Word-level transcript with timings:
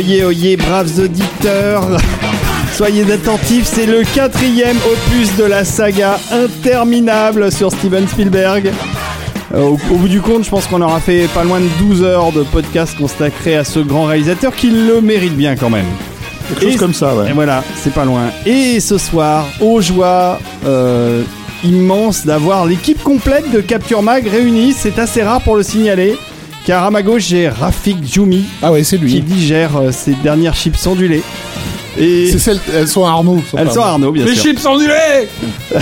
Oyez, 0.00 0.24
oyez, 0.24 0.56
braves 0.56 0.98
auditeurs 0.98 1.82
Soyez 2.74 3.04
attentifs, 3.12 3.66
c'est 3.66 3.84
le 3.84 4.02
quatrième 4.14 4.78
opus 4.90 5.36
de 5.36 5.44
la 5.44 5.62
saga 5.66 6.18
interminable 6.32 7.52
sur 7.52 7.70
Steven 7.70 8.08
Spielberg. 8.08 8.72
Euh, 9.54 9.60
au, 9.64 9.78
au 9.90 9.96
bout 9.96 10.08
du 10.08 10.22
compte, 10.22 10.44
je 10.44 10.48
pense 10.48 10.66
qu'on 10.66 10.80
aura 10.80 11.00
fait 11.00 11.28
pas 11.34 11.44
loin 11.44 11.60
de 11.60 11.66
12 11.86 12.02
heures 12.02 12.32
de 12.32 12.44
podcast 12.44 12.96
consacré 12.96 13.56
à 13.56 13.64
ce 13.64 13.80
grand 13.80 14.04
réalisateur 14.06 14.56
qui 14.56 14.70
le 14.70 15.02
mérite 15.02 15.36
bien 15.36 15.54
quand 15.54 15.68
même. 15.68 15.84
Quelque 16.48 16.62
chose 16.62 16.74
Et- 16.76 16.78
comme 16.78 16.94
ça, 16.94 17.14
ouais. 17.14 17.28
Et 17.28 17.32
voilà, 17.34 17.62
c'est 17.76 17.92
pas 17.92 18.06
loin. 18.06 18.30
Et 18.46 18.80
ce 18.80 18.96
soir, 18.96 19.46
aux 19.60 19.82
joies 19.82 20.38
euh, 20.64 21.22
immenses 21.62 22.24
d'avoir 22.24 22.64
l'équipe 22.64 23.02
complète 23.02 23.50
de 23.52 23.60
Capture 23.60 24.00
Mag 24.00 24.26
réunie, 24.26 24.72
c'est 24.72 24.98
assez 24.98 25.22
rare 25.22 25.42
pour 25.42 25.56
le 25.56 25.62
signaler. 25.62 26.16
Car 26.66 26.84
à 26.84 26.90
ma 26.90 27.02
gauche, 27.02 27.26
j'ai 27.28 27.48
Rafik 27.48 27.98
Djoumi 28.06 28.44
Ah 28.62 28.70
ouais, 28.72 28.84
c'est 28.84 28.98
qui 28.98 29.04
lui. 29.04 29.20
digère 29.22 29.76
euh, 29.76 29.92
ses 29.92 30.12
dernières 30.14 30.54
chips 30.54 30.86
ondulées. 30.86 31.22
Et 31.98 32.30
C'est 32.30 32.38
celle, 32.38 32.60
elles 32.74 32.86
sont 32.88 33.04
à 33.04 33.10
Arnaud. 33.10 33.42
elles 33.56 33.70
sont 33.70 33.80
à 33.82 33.86
Arnaud, 33.88 34.12
bien 34.12 34.24
Les 34.24 34.34
sûr. 34.34 34.44
chips 34.44 34.64
ondulés 34.66 35.28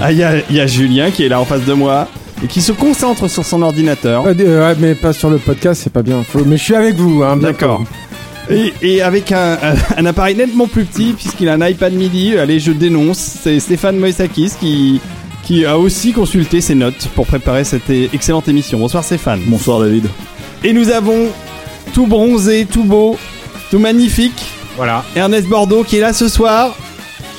Ah, 0.00 0.10
il 0.12 0.18
y, 0.18 0.22
a- 0.22 0.36
il 0.48 0.56
y 0.56 0.60
a 0.60 0.66
Julien 0.66 1.10
qui 1.10 1.24
est 1.24 1.28
là 1.28 1.38
en 1.40 1.44
face 1.44 1.64
de 1.66 1.72
moi 1.74 2.08
et 2.42 2.46
qui 2.46 2.62
se 2.62 2.72
concentre 2.72 3.28
sur 3.28 3.44
son 3.44 3.60
ordinateur. 3.60 4.24
Ouais, 4.24 4.34
euh, 4.40 4.68
ouais, 4.70 4.76
mais 4.80 4.94
pas 4.94 5.12
sur 5.12 5.28
le 5.28 5.36
podcast, 5.36 5.82
c'est 5.84 5.92
pas 5.92 6.02
bien. 6.02 6.22
Faut- 6.24 6.44
Mais 6.46 6.56
je 6.56 6.62
suis 6.64 6.74
avec 6.74 6.94
vous, 6.96 7.22
hein, 7.22 7.36
bientôt. 7.36 7.52
D'accord. 7.52 7.84
Et, 8.48 8.72
et 8.80 9.02
avec 9.02 9.30
un, 9.32 9.58
un- 9.62 9.74
un 9.98 10.06
appareil 10.06 10.36
nettement 10.36 10.66
plus 10.68 10.84
petit, 10.84 11.12
puisqu'il 11.12 11.48
a 11.50 11.52
un 11.54 11.66
iPad 11.68 11.92
midi, 11.92 12.38
allez, 12.38 12.58
je 12.60 12.72
dénonce, 12.72 13.18
c'est 13.42 13.60
Stéphane 13.60 13.98
Moïsakis 13.98 14.52
qui, 14.58 15.00
qui 15.42 15.64
a 15.64 15.78
aussi 15.78 16.12
consulté 16.12 16.60
ses 16.60 16.74
notes 16.74 17.08
pour 17.14 17.26
préparer 17.26 17.64
cette 17.64 17.90
excellente 17.90 18.48
émission. 18.48 18.78
Bonsoir 18.78 19.02
Stéphane. 19.04 19.40
Bonsoir 19.46 19.80
David. 19.80 20.06
Et 20.64 20.72
nous 20.72 20.90
avons 20.90 21.28
tout 21.94 22.06
bronzé, 22.06 22.66
tout 22.70 22.84
beau, 22.84 23.16
tout 23.70 23.78
magnifique, 23.78 24.44
Voilà, 24.76 25.04
Ernest 25.16 25.48
Bordeaux 25.48 25.82
qui 25.84 25.96
est 25.96 26.00
là 26.00 26.12
ce 26.12 26.28
soir 26.28 26.76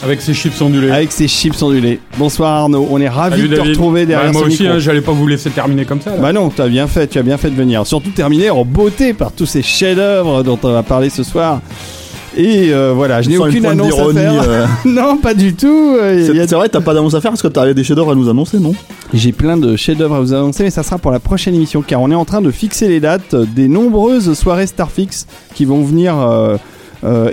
avec 0.03 0.19
ces 0.19 0.33
chips 0.33 0.59
ondulés. 0.61 0.89
avec 0.89 1.11
ses 1.11 1.27
chips 1.27 1.61
ondulés. 1.61 1.99
Bonsoir 2.17 2.51
Arnaud, 2.63 2.87
on 2.89 2.99
est 2.99 3.07
ravis 3.07 3.35
Salut, 3.35 3.47
de 3.49 3.53
te 3.53 3.59
David. 3.59 3.71
retrouver 3.77 4.05
derrière 4.07 4.31
Bah, 4.31 4.33
Moi 4.33 4.41
ce 4.41 4.47
aussi, 4.47 4.63
micro. 4.63 4.75
hein, 4.75 4.79
j'allais 4.79 5.01
pas 5.01 5.11
vous 5.11 5.27
laisser 5.27 5.51
terminer 5.51 5.85
comme 5.85 6.01
ça. 6.01 6.09
là. 6.11 6.17
Bah 6.17 6.33
non, 6.33 6.49
tu 6.49 6.59
as 6.61 6.67
bien 6.67 6.87
fait, 6.87 7.05
tu 7.07 7.19
as 7.19 7.21
bien 7.23 7.37
fait 7.37 7.51
de 7.51 7.55
venir. 7.55 7.85
Surtout 7.85 8.09
terminer 8.09 8.49
en 8.49 8.65
beauté 8.65 9.13
par 9.13 9.31
tous 9.31 9.45
ces 9.45 9.61
chefs-d'œuvre 9.61 10.41
dont 10.41 10.57
on 10.63 10.71
va 10.71 10.81
parler 10.81 11.11
ce 11.11 11.21
soir. 11.23 11.61
Et 12.37 12.71
euh, 12.73 12.93
voilà, 12.95 13.21
je 13.21 13.29
n'ai 13.29 13.37
aucune 13.37 13.65
annonce 13.65 13.87
à 13.93 13.95
d'ironie, 13.97 14.19
faire. 14.19 14.43
euh. 14.49 14.65
non, 14.85 15.17
pas 15.17 15.33
du 15.33 15.53
tout. 15.53 15.67
Euh, 15.99 16.41
a- 16.41 16.47
C'est 16.47 16.55
vrai, 16.55 16.69
t'as 16.69 16.79
pas 16.81 16.93
d'annonce 16.93 17.13
à 17.13 17.19
faire 17.21 17.31
parce 17.31 17.41
que 17.41 17.47
t'as 17.49 17.73
des 17.73 17.83
chefs-d'œuvre 17.83 18.11
à 18.11 18.15
nous 18.15 18.29
annoncer, 18.29 18.57
non? 18.59 18.73
J'ai 19.13 19.31
plein 19.33 19.57
de 19.57 19.75
chefs-d'œuvre 19.75 20.15
à 20.15 20.19
vous 20.21 20.33
annoncer, 20.33 20.63
mais 20.63 20.69
ça 20.69 20.83
sera 20.83 20.97
pour 20.97 21.11
la 21.11 21.19
prochaine 21.19 21.55
émission, 21.55 21.81
car 21.81 22.01
on 22.01 22.09
est 22.09 22.15
en 22.15 22.23
train 22.25 22.41
de 22.41 22.49
fixer 22.51 22.87
les 22.87 23.01
dates 23.01 23.35
des 23.35 23.67
nombreuses 23.67 24.33
soirées 24.33 24.67
Starfix 24.67 25.27
qui 25.55 25.65
vont 25.65 25.81
venir 25.83 26.15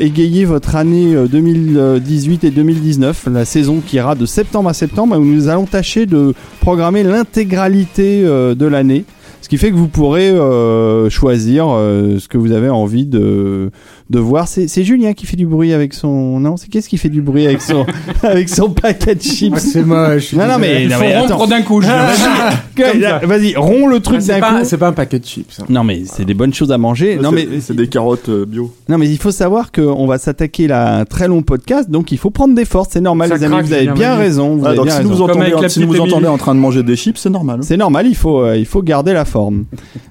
égayer 0.01 0.45
votre 0.47 0.77
année 0.77 1.15
euh, 1.15 1.27
2018 1.29 2.43
et 2.45 2.51
2019, 2.51 3.29
la 3.33 3.45
saison 3.45 3.81
qui 3.87 3.97
ira 3.97 4.15
de 4.15 4.25
septembre 4.27 4.71
à 4.71 4.75
septembre, 4.75 5.17
où 5.19 5.25
nous 5.25 5.49
allons 5.49 5.67
tâcher 5.67 6.07
de 6.07 6.33
programmer 6.61 7.03
l'intégralité 7.05 8.23
de 8.23 8.67
l'année. 8.67 9.05
Ce 9.41 9.49
qui 9.49 9.57
fait 9.57 9.71
que 9.71 9.77
vous 9.77 9.87
pourrez 9.89 10.31
euh, 10.31 11.09
choisir 11.11 11.67
ce 11.69 12.27
que 12.29 12.37
vous 12.39 12.51
avez 12.53 12.71
envie 12.71 13.07
de, 13.07 13.71
de 14.11 14.19
voir. 14.19 14.49
C'est 14.49 14.69
c'est 14.69 14.85
Julien 14.85 15.13
qui 15.13 15.27
fait 15.27 15.37
du 15.37 15.47
bruit 15.47 15.73
avec 15.73 15.93
son... 15.95 16.41
Non, 16.41 16.57
c'est 16.57 16.69
qu'est-ce 16.69 16.89
qui 16.89 16.97
fait 16.99 17.09
du 17.09 17.21
bruit 17.23 17.47
avec 17.47 17.61
son, 17.61 17.85
avec 18.23 18.49
son 18.49 18.71
paquet 18.71 19.15
de 19.15 19.21
chips? 19.23 19.53
Ah, 19.57 19.61
c'est 19.61 19.83
moche. 19.83 20.33
Non, 20.33 20.47
non, 20.47 20.59
mais- 20.59 20.85
Il 20.85 20.91
faut 20.93 21.01
mais 21.01 21.19
rompre 21.19 21.47
d'un 21.47 21.63
coup. 21.63 21.81
Vas-y, 23.27 23.55
romps 23.57 23.87
le 23.89 24.01
truc 24.01 24.21
Ah, 24.31 24.41
d'un 24.41 24.59
coup. 24.61 24.65
c'est 24.65 24.79
pas 24.79 24.89
un 24.89 24.93
paquet 24.93 25.19
de 25.19 25.25
chips. 25.25 25.59
hein. 25.61 25.65
Non 25.69 25.85
mais 25.85 26.03
c'est 26.05 26.25
des 26.25 26.35
bonnes 26.35 26.55
choses 26.55 26.73
à 26.73 26.79
manger. 26.79 27.17
Non 27.17 27.33
mais 27.33 27.47
C'est 27.61 27.75
des 27.77 27.89
carottes 27.89 28.29
euh, 28.29 28.45
bio. 28.47 28.73
non 28.89 28.99
mais 28.99 29.09
il 29.09 29.19
faut 29.19 29.31
savoir 29.31 29.73
qu'on 29.73 30.07
va 30.07 30.19
s'attaquer 30.19 30.67
là 30.69 30.87
à 30.87 31.01
un 31.01 31.05
très 31.05 31.29
long 31.29 31.43
podcast, 31.43 31.91
donc 31.91 32.13
il 32.13 32.19
faut 32.19 32.31
prendre 32.31 32.55
des 32.55 32.65
forces. 32.65 32.89
C'est 32.93 33.01
normal, 33.01 33.29
Ça 33.29 33.37
les 33.37 33.45
amis. 33.45 33.55
craque, 33.55 33.67
vous 33.67 33.73
avez 33.73 33.89
bien 33.89 34.15
raison. 34.15 34.57
Vous 34.57 34.65
Ah, 34.65 34.69
avez 34.69 34.77
donc 34.77 34.87
bien 34.87 34.95
si, 34.95 35.03
raison. 35.03 35.11
vous 35.15 35.23
entendez, 35.23 35.51
la 35.61 35.69
si 35.69 35.85
vous 35.85 36.01
entendez 36.01 36.27
en 36.27 36.39
train 36.39 36.55
de 36.55 36.61
manger 36.61 36.83
des 36.83 36.97
chips, 36.97 37.19
c'est 37.19 37.31
normal. 37.31 37.61
C'est 37.63 37.77
normal, 37.77 38.07
il 38.07 38.15
faut 38.17 38.43
euh, 38.43 38.57
il 38.57 38.67
faut 38.67 38.83
garder 38.83 39.13
la 39.13 39.25
forme. 39.25 39.65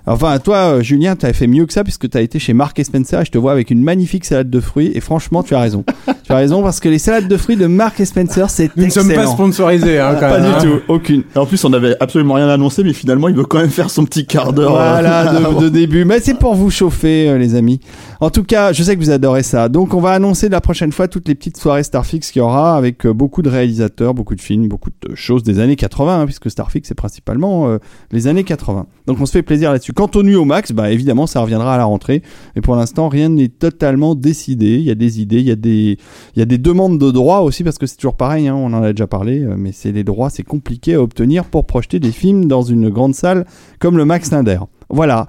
Enfin 0.06 0.38
toi, 0.40 0.58
euh, 0.58 0.82
Julien, 0.82 1.16
tu 1.16 1.26
as 1.26 1.34
fait 1.34 1.48
mieux 1.48 1.66
que 1.66 1.74
ça 1.74 1.84
puisque 1.84 2.10
tu 2.10 2.18
as 2.18 2.22
été 2.22 2.40
chez 2.40 2.54
Mark 2.54 2.78
et 2.80 2.84
Spencer 2.84 3.22
et 3.22 3.26
je 3.26 3.32
te 3.32 3.38
vois 3.38 3.52
avec 3.52 3.72
une 3.72 3.82
magnifique 3.88 4.26
salade 4.26 4.50
de 4.50 4.60
fruits. 4.60 4.92
Et 4.94 5.00
franchement, 5.00 5.44
tu 5.44 5.56
as 5.56 5.62
raison. 5.62 5.86
tu 6.28 6.34
as 6.34 6.36
raison 6.36 6.62
parce 6.62 6.80
que 6.82 6.90
les 6.90 7.00
salades 7.00 7.28
de 7.28 7.38
fruits 7.38 7.56
de 7.56 7.68
Mark 7.68 8.00
et 8.00 8.06
Spencer, 8.06 8.50
c'est 8.50 8.70
Nous 8.76 8.86
ne 8.86 8.90
sommes 8.90 9.10
excellent. 9.10 9.30
pas 9.30 9.32
sponsorisés, 9.34 9.98
hein, 10.00 10.14
quand 10.16 10.20
Pas 10.30 10.40
même. 10.40 10.52
du 10.52 10.68
hein. 10.68 10.82
tout, 10.88 10.94
aucune. 10.94 11.24
Et 11.36 11.40
en 11.40 11.46
plus, 11.46 11.64
on 11.64 11.72
avait 11.74 11.96
absolument 12.02 12.34
rien 12.36 12.50
annoncé, 12.50 12.84
mais 12.84 12.94
finalement, 12.94 13.30
il 13.30 13.36
veut 13.36 13.46
quand 13.46 13.60
même 13.60 13.70
faire 13.70 13.90
son 13.90 14.04
petit 14.06 14.26
quart 14.26 14.52
d'heure. 14.54 14.76
euh, 14.76 14.90
Voilà, 14.92 15.34
de, 15.40 15.62
de 15.64 15.70
début. 15.70 16.04
Mais 16.06 16.20
c'est 16.20 16.34
pour 16.38 16.54
vous 16.56 16.70
chauffer, 16.70 17.30
euh, 17.30 17.38
les 17.38 17.56
amis. 17.56 17.80
En 18.20 18.30
tout 18.30 18.44
cas, 18.44 18.74
je 18.74 18.84
sais 18.84 18.96
que 18.96 19.00
vous 19.02 19.10
adorez 19.12 19.44
ça. 19.44 19.70
Donc, 19.70 19.94
on 19.94 20.02
va 20.02 20.12
annoncer 20.12 20.50
la 20.50 20.60
prochaine 20.60 20.92
fois 20.92 21.08
toutes 21.08 21.28
les 21.30 21.36
petites 21.36 21.58
soirées 21.58 21.84
Starfix 21.84 22.32
qu'il 22.32 22.40
y 22.42 22.44
aura 22.44 22.76
avec 22.76 23.06
euh, 23.06 23.14
beaucoup 23.14 23.42
de 23.42 23.50
réalisateurs, 23.50 24.14
beaucoup 24.14 24.36
de 24.36 24.42
films, 24.42 24.68
beaucoup 24.68 24.90
de 25.08 25.16
choses 25.16 25.44
des 25.44 25.60
années 25.60 25.76
80, 25.78 26.22
hein, 26.22 26.26
puisque 26.26 26.52
Starfix, 26.52 26.88
c'est 26.90 26.96
principalement 26.96 27.70
euh, 27.70 27.78
les 28.12 28.28
années 28.28 28.44
80. 28.44 28.86
Donc, 29.08 29.22
on 29.22 29.26
se 29.26 29.32
fait 29.32 29.44
plaisir 29.44 29.72
là-dessus. 29.72 29.94
Quant 29.94 30.10
au 30.16 30.24
Nuit 30.24 30.36
au 30.36 30.44
Max, 30.46 30.74
bah, 30.74 30.92
évidemment, 30.92 31.26
ça 31.26 31.40
reviendra 31.40 31.76
à 31.76 31.78
la 31.78 31.86
rentrée. 31.86 32.22
Et 32.58 32.62
pour 32.62 32.76
l'instant, 32.76 33.08
rien 33.08 33.30
n'est 33.30 33.48
totalement 33.48 34.14
décidé. 34.16 34.76
Il 34.76 34.84
y 34.84 34.92
a 34.92 34.96
des 34.96 35.22
idées, 35.22 35.40
il 35.40 35.48
y 35.48 35.52
a 35.52 35.56
des, 35.56 35.98
il 36.36 36.40
y 36.40 36.42
a 36.42 36.46
des 36.46 36.58
demandes 36.58 37.00
de 37.00 37.12
droits 37.12 37.42
aussi, 37.42 37.64
parce 37.64 37.78
que 37.78 37.86
c'est 37.86 37.98
toujours 37.98 38.16
pareil, 38.16 38.48
hein, 38.48 38.56
on 38.56 38.74
en 38.74 38.84
a 38.84 38.92
déjà 38.92 39.08
parlé, 39.08 39.42
euh, 39.42 39.56
mais 39.58 39.72
c'est 39.72 39.92
les 39.92 40.04
droits, 40.04 40.30
c'est 40.30 40.44
compliqué 40.44 40.96
à 40.96 41.02
obtenir 41.02 41.46
pour 41.46 41.66
projeter 41.66 42.00
des 42.00 42.12
films 42.12 42.46
dans 42.46 42.62
une 42.62 42.90
grande 42.90 43.16
salle 43.16 43.46
comme 43.80 43.98
le 43.98 44.06
Max 44.06 44.32
Linder. 44.32 44.60
Voilà. 44.90 45.28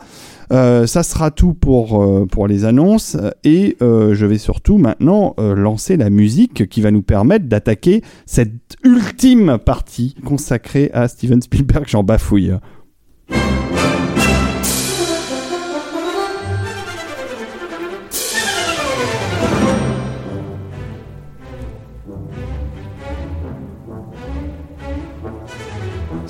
Euh, 0.50 0.86
ça 0.86 1.02
sera 1.02 1.30
tout 1.30 1.52
pour, 1.52 2.02
euh, 2.02 2.24
pour 2.24 2.46
les 2.46 2.64
annonces 2.64 3.18
et 3.44 3.76
je 3.80 4.26
vais 4.26 4.38
surtout 4.38 4.78
maintenant 4.78 5.34
lancer 5.38 5.96
la 5.96 6.10
musique 6.10 6.68
qui 6.68 6.80
va 6.80 6.90
nous 6.90 7.02
permettre 7.02 7.46
d'attaquer 7.46 8.02
cette 8.24 8.76
ultime 8.84 9.58
partie 9.58 10.14
consacrée 10.24 10.90
à 10.94 11.08
Steven 11.08 11.42
Spielberg. 11.42 11.84
J'en 11.86 12.02
bafouille. 12.02 12.52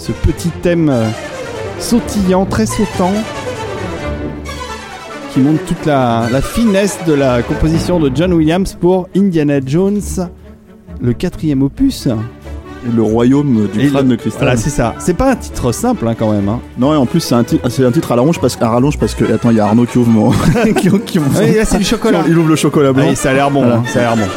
Ce 0.08 0.12
petit 0.12 0.48
thème 0.62 0.88
euh, 0.88 1.08
sautillant, 1.78 2.46
très 2.46 2.64
sautant, 2.66 3.12
qui 5.32 5.40
montre 5.40 5.62
toute 5.66 5.84
la, 5.86 6.24
la 6.32 6.40
finesse 6.40 6.98
de 7.06 7.12
la 7.12 7.42
composition 7.42 8.00
de 8.00 8.10
John 8.14 8.32
Williams 8.32 8.74
pour 8.80 9.06
Indiana 9.16 9.60
Jones, 9.64 10.00
le 11.00 11.12
quatrième 11.12 11.62
opus. 11.62 12.08
Et 12.86 12.94
le 12.96 13.02
royaume 13.02 13.66
du 13.72 13.80
Et 13.80 13.88
crâne 13.90 14.04
le- 14.08 14.16
de 14.16 14.20
cristal. 14.20 14.42
Voilà, 14.44 14.56
c'est 14.56 14.70
ça. 14.70 14.94
C'est 14.98 15.12
pas 15.14 15.32
un 15.32 15.36
titre 15.36 15.72
simple 15.72 16.06
hein, 16.08 16.14
quand 16.18 16.30
même. 16.32 16.48
Hein. 16.48 16.60
non, 16.78 16.94
et 16.94 16.96
en 16.96 17.06
plus, 17.06 17.20
c'est 17.20 17.34
un, 17.34 17.40
un 17.40 17.90
titre 17.90 18.12
à 18.12 18.14
rallonge 18.14 18.40
parce, 18.40 18.56
à 18.62 18.68
rallonge 18.68 18.96
parce 18.98 19.14
que. 19.16 19.24
Attends, 19.30 19.50
il 19.50 19.56
y 19.56 19.60
a 19.60 19.66
Arnaud 19.66 19.84
qui 19.84 19.98
ouvre 19.98 20.08
mon. 20.10 20.30
qui, 20.30 20.88
qui 21.04 21.18
ouvre 21.18 21.28
oui, 21.40 21.56
là 21.56 21.64
c'est 21.64 21.76
du 21.78 21.84
chocolat. 21.84 22.22
Il 22.28 22.38
ouvre 22.38 22.48
le 22.48 22.56
chocolat 22.56 22.92
blanc. 22.92 23.08
Ah 23.10 23.14
ça 23.16 23.30
a 23.30 23.34
l'air 23.34 23.50
bon. 23.50 23.60
Voilà. 23.62 23.76
hein, 23.78 23.84
ça 23.88 23.98
a 23.98 24.02
l'air 24.02 24.16
bon. 24.16 24.30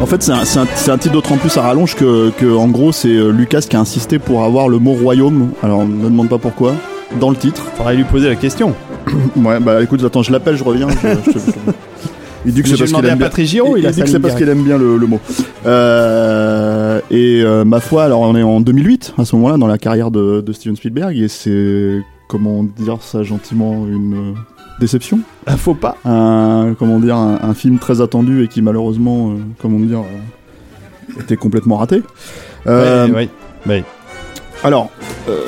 En 0.00 0.06
fait, 0.06 0.22
c'est 0.22 0.32
un, 0.32 0.38
un- 0.62 0.92
un 0.92 0.98
titre 0.98 1.12
d'autant 1.12 1.36
plus 1.36 1.56
à 1.58 1.62
rallonge 1.62 1.94
que, 1.94 2.30
que, 2.30 2.46
en 2.46 2.68
gros, 2.68 2.90
c'est 2.92 3.08
euh, 3.14 3.30
Lucas 3.32 3.60
qui 3.68 3.76
a 3.76 3.80
insisté 3.80 4.18
pour 4.18 4.44
avoir 4.44 4.68
le 4.68 4.78
mot 4.78 4.92
royaume. 4.92 5.50
Alors, 5.62 5.86
ne 5.86 6.04
demande 6.04 6.28
pas 6.28 6.38
pourquoi. 6.38 6.74
Dans 7.20 7.30
le 7.30 7.36
titre. 7.36 7.62
Faudrait 7.76 7.96
lui 7.96 8.04
poser 8.04 8.28
la 8.28 8.36
question. 8.36 8.74
Ouais, 9.36 9.58
bah 9.60 9.82
écoute, 9.82 10.02
attends, 10.04 10.22
je 10.22 10.30
l'appelle, 10.32 10.56
je 10.56 10.64
reviens. 10.64 10.88
je- 10.88 10.96
je 11.30 11.30
te- 11.32 11.38
Il 12.46 12.54
dit 12.54 12.62
que 12.62 12.68
c'est 12.68 12.76
parce 12.78 12.92
qu'il 12.92 13.04
aime 13.04 13.18
bien. 13.18 13.26
Patrick 13.26 13.46
Giraud, 13.46 13.76
il, 13.76 13.80
il 13.80 13.86
a 13.86 13.90
dit 13.90 13.96
ça 13.98 14.02
que 14.04 14.08
c'est 14.08 14.14
ligne 14.14 14.22
parce 14.22 14.34
qu'il 14.36 14.48
aime 14.48 14.62
bien 14.62 14.78
le, 14.78 14.96
le 14.96 15.06
mot. 15.06 15.20
Euh, 15.66 17.00
et 17.10 17.42
euh, 17.42 17.64
ma 17.64 17.80
foi, 17.80 18.04
alors 18.04 18.20
on 18.20 18.34
est 18.36 18.42
en 18.42 18.60
2008 18.60 19.14
à 19.18 19.24
ce 19.26 19.36
moment-là 19.36 19.56
dans 19.58 19.66
la 19.66 19.76
carrière 19.78 20.10
de, 20.10 20.40
de 20.40 20.52
Steven 20.52 20.74
Spielberg 20.76 21.16
et 21.18 21.28
c'est 21.28 21.98
comment 22.28 22.62
dire 22.64 22.98
ça 23.02 23.22
gentiment 23.24 23.86
une 23.86 24.34
déception. 24.80 25.20
Ah, 25.46 25.56
faut 25.56 25.74
pas. 25.74 25.96
Un 26.04 26.74
comment 26.78 26.98
dire 26.98 27.16
un, 27.16 27.38
un 27.42 27.54
film 27.54 27.78
très 27.78 28.00
attendu 28.00 28.42
et 28.42 28.48
qui 28.48 28.62
malheureusement 28.62 29.30
euh, 29.30 29.34
comment 29.60 29.78
dire 29.78 30.00
euh, 30.00 31.20
était 31.20 31.36
complètement 31.36 31.76
raté. 31.76 32.02
Euh, 32.66 33.08
Ouais, 33.08 33.28
ouais. 33.66 33.84
alors, 34.64 34.90
euh, 35.28 35.46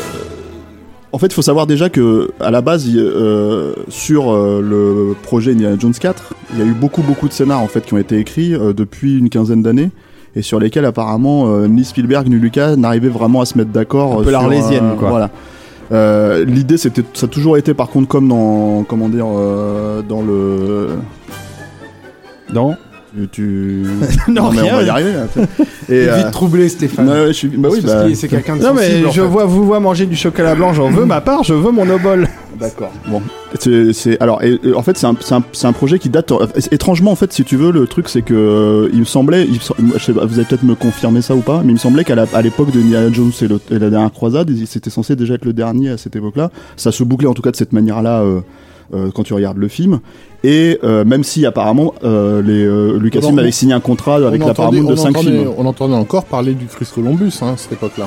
en 1.12 1.18
fait, 1.18 1.26
il 1.26 1.34
faut 1.34 1.42
savoir 1.42 1.66
déjà 1.66 1.90
que 1.90 2.30
à 2.40 2.50
la 2.50 2.62
base, 2.62 2.86
euh, 2.94 3.74
sur 3.88 4.32
euh, 4.32 4.62
le 4.62 5.14
projet 5.22 5.52
Indiana 5.52 5.76
Jones 5.78 5.92
4, 5.92 6.34
il 6.54 6.58
y 6.58 6.62
a 6.62 6.64
eu 6.64 6.72
beaucoup, 6.72 7.02
beaucoup 7.02 7.28
de 7.28 7.34
scénars 7.34 7.60
en 7.60 7.66
fait 7.66 7.84
qui 7.84 7.92
ont 7.92 7.98
été 7.98 8.18
écrits 8.18 8.54
euh, 8.54 8.72
depuis 8.72 9.18
une 9.18 9.28
quinzaine 9.28 9.62
d'années 9.62 9.90
et 10.34 10.40
sur 10.40 10.58
lesquels 10.58 10.86
apparemment 10.86 11.48
euh, 11.48 11.68
ni 11.68 11.84
Spielberg 11.84 12.28
ni 12.28 12.36
Lucas 12.36 12.76
n'arrivaient 12.76 13.10
vraiment 13.10 13.42
à 13.42 13.44
se 13.44 13.58
mettre 13.58 13.70
d'accord. 13.70 14.12
Un 14.12 14.20
euh, 14.20 14.24
peu 14.24 14.30
sur, 14.30 14.40
l'arlésienne, 14.40 14.94
quoi. 14.98 15.10
Voilà. 15.10 15.30
Euh, 15.92 16.44
L'idée, 16.44 16.78
c'était, 16.78 17.02
ça 17.14 17.26
a 17.26 17.28
toujours 17.28 17.56
été, 17.58 17.74
par 17.74 17.88
contre, 17.88 18.08
comme 18.08 18.28
dans, 18.28 18.84
comment 18.84 19.08
dire, 19.08 19.26
euh, 19.28 20.00
dans 20.02 20.22
le, 20.22 20.88
Non. 22.52 22.76
tu, 23.14 23.28
tu- 23.30 23.84
Non, 24.28 24.50
mais 24.52 24.60
rien. 24.62 24.72
on 24.74 24.76
va 24.78 24.82
y 24.84 24.88
arriver. 24.88 25.12
là, 25.12 25.26
tu 25.32 25.40
sais. 25.40 25.94
Et, 25.94 26.08
euh, 26.08 26.16
Vite 26.16 26.30
troublé, 26.30 26.68
Stéphane. 26.68 27.08
ouais, 27.08 27.20
ouais, 27.20 27.26
je 27.28 27.32
suis, 27.32 27.48
bah 27.48 27.68
oui, 27.70 27.80
Parce 27.82 27.94
bah, 27.94 28.04
qu'il- 28.06 28.16
c'est 28.16 28.28
quelqu'un 28.28 28.56
de 28.56 28.62
Non 28.62 28.72
mais 28.74 28.88
sensible, 28.88 29.08
je 29.12 29.20
fait. 29.20 29.26
vois 29.26 29.44
vous 29.44 29.64
vois 29.66 29.80
manger 29.80 30.06
du 30.06 30.16
chocolat 30.16 30.54
blanc, 30.54 30.72
j'en 30.72 30.88
veux 30.90 31.04
ma 31.04 31.20
part, 31.20 31.42
je 31.44 31.52
veux 31.54 31.70
mon 31.70 31.88
obol. 31.90 32.26
D'accord. 32.60 32.90
Bon, 33.08 33.20
c'est, 33.92 34.20
alors 34.20 34.42
et- 34.42 34.58
et 34.64 34.74
en 34.74 34.82
fait 34.82 34.96
c'est 34.96 35.06
un, 35.06 35.14
c'est 35.20 35.34
un, 35.34 35.42
un 35.68 35.72
projet 35.72 35.98
qui 35.98 36.08
date 36.08 36.30
euh, 36.32 36.46
étrangement 36.70 37.10
en 37.12 37.16
fait 37.16 37.32
si 37.32 37.44
tu 37.44 37.56
veux 37.56 37.72
le 37.72 37.86
truc 37.86 38.08
c'est 38.08 38.22
que 38.22 38.34
euh, 38.34 38.88
il 38.92 39.00
me 39.00 39.04
semblait 39.04 39.44
il, 39.46 39.58
je 39.60 39.98
sais 40.04 40.12
pas, 40.12 40.24
vous 40.24 40.34
allez 40.38 40.44
peut-être 40.46 40.62
me 40.62 40.74
confirmer 40.74 41.22
ça 41.22 41.34
ou 41.34 41.40
pas 41.40 41.62
mais 41.64 41.70
il 41.70 41.74
me 41.74 41.78
semblait 41.78 42.04
qu'à 42.04 42.14
l'époque 42.42 42.70
de 42.70 42.80
Indiana 42.80 43.10
Jones 43.12 43.32
et, 43.40 43.48
le- 43.48 43.60
et 43.70 43.78
la 43.78 43.90
dernière 43.90 44.12
croisade 44.12 44.50
c'était 44.66 44.90
censé 44.90 45.16
déjà 45.16 45.34
être 45.34 45.44
le 45.44 45.52
dernier 45.52 45.90
à 45.90 45.96
cette 45.98 46.14
époque-là 46.16 46.50
ça 46.76 46.92
se 46.92 47.02
bouclait 47.04 47.28
en 47.28 47.34
tout 47.34 47.42
cas 47.42 47.50
de 47.50 47.56
cette 47.56 47.72
manière-là 47.72 48.20
euh, 48.22 48.40
euh, 48.94 49.10
quand 49.14 49.22
tu 49.22 49.32
regardes 49.34 49.58
le 49.58 49.68
film 49.68 50.00
et 50.44 50.78
euh, 50.84 51.04
même 51.04 51.24
si 51.24 51.46
apparemment 51.46 51.94
euh, 52.04 52.42
les 52.42 52.64
euh, 52.64 52.98
Lucasfilm 52.98 53.38
avait 53.38 53.50
signé 53.52 53.72
un 53.74 53.80
contrat 53.80 54.16
avec 54.16 54.40
la 54.40 54.50
entendait, 54.50 54.54
Paramount 54.54 54.88
de 54.88 54.92
on, 54.92 54.96
5 54.96 55.08
entendait, 55.10 55.30
films 55.30 55.50
on 55.56 55.66
entendait 55.66 55.94
encore 55.94 56.24
parler 56.26 56.52
du 56.54 56.66
Chris 56.66 56.88
Columbus 56.94 57.32
hein, 57.42 57.54
à 57.54 57.56
cette 57.56 57.72
époque-là. 57.72 58.06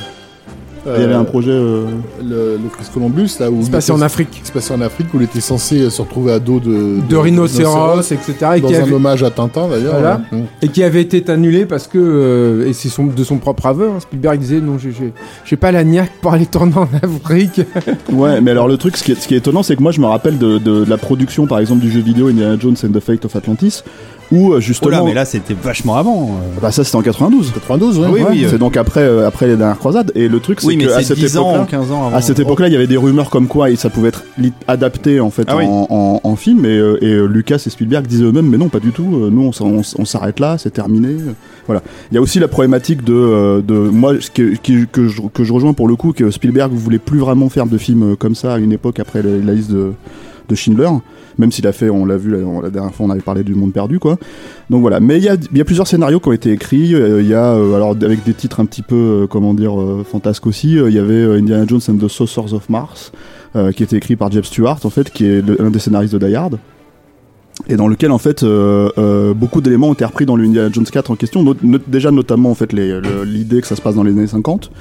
Il 0.86 1.02
y 1.02 1.04
avait 1.04 1.14
un 1.14 1.24
projet 1.24 1.52
euh, 1.52 1.86
le, 2.24 2.58
le 2.62 2.70
Chris 2.72 2.86
Columbus 2.94 3.30
là 3.40 3.50
où 3.50 3.58
Il 3.60 3.66
se 3.66 3.72
passait 3.72 3.92
était- 3.92 4.00
en 4.00 4.06
Afrique. 4.06 4.30
qui 4.32 4.46
se 4.46 4.52
passait 4.52 4.74
en 4.74 4.82
Afrique 4.82 5.08
où 5.14 5.18
il 5.18 5.24
était 5.24 5.42
censé 5.42 5.90
se 5.90 6.02
retrouver 6.02 6.32
à 6.34 6.40
dos 6.40 6.60
de 6.60 7.00
De 7.10 7.16
rhinocéros, 7.16 8.12
etc. 8.12 8.34
Et 8.58 8.62
dans 8.62 8.68
qui, 8.68 8.76
un 8.76 8.84
avait, 8.84 8.94
hommage 8.94 9.24
à 9.24 9.32
Tintin 9.32 9.68
d'ailleurs. 9.68 9.94
Voilà. 9.94 10.22
ouais. 10.32 10.40
Mm. 10.40 10.44
et 10.62 10.68
qui 10.68 10.84
avait 10.84 11.02
été 11.02 11.30
annulé 11.32 11.66
parce 11.66 11.88
que, 11.88 11.98
euh, 11.98 12.68
et 12.68 12.74
c'est 12.74 12.90
son, 12.90 13.06
de 13.06 13.24
son 13.24 13.38
propre 13.38 13.66
aveu, 13.66 13.90
hein, 13.90 14.00
Spielberg 14.00 14.40
disait 14.40 14.62
non, 14.62 14.78
j'ai- 14.78 15.56
pas 15.58 15.72
la 15.72 15.84
niaque 15.84 16.12
pour 16.22 16.34
aller 16.34 16.46
tourner 16.46 16.74
en 16.76 16.88
Afrique. 17.02 17.62
Ouais, 18.12 18.40
mais 18.42 18.52
alors 18.52 18.68
le 18.68 18.78
truc, 18.78 18.98
ce 18.98 19.04
qui 19.04 19.12
est, 19.12 19.16
ce 19.16 19.28
qui 19.28 19.34
est 19.34 19.38
étonnant, 19.38 19.64
c'est 19.64 19.76
que 19.76 19.82
moi 19.82 19.92
je 19.92 20.00
me 20.00 20.06
rappelle 20.06 20.38
de, 20.38 20.58
de, 20.58 20.84
de 20.86 20.90
la 20.90 20.98
production, 20.98 21.48
par 21.48 21.60
exemple, 21.60 21.82
du 21.82 21.90
jeu 21.92 22.00
vidéo 22.02 22.28
Indiana 22.28 22.56
Jones 22.60 22.76
and 22.84 22.92
the 22.92 23.00
Fate 23.00 23.26
of 23.26 23.36
Atlantis, 23.36 23.82
où 24.32 24.52
euh, 24.52 24.56
Oh 24.58 24.60
justement, 24.60 24.92
là, 24.92 25.04
mais 25.06 25.14
là 25.14 25.26
c'était 25.26 25.54
vachement 25.54 25.96
avant. 25.96 26.24
euh. 26.30 26.60
bah 26.62 26.72
ça 26.72 26.84
c'était 26.84 26.96
en 26.98 27.02
92. 27.02 27.52
92, 27.54 28.00
ouais. 28.00 28.08
Oui, 28.10 28.22
Ouais, 28.22 28.28
oui, 28.32 28.46
euh. 28.46 28.48
c'est 28.52 28.58
donc 28.58 28.78
après 28.78 29.02
euh, 29.02 29.28
après 29.28 29.48
les 29.48 29.56
dernières 29.56 29.78
croisades. 29.78 30.12
Et 30.16 30.28
le 30.28 30.40
truc, 30.40 30.62
c'est 30.62 30.68
Oui, 30.68 30.78
mais 30.78 30.86
que 30.86 30.92
à 30.92 30.98
c'est 31.00 31.04
cette 31.10 31.18
10 31.18 31.38
ans, 31.38 31.50
époque-là, 31.56 31.68
15 31.80 31.92
ans 31.92 32.08
avant. 32.08 32.16
à 32.18 32.22
cette 32.22 32.40
époque-là, 32.40 32.68
il 32.68 32.74
y 32.74 32.76
avait 32.76 32.88
des 32.88 32.98
rumeurs 32.98 33.30
comme 33.30 33.48
quoi 33.48 33.70
et 33.70 33.76
ça 33.76 33.90
pouvait 33.90 34.10
être 34.10 34.24
adapté 34.68 35.20
en 35.20 35.30
fait 35.30 35.44
Ah 35.48 35.58
oui. 35.58 35.66
en, 35.68 35.88
en, 35.90 36.22
en 36.24 36.36
film. 36.36 36.66
Et, 36.66 36.70
euh, 36.70 36.98
et 37.04 37.28
Lucas 37.28 37.62
et 37.66 37.70
Spielberg 37.70 38.06
disaient 38.08 38.24
eux-mêmes, 38.26 38.48
mais 38.50 38.58
non, 38.58 38.70
pas 38.70 38.80
du 38.80 38.92
tout. 38.92 39.08
euh, 39.16 39.30
Nous, 39.32 39.52
on, 39.60 40.06
s'arrête 40.06 40.40
là, 40.40 40.58
c'est 40.58 40.72
terminé. 40.72 41.16
Voilà. 41.68 41.82
Il 42.12 42.16
y 42.16 42.18
a 42.18 42.22
aussi 42.22 42.40
la 42.40 42.48
problématique 42.48 43.04
de, 43.04 43.14
euh, 43.14 43.62
de 43.62 43.74
moi 43.76 44.14
ce 44.20 44.30
que, 44.30 44.56
qui- 44.56 44.86
que, 44.92 45.08
je, 45.08 45.22
que 45.34 45.44
je 45.44 45.52
rejoins 45.54 45.74
pour 45.74 45.88
le 45.88 45.96
coup 45.96 46.14
que 46.14 46.30
Spielberg 46.32 46.72
voulait 46.74 47.00
plus 47.00 47.20
vraiment 47.20 47.50
faire 47.50 47.66
de 47.66 47.78
films 47.78 48.16
comme 48.18 48.36
ça 48.36 48.54
à 48.54 48.58
une 48.60 48.72
époque 48.72 49.00
après 49.00 49.22
la, 49.24 49.32
la 49.44 49.54
liste 49.54 49.72
de, 49.72 49.92
de 50.48 50.56
Schindler. 50.56 50.90
Même 51.38 51.52
s'il 51.52 51.68
a 51.68 51.72
fait, 51.74 51.90
on 51.90 52.06
l'a 52.06 52.18
vu 52.18 52.32
la, 52.32 52.38
la 52.62 52.70
dernière 52.70 52.94
fois, 52.94 53.06
on 53.06 53.10
avait 53.10 53.22
parlé 53.22 53.44
du 53.44 53.56
monde 53.56 53.74
perdu, 53.74 54.00
quoi. 54.00 54.18
Donc 54.70 54.82
voilà. 54.82 55.00
Mais 55.00 55.18
il 55.18 55.24
y 55.24 55.30
a, 55.62 55.66
plusieurs 55.66 55.88
scénarios 55.88 56.20
qui 56.20 56.30
ont 56.30 56.34
été 56.34 56.52
écrits. 56.52 56.96
Euh, 56.96 57.22
Il 57.22 57.28
y 57.28 57.34
a, 57.34 57.54
euh, 57.54 57.76
alors 57.76 57.92
avec 58.02 58.24
des 58.24 58.34
titres 58.34 58.60
un 58.60 58.66
petit 58.66 58.82
peu, 58.82 58.96
euh, 59.24 59.28
comment 59.28 59.54
dire, 59.54 59.74
fantasques 60.10 60.48
aussi. 60.48 60.74
Il 60.76 60.94
y 60.94 61.00
avait 61.00 61.26
Indiana 61.38 61.66
Jones 61.68 61.82
and 61.90 61.98
the 61.98 62.08
Saucers 62.08 62.54
of 62.54 62.70
Mars, 62.70 63.12
qui 63.76 63.84
était 63.84 63.98
écrit 63.98 64.16
par 64.16 64.32
Jeb 64.32 64.44
Stewart, 64.44 64.80
en 64.84 64.90
fait, 64.90 65.10
qui 65.12 65.26
est 65.26 65.42
le- 65.46 65.62
un 65.62 65.70
des 65.72 65.80
scénaristes 65.80 66.16
de 66.16 66.26
Die 66.26 66.36
Hard. 66.36 66.58
Et 67.70 67.78
dans 67.78 67.88
lequel 67.88 68.12
en 68.12 68.18
fait 68.18 68.46
beaucoup 69.36 69.62
d'éléments 69.62 69.90
ont 69.90 69.94
été 69.94 70.04
repris 70.06 70.26
dans 70.26 70.36
le 70.36 70.44
Indiana 70.44 70.70
Jones 70.72 70.84
4 70.86 71.12
en 71.12 71.16
question, 71.16 71.56
déjà 71.88 72.12
notamment 72.12 72.52
en 72.52 72.56
fait 72.56 72.74
l'idée 72.74 73.62
que 73.62 73.68
ça 73.68 73.76
se 73.78 73.82
passe 73.82 73.96
dans 73.96 74.04
les 74.04 74.12
années 74.12 74.28
50, 74.28 74.72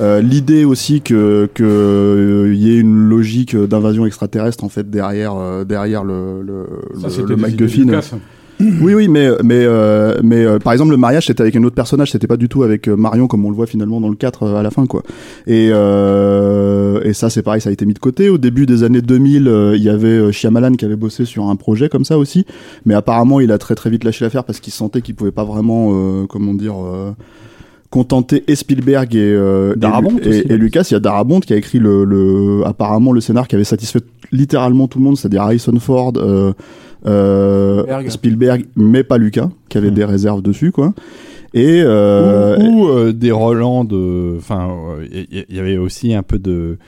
euh, 0.00 0.20
l'idée 0.20 0.64
aussi 0.64 1.00
que 1.00 1.48
que 1.54 1.62
euh, 1.64 2.54
y 2.54 2.70
ait 2.70 2.78
une 2.78 3.08
logique 3.08 3.56
d'invasion 3.56 4.06
extraterrestre 4.06 4.64
en 4.64 4.68
fait 4.68 4.90
derrière 4.90 5.34
euh, 5.36 5.64
derrière 5.64 6.04
le 6.04 6.42
le, 6.42 6.66
Ça, 7.08 7.20
le, 7.22 7.28
le 7.28 7.36
MacGuffin. 7.36 7.84
Lucas. 7.84 8.10
Oui, 8.60 8.94
oui, 8.94 9.08
mais 9.08 9.30
mais 9.42 9.64
euh, 9.66 10.20
mais 10.22 10.44
euh, 10.44 10.60
par 10.60 10.72
exemple 10.72 10.92
le 10.92 10.96
mariage 10.96 11.26
c'était 11.26 11.40
avec 11.40 11.56
un 11.56 11.64
autre 11.64 11.74
personnage, 11.74 12.12
c'était 12.12 12.28
pas 12.28 12.36
du 12.36 12.48
tout 12.48 12.62
avec 12.62 12.86
Marion 12.86 13.26
comme 13.26 13.44
on 13.44 13.50
le 13.50 13.56
voit 13.56 13.66
finalement 13.66 14.00
dans 14.00 14.08
le 14.08 14.14
4 14.14 14.44
euh, 14.44 14.56
à 14.56 14.62
la 14.62 14.70
fin 14.70 14.86
quoi. 14.86 15.02
Et 15.48 15.70
euh, 15.72 17.00
et 17.02 17.12
ça 17.14 17.30
c'est 17.30 17.42
pareil, 17.42 17.60
ça 17.60 17.70
a 17.70 17.72
été 17.72 17.84
mis 17.84 17.94
de 17.94 17.98
côté. 17.98 18.28
Au 18.28 18.38
début 18.38 18.64
des 18.64 18.84
années 18.84 19.02
2000, 19.02 19.48
euh, 19.48 19.76
il 19.76 19.82
y 19.82 19.88
avait 19.88 20.30
Shyamalan 20.32 20.74
qui 20.74 20.84
avait 20.84 20.94
bossé 20.94 21.24
sur 21.24 21.48
un 21.48 21.56
projet 21.56 21.88
comme 21.88 22.04
ça 22.04 22.16
aussi, 22.16 22.46
mais 22.86 22.94
apparemment 22.94 23.40
il 23.40 23.50
a 23.50 23.58
très 23.58 23.74
très 23.74 23.90
vite 23.90 24.04
lâché 24.04 24.24
l'affaire 24.24 24.44
parce 24.44 24.60
qu'il 24.60 24.72
sentait 24.72 25.02
qu'il 25.02 25.16
pouvait 25.16 25.32
pas 25.32 25.44
vraiment 25.44 25.90
euh, 25.92 26.26
comment 26.28 26.54
dire 26.54 26.76
euh, 27.94 28.02
contenter 28.02 28.44
et 28.48 28.54
Spielberg 28.56 29.14
et, 29.14 29.18
euh, 29.20 29.74
et 29.74 29.78
Darabont 29.78 30.18
et 30.18 30.56
Lucas. 30.56 30.86
Il 30.90 30.94
y 30.94 30.96
a 30.96 31.00
Darabont 31.00 31.40
qui 31.40 31.52
a 31.52 31.56
écrit 31.56 31.78
le, 31.78 32.04
le 32.04 32.62
apparemment 32.66 33.12
le 33.12 33.20
scénar 33.20 33.46
qui 33.48 33.54
avait 33.54 33.64
satisfait 33.64 34.00
littéralement 34.32 34.88
tout 34.88 34.98
le 34.98 35.04
monde, 35.04 35.16
c'est-à-dire 35.16 35.42
Harrison 35.42 35.78
Ford. 35.78 36.12
Euh, 36.16 36.52
euh, 37.06 37.82
Spielberg. 37.82 38.10
Spielberg, 38.10 38.64
mais 38.76 39.04
pas 39.04 39.18
Lucas, 39.18 39.50
qui 39.68 39.78
avait 39.78 39.90
Hmm. 39.90 39.94
des 39.94 40.04
réserves 40.04 40.42
dessus, 40.42 40.72
quoi. 40.72 40.94
Et, 41.52 41.82
euh, 41.84 42.58
ou 42.58 42.84
ou, 42.84 42.88
euh, 42.88 43.12
des 43.12 43.30
Roland 43.30 43.84
de. 43.84 44.34
Enfin, 44.38 44.70
il 45.12 45.26
y, 45.50 45.54
y 45.54 45.58
avait 45.60 45.76
aussi 45.76 46.14
un 46.14 46.22
peu 46.24 46.38
de 46.38 46.78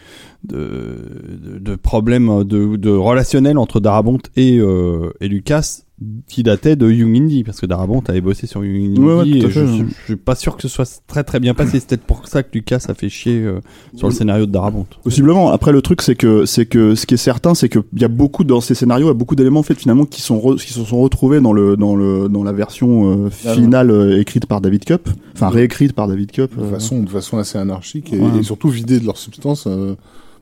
de, 0.42 0.56
de, 0.56 1.58
de 1.58 1.76
problèmes 1.76 2.44
de, 2.44 2.76
de 2.76 2.90
relationnel 2.90 3.58
entre 3.58 3.78
Darabont 3.80 4.18
et, 4.36 4.58
euh, 4.58 5.10
et 5.20 5.28
Lucas 5.28 5.82
qui 6.28 6.42
datait 6.42 6.76
de 6.76 6.90
Young 6.90 7.16
Indy 7.16 7.42
parce 7.42 7.58
que 7.58 7.64
Darabont 7.64 8.02
avait 8.08 8.20
bossé 8.20 8.46
sur 8.46 8.62
Young 8.62 8.90
Indy 8.90 9.00
Ouais, 9.00 9.26
et 9.28 9.40
je, 9.40 9.48
fait, 9.48 9.66
je, 9.66 9.84
suis 10.04 10.16
pas 10.16 10.34
sûr 10.34 10.54
que 10.56 10.60
ce 10.60 10.68
soit 10.68 11.00
très 11.06 11.24
très 11.24 11.40
bien 11.40 11.54
passé 11.54 11.80
c'est 11.80 11.88
peut-être 11.88 12.04
pour 12.04 12.28
ça 12.28 12.42
que 12.42 12.50
Lucas 12.52 12.84
a 12.88 12.92
fait 12.94 13.08
chier 13.08 13.40
euh, 13.40 13.60
sur 13.94 14.06
le 14.06 14.12
scénario 14.12 14.44
de 14.44 14.50
Darabont 14.52 14.84
Possiblement. 15.02 15.50
Après, 15.52 15.72
le 15.72 15.80
truc, 15.80 16.02
c'est 16.02 16.14
que, 16.14 16.44
c'est 16.44 16.66
que, 16.66 16.94
ce 16.94 17.06
qui 17.06 17.14
est 17.14 17.16
certain, 17.16 17.54
c'est 17.54 17.70
qu'il 17.70 17.82
y 17.96 18.04
a 18.04 18.08
beaucoup 18.08 18.44
dans 18.44 18.60
ces 18.60 18.74
scénarios, 18.74 19.06
il 19.06 19.08
y 19.08 19.10
a 19.10 19.14
beaucoup 19.14 19.36
d'éléments, 19.36 19.60
en 19.60 19.62
fait, 19.62 19.74
finalement, 19.74 20.04
qui 20.04 20.20
sont, 20.20 20.36
re- 20.38 20.62
qui 20.62 20.70
se 20.72 20.84
sont 20.84 21.00
retrouvés 21.00 21.40
dans 21.40 21.54
le, 21.54 21.78
dans 21.78 21.96
le, 21.96 22.28
dans 22.28 22.44
la 22.44 22.52
version 22.52 23.24
euh, 23.24 23.30
finale 23.30 23.90
euh, 23.90 24.20
écrite 24.20 24.44
par 24.44 24.60
David 24.60 24.84
Cup, 24.84 25.08
enfin 25.34 25.48
réécrite 25.48 25.94
par 25.94 26.08
David 26.08 26.30
Cup. 26.30 26.54
De 26.58 26.62
euh. 26.62 26.70
façon, 26.72 27.02
de 27.02 27.08
façon 27.08 27.38
assez 27.38 27.56
anarchique 27.56 28.12
et, 28.12 28.18
Ouais. 28.20 28.38
et 28.40 28.42
surtout 28.42 28.68
vidée 28.68 29.00
de 29.00 29.06
leur 29.06 29.16
substance. 29.16 29.66
euh, 29.66 29.94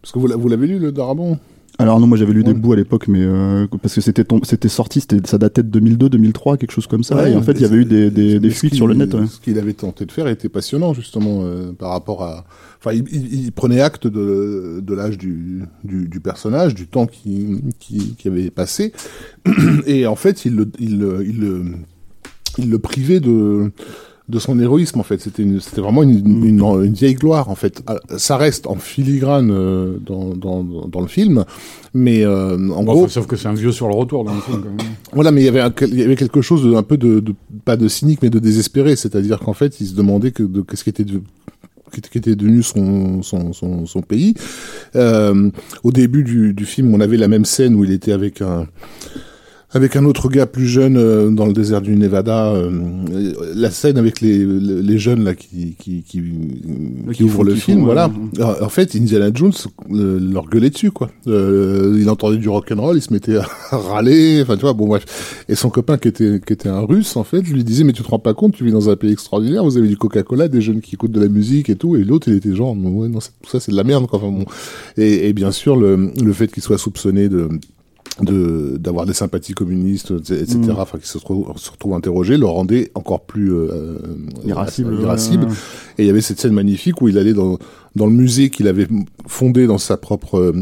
parce 0.03 0.11
que 0.13 0.19
vous, 0.19 0.27
l'a- 0.27 0.37
vous 0.37 0.49
l'avez 0.49 0.67
lu 0.67 0.79
le 0.81 0.91
Darabon? 0.91 1.39
Alors 1.79 1.99
non, 1.99 2.07
moi 2.07 2.17
j'avais 2.17 2.33
lu 2.33 2.41
Ouais. 2.43 2.53
des 2.53 2.55
bouts 2.55 2.73
à 2.73 2.77
l'époque, 2.77 3.09
mais 3.09 3.21
euh, 3.23 3.67
parce 3.83 3.97
que 3.97 4.01
c'était 4.01 4.25
c'était 4.45 4.69
sorti, 4.69 5.01
c'était 5.01 5.19
ça 5.27 5.39
datait 5.39 5.65
de 5.65 5.69
2002, 5.69 6.09
2003, 6.09 6.57
quelque 6.57 6.71
chose 6.71 6.87
comme 6.87 7.03
ça. 7.03 7.17
Ouais, 7.17 7.33
et 7.33 7.37
en 7.37 7.43
fait, 7.43 7.53
il 7.53 7.63
y 7.63 7.65
avait 7.65 7.79
eu 7.79 7.85
des, 7.85 8.11
des, 8.13 8.39
des 8.39 8.51
fuites 8.51 8.75
sur 8.75 8.87
le 8.87 8.95
net. 8.95 9.13
ouais. 9.15 9.27
Ce 9.27 9.41
qu'il 9.41 9.59
avait 9.59 9.73
tenté 9.73 10.07
de 10.07 10.13
faire 10.13 10.29
était 10.29 10.49
passionnant 10.49 10.95
justement 10.95 11.41
euh, 11.43 11.73
par 11.73 11.91
rapport 11.91 12.23
à. 12.23 12.45
Enfin, 12.79 12.93
il, 12.95 13.05
il- 13.13 13.45
il 13.47 13.53
prenait 13.53 13.81
acte 13.81 14.07
de, 14.07 14.81
de 14.83 14.95
l'âge 14.95 15.19
du, 15.19 15.63
du, 15.83 16.07
du 16.07 16.21
personnage, 16.21 16.77
du 16.77 16.87
temps 16.87 17.07
qui, 17.07 17.61
qui, 17.81 18.15
qui 18.17 18.29
avait 18.29 18.51
passé, 18.51 18.93
et 19.87 20.07
en 20.07 20.17
fait, 20.17 20.45
il 20.45 20.55
le, 20.55 20.71
il, 20.79 20.99
le- 21.01 21.25
il, 21.27 21.41
le- 21.41 21.65
il 22.59 22.71
le 22.71 22.79
privait 22.79 23.19
de 23.21 23.73
de 24.29 24.39
son 24.39 24.59
héroïsme 24.59 25.01
en 25.01 25.03
fait 25.03 25.21
c'était 25.21 25.43
une- 25.43 25.61
c'était 25.61 25.83
vraiment 25.83 26.03
une, 26.03 26.45
une, 26.47 26.61
une 26.61 26.93
vieille 26.95 27.15
gloire 27.15 27.51
en 27.51 27.55
fait 27.55 27.83
Ah, 27.87 27.97
ça 28.17 28.39
reste 28.39 28.67
en 28.67 28.77
filigrane 28.77 29.51
euh, 29.51 29.99
dans, 30.05 30.35
dans, 30.35 30.63
dans 30.65 31.01
le 31.03 31.09
film 31.09 31.45
mais 31.93 32.25
euh, 32.25 32.55
en 32.71 32.83
Bon, 32.85 32.93
gros 32.93 33.05
enfin, 33.05 33.09
sauf 33.13 33.27
que 33.27 33.37
c'est 33.37 33.49
un 33.49 33.55
vieux 33.55 33.71
sur 33.73 33.87
le 33.87 33.95
retour 33.95 34.25
dans 34.25 34.35
le 34.35 34.41
film. 34.41 34.63
Quand 34.63 34.71
même. 34.83 34.95
voilà, 35.13 35.31
mais 35.31 35.43
il 35.43 35.45
y 35.45 35.49
avait 35.49 35.63
il 35.89 35.99
y 35.99 36.03
avait 36.03 36.17
quelque 36.17 36.41
chose 36.41 36.65
de, 36.65 36.75
un 36.75 36.83
peu 36.83 36.97
de, 36.97 37.21
de 37.21 37.35
pas 37.67 37.77
de 37.77 37.87
cynique, 37.87 38.21
mais 38.23 38.31
de 38.31 38.39
désespéré. 38.41 38.97
C'est-à-dire 38.97 39.39
qu'en 39.39 39.53
fait, 39.53 39.81
il 39.81 39.87
se 39.87 39.95
demandait 39.95 40.33
que 40.33 40.43
de 40.43 40.61
qu'est-ce 40.63 40.83
qui 40.85 40.91
était 40.91 41.05
de 41.05 41.21
qui 41.93 42.19
était 42.19 42.35
devenu 42.35 42.65
son, 42.65 43.23
son, 43.23 43.53
son, 43.53 43.87
son 43.87 44.03
pays. 44.03 44.35
Euh, 44.97 45.51
au 45.85 45.93
début 45.93 46.25
du, 46.25 46.53
du 46.53 46.65
film, 46.65 46.93
on 46.93 46.99
avait 46.99 47.17
la 47.17 47.29
même 47.29 47.45
scène 47.45 47.77
où 47.77 47.85
il 47.85 47.93
était 47.93 48.11
avec 48.11 48.43
un 48.43 48.67
avec 49.75 49.97
un 49.97 50.05
autre 50.05 50.29
gars 50.29 50.47
plus 50.47 50.67
jeune 50.67 50.97
euh, 50.97 51.31
dans 51.31 51.47
le 51.47 51.53
désert 51.53 51.81
du 51.83 51.97
Nevada. 51.97 52.53
euh, 52.53 53.33
la 53.55 53.71
scène 53.71 53.99
avec 53.99 54.21
les, 54.21 54.45
les 54.45 54.99
jeunes 54.99 55.25
là 55.25 55.35
qui 55.35 55.75
qui 55.79 56.03
qui, 56.03 56.23
qui 56.23 57.13
qui 57.13 57.23
ouvrent 57.25 57.37
font- 57.39 57.43
le 57.43 57.55
film, 57.55 57.79
font, 57.81 57.85
voilà. 57.85 58.09
ouais. 58.39 58.45
En 58.63 58.69
fait, 58.69 58.95
Indiana 58.97 59.31
Jones 59.35 59.53
euh, 59.91 60.19
leur 60.21 60.49
gueulait 60.49 60.71
dessus 60.71 60.91
quoi. 60.91 61.11
Euh, 61.27 61.97
il 61.99 62.09
entendait 62.09 62.37
du 62.39 62.49
rock 62.49 62.71
and 62.73 62.81
roll, 62.81 62.97
il 62.97 63.03
se 63.03 63.13
mettait 63.13 63.37
à 63.37 63.47
râler, 63.77 64.41
enfin 64.43 64.55
tu 64.57 64.63
vois, 64.63 64.73
bon 64.73 64.87
bref. 64.87 65.45
Et 65.49 65.55
son 65.55 65.71
copain 65.71 65.99
qui 65.99 66.09
était 66.09 66.41
qui 66.47 66.53
était 66.53 66.69
un 66.69 66.81
russe 66.81 67.17
en 67.17 67.25
fait, 67.25 67.43
lui 67.43 67.65
disait 67.65 67.85
mais 67.85 67.93
tu 67.93 68.03
te 68.03 68.09
rends 68.09 68.19
pas 68.19 68.35
compte, 68.35 68.55
tu 68.55 68.65
vis 68.65 68.73
dans 68.73 68.89
un 68.91 68.97
pays 68.97 69.13
extraordinaire, 69.13 69.65
vous 69.65 69.77
avez 69.77 69.89
du 69.89 69.97
Coca-Cola, 69.97 70.49
des 70.49 70.61
jeunes 70.61 70.81
qui 70.81 70.95
écoutent 70.95 71.13
de 71.13 71.21
la 71.21 71.29
musique 71.29 71.69
et 71.71 71.77
tout, 71.77 71.97
et 71.97 72.05
l'autre 72.05 72.29
il 72.29 72.35
était 72.37 72.55
genre 72.55 72.77
non, 72.77 72.91
ouais, 72.91 73.09
non 73.09 73.19
tout 73.19 73.51
ça 73.51 73.61
c'est 73.61 73.73
de 73.73 73.77
la 73.77 73.85
merde 73.85 74.07
quoi. 74.07 74.19
Enfin 74.23 74.31
bon. 74.31 74.45
Et, 74.97 75.29
et 75.29 75.33
bien 75.33 75.51
sûr 75.51 75.77
le 75.77 76.11
le 76.23 76.33
fait 76.33 76.49
qu'il 76.49 76.63
soit 76.63 76.79
soupçonné 76.79 77.29
de 77.29 77.49
de 78.21 78.77
d'avoir 78.79 79.07
des 79.07 79.13
sympathies 79.13 79.55
communistes, 79.55 80.13
etc. 80.13 80.57
Mm. 80.57 80.71
Enfin, 80.79 80.99
qui 80.99 81.09
se 81.09 81.19
retrouve, 81.19 81.53
se 81.59 81.71
retrouve 81.71 81.95
interrogé, 81.95 82.37
le 82.37 82.47
rendait 82.47 82.91
encore 82.95 83.23
plus 83.23 83.53
euh, 83.53 83.99
Irascible. 84.47 84.95
euh, 84.95 85.03
irascible. 85.03 85.49
Et 85.99 86.05
il 86.05 86.07
y 86.07 86.11
avait 86.11 86.21
cette 86.21 86.39
scène 86.41 86.53
magnifique 86.53 87.03
où 87.03 87.09
il 87.09 87.19
allait 87.19 87.33
dans 87.35 87.59
dans 87.97 88.07
le 88.07 88.13
musée 88.13 88.51
qu'il 88.51 88.69
avait 88.69 88.87
fondé 89.27 89.67
dans 89.67 89.79
sa 89.79 89.97
propre 89.97 90.39
euh, 90.39 90.53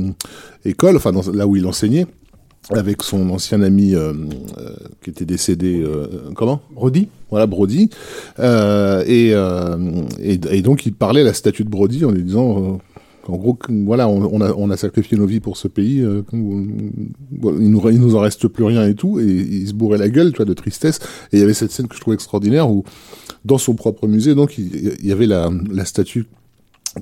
école, 0.64 0.96
enfin 0.96 1.12
dans, 1.12 1.30
là 1.32 1.46
où 1.46 1.56
il 1.56 1.66
enseignait, 1.66 2.06
avec 2.70 3.02
son 3.02 3.28
ancien 3.30 3.60
ami 3.62 3.94
euh, 3.94 4.12
euh, 4.58 4.70
qui 5.02 5.10
était 5.10 5.24
décédé. 5.26 5.82
euh, 5.82 6.06
comment? 6.34 6.62
Brody 6.74 7.08
voilà 7.30 7.46
Brody 7.46 7.90
Euh, 8.38 9.02
et, 9.06 9.30
euh, 9.34 9.76
et 10.22 10.38
et 10.50 10.62
donc 10.62 10.86
il 10.86 10.92
parlait 10.94 11.22
à 11.22 11.24
la 11.24 11.32
statue 11.34 11.64
de 11.64 11.70
Brody 11.70 12.04
en 12.04 12.10
lui 12.10 12.22
disant 12.22 12.78
qu'en 13.22 13.36
gros 13.36 13.58
voilà 13.84 14.08
on, 14.08 14.70
a 14.70 14.76
sacrifié 14.76 15.16
nos 15.16 15.26
vies 15.26 15.40
pour 15.40 15.56
ce 15.56 15.68
pays 15.68 16.00
euh, 16.00 16.22
il 16.32 17.70
nous 17.70 18.16
en 18.16 18.20
reste 18.20 18.48
plus 18.48 18.64
rien 18.64 18.86
et 18.86 18.94
tout 18.94 19.20
et 19.20 19.24
il 19.24 19.68
se 19.68 19.74
bourrait 19.74 19.98
la 19.98 20.08
gueule 20.08 20.32
tu 20.32 20.36
vois 20.38 20.44
de 20.44 20.54
tristesse. 20.54 20.98
Et 21.32 21.36
il 21.36 21.40
y 21.40 21.42
avait 21.42 21.54
cette 21.54 21.70
scène 21.70 21.88
que 21.88 21.94
je 21.94 22.00
trouvais 22.00 22.14
extraordinaire 22.14 22.70
où 22.70 22.84
dans 23.44 23.58
son 23.58 23.74
propre 23.74 24.06
musée 24.06 24.34
donc 24.34 24.58
il, 24.58 24.96
y 25.02 25.12
avait 25.12 25.26
la 25.26 25.50
statue 25.84 26.26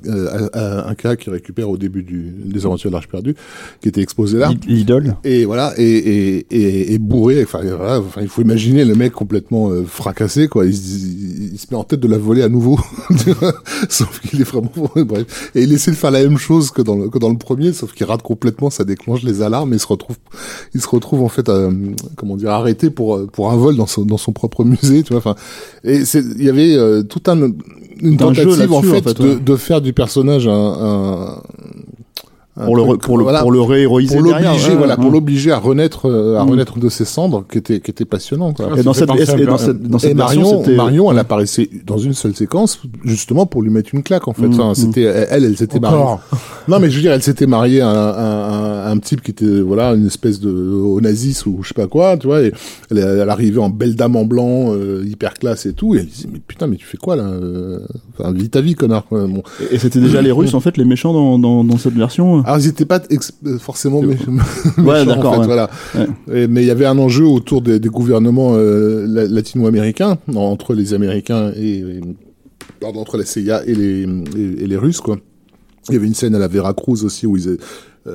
euh, 0.07 0.49
un 0.87 0.95
cas 0.95 1.17
qui 1.17 1.31
récupère 1.31 1.69
au 1.71 1.77
début 1.77 2.03
du, 2.03 2.33
des 2.45 2.65
aventures 2.67 2.91
de 2.91 2.95
l'Arche 2.95 3.09
perdue, 3.09 3.35
qui 3.81 3.89
était 3.89 4.01
exposé 4.03 4.39
là. 4.39 4.51
L'idole. 4.67 5.17
Et 5.25 5.45
voilà, 5.45 5.73
et, 5.79 5.85
et, 5.85 6.47
et, 6.51 6.95
et 6.95 6.99
bourré. 6.99 7.43
Enfin, 7.43 7.61
voilà, 7.63 7.99
enfin, 8.01 8.21
il 8.23 8.29
faut 8.29 8.43
imaginer 8.43 8.85
le 8.85 8.95
mec 8.95 9.13
complètement 9.13 9.71
euh, 9.71 9.85
fracassé, 9.85 10.49
quoi. 10.49 10.67
Il, 10.67 10.75
se- 10.77 10.99
il, 10.99 11.53
il 11.55 11.59
se 11.59 11.67
met 11.71 11.77
en 11.77 11.85
tête 11.85 12.01
de 12.01 12.09
la 12.09 12.19
voler 12.19 12.43
à 12.43 12.49
nouveau, 12.49 12.79
sauf 13.89 14.21
qu'il 14.21 14.41
est 14.41 14.45
vraiment 14.45 14.71
bref. 15.05 15.51
Et 15.55 15.63
il 15.63 15.73
essaie 15.73 15.91
de 15.91 15.97
faire 15.97 16.11
la 16.11 16.23
même 16.23 16.39
chose 16.39 16.71
que 16.71 16.83
dans 16.83 16.97
le 16.97 17.09
que 17.09 17.19
dans 17.19 17.31
le 17.31 17.39
premier, 17.39 17.73
sauf 17.73 17.93
qu'il 17.93 18.07
rate 18.07 18.23
complètement. 18.23 18.71
Ça 18.71 18.85
déclenche 18.85 19.23
les 19.23 19.43
alarmes 19.43 19.73
et 19.73 19.77
il 19.77 19.81
se 19.81 19.87
retrouve, 19.87 20.17
il 20.75 20.81
se 20.81 20.89
retrouve 20.89 21.23
en 21.23 21.29
fait, 21.29 21.49
euh, 21.49 21.71
comment 22.17 22.37
dire, 22.37 22.51
arrêté 22.51 22.91
pour 22.91 23.17
euh, 23.17 23.27
pour 23.27 23.51
un 23.51 23.57
vol 23.57 23.77
dans 23.77 23.87
son 23.87 24.05
dans 24.05 24.17
son 24.19 24.33
propre 24.33 24.65
musée, 24.65 25.03
tu 25.03 25.13
vois. 25.13 25.19
Enfin, 25.19 25.35
et 25.85 26.01
il 26.15 26.43
y 26.45 26.49
avait 26.49 26.75
euh, 26.77 27.03
tout 27.03 27.23
un 27.27 27.51
une 28.03 28.13
jeu 28.13 28.17
tentative 28.17 28.73
en 28.73 28.83
fait, 28.83 28.99
en 28.99 29.03
fait, 29.03 29.23
de, 29.23 29.29
ouais. 29.29 29.41
de 29.41 29.57
faire 29.57 29.81
du 29.81 29.93
personnage 29.93 30.49
un, 30.49 30.53
un 30.53 31.43
Pour 32.65 32.77
le, 32.77 32.83
truc, 32.85 33.01
pour 33.03 33.17
le, 33.19 33.23
voilà, 33.25 33.41
pour 33.41 33.53
le 33.53 33.61
réhéroïser 33.61 34.15
pour 34.17 34.25
l'obliger, 34.25 34.71
ouais, 34.71 34.77
voilà, 34.77 34.97
pour 34.97 35.11
l'obliger 35.11 35.53
à 35.53 35.59
renaître, 35.59 36.07
euh, 36.09 36.39
à 36.39 36.45
Mm. 36.45 36.51
renaître 36.51 36.79
de 36.79 36.89
ses 36.89 37.05
cendres, 37.05 37.45
qui 37.51 37.59
était, 37.59 37.81
qui 37.81 37.91
était 37.91 38.05
passionnant. 38.05 38.53
Quoi. 38.53 38.69
Et 38.79 38.83
dans 38.83 38.93
cette, 38.93 39.11
et, 39.11 39.45
dans 39.47 39.55
à- 39.55 39.59
cette, 39.59 39.83
dans 39.83 39.99
Et 39.99 40.01
cette 40.01 40.17
version, 40.17 40.61
Marion, 40.61 40.77
Marion, 40.77 41.13
elle 41.13 41.19
apparaissait 41.19 41.69
dans 41.87 41.99
une 41.99 42.15
seule 42.15 42.35
séquence, 42.35 42.81
justement 43.05 43.47
pour 43.47 43.63
lui 43.63 43.71
mettre 43.71 43.91
une 43.95 44.03
claque, 44.03 44.29
en 44.29 44.33
fait. 44.33 44.47
Mm, 44.49 44.53
Enfin, 44.61 44.75
c'était, 44.75 45.03
elle, 45.03 45.45
elle 45.45 45.57
s'était 45.57 45.81
mariée. 45.81 45.99
Non, 46.69 46.79
mais 46.81 46.91
je 46.91 46.97
veux 46.97 47.03
dire, 47.03 47.13
elle 47.13 47.23
s'était 47.23 47.47
mariée 47.47 47.81
à 47.81 47.89
un, 47.91 48.93
un, 48.93 48.99
type 48.99 49.23
qui 49.23 49.31
était, 49.31 49.61
voilà, 49.61 49.93
une 49.95 50.07
espèce 50.07 50.41
de 50.41 50.51
au 50.51 51.01
nazis 51.01 51.47
ou 51.47 51.59
je 51.63 51.69
sais 51.69 51.75
pas 51.75 51.87
quoi, 51.87 52.17
tu 52.17 52.27
vois. 52.27 52.43
Et 52.43 52.53
elle, 52.91 52.99
elle 52.99 53.31
arrivait 53.31 53.61
en 53.61 53.71
belle 53.71 53.95
dame 53.97 54.17
en 54.17 54.25
blanc, 54.25 54.73
euh, 54.73 55.05
hyper 55.07 55.35
classe 55.35 55.67
et 55.67 55.73
tout. 55.73 55.95
Et 55.95 55.99
elle 55.99 56.07
disait, 56.07 56.29
mais 56.33 56.41
putain, 56.47 56.67
mais 56.67 56.77
tu 56.77 56.85
fais 56.87 56.97
quoi 56.99 57.17
là 57.17 57.25
euh, 57.25 57.81
Enfin, 58.19 58.33
vis 58.33 58.49
ta 58.51 58.61
vie, 58.61 58.75
connard. 58.75 59.07
quoi. 59.07 59.27
Bon. 59.27 59.43
et 59.71 59.79
c'était 59.79 60.01
déjà 60.01 60.21
les 60.23 60.33
Russes, 60.33 60.55
en 60.55 60.61
fait, 60.61 60.77
les 60.77 60.85
méchants 60.85 61.13
dans, 61.13 61.39
dans, 61.39 61.65
dans 61.65 61.79
cette 61.79 61.95
version. 61.95 62.43
Alors, 62.51 62.65
ils 62.65 62.69
étaient 62.69 62.85
pas 62.85 63.01
ex- 63.11 63.33
forcément 63.59 64.03
mé- 64.03 64.17
Ouais, 64.79 65.05
méchants, 65.05 65.25
en 65.25 65.33
fait, 65.33 65.39
ouais. 65.41 65.47
voilà. 65.47 65.71
Ouais. 65.95 66.07
Et- 66.43 66.47
mais 66.49 66.63
il 66.63 66.67
y 66.67 66.71
avait 66.71 66.87
un 66.87 66.99
enjeu 66.99 67.25
autour 67.25 67.63
des, 67.63 67.79
des 67.79 67.89
gouvernements 67.89 68.53
euh, 68.57 69.07
la- 69.09 69.27
latino-américains, 69.27 70.19
entre 70.35 70.75
les 70.75 70.95
Américains 70.95 71.53
et, 71.57 71.79
et- 71.79 72.01
pardon, 72.81 73.01
entre 73.01 73.17
la 73.19 73.25
CIA 73.25 73.63
et 73.67 73.75
les, 73.75 74.03
et, 74.37 74.65
et 74.65 74.67
les 74.67 74.77
Russes, 74.77 75.01
quoi. 75.01 75.19
Il 75.89 75.95
y 75.95 75.97
avait 75.97 76.07
une 76.07 76.15
scène 76.15 76.35
à 76.35 76.39
la 76.39 76.49
Veracruz 76.49 77.05
aussi 77.05 77.27
où 77.27 77.37
ils, 77.37 77.57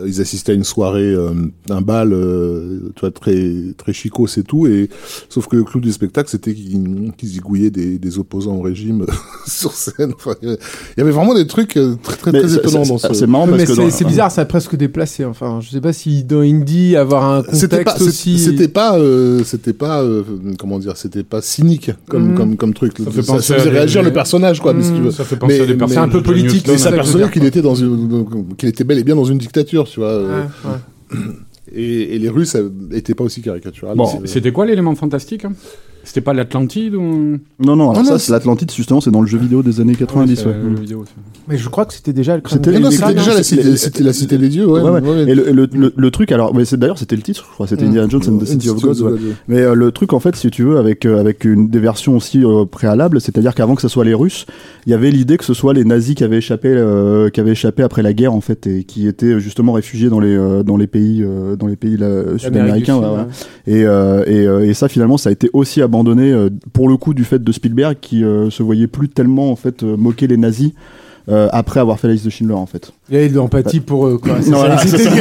ils 0.05 0.19
assistaient 0.21 0.51
à 0.51 0.55
une 0.55 0.63
soirée, 0.63 1.13
euh, 1.13 1.31
un 1.69 1.81
bal, 1.81 2.11
euh, 2.13 2.91
tu 2.95 3.01
vois, 3.01 3.11
très 3.11 3.51
très 3.77 3.93
chicos 3.93 4.27
et 4.37 4.43
tout. 4.43 4.65
Et 4.67 4.89
sauf 5.29 5.47
que 5.47 5.55
le 5.55 5.63
clou 5.63 5.79
du 5.79 5.91
spectacle, 5.91 6.29
c'était 6.29 6.53
qu'ils 6.53 7.11
qu'ils 7.17 7.29
zigouillaient 7.29 7.69
des, 7.69 7.97
des 7.99 8.19
opposants 8.19 8.55
au 8.55 8.61
régime 8.61 9.05
sur 9.47 9.71
scène. 9.73 10.13
Enfin, 10.15 10.33
il 10.41 10.57
y 10.97 11.01
avait 11.01 11.11
vraiment 11.11 11.35
des 11.35 11.45
trucs 11.47 11.77
euh, 11.77 11.95
très 12.01 12.15
très, 12.17 12.31
très 12.31 12.47
c'est- 12.47 12.55
étonnants 12.57 12.83
c'est- 12.83 12.89
dans 12.89 12.97
ce. 12.97 13.13
C'est 13.13 13.27
marrant 13.27 13.45
parce 13.47 13.57
mais 13.59 13.65
que 13.65 13.73
c'est 13.75 13.91
c'est 13.91 14.05
bizarre, 14.05 14.31
ça 14.31 14.41
a 14.41 14.45
presque 14.45 14.75
déplacé. 14.75 15.23
Enfin, 15.25 15.59
je 15.61 15.69
sais 15.69 15.81
pas 15.81 15.93
si 15.93 16.23
dans 16.23 16.39
Indie 16.41 16.95
avoir 16.95 17.23
un 17.25 17.43
C'était 17.53 17.83
pas, 17.83 17.91
contexte 17.93 17.97
c'est- 17.99 18.09
aussi. 18.09 18.39
c'était 18.39 18.67
pas, 18.67 18.97
euh, 18.97 19.43
c'était 19.43 19.73
pas, 19.73 20.01
euh, 20.01 20.23
comment 20.57 20.79
dire, 20.79 20.97
c'était 20.97 21.23
pas 21.23 21.41
cynique 21.41 21.91
comme 22.09 22.29
Mhm. 22.31 22.35
comme 22.35 22.55
comme 22.57 22.73
truc. 22.73 22.93
Ça 23.03 23.11
fait 23.11 23.21
ça, 23.21 23.33
penser 23.33 23.53
faisait 23.53 23.61
à 23.61 23.71
des- 23.71 23.77
réagir 23.77 24.01
le 24.03 24.11
personnage, 24.13 24.59
quoi. 24.61 24.73
mais 24.73 24.83
si 24.83 24.91
tu 24.93 25.01
veux. 25.01 25.11
Ça 25.11 25.23
fait 25.23 25.35
penser 25.35 25.57
Mais- 25.59 25.63
à 25.63 25.67
des 25.67 25.73
personnes 25.75 25.95
C'est 25.95 26.01
un 26.03 26.09
peu 26.09 26.23
politique. 26.23 26.65
Mais 26.67 26.77
ça 26.77 26.89
ça 26.91 27.17
dire, 27.17 27.29
qu'il 27.31 27.45
était 27.45 27.61
dans 27.61 27.75
une, 27.75 28.25
qu'il 28.57 28.69
était 28.69 28.83
bel 28.83 28.97
et 28.97 29.03
bien 29.03 29.15
dans 29.15 29.25
une 29.25 29.37
dictature, 29.37 29.74
tu 29.83 29.99
vois. 29.99 30.09
euh, 30.09 30.43
Ouais, 30.63 30.71
ouais. 30.71 31.17
Et, 31.73 32.15
et 32.15 32.19
les 32.19 32.29
Russes 32.29 32.55
euh, 32.55 32.69
étaient 32.93 33.15
pas 33.15 33.23
aussi 33.23 33.41
caricaturales. 33.41 33.97
Bon, 33.97 34.05
c'était 34.25 34.51
quoi 34.51 34.65
l'élément 34.67 34.93
fantastique 34.95 35.45
hein? 35.45 35.53
C'était 36.05 36.21
pas 36.21 36.33
l'Atlantide 36.33 36.95
ou 36.95 37.01
Non, 37.59 37.75
non, 37.75 37.89
alors 37.89 37.95
Ah, 37.97 38.03
non, 38.03 38.09
ça, 38.11 38.19
c'est- 38.19 38.31
l'Atlantide, 38.31 38.71
justement, 38.71 39.01
c'est 39.01 39.11
dans 39.11 39.21
le 39.21 39.27
jeu 39.27 39.37
vidéo 39.37 39.61
des 39.63 39.81
années 39.81 39.95
90. 39.95 40.39
Ouais, 40.41 40.45
ouais. 40.47 40.53
c'est, 40.57 40.65
euh, 40.65 40.69
le 40.69 40.79
vidéo, 40.79 41.03
ça. 41.05 41.11
Mais 41.47 41.57
je 41.57 41.67
crois 41.67 41.85
que 41.85 41.93
c'était 41.93 42.13
déjà 42.13 42.35
le 42.37 42.41
C'était- 42.47 42.71
déjà 42.71 43.33
la 43.33 43.43
cité, 44.13 44.33
la 44.33 44.37
des 44.37 44.49
dieux, 44.49 44.65
ouais. 44.67 44.81
Ouais, 44.81 44.89
ouais. 44.91 45.01
ouais, 45.01 45.09
ouais. 45.09 45.21
Et 45.31 45.35
le, 45.35 45.51
le, 45.51 45.67
le, 45.73 45.93
le 45.95 46.11
truc, 46.11 46.31
alors, 46.31 46.53
mais 46.55 46.63
c'est 46.65 46.77
d'ailleurs 46.77 46.97
c'était 46.99 47.15
le 47.15 47.21
titre, 47.23 47.43
je 47.49 47.53
crois, 47.53 47.67
c'était 47.67 47.85
Mm. 47.85 47.87
Indiana 47.89 48.07
Jones 48.09 48.21
and 48.29 48.37
the 48.37 48.45
City 48.45 48.69
of 48.69 48.79
Gods. 48.81 49.03
Mais 49.47 49.61
euh, 49.61 49.73
le 49.73 49.91
truc, 49.91 50.13
en 50.13 50.19
fait, 50.19 50.35
si 50.35 50.49
tu 50.51 50.63
veux, 50.63 50.77
avec 50.77 51.05
euh, 51.05 51.19
avec 51.19 51.43
une 51.43 51.69
des 51.69 51.79
versions 51.79 52.15
aussi 52.15 52.43
euh, 52.43 52.65
préalables, 52.65 53.19
c'est-à-dire 53.19 53.55
qu'avant 53.55 53.73
que 53.75 53.81
ce 53.81 53.87
soit 53.87 54.05
les 54.05 54.13
Russes, 54.13 54.45
il 54.85 54.91
y 54.91 54.93
avait 54.93 55.09
l'idée 55.11 55.37
que 55.37 55.43
ce 55.45 55.53
soit 55.55 55.73
les 55.73 55.85
nazis 55.85 56.13
qui 56.15 56.23
avaient 56.23 56.37
échappé, 56.37 56.69
euh, 56.69 57.29
qui 57.29 57.39
avaient 57.39 57.51
échappé 57.53 57.81
après 57.83 58.03
la 58.03 58.13
guerre, 58.13 58.33
en 58.33 58.41
fait, 58.41 58.67
et 58.67 58.83
qui 58.83 59.07
étaient 59.07 59.39
justement 59.39 59.73
réfugiés 59.73 60.09
dans 60.09 60.19
les 60.19 60.35
euh, 60.35 60.61
dans 60.63 60.77
les 60.77 60.87
pays 60.87 61.23
euh, 61.23 61.55
dans 61.55 61.67
les 61.67 61.75
pays 61.75 61.97
sud-américains. 62.37 62.95
ouais, 62.99 63.07
voilà. 63.07 63.27
Et, 63.65 63.85
euh, 63.85 64.23
et, 64.27 64.45
euh, 64.47 64.65
et 64.67 64.73
ça 64.75 64.87
finalement 64.87 65.17
ça 65.17 65.29
a 65.29 65.31
été 65.31 65.49
aussi 65.53 65.81
abandonné 65.81 65.94
euh, 66.03 66.49
pour 66.73 66.89
le 66.89 66.97
coup 66.97 67.13
du 67.13 67.23
fait 67.23 67.43
de 67.43 67.51
Spielberg 67.51 67.97
qui 68.01 68.23
euh, 68.23 68.49
se 68.49 68.63
voyait 68.63 68.87
plus 68.87 69.09
tellement 69.09 69.51
en 69.51 69.55
fait 69.55 69.83
euh, 69.83 69.95
moquer 69.95 70.27
les 70.27 70.37
nazis 70.37 70.71
euh, 71.27 71.47
après 71.51 71.79
avoir 71.79 71.99
fait 71.99 72.07
la 72.07 72.13
liste 72.13 72.25
de 72.25 72.29
Schindler 72.29 72.53
en 72.53 72.67
fait. 72.67 72.91
Il 73.09 73.15
y 73.15 73.17
a 73.17 73.25
eu 73.25 73.29
de 73.29 73.35
l'empathie 73.35 73.79
pour 73.79 74.05
eux, 74.05 74.19
quoi. 74.19 74.33
Non, 74.47 74.61
ça, 74.61 74.75
voilà. 74.77 74.77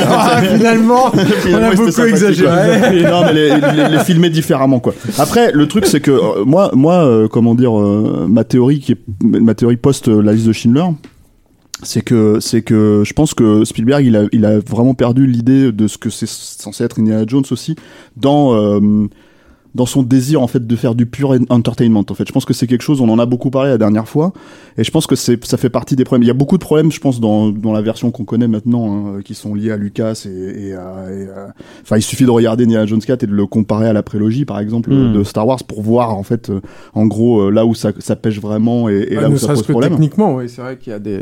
Ah, 0.07 0.43
finalement, 0.55 1.11
on 1.49 1.55
a 1.55 1.75
beaucoup 1.75 2.03
exagéré. 2.03 3.03
non 3.11 3.23
mais 3.23 3.33
les, 3.33 3.49
les, 3.49 3.89
les 3.89 3.99
filmer 4.01 4.29
différemment 4.29 4.81
quoi. 4.81 4.95
Après 5.19 5.51
le 5.53 5.67
truc 5.67 5.87
c'est 5.87 6.01
que 6.01 6.11
euh, 6.11 6.45
moi 6.45 6.71
moi 6.75 7.07
euh, 7.07 7.27
comment 7.29 7.55
dire 7.55 7.73
ma 7.73 8.45
théorie 8.45 8.81
qui 8.81 8.93
est 8.93 8.99
ma 9.23 9.55
théorie 9.55 9.77
post 9.77 10.09
la 10.09 10.35
liste 10.35 10.47
de 10.47 10.53
Schindler 10.53 10.85
c'est 11.83 12.03
que 12.03 12.39
c'est 12.41 12.63
que 12.63 13.03
je 13.05 13.13
pense 13.15 13.33
que 13.33 13.65
Spielberg 13.65 14.05
il 14.05 14.17
a 14.17 14.25
il 14.33 14.45
a 14.45 14.59
vraiment 14.59 14.95
perdu 14.95 15.27
l'idée 15.27 15.73
de 15.73 15.89
ce 15.89 15.97
que 15.97 16.11
c'est 16.11 16.29
censé 16.29 16.85
être 16.85 17.01
Indiana 17.01 17.25
Jones 17.27 17.45
aussi 17.51 17.77
dans 18.17 18.53
dans 19.75 19.87
son 19.87 20.03
désir 20.03 20.43
en 20.43 20.47
fait 20.47 20.67
de 20.67 20.77
faire 20.77 20.95
du 20.95 21.07
pur 21.07 21.37
entertainment 21.49 22.05
en 22.09 22.15
fait 22.15 22.27
je 22.27 22.33
pense 22.33 22.45
que 22.45 22.53
c'est 22.53 22.67
quelque 22.67 22.83
chose 22.83 23.01
on 23.01 23.09
en 23.09 23.19
a 23.19 23.27
beaucoup 23.27 23.51
parlé 23.51 23.71
la 23.71 23.79
dernière 23.79 24.09
fois 24.09 24.33
et 24.77 24.85
je 24.85 24.91
pense 24.91 25.07
que 25.07 25.17
c'est 25.17 25.45
ça 25.45 25.57
fait 25.57 25.71
partie 25.71 25.97
des 25.97 26.05
problèmes 26.05 26.23
il 26.23 26.29
y 26.29 26.31
a 26.31 26.35
beaucoup 26.35 26.59
de 26.59 26.63
problèmes 26.63 26.93
je 26.93 27.01
pense 27.01 27.21
dans 27.21 27.51
dans 27.51 27.73
la 27.73 27.83
version 27.83 28.11
qu'on 28.11 28.25
connaît 28.25 28.49
maintenant 28.49 29.17
hein, 29.17 29.21
qui 29.25 29.35
sont 29.35 29.55
liés 29.55 29.73
à 29.73 29.77
Lucas 29.77 30.27
et, 30.27 30.69
et 30.69 30.75
à 30.75 31.07
enfin 31.83 31.97
il 31.97 32.03
suffit 32.03 32.25
de 32.25 32.31
regarder 32.31 32.65
Indiana 32.65 32.87
Jones 32.87 33.01
4 33.01 33.25
et 33.25 33.27
de 33.27 33.33
le 33.33 33.47
comparer 33.47 33.89
à 33.89 33.93
la 33.93 34.03
prélogie 34.03 34.45
par 34.45 34.61
exemple 34.61 34.91
Mm. 34.95 35.15
de 35.15 35.25
Star 35.25 35.47
Wars 35.47 35.65
pour 35.65 35.83
voir 35.83 36.15
en 36.17 36.23
fait 36.23 36.51
euh, 36.51 36.61
en 36.95 37.07
gros 37.07 37.41
euh, 37.41 37.51
là 37.51 37.65
où 37.67 37.75
ça 37.75 37.93
ça 37.99 38.17
pêche 38.17 38.41
vraiment 38.41 38.89
et, 38.89 39.09
et 39.11 39.17
Ouais, 39.17 39.23
là 39.23 39.31
où 39.31 39.37
ça 39.37 39.49
pose 39.55 39.63
problème 39.63 39.93
techniquement, 39.93 40.37
oui, 40.37 40.49
c'est 40.49 40.61
vrai 40.61 40.77
qu'il 40.77 40.93
y 40.93 40.97
a 40.97 40.99
des. 40.99 41.21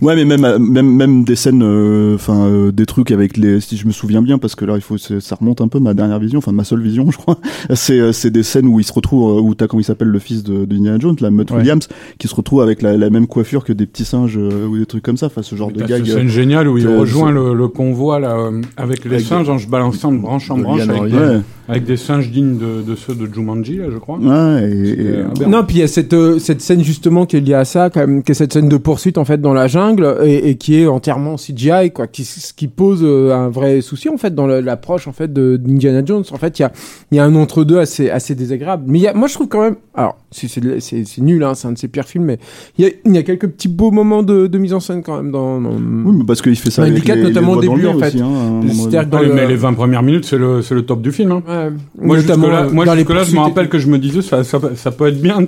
Ouais, 0.00 0.16
mais 0.16 0.24
même, 0.24 0.44
euh, 0.44 0.58
même, 0.58 0.90
même 0.94 1.24
des 1.24 1.36
scènes, 1.36 1.62
euh, 1.62 2.14
enfin, 2.14 2.46
euh, 2.46 2.72
des 2.72 2.86
trucs 2.86 3.10
avec 3.10 3.36
les, 3.36 3.60
si 3.60 3.76
je 3.76 3.86
me 3.86 3.92
souviens 3.92 4.22
bien, 4.22 4.38
parce 4.38 4.54
que 4.54 4.64
là, 4.64 4.76
il 4.76 4.80
faut, 4.82 4.98
ça 4.98 5.34
remonte 5.34 5.60
un 5.60 5.68
peu 5.68 5.78
ma 5.78 5.94
dernière 5.94 6.18
vision, 6.18 6.38
enfin, 6.38 6.52
ma 6.52 6.64
seule 6.64 6.80
vision, 6.80 7.10
je 7.10 7.16
crois. 7.16 7.38
C'est, 7.74 7.93
c'est 7.94 8.00
euh, 8.00 8.12
c'est 8.12 8.30
des 8.30 8.42
scènes 8.42 8.66
où 8.66 8.80
il 8.80 8.84
se 8.84 8.92
retrouve 8.92 9.38
euh, 9.38 9.40
où 9.40 9.54
t'as 9.54 9.66
comment 9.66 9.80
il 9.80 9.84
s'appelle 9.84 10.08
le 10.08 10.18
fils 10.18 10.42
de, 10.42 10.64
de 10.64 10.76
Indiana 10.76 10.98
Jones, 10.98 11.16
la 11.20 11.30
Mutt 11.30 11.50
Ouais. 11.50 11.58
Williams, 11.58 11.88
qui 12.18 12.26
se 12.28 12.34
retrouve 12.34 12.62
avec 12.62 12.82
la, 12.82 12.96
la 12.96 13.10
même 13.10 13.26
coiffure 13.26 13.64
que 13.64 13.72
des 13.72 13.86
petits 13.86 14.04
singes 14.04 14.36
euh, 14.38 14.66
ou 14.66 14.78
des 14.78 14.86
trucs 14.86 15.02
comme 15.02 15.16
ça. 15.16 15.26
Enfin, 15.26 15.42
ce 15.42 15.54
genre 15.56 15.70
de 15.70 15.80
gag. 15.82 16.04
cette 16.04 16.14
euh, 16.14 16.18
scène 16.18 16.28
géniale 16.28 16.68
où 16.68 16.78
il 16.78 16.88
rejoint 16.88 17.28
c'est- 17.28 17.34
le, 17.34 17.54
le 17.54 17.68
convoi 17.68 18.18
là, 18.20 18.50
avec 18.76 19.04
les 19.04 19.14
Avec 19.16 19.26
singes 19.26 19.48
en 19.48 19.58
se 19.58 19.66
balançant 19.66 20.12
de 20.12 20.18
branche 20.18 20.50
en 20.50 20.58
de 20.58 20.62
branche 20.62 20.80
avec, 20.88 21.02
des, 21.12 21.16
Ouais, 21.18 21.40
avec 21.68 21.84
des 21.84 21.96
singes 21.96 22.30
dignes 22.30 22.58
de, 22.58 22.82
de 22.82 22.94
ceux 22.94 23.14
de 23.14 23.32
Jumanji, 23.32 23.76
là, 23.76 23.86
je 23.92 23.98
crois. 23.98 24.18
ouais, 24.18 24.70
et, 24.70 24.88
et- 24.88 25.06
Euh, 25.14 25.26
aberrant. 25.28 25.50
Non, 25.50 25.64
puis 25.64 25.76
il 25.76 25.80
y 25.80 25.82
a 25.82 25.86
cette, 25.88 26.12
euh, 26.14 26.38
cette 26.38 26.60
scène 26.60 26.82
justement 26.82 27.26
qui 27.26 27.36
est 27.36 27.40
liée 27.40 27.54
à 27.54 27.64
ça, 27.64 27.90
quand 27.90 28.00
même, 28.00 28.22
qui 28.22 28.32
est 28.32 28.34
cette 28.34 28.52
scène 28.52 28.68
de 28.68 28.76
poursuite 28.76 29.18
en 29.18 29.24
fait 29.24 29.40
dans 29.40 29.52
la 29.54 29.66
jungle 29.66 30.16
et, 30.24 30.50
et 30.50 30.54
qui 30.56 30.76
est 30.80 30.86
entièrement 30.86 31.36
CGI, 31.36 31.90
quoi, 31.92 32.06
qui, 32.06 32.24
ce 32.24 32.52
qui 32.52 32.68
pose 32.68 33.04
un 33.04 33.48
vrai 33.50 33.80
souci 33.80 34.08
en 34.08 34.16
fait 34.16 34.34
dans 34.34 34.46
l'approche 34.46 35.06
en 35.08 35.12
fait 35.12 35.32
de 35.32 35.56
d'Indiana 35.56 36.02
Jones. 36.04 36.24
En 36.32 36.36
fait, 36.36 36.58
il 36.58 36.62
y 36.62 36.64
a, 36.64 36.72
il 37.12 37.16
y 37.16 37.20
a 37.20 37.24
un 37.24 37.34
entre 37.34 37.64
deux 37.64 37.78
assez 37.84 38.10
assez 38.10 38.34
désagréable. 38.34 38.84
Mais 38.88 38.98
il 38.98 39.02
y 39.02 39.06
a, 39.08 39.14
moi 39.14 39.28
je 39.28 39.34
trouve 39.34 39.48
quand 39.48 39.62
même, 39.62 39.76
alors 39.94 40.18
c'est 40.30 41.18
nul, 41.18 41.42
hein, 41.44 41.54
c'est 41.54 41.68
un 41.68 41.72
de 41.72 41.78
ses 41.78 41.88
pires 41.88 42.04
films, 42.06 42.24
mais 42.24 42.38
il 42.76 42.84
y 42.84 42.88
a, 42.88 42.90
il 43.06 43.14
y 43.14 43.18
a 43.18 43.22
quelques 43.22 43.46
petits 43.48 43.68
beaux 43.68 43.90
moments 43.92 44.22
de, 44.22 44.46
de 44.48 44.58
mise 44.58 44.74
en 44.74 44.80
scène 44.80 45.02
quand 45.02 45.16
même 45.16 45.30
dans. 45.30 45.60
dans- 45.60 45.70
Oui, 45.70 46.16
mais 46.18 46.24
parce 46.24 46.42
qu'il 46.42 46.56
fait 46.56 46.70
ça 46.70 46.82
Dans 46.82 46.88
avec 46.90 47.06
les, 47.06 47.14
les 47.14 47.22
notamment 47.22 47.52
au 47.52 47.54
doigts 47.56 47.64
dans 47.66 47.74
le 47.76 47.80
début, 47.82 47.94
en 47.94 47.98
fait. 48.00 48.06
aussi, 48.08 48.22
hein, 48.22 49.04
dans 49.08 49.20
le- 49.20 49.32
Mais 49.32 49.46
les 49.46 49.56
20 49.56 49.72
premières 49.74 50.02
minutes, 50.02 50.24
c'est 50.24 50.38
le, 50.38 50.60
c'est 50.62 50.74
le 50.74 50.82
top 50.84 51.00
du 51.00 51.12
film. 51.12 51.30
Hein. 51.32 51.42
Ouais, 51.48 51.70
Moi, 52.00 52.16
notamment 52.18 52.48
moi, 52.72 52.84
dans 52.84 52.92
les 52.94 53.00
jusque-là, 53.00 53.22
je 53.24 53.32
me 53.32 53.36
et 53.36 53.40
rappelle 53.40 53.68
que 53.68 53.78
je 53.78 53.86
me 53.88 53.98
disais, 53.98 54.22
ça, 54.22 54.42
ça, 54.44 54.58
ça 54.74 54.90
peut 54.90 55.06
être 55.08 55.20
bien. 55.20 55.38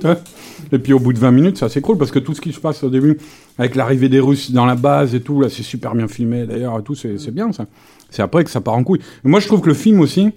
Et 0.71 0.79
puis 0.79 0.93
au 0.93 0.99
bout 0.99 1.13
de 1.13 1.19
20 1.19 1.31
minutes, 1.31 1.57
ça 1.57 1.69
c'est 1.69 1.81
cool 1.81 1.97
parce 1.97 2.11
que 2.11 2.19
tout 2.19 2.33
ce 2.33 2.41
qui 2.41 2.51
se 2.51 2.59
passe 2.59 2.83
au 2.83 2.89
début, 2.89 3.17
avec 3.57 3.75
l'arrivée 3.75 4.09
des 4.09 4.19
Russes 4.19 4.51
dans 4.51 4.65
la 4.65 4.75
base 4.75 5.15
et 5.15 5.21
tout, 5.21 5.39
là, 5.41 5.47
c'est 5.49 5.63
super 5.63 5.95
bien 5.95 6.07
filmé 6.07 6.45
d'ailleurs 6.45 6.79
et 6.79 6.83
tout, 6.83 6.95
c'est 6.95 7.17
c'est 7.17 7.31
bien 7.33 7.51
ça. 7.51 7.65
C'est 8.09 8.21
après 8.21 8.43
que 8.43 8.49
ça 8.49 8.61
part 8.61 8.73
en 8.75 8.83
couille. 8.83 8.99
Mais 9.23 9.31
moi, 9.31 9.39
je 9.39 9.47
trouve 9.47 9.61
que 9.61 9.67
le 9.67 9.73
film 9.73 9.99
aussi, 9.99 10.29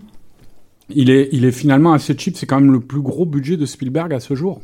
il 0.94 1.10
est, 1.10 1.28
il 1.32 1.44
est 1.44 1.52
finalement 1.52 1.92
assez 1.92 2.16
cheap. 2.16 2.36
C'est 2.36 2.46
quand 2.46 2.60
même 2.60 2.72
le 2.72 2.80
plus 2.80 3.00
gros 3.00 3.26
budget 3.26 3.56
de 3.56 3.66
Spielberg 3.66 4.12
à 4.12 4.20
ce 4.20 4.34
jour. 4.34 4.60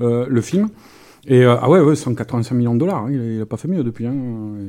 Euh, 0.00 0.26
le 0.28 0.40
film. 0.40 0.68
Et 1.26 1.44
euh, 1.44 1.56
ah 1.60 1.68
ouais, 1.68 1.80
ouais, 1.80 1.94
185 1.96 2.54
millions 2.54 2.74
de 2.74 2.78
dollars. 2.80 3.04
hein. 3.04 3.08
Il, 3.10 3.20
a, 3.20 3.24
il 3.36 3.40
a 3.42 3.46
pas 3.46 3.56
fait 3.56 3.68
mieux 3.68 3.82
depuis, 3.82 4.06
hein. 4.06 4.12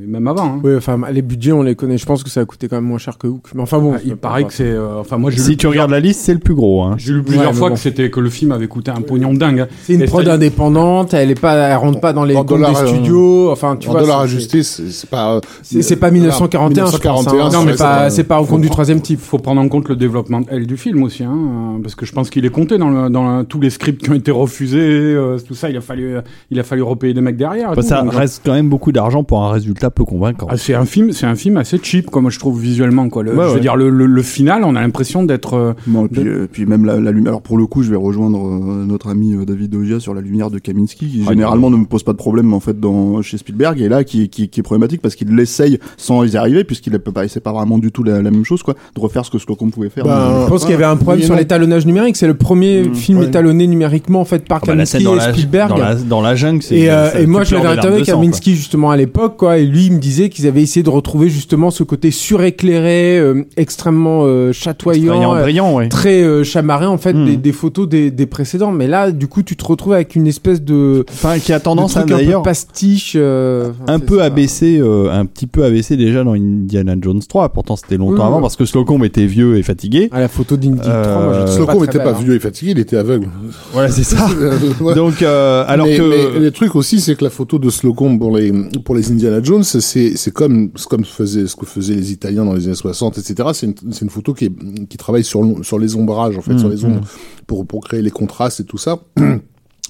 Et 0.03 0.07
même 0.07 0.27
avant. 0.27 0.45
Hein. 0.45 0.59
Oui, 0.63 0.75
enfin, 0.75 0.99
les 1.11 1.21
budgets, 1.21 1.51
on 1.51 1.61
les 1.63 1.75
connaît. 1.75 1.97
Je 1.97 2.05
pense 2.05 2.23
que 2.23 2.29
ça 2.29 2.41
a 2.41 2.45
coûté 2.45 2.67
quand 2.67 2.75
même 2.77 2.85
moins 2.85 2.97
cher 2.97 3.17
que 3.17 3.27
Hook. 3.27 3.47
Mais 3.55 3.61
enfin 3.61 3.79
bon. 3.79 3.93
Ah, 3.95 3.99
il 4.05 4.15
paraît 4.17 4.43
que 4.43 4.53
c'est. 4.53 4.63
euh, 4.65 4.99
enfin, 4.99 5.17
moi, 5.17 5.31
Si 5.31 5.51
lu 5.51 5.57
tu 5.57 5.67
regardes 5.67 5.91
la 5.91 5.99
liste, 5.99 6.21
c'est 6.21 6.33
le 6.33 6.39
plus 6.39 6.55
gros. 6.55 6.81
Hein. 6.83 6.95
J'ai 6.97 7.13
lu 7.13 7.23
plusieurs 7.23 7.51
Ouais, 7.51 7.53
fois 7.57 7.69
bon. 7.69 7.75
que 7.75 7.79
c'était 7.81 8.09
que 8.09 8.19
le 8.19 8.29
film 8.29 8.51
avait 8.51 8.67
coûté 8.67 8.91
un 8.91 9.01
pognon 9.01 9.33
de 9.33 9.37
dingue. 9.39 9.59
hein. 9.61 9.67
C'est 9.83 9.93
une 9.93 10.01
Et 10.01 10.05
prod 10.05 10.25
ça- 10.25 10.33
indépendante, 10.33 11.13
elle 11.13 11.31
est 11.31 11.39
pas, 11.39 11.53
elle 11.55 11.77
rentre 11.77 11.99
pas 11.99 12.13
dans 12.13 12.25
les 12.25 12.33
comptes 12.33 12.47
des 12.47 12.63
euh, 12.63 12.87
studios. 12.87 13.51
Enfin, 13.51 13.77
tu 13.77 13.87
en 13.87 13.91
vois. 13.91 14.01
dollars 14.01 14.19
c'est- 14.19 14.23
ajustés, 14.25 14.63
c'est 14.63 15.09
pas. 15.09 15.39
C'est 15.61 15.81
c'est 15.81 15.95
pas 15.95 16.11
1941, 16.11 16.85
je 16.87 16.97
pense. 16.97 17.27
hein. 17.27 17.31
1941, 17.31 17.49
Non, 17.59 17.65
mais 17.65 17.71
c'est 17.73 17.77
pas, 17.77 17.97
pas- 17.97 18.09
c'est 18.09 18.23
pas 18.23 18.41
au 18.41 18.45
compte 18.45 18.61
du 18.61 18.69
troisième 18.69 19.01
type. 19.01 19.19
faut 19.19 19.37
prendre 19.37 19.61
en 19.61 19.67
compte 19.69 19.87
le 19.89 19.95
développement 19.95 20.41
elle, 20.49 20.65
du 20.67 20.77
film 20.77 21.03
aussi, 21.03 21.23
hein, 21.23 21.79
parce 21.81 21.95
que 21.95 22.05
je 22.05 22.11
pense 22.11 22.29
qu'il 22.29 22.45
est 22.45 22.49
compté 22.49 22.77
dans, 22.77 22.89
le, 22.89 23.09
dans 23.09 23.37
le- 23.39 23.43
tous 23.45 23.59
les 23.61 23.69
scripts 23.69 24.01
qui 24.03 24.09
ont 24.09 24.15
été 24.15 24.31
refusés, 24.31 24.79
euh, 24.81 25.37
tout 25.39 25.55
ça. 25.55 25.69
Il 25.69 25.77
a 25.77 25.81
fallu, 25.81 26.15
il 26.51 26.59
a 26.59 26.63
fallu 26.63 26.81
repayer 26.81 27.13
des 27.13 27.21
mecs 27.21 27.37
derrière. 27.37 27.73
tout, 27.73 27.81
ça 27.81 28.01
donc, 28.01 28.13
reste 28.13 28.41
quand 28.45 28.53
même 28.53 28.69
beaucoup 28.69 28.91
d'argent 28.91 29.23
pour 29.23 29.43
un 29.43 29.51
résultat 29.51 29.89
peu 29.89 30.03
convaincant. 30.03 30.47
ah, 30.49 30.57
c'est 30.57 30.73
un 30.73 30.85
film, 30.85 31.11
c'est 31.11 31.25
un 31.25 31.35
film 31.35 31.57
assez 31.57 31.79
cheap, 31.81 32.09
comme 32.09 32.29
je 32.29 32.39
trouve 32.39 32.59
visuellement. 32.59 33.09
Quoi. 33.09 33.23
Le, 33.23 33.31
Ouais, 33.31 33.43
je 33.43 33.49
veux 33.49 33.53
ouais. 33.55 33.59
dire, 33.59 33.75
le, 33.75 33.89
le, 33.89 34.05
le 34.05 34.21
final, 34.23 34.63
on 34.63 34.75
a 34.75 34.81
l'impression 34.81 35.23
d'être. 35.23 35.53
euh, 35.55 35.73
Bon, 35.87 36.05
et 36.05 36.09
puis, 36.09 36.27
euh, 36.27 36.47
puis 36.51 36.65
même 36.65 36.85
la, 36.85 36.99
la 36.99 37.11
lumière. 37.11 37.29
Alors 37.33 37.41
pour 37.41 37.57
le 37.57 37.65
coup, 37.67 37.83
je 37.83 37.89
vais 37.89 37.95
rejoindre 37.97 38.39
euh, 38.45 38.85
notre 38.85 39.09
ami 39.09 39.33
euh, 39.35 39.45
David 39.45 39.73
Ogia 39.75 39.99
sur 39.99 40.13
la 40.13 40.21
lumière 40.21 40.49
de 40.49 40.59
Kaminski, 40.59 41.07
qui 41.07 41.23
Ah, 41.25 41.29
généralement 41.31 41.69
ne 41.69 41.77
me 41.77 41.85
pose 41.85 42.03
pas 42.03 42.13
de 42.13 42.17
problème 42.17 42.53
en 42.53 42.59
fait 42.59 42.79
dans 42.79 43.21
chez 43.21 43.37
Spielberg, 43.37 43.79
et 43.81 43.89
là 43.89 44.03
qui, 44.03 44.29
qui, 44.29 44.49
qui 44.49 44.59
est 44.59 44.63
problématique 44.63 45.01
parce 45.01 45.15
qu'il 45.15 45.33
l'essaye 45.35 45.79
sans 45.97 46.23
y 46.23 46.35
arriver, 46.37 46.63
puisqu'il 46.63 46.91
peut 46.99 47.11
pas, 47.11 47.27
c'est 47.27 47.39
pas 47.39 47.53
vraiment 47.53 47.77
du 47.77 47.91
tout 47.91 48.03
la, 48.03 48.21
la 48.21 48.31
même 48.31 48.43
chose 48.45 48.63
quoi, 48.63 48.73
de 48.95 48.99
refaire 48.99 49.23
ce 49.25 49.31
que 49.31 49.37
Slocum 49.37 49.71
pouvait 49.71 49.89
faire. 49.89 50.03
Ben, 50.05 50.43
Je 50.45 50.49
pense 50.49 50.61
qu'il 50.63 50.71
y 50.71 50.75
avait 50.75 50.83
un 50.83 50.95
problème 50.97 51.19
oui 51.21 51.25
sur 51.25 51.35
l'étalonnage 51.35 51.85
numérique. 51.85 52.15
C'est 52.17 52.27
le 52.27 52.33
premier 52.33 52.83
Mmh, 52.83 52.95
film 52.95 53.19
ouais. 53.19 53.25
étalonné 53.27 53.67
numériquement 53.67 54.21
en 54.21 54.25
fait 54.25 54.47
par 54.47 54.57
Ah 54.63 54.65
bah, 54.65 54.71
Kaminski 54.73 55.05
et 55.05 55.19
Spielberg. 55.33 55.69
dans 55.69 55.77
la, 55.77 55.95
dans 55.95 56.21
la 56.21 56.35
jungle, 56.39 56.63
c'est. 56.63 56.75
Et, 56.77 56.89
euh, 56.91 57.09
et 57.19 57.25
moi, 57.25 57.43
je 57.43 57.55
l'avais 57.55 57.67
interviewé 57.67 58.03
Kaminski 58.03 58.55
justement 58.55 58.91
à 58.91 58.97
l'époque, 58.97 59.37
quoi. 59.37 59.57
Et 59.57 59.65
lui, 59.65 59.85
il 59.87 59.93
me 59.93 59.99
disait 59.99 60.29
qu'ils 60.29 60.47
avaient 60.47 60.61
essayé 60.61 60.83
de 60.83 60.89
retrouver 60.89 61.29
justement 61.29 61.69
ce 61.71 61.83
côté 61.83 62.11
suréclairé, 62.11 63.19
euh, 63.19 63.43
extrêmement 63.57 64.21
euh, 64.23 64.51
chatoyant, 64.53 65.13
Brillant, 65.13 65.35
euh, 65.35 65.41
brillant, 65.41 65.75
ouais. 65.75 65.89
très 65.89 66.21
euh, 66.23 66.43
chamarré 66.43 66.85
en 66.85 66.97
fait 66.97 67.13
Mm. 67.13 67.25
des, 67.25 67.37
des 67.37 67.51
photos 67.51 67.87
des, 67.87 68.11
des 68.11 68.25
précédents. 68.25 68.71
Mais 68.71 68.87
là, 68.87 69.11
du 69.11 69.27
coup, 69.27 69.43
tu 69.43 69.55
te 69.55 69.65
retrouves 69.65 69.93
avec 69.93 70.15
une 70.15 70.27
espèce 70.27 70.61
de, 70.61 71.05
Enfin, 71.11 71.39
qui 71.39 71.51
a 71.53 71.59
tendance 71.59 71.97
à 71.97 72.03
peu 72.03 72.09
d'ailleurs 72.15 72.43
pastiche, 72.43 73.13
euh, 73.15 73.71
un 73.87 73.99
peu 73.99 74.19
ça. 74.19 74.25
abaissé, 74.25 74.79
euh, 74.81 75.11
un 75.11 75.25
petit 75.25 75.47
peu 75.47 75.63
abaissé 75.63 75.97
déjà 75.97 76.23
dans 76.23 76.33
Indiana 76.33 76.95
Jones 77.01 77.21
3. 77.27 77.49
Pourtant, 77.49 77.75
c'était 77.75 77.97
longtemps 77.97 78.25
avant 78.25 78.41
parce 78.41 78.55
que 78.55 78.65
Slocum 78.65 79.03
était 79.03 79.25
vieux 79.25 79.57
et 79.57 79.63
fatigué. 79.63 80.09
À 80.11 80.19
la 80.19 80.27
photo 80.27 80.55
d'Indy 80.57 80.79
3, 80.79 80.91
moi, 80.93 81.33
je 81.33 81.39
Euh, 81.39 81.65
trouve 81.65 81.85
pas 81.87 81.99
pas 81.99 82.09
hein. 82.11 82.15
vieux 82.23 82.35
et 82.35 82.39
fatigué, 82.39 82.71
il 82.71 82.79
était 82.79 82.97
aveugle. 82.97 83.27
Voilà, 83.73 83.89
c'est 83.89 84.03
ça. 84.03 84.27
Donc, 84.95 85.21
euh, 85.21 85.63
alors 85.67 85.87
mais, 85.87 85.97
que. 85.97 86.28
Mais 86.33 86.39
le 86.39 86.51
truc 86.51 86.75
aussi, 86.75 86.99
c'est 86.99 87.15
que 87.15 87.23
la 87.23 87.29
photo 87.29 87.59
de 87.59 87.69
Slocum 87.69 88.19
pour 88.19 88.35
les 88.37 88.51
pour 88.83 88.95
les 88.95 89.11
Indiana 89.11 89.41
Jones, 89.41 89.63
c'est 89.63 90.15
c'est 90.15 90.31
comme 90.31 90.71
c'est 90.75 90.87
comme 90.87 91.05
faisait 91.05 91.47
ce 91.47 91.55
que 91.55 91.65
faisaient 91.65 91.95
les 91.95 92.11
Italiens 92.11 92.45
dans 92.45 92.53
les 92.53 92.65
années 92.65 92.75
60, 92.75 93.17
etc. 93.17 93.49
C'est 93.53 93.65
une 93.67 93.75
c'est 93.91 94.01
une 94.01 94.09
photo 94.09 94.33
qui 94.33 94.45
est, 94.45 94.87
qui 94.87 94.97
travaille 94.97 95.23
sur 95.23 95.43
sur 95.63 95.79
les 95.79 95.95
ombrages 95.95 96.37
en 96.37 96.41
fait, 96.41 96.57
sur 96.57 96.69
les 96.69 96.85
ombres 96.85 97.01
pour 97.47 97.65
pour 97.65 97.83
créer 97.83 98.01
les 98.01 98.11
contrastes 98.11 98.59
et 98.59 98.65
tout 98.65 98.77
ça. 98.77 98.99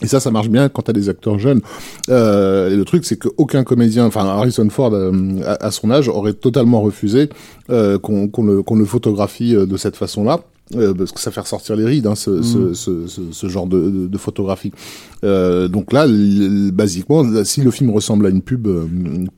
Et 0.02 0.08
ça, 0.08 0.20
ça 0.20 0.32
marche 0.32 0.50
bien 0.50 0.70
quand 0.70 0.84
t'as 0.84 0.94
des 0.94 1.10
acteurs 1.10 1.40
jeunes. 1.40 1.62
Euh, 2.10 2.70
et 2.70 2.76
le 2.76 2.86
truc, 2.86 3.06
c'est 3.06 3.18
qu'aucun 3.18 3.64
comédien, 3.64 4.06
enfin 4.06 4.26
Harrison 4.26 4.70
Ford 4.70 4.94
euh, 4.94 5.12
à, 5.46 5.66
à 5.66 5.72
son 5.72 5.92
âge, 5.92 6.08
aurait 6.08 6.34
totalement 6.34 6.82
refusé 6.82 7.30
euh, 7.70 8.00
qu'on 8.00 8.30
qu'on 8.30 8.44
le, 8.44 8.64
qu'on 8.64 8.76
le 8.76 8.86
photographie 8.86 9.56
euh, 9.56 9.66
de 9.66 9.78
cette 9.78 9.98
façon-là. 9.98 10.40
Euh, 10.76 10.94
parce 10.94 11.12
que 11.12 11.20
ça 11.20 11.32
fait 11.32 11.40
ressortir 11.40 11.76
les 11.76 11.86
rides, 11.86 12.06
hein, 12.06 12.14
ce, 12.14 12.44
ce, 12.44 12.76
ce, 12.76 13.08
ce, 13.08 13.22
ce 13.32 13.48
genre 13.48 13.66
de, 13.66 13.90
de, 13.90 14.08
de 14.08 14.18
photographie. 14.20 14.72
Euh, 15.24 15.68
donc 15.68 15.92
là, 15.92 16.06
basiquement, 16.72 17.44
si 17.44 17.62
le 17.62 17.72
film 17.72 17.90
ressemble 17.90 18.28
à 18.28 18.30
une 18.30 18.44
pub 18.44 18.68
euh, 18.68 18.86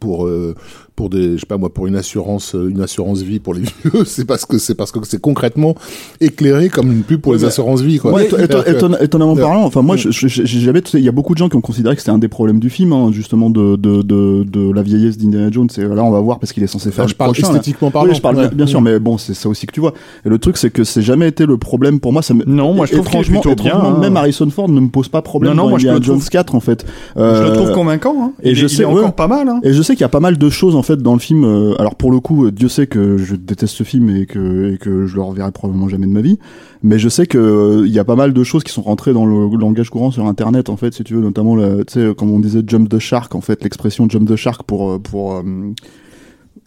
pour 0.02 0.28
euh, 0.28 0.56
pour 1.02 1.10
des, 1.10 1.34
je 1.34 1.40
sais 1.40 1.46
pas 1.48 1.58
moi, 1.58 1.74
pour 1.74 1.88
une 1.88 1.96
assurance, 1.96 2.54
euh, 2.54 2.70
une 2.70 2.80
assurance 2.80 3.24
vie 3.24 3.40
pour 3.40 3.56
les 3.56 3.62
vieux, 3.84 4.06
c'est 4.06 4.24
parce 4.26 4.46
que 4.46 4.60
c'est 4.60 4.76
parce 4.76 4.92
que 4.92 5.00
c'est 5.04 5.20
concrètement 5.20 5.74
éclairé 6.20 6.70
comme 6.70 6.92
une 6.92 7.02
pub 7.02 7.22
pour 7.22 7.34
les 7.34 7.44
assurances 7.44 7.82
vie. 7.82 7.98
Quoi. 7.98 8.12
Ouais, 8.14 8.26
éton- 8.28 8.38
éton- 8.38 8.38
C'est-à-dire 8.38 8.64
que- 8.66 8.86
éton- 8.86 8.98
étonnamment 9.04 9.34
Ouais. 9.34 9.42
parlant, 9.42 9.64
enfin 9.64 9.82
moi, 9.82 9.96
j'ai 9.98 10.60
jamais, 10.60 10.82
il 10.94 11.00
y 11.00 11.10
a 11.10 11.12
beaucoup 11.12 11.34
de 11.34 11.40
gens 11.40 11.50
qui 11.50 11.56
ont 11.56 11.62
considéré 11.62 11.96
que 11.96 12.02
c'était 12.02 12.12
un 12.12 12.20
des 12.20 12.28
problèmes 12.28 12.60
du 12.60 12.70
film, 12.70 12.94
hein, 12.94 13.10
justement 13.12 13.50
de, 13.50 13.78
de, 13.78 14.04
de, 14.04 14.44
de 14.44 14.72
la 14.72 14.84
vieillesse 14.84 15.18
d'Indiana 15.18 15.50
Jones. 15.50 15.70
Et 15.76 15.82
là, 15.82 16.04
on 16.04 16.12
va 16.12 16.20
voir 16.20 16.38
parce 16.38 16.54
qu'il 16.54 16.62
est 16.62 16.68
censé 16.68 16.92
faire 16.92 17.08
je 17.08 17.16
parle 17.16 17.32
esthétiquement 17.36 17.90
parlant. 17.90 18.10
Oui, 18.10 18.16
je 18.16 18.22
parle 18.22 18.36
Ouais. 18.38 18.50
bien 18.54 18.68
sûr, 18.68 18.80
mais 18.80 19.00
bon, 19.00 19.18
c'est 19.18 19.34
ça 19.34 19.50
aussi 19.50 19.66
que 19.66 19.74
tu 19.74 19.80
vois. 19.80 19.94
Et 20.24 20.30
le 20.30 20.38
truc, 20.38 20.58
c'est 20.58 20.70
que 20.70 20.84
c'est 20.84 21.02
jamais 21.02 21.28
été 21.30 21.48
le 21.48 21.58
problème 21.58 22.00
pour 22.00 22.14
moi. 22.14 22.22
Ça 22.22 22.36
me... 22.36 22.44
Non, 22.46 22.76
moi, 22.76 22.86
je 22.86 22.94
trouve 22.96 23.08
plutôt 23.26 23.56
bien, 23.56 23.74
hein. 23.76 23.98
même 24.00 24.16
Harrison 24.18 24.48
Ford 24.52 24.70
ne 24.70 24.80
me 24.80 24.90
pose 24.90 25.08
pas 25.10 25.24
problème 25.24 25.54
Non, 25.54 25.58
non, 25.58 25.64
dans 25.64 25.70
moi, 25.72 25.80
je 25.80 25.88
Jones 25.88 26.02
trouve- 26.20 26.30
4 26.30 26.54
en 26.54 26.60
fait. 26.60 26.86
Je 27.16 27.22
le 27.22 27.26
Euh, 27.26 27.54
trouve 27.56 27.72
convaincant. 27.72 28.16
Hein. 28.22 28.32
et 28.44 28.52
il 28.52 28.56
je 28.56 28.66
est, 28.66 28.70
sais- 28.70 28.86
encore 28.86 29.16
pas 29.16 29.28
mal. 29.28 29.50
Et 29.64 29.74
je 29.74 29.82
sais 29.82 29.94
qu'il 29.94 30.02
y 30.02 30.06
a 30.06 30.10
pas 30.10 30.20
mal 30.20 30.38
de 30.38 30.50
choses 30.50 30.76
en 30.76 30.84
fait 30.84 30.91
dans 30.96 31.14
le 31.14 31.20
film. 31.20 31.44
euh, 31.44 31.76
alors 31.80 31.96
pour 31.96 32.12
le 32.12 32.20
coup, 32.20 32.46
euh, 32.46 32.52
Dieu 32.52 32.68
sait 32.68 32.88
que 32.88 33.18
je 33.18 33.36
déteste 33.36 33.76
ce 33.76 33.84
film 33.84 34.10
et 34.10 34.26
que 34.26 34.74
et 34.74 34.78
que 34.78 35.08
je 35.08 35.16
le 35.16 35.22
reverrai 35.22 35.52
probablement 35.52 35.88
jamais 35.88 36.08
de 36.08 36.12
ma 36.12 36.22
vie. 36.22 36.40
Mais 36.84 37.00
je 37.00 37.10
sais 37.10 37.26
que 37.26 37.38
euh, 37.38 37.88
il 37.88 37.94
y 37.94 38.00
a 38.00 38.04
pas 38.04 38.16
mal 38.16 38.34
de 38.34 38.44
choses 38.44 38.64
qui 38.64 38.72
sont 38.72 38.82
rentrées 38.82 39.14
dans 39.14 39.26
le 39.26 39.56
langage 39.58 39.90
courant 39.90 40.12
sur 40.12 40.26
Internet 40.26 40.70
en 40.70 40.78
fait, 40.78 40.94
si 40.94 41.04
tu 41.04 41.14
veux, 41.14 41.22
notamment 41.22 41.58
tu 41.58 41.84
sais 41.88 42.14
comme 42.16 42.32
on 42.32 42.40
disait 42.40 42.64
jump 42.66 42.90
the 42.90 43.00
shark 43.00 43.34
en 43.36 43.42
fait, 43.42 43.64
l'expression 43.64 44.10
jump 44.10 44.28
the 44.28 44.36
shark 44.36 44.64
pour 44.64 45.02
pour 45.02 45.42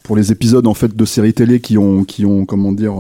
pour 0.03 0.17
les 0.17 0.33
épisodes 0.33 0.67
en 0.67 0.75
fait 0.75 0.95
de 0.95 1.05
séries 1.05 1.35
télé 1.35 1.61
qui 1.61 1.79
ont 1.79 2.05
qui 2.05 2.25
ont 2.25 2.45
comment 2.47 2.73
dire 2.73 2.95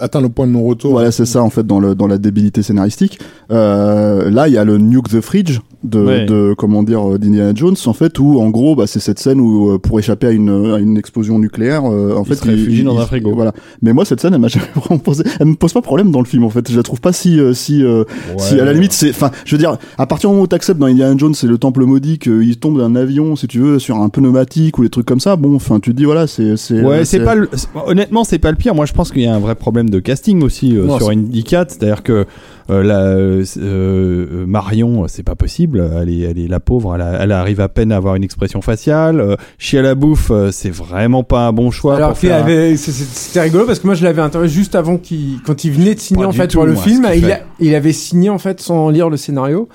atteint 0.00 0.20
le 0.20 0.28
point 0.28 0.46
de 0.46 0.52
non-retour. 0.52 0.92
voilà, 0.92 1.12
c'est 1.12 1.26
ça 1.26 1.42
en 1.42 1.50
fait 1.50 1.66
dans 1.66 1.80
le 1.80 1.94
dans 1.94 2.06
la 2.06 2.18
débilité 2.18 2.62
scénaristique. 2.62 3.18
Euh, 3.50 4.30
là, 4.30 4.48
il 4.48 4.54
y 4.54 4.58
a 4.58 4.64
le 4.64 4.78
Nuke 4.78 5.08
the 5.08 5.20
Fridge 5.20 5.60
de, 5.86 6.00
Ouais. 6.04 6.24
de 6.26 6.54
comment 6.56 6.82
dire 6.82 7.12
euh, 7.14 7.18
d'Indiana 7.18 7.52
Jones 7.54 7.76
en 7.86 7.92
fait 7.92 8.18
où 8.18 8.40
en 8.40 8.50
gros 8.50 8.74
bah, 8.76 8.86
c'est 8.86 9.00
cette 9.00 9.18
scène 9.18 9.40
où 9.40 9.70
euh, 9.70 9.78
pour 9.78 9.98
échapper 9.98 10.26
à 10.26 10.30
une 10.32 10.72
à 10.74 10.78
une 10.78 10.96
explosion 10.98 11.38
nucléaire 11.38 11.82
euh, 11.84 12.14
en 12.16 12.22
Il 12.22 12.28
fait 12.28 12.34
se 12.36 12.44
réfugie 12.44 12.82
dans 12.84 12.98
un 12.98 13.06
frigo. 13.06 13.34
Voilà. 13.34 13.52
Mais 13.82 13.92
moi 13.92 14.04
cette 14.04 14.20
scène 14.20 14.34
elle 14.34 14.40
m'a 14.40 14.48
jamais 14.56 14.66
vraiment 14.74 14.98
posé 14.98 15.24
elle 15.40 15.46
me 15.46 15.54
pose 15.54 15.72
pas 15.72 15.82
problème 15.82 16.10
dans 16.10 16.20
le 16.20 16.26
film 16.26 16.44
en 16.44 16.50
fait. 16.50 16.70
Je 16.70 16.76
la 16.76 16.82
trouve 16.82 17.00
pas 17.00 17.12
si 17.12 17.38
euh, 17.40 17.52
si 17.54 17.82
euh, 17.82 18.04
si 18.38 18.58
à 18.60 18.64
la 18.64 18.72
limite 18.72 18.92
c'est 18.92 19.10
enfin 19.10 19.30
je 19.44 19.52
veux 19.54 19.58
dire 19.58 19.76
à 19.98 20.06
partir 20.06 20.28
du 20.30 20.34
moment 20.34 20.44
où 20.44 20.48
t'acceptes 20.48 20.78
dans 20.80 20.86
Indiana 20.86 21.14
Jones 21.16 21.34
c'est 21.34 21.46
le 21.46 21.58
temple 21.58 21.84
maudit 21.84 22.18
qu'il 22.18 22.56
tombe 22.58 22.78
d'un 22.78 22.94
avion 22.96 23.36
si 23.36 23.46
tu 23.46 23.58
veux 23.58 23.78
sur 23.78 23.96
un 23.96 24.08
pneumatique 24.08 24.78
ou 24.78 24.82
des 24.82 24.90
trucs 24.90 25.06
comme 25.06 25.20
ça 25.20 25.36
bon 25.36 25.54
enfin 25.56 25.80
tu 25.80 25.92
te 25.92 25.96
dis 25.96 26.04
voilà 26.04 26.26
c'est 26.26 26.56
c'est 26.56 26.82
Ouais, 26.82 27.04
c'est 27.04 27.20
pas 27.20 27.34
le... 27.34 27.48
honnêtement, 27.86 28.22
c'est 28.24 28.38
pas 28.38 28.50
le 28.50 28.56
pire. 28.56 28.74
Moi, 28.74 28.86
je 28.86 28.92
pense 28.92 29.10
qu'il 29.10 29.22
y 29.22 29.26
a 29.26 29.34
un 29.34 29.38
vrai 29.40 29.54
problème 29.54 29.90
de 29.90 29.98
casting 29.98 30.42
aussi 30.42 30.76
euh, 30.76 30.84
Non, 30.86 30.98
sur 30.98 31.06
c'est- 31.08 31.12
Indicat, 31.14 31.64
c'est-à-dire 31.68 32.02
que 32.02 32.26
la, 32.68 33.00
euh, 33.00 33.44
euh, 33.58 34.44
Marion, 34.46 35.06
c'est 35.08 35.22
pas 35.22 35.34
possible. 35.34 35.88
Elle 36.00 36.08
est, 36.10 36.20
elle 36.20 36.38
est 36.38 36.48
la 36.48 36.60
pauvre. 36.60 36.94
Elle, 36.94 37.02
a- 37.02 37.22
elle 37.22 37.32
arrive 37.32 37.60
à 37.60 37.68
peine 37.68 37.92
à 37.92 37.96
avoir 37.96 38.14
une 38.16 38.24
expression 38.24 38.60
faciale. 38.62 39.20
Euh, 39.20 39.36
Chier 39.58 39.78
à 39.78 39.82
la 39.82 39.94
bouffe, 39.94 40.30
euh, 40.30 40.50
c'est 40.50 40.70
vraiment 40.70 41.22
pas 41.22 41.46
un 41.46 41.52
bon 41.52 41.70
choix. 41.70 41.96
Alors 41.96 42.18
qu'il 42.18 42.32
avait, 42.32 42.76
c'était 42.76 43.40
rigolo 43.42 43.66
parce 43.66 43.78
que 43.80 43.86
moi 43.86 43.94
je 43.94 44.04
l'avais 44.04 44.22
interviewé 44.22 44.52
juste 44.52 44.74
avant 44.74 44.98
qu'il, 44.98 45.40
quand 45.44 45.64
il 45.64 45.72
venait 45.72 45.94
de 45.94 46.00
signer 46.00 46.22
Pas 46.22 46.28
en 46.28 46.32
fait 46.32 46.48
tout, 46.48 46.58
pour 46.58 46.66
le 46.66 46.72
moi, 46.74 46.82
film, 46.82 47.06
il, 47.14 47.30
a- 47.30 47.40
il 47.60 47.74
avait 47.74 47.92
signé 47.92 48.30
en 48.30 48.38
fait 48.38 48.60
sans 48.60 48.88
lire 48.90 49.10
le 49.10 49.16
scénario. 49.16 49.68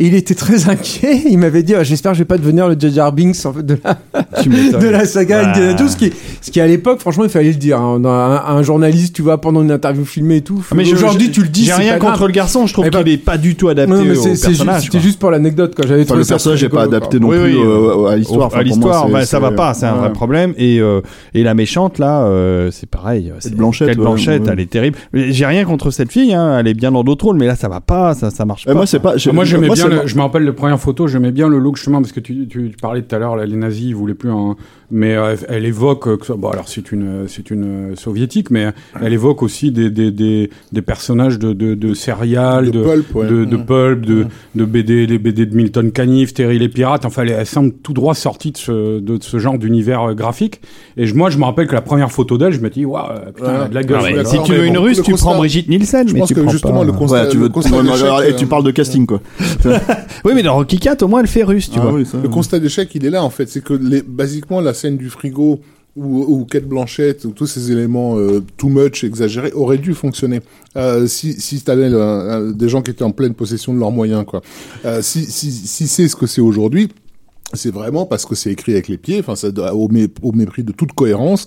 Et 0.00 0.06
il 0.06 0.14
était 0.14 0.34
très 0.34 0.68
inquiet. 0.68 1.22
Il 1.28 1.38
m'avait 1.38 1.62
dit, 1.62 1.74
ah, 1.74 1.84
j'espère 1.84 2.12
que 2.12 2.18
je 2.18 2.22
vais 2.22 2.26
pas 2.26 2.38
devenir 2.38 2.66
le 2.68 2.76
Jar 2.80 3.12
Binks 3.12 3.36
en 3.44 3.52
fait, 3.52 3.64
de 3.64 3.78
la, 3.84 3.98
de 4.42 5.04
saga 5.06 5.40
Ouais. 5.42 5.46
Indiana 5.46 5.76
Jones, 5.76 5.88
ce 5.88 5.96
qui, 5.96 6.12
ce 6.40 6.50
qui 6.50 6.60
à 6.60 6.66
l'époque, 6.66 6.98
franchement, 7.00 7.24
il 7.24 7.30
fallait 7.30 7.50
le 7.50 7.54
dire. 7.54 7.78
hein. 7.80 8.02
Un, 8.04 8.56
un 8.56 8.62
journaliste, 8.62 9.14
tu 9.14 9.22
vois, 9.22 9.40
pendant 9.40 9.62
une 9.62 9.70
interview 9.70 10.04
filmée 10.04 10.36
et 10.36 10.40
tout. 10.40 10.64
Ah, 10.70 10.74
mais 10.74 10.90
aujourd'hui, 10.92 11.30
tu 11.30 11.42
le 11.42 11.48
dis. 11.48 11.66
J'ai 11.66 11.72
rien 11.74 11.92
pas 11.94 11.98
contre 11.98 12.16
grave. 12.18 12.28
le 12.28 12.32
garçon, 12.32 12.66
je 12.66 12.72
trouve 12.72 12.86
Eh 12.86 12.90
ben- 12.90 13.02
qu'il 13.04 13.12
est 13.12 13.18
pas 13.18 13.36
du 13.38 13.54
tout 13.56 13.68
adapté 13.68 13.92
Non, 13.92 14.02
mais 14.02 14.10
au 14.10 14.14
c'est- 14.14 14.34
c'est 14.36 14.48
juste- 14.48 14.64
personnage. 14.64 14.82
c'était 14.84 15.00
juste 15.00 15.18
pour 15.18 15.30
l'anecdote. 15.30 15.74
J'avais 15.86 16.02
Enfin, 16.02 16.14
le 16.16 16.24
personnage 16.24 16.62
n'est 16.62 16.68
pas 16.68 16.82
adapté 16.82 17.18
quoi. 17.18 17.26
non 17.26 17.32
Oui, 17.32 17.50
plus 17.50 17.56
oui, 17.58 17.62
euh, 17.66 18.06
à 18.06 18.16
l'histoire. 18.16 18.46
Enfin, 18.46 18.58
à 18.58 18.62
l'histoire, 18.62 19.08
bah, 19.08 19.26
ça 19.26 19.38
va 19.38 19.50
pas, 19.50 19.74
c'est 19.74 19.86
un 19.86 19.94
vrai 19.96 20.12
problème. 20.12 20.54
Et, 20.56 20.80
euh, 20.80 21.00
et 21.34 21.42
la 21.42 21.54
méchante, 21.54 21.98
là, 21.98 22.22
euh, 22.22 22.70
c'est 22.72 22.88
pareil. 22.88 23.32
C'est 23.40 23.54
Blanchett, 23.54 23.88
Kate 23.88 23.98
ouais, 23.98 24.02
Blanchett, 24.04 24.42
ouais. 24.42 24.50
elle 24.52 24.60
est 24.60 24.70
terrible. 24.70 24.96
J'ai 25.12 25.46
rien 25.46 25.64
contre 25.64 25.90
cette 25.90 26.10
fille, 26.10 26.32
hein, 26.32 26.56
elle 26.58 26.68
est 26.68 26.74
bien 26.74 26.90
dans 26.92 27.04
d'autres 27.04 27.26
rôles, 27.26 27.36
mais 27.36 27.46
là, 27.46 27.56
ça 27.56 27.68
va 27.68 27.80
pas, 27.80 28.14
ça, 28.14 28.30
ça 28.30 28.44
marche 28.44 28.64
pas. 28.64 28.74
moi, 28.74 28.86
c'est 28.86 28.98
pas. 29.00 29.14
Moi, 29.32 29.44
j'aimais 29.44 29.68
bien, 29.68 29.89
c'est- 29.90 30.02
le- 30.02 30.06
je 30.08 30.16
me 30.16 30.22
rappelle 30.22 30.44
les 30.44 30.52
premières 30.52 30.78
photos, 30.80 31.10
j'aimais 31.10 31.32
bien 31.32 31.48
le 31.48 31.58
look 31.58 31.76
justement 31.76 32.00
parce 32.00 32.12
que 32.12 32.20
tu, 32.20 32.46
tu, 32.48 32.70
tu 32.70 32.76
parlais 32.80 33.02
tout 33.02 33.14
à 33.14 33.18
l'heure, 33.18 33.36
là, 33.36 33.46
les 33.46 33.56
nazis, 33.56 33.86
ils 33.88 33.94
voulaient 33.94 34.14
plus 34.14 34.30
un, 34.30 34.56
mais 34.90 35.14
euh, 35.14 35.36
elle 35.48 35.64
évoque, 35.64 36.08
euh, 36.08 36.16
que 36.16 36.32
bon, 36.32 36.48
alors 36.50 36.68
c'est 36.68 36.90
une, 36.92 37.26
c'est 37.28 37.50
une 37.50 37.64
euh, 37.92 37.96
soviétique, 37.96 38.50
mais 38.50 38.68
elle 39.00 39.12
évoque 39.12 39.42
aussi 39.42 39.70
des, 39.70 39.90
des, 39.90 40.10
des, 40.10 40.50
des 40.72 40.82
personnages 40.82 41.38
de, 41.38 41.52
de, 41.52 41.74
de 41.74 41.94
serial, 41.94 42.66
De 42.66 42.70
de, 42.78 42.82
pulp, 42.84 43.14
ouais. 43.14 43.26
de, 43.26 43.44
de 43.44 43.56
Mm. 43.56 43.64
pulp, 43.66 44.06
de, 44.06 44.26
de 44.54 44.64
BD, 44.64 45.06
les 45.06 45.18
BD 45.18 45.46
de 45.46 45.54
Milton 45.56 45.90
Caniff, 45.92 46.34
Terry 46.34 46.58
les 46.58 46.68
pirates, 46.68 47.04
enfin, 47.04 47.22
elle, 47.22 47.30
elle 47.30 47.46
semble 47.46 47.72
tout 47.82 47.92
droit 47.92 48.14
sortie 48.14 48.52
de 48.52 48.56
ce, 48.58 48.98
de 49.00 49.18
ce 49.20 49.38
genre 49.38 49.58
d'univers 49.58 50.14
graphique. 50.14 50.60
Et 50.96 51.06
je, 51.06 51.14
moi, 51.14 51.30
je 51.30 51.38
me 51.38 51.44
rappelle 51.44 51.66
que 51.66 51.74
la 51.74 51.80
première 51.82 52.10
photo 52.10 52.36
d'elle, 52.38 52.52
je 52.52 52.60
me 52.60 52.68
dis, 52.70 52.84
waouh, 52.84 53.06
putain, 53.34 53.54
elle 53.54 53.60
a 53.62 53.68
de 53.68 53.74
la 53.74 53.82
gueule. 53.82 54.00
Ouais, 54.02 54.24
si 54.24 54.42
tu 54.42 54.52
veux 54.52 54.66
une 54.66 54.74
bon, 54.74 54.82
russe, 54.82 55.02
tu 55.02 55.12
constat- 55.12 55.24
prends 55.24 55.36
Brigitte 55.38 55.68
Nielsen, 55.68 56.08
Je 56.08 56.14
mais 56.14 56.20
pense 56.20 56.28
tu 56.28 56.34
que 56.34 56.48
justement, 56.48 56.80
pas- 56.80 56.84
le 56.84 56.92
constat, 56.92 57.22
Ouais, 57.24 57.28
tu 57.28 57.36
veux. 57.36 57.44
le 57.44 57.48
constat 57.48 57.76
ouais, 57.82 58.30
Et 58.30 58.34
tu 58.36 58.46
parles 58.46 58.64
de 58.64 58.70
casting, 58.70 59.06
quoi. 59.06 59.20
Oui, 60.24 60.32
mais 60.34 60.42
dans 60.42 60.54
Rocky 60.54 60.78
4, 60.78 61.02
au 61.02 61.08
moins, 61.08 61.20
elle 61.20 61.26
fait 61.26 61.42
russe, 61.44 61.70
tu 61.70 61.78
Ah 61.78 61.82
vois. 61.82 61.92
oui, 61.94 62.04
ça, 62.06 62.18
Le 62.22 62.28
constat 62.28 62.58
d'échec, 62.58 62.90
il 62.94 63.04
est 63.06 63.10
là 63.10 63.24
en 63.24 63.30
fait. 63.30 63.48
C'est 63.48 63.62
que 63.64 63.72
les, 63.72 64.02
basiquement 64.02 64.60
la 64.60 64.74
scène 64.74 64.96
du 64.98 65.08
frigo 65.08 65.60
ou, 65.96 66.24
ou 66.28 66.44
Kate 66.44 66.64
Blanchett 66.66 67.24
ou 67.24 67.30
tous 67.30 67.46
ces 67.46 67.72
éléments 67.72 68.16
euh, 68.18 68.40
too 68.56 68.68
much 68.68 69.02
exagérés 69.02 69.52
auraient 69.52 69.78
dû 69.78 69.92
fonctionner 69.94 70.40
euh, 70.76 71.06
si 71.08 71.32
si 71.40 71.62
un- 71.66 72.50
des 72.52 72.68
gens 72.68 72.80
qui 72.82 72.90
étaient 72.92 73.02
en 73.02 73.10
pleine 73.10 73.34
possession 73.34 73.74
de 73.74 73.78
leurs 73.80 73.90
moyens 73.90 74.24
quoi. 74.24 74.40
Euh, 74.84 75.02
si 75.02 75.24
si 75.24 75.50
si 75.50 75.88
c'est 75.88 76.06
ce 76.08 76.14
que 76.16 76.26
c'est 76.26 76.40
aujourd'hui. 76.40 76.90
C'est 77.52 77.72
vraiment 77.72 78.06
parce 78.06 78.26
que 78.26 78.34
c'est 78.34 78.50
écrit 78.52 78.72
avec 78.72 78.86
les 78.88 78.96
pieds, 78.98 79.18
enfin, 79.20 79.34
ça, 79.34 79.48
au, 79.74 79.88
mé- 79.88 80.08
au 80.22 80.32
mépris 80.32 80.62
de 80.62 80.72
toute 80.72 80.92
cohérence, 80.92 81.46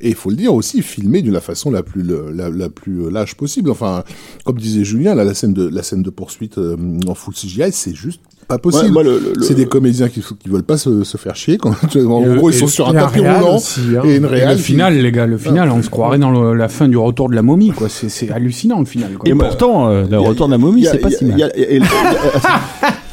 et 0.00 0.08
il 0.08 0.14
faut 0.14 0.30
le 0.30 0.36
dire 0.36 0.52
aussi, 0.52 0.82
filmé 0.82 1.22
d'une 1.22 1.32
la 1.32 1.40
façon 1.40 1.70
la 1.70 1.82
plus 1.82 2.02
la, 2.02 2.50
la 2.50 2.68
plus 2.68 3.10
lâche 3.10 3.34
possible. 3.36 3.70
Enfin, 3.70 4.02
comme 4.44 4.58
disait 4.58 4.84
Julien, 4.84 5.14
là, 5.14 5.22
la 5.24 5.34
scène 5.34 5.52
de 5.54 5.68
la 5.68 5.82
scène 5.82 6.02
de 6.02 6.10
poursuite 6.10 6.58
euh, 6.58 6.76
en 7.06 7.14
full 7.14 7.34
CGI, 7.34 7.70
c'est 7.72 7.94
juste 7.94 8.20
pas 8.48 8.58
possible. 8.58 8.94
Ouais, 8.98 9.06
C'est 9.40 9.54
des 9.54 9.64
comédiens 9.66 10.08
qui, 10.08 10.20
qui 10.20 10.48
veulent 10.50 10.64
pas 10.64 10.76
se, 10.76 11.02
se 11.04 11.16
faire 11.16 11.34
chier. 11.36 11.56
Quand, 11.56 11.70
en 11.96 12.22
Et 12.24 12.34
gros, 12.36 12.50
ils 12.50 12.54
et 12.56 12.58
sont 12.58 12.66
sur 12.66 12.88
un 12.88 12.92
Et 12.92 12.96
tapis 12.96 13.20
roulant 13.20 13.56
aussi, 13.56 13.80
hein. 13.96 14.02
et 14.04 14.16
une 14.16 14.24
Et 14.24 14.26
réal. 14.26 14.50
le 14.50 14.56
qui- 14.56 14.62
final, 14.62 14.98
les 14.98 15.12
gars, 15.12 15.26
le 15.26 15.38
final, 15.38 15.70
on 15.70 15.82
se 15.82 15.88
croirait 15.88 16.18
dans 16.18 16.30
le- 16.30 16.54
la 16.54 16.68
fin 16.68 16.88
du 16.88 16.96
retour 16.98 17.28
de 17.30 17.34
la 17.36 17.42
momie, 17.42 17.70
quoi. 17.70 17.88
C'est, 17.88 18.08
c'est 18.10 18.30
hallucinant, 18.30 18.80
le 18.80 18.84
final, 18.86 19.14
quoi. 19.14 19.28
Et 19.30 19.34
pourtant, 19.34 19.88
euh, 19.88 20.04
le 20.10 20.18
retour 20.18 20.46
de 20.46 20.52
la 20.52 20.58
momie, 20.58 20.84
c'est 20.84 20.98
pas 20.98 21.10
si 21.10 21.24
mal. 21.24 21.50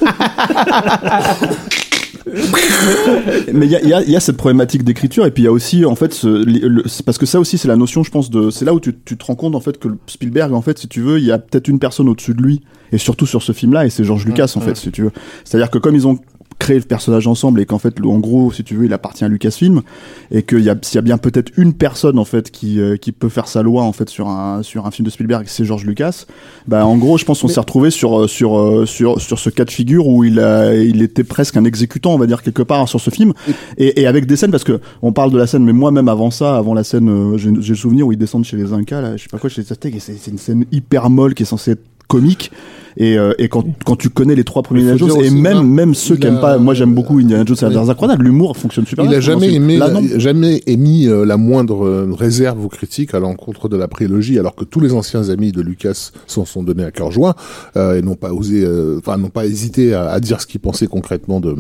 Mais 3.54 3.66
il 3.66 3.72
y 3.72 3.76
a, 3.76 3.82
y 3.84 3.94
a- 3.94 4.04
y 4.04 4.16
a 4.16 4.20
cette 4.20 4.38
problématique 4.38 4.84
d'écriture 4.84 5.26
et 5.26 5.32
puis 5.32 5.44
il 5.44 5.46
y 5.46 5.50
a 5.50 5.52
aussi 5.52 5.86
en 5.86 5.96
fait 5.96 6.14
ce, 6.14 6.28
le- 6.28 6.68
le- 6.68 6.84
c'est 6.88 7.06
parce 7.06 7.18
que 7.18 7.26
ça 7.26 7.40
aussi 7.40 7.58
c'est 7.58 7.68
la 7.68 7.76
notion 7.76 8.04
je 8.04 8.12
pense 8.12 8.30
de 8.30 8.50
c'est 8.50 8.66
là 8.66 8.74
où 8.74 8.80
tu, 8.80 8.94
tu 9.06 9.18
te 9.18 9.26
rends 9.26 9.36
compte 9.36 9.56
en 9.56 9.60
fait 9.62 9.78
que 9.80 9.88
Spielberg 10.08 10.54
en 10.54 10.62
fait 10.62 10.78
si 10.78 10.88
tu 10.88 11.02
veux 11.02 11.20
il 11.20 11.26
y 11.26 11.32
a 11.32 11.38
peut-être 11.40 11.68
une 11.68 11.80
personne 11.80 12.08
au-dessus 12.10 12.34
de 12.34 12.42
lui 12.42 12.62
et 12.92 12.98
surtout 12.98 13.26
sur 13.26 13.42
ce 13.42 13.52
film 13.52 13.74
là 13.74 13.86
et 13.86 13.90
c'est 13.90 14.04
George 14.04 14.26
Lucas 14.26 14.54
en 14.56 14.62
fait 14.62 14.76
si 14.78 14.92
tu 14.92 15.04
veux. 15.04 15.12
C'est-à-dire 15.46 15.70
que 15.72 15.78
comme 15.78 15.96
ils 15.96 16.08
ont 16.08 16.20
créé 16.62 16.78
le 16.78 16.86
personnage 16.86 17.26
ensemble 17.26 17.60
et 17.60 17.66
qu'en 17.66 17.80
fait 17.80 17.96
en 18.06 18.20
gros 18.20 18.52
si 18.52 18.64
tu 18.64 18.76
veux 18.76 18.86
il 18.86 18.94
appartient 18.94 19.26
à 19.26 19.28
Lucasfilm 19.28 19.82
et 20.30 20.44
qu'il 20.44 20.60
y 20.60 20.70
a 20.70 20.76
s'il 20.84 20.96
y 20.96 21.00
a 21.00 21.02
bien 21.02 21.18
peut-être 21.18 21.52
une 21.58 21.74
personne 21.74 22.20
en 22.20 22.24
fait 22.24 22.52
qui 22.52 22.80
euh, 22.80 22.98
qui 22.98 23.12
peut 23.12 23.30
faire 23.30 23.48
sa 23.48 23.64
loi 23.64 23.82
en 23.82 23.94
fait 23.94 24.10
sur 24.10 24.28
un 24.28 24.62
sur 24.62 24.86
un 24.86 24.92
film 24.92 25.08
de 25.08 25.10
Spielberg 25.10 25.46
c'est 25.48 25.66
George 25.66 25.86
Lucas. 25.86 26.26
Bah 26.68 26.86
en 26.86 26.98
gros 26.98 27.18
je 27.18 27.26
pense 27.26 27.42
qu'on 27.42 27.48
s'est 27.48 27.60
retrouvé 27.60 27.90
sur 27.90 28.16
euh, 28.16 28.28
sur 28.28 28.60
euh, 28.60 28.86
sur 28.86 29.20
sur 29.20 29.40
ce 29.40 29.50
cas 29.50 29.66
de 29.66 29.72
figure 29.72 30.08
où 30.08 30.24
il 30.24 30.40
a 30.40 30.76
il 30.76 31.02
était 31.02 31.24
presque 31.24 31.58
un 31.58 31.66
exécutant 31.66 32.14
on 32.14 32.20
va 32.20 32.28
dire 32.28 32.44
quelque 32.44 32.62
part 32.62 32.88
sur 32.88 33.02
ce 33.02 33.10
film. 33.10 33.34
Et, 33.80 34.02
et 34.02 34.06
avec 34.06 34.28
des 34.28 34.36
scènes 34.36 34.52
parce 34.52 34.64
que 34.64 34.80
on 35.02 35.14
parle 35.14 35.32
de 35.32 35.40
la 35.40 35.48
scène 35.48 35.64
mais 35.64 35.74
moi 35.74 35.90
même 35.90 36.10
avant 36.10 36.30
ça 36.30 36.58
avant 36.58 36.76
la 36.76 36.84
scène 36.84 37.10
euh, 37.10 37.38
j'ai 37.40 37.50
j'ai 37.60 37.70
le 37.70 37.76
souvenir 37.76 38.06
où 38.06 38.12
ils 38.12 38.20
descendent 38.20 38.46
chez 38.46 38.58
les 38.58 38.72
Incas 38.72 39.02
là 39.02 39.18
je 39.18 39.24
sais 39.24 39.30
pas 39.30 39.40
quoi 39.40 39.50
chez 39.50 39.64
les 39.64 39.72
Aztèques 39.72 39.96
et 39.96 40.00
c'est 40.00 40.16
c'est 40.16 40.30
une 40.30 40.38
scène 40.38 40.66
hyper 40.72 41.10
molle 41.10 41.34
qui 41.34 41.42
est 41.42 41.48
censée 41.48 41.72
être 41.72 41.86
comique 42.08 42.52
et, 42.98 43.18
euh, 43.18 43.34
et 43.38 43.48
quand, 43.50 43.66
quand 43.86 43.96
tu 43.96 44.10
connais 44.10 44.36
les 44.36 44.44
trois 44.44 44.64
premiers 44.64 44.82
Il 44.82 44.88
faut 44.98 45.06
Indiana 45.06 45.14
Jones 45.16 45.26
et 45.26 45.30
même 45.42 45.58
hein, 45.58 45.64
même 45.64 45.94
ceux 45.96 46.16
il 46.16 46.20
qui 46.20 46.28
a- 46.28 46.30
aiment 46.30 46.40
pas 46.42 46.58
moi 46.58 46.74
j'aime 46.74 46.94
beaucoup 46.94 47.20
Indiana 47.20 47.44
Jones 47.46 47.58
et 47.60 47.62
la 47.64 47.68
Oui. 47.70 47.74
dernière 47.76 47.96
croisade 47.96 48.22
l'humour 48.22 48.58
fonctionne 48.58 48.86
super 48.86 49.06
Il 49.06 49.10
bien 49.10 49.18
a 49.18 49.22
dans 49.22 49.26
ce 49.26 49.32
jamais 49.32 49.54
aimé, 49.54 49.78
Là, 49.78 49.88
la- 49.88 49.94
non. 49.94 50.02
jamais 50.18 50.62
émis 50.68 51.08
euh, 51.08 51.26
la 51.26 51.38
moindre 51.38 51.86
euh, 51.86 52.10
réserve 52.12 52.64
ou 52.66 52.68
critique 52.68 53.14
à 53.14 53.20
l'encontre 53.20 53.70
de 53.70 53.78
la 53.78 53.88
prélogie, 53.88 54.38
alors 54.40 54.56
que 54.56 54.64
tous 54.66 54.80
les 54.80 54.94
anciens 54.94 55.30
amis 55.30 55.52
de 55.52 55.62
Lucas 55.62 56.12
s'en 56.28 56.46
sont 56.46 56.64
donnés 56.64 56.84
à 56.84 56.92
cœur 56.92 57.12
joint 57.12 57.36
euh, 57.78 57.98
et 57.98 58.02
n'ont 58.02 58.16
pas 58.16 58.34
osé, 58.34 58.64
euh, 58.66 58.98
enfin 59.00 59.18
n'ont 59.18 59.30
pas 59.30 59.46
hésité 59.46 59.94
à, 59.94 60.10
à 60.10 60.20
dire 60.20 60.42
ce 60.42 60.48
qu'ils 60.48 60.60
pensaient 60.62 60.88
concrètement 60.88 61.40
de 61.40 61.56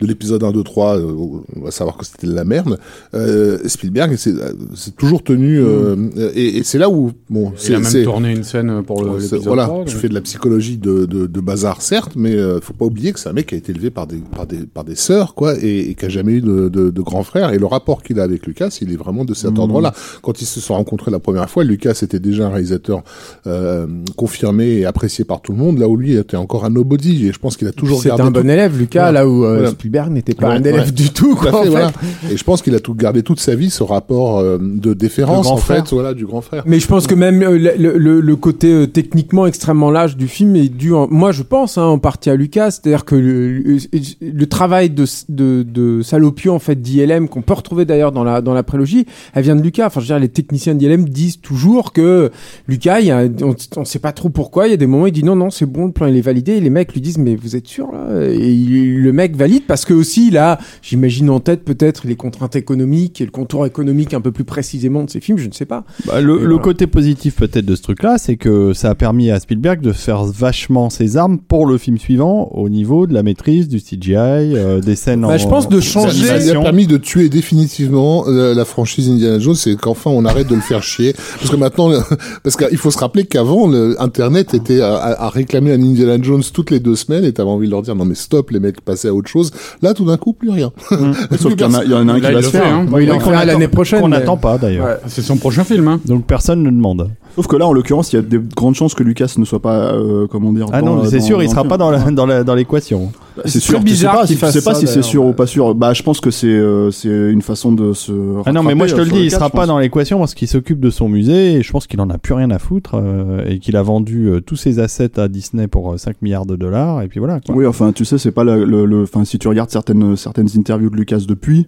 de 0.00 0.06
l'épisode 0.06 0.44
1, 0.44 0.52
2, 0.52 0.62
3, 0.62 0.98
euh, 0.98 1.12
on 1.56 1.60
va 1.64 1.70
savoir 1.70 1.96
que 1.96 2.04
c'était 2.06 2.26
de 2.28 2.34
la 2.34 2.44
merde. 2.44 2.78
Euh, 3.14 3.58
Spielberg 3.66 4.14
c'est 4.16 4.32
c'est 4.74 4.96
toujours 4.96 5.22
tenu 5.22 5.58
euh, 5.60 5.96
et, 6.34 6.58
et 6.58 6.62
c'est 6.62 6.78
là 6.78 6.88
où 6.90 7.10
bon 7.30 7.46
Il 7.46 7.46
a 7.46 7.50
c'est 7.56 7.72
même 7.72 7.84
c'est- 7.84 8.02
tourné 8.04 8.32
une 8.32 8.44
scène 8.44 8.82
pour 8.84 9.02
le, 9.02 9.12
c'est- 9.20 9.36
l'épisode 9.36 9.42
voilà, 9.46 9.64
3, 9.64 9.84
je 9.86 9.92
donc. 9.92 10.00
fais 10.00 10.08
de 10.08 10.14
la 10.14 10.20
psychologie 10.20 10.57
de, 10.60 11.06
de, 11.06 11.26
de 11.26 11.40
bazar, 11.40 11.80
certes, 11.82 12.12
mais 12.16 12.34
euh, 12.34 12.60
faut 12.60 12.72
pas 12.72 12.84
oublier 12.84 13.12
que 13.12 13.20
c'est 13.20 13.28
un 13.28 13.32
mec 13.32 13.46
qui 13.46 13.54
a 13.54 13.58
été 13.58 13.72
élevé 13.72 13.90
par 13.90 14.06
des, 14.06 14.18
par 14.34 14.46
des, 14.46 14.58
par 14.58 14.84
des 14.84 14.94
sœurs, 14.94 15.34
quoi, 15.34 15.54
et, 15.62 15.90
et 15.90 15.94
qui 15.94 16.04
a 16.04 16.08
jamais 16.08 16.32
eu 16.34 16.40
de, 16.40 16.68
de, 16.68 16.90
de 16.90 17.02
grand 17.02 17.22
frère. 17.22 17.52
Et 17.52 17.58
le 17.58 17.66
rapport 17.66 18.02
qu'il 18.02 18.20
a 18.20 18.22
avec 18.24 18.46
Lucas, 18.46 18.76
il 18.82 18.92
est 18.92 18.96
vraiment 18.96 19.24
de 19.24 19.34
cet 19.34 19.58
ordre-là. 19.58 19.92
Quand 20.22 20.40
ils 20.42 20.46
se 20.46 20.60
sont 20.60 20.74
rencontrés 20.74 21.10
la 21.10 21.18
première 21.18 21.48
fois, 21.48 21.64
Lucas 21.64 21.98
était 22.02 22.18
déjà 22.20 22.46
un 22.46 22.50
réalisateur 22.50 23.02
euh, 23.46 23.86
confirmé 24.16 24.66
et 24.78 24.84
apprécié 24.86 25.24
par 25.24 25.40
tout 25.40 25.52
le 25.52 25.58
monde, 25.58 25.78
là 25.78 25.88
où 25.88 25.96
lui 25.96 26.14
était 26.16 26.36
encore 26.36 26.64
un 26.64 26.70
nobody. 26.70 27.26
Et 27.28 27.32
je 27.32 27.38
pense 27.38 27.56
qu'il 27.56 27.68
a 27.68 27.72
toujours 27.72 27.98
C'était 27.98 28.08
gardé 28.10 28.22
un 28.24 28.26
tout- 28.32 28.42
bon 28.42 28.50
élève, 28.50 28.76
Lucas, 28.78 29.00
Voilà. 29.02 29.20
là 29.20 29.28
où 29.28 29.44
euh, 29.44 29.54
Voilà. 29.54 29.70
Spielberg 29.70 30.10
n'était 30.12 30.34
pas 30.34 30.48
Ouais, 30.48 30.54
un 30.56 30.62
élève 30.62 30.86
ouais. 30.86 30.92
du 30.92 31.10
tout, 31.10 31.34
quoi, 31.34 31.50
en 31.54 31.58
fait, 31.58 31.64
fait. 31.64 31.70
voilà. 31.70 31.92
Et 32.30 32.36
je 32.36 32.44
pense 32.44 32.62
qu'il 32.62 32.74
a 32.74 32.80
tout 32.80 32.94
gardé 32.94 33.22
toute 33.22 33.40
sa 33.40 33.54
vie 33.54 33.70
ce 33.70 33.82
rapport 33.82 34.38
euh, 34.38 34.58
de 34.60 34.94
déférence 34.94 35.46
en 35.46 35.56
frère. 35.56 35.84
fait, 35.86 35.94
voilà, 35.94 36.14
du 36.14 36.26
grand 36.26 36.40
frère. 36.40 36.62
Mais 36.66 36.80
je 36.80 36.86
pense 36.86 37.06
que 37.06 37.14
même 37.14 37.40
le, 37.40 37.56
le- 37.76 38.20
le 38.20 38.36
côté 38.36 38.88
techniquement 38.88 39.46
extrêmement 39.46 39.90
large 39.90 40.16
du 40.16 40.28
film 40.28 40.47
est 40.56 40.68
dû, 40.68 40.92
en- 40.94 41.08
moi 41.10 41.32
je 41.32 41.42
pense, 41.42 41.78
hein, 41.78 41.84
en 41.84 41.98
partie 41.98 42.30
à 42.30 42.36
Lucas. 42.36 42.70
C'est-à-dire 42.72 43.04
que 43.04 43.14
le, 43.14 43.58
le- 43.58 43.78
le 44.20 44.46
travail 44.46 44.90
de, 44.90 45.04
de, 45.28 45.62
de 45.62 46.02
salopio 46.02 46.52
en 46.52 46.58
fait 46.58 46.80
d'ILM 46.80 47.28
qu'on 47.28 47.42
peut 47.42 47.52
retrouver 47.54 47.84
d'ailleurs 47.84 48.12
dans 48.12 48.24
la 48.24 48.40
dans 48.40 48.54
la 48.54 48.62
prélogie, 48.62 49.06
elle 49.34 49.44
vient 49.44 49.56
de 49.56 49.62
Lucas. 49.62 49.86
Enfin, 49.86 50.00
je 50.00 50.04
veux 50.06 50.14
dire, 50.14 50.18
les 50.18 50.28
techniciens 50.28 50.74
d'ILM 50.74 51.08
disent 51.08 51.40
toujours 51.40 51.92
que 51.92 52.30
Lucas, 52.68 53.00
il 53.00 53.06
y 53.06 53.10
a, 53.10 53.24
on, 53.42 53.54
on 53.76 53.84
sait 53.84 53.98
pas 53.98 54.12
trop 54.12 54.28
pourquoi. 54.28 54.66
Il 54.68 54.70
y 54.70 54.74
a 54.74 54.76
des 54.76 54.86
moments, 54.86 55.06
il 55.06 55.12
dit 55.12 55.24
non 55.24 55.36
non 55.36 55.50
c'est 55.50 55.66
bon, 55.66 55.86
le 55.86 55.92
plan 55.92 56.06
il 56.06 56.16
est 56.16 56.20
validé. 56.20 56.52
Et 56.52 56.60
les 56.60 56.70
mecs 56.70 56.92
lui 56.92 57.00
disent 57.00 57.18
mais 57.18 57.36
vous 57.36 57.56
êtes 57.56 57.66
sûr 57.66 57.90
là? 57.92 58.08
Et 58.30 58.52
il- 58.52 59.02
le 59.02 59.12
mec 59.12 59.36
valide 59.36 59.62
parce 59.66 59.84
que 59.84 59.94
aussi 59.94 60.36
a, 60.36 60.58
j'imagine 60.82 61.30
en 61.30 61.40
tête 61.40 61.64
peut-être 61.64 62.06
les 62.06 62.16
contraintes 62.16 62.56
économiques 62.56 63.20
et 63.20 63.24
le 63.24 63.30
contour 63.30 63.66
économique 63.66 64.14
un 64.14 64.20
peu 64.20 64.32
plus 64.32 64.44
précisément 64.44 65.04
de 65.04 65.10
ses 65.10 65.20
films. 65.20 65.38
Je 65.38 65.48
ne 65.48 65.52
sais 65.52 65.64
pas. 65.64 65.84
Bah, 66.06 66.20
le, 66.20 66.44
le 66.44 66.58
côté 66.58 66.86
positif 66.86 67.36
peut-être 67.36 67.64
de 67.66 67.74
ce 67.74 67.82
truc-là, 67.82 68.18
c'est 68.18 68.36
que 68.36 68.72
ça 68.72 68.90
a 68.90 68.94
permis 68.94 69.30
à 69.30 69.40
Spielberg 69.40 69.80
de 69.80 69.92
faire 69.92 70.24
vachement 70.38 70.90
ses 70.90 71.16
armes 71.16 71.38
pour 71.38 71.66
le 71.66 71.78
film 71.78 71.98
suivant 71.98 72.48
au 72.52 72.68
niveau 72.68 73.06
de 73.06 73.14
la 73.14 73.22
maîtrise 73.22 73.68
du 73.68 73.78
CGI, 73.80 74.14
euh, 74.16 74.80
des 74.80 74.94
scènes 74.96 75.22
Bah, 75.22 75.28
en 75.28 75.38
je 75.38 75.48
pense 75.48 75.68
de 75.68 75.80
changer- 75.80 76.26
Ça 76.26 76.58
a 76.58 76.62
permis 76.62 76.86
de 76.86 76.96
tuer 76.96 77.28
définitivement 77.28 78.24
euh, 78.28 78.54
la 78.54 78.64
franchise 78.64 79.08
Indiana 79.10 79.38
Jones 79.38 79.56
et 79.66 79.76
qu'enfin 79.76 80.10
on 80.10 80.24
arrête 80.24 80.46
de 80.48 80.54
le 80.54 80.60
faire 80.60 80.82
chier. 80.82 81.14
Parce 81.38 81.50
que 81.50 81.56
maintenant, 81.56 81.90
parce 82.42 82.56
qu'il 82.56 82.76
faut 82.78 82.90
se 82.90 82.98
rappeler 82.98 83.24
qu'avant, 83.24 83.66
le 83.66 83.96
Internet 84.00 84.54
était 84.54 84.80
à, 84.80 85.28
réclamer 85.30 85.72
un 85.72 85.82
Indiana 85.82 86.16
Jones 86.22 86.42
toutes 86.52 86.70
les 86.70 86.80
deux 86.80 86.96
semaines 86.96 87.24
et 87.24 87.32
t'avais 87.32 87.50
envie 87.50 87.66
de 87.66 87.72
leur 87.72 87.82
dire 87.82 87.94
non 87.96 88.04
mais 88.04 88.14
stop 88.14 88.50
les 88.50 88.60
mecs, 88.60 88.80
passez 88.80 89.08
à 89.08 89.14
autre 89.14 89.28
chose. 89.28 89.50
Là 89.82 89.94
tout 89.94 90.04
d'un 90.04 90.16
coup 90.16 90.32
plus 90.32 90.50
rien. 90.50 90.72
sauf 91.38 91.52
qu'il 91.54 91.60
y 91.60 91.64
en 91.64 91.74
a, 91.74 91.84
il 91.84 91.90
y 91.90 91.94
en 91.94 92.08
a 92.08 92.12
un 92.12 92.18
Là, 92.18 92.20
qui 92.20 92.26
il 92.26 92.32
va 92.34 92.40
le 92.40 92.42
se 92.42 92.50
faire 92.50 92.66
hein. 92.66 92.86
Bon, 92.88 92.98
il 92.98 93.10
en 93.10 93.20
fera 93.20 93.44
l'année 93.44 93.68
prochaine. 93.68 94.00
Qu'on 94.00 94.08
mais- 94.08 94.18
n'attend 94.18 94.36
pas 94.36 94.58
d'ailleurs. 94.58 94.86
Ouais. 94.86 94.96
C'est 95.08 95.22
son 95.22 95.36
prochain 95.36 95.64
film, 95.64 95.88
hein. 95.88 96.00
Donc 96.06 96.26
personne 96.26 96.62
ne 96.62 96.70
demande. 96.70 97.10
Sauf 97.34 97.46
que 97.46 97.56
là, 97.56 97.66
en 97.66 97.72
l'occurrence, 97.72 98.12
il 98.12 98.16
y 98.16 98.18
a 98.18 98.22
des 98.22 98.40
grandes 98.56 98.74
chances 98.74 98.94
que 98.94 99.02
Lucas 99.04 99.34
ne 99.38 99.44
soit 99.44 99.60
pas, 99.62 99.92
euh, 99.92 100.26
comment 100.28 100.52
dire. 100.52 100.66
Ah 100.72 100.80
dans- 100.82 100.96
non, 100.96 101.04
c'est 101.04 101.18
dans- 101.18 101.24
sûr, 101.24 101.42
il 101.42 101.46
dans 101.46 101.50
sera 101.52 101.62
le 101.64 101.68
pas 101.68 101.76
dans 101.78 101.90
la- 101.90 102.10
dans 102.10 102.26
la- 102.26 102.44
dans 102.44 102.54
l'équation. 102.54 103.10
Bah, 103.36 103.42
C'est 103.46 103.60
sûr, 103.60 103.74
très 103.76 103.84
tu 103.84 103.88
sais 103.90 103.94
bizarre 103.94 104.14
pas, 104.14 104.26
qu'il 104.26 104.36
si- 104.36 104.44
tu 104.44 104.50
sais 104.52 104.62
pas 104.62 104.74
si 104.74 104.86
c'est 104.86 105.02
sûr 105.02 105.24
ou 105.24 105.32
pas 105.32 105.46
sûr. 105.46 105.74
Bah, 105.74 105.92
je 105.94 106.02
pense 106.02 106.20
que 106.20 106.30
c'est 106.30 106.46
euh, 106.48 106.90
c'est 106.90 107.08
une 107.08 107.42
façon 107.42 107.72
de 107.72 107.92
se. 107.92 108.12
Ah 108.46 108.52
non, 108.52 108.62
mais 108.62 108.74
moi 108.74 108.86
je 108.86 108.94
te 108.94 109.00
le 109.00 109.06
dis, 109.10 109.18
euh, 109.18 109.24
il 109.24 109.30
sera 109.30 109.50
pas 109.50 109.66
dans 109.66 109.78
l'équation 109.78 110.18
parce 110.18 110.34
qu'il 110.34 110.48
s'occupe 110.48 110.80
de 110.80 110.90
son 110.90 111.08
musée 111.08 111.54
et 111.54 111.62
je 111.62 111.70
pense 111.72 111.86
qu'il 111.86 112.00
en 112.00 112.10
a 112.10 112.18
plus 112.18 112.34
rien 112.34 112.50
à 112.50 112.58
foutre 112.58 112.92
euh, 112.94 113.44
et 113.48 113.58
qu'il 113.58 113.76
a 113.76 113.82
vendu 113.82 114.26
euh, 114.28 114.40
tous 114.40 114.56
ses 114.56 114.78
assets 114.80 115.18
à 115.20 115.28
Disney 115.28 115.68
pour 115.68 115.92
euh, 115.92 115.96
5 115.98 116.20
milliards 116.22 116.46
de 116.46 116.56
dollars 116.56 117.02
et 117.02 117.08
puis 117.08 117.18
voilà. 117.20 117.40
Quoi. 117.40 117.54
Oui, 117.54 117.66
enfin, 117.66 117.92
tu 117.92 118.04
sais, 118.04 118.18
c'est 118.18 118.32
pas 118.32 118.44
le- 118.44 119.02
enfin, 119.02 119.24
si 119.24 119.38
tu 119.38 119.48
regardes 119.48 119.70
certaines 119.70 120.16
certaines 120.16 120.48
interviews 120.56 120.90
de 120.90 120.96
Lucas 120.96 121.20
depuis, 121.28 121.66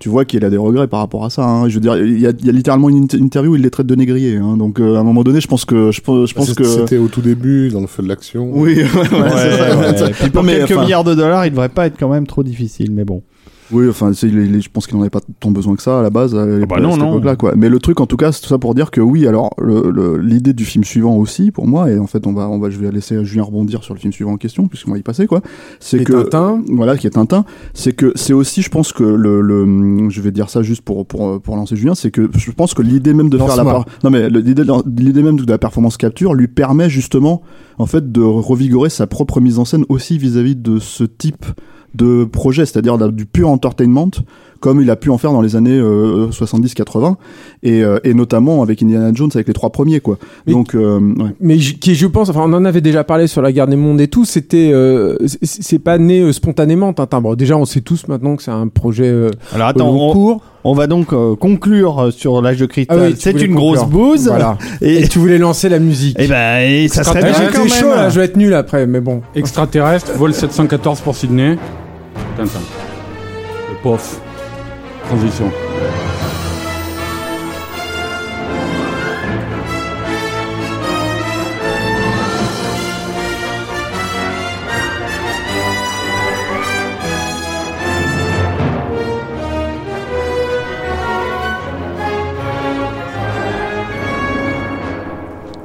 tu 0.00 0.08
vois 0.08 0.24
qu'il 0.24 0.44
a 0.44 0.50
des 0.50 0.56
regrets 0.56 0.88
par 0.88 0.98
rapport 1.00 1.24
à 1.24 1.30
ça. 1.30 1.44
hein. 1.46 1.68
Je 1.68 1.74
veux 1.74 1.80
dire, 1.80 1.96
il 1.96 2.18
y 2.20 2.26
a, 2.26 2.30
il 2.36 2.46
y 2.46 2.48
a 2.48 2.52
littéralement 2.52 2.88
une 2.88 3.04
inter- 3.04 3.18
interview 3.18 3.52
où 3.52 3.56
il 3.56 3.62
les 3.62 3.70
traite 3.70 3.86
de 3.86 3.94
négriers. 3.94 4.36
hein. 4.38 4.56
Donc 4.56 4.80
euh, 4.80 4.96
à 4.96 5.00
un 5.00 5.04
moment 5.04 5.22
donné, 5.22 5.40
je 5.40 5.46
pense 5.46 5.64
que 5.64 5.92
je 5.92 6.00
pense, 6.00 6.28
je 6.28 6.34
pense 6.34 6.52
que 6.54 6.64
C'était 6.64 6.96
au 6.98 7.06
tout 7.08 7.20
début, 7.20 7.68
dans 7.68 7.80
le 7.82 7.86
feu 7.86 8.02
de 8.02 8.08
l'action. 8.08 8.50
oui, 8.52 8.74
ouais, 8.78 8.82
ouais, 8.82 9.30
c'est 9.36 9.56
ça, 9.56 9.78
ouais, 9.78 9.96
ça. 9.96 10.08
Puis 10.10 10.30
pour 10.30 10.42
Non, 10.42 10.48
quelques 10.50 10.72
enfin, 10.72 10.80
milliards 10.82 11.04
de 11.04 11.14
dollars, 11.14 11.46
il 11.46 11.50
devrait 11.50 11.68
pas 11.68 11.86
être 11.86 11.96
quand 12.00 12.08
même 12.08 12.26
trop 12.26 12.42
difficile, 12.42 12.90
mais 12.92 13.04
bon. 13.04 13.22
Oui, 13.72 13.88
enfin, 13.88 14.12
c'est- 14.12 14.28
il 14.28 14.38
est- 14.38 14.46
il 14.46 14.56
est- 14.56 14.60
je 14.60 14.70
pense 14.70 14.86
qu'il 14.86 14.96
n'en 14.96 15.02
avait 15.02 15.10
pas 15.10 15.20
tant 15.38 15.50
besoin 15.50 15.76
que 15.76 15.82
ça 15.82 16.00
à 16.00 16.02
la 16.02 16.10
base. 16.10 16.34
À, 16.34 16.44
bah 16.66 16.80
non, 16.80 16.92
cette 16.92 17.00
non. 17.00 17.10
époque-là, 17.12 17.36
quoi. 17.36 17.54
Mais 17.56 17.68
le 17.68 17.78
truc, 17.78 18.00
en 18.00 18.06
tout 18.06 18.16
cas, 18.16 18.32
c'est 18.32 18.40
tout 18.42 18.48
ça 18.48 18.58
pour 18.58 18.74
dire 18.74 18.90
que 18.90 19.00
oui. 19.00 19.26
Alors, 19.26 19.50
le- 19.60 19.90
le- 19.90 20.16
l'idée 20.18 20.52
du 20.52 20.64
film 20.64 20.84
suivant 20.84 21.16
aussi, 21.16 21.50
pour 21.50 21.66
moi, 21.66 21.90
et 21.90 21.98
en 21.98 22.06
fait, 22.06 22.26
on 22.26 22.32
va, 22.32 22.48
on 22.48 22.58
va, 22.58 22.70
je 22.70 22.78
vais 22.78 22.90
laisser 22.90 23.24
Julien 23.24 23.44
rebondir 23.44 23.84
sur 23.84 23.94
le 23.94 24.00
film 24.00 24.12
suivant 24.12 24.32
en 24.32 24.36
question, 24.36 24.66
puisqu'on 24.66 24.92
va 24.92 24.98
y 24.98 25.02
passer, 25.02 25.26
quoi. 25.26 25.40
C'est 25.78 26.02
que 26.04 26.22
Tintin. 26.24 26.62
voilà, 26.72 26.96
qui 26.96 27.06
est 27.06 27.10
Tintin, 27.10 27.44
c'est 27.74 27.92
que 27.92 28.12
c'est 28.16 28.32
aussi, 28.32 28.62
je 28.62 28.70
pense 28.70 28.92
que 28.92 29.04
le, 29.04 29.40
le, 29.40 30.08
je 30.10 30.20
vais 30.20 30.30
dire 30.32 30.50
ça 30.50 30.62
juste 30.62 30.82
pour 30.82 31.06
pour 31.06 31.40
pour 31.40 31.56
lancer 31.56 31.76
Julien, 31.76 31.94
c'est 31.94 32.10
que 32.10 32.28
je 32.36 32.50
pense 32.50 32.74
que 32.74 32.82
l'idée 32.82 33.14
même 33.14 33.28
de 33.30 33.38
faire 33.38 33.56
la 33.56 33.84
non 34.04 34.10
mais 34.10 34.28
l'idée 34.30 34.64
l'idée 34.96 35.22
même 35.22 35.38
de 35.38 35.50
la 35.50 35.58
performance 35.58 35.96
capture 35.96 36.34
lui 36.34 36.48
permet 36.48 36.90
justement 36.90 37.42
en 37.78 37.86
fait 37.86 38.10
de 38.12 38.20
revigorer 38.20 38.90
sa 38.90 39.06
propre 39.06 39.40
mise 39.40 39.58
en 39.58 39.64
scène 39.64 39.84
aussi 39.88 40.18
vis-à-vis 40.18 40.56
de 40.56 40.78
ce 40.78 41.04
type 41.04 41.44
de 41.94 42.24
projet, 42.24 42.66
c'est-à-dire 42.66 42.98
de- 42.98 43.10
du 43.10 43.26
pur 43.26 43.48
entertainment 43.48 44.10
comme 44.60 44.82
il 44.82 44.90
a 44.90 44.96
pu 44.96 45.08
en 45.08 45.16
faire 45.16 45.32
dans 45.32 45.40
les 45.40 45.56
années 45.56 45.78
euh, 45.78 46.28
70-80 46.30 47.16
et, 47.62 47.82
euh, 47.82 47.98
et 48.04 48.12
notamment 48.12 48.62
avec 48.62 48.82
Indiana 48.82 49.10
Jones 49.14 49.30
avec 49.34 49.46
les 49.48 49.54
trois 49.54 49.70
premiers 49.70 50.00
quoi. 50.00 50.18
Mais- 50.46 50.52
Donc 50.52 50.74
euh, 50.74 50.98
ouais. 51.00 51.30
mais 51.40 51.58
je- 51.58 51.76
qui 51.76 51.94
je 51.94 52.06
pense 52.06 52.28
enfin 52.28 52.42
on 52.44 52.52
en 52.52 52.66
avait 52.66 52.82
déjà 52.82 53.02
parlé 53.02 53.26
sur 53.26 53.40
la 53.40 53.52
guerre 53.52 53.68
des 53.68 53.76
mondes 53.76 54.02
et 54.02 54.08
tout 54.08 54.26
c'était 54.26 54.70
euh, 54.74 55.16
c'est- 55.42 55.78
pas 55.78 55.96
né 55.96 56.20
euh, 56.20 56.32
spontanément 56.32 56.92
Tintin 56.92 57.22
bon 57.22 57.34
déjà 57.36 57.56
on 57.56 57.64
sait 57.64 57.80
tous 57.80 58.06
maintenant 58.06 58.36
que 58.36 58.42
c'est 58.42 58.50
un 58.50 58.68
projet 58.68 59.06
euh, 59.08 59.30
Alors 59.54 59.68
attends, 59.68 59.86
long 59.86 60.10
on, 60.10 60.12
cours 60.12 60.42
on 60.62 60.74
va 60.74 60.86
donc 60.86 61.14
euh, 61.14 61.36
conclure 61.36 61.98
euh, 61.98 62.10
sur 62.10 62.42
l'âge 62.42 62.58
de 62.58 62.66
cristal. 62.66 62.98
Ah 63.00 63.06
oui, 63.08 63.14
c'est 63.18 63.30
une 63.32 63.54
conclure. 63.54 63.56
grosse 63.56 63.84
bouse. 63.88 64.28
voilà 64.28 64.58
Et, 64.82 65.04
et 65.04 65.08
tu 65.08 65.18
voulais 65.18 65.38
lancer 65.38 65.70
la 65.70 65.78
musique 65.78 66.20
et 66.20 66.28
ben, 66.28 66.60
et 66.70 66.86
ça 66.88 67.02
Quand 67.02 67.12
serait 67.12 67.22
bien 67.32 67.48
quand 67.50 67.60
même. 67.60 67.68
chaud 67.68 67.88
là 67.88 68.10
je 68.10 68.18
vais 68.20 68.26
être 68.26 68.36
nul 68.36 68.52
après 68.52 68.86
mais 68.86 69.00
bon 69.00 69.22
Extraterrestre, 69.34 70.12
vol 70.18 70.34
714 70.34 71.00
pour 71.00 71.16
Sydney. 71.16 71.56
Le 72.42 73.82
pof. 73.82 74.18
Transition. 75.04 75.50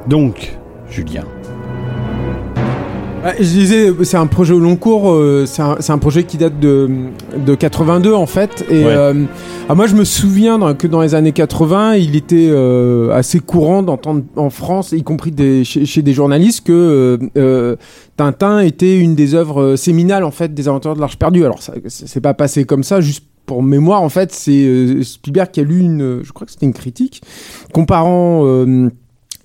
Donc, 0.06 0.56
Julien. 0.88 1.24
Ouais, 3.24 3.34
je 3.38 3.44
disais, 3.44 3.92
c'est 4.04 4.18
un 4.18 4.26
projet 4.26 4.52
au 4.52 4.60
long 4.60 4.76
cours, 4.76 5.10
euh, 5.10 5.46
c'est 5.46 5.62
un, 5.62 5.76
un 5.88 5.98
projet 5.98 6.24
qui 6.24 6.36
date 6.36 6.60
de, 6.60 6.88
de 7.44 7.54
82 7.56 8.12
en 8.12 8.26
fait. 8.26 8.64
Et 8.70 8.84
Ouais. 8.84 8.90
euh, 8.94 9.24
ah, 9.68 9.74
moi 9.74 9.86
je 9.88 9.96
me 9.96 10.04
souviens 10.04 10.58
dans- 10.58 10.74
que 10.74 10.86
dans 10.86 11.00
les 11.00 11.14
années 11.16 11.32
80, 11.32 11.96
il 11.96 12.14
était 12.14 12.48
euh, 12.50 13.10
assez 13.12 13.40
courant 13.40 13.82
d'entendre 13.82 14.22
en 14.36 14.50
France, 14.50 14.92
y 14.92 15.02
compris 15.02 15.32
des, 15.32 15.64
chez, 15.64 15.86
chez 15.86 16.02
des 16.02 16.12
journalistes, 16.12 16.64
que 16.66 16.72
euh, 16.72 17.18
euh, 17.36 17.76
Tintin 18.16 18.60
était 18.60 18.96
une 18.98 19.14
des 19.16 19.34
œuvres 19.34 19.74
séminales 19.76 20.22
en 20.22 20.30
fait 20.30 20.54
des 20.54 20.68
aventures 20.68 20.94
de 20.94 21.00
l'Arche 21.00 21.18
perdue. 21.18 21.44
Alors 21.44 21.62
ça 21.62 21.72
c'est 21.88 22.20
pas 22.20 22.34
passé 22.34 22.64
comme 22.64 22.84
ça, 22.84 23.00
juste 23.00 23.24
pour 23.46 23.62
mémoire 23.62 24.02
en 24.02 24.08
fait, 24.08 24.32
c'est 24.32 25.02
Spielberg 25.02 25.50
qui 25.50 25.60
a 25.60 25.62
lu 25.64 25.80
une, 25.80 26.20
je 26.22 26.32
crois 26.32 26.46
que 26.46 26.52
c'était 26.52 26.66
une 26.66 26.72
critique 26.74 27.22
comparant 27.72 28.44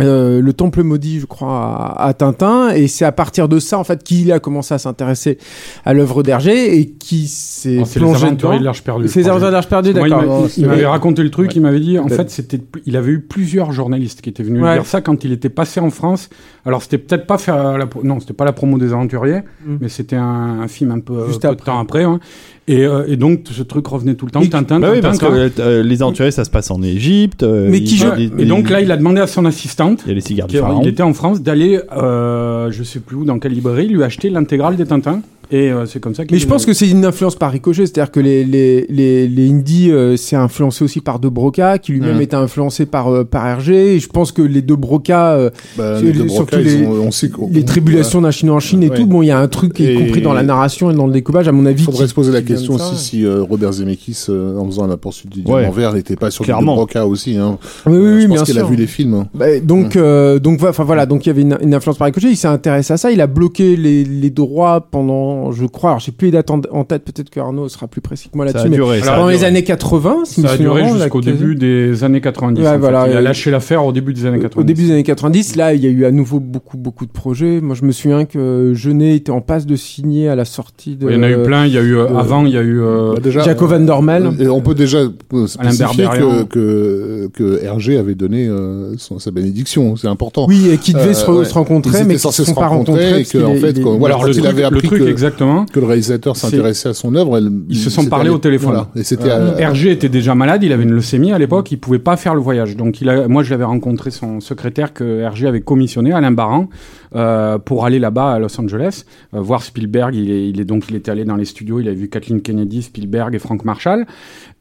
euh, 0.06 0.42
le 0.42 0.54
Temple 0.54 0.84
maudit, 0.84 1.20
je 1.20 1.26
crois, 1.26 1.94
à, 1.98 2.08
à 2.08 2.14
Tintin, 2.14 2.70
et 2.70 2.88
c'est 2.88 3.06
à 3.06 3.12
partir 3.12 3.48
de 3.48 3.60
ça 3.60 3.78
en 3.78 3.84
fait 3.84 4.04
qu'il 4.04 4.32
a 4.32 4.40
commencé 4.40 4.74
à 4.74 4.78
s'intéresser 4.78 5.38
à 5.86 5.94
l'œuvre 5.94 6.24
d'Hergé 6.24 6.78
et 6.78 6.88
qui 6.90 7.28
s'est 7.28 7.78
Oh, 7.82 7.86
c'est 7.86 8.00
les 8.00 8.06
plongé 8.06 8.30
de 8.32 8.36
dedans. 8.36 8.60
l'Arche 8.60 8.84
perdue. 8.84 9.08
C'est 9.08 9.20
les 9.22 9.28
aventures 9.30 9.48
de 9.48 9.54
l'Arche 9.54 9.68
perdue, 9.68 9.94
d'accord. 9.94 10.48
il, 10.58 10.66
m'avait 10.68 10.86
raconté 10.86 11.24
le 11.24 11.30
truc, 11.32 11.50
Ouais. 11.50 11.54
il 11.56 11.62
m'avait 11.62 11.80
dit, 11.80 12.00
en 12.00 12.08
fait, 12.08 12.30
c'était, 12.30 12.60
il 12.86 12.96
avait 12.98 13.12
eu 13.12 13.20
plusieurs 13.22 13.72
journalistes 13.72 14.22
qui 14.22 14.30
étaient 14.30 14.44
venus 14.44 14.62
Ouais. 14.64 14.74
dire 14.74 14.86
ça 14.86 15.02
quand 15.02 15.24
il 15.24 15.32
était 15.32 15.50
passé 15.50 15.80
en 15.80 15.90
France. 15.90 16.30
Alors, 16.66 16.84
c'était 16.84 16.98
peut-être 17.00 17.26
pas 17.26 17.38
faire 17.40 17.78
la, 17.78 17.88
non, 18.04 18.20
c'était 18.20 18.34
pas 18.34 18.46
la 18.46 18.52
promo 18.54 18.78
des 18.78 18.94
aventuriers, 18.94 19.42
Mm. 19.66 19.76
mais 19.82 19.90
c'était 19.90 20.16
un, 20.16 20.60
un 20.62 20.68
film 20.68 20.92
un 20.92 21.00
peu, 21.00 21.26
Juste 21.28 21.42
peu 21.42 21.48
de 21.48 21.54
après. 21.54 21.66
temps 21.72 21.80
après. 21.80 22.04
hein. 22.04 22.20
Et, 22.68 22.86
euh, 22.86 23.04
et 23.08 23.18
donc, 23.18 23.42
ce 23.52 23.64
truc 23.64 23.88
revenait 23.88 24.14
tout 24.14 24.26
le 24.26 24.32
temps. 24.32 24.42
Tintin, 24.46 24.80
Bah 24.80 24.90
oui, 24.92 25.02
Tintin, 25.02 25.08
parce 25.08 25.18
que 25.20 25.48
Tintin. 25.50 25.64
euh, 25.64 25.84
les 25.84 26.02
aventuriers, 26.04 26.30
ça 26.32 26.46
se 26.46 26.52
passe 26.52 26.70
en 26.70 26.82
Égypte. 26.84 27.42
euh, 27.44 27.68
Mais 27.70 27.82
qui 27.82 27.98
je- 27.98 28.08
des- 28.30 28.44
Et 28.44 28.46
donc 28.46 28.70
là, 28.70 28.80
il 28.82 28.92
a 28.92 28.98
demandé 28.98 29.20
à 29.20 29.28
son 29.28 29.46
assistante, 29.46 30.04
il 30.06 30.10
y 30.10 30.12
a 30.12 30.14
les 30.16 30.22
cigares 30.22 30.48
qui, 30.48 30.56
du 30.58 30.62
pharaon. 30.62 30.82
il 30.84 30.88
était 30.88 31.02
en 31.04 31.14
France, 31.14 31.42
d'aller, 31.42 31.80
euh, 31.98 32.70
je 32.72 32.84
sais 32.84 33.00
plus 33.00 33.16
où, 33.18 33.26
dans 33.26 33.40
quelle 33.40 33.54
librairie, 33.54 33.88
lui 33.88 34.04
acheter 34.04 34.30
l'intégrale 34.30 34.76
des 34.76 34.86
Tintins. 34.86 35.22
Et 35.52 35.70
euh, 35.72 35.86
c'est 35.86 36.00
comme 36.00 36.16
ça 36.16 36.24
qu'il 36.26 36.34
Mais 36.36 36.40
je 36.40 36.48
pense 36.48 36.66
que 36.66 36.74
c'est 36.74 36.90
une 36.90 37.04
influence 37.06 37.36
par 37.36 37.52
ricochet, 37.52 37.86
c'est-à-dire 37.86 38.12
que 38.12 38.20
les, 38.22 38.46
les, 38.46 38.86
les, 38.90 39.28
les 39.28 39.50
indies, 39.50 39.92
euh, 39.92 40.16
c'est 40.16 40.36
influencé 40.38 40.84
aussi 40.86 41.02
par 41.02 41.20
De 41.20 41.28
Broca, 41.28 41.78
qui 41.78 41.92
lui-même 41.92 42.22
était 42.22 42.36
influencé 42.38 42.86
par, 42.86 43.10
euh, 43.14 43.24
par 43.26 43.46
Hergé, 43.46 43.96
et 43.96 44.00
je 44.00 44.08
pense 44.08 44.32
que 44.32 44.42
les 44.42 44.62
deux 44.62 44.78
Broca, 44.78 45.34
euh, 45.34 45.50
Bah, 45.78 45.98
Sur 46.00 46.08
les 46.08 46.14
surtout 46.14 46.34
Broca, 46.36 46.58
les- 46.60 46.86
ont- 46.86 46.92
on 47.08 47.12
sait 47.12 47.30
qu'on- 47.30 47.50
les 47.52 47.66
tribulations 47.66 48.22
d'un 48.22 48.32
Chinois 48.32 48.56
en 48.56 48.60
Chine 48.60 48.82
et 48.84 48.90
Ouais. 48.90 48.96
tout, 48.98 49.06
bon, 49.06 49.22
il 49.22 49.28
y 49.28 49.32
a 49.32 49.40
un 49.40 49.48
truc, 49.48 49.78
y 49.80 49.94
compris 49.96 50.22
dans 50.22 50.34
la 50.34 50.44
narration 50.44 50.90
et 50.90 50.94
dans 50.94 51.06
le 51.08 51.14
découpage, 51.14 51.48
à 51.48 51.52
mon 51.52 51.66
avis. 51.66 51.82
Il 51.82 51.86
faudrait 51.86 52.06
qui- 52.06 52.10
se 52.10 52.16
poser 52.16 52.32
la 52.32 52.42
de 52.42 52.48
question 52.48 52.76
aussi 52.76 52.96
si 52.98 53.26
euh, 53.26 53.42
Robert 53.44 53.74
Zemeckis, 53.74 54.26
euh, 54.30 54.58
en 54.58 54.66
faisant 54.66 54.88
la 54.88 54.96
poursuite 54.98 55.32
du 55.32 55.40
Ouais. 55.40 55.62
diamant 55.62 55.72
vert, 55.72 55.94
n'était 55.94 56.16
pas 56.16 56.32
sur 56.32 56.46
Clairement. 56.46 56.74
le 56.74 56.78
Broca 56.78 57.06
aussi. 57.06 57.36
Hein. 57.38 57.58
Oui, 57.86 57.94
oui, 57.94 57.98
Euh, 57.98 58.16
oui, 58.16 58.22
je 58.24 58.28
pense 58.30 58.44
qu'il 58.44 58.60
a 58.60 58.64
vu 58.64 58.76
les 58.78 58.88
films. 58.88 59.14
hein. 59.16 59.28
Bah, 59.34 59.60
donc, 59.62 59.96
euh, 59.98 60.40
donc, 60.40 60.64
enfin 60.64 60.84
voilà, 60.86 61.06
donc 61.06 61.26
il 61.26 61.30
y 61.30 61.32
avait 61.32 61.42
une, 61.42 61.58
une 61.62 61.74
influence 61.74 61.98
par 61.98 62.06
ricochet. 62.06 62.30
Il 62.30 62.38
s'est 62.38 62.48
intéressé 62.48 62.94
à 62.94 62.98
ça. 62.98 63.12
Il 63.12 63.20
a 63.22 63.28
bloqué 63.28 63.76
les, 63.76 64.04
les 64.06 64.30
droits 64.30 64.88
pendant, 64.92 65.41
je 65.52 65.66
crois, 65.66 65.92
alors 65.92 66.00
j'ai 66.00 66.12
plus 66.12 66.28
les 66.28 66.32
dates 66.34 66.52
en, 66.52 66.62
en 66.72 66.84
tête. 66.84 67.04
Peut-être 67.04 67.30
que 67.32 67.40
Arnaud 67.40 67.68
sera 67.70 67.88
plus 67.88 68.02
précis 68.02 68.30
que 68.30 68.38
moi 68.38 68.46
Ça 68.48 68.54
là-dessus. 68.54 68.70
Mais 68.70 68.76
duré. 68.76 69.00
pendant 69.00 69.28
les 69.30 69.38
duré. 69.38 69.48
années 69.48 69.64
80, 69.64 70.18
si 70.26 70.42
Ça 70.42 70.52
a 70.52 70.58
duré 70.58 70.84
jusqu'au 70.88 71.22
début 71.22 71.56
des 71.56 72.04
années 72.04 72.22
90. 72.22 72.62
Ouais, 72.62 72.68
en 72.68 72.72
fait. 72.74 72.78
voilà, 72.78 73.08
il 73.08 73.14
a 73.14 73.18
euh, 73.18 73.22
lâché 73.22 73.50
l'affaire 73.50 73.86
au 73.86 73.92
début 73.92 74.14
des 74.14 74.26
années 74.26 74.40
90. 74.40 74.60
Au 74.60 74.64
début 74.64 74.84
des 74.88 74.92
années 74.92 75.04
90, 75.04 75.56
là, 75.56 75.74
il 75.74 75.84
y 75.84 75.88
a 75.88 75.90
eu 75.90 76.06
à 76.06 76.12
nouveau 76.12 76.40
beaucoup, 76.40 76.78
beaucoup 76.78 77.06
de 77.06 77.12
projets. 77.12 77.62
Moi, 77.62 77.76
je 77.76 77.84
me 77.86 77.92
souviens 77.92 78.26
que 78.26 78.74
Genet 78.76 79.16
était 79.16 79.32
en 79.32 79.42
passe 79.42 79.66
de 79.66 79.76
signer 79.76 80.28
à 80.30 80.36
la 80.36 80.46
sortie 80.46 80.96
de. 80.98 81.10
Il 81.10 81.16
y 81.16 81.18
en 81.18 81.24
a 81.24 81.30
eu 81.32 81.42
plein. 81.44 81.66
Il 81.66 81.74
y 81.74 81.78
a 81.78 81.82
eu 81.82 81.96
euh, 81.98 82.08
de- 82.10 82.16
avant, 82.16 82.46
il 82.46 82.54
y 82.54 82.58
a 82.58 82.62
eu 82.62 82.82
euh, 82.82 83.14
Bah, 83.16 83.20
déjà, 83.24 83.42
Jaco 83.42 83.66
van 83.68 83.80
Dormel. 83.80 84.30
Et 84.40 84.48
on 84.48 84.62
peut 84.62 84.76
déjà 84.76 85.00
euh, 85.00 85.48
spécifier 85.48 86.06
que, 86.06 86.44
que, 86.44 87.30
que 87.34 87.64
Hergé 87.64 87.98
avait 87.98 88.16
donné 88.16 88.48
euh, 88.48 88.94
son- 88.98 89.20
sa 89.20 89.32
bénédiction. 89.32 89.96
C'est 89.96 90.08
important. 90.08 90.46
Oui, 90.48 90.70
et 90.72 90.78
qui 90.78 90.94
devait 90.94 91.10
Euh, 91.10 91.14
se, 91.14 91.26
re- 91.26 91.40
ouais. 91.40 91.46
se 91.46 91.54
rencontrer, 91.54 92.00
Ils 92.02 92.06
mais 92.08 92.14
qui 92.16 92.20
censés 92.20 92.38
se 92.44 92.46
sont 92.46 92.52
se 92.56 92.60
pas 92.60 92.68
rencontrer 92.68 93.04
rencontrés. 93.12 93.22
et 93.22 93.26
que, 93.26 93.44
en 93.46 93.56
fait, 93.56 93.82
quand- 93.82 93.98
voilà, 93.98 94.16
alors 94.16 94.26
le 94.28 94.34
il 94.34 94.38
truc, 94.38 94.46
avait 94.52 94.62
le 94.62 94.68
appris 94.68 94.88
truc 94.88 95.00
que- 95.00 95.06
exactement. 95.32 95.66
que 95.66 95.80
le 95.80 95.86
réalisateur 95.86 96.36
s'intéressait 96.38 96.90
à 96.90 96.94
son 96.94 97.16
œuvre. 97.16 97.38
elle- 97.38 97.52
Ils 97.70 97.78
se 97.78 97.90
sont 97.90 98.06
parlé 98.06 98.30
au 98.30 98.38
téléphone. 98.38 98.70
Voilà. 98.72 98.88
Et 98.96 99.04
c'était 99.04 99.30
Euh, 99.30 99.56
à- 99.56 99.60
Hergé 99.62 99.92
était 99.92 100.10
déjà 100.10 100.36
malade, 100.36 100.64
il 100.64 100.72
avait 100.72 100.84
une 100.84 100.92
leucémie 100.94 101.32
à 101.32 101.38
l'époque, 101.40 101.72
il 101.72 101.78
pouvait 101.80 102.00
pas 102.00 102.18
faire 102.18 102.36
le 102.36 102.42
voyage. 102.42 102.76
Donc 102.78 103.02
il 103.02 103.10
a, 103.10 103.28
moi 103.28 103.44
je 103.44 103.52
l'avais 103.52 103.64
rencontré 103.64 104.12
son 104.12 104.40
secrétaire 104.40 104.94
que 104.94 105.20
Hergé 105.22 105.48
avait 105.48 105.62
commissionné, 105.62 106.14
Alain 106.14 106.32
Baran, 106.32 106.68
euh, 107.16 107.58
pour 107.58 107.86
aller 107.86 108.00
là-bas 108.00 108.34
à 108.34 108.40
Los 108.40 108.60
Angeles, 108.60 109.04
euh, 109.34 109.42
voir 109.42 109.64
Spielberg. 109.64 110.16
Il 110.16 110.32
est, 110.32 110.50
il 110.50 110.60
est 110.62 110.66
donc 110.66 110.86
il 110.90 110.96
était 110.96 111.12
allé 111.12 111.26
dans 111.26 111.36
les 111.36 111.46
studios, 111.46 111.80
il 111.80 111.88
a 111.90 111.94
vu 111.94 112.08
Kathleen 112.08 112.42
Kennedy, 112.42 112.82
Spielberg 112.84 113.36
et 113.36 113.40
Frank 113.40 113.66
Marshall, 113.66 114.06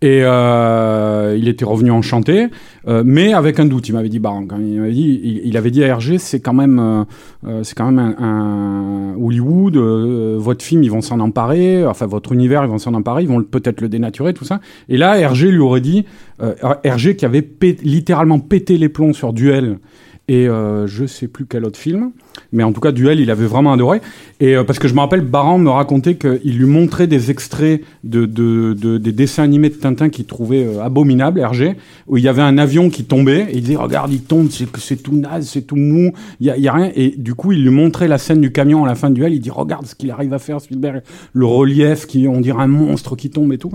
et 0.03 0.21
euh, 0.23 1.37
il 1.39 1.49
était 1.49 1.65
revenu 1.65 1.91
enchanté, 1.91 2.49
euh, 2.89 3.03
mais 3.05 3.33
avec 3.35 3.61
un 3.61 3.67
doute. 3.67 3.89
Il 3.89 3.93
m'avait 3.93 4.09
dit 4.09 4.21
quand 4.21 4.59
il 4.59 4.81
m'avait 4.81 4.93
dit, 4.93 5.41
il, 5.45 5.57
avait 5.57 5.71
dit 5.71 5.85
à 5.85 5.89
Hergé, 5.89 6.19
c'est 6.19 6.41
quand 6.41 6.55
même, 6.55 7.07
euh, 7.47 7.63
c'est 7.63 7.77
quand 7.77 7.91
même 7.91 8.15
un, 8.19 9.15
un 9.15 9.15
Hollywood. 9.23 9.77
votre 9.77 10.65
film, 10.65 10.83
ils 10.83 10.91
vont 10.91 11.03
s'en 11.03 11.21
emparer, 11.21 11.85
enfin 11.87 12.07
votre 12.07 12.33
univers, 12.33 12.65
ils 12.65 12.71
vont 12.71 12.79
s'en 12.79 12.95
emparer, 12.95 13.23
ils 13.23 13.29
vont 13.29 13.43
peut-être 13.43 13.81
le 13.81 13.89
dénaturer, 13.89 14.35
tout 14.35 14.45
ça. 14.45 14.61
Et 14.89 14.97
là, 14.97 15.19
Hergé 15.19 15.51
lui 15.51 15.61
aurait 15.61 15.81
dit, 15.81 16.05
Hergé 16.83 17.17
qui 17.17 17.25
avait 17.25 17.43
pé- 17.43 17.77
littéralement 17.83 18.39
pété 18.39 18.79
les 18.79 18.89
plombs 18.89 19.13
sur 19.13 19.33
Duel 19.33 19.79
et 20.29 20.47
je 20.47 21.05
sais 21.07 21.29
plus 21.29 21.47
quel 21.47 21.65
autre 21.65 21.79
film, 21.79 22.13
mais 22.53 22.62
en 22.62 22.73
tout 22.73 22.81
cas 22.81 22.93
Duel, 22.93 23.21
il 23.21 23.31
avait 23.31 23.47
vraiment 23.47 23.73
adoré. 23.73 24.01
Et 24.40 24.57
euh, 24.57 24.64
parce 24.64 24.79
que 24.79 24.88
je 24.88 24.95
me 24.95 25.01
rappelle, 25.01 25.21
Baran 25.21 25.59
me 25.59 25.69
racontait 25.71 26.14
qu'il 26.14 26.57
lui 26.59 26.66
montrait 26.66 27.07
des 27.07 27.31
extraits 27.31 27.83
de, 28.05 28.25
de, 28.27 28.75
de- 28.75 28.99
des 28.99 29.12
dessins 29.12 29.43
animés 29.43 29.69
de 29.69 29.75
Tintin 29.75 30.09
qu'il 30.09 30.25
trouvait 30.25 30.64
euh, 30.64 30.83
abominables, 30.83 31.40
Hergé, 31.40 31.75
où 32.09 32.16
il 32.16 32.25
y 32.25 32.29
avait 32.29 32.43
un 32.43 32.57
avion 32.59 32.88
qui 32.90 33.05
tombait 33.05 33.47
et 33.51 33.57
il 33.57 33.62
disait 33.62 33.77
regarde, 33.77 34.12
il 34.12 34.23
tombe, 34.23 34.49
c'est 34.51 34.66
c'est 34.79 35.03
tout 35.03 35.14
naze, 35.14 35.47
c'est 35.49 35.62
tout 35.62 35.77
mou, 35.77 36.12
il 36.40 36.47
y 36.47 36.51
a, 36.51 36.57
il 36.57 36.62
y 36.62 36.69
a 36.69 36.73
rien. 36.73 36.90
Et 36.97 37.14
du 37.16 37.35
coup, 37.35 37.53
il 37.53 37.62
lui 37.62 37.71
montrait 37.71 38.09
la 38.09 38.19
scène 38.19 38.40
du 38.40 38.53
camion 38.53 38.85
à 38.85 38.88
la 38.88 38.95
fin 38.95 39.11
de 39.11 39.14
Duel. 39.14 39.33
Il 39.35 39.40
dit 39.40 39.51
regarde 39.51 39.87
ce 39.87 39.95
qu'il 39.95 40.11
arrive 40.11 40.33
à 40.33 40.38
faire, 40.38 40.61
Spielberg, 40.61 41.03
le 41.33 41.45
relief 41.47 42.07
qui 42.07 42.27
on 42.29 42.40
dirait 42.40 42.62
un 42.62 42.66
monstre 42.66 43.16
qui 43.16 43.31
tombe 43.31 43.53
et 43.53 43.59
tout. 43.59 43.73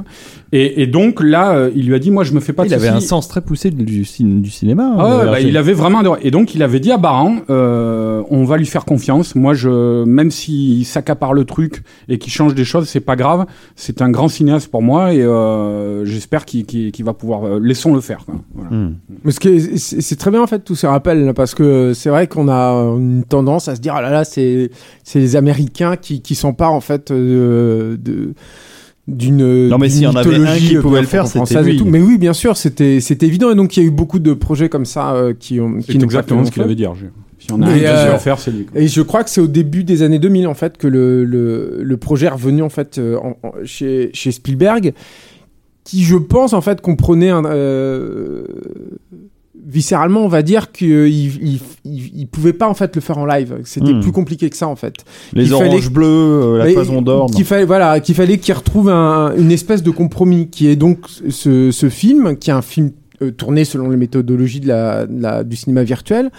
Et, 0.52 0.82
et 0.82 0.88
donc 0.88 1.22
là, 1.22 1.56
euh, 1.56 1.72
il 1.76 1.86
lui 1.88 1.96
a 1.96 2.00
dit 2.00 2.12
moi 2.12 2.24
je 2.24 2.34
me 2.34 2.39
fais 2.39 2.54
pas 2.54 2.63
de 2.63 2.70
Il 2.70 2.74
avait 2.74 2.88
soucis. 2.88 2.98
un 2.98 3.08
sens 3.08 3.28
très 3.28 3.41
poussé 3.41 3.72
du, 3.72 3.84
du 3.84 4.50
cinéma. 4.50 4.96
Ah 4.98 5.04
ouais, 5.18 5.24
euh, 5.24 5.32
bah, 5.32 5.39
il 5.41 5.58
avait 5.58 5.74
vraiment 5.74 6.00
adoré. 6.00 6.20
Et 6.24 6.32
donc 6.32 6.46
donc 6.46 6.54
il 6.54 6.62
avait 6.62 6.80
dit 6.80 6.91
à 6.91 6.98
Baran, 6.98 7.38
euh, 7.50 8.22
on 8.30 8.44
va 8.44 8.55
lui 8.58 8.65
faire 8.65 8.86
confiance. 8.86 9.36
Moi, 9.36 9.54
je, 9.54 10.04
même 10.04 10.32
s'il 10.32 10.86
s'accapare 10.86 11.34
le 11.34 11.46
truc 11.46 11.84
et 12.10 12.18
qu'il 12.18 12.32
change 12.32 12.56
des 12.56 12.65
choses, 12.65 12.88
c'est 12.88 13.00
pas 13.00 13.15
grave. 13.15 13.46
C'est 13.76 14.02
un 14.02 14.10
grand 14.10 14.28
cinéaste 14.28 14.70
pour 14.70 14.82
moi 14.82 15.13
et 15.13 15.22
euh, 15.22 16.06
j'espère 16.06 16.46
qu'il 16.46 16.94
va 17.04 17.13
pouvoir. 17.13 17.46
euh, 17.46 17.60
laissons-le 17.62 18.02
faire. 18.02 18.26
quoi. 18.26 18.36
Voilà. 18.54 18.70
Hmm. 18.72 18.96
Mais 19.24 19.32
c'est 19.78 20.15
très 20.18 20.32
bien 20.32 20.41
en 20.41 20.48
fait 20.48 20.60
tous 20.63 20.76
ces 20.76 20.88
rappels 20.88 21.26
là, 21.26 21.34
parce 21.34 21.56
que 21.56 21.94
c'est 21.94 22.10
vrai 22.10 22.28
qu'on 22.28 22.48
a 22.48 22.72
une 22.98 23.24
tendance 23.28 23.68
à 23.68 23.76
se 23.76 23.82
dire 23.82 23.94
ah 23.96 24.02
là 24.02 24.10
là 24.10 24.24
c'est 24.24 24.70
c'est 25.04 25.20
les 25.20 25.36
Américains 25.36 25.96
qui, 25.96 26.22
qui 26.22 26.36
s'emparent 26.36 26.74
en 26.74 26.82
fait 26.82 27.12
euh, 27.12 27.98
de 27.98 28.34
d'une 29.08 29.68
Non, 29.68 29.78
mais 29.78 29.89
s'il 29.89 30.02
y 30.02 30.08
en 30.08 30.15
avait 30.15 30.34
un 30.36 30.39
mythologie, 30.39 30.68
qui 30.70 30.78
euh, 30.78 30.82
pouvait 30.82 31.02
le 31.02 31.08
faire, 31.08 31.28
c'était 31.28 31.56
et 31.56 31.63
lui. 31.63 31.78
tout. 31.78 31.86
Mais 31.86 32.02
oui, 32.02 32.18
bien 32.18 32.34
sûr, 32.34 32.58
c'était 32.58 33.00
c'était 33.00 33.28
évident 33.28 33.52
et 33.52 33.56
donc 33.56 33.78
il 33.78 33.84
y 33.84 33.86
a 33.86 33.88
eu 33.88 33.91
beaucoup 33.91 34.20
de 34.20 34.34
projets 34.34 34.68
comme 34.70 34.86
ça 34.86 35.13
euh, 35.13 35.34
qui 35.38 35.60
ont 35.60 35.80
qui 35.80 35.96
exactement 35.98 36.44
ce 36.44 36.52
qu'il 36.52 36.63
avait 36.63 36.76
dit. 36.76 36.86
Roger. 36.86 37.12
Si 37.46 37.52
on 37.54 37.62
a 37.62 37.68
Mais, 37.68 37.86
un 37.86 37.92
euh, 37.92 38.14
le 38.14 38.18
faire, 38.20 38.40
c'est 38.40 38.52
lui. 38.52 38.66
Et 38.76 38.88
je 38.88 39.02
crois 39.02 39.24
que 39.24 39.30
c'est 39.30 39.42
au 39.42 39.48
début 39.48 39.84
des 39.84 40.02
années 40.02 40.20
2000 40.20 40.48
en 40.48 40.54
fait 40.54 40.78
que 40.78 40.88
le, 40.88 41.24
le, 41.24 41.80
le 41.84 41.98
projet 41.98 42.26
est 42.26 42.30
revenu 42.30 42.62
en 42.62 42.70
fait 42.70 42.98
euh, 42.98 43.18
en- 43.18 43.38
en- 43.48 43.54
chez, 43.66 44.10
chez 44.14 44.32
Spielberg, 44.32 44.94
qui 45.84 46.04
je 46.04 46.16
pense 46.18 46.54
en 46.54 46.62
fait 46.62 46.82
comprenait 46.82 47.30
un, 47.30 47.46
euh, 47.46 48.44
viscéralement 49.68 50.22
on 50.24 50.28
va 50.28 50.42
dire 50.42 50.72
qu'il 50.72 51.08
il, 51.08 51.60
il, 51.86 52.20
il 52.20 52.28
pouvait 52.28 52.54
pas 52.54 52.68
en 52.68 52.74
fait 52.74 52.96
le 52.96 53.02
faire 53.02 53.18
en 53.18 53.26
live. 53.26 53.56
C'était 53.64 53.94
Hmm. 53.94 54.00
plus 54.02 54.12
compliqué 54.12 54.50
que 54.50 54.58
ça 54.58 54.68
en 54.68 54.76
fait. 54.76 54.96
Les 55.34 55.52
oranges 55.52 55.90
bleues, 55.92 56.06
euh, 56.08 56.58
la 56.58 56.66
Mais 56.66 56.74
toison 56.74 57.02
d'or. 57.02 57.30
Qu'il 57.32 57.46
fallait, 57.46 57.66
voilà, 57.66 58.00
qu'il 58.00 58.16
fallait 58.16 58.38
qu'il 58.38 58.54
retrouve 58.54 58.90
un- 58.90 59.36
une 59.38 59.52
espèce 59.52 59.82
de 59.84 59.92
compromis, 59.92 60.50
qui 60.50 60.68
est 60.68 60.76
donc 60.76 61.00
ce, 61.30 61.72
ce 61.72 61.90
film, 61.90 62.38
qui 62.38 62.50
est 62.50 62.54
un 62.54 62.62
film 62.62 62.92
euh, 63.21 63.32
tourné 63.32 63.65
selon 63.65 63.89
les 63.89 63.97
méthodologies 63.97 64.60
de 64.60 64.67
la, 64.67 65.06
de 65.06 65.21
la- 65.21 65.43
du 65.43 65.56
cinéma 65.56 65.84
virtuel, 65.84 66.32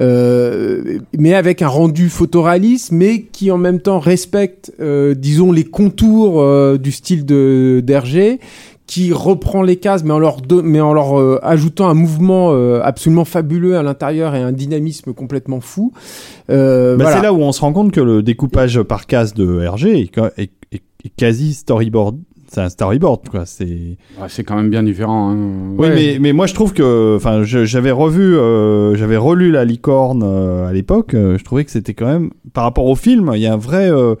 euh, 0.00 0.98
mais 1.18 1.34
avec 1.34 1.62
un 1.62 1.68
rendu 1.68 2.08
photoréaliste, 2.08 2.92
mais 2.92 3.22
qui 3.22 3.50
en 3.50 3.58
même 3.58 3.80
temps 3.80 3.98
respecte, 3.98 4.72
euh, 4.80 5.14
disons, 5.14 5.52
les 5.52 5.64
contours 5.64 6.40
euh, 6.40 6.76
du 6.78 6.92
style 6.92 7.24
de 7.24 7.80
d'Hergé, 7.84 8.40
qui 8.86 9.12
reprend 9.12 9.62
les 9.62 9.76
cases, 9.76 10.04
mais 10.04 10.12
en 10.12 10.20
leur, 10.20 10.36
mais 10.62 10.80
en 10.80 10.92
leur 10.94 11.18
euh, 11.18 11.40
ajoutant 11.42 11.88
un 11.88 11.94
mouvement 11.94 12.52
euh, 12.52 12.80
absolument 12.84 13.24
fabuleux 13.24 13.76
à 13.76 13.82
l'intérieur 13.82 14.36
et 14.36 14.40
un 14.42 14.52
dynamisme 14.52 15.12
complètement 15.12 15.60
fou. 15.60 15.92
Euh, 16.50 16.96
Bah, 16.96 17.04
voilà. 17.04 17.16
C'est 17.16 17.22
là 17.24 17.32
où 17.32 17.38
on 17.40 17.50
se 17.50 17.60
rend 17.62 17.72
compte 17.72 17.90
que 17.90 18.00
le 18.00 18.22
découpage 18.22 18.80
par 18.82 19.06
case 19.06 19.34
de 19.34 19.66
RG 19.66 19.86
est, 20.00 20.10
ca- 20.14 20.30
est- 20.36 20.52
est- 20.70 20.82
est 21.04 21.12
quasi 21.16 21.54
storyboard. 21.54 22.16
C'est 22.48 22.60
un 22.60 22.68
storyboard, 22.68 23.28
quoi. 23.28 23.44
C'est. 23.46 23.64
Ouais, 23.64 24.28
c'est 24.28 24.44
quand 24.44 24.56
même 24.56 24.70
bien 24.70 24.82
différent. 24.82 25.30
hein. 25.32 25.36
Oui, 25.78 25.88
mais, 25.94 26.18
mais 26.20 26.32
moi 26.32 26.46
je 26.46 26.54
trouve 26.54 26.72
que, 26.72 27.16
enfin, 27.16 27.42
j'avais 27.42 27.90
revu, 27.90 28.36
euh, 28.36 28.94
j'avais 28.96 29.16
relu 29.16 29.50
La 29.50 29.64
Licorne 29.64 30.22
euh, 30.24 30.66
à 30.68 30.72
l'époque. 30.72 31.14
euh, 31.14 31.36
je 31.38 31.44
trouvais 31.44 31.64
que 31.64 31.70
c'était 31.70 31.94
quand 31.94 32.06
même, 32.06 32.30
par 32.52 32.64
rapport 32.64 32.86
au 32.86 32.94
film, 32.96 33.32
il 33.34 33.40
y 33.40 33.46
a 33.46 33.52
un 33.52 33.56
vrai, 33.58 33.90
euh, 33.90 34.14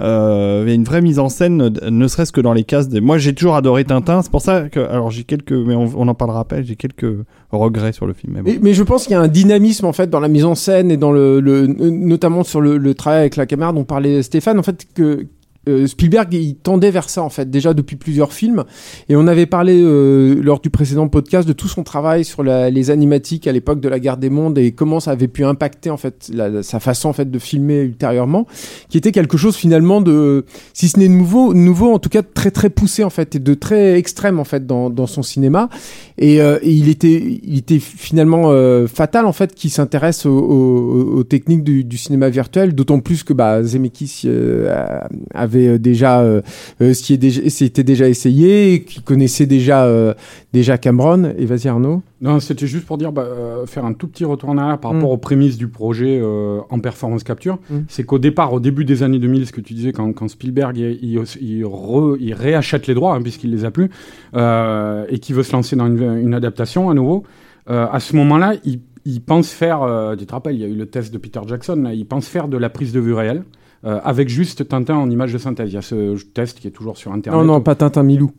euh, 0.00 0.62
il 0.64 0.68
y 0.68 0.72
a 0.72 0.74
une 0.74 0.84
vraie 0.84 1.02
mise 1.02 1.18
en 1.18 1.28
scène, 1.28 1.56
ne 1.90 2.08
serait-ce 2.08 2.32
que 2.32 2.40
dans 2.40 2.52
les 2.52 2.64
cases. 2.64 2.88
Des... 2.88 3.00
Moi, 3.00 3.18
j'ai 3.18 3.34
toujours 3.34 3.54
adoré 3.56 3.84
Tintin. 3.84 4.22
C'est 4.22 4.30
pour 4.30 4.40
ça 4.40 4.68
que, 4.68 4.80
alors 4.80 5.10
j'ai 5.10 5.24
quelques, 5.24 5.52
mais 5.52 5.74
on, 5.74 5.90
on 5.96 6.08
en 6.08 6.14
parlera 6.14 6.40
après. 6.40 6.62
J'ai 6.64 6.76
quelques 6.76 7.06
regrets 7.50 7.92
sur 7.92 8.06
le 8.06 8.12
film. 8.12 8.34
Mais 8.36 8.42
bon. 8.42 8.50
Mais, 8.50 8.58
mais 8.62 8.72
je 8.74 8.82
pense 8.82 9.02
qu'il 9.04 9.12
y 9.12 9.16
a 9.16 9.20
un 9.20 9.28
dynamisme 9.28 9.84
en 9.86 9.92
fait 9.92 10.08
dans 10.08 10.20
la 10.20 10.28
mise 10.28 10.44
en 10.44 10.54
scène 10.54 10.90
et 10.90 10.96
dans 10.96 11.12
le, 11.12 11.40
le- 11.40 11.66
notamment 11.66 12.44
sur 12.44 12.60
le, 12.60 12.76
le 12.78 12.94
travail 12.94 13.20
avec 13.20 13.36
la 13.36 13.46
caméra 13.46 13.72
dont 13.72 13.84
parlait 13.84 14.22
Stéphane 14.22 14.58
en 14.58 14.62
fait 14.62 14.86
que 14.94 15.26
euh, 15.68 15.86
Spielberg 15.86 16.32
il 16.32 16.56
tendait 16.56 16.90
vers 16.90 17.08
ça 17.10 17.22
en 17.22 17.28
fait 17.28 17.50
déjà 17.50 17.74
depuis 17.74 17.96
plusieurs 17.96 18.32
films. 18.32 18.64
Et 19.08 19.16
on 19.16 19.26
avait 19.26 19.46
parlé 19.46 19.80
euh, 19.82 20.40
lors 20.42 20.60
du 20.60 20.70
précédent 20.70 21.06
podcast 21.08 21.46
de 21.46 21.52
tout 21.52 21.68
son 21.68 21.82
travail 21.82 22.24
sur 22.24 22.42
la- 22.42 22.70
les 22.70 22.90
animatiques 22.90 23.46
à 23.46 23.52
l'époque 23.52 23.80
de 23.80 23.88
la 23.88 23.98
guerre 24.00 24.16
des 24.16 24.30
mondes 24.30 24.56
et 24.58 24.72
comment 24.72 25.00
ça 25.00 25.10
avait 25.10 25.28
pu 25.28 25.44
impacter 25.44 25.90
en 25.90 25.96
fait 25.98 26.30
la- 26.32 26.62
sa 26.62 26.80
façon 26.80 27.10
en 27.10 27.12
fait 27.12 27.30
de 27.30 27.38
filmer 27.38 27.80
ultérieurement 27.82 28.46
qui 28.88 28.96
était 28.98 29.12
quelque 29.12 29.36
chose 29.36 29.54
finalement 29.56 30.00
de 30.00 30.44
si 30.72 30.88
ce 30.88 30.98
n'est 30.98 31.08
nouveau 31.08 31.52
nouveau 31.54 31.92
en 31.92 31.98
tout 31.98 32.08
cas 32.08 32.22
très 32.22 32.50
très 32.50 32.70
poussé 32.70 33.04
en 33.04 33.10
fait 33.10 33.34
et 33.34 33.38
de 33.38 33.54
très 33.54 33.98
extrême 33.98 34.40
en 34.40 34.44
fait 34.44 34.66
dans, 34.66 34.88
dans 34.90 35.06
son 35.06 35.22
cinéma. 35.22 35.68
Et, 36.18 36.40
euh, 36.40 36.58
il 36.62 36.88
était 36.88 37.40
il 37.42 37.58
était 37.58 37.78
finalement 37.80 38.50
euh, 38.50 38.86
fatal 38.86 39.26
en 39.26 39.32
fait 39.32 39.54
qu'il 39.54 39.70
s'intéresse 39.70 40.24
aux, 40.26 40.30
aux- 40.38 41.18
aux 41.18 41.24
techniques 41.24 41.64
du, 41.64 41.84
du 41.84 41.96
cinéma 41.98 42.28
virtuel 42.30 42.74
d'autant 42.74 43.00
plus 43.00 43.24
que 43.24 43.32
bah 43.32 43.62
Zemeckis 43.62 44.22
euh, 44.24 45.00
avait 45.56 45.78
déjà 45.78 46.20
euh, 46.20 46.40
euh, 46.80 46.92
ce 46.94 47.02
qui 47.02 47.14
est 47.14 47.18
déjà 47.18 47.40
c'était 47.48 47.84
déjà 47.84 48.08
essayé 48.08 48.82
qui 48.84 49.02
connaissait 49.02 49.46
déjà 49.46 49.84
euh, 49.84 50.14
déjà 50.52 50.78
Cameron 50.78 51.32
et 51.36 51.46
vas-y 51.46 51.68
Arnaud 51.68 52.02
Non, 52.20 52.40
c'était 52.40 52.66
juste 52.66 52.86
pour 52.86 52.98
dire, 52.98 53.12
bah, 53.12 53.22
euh, 53.22 53.66
faire 53.66 53.84
un 53.84 53.92
tout 53.92 54.08
petit 54.08 54.24
retour 54.24 54.48
en 54.50 54.58
arrière 54.58 54.78
par 54.78 54.92
Mm. 54.92 54.96
rapport 54.96 55.10
aux 55.10 55.16
prémices 55.18 55.56
du 55.58 55.68
projet 55.68 56.18
euh, 56.22 56.58
en 56.70 56.78
performance 56.80 57.22
capture. 57.24 57.58
Mm. 57.70 57.78
C'est 57.88 58.04
qu'au 58.04 58.18
départ, 58.18 58.52
au 58.52 58.60
début 58.60 58.84
des 58.84 59.02
années 59.02 59.18
2000, 59.18 59.46
ce 59.46 59.52
que 59.52 59.60
tu 59.60 59.74
disais, 59.74 59.92
quand, 59.92 60.12
quand 60.12 60.28
Spielberg 60.28 60.76
il, 60.76 60.98
il, 61.02 61.20
il 61.40 61.64
re- 61.64 62.16
il 62.20 62.34
réachète 62.34 62.86
les 62.86 62.94
droits, 62.94 63.14
hein, 63.14 63.22
puisqu'il 63.22 63.50
les 63.50 63.64
a 63.64 63.70
plus, 63.70 63.90
euh, 64.36 65.04
et 65.08 65.18
qu'il 65.18 65.34
veut 65.34 65.42
se 65.42 65.52
lancer 65.52 65.76
dans 65.76 65.86
une, 65.86 66.18
une 66.18 66.34
adaptation 66.34 66.90
à 66.90 66.94
nouveau, 66.94 67.24
euh, 67.68 67.86
à 67.90 68.00
ce 68.00 68.16
moment-là, 68.16 68.54
il, 68.64 68.80
il 69.04 69.20
pense 69.20 69.50
faire, 69.50 69.82
euh, 69.82 70.16
tu 70.16 70.26
te 70.26 70.32
rappelles, 70.32 70.54
il 70.56 70.60
y 70.60 70.64
a 70.64 70.68
eu 70.68 70.74
le 70.74 70.86
test 70.86 71.12
de 71.12 71.18
Peter 71.18 71.40
Jackson, 71.46 71.76
là, 71.76 71.94
il 71.94 72.06
pense 72.06 72.26
faire 72.26 72.48
de 72.48 72.56
la 72.56 72.68
prise 72.70 72.92
de 72.92 73.00
vue 73.00 73.14
réelle. 73.14 73.44
Euh, 73.84 74.00
avec 74.04 74.28
juste 74.28 74.68
Tintin 74.68 74.96
en 74.96 75.10
image 75.10 75.32
de 75.32 75.38
synthèse. 75.38 75.70
Il 75.70 75.74
y 75.74 75.78
a 75.78 75.82
ce 75.82 76.22
test 76.32 76.58
qui 76.58 76.68
est 76.68 76.70
toujours 76.70 76.96
sur 76.96 77.12
Internet. 77.12 77.40
non 77.40 77.54
non 77.54 77.60
pas 77.60 77.74
Tintin 77.74 78.02
Milou 78.02 78.32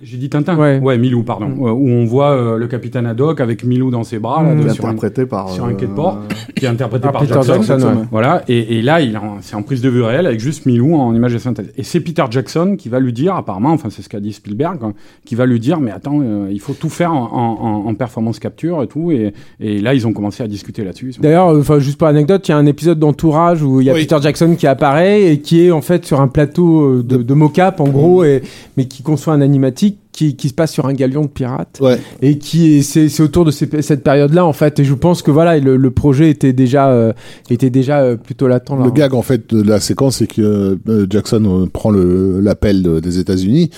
J'ai 0.00 0.16
dit 0.16 0.28
Tintin 0.30 0.56
Ouais. 0.56 0.96
Milou, 0.96 1.24
pardon. 1.24 1.48
Mm. 1.48 1.66
Euh, 1.66 1.72
où 1.72 1.88
on 1.88 2.04
voit 2.04 2.30
euh, 2.30 2.56
le 2.56 2.68
capitaine 2.68 3.04
Haddock 3.04 3.40
avec 3.40 3.64
Milou 3.64 3.90
dans 3.90 4.04
ses 4.04 4.20
bras, 4.20 4.44
là, 4.44 4.54
Mm. 4.54 4.60
de- 4.60 4.68
un, 4.68 4.70
interprété 4.70 5.26
par. 5.26 5.48
sur 5.50 5.64
un 5.64 5.72
quai 5.74 5.86
de 5.86 5.90
euh, 5.90 5.94
port. 5.96 6.18
qui 6.54 6.66
est 6.66 6.68
interprété 6.68 7.06
Ah, 7.08 7.12
par 7.12 7.22
Peter 7.22 7.34
Jackson. 7.34 7.62
Jackson, 7.62 7.86
ouais. 7.88 8.04
Voilà, 8.12 8.42
et, 8.48 8.78
et 8.78 8.82
là, 8.82 9.00
il 9.00 9.16
en- 9.16 9.38
c'est 9.40 9.56
en 9.56 9.62
prise 9.62 9.82
de 9.82 9.88
vue 9.88 10.02
réelle 10.02 10.26
avec 10.26 10.38
juste 10.38 10.66
Milou 10.66 10.94
en 10.94 11.12
image 11.16 11.32
de 11.32 11.38
synthèse. 11.38 11.72
Et 11.76 11.82
c'est 11.82 11.98
Peter 11.98 12.22
Jackson 12.30 12.76
qui 12.78 12.88
va 12.88 13.00
lui 13.00 13.12
dire, 13.12 13.34
apparemment, 13.34 13.70
enfin 13.72 13.88
c'est 13.90 14.02
ce 14.02 14.08
qu'a 14.08 14.20
dit 14.20 14.32
Spielberg, 14.32 14.78
hein, 14.82 14.92
qui 15.24 15.34
va 15.34 15.46
lui 15.46 15.58
dire, 15.58 15.80
mais 15.80 15.90
attends, 15.90 16.20
euh, 16.22 16.48
il 16.52 16.60
faut 16.60 16.74
tout 16.74 16.90
faire 16.90 17.12
en, 17.12 17.24
en- 17.32 17.64
en- 17.66 17.88
en 17.88 17.94
performance 17.94 18.38
capture 18.38 18.82
et 18.84 18.86
tout. 18.86 19.10
Et, 19.10 19.32
et 19.58 19.80
là, 19.80 19.94
ils 19.94 20.06
ont 20.06 20.12
commencé 20.12 20.44
à 20.44 20.46
discuter 20.46 20.84
là-dessus. 20.84 21.14
D'ailleurs, 21.20 21.48
euh, 21.48 21.58
enfin 21.60 21.80
juste 21.80 21.98
pour 21.98 22.06
anecdote, 22.06 22.46
il 22.46 22.52
y 22.52 22.54
a 22.54 22.58
un 22.58 22.66
épisode 22.66 23.00
d'entourage 23.00 23.62
où 23.64 23.80
il 23.80 23.86
y 23.88 23.90
a 23.90 23.94
Oui. 23.94 24.02
Peter 24.02 24.18
Jackson 24.22 24.54
qui 24.56 24.68
apparaît 24.68 25.24
et 25.32 25.40
qui 25.40 25.66
est 25.66 25.70
en 25.72 25.80
fait 25.82 26.04
sur 26.06 26.20
un 26.20 26.28
plateau 26.28 26.82
euh, 26.98 27.02
de, 27.02 27.16
de 27.16 27.34
mocap 27.34 27.80
en 27.80 27.88
gros, 27.88 28.22
et, 28.22 28.42
mais 28.76 28.84
qui 28.86 29.02
conçoit 29.02 29.34
un 29.34 29.40
animatique 29.40 29.87
qui, 30.12 30.34
qui 30.34 30.48
se 30.48 30.54
passe 30.54 30.72
sur 30.72 30.86
un 30.86 30.92
galion 30.94 31.22
de 31.22 31.28
pirates 31.28 31.78
Ouais. 31.80 31.98
et 32.22 32.38
qui 32.38 32.78
est 32.78 32.82
c'est 32.82 33.08
c'est 33.08 33.22
autour 33.22 33.44
de 33.44 33.50
ces- 33.52 33.82
cette 33.82 34.02
période-là 34.02 34.44
en 34.44 34.52
fait. 34.52 34.80
Et 34.80 34.84
je 34.84 34.94
pense 34.94 35.22
que 35.22 35.30
voilà, 35.30 35.58
le, 35.58 35.76
le 35.76 35.90
projet 35.92 36.28
était 36.30 36.52
déjà 36.52 36.90
euh, 36.90 37.12
était 37.50 37.70
déjà 37.70 38.00
euh, 38.00 38.16
plutôt 38.16 38.48
latent. 38.48 38.70
là. 38.78 38.84
Le 38.84 38.90
gag 38.90 39.14
en 39.14 39.22
fait 39.22 39.54
de 39.54 39.62
la 39.62 39.78
séquence, 39.80 40.16
c'est 40.16 40.26
que 40.26 40.78
euh, 40.88 41.06
Jackson 41.08 41.68
prend 41.72 41.90
le 41.90 42.40
l'appel 42.40 42.82
de- 42.82 42.98
des 43.00 43.18
États-Unis, 43.18 43.70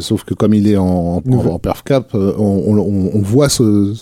sauf 0.00 0.24
que 0.24 0.34
comme 0.34 0.54
il 0.54 0.66
est 0.68 0.76
en, 0.76 1.22
en, 1.28 1.32
en 1.46 1.58
perf 1.58 1.82
cap, 1.84 2.10
on, 2.14 2.28
on, 2.38 3.10
on 3.14 3.20
voit 3.20 3.48
ce 3.48 3.94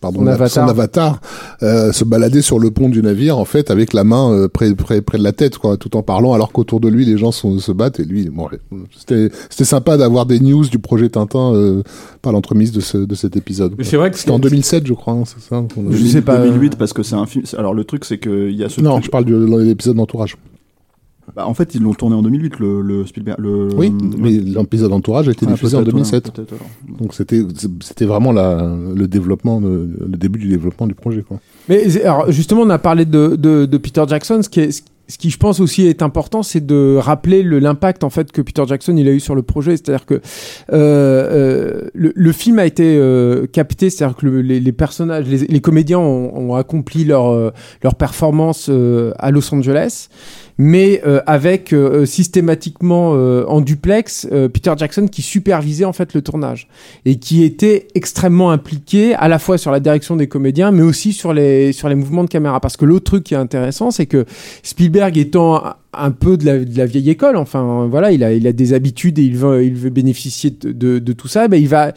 pardon, 0.00 0.20
Son 0.20 0.26
avatar. 0.28 0.68
avatar, 0.68 1.20
euh, 1.62 1.92
se 1.92 2.04
balader 2.04 2.42
sur 2.42 2.58
le 2.58 2.70
pont 2.70 2.88
du 2.88 3.02
navire 3.02 3.38
en 3.38 3.44
fait 3.44 3.70
avec 3.70 3.92
la 3.92 4.04
main 4.04 4.30
euh, 4.32 4.48
près, 4.48 4.74
près 4.74 5.00
près 5.02 5.18
de 5.18 5.22
la 5.22 5.32
tête 5.32 5.58
quoi, 5.58 5.76
tout 5.76 5.96
en 5.96 6.02
parlant 6.02 6.32
alors 6.34 6.52
qu'autour 6.52 6.80
de 6.80 6.88
lui 6.88 7.04
les 7.04 7.16
gens 7.18 7.32
sont, 7.32 7.58
se 7.58 7.72
battent 7.72 8.00
et 8.00 8.04
lui 8.04 8.28
bon 8.30 8.48
c'était 8.96 9.30
c'était 9.50 9.64
sympa 9.64 9.96
d'avoir 9.96 10.26
des 10.26 10.40
news 10.40 10.64
du 10.66 10.78
projet 10.78 11.08
Tintin 11.08 11.52
euh, 11.54 11.82
par 12.22 12.32
l'entremise 12.32 12.72
de 12.72 12.80
ce 12.80 12.98
de 12.98 13.14
cet 13.14 13.36
épisode. 13.36 13.74
Mais 13.78 13.84
c'est 13.84 13.96
vrai 13.96 14.10
que 14.10 14.18
C'était 14.18 14.30
en 14.30 14.36
c'est- 14.36 14.42
2007 14.50 14.86
je 14.86 14.92
crois, 14.94 15.14
hein, 15.14 15.24
c'est 15.26 15.40
ça. 15.40 15.62
Je 15.90 16.04
sais 16.06 16.22
pas, 16.22 16.38
2008 16.38 16.76
parce 16.76 16.92
que 16.92 17.02
c'est 17.02 17.14
un 17.14 17.26
film. 17.26 17.44
Alors 17.56 17.74
le 17.74 17.84
truc 17.84 18.04
c'est 18.04 18.18
que 18.18 18.48
il 18.50 18.56
y 18.56 18.64
a 18.64 18.68
ce. 18.68 18.80
Non, 18.80 18.92
truc- 18.94 19.04
je 19.06 19.10
parle 19.10 19.24
de 19.24 19.36
l'épisode 19.62 19.96
d'entourage. 19.96 20.36
Bah, 21.34 21.46
en 21.46 21.54
fait 21.54 21.74
ils 21.74 21.82
l'ont 21.82 21.92
tourné 21.94 22.14
en 22.16 22.22
2008 22.22 22.58
le, 22.60 22.80
le 22.82 23.04
Spielberg. 23.06 23.38
Le, 23.40 23.68
Oui, 23.74 23.90
le- 23.90 24.16
mais 24.18 24.30
l'épisode 24.30 24.90
d'entourage 24.90 25.28
a 25.28 25.32
été 25.32 25.44
Ah, 25.48 25.52
diffusé 25.52 25.76
en 25.76 25.80
peut-être, 25.80 25.92
2007. 25.92 26.26
ouais, 26.26 26.32
peut-être, 26.34 26.52
alors. 26.54 26.98
Donc 27.00 27.14
c'était 27.14 27.42
c'était 27.80 28.04
vraiment 28.06 28.32
la, 28.32 28.74
le 28.94 29.08
développement, 29.08 29.60
le 29.60 30.16
début 30.16 30.38
du 30.38 30.48
développement 30.48 30.86
du 30.86 30.94
projet. 30.94 31.22
Quoi. 31.22 31.38
Mais 31.68 32.00
alors, 32.04 32.30
justement, 32.30 32.62
on 32.62 32.70
a 32.70 32.78
parlé 32.78 33.04
de, 33.04 33.36
de, 33.36 33.66
de 33.66 33.78
Peter 33.78 34.04
Jackson. 34.06 34.40
Ce 34.42 34.48
qui, 34.48 34.60
est, 34.60 34.84
ce 35.08 35.18
qui, 35.18 35.30
je 35.30 35.36
pense 35.36 35.60
aussi 35.60 35.86
est 35.86 36.00
important, 36.02 36.42
c'est 36.42 36.64
de 36.64 36.96
rappeler 36.96 37.42
le- 37.42 37.58
l'impact 37.58 38.02
en 38.04 38.10
fait 38.10 38.30
que 38.32 38.40
Peter 38.42 38.62
Jackson 38.66 38.96
il 38.96 39.06
a 39.08 39.12
eu 39.12 39.20
sur 39.20 39.34
le 39.34 39.42
projet. 39.42 39.76
C'est-à-dire 39.76 40.06
que 40.06 40.14
euh, 40.14 40.20
euh, 40.72 41.88
le, 41.94 42.12
le 42.14 42.32
film 42.32 42.58
a 42.58 42.66
été 42.66 42.96
euh, 42.98 43.46
capté, 43.46 43.90
c'est-à-dire 43.90 44.16
que 44.16 44.26
le- 44.26 44.42
les, 44.42 44.60
les 44.60 44.72
personnages, 44.72 45.26
les, 45.26 45.38
les 45.46 45.60
comédiens 45.60 45.98
ont, 45.98 46.32
ont 46.50 46.54
accompli 46.54 47.04
leur 47.04 47.28
euh, 47.32 47.50
leur 47.82 47.94
performance 47.94 48.68
euh, 48.70 49.12
à 49.18 49.30
Los 49.30 49.52
Angeles. 49.54 50.08
Mais 50.58 51.02
euh, 51.06 51.20
avec 51.26 51.72
euh, 51.72 52.06
systématiquement 52.06 53.12
euh, 53.14 53.44
en 53.46 53.60
duplex 53.60 54.26
euh, 54.32 54.48
Peter 54.48 54.72
Jackson 54.76 55.06
qui 55.06 55.20
supervisait 55.20 55.84
en 55.84 55.92
fait 55.92 56.14
le 56.14 56.22
tournage 56.22 56.68
et 57.04 57.16
qui 57.16 57.44
était 57.44 57.88
extrêmement 57.94 58.50
impliqué 58.50 59.14
à 59.14 59.28
la 59.28 59.38
fois 59.38 59.58
sur 59.58 59.70
la 59.70 59.80
direction 59.80 60.16
des 60.16 60.28
comédiens 60.28 60.70
mais 60.70 60.82
aussi 60.82 61.12
sur 61.12 61.34
les 61.34 61.72
sur 61.72 61.88
les 61.88 61.94
mouvements 61.94 62.24
de 62.24 62.30
caméra. 62.30 62.60
Parce 62.60 62.76
que 62.76 62.86
l'autre 62.86 63.04
truc 63.04 63.24
qui 63.24 63.34
est 63.34 63.38
intéressant 63.38 63.90
c'est 63.90 64.06
que 64.06 64.24
Spielberg 64.62 65.18
étant 65.18 65.62
un- 65.92 66.10
peu 66.10 66.36
de 66.36 66.44
la, 66.46 66.86
vieille 66.86 67.10
école, 67.10 67.36
enfin 67.36 67.86
voilà, 67.90 68.12
il 68.12 68.24
a, 68.24 68.52
des 68.52 68.72
habitudes 68.72 69.18
et 69.18 69.22
il 69.22 69.36
veut, 69.36 69.90
bénéficier 69.90 70.50
de, 70.50 71.12
tout 71.12 71.28
ça, 71.28 71.48
ben, 71.48 71.60
il, 71.60 71.68
va, 71.68 71.92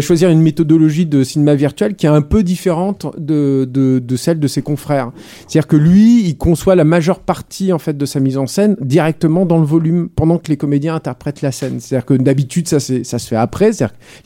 choisir 0.00 0.30
une 0.30 0.40
méthodologie 0.40 1.06
de 1.06 1.24
cinéma 1.24 1.54
virtuel 1.54 1.94
qui 1.94 2.06
est 2.06 2.10
un 2.10 2.22
peu 2.22 2.42
différente 2.42 3.06
de, 3.18 4.00
celle 4.16 4.38
de 4.38 4.48
ses 4.48 4.62
confrères. 4.62 5.12
C'est-à-dire 5.46 5.66
que 5.66 5.76
lui, 5.76 6.26
il 6.26 6.36
conçoit 6.36 6.74
la 6.74 6.84
majeure 6.84 7.20
partie 7.20 7.72
en 7.72 7.78
fait 7.78 7.96
de 7.96 8.06
sa 8.06 8.20
mise 8.20 8.36
en 8.36 8.46
scène 8.46 8.76
directement 8.80 9.46
dans 9.46 9.58
le 9.58 9.66
volume 9.66 10.08
pendant 10.08 10.38
que 10.38 10.48
les 10.48 10.56
comédiens 10.56 10.94
interprètent 10.94 11.42
la 11.42 11.52
scène. 11.52 11.80
C'est-à-dire 11.80 12.06
que 12.06 12.14
d'habitude 12.14 12.68
ça, 12.68 12.80
se 12.80 13.02
fait 13.02 13.36
après, 13.36 13.70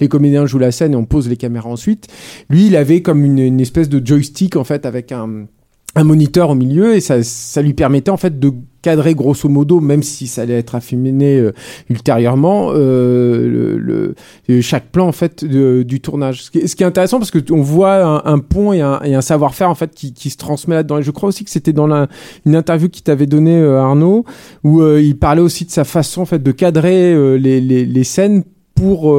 les 0.00 0.09
comédiens 0.09 0.46
jouent 0.46 0.59
la 0.59 0.72
scène 0.72 0.92
et 0.92 0.96
on 0.96 1.04
pose 1.04 1.28
les 1.28 1.37
caméras 1.37 1.70
ensuite. 1.70 2.07
Lui, 2.50 2.66
il 2.66 2.76
avait 2.76 3.02
comme 3.02 3.24
une, 3.24 3.38
une 3.38 3.61
espèce 3.61 3.88
de 3.88 4.04
joystick 4.04 4.57
en 4.57 4.64
fait 4.64 4.87
avec 4.87 5.12
un, 5.12 5.46
un 5.98 6.04
moniteur 6.04 6.50
au 6.50 6.54
milieu 6.54 6.94
et 6.94 7.00
ça, 7.00 7.22
ça 7.22 7.61
lui 7.61 7.74
permettait 7.74 8.11
en 8.11 8.16
fait 8.16 8.38
de 8.38 8.52
cadrer 8.82 9.14
grosso 9.14 9.48
modo, 9.48 9.80
même 9.80 10.04
si 10.04 10.28
ça 10.28 10.42
allait 10.42 10.58
être 10.58 10.76
affiné 10.76 11.37
euh, 11.38 11.52
ultérieurement, 11.90 12.70
euh, 12.72 13.49
le, 13.49 13.78
le- 13.78 14.14
euh, 14.51 14.61
chaque 14.62 14.92
plan 14.92 15.09
en 15.09 15.12
fait 15.12 15.44
du 15.44 16.01
tournage. 16.01 16.44
Ce 16.44 16.51
qui, 16.51 16.59
est- 16.59 16.82
intéressant 16.82 17.18
parce 17.18 17.32
que 17.32 17.40
on 17.53 17.61
voit 17.62 17.96
un, 18.24 18.32
un 18.34 18.38
pont 18.38 18.72
et 18.72 18.80
un, 18.80 19.01
un 19.03 19.20
savoir-faire 19.20 19.68
en 19.68 19.74
fait 19.74 19.92
qui, 19.94 20.12
qui 20.12 20.30
se 20.30 20.36
transmet 20.36 20.76
là-dedans. 20.76 20.99
Et 20.99 21.03
je 21.03 21.11
crois 21.11 21.30
aussi 21.30 21.44
que 21.44 21.51
c'était 21.51 21.72
dans 21.72 21.88
la, 21.88 22.07
une 22.46 22.55
interview 22.55 22.88
qu'il 22.88 23.03
t'avait 23.03 23.26
donné 23.26 23.59
euh, 23.59 23.80
Arnaud 23.80 24.24
où 24.62 24.80
euh, 24.80 25.03
il 25.03 25.18
parlait 25.18 25.42
aussi 25.42 25.64
de 25.64 25.70
sa 25.72 25.82
façon 25.84 26.22
en 26.22 26.26
fait 26.26 26.42
de 26.42 26.53
cadrer 26.53 27.12
euh, 27.12 27.34
les, 27.36 27.61
les, 27.61 27.84
les 27.84 28.05
scènes 28.05 28.44
pour 28.76 29.12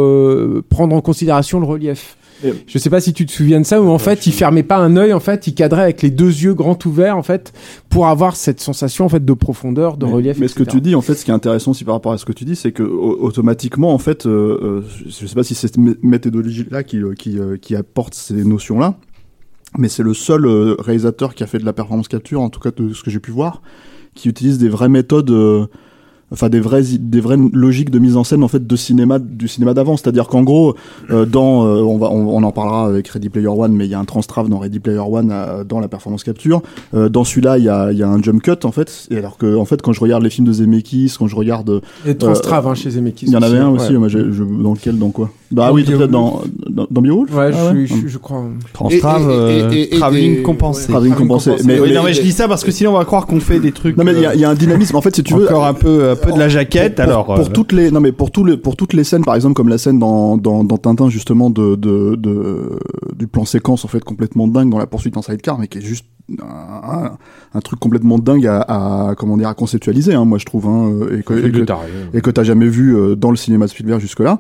prendre 0.70 0.96
en 0.96 1.02
considération 1.02 1.60
le 1.60 1.66
relief. 1.66 2.16
Et- 2.44 2.54
Je 2.68 2.78
sais 2.78 2.90
pas 2.90 3.02
si 3.02 3.12
tu 3.14 3.26
te 3.26 3.32
souviens 3.32 3.60
de 3.60 3.66
ça, 3.66 3.82
où 3.82 3.90
en 3.90 3.98
fait 3.98 4.26
il 4.28 4.32
fermait 4.32 4.64
pas 4.64 4.78
un 4.78 4.96
œil, 4.96 5.12
en 5.14 5.20
fait 5.20 5.48
il 5.48 5.54
cadrait 5.54 5.82
avec 5.84 6.02
les 6.02 6.10
deux 6.10 6.28
yeux 6.30 6.54
grands 6.54 6.78
ouverts, 6.86 7.18
en 7.18 7.24
fait, 7.24 7.52
pour 7.90 8.08
avoir 8.08 8.36
cette 8.36 8.60
sensation 8.62 9.06
en 9.06 9.10
fait 9.10 9.24
de 9.26 9.34
profondeur, 9.34 9.98
de 9.98 10.06
mais, 10.06 10.12
relief. 10.14 10.38
mais 10.40 10.48
ce 10.48 10.56
que 10.56 10.64
tu 10.64 10.80
dis, 10.82 10.96
en 10.96 11.02
fait, 11.02 11.16
ce 11.16 11.26
qui 11.26 11.32
est 11.32 11.34
intéressant 11.34 11.72
aussi 11.72 11.84
par 11.84 11.96
rapport 11.96 12.12
à 12.14 12.18
ce 12.18 12.26
que 12.26 12.32
tu 12.34 12.46
dis, 12.46 12.56
c'est 12.56 12.72
que 12.72 12.84
au- 12.84 13.18
automatiquement, 13.22 13.94
en 13.94 13.98
fait, 14.00 14.26
euh, 14.26 14.60
euh, 14.62 14.82
je 15.08 15.26
sais 15.28 15.36
pas 15.36 15.44
si 15.44 15.54
c'est 15.56 15.68
cette 15.68 15.78
mé- 15.78 15.98
méthodologie-là 16.02 16.84
qui, 16.84 16.98
euh, 16.98 17.14
qui, 17.14 17.38
euh, 17.40 17.58
qui 17.58 17.76
apporte 17.76 18.14
ces 18.14 18.34
notions-là, 18.46 18.96
mais 19.78 19.90
c'est 19.90 20.04
le 20.04 20.14
seul 20.14 20.46
réalisateur 20.80 21.36
qui 21.36 21.44
a 21.44 21.48
fait 21.48 21.60
de 21.60 21.66
la 21.66 21.74
performance 21.74 22.08
capture, 22.08 22.42
en 22.42 22.50
tout 22.50 22.60
cas 22.60 22.72
de 22.72 22.94
ce 22.94 23.04
que 23.04 23.12
j'ai 23.12 23.20
pu 23.20 23.32
voir, 23.32 23.62
qui 24.16 24.30
utilise 24.30 24.58
des 24.58 24.70
vraies 24.70 24.90
méthodes. 24.90 25.30
euh, 25.32 25.68
Enfin, 26.32 26.50
des 26.50 26.60
vraies, 26.60 26.84
des 27.00 27.22
vraies 27.22 27.38
logiques 27.54 27.90
de 27.90 27.98
mise 28.00 28.16
en 28.16 28.24
scène 28.24 28.44
en 28.44 28.48
fait 28.48 28.66
de 28.68 28.76
cinéma, 28.76 29.18
du 29.20 29.48
cinéma 29.48 29.74
d'avant. 29.74 29.98
C'est-à-dire 29.98 30.28
qu'en 30.28 30.44
gros, 30.44 30.76
euh, 31.10 31.26
dans, 31.26 31.66
euh, 31.66 31.82
on 31.82 31.98
va, 31.98 32.10
on, 32.12 32.28
on 32.28 32.44
en 32.44 32.52
parlera 32.52 32.86
avec 32.88 33.08
Ready 33.08 33.30
Player 33.30 33.48
One, 33.48 33.74
mais 33.74 33.86
il 33.86 33.92
y 33.92 33.96
a 33.96 34.00
un 34.00 34.06
transtrave 34.06 34.48
dans 34.50 34.60
Ready 34.60 34.80
Player 34.80 35.00
One 35.00 35.30
euh, 35.32 35.64
dans 35.64 35.80
la 35.80 35.88
performance 35.88 36.24
capture. 36.24 36.62
Euh, 36.94 37.10
dans 37.10 37.24
celui-là, 37.24 37.58
il 37.58 37.64
y 37.64 37.70
a, 37.70 37.92
il 37.92 37.98
y 37.98 38.04
a 38.04 38.08
un 38.10 38.22
jump 38.22 38.42
cut 38.44 38.52
en 38.64 38.72
fait. 38.72 39.08
Et 39.10 39.18
alors 39.18 39.38
que 39.38 39.56
en 39.56 39.66
fait, 39.66 39.82
quand 39.82 39.94
je 39.94 40.00
regarde 40.02 40.22
les 40.24 40.30
films 40.30 40.46
de 40.48 40.54
Zemeckis, 40.54 41.14
quand 41.18 41.28
je 41.28 41.36
regarde, 41.36 41.82
Et 42.06 42.16
Transtrave 42.16 42.68
hein, 42.68 42.76
chez 42.76 42.92
Zemeckis. 42.92 43.26
il 43.26 43.34
y 43.34 43.36
en 43.38 43.42
avait 43.42 43.58
un 43.58 43.70
aussi. 43.70 43.92
ouais. 43.94 43.98
moi, 43.98 44.08
je- 44.08 44.20
dans 44.20 44.74
lequel, 44.74 44.98
dans 45.00 45.10
quoi? 45.10 45.32
Bah 45.52 45.70
Dans 45.70 45.74
oui, 45.74 45.84
peut-être 45.84 46.06
dans, 46.12 46.42
dans, 46.70 46.86
dans 46.92 47.02
Beowulf 47.02 47.34
Ouais, 47.36 47.50
Ah 47.52 47.74
je, 47.74 47.86
je- 47.86 48.08
je 48.08 48.18
crois. 48.20 48.44
Transtrave, 48.72 49.30
Et- 49.50 49.58
et- 49.58 49.82
et- 49.82 49.96
et- 49.96 50.00
travelling 50.00 50.40
et- 50.40 50.42
compensé. 50.44 50.88
Travelling 50.92 51.16
compensé. 51.16 51.52
Mais, 51.66 51.80
mais- 51.80 51.92
non, 51.94 52.04
mais 52.04 52.14
je 52.14 52.22
dis 52.22 52.32
ça 52.32 52.48
parce 52.48 52.64
que 52.64 52.70
sinon 52.70 52.92
on 52.92 52.98
va 53.00 53.06
croire 53.06 53.26
qu'on 53.26 53.40
fait 53.40 53.60
des 53.60 53.72
trucs. 53.72 53.98
non, 53.98 54.04
mais 54.04 54.14
il 54.14 54.20
y, 54.22 54.26
a- 54.28 54.30
euh, 54.32 54.36
y 54.36 54.46
a 54.46 54.50
un 54.50 54.54
dynamisme. 54.54 54.96
En 54.96 55.02
fait, 55.02 55.16
si 55.16 55.24
tu 55.24 55.34
veux, 55.34 55.46
encore 55.48 55.66
un 55.66 55.74
peu, 55.74 56.12
un 56.12 56.16
peu 56.16 56.32
de 56.32 56.38
la 56.38 56.50
jaquette. 56.50 56.96
pour, 56.96 57.04
alors, 57.04 57.26
pour 57.26 57.40
euh, 57.40 57.50
toutes 57.52 57.72
les 57.72 57.90
non 57.90 58.00
mais 58.00 58.12
pour 58.12 58.30
tous 58.30 58.46
les 58.46 58.58
pour 58.58 58.76
toutes 58.76 58.94
les 58.94 59.04
scènes 59.04 59.24
par 59.26 59.34
exemple 59.36 59.56
comme 59.56 59.70
la 59.70 59.78
scène 59.80 59.98
dans 59.98 60.38
dans, 60.38 60.64
dans 60.64 60.78
Tintin 60.78 61.10
justement 61.10 61.50
de, 61.50 61.76
de, 61.76 62.16
de 62.16 62.78
du 63.18 63.26
plan 63.28 63.44
séquence 63.46 63.86
en 63.86 63.88
fait 63.88 64.04
complètement 64.04 64.48
dingue 64.48 64.70
dans 64.70 64.78
la 64.78 64.86
poursuite 64.88 65.18
en 65.18 65.22
sidecar 65.24 65.58
mais 65.58 65.68
qui 65.68 65.80
est 65.80 65.82
juste 65.82 66.06
un, 66.44 67.12
un 67.56 67.60
truc 67.62 67.80
complètement 67.80 68.20
dingue 68.20 68.46
à, 68.46 68.60
à 69.10 69.16
comment 69.16 69.36
dire 69.38 69.48
à 69.48 69.54
conceptualiser 69.56 70.14
hein, 70.14 70.26
moi 70.26 70.38
je 70.38 70.46
trouve 70.46 70.68
hein, 70.68 70.92
et 71.18 71.24
que, 71.24 71.34
et 72.14 72.22
que 72.22 72.30
t'as 72.30 72.44
jamais 72.44 72.68
vu 72.68 72.96
euh, 72.96 73.16
dans 73.16 73.32
le 73.32 73.38
cinéma 73.38 73.66
de 73.66 73.72
Spielberg 73.72 74.00
jusque 74.00 74.20
là 74.20 74.38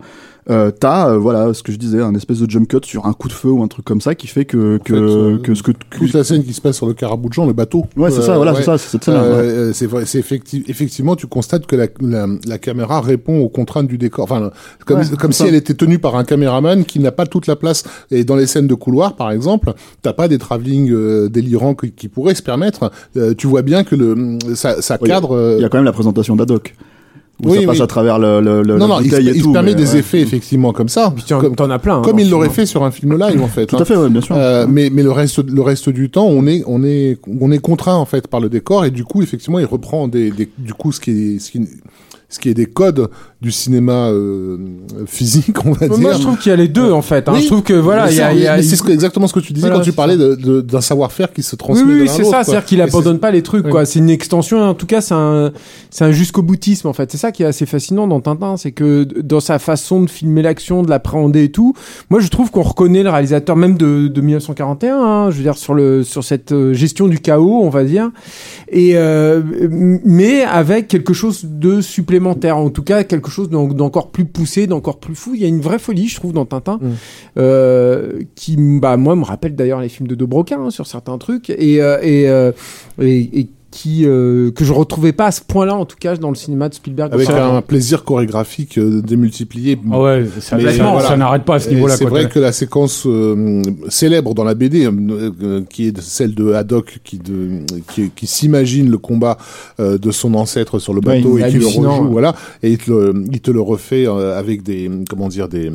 euh, 0.50 0.72
t'as 0.72 1.10
euh, 1.12 1.18
voilà 1.18 1.54
ce 1.54 1.62
que 1.64 1.72
je 1.72 1.78
disais 1.78 2.02
un 2.02 2.16
espèce 2.16 2.40
de 2.40 2.50
jump 2.50 2.68
cut 2.68 2.80
sur 2.84 3.06
un 3.06 3.14
coup 3.14 3.28
de 3.28 3.34
feu 3.34 3.50
ou 3.50 3.62
un 3.64 3.68
truc 3.68 3.86
comme 3.86 4.02
ça 4.02 4.16
qui 4.16 4.28
fait 4.28 4.46
que 4.46 4.78
que, 4.84 4.94
fait, 4.96 5.00
euh, 5.00 5.38
que 5.38 5.54
ce 5.54 5.62
que, 5.64 5.72
Toute 5.92 6.14
la 6.14 6.24
scène 6.24 6.44
qui 6.44 6.54
se 6.54 6.62
passe 6.62 6.78
sur 6.78 6.88
le 6.88 6.94
carabou 6.94 7.30
de 7.30 7.34
Jean, 7.34 7.46
le 7.46 7.54
bateau. 7.54 7.86
ouais 7.98 8.10
c'est 8.12 8.22
ça 8.22 8.34
Euh, 8.34 8.38
voilà 8.38 8.52
ouais. 8.54 8.58
c'est 8.60 8.64
ça 8.66 8.78
c'est 8.78 8.90
cette 8.90 9.04
scène 9.04 9.16
Euh, 9.16 9.74
c'est 9.74 9.86
vrai, 9.86 10.06
c'est 10.06 10.20
effecti- 10.20 10.64
effectivement, 10.68 11.16
tu 11.16 11.28
constates 11.28 11.66
que 11.68 11.76
la, 11.76 11.88
la, 12.02 12.26
la 12.48 12.58
caméra 12.58 13.00
répond 13.02 13.40
aux 13.42 13.50
contraintes 13.50 13.88
du 13.88 13.98
décor. 13.98 14.24
Enfin, 14.24 14.52
comme, 14.86 15.00
Ouais, 15.00 15.06
comme 15.20 15.32
c'est 15.32 15.38
si 15.38 15.44
ça. 15.44 15.48
elle 15.50 15.56
était 15.56 15.74
tenue 15.76 16.00
par 16.00 16.16
un 16.16 16.24
caméraman 16.24 16.84
qui 16.86 17.00
n'a 17.00 17.12
pas 17.12 17.26
toute 17.26 17.46
la 17.48 17.56
place. 17.56 17.84
Et 18.12 18.24
dans 18.24 18.36
les 18.36 18.48
scènes 18.48 18.68
de 18.68 18.74
couloir, 18.76 19.16
par 19.16 19.32
exemple, 19.32 19.74
t'as 20.02 20.14
pas 20.14 20.28
des 20.28 20.38
travelling 20.40 20.92
euh, 20.92 21.30
délirants 21.30 21.76
qui, 21.76 21.92
qui 21.92 22.08
pourraient 22.08 22.36
se 22.36 22.42
permettre. 22.44 22.92
Euh, 23.18 23.34
tu 23.38 23.48
vois 23.48 23.62
bien 23.62 23.84
que 23.84 23.96
le 23.96 24.38
ça, 24.56 24.82
ça 24.82 24.98
cadre. 24.98 25.56
il 25.58 25.62
y 25.62 25.66
a 25.66 25.70
quand 25.70 25.78
même 25.78 25.86
la 25.86 25.92
présentation 25.92 26.36
d'Adoc 26.36 26.76
où 27.44 27.52
Oui, 27.52 27.62
ça 27.62 27.68
passe 27.68 27.78
oui. 27.78 27.82
à 27.84 27.88
travers 27.88 28.20
le, 28.20 28.42
le, 28.42 28.62
le 28.64 28.78
non, 28.78 28.88
la 28.88 28.96
non, 28.96 29.00
il, 29.02 29.14
et 29.14 29.20
il 29.22 29.36
se 29.36 29.44
tout, 29.44 29.54
permet 29.54 29.72
mais, 29.72 29.76
des 29.76 29.92
ouais. 29.94 30.00
effets 30.00 30.20
effectivement 30.22 30.74
comme 30.74 30.90
ça, 30.90 31.12
Puis 31.16 31.24
t'en 31.26 31.40
comme, 31.40 31.56
t'en 31.56 31.70
as 31.70 31.80
plein. 31.80 31.98
hein, 31.98 32.02
comme 32.04 32.20
il 32.20 32.30
l'aurait 32.30 32.50
fait 32.50 32.66
sur 32.66 32.84
un 32.84 32.92
film 32.92 33.18
live 33.18 33.42
en 33.42 33.48
fait. 33.48 33.66
tout 33.66 33.78
hein. 33.78 33.82
à 33.82 33.86
fait 33.86 33.96
ouais, 33.96 34.10
bien 34.10 34.22
sûr 34.22 34.36
Euh, 34.36 34.66
mais 34.70 34.90
mais 34.92 35.04
le 35.04 35.12
reste 35.12 35.44
le 35.48 35.62
reste 35.62 35.90
du 35.90 36.10
temps 36.10 36.26
on 36.28 36.46
est 36.48 36.64
on 36.68 36.84
est 36.84 37.18
on 37.40 37.52
est 37.52 37.60
contraint 37.60 37.96
en 37.96 38.06
fait 38.06 38.28
par 38.28 38.40
le 38.40 38.50
décor 38.50 38.84
et 38.86 38.92
du 38.92 39.04
coup 39.04 39.22
effectivement 39.22 39.60
il 39.60 39.66
reprend 39.66 40.08
des, 40.08 40.32
des 40.32 40.50
du 40.58 40.74
coup 40.74 40.92
ce 40.92 41.00
qui 41.00 41.12
est 41.36 41.40
ce 41.40 41.52
qui 41.52 41.62
ce 42.30 42.40
qui 42.40 42.50
est 42.50 42.54
des 42.54 42.68
codes 42.68 43.10
du 43.42 43.52
cinéma 43.52 44.10
euh, 44.10 44.58
physique 45.08 45.66
on 45.66 45.72
va 45.72 45.86
hein. 45.86 45.90
dire 45.90 46.00
Moi, 46.00 46.14
je 46.14 46.20
trouve 46.20 46.38
qu'il 46.38 46.50
y 46.52 46.54
a 46.54 46.58
les 46.58 46.68
deux, 46.68 46.92
en 46.92 47.02
fait. 47.02 47.28
hein. 47.28 47.32
Oui. 47.34 47.42
Je 47.42 47.48
trouve 47.48 47.64
que 47.64 47.74
voilà, 47.74 48.12
il 48.12 48.18
y 48.18 48.48
a, 48.48 48.62
c'est 48.62 48.90
exactement 48.90 49.28
ce 49.28 49.34
que 49.34 49.40
tu 49.40 49.54
disais 49.54 49.68
Voilà, 49.68 49.78
quand 49.78 49.84
tu 49.84 49.94
parlais 49.94 50.16
d'un 50.18 50.82
savoir-faire 50.82 51.34
qui 51.34 51.42
se 51.42 51.56
transmet 51.56 51.92
oui, 51.92 52.02
oui, 52.02 52.10
c'est 52.10 52.24
ça. 52.24 52.44
C'est-à-dire 52.44 52.66
qu'il 52.66 52.82
abandonne 52.82 53.20
pas 53.20 53.32
les 53.32 53.42
trucs, 53.42 53.68
quoi. 53.68 53.86
C'est 53.86 54.00
une 54.00 54.10
extension. 54.10 54.62
En 54.62 54.74
tout 54.74 54.86
cas, 54.86 55.02
c'est 55.02 55.14
un, 55.16 55.52
c'est 55.90 56.06
un 56.06 56.12
jusqu'au 56.12 56.44
boutisme, 56.44 56.88
en 56.88 56.94
fait. 56.94 57.12
C'est 57.12 57.18
ça 57.18 57.32
qui 57.32 57.44
est 57.44 57.48
assez 57.48 57.66
fascinant 57.66 58.08
dans 58.08 58.20
Tintin, 58.22 58.58
c'est 58.58 58.72
que 58.72 59.04
dans 59.04 59.40
sa 59.40 59.58
façon 59.58 60.02
de 60.04 60.10
filmer 60.10 60.42
l'action, 60.42 60.84
de 60.84 60.90
l'appréhender 60.90 61.46
et 61.46 61.52
tout, 61.52 61.74
moi, 62.10 62.20
je 62.20 62.28
trouve 62.28 62.52
qu'on 62.52 62.62
reconnaît 62.62 63.04
le 63.04 63.10
réalisateur 63.10 63.56
même 63.56 63.76
de, 63.78 64.08
de 64.08 64.22
1941. 64.22 64.96
hein, 64.98 65.32
je 65.32 65.38
veux 65.38 65.44
dire 65.44 65.58
sur 65.58 65.74
le, 65.74 66.04
sur 66.04 66.24
cette 66.24 66.52
euh, 66.52 66.74
gestion 66.74 67.08
du 67.08 67.20
chaos, 67.20 67.62
on 67.64 67.70
va 67.70 67.84
dire. 67.86 68.12
Et 68.72 68.92
euh, 68.96 69.42
mais 69.72 70.44
avec 70.44 70.88
quelque 70.88 71.14
chose 71.14 71.46
de 71.46 71.82
supplémentaire, 71.82 72.19
en 72.28 72.70
tout 72.70 72.84
cas 72.84 73.04
quelque 73.04 73.30
chose 73.30 73.50
d'en- 73.50 73.68
d'encore 73.68 74.12
plus 74.12 74.26
poussé, 74.26 74.68
d'encore 74.68 75.00
plus 75.00 75.16
fou. 75.16 75.32
Il 75.36 75.42
y 75.42 75.46
a 75.46 75.48
une 75.48 75.62
vraie 75.62 75.80
folie, 75.80 76.08
je 76.08 76.16
trouve, 76.16 76.34
dans 76.34 76.46
Tintin, 76.46 76.80
Mm. 76.82 76.88
euh, 77.38 78.20
qui, 78.36 78.56
bah, 78.58 78.98
moi, 78.98 79.16
me 79.16 79.24
rappelle 79.24 79.56
d'ailleurs 79.56 79.82
les 79.82 79.90
films 79.90 80.08
de 80.08 80.16
De 80.16 80.26
Broca 80.26 80.58
hein, 80.58 80.70
sur 80.72 80.88
certains 80.88 81.18
trucs, 81.18 81.50
et 81.50 81.82
euh, 81.82 82.00
et, 82.02 82.28
euh, 82.30 82.52
et, 83.02 83.40
et 83.40 83.50
qui 83.72 84.06
euh, 84.06 84.50
que 84.52 84.66
je 84.66 84.74
retrouvais 84.74 85.14
pas 85.14 85.28
à 85.28 85.32
ce 85.32 85.42
point-là, 85.42 85.76
en 85.76 85.86
tout 85.86 85.96
cas, 86.00 86.16
dans 86.18 86.30
le 86.30 86.36
cinéma 86.36 86.70
de 86.70 86.74
Spielberg. 86.74 87.14
avec 87.14 87.30
Enfin, 87.30 87.56
un 87.58 87.62
plaisir 87.62 88.04
chorégraphique 88.04 88.78
euh, 88.80 89.02
démultiplié 89.02 89.80
Ah 89.92 90.02
ouais, 90.02 90.26
ça, 90.40 90.58
Mais 90.58 90.74
ça- 90.74 90.84
voilà. 90.92 91.08
ça 91.08 91.18
n'arrête 91.18 91.44
pas 91.46 91.56
à 91.56 91.60
ce 91.60 91.70
niveau-là. 91.70 91.96
C'est 91.96 92.06
vrai 92.06 92.28
que 92.30 92.40
la 92.40 92.52
séquence 92.52 93.04
euh, 93.06 93.62
célèbre 93.88 94.34
dans 94.34 94.44
la 94.44 94.56
BD, 94.56 94.90
qui 95.70 95.88
est 95.88 96.02
celle 96.02 96.34
de 96.34 96.54
Haddock, 96.54 97.00
qui, 97.04 97.20
de, 97.20 97.60
qui, 97.94 98.10
qui 98.10 98.26
s'imagine 98.28 98.90
le 98.90 98.98
combat 98.98 99.38
euh, 99.80 99.98
de 100.00 100.10
son 100.12 100.34
ancêtre 100.34 100.80
sur 100.80 100.94
le 100.94 101.00
Ouais, 101.06 101.18
bateau 101.18 101.38
et 101.38 101.48
qui 101.50 101.58
le 101.60 101.68
rejoue, 101.68 102.10
voilà, 102.10 102.36
et 102.64 102.72
il 102.72 102.78
te 102.80 102.90
le, 102.90 103.24
il 103.32 103.40
te 103.40 103.52
le 103.52 103.62
refait 103.62 104.08
euh, 104.08 104.38
avec 104.38 104.64
des, 104.64 104.90
comment 105.10 105.28
dire, 105.28 105.48
des 105.48 105.72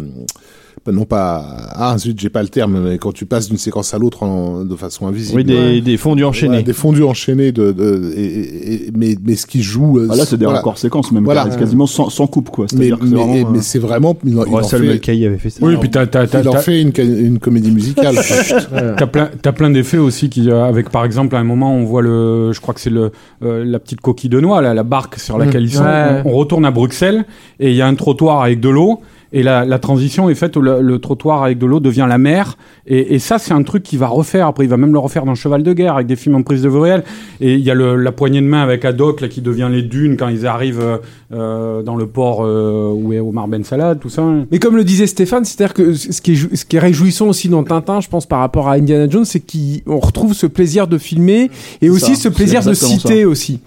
non 0.92 1.04
pas 1.06 1.44
ah 1.74 1.96
zut 1.98 2.18
j'ai 2.20 2.28
pas 2.28 2.42
le 2.42 2.48
terme 2.48 2.78
mais 2.80 2.98
quand 2.98 3.12
tu 3.12 3.24
passes 3.26 3.48
d'une 3.48 3.56
séquence 3.58 3.94
à 3.94 3.98
l'autre 3.98 4.22
en- 4.22 4.64
de 4.64 4.76
façon 4.76 5.06
invisible 5.06 5.38
oui, 5.38 5.44
des, 5.44 5.80
des 5.80 5.96
fondus 5.96 6.24
enchaînés. 6.24 6.58
Ouais, 6.58 6.62
des 6.62 6.72
fondus 6.72 7.02
enchaînés 7.02 7.52
de, 7.52 7.72
de 7.72 8.12
et, 8.16 8.22
et- 8.24 8.74
et- 8.88 8.90
mais 8.96 9.16
mais 9.24 9.34
ce 9.36 9.46
qui 9.46 9.62
joue 9.62 9.98
euh, 9.98 10.08
Ah, 10.10 10.16
là, 10.16 10.24
c'est 10.26 10.36
des 10.36 10.44
voilà. 10.44 10.58
raccords 10.58 10.78
séquences 10.78 11.10
même, 11.12 11.24
Voilà. 11.24 11.44
quasi- 11.44 11.58
quasiment 11.58 11.86
sans, 11.86 12.10
sans 12.10 12.26
coupe, 12.26 12.50
quoi. 12.50 12.66
mais 12.76 12.90
mais, 12.90 12.90
c'est 12.90 12.94
vraiment, 13.14 13.34
et- 13.34 13.42
euh, 13.44 13.48
mais 13.50 13.60
c'est 13.62 13.78
vraiment 13.78 14.16
il, 14.24 14.38
en- 14.38 14.44
il 14.44 14.54
en 14.54 14.62
fait, 14.62 14.76
avait 14.76 15.38
fait 15.38 15.50
ça. 15.50 15.64
Oui, 15.64 15.76
puis 15.80 15.90
t'as, 15.90 16.06
t'as, 16.06 16.24
il 16.40 16.48
en 16.48 16.52
fait 16.54 16.82
une, 16.82 16.92
une 16.98 17.38
comédie 17.38 17.70
musicale 17.70 18.16
T'as 18.98 19.06
plein, 19.06 19.30
t'as 19.42 19.52
plein 19.52 19.70
d'effets 19.70 19.98
aussi 19.98 20.28
qui, 20.28 20.50
euh, 20.50 20.64
avec 20.64 20.90
par 20.90 21.04
exemple, 21.04 21.34
à 21.36 21.38
un 21.38 21.44
moment, 21.44 21.74
on 21.74 21.84
voit 21.84 22.02
le, 22.02 22.52
je 22.52 22.60
crois 22.60 22.74
que 22.74 22.80
c'est 22.80 22.90
le, 22.90 23.10
euh, 23.42 23.64
la 23.64 23.78
petite 23.78 24.00
coquille 24.00 24.30
de 24.30 24.40
noix, 24.40 24.60
là, 24.60 24.74
la 24.74 24.82
barque 24.82 25.18
sur 25.18 25.38
laquelle 25.38 25.62
ils 25.64 25.72
sont. 25.72 25.82
Ouais. 25.84 26.22
On, 26.24 26.30
on 26.30 26.32
retourne 26.32 26.64
à 26.64 26.70
Bruxelles 26.70 27.24
et 27.60 27.70
il 27.70 27.76
y 27.76 27.82
a 27.82 27.86
un 27.86 27.94
trottoir 27.94 28.42
avec 28.42 28.60
de 28.60 28.68
l'eau. 28.68 29.00
Et 29.34 29.42
la, 29.42 29.66
la 29.66 29.78
transition 29.78 30.30
est 30.30 30.34
faite 30.34 30.56
où 30.56 30.62
le, 30.62 30.80
le 30.80 30.98
trottoir 31.00 31.42
avec 31.42 31.58
de 31.58 31.66
l'eau 31.66 31.80
devient 31.80 32.06
la 32.08 32.18
mer. 32.18 32.56
Et, 32.86 33.14
et 33.14 33.18
ça, 33.18 33.38
c'est 33.38 33.52
un 33.52 33.62
truc 33.64 33.82
qu'il 33.82 33.98
va 33.98 34.06
refaire. 34.06 34.46
Après, 34.46 34.64
il 34.64 34.70
va 34.70 34.76
même 34.78 34.92
le 34.92 34.98
refaire 34.98 35.24
dans 35.26 35.34
Cheval 35.34 35.62
de 35.62 35.72
guerre 35.72 35.96
avec 35.96 36.06
des 36.06 36.16
films 36.16 36.36
en 36.36 36.42
prise 36.42 36.62
de 36.62 36.68
vue 36.68 36.78
réelle. 36.78 37.02
Et 37.40 37.54
il 37.54 37.60
y 37.60 37.70
a 37.70 37.74
le, 37.74 37.96
la 37.96 38.12
poignée 38.12 38.40
de 38.40 38.46
main 38.46 38.62
avec 38.62 38.84
Haddock 38.84 39.20
là, 39.20 39.28
qui 39.28 39.42
devient 39.42 39.68
les 39.70 39.82
dunes 39.82 40.16
quand 40.16 40.28
ils 40.28 40.46
arrivent 40.46 40.80
euh, 40.80 40.98
euh, 41.32 41.82
dans 41.82 41.96
le 41.96 42.06
port 42.06 42.44
euh, 42.44 42.92
où 42.94 43.12
est 43.12 43.18
Omar 43.20 43.48
Ben 43.48 43.64
Salad, 43.64 43.98
tout 44.00 44.08
ça. 44.08 44.22
Mais 44.52 44.58
comme 44.60 44.76
le 44.76 44.84
disait 44.84 45.08
Stéphane, 45.08 45.44
c'est-à-dire 45.44 45.74
que 45.74 45.94
ce 45.94 46.20
qui, 46.22 46.32
est, 46.32 46.36
jou- 46.36 46.50
ce 46.54 46.64
qui 46.64 46.76
est 46.76 46.80
réjouissant 46.80 47.26
aussi 47.26 47.48
dans 47.48 47.64
Tintin, 47.64 48.00
je 48.00 48.08
pense 48.08 48.26
par 48.26 48.38
rapport 48.38 48.68
à 48.68 48.74
Indiana 48.74 49.08
Jones, 49.10 49.24
c'est 49.24 49.40
qu'on 49.40 49.98
retrouve 49.98 50.32
ce 50.32 50.46
plaisir 50.46 50.86
de 50.86 50.96
filmer 50.96 51.50
et 51.82 51.90
aussi 51.90 52.14
ça, 52.14 52.22
ce 52.22 52.28
plaisir 52.28 52.62
de 52.62 52.72
citer 52.72 53.24
aussi. 53.24 53.58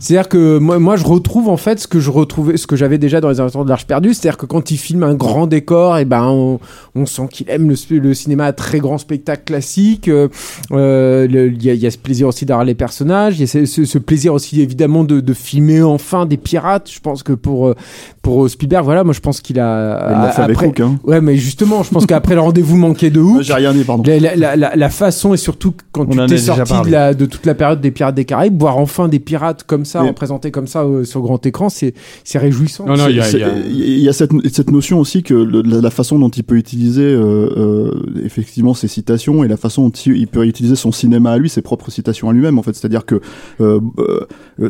C'est-à-dire 0.00 0.28
que 0.28 0.58
moi, 0.58 0.78
moi, 0.78 0.96
je 0.96 1.04
retrouve 1.06 1.48
en 1.48 1.56
fait 1.56 1.78
ce 1.80 1.86
que 1.88 1.98
je 1.98 2.10
retrouvais, 2.10 2.58
ce 2.58 2.66
que 2.66 2.76
j'avais 2.76 2.98
déjà 2.98 3.22
dans 3.22 3.30
les 3.30 3.40
Inventions 3.40 3.64
de 3.64 3.70
l'Arche 3.70 3.86
perdue, 3.86 4.12
c'est-à-dire 4.12 4.36
que 4.36 4.44
quand 4.44 4.70
il 4.70 4.76
filme 4.76 5.02
un 5.02 5.13
un 5.14 5.16
grand 5.16 5.46
décor, 5.46 5.98
et 5.98 6.04
ben 6.04 6.24
on, 6.24 6.60
on 6.94 7.06
sent 7.06 7.28
qu'il 7.30 7.48
aime 7.50 7.72
le, 7.90 8.14
cinéma 8.14 8.44
à 8.46 8.52
très 8.52 8.78
grand 8.78 8.98
spectacle 8.98 9.44
classique. 9.44 10.08
Euh, 10.08 10.28
euh, 10.72 11.26
le- 11.28 11.52
Il 11.52 11.62
y, 11.64 11.70
a, 11.70 11.74
y 11.74 11.86
a 11.86 11.90
ce 11.90 11.98
plaisir 11.98 12.28
aussi 12.28 12.44
d'avoir 12.46 12.64
les 12.64 12.74
personnages, 12.74 13.38
il 13.38 13.40
y 13.40 13.44
a 13.44 13.46
ce, 13.46 13.64
ce- 13.66 13.84
ce 13.84 13.98
plaisir 13.98 14.34
aussi 14.34 14.60
évidemment 14.60 15.04
de, 15.04 15.20
de 15.20 15.32
filmer 15.34 15.82
enfin 15.82 16.26
des 16.26 16.36
pirates. 16.36 16.90
Je 16.90 17.00
pense 17.00 17.22
que 17.22 17.32
pour 17.32 17.68
euh, 17.68 17.74
pour 18.22 18.48
Spielberg, 18.48 18.84
voilà, 18.84 19.04
moi 19.04 19.12
je 19.12 19.20
pense 19.20 19.40
qu'il 19.40 19.60
a. 19.60 20.08
Il 20.14 20.22
l'a 20.22 20.30
fait 20.32 20.42
avec 20.42 20.56
après- 20.56 20.66
Hook, 20.68 20.80
hein. 20.80 20.96
Ouais, 21.04 21.20
mais 21.20 21.36
justement, 21.36 21.82
je 21.82 21.90
pense 21.90 22.06
qu'après 22.06 22.34
le 22.34 22.40
rendez-vous 22.40 22.76
manqué 22.76 23.10
de 23.10 23.20
Hook, 23.20 23.42
J'ai 23.42 23.54
rien 23.54 23.72
dit, 23.72 23.84
pardon. 23.84 24.02
la, 24.06 24.18
la- 24.18 24.36
la- 24.36 24.56
la- 24.56 24.76
la 24.76 24.88
façon 24.90 25.34
et 25.34 25.36
surtout 25.36 25.74
quand 25.92 26.02
On 26.08 26.12
tu 26.12 26.20
a 26.20 26.26
t'es 26.26 26.38
sorti 26.38 26.72
de, 26.84 26.90
la, 26.90 27.14
de 27.14 27.26
toute 27.26 27.46
la 27.46 27.54
période 27.54 27.80
des 27.80 27.90
pirates 27.90 28.14
des 28.14 28.24
Caraïbes, 28.24 28.58
voir 28.58 28.78
enfin 28.78 29.08
des 29.08 29.18
pirates 29.20 29.64
comme 29.64 29.84
ça, 29.84 30.02
Mais- 30.02 30.08
représentés 30.08 30.50
comme 30.50 30.66
ça 30.66 30.82
euh, 30.84 31.04
sur 31.04 31.20
grand 31.22 31.44
écran, 31.46 31.68
c'est 31.68 31.94
c'est 32.24 32.38
réjouissant. 32.38 32.86
Non, 32.86 32.96
non, 32.96 33.08
il 33.08 33.16
y 33.16 33.20
a, 33.20 33.24
C'est- 33.24 33.38
il 33.38 33.40
y 33.40 33.44
a- 33.44 33.52
il 33.96 34.00
y 34.00 34.08
a 34.08 34.12
cette, 34.12 34.30
cette 34.52 34.70
notion 34.70 35.00
aussi 35.04 35.22
que 35.22 35.34
le- 35.34 35.62
la, 35.62 35.80
la 35.80 35.90
façon 35.90 36.18
dont 36.18 36.28
il 36.28 36.42
peut 36.44 36.56
utiliser 36.56 37.02
euh, 37.04 37.48
euh, 37.56 37.90
effectivement 38.24 38.74
ses 38.74 38.88
citations 38.88 39.44
et 39.44 39.48
la 39.48 39.56
façon 39.56 39.82
dont 39.84 39.90
il, 39.90 40.16
il 40.16 40.26
peut 40.26 40.44
utiliser 40.46 40.76
son 40.76 40.92
cinéma 40.92 41.32
à 41.32 41.38
lui, 41.38 41.48
ses 41.48 41.62
propres 41.62 41.90
citations 41.90 42.28
à 42.28 42.32
lui-même 42.32 42.58
en 42.58 42.62
fait. 42.62 42.74
C'est-à-dire 42.74 43.04
que 43.06 43.20
euh, 43.60 43.80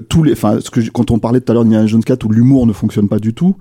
tous 0.09 0.23
les, 0.23 0.33
enfin, 0.33 0.59
quand 0.93 1.11
on 1.11 1.19
parlait 1.19 1.41
tout 1.41 1.53
à 1.53 1.55
l'heure 1.55 1.65
d'Indiana 1.65 1.87
Jones 1.87 2.05
4 2.05 2.25
où 2.27 2.31
l'humour 2.31 2.67
ne 2.67 2.73
fonctionne 2.73 3.09
pas 3.09 3.19
du 3.19 3.33
tout. 3.35 3.57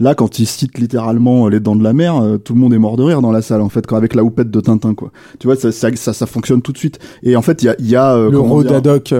Là, 0.00 0.14
quand 0.14 0.38
il 0.38 0.46
cite 0.46 0.78
littéralement 0.78 1.48
les 1.48 1.58
dents 1.58 1.74
de 1.74 1.82
la 1.82 1.92
mer, 1.92 2.16
euh, 2.22 2.38
tout 2.38 2.54
le 2.54 2.60
monde 2.60 2.72
est 2.72 2.78
mort 2.78 2.96
de 2.96 3.02
rire 3.02 3.20
dans 3.20 3.32
la 3.32 3.42
salle, 3.42 3.60
en 3.62 3.68
fait, 3.68 3.84
quand 3.84 3.96
avec 3.96 4.14
la 4.14 4.22
houppette 4.22 4.48
de 4.48 4.60
Tintin, 4.60 4.94
quoi. 4.94 5.10
Tu 5.40 5.48
vois, 5.48 5.56
ça, 5.56 5.72
ça, 5.72 5.88
ça, 5.96 6.12
ça 6.12 6.26
fonctionne 6.26 6.62
tout 6.62 6.70
de 6.70 6.78
suite. 6.78 7.00
Et 7.24 7.34
en 7.34 7.42
fait, 7.42 7.64
il 7.64 7.66
y 7.66 7.68
a, 7.68 7.74
y 7.80 7.96
a 7.96 8.14
euh, 8.14 8.30
le 8.30 8.38
roi 8.38 8.62
dire- 8.62 8.70
d'Adoc. 8.80 9.12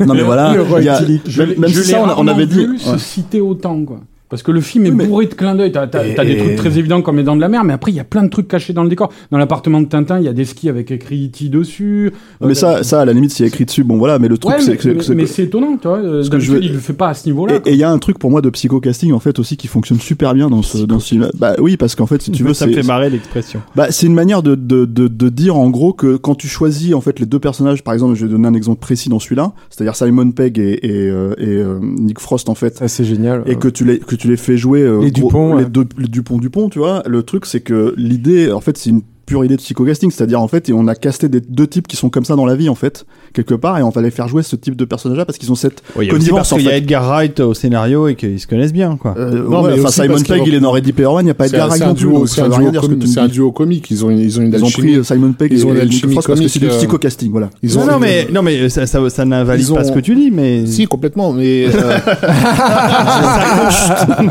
Non, 0.00 0.12
mais 0.12 0.22
voilà, 0.22 0.52
le 0.54 0.60
roi 0.60 0.82
y 0.82 0.88
a-. 0.90 1.00
Je, 1.26 1.42
même, 1.44 1.66
je 1.68 1.80
ça, 1.80 2.02
on, 2.18 2.24
on 2.24 2.28
avait 2.28 2.44
dit. 2.44 2.56
vu 2.58 2.72
ouais. 2.72 2.78
se 2.78 2.98
citer 2.98 3.40
autant, 3.40 3.82
quoi. 3.86 4.00
Parce 4.30 4.42
que 4.42 4.50
le 4.52 4.60
film 4.60 4.84
est 4.86 4.90
Oui, 4.90 4.96
mais- 4.96 5.06
bourré 5.06 5.26
de 5.26 5.34
clins 5.34 5.54
d'œil. 5.54 5.72
T'as, 5.72 5.86
t'as- 5.86 6.06
Et- 6.06 6.14
t'as 6.14 6.24
des 6.24 6.32
et- 6.32 6.36
trucs 6.38 6.56
très 6.56 6.78
évidents 6.78 7.00
comme 7.00 7.16
les 7.16 7.22
dents 7.22 7.34
de 7.36 7.40
la 7.40 7.48
mer, 7.48 7.64
mais 7.64 7.72
après, 7.72 7.90
il 7.92 7.94
y 7.96 8.00
a 8.00 8.04
plein 8.04 8.22
de 8.22 8.28
trucs 8.28 8.46
cachés 8.48 8.72
dans 8.74 8.82
le 8.82 8.90
décor. 8.90 9.10
Dans 9.30 9.38
l'appartement 9.38 9.80
de 9.80 9.86
Tintin, 9.86 10.18
il 10.18 10.24
y 10.24 10.28
a 10.28 10.32
des 10.34 10.44
skis 10.44 10.68
avec 10.68 10.90
écrit 10.90 11.26
E.T. 11.26 11.48
dessus. 11.48 12.12
Mais 12.42 12.54
ça, 12.54 12.82
ça, 12.82 13.00
à 13.00 13.04
la 13.06 13.12
limite, 13.14 13.30
s'il 13.30 13.44
y 13.44 13.48
a 13.48 13.48
écrit 13.48 13.64
dessus, 13.64 13.84
bon, 13.84 13.96
voilà, 13.96 14.18
mais 14.18 14.28
le 14.28 14.36
truc, 14.36 14.54
Ouais, 14.54 14.60
c'est 14.60 14.72
mais, 14.72 14.76
que- 14.76 14.88
mais- 14.88 15.02
c'est 15.02 15.14
mais 15.14 15.26
c'est 15.26 15.44
étonnant, 15.44 15.76
tu 15.80 15.88
vois. 15.88 15.98
euh, 15.98 16.22
Ce 16.22 16.28
que 16.30 16.38
je 16.38 16.52
veux- 16.52 16.62
il 16.62 16.72
le 16.72 16.78
fait 16.78 16.92
pas 16.92 17.08
à 17.08 17.14
ce 17.14 17.26
niveau-là. 17.26 17.60
Et 17.66 17.72
il 17.72 17.78
y 17.78 17.84
a 17.84 17.90
un 17.90 17.98
truc 17.98 18.18
pour 18.18 18.30
moi 18.30 18.40
de 18.42 18.50
psycho-casting 18.50 19.12
en 19.12 19.18
fait 19.20 19.38
aussi 19.38 19.56
qui 19.56 19.66
fonctionne 19.66 19.98
super 20.00 20.34
bien 20.34 20.50
dans 20.50 20.62
ce, 20.62 20.78
dans 20.84 20.98
ce 21.00 21.08
film. 21.08 21.28
Bah 21.38 21.54
oui, 21.58 21.76
parce 21.78 21.94
qu'en 21.94 22.06
fait, 22.06 22.20
si 22.20 22.30
tu 22.30 22.42
veux, 22.44 22.52
ça 22.54 22.66
me 22.66 22.72
fait 22.72 22.82
marrer 22.86 23.08
l'expression. 23.10 23.60
bah, 23.76 23.86
c'est 23.90 24.06
une 24.06 24.14
manière 24.14 24.42
de, 24.42 24.54
de, 24.54 24.84
de, 24.84 25.08
de 25.08 25.28
dire 25.30 25.56
en 25.56 25.70
gros 25.70 25.92
que 25.94 26.16
quand 26.16 26.34
tu 26.34 26.48
choisis 26.48 26.92
en 26.94 27.00
fait 27.00 27.18
les 27.18 27.26
deux 27.26 27.38
personnages, 27.38 27.82
par 27.82 27.94
exemple, 27.94 28.14
je 28.14 28.26
vais 28.26 28.30
donner 28.30 28.48
un 28.48 28.54
exemple 28.54 28.80
précis 28.80 29.08
dans 29.08 29.18
celui-là, 29.20 29.52
c'est-à-dire 29.70 29.96
Simon 29.96 30.30
Pegg 30.32 30.58
et, 30.58 30.86
et, 30.86 31.08
euh, 31.08 31.34
et 31.38 31.46
euh, 31.48 31.78
Nick 31.80 32.20
Frost 32.20 32.48
en 32.50 32.54
fait, 32.54 32.76
Ça 32.76 32.88
c'est 32.88 33.04
génial. 33.04 33.42
et 33.46 33.56
que 33.56 33.68
tu 33.68 33.84
les 33.84 33.98
que 33.98 34.16
tu 34.18 34.28
les 34.28 34.36
fais 34.36 34.56
jouer 34.56 34.82
euh, 34.82 35.00
Les 35.00 35.10
Dupont, 35.10 35.54
les 35.56 35.64
ouais. 35.64 35.70
deux 35.70 35.86
les 35.96 36.08
Dupont 36.08 36.38
Dupont, 36.38 36.68
tu 36.68 36.78
vois. 36.78 37.02
Le 37.06 37.22
truc 37.22 37.46
c'est 37.46 37.60
que 37.60 37.94
l'idée, 37.96 38.52
en 38.52 38.60
fait, 38.60 38.76
c'est 38.76 38.90
une 38.90 39.02
pure 39.28 39.44
idée 39.44 39.56
de 39.56 39.60
psycho-casting, 39.60 40.10
c'est-à-dire 40.10 40.40
en 40.40 40.48
fait, 40.48 40.70
et 40.70 40.72
on 40.72 40.88
a 40.88 40.94
casté 40.94 41.28
des 41.28 41.40
deux 41.42 41.66
types 41.66 41.86
qui 41.86 41.96
sont 41.96 42.08
comme 42.08 42.24
ça 42.24 42.34
dans 42.34 42.46
la 42.46 42.56
vie 42.56 42.70
en 42.70 42.74
fait, 42.74 43.04
quelque 43.34 43.54
part, 43.54 43.76
et 43.78 43.82
on 43.82 43.90
va 43.90 44.00
les 44.00 44.10
faire 44.10 44.26
jouer 44.26 44.42
ce 44.42 44.56
type 44.56 44.74
de 44.74 44.86
personnage-là 44.86 45.26
parce 45.26 45.36
qu'ils 45.36 45.52
ont 45.52 45.54
cette 45.54 45.82
Oui, 45.96 46.06
il 46.06 46.08
y 46.08 46.10
a 46.10 46.14
aussi 46.14 46.20
connivence 46.28 46.38
parce 46.48 46.52
en 46.52 46.56
qu'il 46.56 46.66
y 46.66 46.70
a. 46.70 46.76
Edgar 46.78 47.06
Wright 47.06 47.38
au 47.40 47.52
scénario 47.52 48.08
et 48.08 48.14
qu'ils 48.14 48.40
se 48.40 48.46
connaissent 48.46 48.72
bien, 48.72 48.96
quoi. 48.96 49.14
Euh, 49.18 49.44
Non, 49.48 49.62
ouais, 49.62 49.74
mais 49.76 49.80
enfin, 49.84 50.02
Simon 50.02 50.22
Pegg, 50.26 50.42
il 50.46 50.54
est 50.54 50.60
dans 50.60 50.70
Ready 50.70 50.92
Player 50.92 51.08
One, 51.08 51.20
il 51.22 51.24
n'y 51.26 51.30
a 51.30 51.34
pas 51.34 51.46
Edgar 51.46 51.68
Wright 51.68 51.78
c'est 51.82 51.84
un 51.84 51.88
non 51.88 51.94
plus, 52.20 52.28
c'est 52.28 52.40
ça 52.40 52.46
un 52.46 52.70
duo 52.70 52.80
C'est 53.06 53.20
un 53.20 53.28
duo 53.28 53.52
comique. 53.52 53.90
Ils 53.90 54.02
ont 54.04 54.10
une, 54.10 54.18
ils 54.18 54.38
ont 54.38 54.42
une 54.42 54.52
Ils 54.54 54.64
ont 54.64 54.70
pris 54.70 54.94
euh, 54.96 55.02
Simon 55.02 55.32
Pegg 55.34 55.52
ils 55.52 55.66
ont 55.66 55.72
et 55.72 55.76
une 55.76 55.80
alchimie 55.82 56.14
parce 56.14 56.26
que 56.26 56.48
c'est 56.48 56.58
du 56.58 56.70
euh, 56.70 56.76
psycho-casting, 56.78 57.30
voilà. 57.30 57.50
Ils 57.62 57.74
non, 57.74 57.82
ont 57.82 57.86
non, 57.86 57.94
une- 57.96 58.00
mais, 58.00 58.28
non, 58.32 58.42
mais 58.42 58.68
ça, 58.70 58.86
ça, 58.86 59.10
ça 59.10 59.24
n'invalide 59.26 59.68
pas 59.74 59.84
ce 59.84 59.92
que 59.92 60.00
tu 60.00 60.14
dis, 60.14 60.30
mais. 60.30 60.64
Si, 60.66 60.86
complètement, 60.86 61.32
mais 61.34 61.66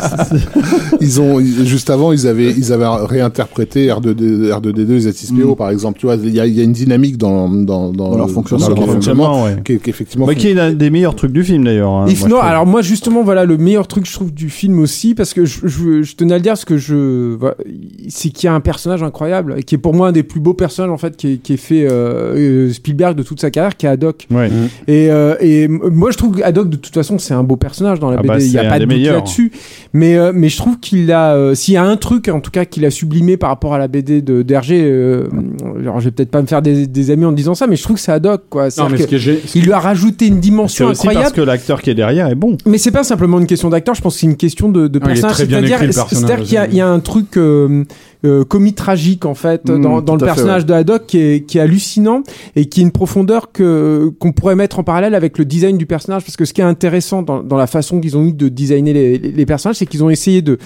ils 1.01 1.21
ont 1.21 1.39
juste 1.39 1.89
avant 1.89 2.11
ils 2.11 2.27
avaient 2.27 2.51
ils 2.51 2.73
avaient 2.73 2.87
réinterprété 2.87 3.87
R2D, 3.87 4.51
R2D2 4.87 5.09
Z6PO 5.09 5.55
par 5.55 5.69
exemple. 5.69 5.99
Tu 5.99 6.05
vois, 6.05 6.15
il 6.15 6.33
y 6.33 6.39
a, 6.39 6.45
il 6.45 6.53
y 6.53 6.61
a 6.61 6.63
une 6.63 6.71
dynamique 6.73 7.17
dans 7.17 7.49
dans 7.49 7.91
dans, 7.91 8.09
Dans 8.11 8.17
leur 8.17 8.27
le- 8.27 8.33
fonctionnement, 8.33 8.67
dans 8.69 8.73
dans 8.73 8.79
leur 8.79 8.85
leur 8.87 8.95
fonctionnement 8.95 9.43
ouais. 9.43 9.55
qui 9.63 9.73
effectivement 9.89 10.27
qui 10.27 10.47
est 10.49 10.53
l'un 10.53 10.71
des 10.73 10.89
meilleurs 10.89 11.15
trucs 11.15 11.31
du 11.31 11.43
film, 11.43 11.63
d'ailleurs. 11.65 11.89
hein, 11.91 12.05
If 12.07 12.19
moi, 12.21 12.27
je 12.29 12.33
no, 12.33 12.37
trouve. 12.39 12.49
alors 12.49 12.65
moi 12.65 12.81
justement 12.81 13.23
voilà 13.23 13.45
le 13.45 13.57
meilleur 13.57 13.87
truc 13.87 14.05
je 14.05 14.13
trouve 14.13 14.33
du 14.33 14.49
film 14.49 14.79
aussi 14.79 15.15
parce 15.15 15.33
que 15.33 15.45
je, 15.45 15.59
je, 15.67 16.03
je 16.03 16.15
tenais 16.15 16.33
à 16.33 16.37
le 16.37 16.43
dire 16.43 16.51
parce 16.53 16.65
que 16.65 16.77
je 16.77 17.35
voilà, 17.35 17.55
c'est 18.09 18.29
qu'il 18.29 18.45
y 18.47 18.49
a 18.49 18.53
un 18.53 18.59
personnage 18.59 19.03
incroyable 19.03 19.63
qui 19.63 19.75
est 19.75 19.77
pour 19.77 19.93
moi 19.93 20.09
un 20.09 20.11
des 20.11 20.23
plus 20.23 20.39
beaux 20.39 20.53
personnages 20.53 20.91
en 20.91 20.97
fait 20.97 21.15
qui 21.17 21.33
est, 21.33 21.37
qui 21.37 21.53
est 21.53 21.57
fait 21.57 21.85
euh, 21.85 22.35
euh, 22.67 22.73
Spielberg 22.73 23.15
de 23.17 23.23
toute 23.23 23.41
sa 23.41 23.49
carrière 23.51 23.75
qui 23.77 23.85
est 23.85 23.89
Haddock 23.89 24.27
Ouais. 24.31 24.49
et, 24.87 25.09
euh, 25.11 25.35
et 25.39 25.67
moi 25.67 26.11
je 26.11 26.17
trouve 26.17 26.35
que 26.37 26.43
Haddock 26.43 26.69
de 26.69 26.75
toute 26.77 26.93
façon 26.93 27.17
c'est 27.17 27.33
un 27.33 27.43
beau 27.43 27.55
personnage 27.55 27.99
dans 27.99 28.09
la 28.11 28.17
Ah 28.17 28.21
BD 28.21 28.27
bah, 28.27 28.39
il 28.39 28.51
y 28.51 28.57
a 28.57 28.65
pas 28.69 28.79
de 28.79 28.85
doute 28.85 28.97
là-dessus 29.05 29.51
mais 29.93 30.17
euh, 30.17 30.31
mais 30.33 30.49
je 30.49 30.57
trouve 30.57 30.79
qu'il 30.79 31.11
a 31.11 31.33
euh, 31.35 31.55
s'il 31.55 31.73
y 31.73 31.77
a 31.77 31.83
un 31.83 31.97
truc 31.97 32.27
en 32.29 32.39
tout 32.41 32.51
cas 32.51 32.65
qu'il 32.65 32.85
a 32.85 32.91
sublimé 32.91 33.37
par 33.37 33.49
rapport 33.49 33.73
à 33.73 33.77
la 33.79 33.87
BD 33.87 34.21
de 34.21 34.41
d'Hergé 34.41 34.76
euh, 34.83 35.27
alors 35.79 35.99
je 35.99 36.05
vais 36.05 36.11
peut-être 36.11 36.31
pas 36.31 36.41
me 36.41 36.47
faire 36.47 36.61
des, 36.61 36.87
des 36.87 37.11
amis 37.11 37.25
en 37.25 37.31
disant 37.31 37.55
ça 37.55 37.67
mais 37.67 37.75
je 37.75 37.83
trouve 37.83 37.95
que 37.97 38.01
c'est 38.01 38.11
Haddock 38.11 38.43
quoi 38.49 38.65
Non, 38.65 38.69
C'est-à-dire 38.69 38.91
mais 38.91 38.97
que 38.97 39.03
ce 39.03 39.07
que 39.09 39.17
j'ai. 39.17 39.41
il 39.55 39.63
lui 39.63 39.71
a 39.71 39.79
rajouté 39.79 40.27
une 40.27 40.39
dimension 40.39 40.87
aussi 40.87 41.01
incroyable 41.01 41.23
parce 41.23 41.33
que 41.35 41.41
l'acteur 41.41 41.81
qui 41.81 41.89
est 41.89 41.95
derrière 41.95 42.27
est 42.27 42.35
bon. 42.35 42.57
mais 42.65 42.77
c'est 42.77 42.91
pas 42.91 43.03
simplement 43.03 43.39
une 43.39 43.47
question 43.47 43.69
d'acteur, 43.69 43.95
je 43.95 44.01
pense 44.01 44.15
que 44.15 44.19
c'est 44.21 44.27
une 44.27 44.35
question 44.37 44.69
de, 44.69 44.89
Ah, 45.01 45.05
personnage. 45.05 45.35
C'est-à-dire 45.35 46.43
qu'il 46.43 46.75
y 46.75 46.81
a 46.81 46.87
un 46.87 46.99
truc 46.99 47.37
euh, 47.37 47.83
euh, 48.27 48.43
comique 48.43 48.75
tragique 48.75 49.25
en 49.25 49.35
fait 49.35 49.67
Mm, 49.77 49.81
dans, 49.81 50.01
dans 50.01 50.13
le 50.13 50.19
fait, 50.19 50.25
personnage 50.25 50.65
de 50.65 50.73
Haddock 50.73 51.05
qui 51.07 51.19
est, 51.19 51.45
qui 51.45 51.57
est 51.57 51.61
hallucinant 51.61 52.23
et 52.55 52.65
qui 52.65 52.81
a 52.81 52.83
une 52.83 52.91
profondeur 52.91 53.51
que 53.51 54.11
qu'on 54.19 54.31
pourrait 54.31 54.55
mettre 54.55 54.79
en 54.79 54.83
parallèle 54.83 55.15
avec 55.15 55.37
le 55.37 55.45
design 55.45 55.77
du 55.77 55.85
personnage 55.85 56.23
parce 56.23 56.35
que 56.35 56.45
ce 56.45 56.53
qui 56.53 56.61
est 56.61 56.65
intéressant 56.65 57.21
dans, 57.21 57.43
dans 57.43 57.57
la 57.57 57.67
façon 57.67 57.99
qu'ils 57.99 58.17
ont 58.17 58.23
eu 58.23 58.33
de 58.33 58.49
designer 58.49 58.93
les, 58.93 59.45
personnages, 59.45 59.77
c'est 59.77 59.85
qu'ils 59.85 60.03
ont 60.03 60.09
essayé 60.09 60.41
de 60.41 60.57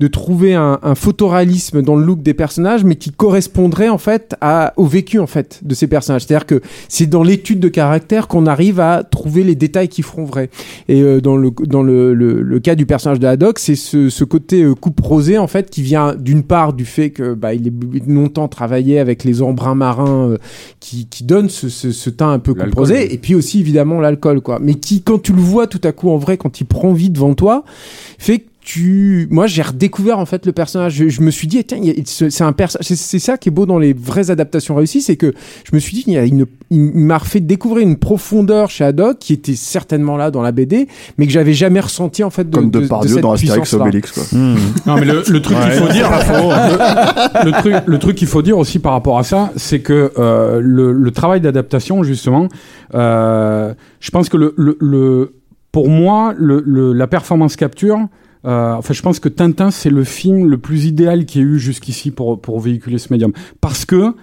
de 0.00 0.06
trouver 0.06 0.54
un, 0.54 0.78
un 0.82 0.94
photoréalisme 0.94 1.82
dans 1.82 1.96
le 1.96 2.04
look 2.04 2.22
des 2.22 2.34
personnages, 2.34 2.84
mais 2.84 2.96
qui 2.96 3.10
correspondrait 3.10 3.88
en 3.88 3.98
fait 3.98 4.34
à, 4.40 4.72
au 4.76 4.86
vécu 4.86 5.18
en 5.18 5.26
fait 5.26 5.60
de 5.62 5.74
ces 5.74 5.86
personnages. 5.86 6.24
C'est-à-dire 6.24 6.46
que 6.46 6.60
c'est 6.88 7.06
dans 7.06 7.22
l'étude 7.22 7.60
de 7.60 7.68
caractère 7.68 8.28
qu'on 8.28 8.46
arrive 8.46 8.80
à 8.80 9.04
trouver 9.04 9.44
les 9.44 9.54
détails 9.54 9.88
qui 9.88 10.02
feront 10.02 10.24
vrai. 10.24 10.50
Et 10.88 11.02
euh, 11.02 11.20
dans 11.20 11.36
le 11.36 11.50
dans 11.50 11.82
le, 11.82 12.14
le, 12.14 12.42
le 12.42 12.60
cas 12.60 12.74
du 12.74 12.86
personnage 12.86 13.20
de 13.20 13.26
Haddock, 13.26 13.58
c'est 13.58 13.76
ce, 13.76 14.08
ce 14.08 14.24
côté 14.24 14.62
euh, 14.62 14.74
coupe 14.74 15.00
rosée 15.00 15.38
en 15.38 15.46
fait 15.46 15.70
qui 15.70 15.82
vient 15.82 16.14
d'une 16.14 16.42
part 16.42 16.72
du 16.72 16.84
fait 16.84 17.09
que 17.10 17.34
bah, 17.34 17.54
il 17.54 17.68
est 17.68 18.08
longtemps 18.08 18.48
travaillé 18.48 18.98
avec 18.98 19.24
les 19.24 19.42
embruns 19.42 19.74
marins 19.74 20.30
euh, 20.30 20.38
qui 20.80 21.06
qui 21.06 21.24
donnent 21.24 21.48
ce, 21.48 21.68
ce, 21.68 21.92
ce 21.92 22.10
teint 22.10 22.30
un 22.30 22.38
peu 22.38 22.54
oui. 22.56 22.94
et 23.10 23.18
puis 23.18 23.34
aussi 23.34 23.60
évidemment 23.60 24.00
l'alcool 24.00 24.40
quoi. 24.40 24.58
Mais 24.60 24.74
qui 24.74 25.02
quand 25.02 25.20
tu 25.20 25.32
le 25.32 25.40
vois 25.40 25.66
tout 25.66 25.80
à 25.84 25.92
coup 25.92 26.10
en 26.10 26.18
vrai, 26.18 26.36
quand 26.36 26.60
il 26.60 26.64
prend 26.64 26.92
vie 26.92 27.10
devant 27.10 27.34
toi, 27.34 27.64
fait 28.18 28.40
que 28.40 28.49
tu 28.72 29.26
moi 29.30 29.46
j'ai 29.46 29.62
redécouvert 29.62 30.18
en 30.18 30.26
fait 30.26 30.46
le 30.46 30.52
personnage 30.52 30.94
je, 30.94 31.08
je 31.08 31.22
me 31.22 31.30
suis 31.30 31.48
dit 31.48 31.64
tiens 31.64 31.78
y 31.78 31.90
a- 31.90 31.94
c'est 32.04 32.42
un 32.44 32.52
personnage 32.52 32.86
c'est 32.86 33.18
ça 33.18 33.36
qui 33.38 33.48
est 33.48 33.52
beau 33.52 33.66
dans 33.66 33.78
les 33.78 33.92
vraies 33.92 34.30
adaptations 34.30 34.74
réussies 34.76 35.00
c'est 35.02 35.16
que 35.16 35.32
je 35.64 35.74
me 35.74 35.80
suis 35.80 35.94
dit 35.94 36.04
il 36.06 36.12
y 36.12 36.18
a 36.18 36.24
une 36.24 36.46
il 36.72 36.78
m'a 36.94 37.18
refait 37.18 37.40
découvrir 37.40 37.84
une 37.86 37.96
profondeur 37.96 38.70
chez 38.70 38.84
Haddock 38.84 39.18
qui 39.18 39.32
était 39.32 39.56
certainement 39.56 40.16
là 40.16 40.30
dans 40.30 40.42
la 40.42 40.52
BD 40.52 40.86
mais 41.18 41.26
que 41.26 41.32
j'avais 41.32 41.52
jamais 41.52 41.80
ressenti 41.80 42.22
en 42.22 42.30
fait 42.30 42.48
de, 42.48 42.54
Comme 42.54 42.70
de, 42.70 42.78
de 42.80 42.84
de 42.84 43.08
cette 43.08 43.20
dans 43.22 43.32
Astérix 43.32 43.60
puissance-là. 43.70 43.82
Obélix, 43.82 44.12
quoi. 44.12 44.22
Hmm. 44.38 44.56
Non, 44.86 44.94
mais 44.96 45.04
le, 45.06 45.24
le 45.28 45.42
truc 45.42 45.58
qu'il 45.58 45.72
faut 45.72 45.88
dire, 45.88 46.08
le, 47.44 47.44
le 47.46 47.52
truc, 47.52 47.74
le 47.86 47.98
truc 47.98 48.16
qu'il 48.16 48.28
faut 48.28 48.42
dire 48.42 48.56
aussi 48.58 48.78
par 48.78 48.92
rapport 48.92 49.18
à 49.18 49.24
ça, 49.24 49.50
c'est 49.56 49.80
que 49.80 50.12
euh, 50.18 50.60
le, 50.62 50.92
le 50.92 51.10
travail 51.10 51.40
d'adaptation, 51.40 52.02
justement, 52.04 52.48
euh, 52.94 53.74
je 54.00 54.10
pense 54.10 54.28
que 54.28 54.36
le, 54.36 54.54
le, 54.56 54.76
le- 54.80 55.34
pour 55.72 55.88
moi, 55.88 56.34
le, 56.36 56.62
le- 56.66 56.92
la 56.92 57.06
performance 57.06 57.56
capture. 57.56 57.98
Euh, 58.44 58.72
enfin, 58.74 58.94
je 58.94 59.02
pense 59.02 59.20
que 59.20 59.28
Tintin, 59.28 59.70
c'est 59.70 59.90
le 59.90 60.04
film 60.04 60.46
le 60.46 60.58
plus 60.58 60.86
idéal 60.86 61.26
qu'il 61.26 61.42
y 61.42 61.44
ait 61.44 61.46
eu 61.46 61.58
jusqu'ici 61.58 62.10
pour, 62.10 62.40
pour 62.40 62.60
véhiculer 62.60 62.98
ce 62.98 63.12
médium. 63.12 63.32
Parce 63.60 63.84
que 63.84 64.14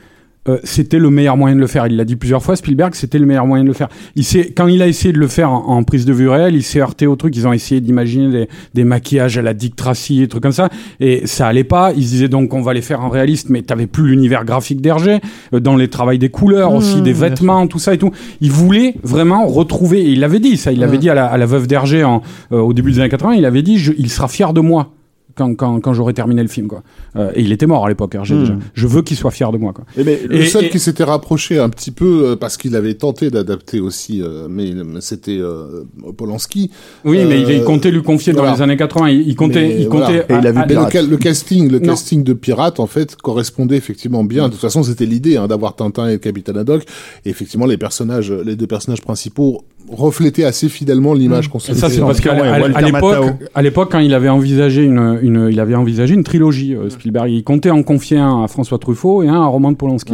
euh, 0.48 0.58
c'était 0.64 1.00
le 1.00 1.10
meilleur 1.10 1.38
moyen 1.38 1.56
de 1.56 1.62
le 1.62 1.68
faire. 1.68 1.88
Il 1.88 1.96
l'a 1.96 2.06
dit 2.06 2.16
plusieurs 2.16 2.42
fois, 2.44 2.56
Spielberg, 2.56 2.94
c'était 2.96 3.20
le 3.20 3.26
meilleur 3.26 3.46
moyen 3.46 3.64
de 3.64 3.68
le 3.70 3.74
faire. 3.74 3.90
Il 4.16 4.24
s'est, 4.24 4.52
quand 4.56 4.68
il 4.68 4.82
a 4.82 4.88
essayé 4.88 5.14
de 5.14 5.20
le 5.20 5.28
faire 5.28 5.52
en, 5.52 5.68
en 5.68 5.84
prise 5.84 6.06
de 6.06 6.14
vue 6.14 6.30
réelle, 6.30 6.56
il 6.56 6.64
s'est 6.64 6.80
heurté 6.82 7.08
au 7.08 7.16
truc. 7.16 7.36
Ils 7.36 7.48
ont 7.48 7.54
essayé 7.54 7.82
d'imaginer 7.82 8.32
des, 8.32 8.48
des 8.74 8.84
maquillages 8.84 9.38
à 9.38 9.42
la 9.42 9.54
Dick 9.54 9.76
Tracy 9.76 10.22
et 10.24 10.28
trucs 10.28 10.44
comme 10.44 10.52
ça, 10.52 10.70
et 11.00 11.26
ça 11.28 11.48
allait 11.48 11.64
pas. 11.64 11.92
Ils 11.96 12.04
se 12.04 12.10
disaient 12.10 12.28
donc 12.30 12.54
on 12.54 12.62
va 12.62 12.74
les 12.74 12.82
faire 12.82 13.02
en 13.02 13.10
réaliste, 13.10 13.50
mais 13.50 13.62
t'avais 13.62 13.88
plus 13.88 14.08
l'univers 14.10 14.46
graphique 14.46 14.82
d'Hergé, 14.82 15.20
euh, 15.54 15.60
dans 15.60 15.76
les 15.76 15.88
travails 15.90 16.20
des 16.20 16.30
couleurs 16.30 16.74
aussi, 16.74 17.02
des 17.02 17.14
vêtements, 17.14 17.68
tout 17.68 17.80
ça 17.80 17.94
et 17.94 17.98
tout. 17.98 18.12
Il 18.42 18.52
voulait 18.52 18.96
vraiment 19.04 19.46
retrouver. 19.48 20.02
Et 20.02 20.10
il 20.12 20.20
l'avait 20.20 20.40
dit 20.40 20.58
ça. 20.58 20.72
Il 20.72 20.80
l'avait 20.80 20.98
dit 20.98 21.10
à 21.10 21.14
la, 21.16 21.26
à 21.26 21.38
la 21.38 21.46
veuve 21.46 21.68
d'Hergé 21.68 22.04
en, 22.04 22.22
euh, 22.52 22.60
au 22.60 22.74
début 22.74 22.92
des 22.92 23.00
années 23.00 23.10
80. 23.10 23.34
Il 23.36 23.46
avait 23.46 23.62
dit 23.62 23.78
je- 23.78 23.94
il 23.98 24.10
sera 24.10 24.28
fier 24.28 24.54
de 24.54 24.62
moi. 24.62 24.94
Quand, 25.38 25.54
quand, 25.56 25.80
quand 25.80 25.94
j'aurai 25.94 26.14
terminé 26.14 26.42
le 26.42 26.48
film 26.48 26.68
quoi. 26.68 26.82
Euh, 27.16 27.32
et 27.36 27.42
il 27.42 27.52
était 27.52 27.68
mort 27.68 27.86
à 27.86 27.90
l'époque 27.90 28.16
Hergé 28.16 28.36
Hmm. 28.36 28.40
déjà. 28.40 28.54
Je 28.74 28.88
veux 28.88 29.02
qu'il 29.04 29.16
soit 29.18 29.32
fier 29.32 29.52
de 29.52 29.58
moi 29.58 29.72
quoi. 29.74 29.86
Eh 29.98 30.04
ben, 30.04 30.18
Le 30.28 30.38
Et- 30.42 30.46
seul 30.48 30.66
et- 30.66 30.70
qui 30.70 30.80
s'était 30.80 31.04
rapproché 31.04 31.60
un 31.60 31.70
petit 31.70 31.92
peu, 31.92 32.30
euh, 32.32 32.36
parce 32.36 32.58
qu'il 32.58 32.76
avait 32.76 32.96
tenté 32.96 33.30
d'adapter 33.30 33.80
aussi, 33.80 34.22
euh, 34.22 34.48
mais, 34.50 34.72
mais 34.86 35.02
c'était 35.02 35.38
euh, 35.40 35.84
Polanski. 36.18 36.72
Oui, 37.06 37.20
mais 37.28 37.42
il, 37.42 37.50
il 37.50 37.64
comptait 37.64 37.92
lui 37.92 38.02
confier 38.04 38.34
dans 38.34 38.52
les 38.52 38.62
années 38.62 38.78
80. 38.78 39.10
Il, 39.10 39.28
il 39.28 39.36
comptait, 39.36 39.62
Mais 39.68 39.82
il 39.82 39.88
voilà. 39.88 40.06
comptait. 40.08 40.34
Et 40.34 40.38
il 40.40 40.48
a 40.48 40.52
vu 40.52 40.58
à- 40.58 40.62
à- 40.62 40.66
Mais 40.66 41.02
le, 41.04 41.18
casting, 41.18 41.70
le 41.72 41.80
Non. 41.80 41.86
casting 41.90 42.24
de 42.24 42.34
Pirate, 42.34 42.80
en 42.80 42.88
fait, 42.88 43.16
correspondait 43.16 43.78
effectivement 43.78 44.24
bien. 44.24 44.46
De 44.48 44.54
toute 44.54 44.62
façon, 44.62 44.84
c'était 44.84 45.06
l'idée 45.06 45.38
hein, 45.38 45.48
d'avoir 45.48 45.76
Tintin 45.76 46.08
et 46.08 46.14
le 46.14 46.18
Capitaine 46.18 46.58
Haddock. 46.58 46.84
Et 47.26 47.30
effectivement, 47.30 47.66
les 47.66 47.78
personnages, 47.78 48.32
les 48.32 48.56
deux 48.56 48.68
personnages 48.68 49.02
principaux 49.02 49.64
reflétaient 49.90 50.44
assez 50.44 50.68
fidèlement 50.70 51.14
l'image 51.14 51.50
qu'on 51.50 51.60
Et 51.60 51.74
ça, 51.74 51.90
c'est 51.90 52.00
parce 52.02 52.20
qu'à 52.20 52.34
l'époque, 52.34 52.92
Matthau. 52.92 53.26
à 53.56 53.62
l'époque, 53.62 53.90
quand 53.92 54.00
il 54.00 54.14
avait 54.14 54.28
envisagé 54.30 54.84
une, 54.84 55.20
une, 55.22 55.27
il 55.28 55.60
avait 55.60 55.76
envisagé 55.76 56.14
une 56.14 56.24
trilogie, 56.24 56.74
euh, 56.74 56.90
Spielberg. 56.90 57.30
Il 57.32 57.44
comptait 57.44 57.70
en 57.72 57.84
confier 57.84 58.18
un 58.18 58.44
à 58.44 58.48
François 58.48 58.78
Truffaut 58.78 59.24
et 59.24 59.28
un 59.28 59.42
à 59.42 59.46
Roman 59.46 59.74
Polanski. 59.74 60.14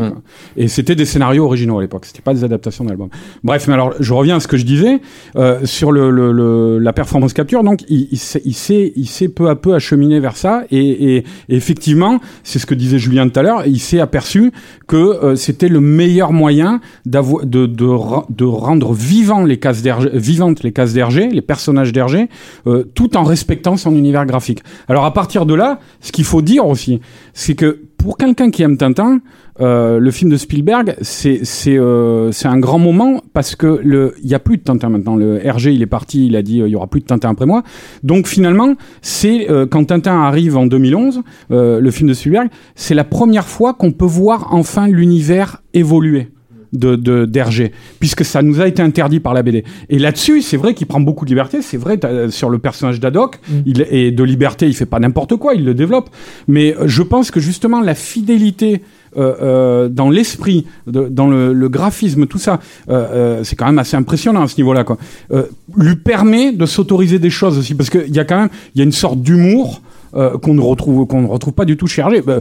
Et 0.58 0.68
c'était 0.68 0.96
des 0.96 1.06
scénarios 1.06 1.46
originaux 1.46 1.78
à 1.78 1.82
l'époque, 1.82 2.06
c'était 2.06 2.22
pas 2.22 2.34
des 2.34 2.44
adaptations 2.44 2.84
d'albums. 2.86 3.10
Bref, 3.44 3.68
mais 3.68 3.74
alors, 3.74 3.94
je 4.00 4.14
reviens 4.14 4.38
à 4.38 4.40
ce 4.40 4.48
que 4.48 4.58
je 4.58 4.66
disais 4.66 5.00
euh, 5.36 5.66
sur 5.66 5.92
le, 5.92 6.10
le, 6.10 6.32
le- 6.32 6.80
la 6.80 6.94
performance 6.94 7.34
capture. 7.34 7.64
Donc, 7.64 7.82
il, 7.90 8.08
il 8.12 8.18
s'est, 8.18 8.42
il 8.46 8.54
s'est, 8.54 8.94
il 8.96 9.08
s'est 9.08 9.30
peu 9.30 9.50
à 9.50 9.56
peu 9.56 9.74
acheminé 9.74 10.20
vers 10.20 10.36
ça. 10.38 10.64
Et, 10.72 10.80
et, 10.80 11.18
et 11.18 11.56
effectivement, 11.56 12.20
c'est 12.44 12.60
ce 12.60 12.66
que 12.66 12.74
disait 12.76 13.00
Julien 13.00 13.28
tout 13.30 13.40
à 13.40 13.44
l'heure. 13.44 13.66
Il 13.68 13.80
s'est 13.80 14.00
aperçu 14.00 14.52
que 14.88 14.96
euh, 14.98 15.36
c'était 15.36 15.70
le 15.70 15.80
meilleur 15.82 16.32
moyen 16.34 16.80
d'avo- 17.06 17.44
de, 17.44 17.66
de, 17.66 17.88
de 18.30 18.44
rendre 18.46 18.94
vivant 18.94 19.44
les 19.44 19.58
cases 19.58 19.82
vivantes 20.14 20.64
les 20.64 20.72
cases 20.72 20.94
d'Hergé, 20.94 21.30
les 21.30 21.42
personnages 21.42 21.92
d'Hergé, 21.92 22.30
euh, 22.68 22.84
tout 22.96 23.18
en 23.18 23.24
respectant 23.24 23.78
son 23.78 23.96
univers 23.96 24.26
graphique. 24.26 24.64
Alors 24.88 25.03
à 25.06 25.12
partir 25.12 25.46
de 25.46 25.54
là, 25.54 25.80
ce 26.02 26.12
qu'il 26.12 26.26
faut 26.26 26.42
dire 26.42 26.68
aussi, 26.68 27.02
c'est 27.34 27.56
que 27.56 27.82
pour 27.98 28.18
quelqu'un 28.18 28.52
qui 28.52 28.64
aime 28.64 28.78
Tintin, 28.78 29.22
euh, 29.62 30.00
le 30.00 30.12
film 30.12 30.30
de 30.30 30.36
Spielberg, 30.38 30.96
c'est 31.02 31.46
c'est 31.46 31.78
euh, 31.78 32.32
c'est 32.32 32.48
un 32.48 32.60
grand 32.60 32.80
moment 32.80 33.22
parce 33.34 33.56
que 33.56 33.80
le 33.84 34.16
il 34.24 34.30
y 34.30 34.34
a 34.34 34.40
plus 34.40 34.58
de 34.58 34.64
Tintin 34.64 34.90
maintenant. 34.90 35.16
Le 35.16 35.46
Hergé, 35.46 35.74
il 35.74 35.82
est 35.82 35.88
parti, 35.88 36.26
il 36.26 36.36
a 36.36 36.42
dit 36.42 36.62
euh, 36.62 36.68
il 36.68 36.72
y 36.72 36.76
aura 36.76 36.88
plus 36.88 37.02
de 37.02 37.06
Tintin 37.06 37.30
après 37.30 37.46
moi. 37.46 37.64
Donc 38.02 38.28
finalement, 38.28 38.74
c'est 39.02 39.50
euh, 39.50 39.66
quand 39.66 39.86
Tintin 39.86 40.22
arrive 40.22 40.58
en 40.58 40.66
2011, 40.66 41.22
euh, 41.52 41.80
le 41.80 41.92
film 41.92 42.10
de 42.10 42.14
Spielberg, 42.14 42.50
c'est 42.76 42.96
la 42.96 43.04
première 43.04 43.48
fois 43.48 43.74
qu'on 43.74 43.92
peut 43.92 44.06
voir 44.06 44.48
enfin 44.52 44.88
l'univers 44.88 45.62
évoluer 45.74 46.30
de 46.74 46.96
de- 46.96 47.26
d'Hergé, 47.26 47.72
puisque 48.00 48.26
ça 48.26 48.42
nous 48.42 48.60
a 48.60 48.68
été 48.68 48.82
interdit 48.82 49.20
par 49.20 49.34
la 49.34 49.44
BD. 49.44 49.64
Et 49.90 50.00
là-dessus, 50.00 50.42
c'est 50.42 50.58
vrai 50.58 50.74
qu'il 50.74 50.88
prend 50.88 51.00
beaucoup 51.00 51.26
de 51.26 51.30
liberté. 51.30 51.62
C'est 51.62 51.78
vrai 51.78 51.98
t'as- 51.98 52.30
sur 52.32 52.50
le 52.50 52.58
personnage 52.58 53.00
d'Adoc, 53.00 53.40
il 53.66 53.86
et 53.92 54.12
de 54.12 54.24
liberté, 54.24 54.68
il 54.68 54.74
fait 54.76 54.86
pas 54.86 55.00
n'importe 55.00 55.36
quoi, 55.38 55.54
il 55.56 55.64
le 55.64 55.74
développe. 55.74 56.10
Mais 56.48 56.76
euh, 56.76 56.88
je 56.88 57.04
pense 57.04 57.32
que 57.32 57.40
justement 57.40 57.80
la 57.82 57.96
fidélité 57.96 58.82
euh, 59.16 59.34
euh, 59.44 59.90
dans 59.90 60.10
l'esprit, 60.10 60.66
de- 60.88 61.08
dans 61.08 61.28
le, 61.28 61.54
le 61.54 61.70
graphisme, 61.70 62.26
tout 62.26 62.40
ça, 62.40 62.60
euh, 62.90 63.06
euh, 63.40 63.44
c'est 63.44 63.56
quand 63.56 63.68
même 63.68 63.78
assez 63.78 63.96
impressionnant 63.96 64.42
à 64.42 64.48
ce 64.48 64.58
niveau-là, 64.58 64.84
quoi. 64.84 64.98
Euh, 65.32 65.44
lui 65.78 65.96
permet 65.96 66.52
de 66.52 66.66
s'autoriser 66.66 67.20
des 67.20 67.30
choses 67.30 67.60
aussi, 67.60 67.76
parce 67.76 67.92
qu'il 67.92 68.10
y 68.16 68.20
a 68.20 68.26
quand 68.26 68.40
même, 68.40 68.50
il 68.74 68.80
y 68.80 68.82
a 68.82 68.86
une 68.86 68.92
sorte 68.92 69.22
d'humour. 69.22 69.82
Euh, 70.16 70.38
qu'on 70.38 70.54
ne 70.54 70.62
retrouve 70.62 71.06
qu'on 71.08 71.22
ne 71.22 71.28
retrouve 71.28 71.54
pas 71.54 71.66
du 71.66 71.78
tout 71.78 71.88
chez 71.88 72.02
Hergé. 72.02 72.22
Bah, 72.22 72.40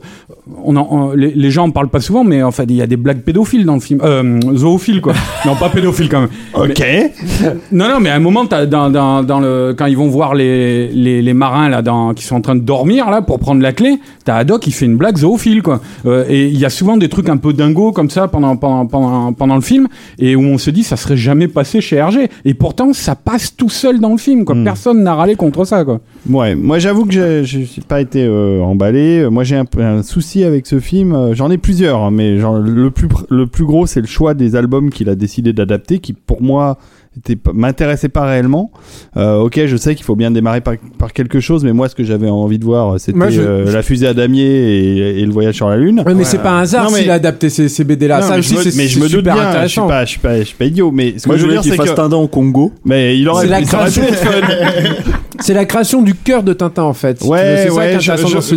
on 0.65 0.77
en, 0.77 0.87
on- 0.91 1.13
les, 1.13 1.31
les 1.33 1.51
gens 1.51 1.65
en 1.65 1.71
parlent 1.71 1.89
pas 1.89 2.01
souvent, 2.01 2.25
mais 2.25 2.43
en 2.43 2.51
fait 2.51 2.65
il 2.69 2.77
y 2.77 2.83
a 2.83 2.87
des 2.87 2.97
blagues 2.97 3.23
pédophiles 3.23 3.65
dans 3.65 3.75
le 3.75 3.81
film, 3.81 4.01
euh, 4.03 4.41
zoophiles 4.55 5.01
quoi. 5.01 5.15
non 5.47 5.55
pas 5.57 5.69
pédophiles 5.69 6.09
quand 6.09 6.21
même. 6.21 6.31
Ok. 6.55 6.83
Non, 7.71 7.89
non, 7.89 8.01
mais 8.01 8.11
à 8.11 8.15
un 8.15 8.21
moment, 8.21 8.47
t'as, 8.47 8.67
dans, 8.67 8.91
dans, 8.91 9.23
dans 9.23 9.41
le, 9.41 9.75
quand 9.77 9.87
ils 9.87 9.97
vont 9.97 10.09
voir 10.09 10.35
les, 10.35 10.89
les, 10.89 11.23
les 11.23 11.35
marins 11.35 11.69
là, 11.69 11.83
dans, 11.83 12.15
qui 12.15 12.25
sont 12.25 12.37
en 12.37 12.41
train 12.41 12.55
de 12.55 12.61
dormir 12.61 13.11
là 13.11 13.23
pour 13.23 13.39
prendre 13.39 13.61
la 13.63 13.73
clé, 13.73 13.99
t'as 14.25 14.37
Haddock 14.37 14.61
qui 14.63 14.71
fait 14.73 14.87
une 14.87 14.97
blague 14.97 15.19
zoophile 15.19 15.63
quoi. 15.63 15.81
Euh, 16.07 16.25
et 16.29 16.47
il 16.49 16.59
y 16.59 16.65
a 16.65 16.71
souvent 16.71 16.97
des 16.97 17.09
trucs 17.09 17.29
un 17.29 17.37
peu 17.37 17.53
dingos 17.53 17.93
comme 17.93 18.11
ça 18.11 18.29
pendant, 18.29 18.57
pendant, 18.57 18.87
pendant, 18.87 19.33
pendant 19.33 19.55
le 19.55 19.61
film 19.61 19.89
et 20.19 20.37
où 20.37 20.43
on 20.43 20.59
se 20.59 20.71
dit 20.71 20.83
ça 20.83 20.97
serait 20.97 21.17
jamais 21.17 21.49
passé 21.49 21.81
chez 21.81 21.97
Hergé. 21.97 22.29
Et 22.45 22.55
pourtant, 22.55 22.93
ça 22.93 23.15
passe 23.15 23.57
tout 23.57 23.71
seul 23.71 24.01
dans 24.01 24.11
le 24.13 24.19
film 24.19 24.45
quoi. 24.45 24.55
Hmm. 24.55 24.65
Personne 24.65 25.03
n'a 25.03 25.15
râlé 25.15 25.35
contre 25.35 25.65
ça 25.65 25.85
quoi. 25.85 26.01
Ouais, 26.29 26.55
moi 26.55 26.79
j'avoue 26.79 27.07
que 27.07 27.43
je 27.45 27.62
je 27.63 27.67
suis 27.67 27.83
pas 27.83 28.01
été 28.01 28.25
euh, 28.25 28.61
emballé. 28.61 29.29
Moi 29.31 29.45
j'ai 29.45 29.57
un, 29.57 30.03
souci 30.03 30.45
avec 30.45 30.67
ce 30.67 30.81
film. 30.81 31.15
Euh, 31.15 31.35
J'en 31.35 31.51
ai 31.51 31.59
plusieurs, 31.59 32.01
hein, 32.01 32.11
mais 32.11 32.39
genre, 32.39 32.59
le 32.59 32.91
plus 32.91 33.09
le 33.31 33.47
plus 33.47 33.65
gros 33.65 33.87
c'est 33.87 34.01
le 34.01 34.07
choix 34.07 34.35
des 34.35 34.57
albums 34.57 34.91
qu'il 34.91 35.09
a 35.09 35.15
décidé 35.15 35.53
d'adapter, 35.53 35.99
qui 35.99 36.13
pour 36.13 36.43
moi 36.43 36.79
m'intéressait 37.53 38.09
pas 38.09 38.25
réellement. 38.25 38.71
Euh, 39.17 39.37
ok, 39.39 39.61
je 39.67 39.77
sais 39.77 39.95
qu'il 39.95 40.05
faut 40.05 40.17
bien 40.17 40.31
démarrer 40.31 40.61
par, 40.61 40.75
par 40.99 41.13
quelque 41.13 41.41
chose, 41.41 41.63
mais 41.65 41.73
moi 41.73 41.89
ce 41.89 41.95
que 41.95 42.05
j'avais 42.05 42.29
envie 42.31 42.59
de 42.59 42.65
voir 42.65 42.99
c'était 42.99 43.31
je- 43.31 43.41
euh, 43.41 43.73
la 43.73 43.83
fusée 43.83 44.07
à 44.07 44.15
damier 44.15 44.43
et, 44.45 45.21
et 45.21 45.27
le 45.27 45.33
voyage 45.33 45.57
sur 45.57 45.69
la 45.69 45.77
lune. 45.77 46.03
Ouais, 46.07 46.15
mais 46.15 46.25
c'est 46.25 46.39
pas 46.39 46.53
un 46.53 46.61
hasard 46.63 46.91
mais- 46.91 47.01
s'il 47.01 47.11
a 47.11 47.15
adapté 47.15 47.51
ces, 47.51 47.69
ces 47.69 47.85
BD 47.85 48.07
là. 48.09 48.21
Non, 48.21 48.27
Ça 48.27 48.33
mais 48.35 48.39
aussi, 48.41 48.55
je 48.89 48.99
me- 49.01 49.09
c'est 49.09 49.15
doute 49.17 49.25
bien, 49.25 49.63
je 49.63 49.69
suis 49.69 49.81
pas, 49.81 50.05
je 50.05 50.11
suis 50.11 50.21
pas, 50.21 50.39
je 50.39 50.45
suis 50.45 50.57
pas 50.57 50.65
idiot, 50.65 50.91
mais 50.91 51.15
ce 51.19 51.25
que 51.25 51.29
Moi, 51.29 51.37
je 51.37 51.43
je 51.43 51.47
veux 51.47 51.53
dire 51.53 51.63
qu'il 51.63 51.71
c'est 51.73 51.77
fasse 51.77 51.91
que, 51.91 51.95
Tintin 51.97 52.17
au 52.17 52.29
Congo. 52.29 52.73
mais 52.85 53.19
il 53.19 53.29
aurait, 53.29 53.45
C'est 53.45 53.51
la 53.51 53.63
création. 53.63 54.03
C'est 55.41 55.55
la 55.55 55.65
création 55.65 56.03
du 56.03 56.15
cœur 56.15 56.43
de 56.45 56.53
Tintin 56.53 56.85
en 56.85 56.93
fait. 56.93 57.21
Ouais, 57.23 57.69
ouais, 57.71 57.99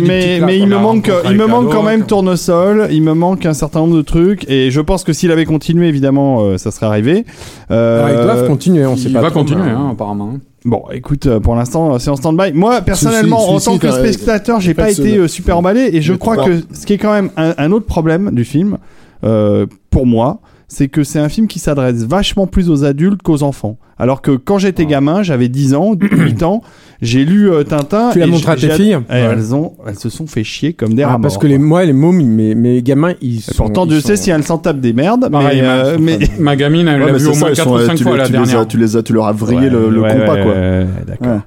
mais, 0.02 0.58
il 0.58 0.66
me 0.68 0.78
manque, 0.78 1.10
il 1.24 1.36
me 1.36 1.46
manque 1.46 1.72
quand 1.72 1.82
même 1.82 2.04
Tournesol, 2.06 2.88
il 2.92 3.02
me 3.02 3.12
manque 3.12 3.44
un 3.44 3.54
certain 3.54 3.80
nombre 3.80 3.96
de 3.96 4.02
trucs, 4.02 4.48
et 4.48 4.70
je 4.70 4.80
pense 4.80 5.02
que 5.02 5.12
s'il 5.12 5.32
avait 5.32 5.46
continué, 5.46 5.88
évidemment, 5.88 6.42
euh, 6.44 6.58
ça 6.58 6.70
serait 6.70 6.86
arrivé. 6.86 7.24
Euh, 7.70 8.04
Alors, 8.04 8.10
ils 8.20 8.22
doivent 8.24 8.46
continuer, 8.46 8.86
on 8.86 8.96
sait 8.96 9.08
Il 9.08 9.12
pas 9.14 9.22
va 9.22 9.30
trop, 9.30 9.40
continuer 9.40 9.64
mais- 9.64 9.70
hein, 9.70 9.88
apparemment. 9.92 10.34
Bon, 10.64 10.82
écoute, 10.92 11.26
euh, 11.26 11.38
pour 11.40 11.54
l'instant, 11.54 11.94
euh, 11.94 11.98
c'est 11.98 12.10
en 12.10 12.16
stand-by. 12.16 12.52
Moi, 12.52 12.80
personnellement, 12.80 13.40
si, 13.40 13.50
en 13.50 13.58
si, 13.58 13.64
tant 13.66 13.78
que 13.78 13.90
spectateur, 13.90 14.60
j'ai 14.60 14.74
pas 14.74 14.90
été 14.90 15.16
euh, 15.16 15.28
super 15.28 15.58
emballé, 15.58 15.90
et 15.92 16.02
je 16.02 16.12
crois 16.12 16.36
que 16.44 16.60
ce 16.72 16.86
qui 16.86 16.94
est 16.94 16.98
quand 16.98 17.12
même 17.12 17.30
un, 17.36 17.54
un 17.56 17.72
autre 17.72 17.86
problème 17.86 18.30
du 18.32 18.44
film, 18.44 18.78
euh, 19.24 19.66
pour 19.90 20.06
moi, 20.06 20.40
c'est 20.68 20.88
que 20.88 21.04
c'est 21.04 21.20
un 21.20 21.28
film 21.28 21.46
qui 21.46 21.60
s'adresse 21.60 22.02
vachement 22.04 22.46
plus 22.48 22.68
aux 22.70 22.84
adultes 22.84 23.22
qu'aux 23.22 23.44
enfants. 23.44 23.78
Alors 23.98 24.20
que 24.22 24.32
quand 24.32 24.58
j'étais 24.58 24.84
gamin, 24.86 25.22
j'avais 25.22 25.48
10 25.48 25.74
ans, 25.74 25.94
8 26.00 26.42
ans, 26.42 26.62
j'ai 27.02 27.24
lu 27.24 27.50
euh, 27.50 27.62
Tintin. 27.64 28.10
Tu 28.12 28.18
l'as 28.18 28.26
montré 28.26 28.52
à 28.52 28.56
tes 28.56 28.70
filles 28.70 28.98
et 29.10 29.14
elles, 29.14 29.54
ont, 29.54 29.72
elles 29.86 29.98
se 29.98 30.08
sont 30.08 30.26
fait 30.26 30.44
chier 30.44 30.72
comme 30.72 30.94
des 30.94 31.02
Ah, 31.02 31.08
rats 31.12 31.18
parce 31.20 31.34
morts, 31.34 31.42
que 31.42 31.46
les, 31.46 31.58
moi, 31.58 31.84
les 31.84 31.92
mômes, 31.92 32.22
mes, 32.24 32.54
mes 32.54 32.82
gamins, 32.82 33.12
ils 33.20 33.38
Et 33.38 33.40
sont. 33.40 33.64
pourtant, 33.64 33.86
Dieu 33.86 34.00
sont- 34.00 34.08
sait 34.08 34.16
si 34.16 34.30
elles 34.30 34.42
s'en 34.44 34.58
tapent 34.58 34.80
des 34.80 34.92
merdes. 34.92 35.28
Pareil, 35.30 35.60
mais, 35.60 35.66
euh, 35.68 35.98
ma- 35.98 36.16
mais... 36.18 36.18
Ma 36.38 36.56
gamine, 36.56 36.88
elle 36.88 37.02
Ouais, 37.02 37.12
l'a 37.12 37.18
vu 37.18 37.26
au 37.26 37.34
moins 37.34 37.50
ils 37.50 37.56
4 37.56 37.64
sont, 37.64 37.72
ou 37.72 37.76
euh, 37.78 37.86
5 37.86 37.94
tu, 37.96 38.02
fois 38.04 38.16
la 38.16 38.26
tu, 38.26 38.32
les 38.32 38.38
as, 38.38 38.42
dernière. 38.44 38.66
tu 38.68 38.78
les 38.78 38.96
as, 38.96 39.02
tu 39.02 39.12
leur 39.12 39.26
as 39.26 39.32
vrillé 39.32 39.68
le, 39.70 39.88
compas, 40.00 40.42
quoi. 40.42 40.52
ouais, 40.52 40.86
d'accord. 41.06 41.40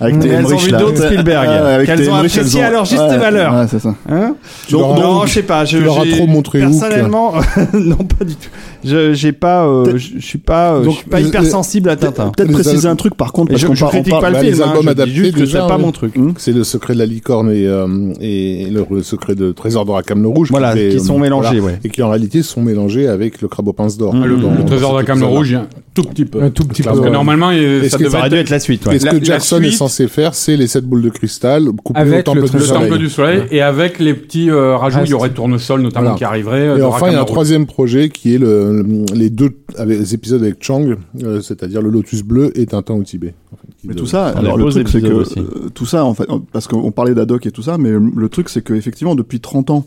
Avec 0.00 0.18
tes 0.18 0.28
Elles 0.28 0.46
ont 0.46 0.56
vu 0.56 0.70
d'autres 0.72 1.06
Spielberg, 1.06 1.48
avec 1.48 1.86
qu'elles 1.86 2.10
ont 2.10 2.14
apprécié 2.16 2.62
à 2.62 2.70
leur 2.70 2.84
juste 2.84 3.00
ouais, 3.00 3.18
valeur. 3.18 3.54
Ouais, 3.54 3.66
c'est 3.68 3.78
ça. 3.78 3.94
Hein 4.08 4.34
non, 4.72 5.26
je 5.26 5.32
sais 5.32 5.42
pas. 5.42 5.64
Je, 5.64 5.78
tu 5.78 5.84
leur 5.84 6.00
as 6.00 6.06
trop 6.06 6.26
montré. 6.26 6.60
Personnellement, 6.60 7.34
non, 7.72 7.96
pas 7.96 8.24
du 8.24 8.34
tout. 8.34 8.50
Je, 8.84 9.14
j'ai 9.14 9.32
pas, 9.32 9.66
euh, 9.66 9.96
je 9.96 10.20
suis 10.20 10.38
pas, 10.38 10.74
euh, 10.74 10.80
je 10.80 10.84
Donc, 10.84 10.94
suis 10.96 11.08
pas 11.08 11.20
hyper 11.20 11.44
sensible 11.44 11.88
à 11.88 11.96
Tintin. 11.96 12.30
Peut-être 12.36 12.52
préciser 12.52 12.86
un 12.86 12.94
truc 12.94 13.16
par 13.16 13.32
contre, 13.32 13.50
parce 13.50 13.62
je, 13.62 13.66
qu'on 13.66 13.74
je 13.74 13.84
critique 13.84 14.12
pas 14.12 14.28
le 14.28 14.34
bah, 14.34 14.40
film, 14.40 14.52
les 14.52 14.62
hein, 14.62 14.68
albums 14.68 14.82
je 14.82 14.82
dis 14.82 14.90
adaptés, 14.90 15.14
juste 15.14 15.34
que 15.34 15.46
c'est 15.46 15.58
pas 15.58 15.78
mon 15.78 15.92
truc. 15.92 16.14
C'est 16.36 16.52
le 16.52 16.62
secret 16.62 16.94
de 16.94 17.00
la 17.00 17.06
licorne 17.06 17.50
et, 17.50 17.66
euh, 17.66 18.12
et 18.20 18.68
le, 18.70 19.02
secret 19.02 19.34
de 19.34 19.50
Trésor 19.52 19.86
de 19.86 19.90
Rakam 19.90 20.22
le 20.22 20.28
Rouge. 20.28 20.48
Voilà, 20.50 20.76
qui 20.76 21.00
sont 21.00 21.16
euh, 21.16 21.20
mélangés, 21.20 21.60
ouais. 21.60 21.78
Et 21.84 21.88
qui 21.88 22.02
en 22.02 22.10
réalité 22.10 22.42
sont 22.42 22.62
mélangés 22.62 23.08
avec 23.08 23.40
le 23.42 23.48
crabe 23.48 23.68
aux 23.68 23.72
pinces 23.72 23.96
d'or. 23.96 24.14
Mmh. 24.14 24.24
Le, 24.24 24.64
trésor 24.64 24.98
cet 24.98 25.06
Cam 25.06 25.20
le. 25.20 25.26
Rouge, 25.26 25.54
un 25.54 25.66
tout 25.94 26.04
petit 26.04 26.24
peu. 26.24 26.42
Un 26.42 26.50
tout 26.50 26.64
petit 26.64 26.82
peu. 26.82 26.90
Parce 26.90 27.00
que 27.00 27.08
normalement, 27.08 27.50
Est-ce 27.50 28.08
ça 28.08 28.18
aurait 28.18 28.38
être 28.38 28.50
la 28.50 28.60
suite, 28.60 28.86
ouais. 28.86 28.96
Et 28.96 28.98
ce 28.98 29.06
La- 29.06 29.12
que 29.12 29.24
Jackson 29.24 29.60
est 29.62 29.70
suite- 29.70 29.78
censé 29.88 30.08
faire, 30.08 30.34
c'est 30.34 30.56
les 30.56 30.66
sept 30.66 30.84
boules 30.84 31.02
de 31.02 31.08
cristal 31.10 31.64
coupées 31.84 31.98
Avec 32.00 32.20
au 32.20 32.22
temple 32.22 32.40
le 32.42 32.48
du 32.48 32.56
le 32.56 32.62
soleil. 32.62 32.88
temple 32.88 32.98
du 32.98 33.08
soleil 33.10 33.42
et 33.50 33.62
avec 33.62 33.98
les 33.98 34.14
petits 34.14 34.50
euh, 34.50 34.76
rajouts, 34.76 35.00
il 35.04 35.10
y 35.10 35.14
aurait 35.14 35.30
tournesol 35.30 35.80
notamment 35.80 36.02
Voilà. 36.04 36.16
qui 36.18 36.24
arriverait. 36.24 36.68
euh, 36.68 36.76
Et 36.78 36.82
enfin, 36.82 37.08
il 37.08 37.12
y 37.12 37.16
a 37.16 37.20
un 37.20 37.24
troisième 37.24 37.66
projet 37.66 38.08
qui 38.08 38.34
est 38.34 38.38
le, 38.38 38.82
le- 38.82 39.04
les 39.14 39.30
deux 39.30 39.50
avec, 39.76 39.98
les 39.98 40.14
épisodes 40.14 40.42
avec 40.42 40.56
Chang, 40.62 40.96
euh, 41.22 41.40
c'est-à-dire 41.40 41.82
le 41.82 41.90
Lotus 41.90 42.22
bleu 42.22 42.50
et 42.58 42.66
Tintin 42.66 42.94
au 42.94 43.02
Tibet. 43.02 43.34
en 43.52 43.56
fait, 43.56 43.66
qui 43.80 43.88
Mais 43.88 43.94
tout 43.94 44.06
ça, 44.06 44.28
alors 44.28 44.56
le 44.56 44.64
truc 44.70 44.88
c'est 44.88 45.00
que 45.00 45.06
euh, 45.06 45.68
tout 45.74 45.86
ça 45.86 46.04
en 46.04 46.14
fait, 46.14 46.26
parce 46.52 46.66
qu'on 46.66 46.90
parlait 46.92 47.14
d'Adoc 47.14 47.46
et 47.46 47.50
tout 47.50 47.62
ça, 47.62 47.78
mais 47.78 47.90
le 47.90 48.28
truc 48.28 48.48
c'est 48.48 48.62
que 48.62 48.74
effectivement 48.74 49.14
depuis 49.14 49.40
30 49.40 49.70
ans 49.70 49.86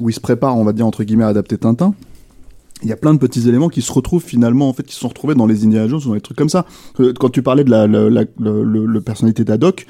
où 0.00 0.08
il 0.08 0.12
se 0.12 0.20
prépare, 0.20 0.56
on 0.56 0.64
va 0.64 0.72
dire 0.72 0.86
entre 0.86 1.04
guillemets 1.04 1.24
à 1.24 1.28
adapter 1.28 1.58
Tintin, 1.58 1.94
il 2.82 2.88
y 2.88 2.92
a 2.92 2.96
plein 2.96 3.12
de 3.14 3.18
petits 3.18 3.48
éléments 3.48 3.68
qui 3.68 3.82
se 3.82 3.92
retrouvent 3.92 4.22
finalement 4.24 4.68
en 4.68 4.72
fait 4.72 4.82
qui 4.84 4.94
se 4.94 5.00
sont 5.00 5.08
retrouvés 5.08 5.34
dans 5.34 5.46
les 5.46 5.64
Indiana 5.64 5.86
Jones 5.88 6.00
ou 6.04 6.08
dans 6.08 6.14
des 6.14 6.20
trucs 6.20 6.36
comme 6.38 6.48
ça. 6.48 6.64
Euh, 7.00 7.12
Quand 7.18 7.28
tu 7.30 7.42
parlais 7.42 7.64
de 7.64 7.70
la, 7.70 7.86
la, 7.86 8.08
la, 8.10 8.22
le- 8.38 8.62
le- 8.64 8.86
le 8.86 9.00
personnalité 9.00 9.44
d'Adoc, 9.44 9.86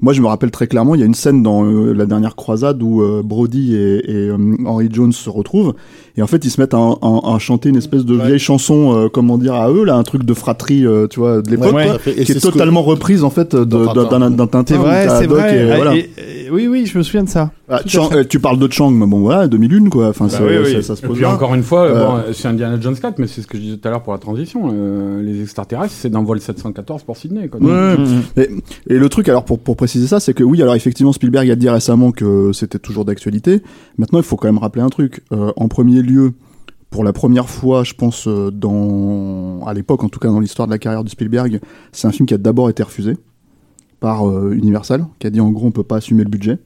moi 0.00 0.12
je 0.12 0.20
me 0.20 0.26
rappelle 0.26 0.50
très 0.50 0.66
clairement, 0.66 0.96
il 0.96 1.00
y 1.00 1.04
a 1.04 1.06
une 1.06 1.14
scène 1.14 1.44
dans 1.44 1.64
euh, 1.64 1.92
la 1.92 2.06
dernière 2.06 2.34
croisade 2.34 2.82
où 2.82 3.00
euh, 3.02 3.22
Brody 3.24 3.76
et, 3.76 4.10
et 4.10 4.28
euh, 4.30 4.36
Henry 4.66 4.88
Jones 4.90 5.12
se 5.12 5.30
retrouvent 5.30 5.74
et 6.16 6.22
en 6.22 6.26
fait 6.26 6.44
ils 6.44 6.50
se 6.50 6.60
mettent 6.60 6.74
à, 6.74 6.78
à- 6.78 7.34
à 7.34 7.38
chanter 7.38 7.68
une 7.68 7.76
espèce 7.76 8.04
de 8.04 8.16
vieille 8.16 8.40
chanson, 8.40 8.96
euh, 8.96 9.08
comment 9.08 9.38
dire 9.38 9.54
à 9.54 9.70
eux 9.70 9.84
là, 9.84 9.94
un 9.94 10.02
truc 10.02 10.24
de 10.24 10.34
fratrie, 10.34 10.84
euh, 10.84 11.06
tu 11.06 11.20
vois, 11.20 11.40
de 11.42 11.48
l'époque. 11.50 11.72
Ouais, 11.72 11.86
qui 12.04 12.10
est 12.32 12.34
que- 12.34 12.40
totalement 12.40 12.82
reprise 12.82 13.22
en 13.22 13.30
fait 13.30 13.54
d'un 13.54 14.30
d'un 14.30 14.46
Tintin. 14.48 14.64
C'est 14.74 14.76
vrai, 14.80 15.08
c'est 15.20 15.26
vrai. 15.28 15.56
et 15.56 15.70
Ah, 15.70 15.76
voilà. 15.76 15.94
et- 15.96 16.10
et- 16.46 16.50
oui, 16.50 16.66
oui, 16.66 16.84
je 16.86 16.98
me 16.98 17.02
souviens 17.04 17.22
de 17.24 17.28
ça. 17.30 17.50
Ah, 17.74 17.80
Chang- 17.86 18.10
euh, 18.12 18.22
tu 18.22 18.38
parles 18.38 18.58
de 18.58 18.70
Chang, 18.70 18.90
mais 18.90 19.06
bon 19.06 19.20
voilà, 19.20 19.48
2001 19.48 19.88
quoi. 19.88 20.08
Enfin, 20.10 20.26
Bah 20.26 20.38
oui, 20.42 20.56
oui. 20.62 20.82
ça 20.82 20.94
se 20.94 21.02
Et 21.02 21.06
pose 21.08 21.16
puis 21.16 21.22
là. 21.24 21.32
encore 21.32 21.54
une 21.54 21.62
fois, 21.62 21.84
Euh, 21.86 22.06
bon, 22.26 22.32
c'est 22.34 22.46
Indiana 22.48 22.78
Jones 22.78 22.96
4, 22.96 23.18
mais 23.18 23.26
c'est 23.26 23.40
ce 23.40 23.46
que 23.46 23.56
je 23.56 23.62
disais 23.62 23.76
tout 23.78 23.88
à 23.88 23.90
l'heure 23.90 24.02
pour 24.02 24.12
la 24.12 24.18
transition. 24.18 24.70
euh, 24.72 25.22
les 25.22 25.40
extraterrestres, 25.40 25.94
c'est 25.96 26.10
dans 26.10 26.22
vol 26.22 26.38
714 26.40 27.02
pour 27.04 27.16
Sydney. 27.16 27.48
Quoi. 27.48 27.60
Ouais, 27.60 27.96
Mhm. 27.96 28.22
Et, 28.36 28.48
et 28.94 28.98
le 28.98 29.08
truc, 29.08 29.28
alors 29.28 29.44
pour, 29.44 29.58
pour 29.58 29.76
préciser 29.76 30.06
ça, 30.06 30.20
c'est 30.20 30.34
que 30.34 30.44
oui, 30.44 30.60
alors 30.60 30.74
effectivement, 30.74 31.12
Spielberg 31.12 31.48
a 31.50 31.56
dit 31.56 31.68
récemment 31.70 32.12
que 32.12 32.52
c'était 32.52 32.78
toujours 32.78 33.04
d'actualité. 33.06 33.62
Maintenant, 33.96 34.18
il 34.18 34.24
faut 34.24 34.36
quand 34.36 34.48
même 34.48 34.58
rappeler 34.58 34.82
un 34.82 34.90
truc. 34.90 35.22
Euh, 35.32 35.52
en 35.56 35.68
premier 35.68 36.02
lieu, 36.02 36.32
pour 36.90 37.04
la 37.04 37.14
première 37.14 37.48
fois, 37.48 37.84
je 37.84 37.94
pense, 37.94 38.28
euh, 38.28 38.50
dans 38.50 39.64
à 39.66 39.72
l'époque, 39.72 40.04
en 40.04 40.08
tout 40.10 40.18
cas 40.20 40.28
dans 40.28 40.40
l'histoire 40.40 40.68
de 40.68 40.72
la 40.72 40.78
carrière 40.78 41.04
de 41.04 41.08
Spielberg, 41.08 41.60
c'est 41.92 42.06
un 42.06 42.12
film 42.12 42.26
qui 42.26 42.34
a 42.34 42.38
d'abord 42.38 42.68
été 42.68 42.82
refusé 42.82 43.16
par 44.00 44.28
euh, 44.28 44.52
Universal, 44.52 45.06
qui 45.18 45.26
a 45.26 45.30
dit 45.30 45.40
en 45.40 45.50
gros 45.50 45.66
on 45.66 45.70
peut 45.70 45.84
pas 45.84 45.96
assumer 45.96 46.24
le 46.24 46.28
budget. 46.30 46.58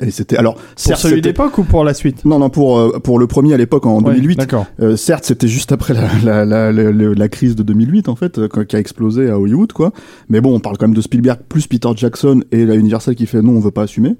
Et 0.00 0.10
c'était 0.10 0.36
alors 0.36 0.54
Pour 0.54 0.96
celui 0.96 1.20
d'époque 1.20 1.58
ou 1.58 1.64
pour 1.64 1.84
la 1.84 1.94
suite? 1.94 2.24
Non, 2.24 2.38
non, 2.38 2.50
pour 2.50 2.78
euh, 2.78 2.98
pour 3.02 3.18
le 3.18 3.26
premier 3.26 3.54
à 3.54 3.56
l'époque 3.56 3.86
en 3.86 4.00
Ouais, 4.02 4.14
2008. 4.14 4.36
D'accord. 4.38 4.66
Euh, 4.80 4.96
certes, 4.96 5.24
c'était 5.24 5.48
juste 5.48 5.70
après 5.72 5.94
la, 5.94 6.44
la, 6.44 6.72
la, 6.72 6.72
la, 6.92 7.28
crise 7.28 7.54
de 7.56 7.62
2008 7.62 8.08
en 8.08 8.16
fait, 8.16 8.38
euh, 8.38 8.48
qui 8.48 8.76
a 8.76 8.78
explosé 8.78 9.30
à 9.30 9.38
Hollywood 9.38 9.72
quoi. 9.72 9.92
Mais 10.28 10.40
bon, 10.40 10.54
on 10.54 10.60
parle 10.60 10.76
quand 10.78 10.86
même 10.86 10.96
de 10.96 11.00
Spielberg 11.02 11.40
plus 11.48 11.66
Peter 11.66 11.90
Jackson 11.94 12.42
et 12.50 12.64
la 12.66 12.74
Universal 12.74 13.14
qui 13.14 13.26
fait 13.26 13.42
non, 13.42 13.52
on 13.52 13.60
veut 13.60 13.70
pas 13.70 13.82
assumer. 13.82 14.16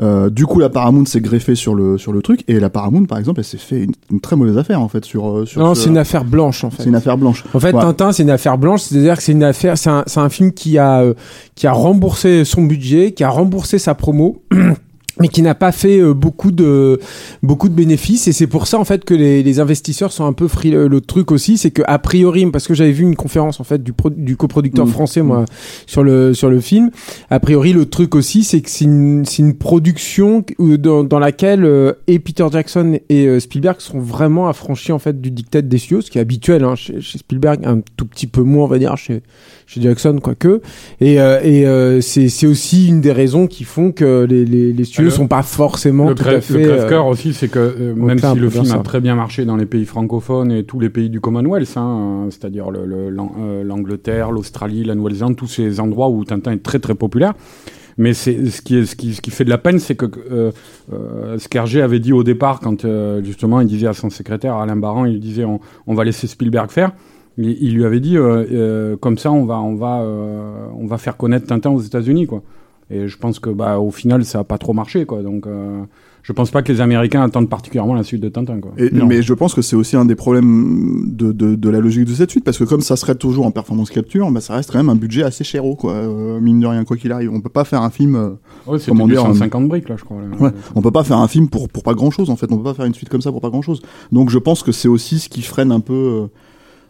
Euh, 0.00 0.30
du 0.30 0.46
coup, 0.46 0.60
la 0.60 0.68
Paramount 0.68 1.06
s'est 1.06 1.20
greffée 1.20 1.56
sur 1.56 1.74
le 1.74 1.98
sur 1.98 2.12
le 2.12 2.22
truc 2.22 2.44
et 2.46 2.60
la 2.60 2.70
Paramount, 2.70 3.04
par 3.06 3.18
exemple, 3.18 3.40
elle 3.40 3.44
s'est 3.44 3.58
fait 3.58 3.82
une, 3.82 3.90
une 4.12 4.20
très 4.20 4.36
mauvaise 4.36 4.56
affaire 4.56 4.80
en 4.80 4.86
fait 4.86 5.04
sur 5.04 5.28
euh, 5.38 5.44
sur. 5.44 5.60
Non, 5.60 5.74
ce- 5.74 5.82
c'est 5.82 5.88
une 5.90 5.98
affaire 5.98 6.24
blanche 6.24 6.62
en 6.62 6.70
fait. 6.70 6.82
c'est 6.84 6.88
une 6.88 6.94
affaire 6.94 7.18
blanche. 7.18 7.42
En 7.52 7.58
fait, 7.58 7.74
Ouais. 7.74 7.80
Tintin, 7.82 8.12
c'est 8.12 8.22
une 8.22 8.30
affaire 8.30 8.58
blanche, 8.58 8.82
c'est-à-dire 8.82 9.16
que 9.16 9.22
c'est 9.24 9.32
une 9.32 9.42
affaire, 9.42 9.76
c'est 9.76 9.90
un, 9.90 10.04
c'est 10.06 10.20
un 10.20 10.28
film 10.28 10.52
qui 10.52 10.78
a, 10.78 11.00
euh, 11.00 11.14
qui 11.56 11.66
a 11.66 11.72
remboursé 11.72 12.44
son 12.44 12.62
budget, 12.62 13.10
qui 13.10 13.24
a 13.24 13.28
remboursé 13.28 13.80
sa 13.80 13.94
promo. 13.96 14.40
mais 15.20 15.28
qui 15.28 15.42
n'a 15.42 15.54
pas 15.54 15.72
fait 15.72 16.00
euh, 16.00 16.14
beaucoup 16.14 16.50
de 16.50 16.98
beaucoup 17.42 17.68
de 17.68 17.74
bénéfices. 17.74 18.28
Et 18.28 18.32
c'est 18.32 18.46
pour 18.46 18.66
ça 18.66 18.78
en 18.78 18.84
fait 18.84 19.04
que 19.04 19.14
les, 19.14 19.42
les 19.42 19.60
investisseurs 19.60 20.12
sont 20.12 20.24
un 20.24 20.32
peu 20.32 20.48
frileux. 20.48 20.88
Le 20.88 21.00
truc 21.00 21.30
aussi 21.32 21.58
c'est 21.58 21.70
que 21.70 21.82
a 21.86 21.98
priori 21.98 22.46
parce 22.50 22.66
que 22.68 22.74
j'avais 22.74 22.92
vu 22.92 23.02
une 23.04 23.16
conférence 23.16 23.60
en 23.60 23.64
fait 23.64 23.82
du 23.82 23.92
pro- 23.92 24.10
du 24.10 24.36
coproducteur 24.36 24.86
Mm. 24.86 24.90
français 24.90 25.22
moi 25.22 25.44
sur 25.86 26.02
le 26.04 26.34
sur 26.34 26.50
le 26.50 26.60
film. 26.60 26.90
A 27.30 27.40
priori 27.40 27.72
le 27.72 27.86
truc 27.86 28.14
aussi 28.14 28.44
c'est 28.44 28.60
que 28.60 28.70
c'est 28.70 28.84
une 28.84 29.24
c'est 29.24 29.42
une 29.42 29.54
production 29.54 30.44
dans, 30.58 31.04
dans 31.04 31.18
laquelle 31.18 31.64
euh, 31.64 31.92
et 32.06 32.18
Peter 32.18 32.46
Jackson 32.50 32.98
et 33.08 33.26
euh, 33.26 33.40
Spielberg 33.40 33.80
sont 33.80 33.98
vraiment 34.00 34.48
affranchis 34.48 34.92
en 34.92 34.98
fait 34.98 35.20
du 35.20 35.30
dictat 35.30 35.62
des 35.62 35.78
studios 35.78 36.00
ce 36.00 36.10
qui 36.10 36.18
est 36.18 36.20
habituel 36.20 36.64
hein, 36.64 36.74
chez, 36.74 37.00
chez 37.00 37.18
Spielberg 37.18 37.60
un 37.64 37.80
tout 37.96 38.06
petit 38.06 38.26
peu 38.26 38.42
moins 38.42 38.64
on 38.64 38.68
va 38.68 38.78
dire 38.78 38.96
chez 38.96 39.22
chez 39.68 39.82
Jackson 39.82 40.18
quoique 40.22 40.62
et 41.00 41.20
euh, 41.20 41.40
et 41.44 41.66
euh, 41.66 42.00
c'est 42.00 42.28
c'est 42.30 42.46
aussi 42.46 42.88
une 42.88 43.02
des 43.02 43.12
raisons 43.12 43.46
qui 43.46 43.64
font 43.64 43.92
que 43.92 44.26
les 44.28 44.44
les, 44.46 44.72
les 44.72 44.84
studios 44.84 45.04
Le- 45.04 45.10
sont 45.10 45.28
pas 45.28 45.42
forcément 45.42 46.08
Le, 46.08 46.14
tout 46.14 46.24
à 46.26 46.40
fait 46.40 46.54
le 46.54 46.60
euh, 46.70 46.76
crève-cœur 46.76 47.06
aussi, 47.06 47.34
c'est 47.34 47.48
que 47.48 47.58
euh, 47.58 47.94
même 47.94 48.18
si 48.18 48.34
le 48.34 48.48
film 48.48 48.64
ça. 48.64 48.76
a 48.76 48.78
très 48.78 49.00
bien 49.00 49.14
marché 49.14 49.44
dans 49.44 49.56
les 49.56 49.66
pays 49.66 49.84
francophones 49.84 50.50
et 50.50 50.64
tous 50.64 50.80
les 50.80 50.88
pays 50.88 51.10
du 51.10 51.20
Commonwealth, 51.20 51.76
hein, 51.76 52.24
euh, 52.26 52.30
c'est-à-dire 52.30 52.70
le- 52.70 52.86
le- 52.86 53.10
l'An- 53.10 53.34
l'Angleterre, 53.62 54.32
l'Australie, 54.32 54.84
la 54.84 54.94
Nouvelle-Zélande, 54.94 55.36
tous 55.36 55.46
ces 55.48 55.80
endroits 55.80 56.08
où 56.08 56.24
Tintin 56.24 56.52
est 56.52 56.62
très 56.62 56.78
très 56.78 56.94
populaire. 56.94 57.34
Mais 58.00 58.14
c'est 58.14 58.46
ce 58.46 58.62
qui, 58.62 58.76
est, 58.78 58.86
ce, 58.86 58.94
qui, 58.94 59.12
ce 59.12 59.20
qui 59.20 59.30
fait 59.32 59.44
de 59.44 59.50
la 59.50 59.58
peine, 59.58 59.80
c'est 59.80 59.96
que 59.96 60.06
euh, 60.30 60.52
euh, 60.92 61.36
ce 61.38 61.48
qu'Hergé 61.48 61.82
avait 61.82 61.98
dit 61.98 62.12
au 62.12 62.22
départ, 62.22 62.60
quand 62.60 62.84
euh, 62.84 63.22
justement 63.24 63.60
il 63.60 63.66
disait 63.66 63.88
à 63.88 63.92
son 63.92 64.08
secrétaire 64.08 64.54
Alain 64.54 64.76
Baran, 64.76 65.04
il 65.04 65.18
disait 65.20 65.44
on, 65.44 65.58
on 65.88 65.94
va 65.94 66.04
laisser 66.04 66.26
Spielberg 66.28 66.70
faire. 66.70 66.92
Il, 67.38 67.56
il 67.62 67.74
lui 67.74 67.84
avait 67.84 68.00
dit 68.00 68.16
euh, 68.16 68.44
euh, 68.52 68.96
comme 68.96 69.16
ça 69.16 69.30
on 69.32 69.44
va 69.44 69.58
on 69.60 69.76
va 69.76 70.00
euh, 70.02 70.66
on 70.78 70.86
va 70.86 70.98
faire 70.98 71.16
connaître 71.16 71.46
Tintin 71.46 71.70
aux 71.70 71.80
États-Unis 71.80 72.26
quoi. 72.26 72.42
Et 72.90 73.06
je 73.06 73.16
pense 73.18 73.38
que 73.38 73.50
bah 73.50 73.78
au 73.78 73.90
final 73.90 74.24
ça 74.24 74.40
a 74.40 74.44
pas 74.44 74.58
trop 74.58 74.72
marché 74.72 75.04
quoi. 75.04 75.22
Donc 75.22 75.46
euh, 75.46 75.82
je 76.22 76.32
pense 76.32 76.50
pas 76.50 76.62
que 76.62 76.72
les 76.72 76.80
Américains 76.80 77.22
attendent 77.22 77.48
particulièrement 77.48 77.94
la 77.94 78.02
suite 78.02 78.20
de 78.22 78.28
Tintin 78.28 78.60
quoi. 78.60 78.72
Et- 78.78 78.90
mais 78.90 79.22
je 79.22 79.32
pense 79.34 79.54
que 79.54 79.62
c'est 79.62 79.76
aussi 79.76 79.94
un 79.96 80.04
des 80.04 80.14
problèmes 80.14 81.04
de, 81.06 81.32
de, 81.32 81.54
de 81.54 81.68
la 81.70 81.80
logique 81.80 82.06
de 82.06 82.12
cette 82.12 82.30
suite, 82.30 82.44
parce 82.44 82.58
que 82.58 82.64
comme 82.64 82.80
ça 82.80 82.96
serait 82.96 83.14
toujours 83.14 83.46
en 83.46 83.50
performance 83.50 83.90
capture, 83.90 84.30
bah, 84.30 84.40
ça 84.40 84.54
reste 84.54 84.70
quand 84.72 84.78
même 84.78 84.88
un 84.90 84.96
budget 84.96 85.22
assez 85.22 85.44
chéro, 85.44 85.74
quoi. 85.76 85.92
Euh, 85.92 86.40
mine 86.40 86.60
de 86.60 86.66
rien, 86.66 86.84
quoi 86.84 86.96
qu'il 86.96 87.12
arrive, 87.12 87.30
on 87.32 87.40
peut 87.40 87.48
pas 87.50 87.64
faire 87.64 87.82
un 87.82 87.90
film. 87.90 88.16
euh, 88.16 88.30
Ouais, 88.66 88.78
comment 88.86 89.06
dire, 89.06 89.20
150 89.22 89.68
briques 89.68 89.88
là 89.88 89.96
je 89.98 90.04
crois. 90.04 90.18
là. 90.20 90.36
Ouais, 90.46 90.50
on 90.74 90.82
peut 90.82 90.90
pas 90.90 91.04
faire 91.04 91.18
un 91.18 91.28
film 91.28 91.48
pour 91.48 91.68
pour 91.68 91.82
pas 91.82 91.94
grand 91.94 92.10
chose 92.10 92.30
en 92.30 92.36
fait. 92.36 92.50
On 92.52 92.56
peut 92.56 92.64
pas 92.64 92.74
faire 92.74 92.86
une 92.86 92.94
suite 92.94 93.08
comme 93.10 93.22
ça 93.22 93.30
pour 93.30 93.40
pas 93.42 93.50
grand 93.50 93.62
chose. 93.62 93.80
Donc 94.12 94.28
je 94.30 94.38
pense 94.38 94.62
que 94.62 94.72
c'est 94.72 94.88
aussi 94.88 95.18
ce 95.18 95.28
qui 95.28 95.42
freine 95.42 95.72
un 95.72 95.80
peu, 95.80 96.28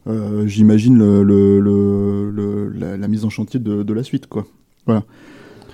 euh, 0.09 0.47
j'imagine 0.47 0.97
le, 0.99 1.23
le, 1.23 2.73
la, 2.79 2.97
la 2.97 3.09
mise 3.09 3.25
en 3.25 3.31
chantier 3.31 3.61
de, 3.61 3.83
de 3.83 3.93
la 3.93 4.03
suite 4.03 4.27
quoi. 4.27 4.47
Voilà. 4.87 5.03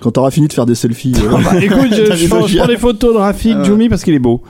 Quand 0.01 0.11
t'auras 0.11 0.29
fini 0.31 0.47
de 0.49 0.53
faire 0.53 0.65
des 0.65 0.75
selfies. 0.75 1.13
euh, 1.17 1.29
Bah, 1.43 1.57
écoute, 1.63 1.87
je, 1.93 2.27
prends, 2.29 2.45
je 2.47 2.57
prends 2.57 2.67
des 2.67 2.75
photos 2.77 3.13
de 3.13 3.19
Rafik 3.19 3.55
Ah. 3.57 3.63
Jumi 3.63 3.87
parce 3.87 4.03
qu'il 4.03 4.13
est 4.13 4.19
beau. 4.19 4.41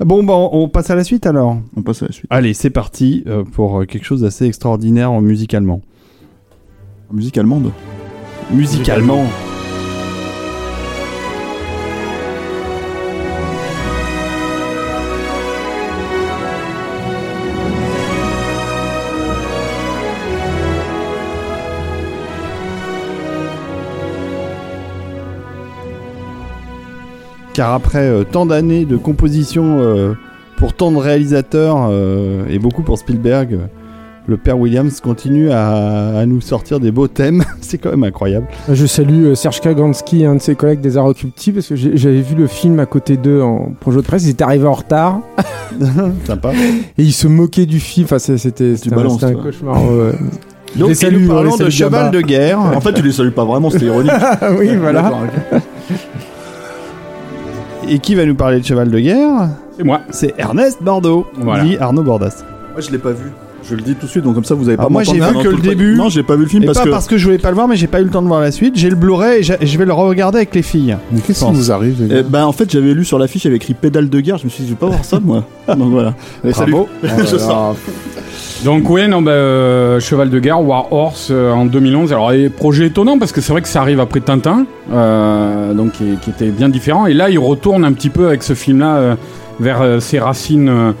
Bon, 0.00 0.24
bon, 0.24 0.48
on 0.52 0.68
passe 0.68 0.90
à 0.90 0.96
la 0.96 1.04
suite 1.04 1.24
alors. 1.26 1.56
on 1.76 1.82
passe 1.82 2.02
à 2.02 2.06
la 2.06 2.12
suite. 2.12 2.26
Allez, 2.30 2.52
c'est 2.52 2.70
parti 2.70 3.22
euh, 3.28 3.44
pour 3.44 3.86
quelque 3.86 4.04
chose 4.04 4.22
d'assez 4.22 4.46
extraordinaire 4.46 5.12
en 5.12 5.20
musicalement. 5.20 5.82
Musique 7.12 7.38
allemande. 7.38 7.70
Musicalement. 8.52 9.24
Car 27.58 27.74
après 27.74 28.06
euh, 28.06 28.22
tant 28.22 28.46
d'années 28.46 28.84
de 28.84 28.96
composition 28.96 29.78
euh, 29.80 30.14
pour 30.58 30.74
tant 30.74 30.92
de 30.92 30.96
réalisateurs 30.96 31.88
euh, 31.90 32.44
et 32.48 32.60
beaucoup 32.60 32.82
pour 32.82 32.98
Spielberg, 32.98 33.52
euh, 33.54 33.56
le 34.28 34.36
père 34.36 34.56
Williams 34.60 35.00
continue 35.00 35.50
à, 35.50 36.18
à 36.18 36.24
nous 36.26 36.40
sortir 36.40 36.78
des 36.78 36.92
beaux 36.92 37.08
thèmes. 37.08 37.42
C'est 37.60 37.78
quand 37.78 37.90
même 37.90 38.04
incroyable. 38.04 38.46
Je 38.70 38.86
salue 38.86 39.24
euh, 39.24 39.34
Serge 39.34 39.60
Kaganski, 39.60 40.24
un 40.24 40.36
de 40.36 40.40
ses 40.40 40.54
collègues 40.54 40.80
des 40.80 40.96
Arts 40.96 41.06
Occulti, 41.06 41.50
parce 41.50 41.66
que 41.66 41.74
j'ai- 41.74 41.96
j'avais 41.96 42.20
vu 42.20 42.36
le 42.36 42.46
film 42.46 42.78
à 42.78 42.86
côté 42.86 43.16
d'eux 43.16 43.42
en 43.42 43.72
projet 43.80 43.96
de 43.96 44.02
presse. 44.02 44.22
Ils 44.26 44.30
étaient 44.30 44.44
arrivés 44.44 44.68
en 44.68 44.74
retard 44.74 45.18
Sympa. 46.26 46.52
et 46.96 47.02
ils 47.02 47.12
se 47.12 47.26
moquaient 47.26 47.66
du 47.66 47.80
film. 47.80 48.04
Enfin, 48.04 48.20
c'était 48.20 48.74
un, 48.74 49.34
cauchemar. 49.34 49.82
ouais. 49.82 50.12
Donc, 50.76 50.88
les 50.90 50.92
et 50.92 50.94
salue, 50.94 51.22
nous 51.22 51.28
parlons 51.28 51.56
de 51.56 51.70
cheval 51.70 52.12
de 52.12 52.20
guerre. 52.20 52.60
En 52.76 52.80
fait, 52.80 52.92
tu 52.92 53.02
les 53.02 53.10
salues 53.10 53.32
pas 53.32 53.44
vraiment, 53.44 53.68
c'était 53.70 53.86
ironique. 53.86 54.12
Ah 54.14 54.50
oui, 54.56 54.76
voilà. 54.76 55.10
Et 57.90 57.98
qui 57.98 58.14
va 58.14 58.24
nous 58.26 58.34
parler 58.34 58.60
de 58.60 58.64
cheval 58.64 58.90
de 58.90 58.98
guerre 58.98 59.48
C'est 59.76 59.84
moi. 59.84 60.00
C'est 60.10 60.34
Ernest 60.38 60.82
Bordeaux, 60.82 61.26
Voilà. 61.36 61.64
dit 61.64 61.76
Arnaud 61.78 62.02
Bordas. 62.02 62.44
Moi, 62.72 62.80
je 62.80 62.90
l'ai 62.90 62.98
pas 62.98 63.10
vu. 63.12 63.30
Je 63.68 63.74
le 63.74 63.82
dis 63.82 63.94
tout 63.96 64.06
de 64.06 64.10
suite, 64.10 64.24
donc 64.24 64.34
comme 64.34 64.44
ça, 64.44 64.54
vous 64.54 64.68
avez 64.68 64.76
Ah, 64.78 64.84
pas 64.84 64.88
moi, 64.88 65.02
j'ai 65.02 65.14
vu 65.14 65.20
que 65.42 65.48
le 65.48 65.58
début. 65.60 65.94
Non, 65.96 66.08
j'ai 66.08 66.22
pas 66.22 66.36
vu 66.36 66.42
le 66.44 66.48
film 66.48 66.62
Et 66.62 66.66
parce 66.66 66.78
pas 66.78 66.84
que. 66.84 66.90
parce 66.90 67.06
que 67.06 67.18
je 67.18 67.24
voulais 67.24 67.38
pas 67.38 67.50
le 67.50 67.54
voir, 67.54 67.68
mais 67.68 67.76
j'ai 67.76 67.86
pas 67.86 68.00
eu 68.00 68.04
le 68.04 68.10
temps 68.10 68.22
de 68.22 68.28
voir 68.28 68.40
la 68.40 68.50
suite. 68.52 68.76
J'ai 68.76 68.88
le 68.88 68.96
Blu-ray 68.96 69.40
et 69.60 69.66
je 69.66 69.78
vais 69.78 69.84
le 69.84 69.92
regarder 69.92 70.38
avec 70.38 70.54
les 70.54 70.62
filles. 70.62 70.96
Mais 71.12 71.20
qu'est-ce 71.20 71.44
qui 71.44 71.52
vous 71.52 71.70
arrive 71.72 72.08
Eh 72.10 72.22
ben, 72.22 72.44
en 72.46 72.52
fait, 72.52 72.70
j'avais 72.70 72.94
lu 72.94 73.04
sur 73.04 73.18
l'affiche, 73.18 73.44
il 73.44 73.48
y 73.48 73.50
avait 73.50 73.56
écrit 73.56 73.74
pédale 73.74 74.08
de 74.08 74.20
guerre. 74.20 74.38
Je 74.38 74.44
me 74.44 74.48
suis 74.50 74.62
dit, 74.62 74.68
je 74.70 74.74
vais 74.74 74.78
pas 74.78 74.86
voir 74.86 75.04
ça, 75.04 75.18
moi. 75.20 75.44
donc 75.68 75.90
voilà. 75.90 76.14
Allez, 76.44 76.52
salut. 76.54 76.72
Bravo. 76.72 76.88
Je 77.30 77.36
sors. 77.36 77.76
Donc 78.64 78.90
ouais, 78.90 79.06
non, 79.06 79.22
bah, 79.22 79.30
euh, 79.30 80.00
Cheval 80.00 80.30
de 80.30 80.38
guerre, 80.40 80.60
War 80.60 80.92
Horse 80.92 81.28
euh, 81.30 81.52
en 81.52 81.64
2011. 81.64 82.12
Alors 82.12 82.32
et 82.32 82.48
projet 82.48 82.86
étonnant 82.86 83.18
parce 83.18 83.30
que 83.30 83.40
c'est 83.40 83.52
vrai 83.52 83.62
que 83.62 83.68
ça 83.68 83.80
arrive 83.80 84.00
après 84.00 84.20
Tintin, 84.20 84.66
euh, 84.92 85.72
donc 85.74 85.92
qui, 85.92 86.16
qui 86.20 86.30
était 86.30 86.50
bien 86.50 86.68
différent. 86.68 87.06
Et 87.06 87.14
là, 87.14 87.30
il 87.30 87.38
retourne 87.38 87.84
un 87.84 87.92
petit 87.92 88.10
peu 88.10 88.26
avec 88.26 88.42
ce 88.42 88.54
film-là 88.54 89.16
vers 89.60 90.02
ses 90.02 90.18
racines 90.18 90.94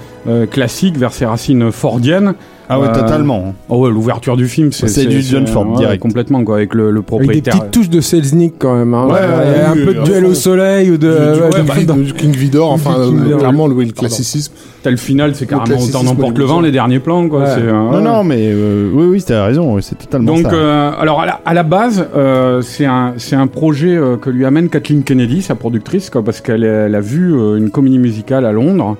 classiques, 0.50 0.96
vers 0.96 1.12
ses 1.12 1.26
racines 1.26 1.70
fordiennes. 1.72 2.34
Ah 2.70 2.78
ouais, 2.78 2.88
Euh, 2.88 2.94
totalement. 2.94 3.54
Oh 3.70 3.78
ouais, 3.78 3.90
l'ouverture 3.90 4.36
du 4.36 4.46
film, 4.46 4.72
c'est 4.72 4.88
C'est 4.88 5.06
du 5.06 5.22
John 5.22 5.46
Ford, 5.46 5.66
ouais, 5.70 5.76
direct. 5.78 6.02
complètement 6.02 6.44
quoi, 6.44 6.56
avec 6.56 6.74
le, 6.74 6.84
le 6.84 6.88
Avec 6.90 6.96
des 6.98 7.02
propriétaire. 7.02 7.54
petites 7.60 7.70
touches 7.70 7.88
de 7.90 8.00
Selznick 8.00 8.54
quand 8.58 8.74
même. 8.76 8.92
Hein. 8.94 9.06
Ouais, 9.06 9.20
un 9.66 9.72
oui, 9.74 9.84
peu 9.86 9.94
de 9.94 10.02
duel 10.02 10.24
au 10.26 10.34
soleil 10.34 10.90
ou 10.90 10.98
de. 10.98 11.08
Du- 11.08 11.14
du- 11.14 11.40
ouais, 11.40 11.48
ouais, 11.54 11.84
de- 11.84 11.86
bah, 11.92 11.94
King 12.16 12.32
Vidor, 12.32 12.70
enfin, 12.72 12.94
King 12.94 13.18
euh, 13.20 13.22
Vidor. 13.24 13.38
clairement 13.38 13.66
le, 13.68 13.74
le 13.82 13.92
classicisme. 13.92 14.52
Tel 14.82 14.96
final, 14.98 15.34
c'est 15.34 15.46
carrément 15.46 15.80
autant 15.80 16.02
n'emporte 16.04 16.36
le 16.38 16.44
vent 16.44 16.60
les 16.60 16.70
derniers 16.70 17.00
plans 17.00 17.28
quoi. 17.28 17.40
Ouais. 17.40 17.46
c'est, 17.54 17.62
euh, 17.62 17.72
Non, 17.72 18.00
non, 18.00 18.22
mais 18.24 18.50
euh, 18.52 18.90
oui, 18.92 19.06
oui, 19.06 19.22
t'as 19.26 19.44
raison. 19.46 19.80
C'est 19.80 19.96
totalement 19.98 20.34
Donc, 20.34 20.42
ça. 20.46 20.52
euh, 20.54 20.90
alors 21.00 21.20
à 21.22 21.26
la, 21.26 21.40
à 21.46 21.54
la 21.54 21.62
base, 21.62 22.06
euh, 22.14 22.60
c'est 22.62 22.84
un, 22.86 23.14
c'est 23.16 23.34
un 23.36 23.46
projet 23.46 23.96
euh, 23.96 24.16
que 24.16 24.30
lui 24.30 24.44
amène 24.44 24.68
Kathleen 24.68 25.02
Kennedy, 25.04 25.42
sa 25.42 25.54
productrice, 25.54 26.10
quoi, 26.10 26.22
parce 26.22 26.40
qu'elle 26.42 26.64
elle 26.64 26.94
a 26.94 27.00
vu 27.00 27.32
euh, 27.34 27.56
une 27.56 27.70
comédie 27.70 27.98
musicale 27.98 28.44
à 28.44 28.52
Londres, 28.52 28.96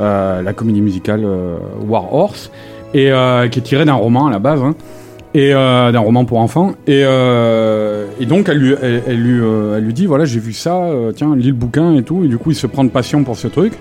euh, 0.00 0.42
la 0.42 0.52
comédie 0.52 0.80
musicale 0.82 1.22
euh, 1.24 1.56
War 1.88 2.12
Horse, 2.14 2.50
et 2.96 3.12
euh, 3.12 3.46
qui 3.48 3.58
est 3.58 3.62
tirée 3.62 3.84
d'un 3.84 3.94
roman 3.94 4.26
à 4.26 4.30
la 4.30 4.38
base, 4.38 4.62
hein, 4.62 4.74
et 5.34 5.52
euh, 5.52 5.92
d'un 5.92 6.00
roman 6.00 6.24
pour 6.24 6.38
enfants. 6.38 6.72
Et, 6.86 7.02
euh, 7.04 8.06
donc 8.26 8.48
elle 8.48 8.56
lui, 8.56 8.74
elle, 8.82 9.20
lui, 9.20 9.38
elle 9.76 9.84
lui 9.84 9.92
dit 9.92 10.06
voilà, 10.06 10.24
j'ai 10.24 10.40
vu 10.40 10.54
ça, 10.54 10.88
tiens, 11.14 11.36
lis 11.36 11.48
le 11.48 11.52
bouquin 11.52 11.94
et 11.94 12.02
tout. 12.02 12.24
Et 12.24 12.28
du 12.28 12.38
coup, 12.38 12.52
il 12.52 12.56
se 12.56 12.66
prend 12.66 12.84
de 12.84 12.88
passion 12.88 13.22
pour 13.22 13.36
ce 13.36 13.48
truc. 13.48 13.74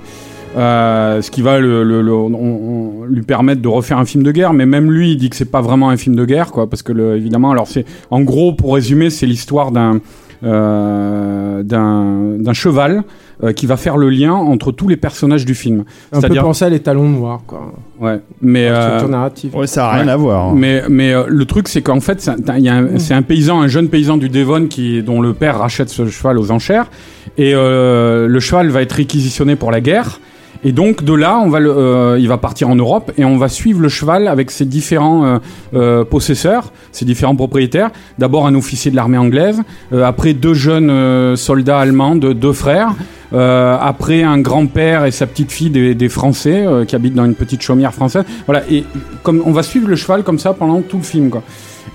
Ce 0.57 1.31
qui 1.31 1.41
va 1.41 1.59
lui 1.59 3.21
permettre 3.21 3.61
de 3.61 3.67
refaire 3.69 3.99
un 3.99 4.05
film 4.05 4.21
de 4.23 4.31
guerre, 4.33 4.51
mais 4.51 4.65
même 4.65 4.91
lui, 4.91 5.13
il 5.13 5.17
dit 5.17 5.29
que 5.29 5.37
c'est 5.37 5.49
pas 5.49 5.61
vraiment 5.61 5.89
un 5.89 5.97
film 5.97 6.17
de 6.17 6.25
guerre, 6.25 6.51
quoi, 6.51 6.69
parce 6.69 6.83
que 6.83 7.15
évidemment, 7.15 7.51
alors 7.51 7.67
c'est, 7.67 7.85
en 8.11 8.19
gros, 8.21 8.51
pour 8.51 8.73
résumer, 8.73 9.09
c'est 9.09 9.25
l'histoire 9.25 9.71
d'un 9.71 10.01
d'un 10.41 12.35
d'un 12.37 12.53
cheval 12.53 13.03
euh, 13.43 13.51
qui 13.51 13.65
va 13.65 13.75
faire 13.77 13.97
le 13.97 14.09
lien 14.09 14.33
entre 14.33 14.71
tous 14.71 14.87
les 14.87 14.95
personnages 14.97 15.45
du 15.45 15.55
film. 15.55 15.83
Un 16.13 16.21
peu 16.21 16.35
penser 16.35 16.65
à 16.65 16.69
les 16.69 16.79
talons 16.79 17.09
noirs, 17.09 17.41
quoi. 17.45 17.73
Ouais, 17.99 18.19
mais 18.41 18.67
euh, 18.67 18.85
Structure 18.87 19.09
narrative. 19.09 19.55
Ouais, 19.55 19.67
ça 19.67 19.87
a 19.87 19.91
rien 19.95 20.05
ouais. 20.05 20.11
à 20.11 20.15
voir. 20.15 20.45
hein. 20.49 20.53
mais, 20.55 20.83
mais 20.89 21.13
euh, 21.13 21.25
le 21.27 21.45
truc, 21.45 21.67
c'est 21.67 21.81
qu'en 21.81 21.99
fait, 21.99 22.21
c'est 22.21 22.31
un, 22.31 22.65
un- 22.65 22.97
c'est 22.99 23.13
un 23.13 23.21
paysan, 23.21 23.61
un 23.61 23.67
jeune 23.67 23.89
paysan 23.89 24.17
du 24.17 24.29
Devon 24.29 24.67
qui, 24.67 25.01
dont 25.03 25.21
le 25.21 25.33
père 25.33 25.59
rachète 25.59 25.89
ce 25.89 26.07
cheval 26.07 26.37
aux 26.37 26.51
enchères. 26.51 26.89
Et 27.37 27.53
euh, 27.53 28.27
le 28.27 28.39
cheval 28.39 28.69
va 28.69 28.81
être 28.81 28.93
réquisitionné 28.93 29.55
pour 29.55 29.71
la 29.71 29.81
guerre. 29.81 30.19
Et 30.67 30.71
donc 30.71 31.03
de 31.03 31.13
là, 31.13 31.37
on 31.37 31.47
va 31.47 31.59
le, 31.59 31.69
euh, 31.69 32.17
il 32.19 32.27
va 32.27 32.37
partir 32.37 32.69
en 32.69 32.75
Europe 32.75 33.11
et 33.19 33.23
on 33.23 33.37
va 33.37 33.49
suivre 33.49 33.81
le 33.81 33.87
cheval 33.87 34.27
avec 34.27 34.49
ses 34.49 34.65
différents 34.65 35.23
euh, 35.23 35.37
euh, 35.75 36.03
possesseurs, 36.03 36.73
ses 36.91 37.05
différents 37.05 37.35
propriétaires. 37.35 37.91
D'abord 38.17 38.47
un 38.47 38.55
officier 38.55 38.89
de 38.89 38.95
l'armée 38.95 39.19
anglaise, 39.19 39.61
euh, 39.93 40.03
après 40.03 40.33
deux 40.33 40.55
jeunes 40.55 40.89
euh, 40.89 41.35
soldats 41.35 41.79
allemands, 41.79 42.15
de, 42.15 42.33
deux 42.33 42.51
frères, 42.51 42.95
euh, 43.33 43.77
après 43.79 44.23
un 44.23 44.39
grand-père 44.39 45.05
et 45.05 45.11
sa 45.11 45.27
petite 45.27 45.51
fille 45.51 45.69
des, 45.69 45.93
des 45.93 46.09
Français 46.09 46.65
euh, 46.65 46.83
qui 46.83 46.95
habitent 46.95 47.13
dans 47.13 47.25
une 47.25 47.35
petite 47.35 47.61
chaumière 47.61 47.93
française. 47.93 48.23
Voilà. 48.47 48.63
Et 48.67 48.85
comme 49.21 49.43
on 49.45 49.51
va 49.51 49.61
suivre 49.61 49.87
le 49.87 49.95
cheval 49.95 50.23
comme 50.23 50.39
ça 50.39 50.53
pendant 50.53 50.81
tout 50.81 50.97
le 50.97 51.03
film, 51.03 51.29
quoi. 51.29 51.43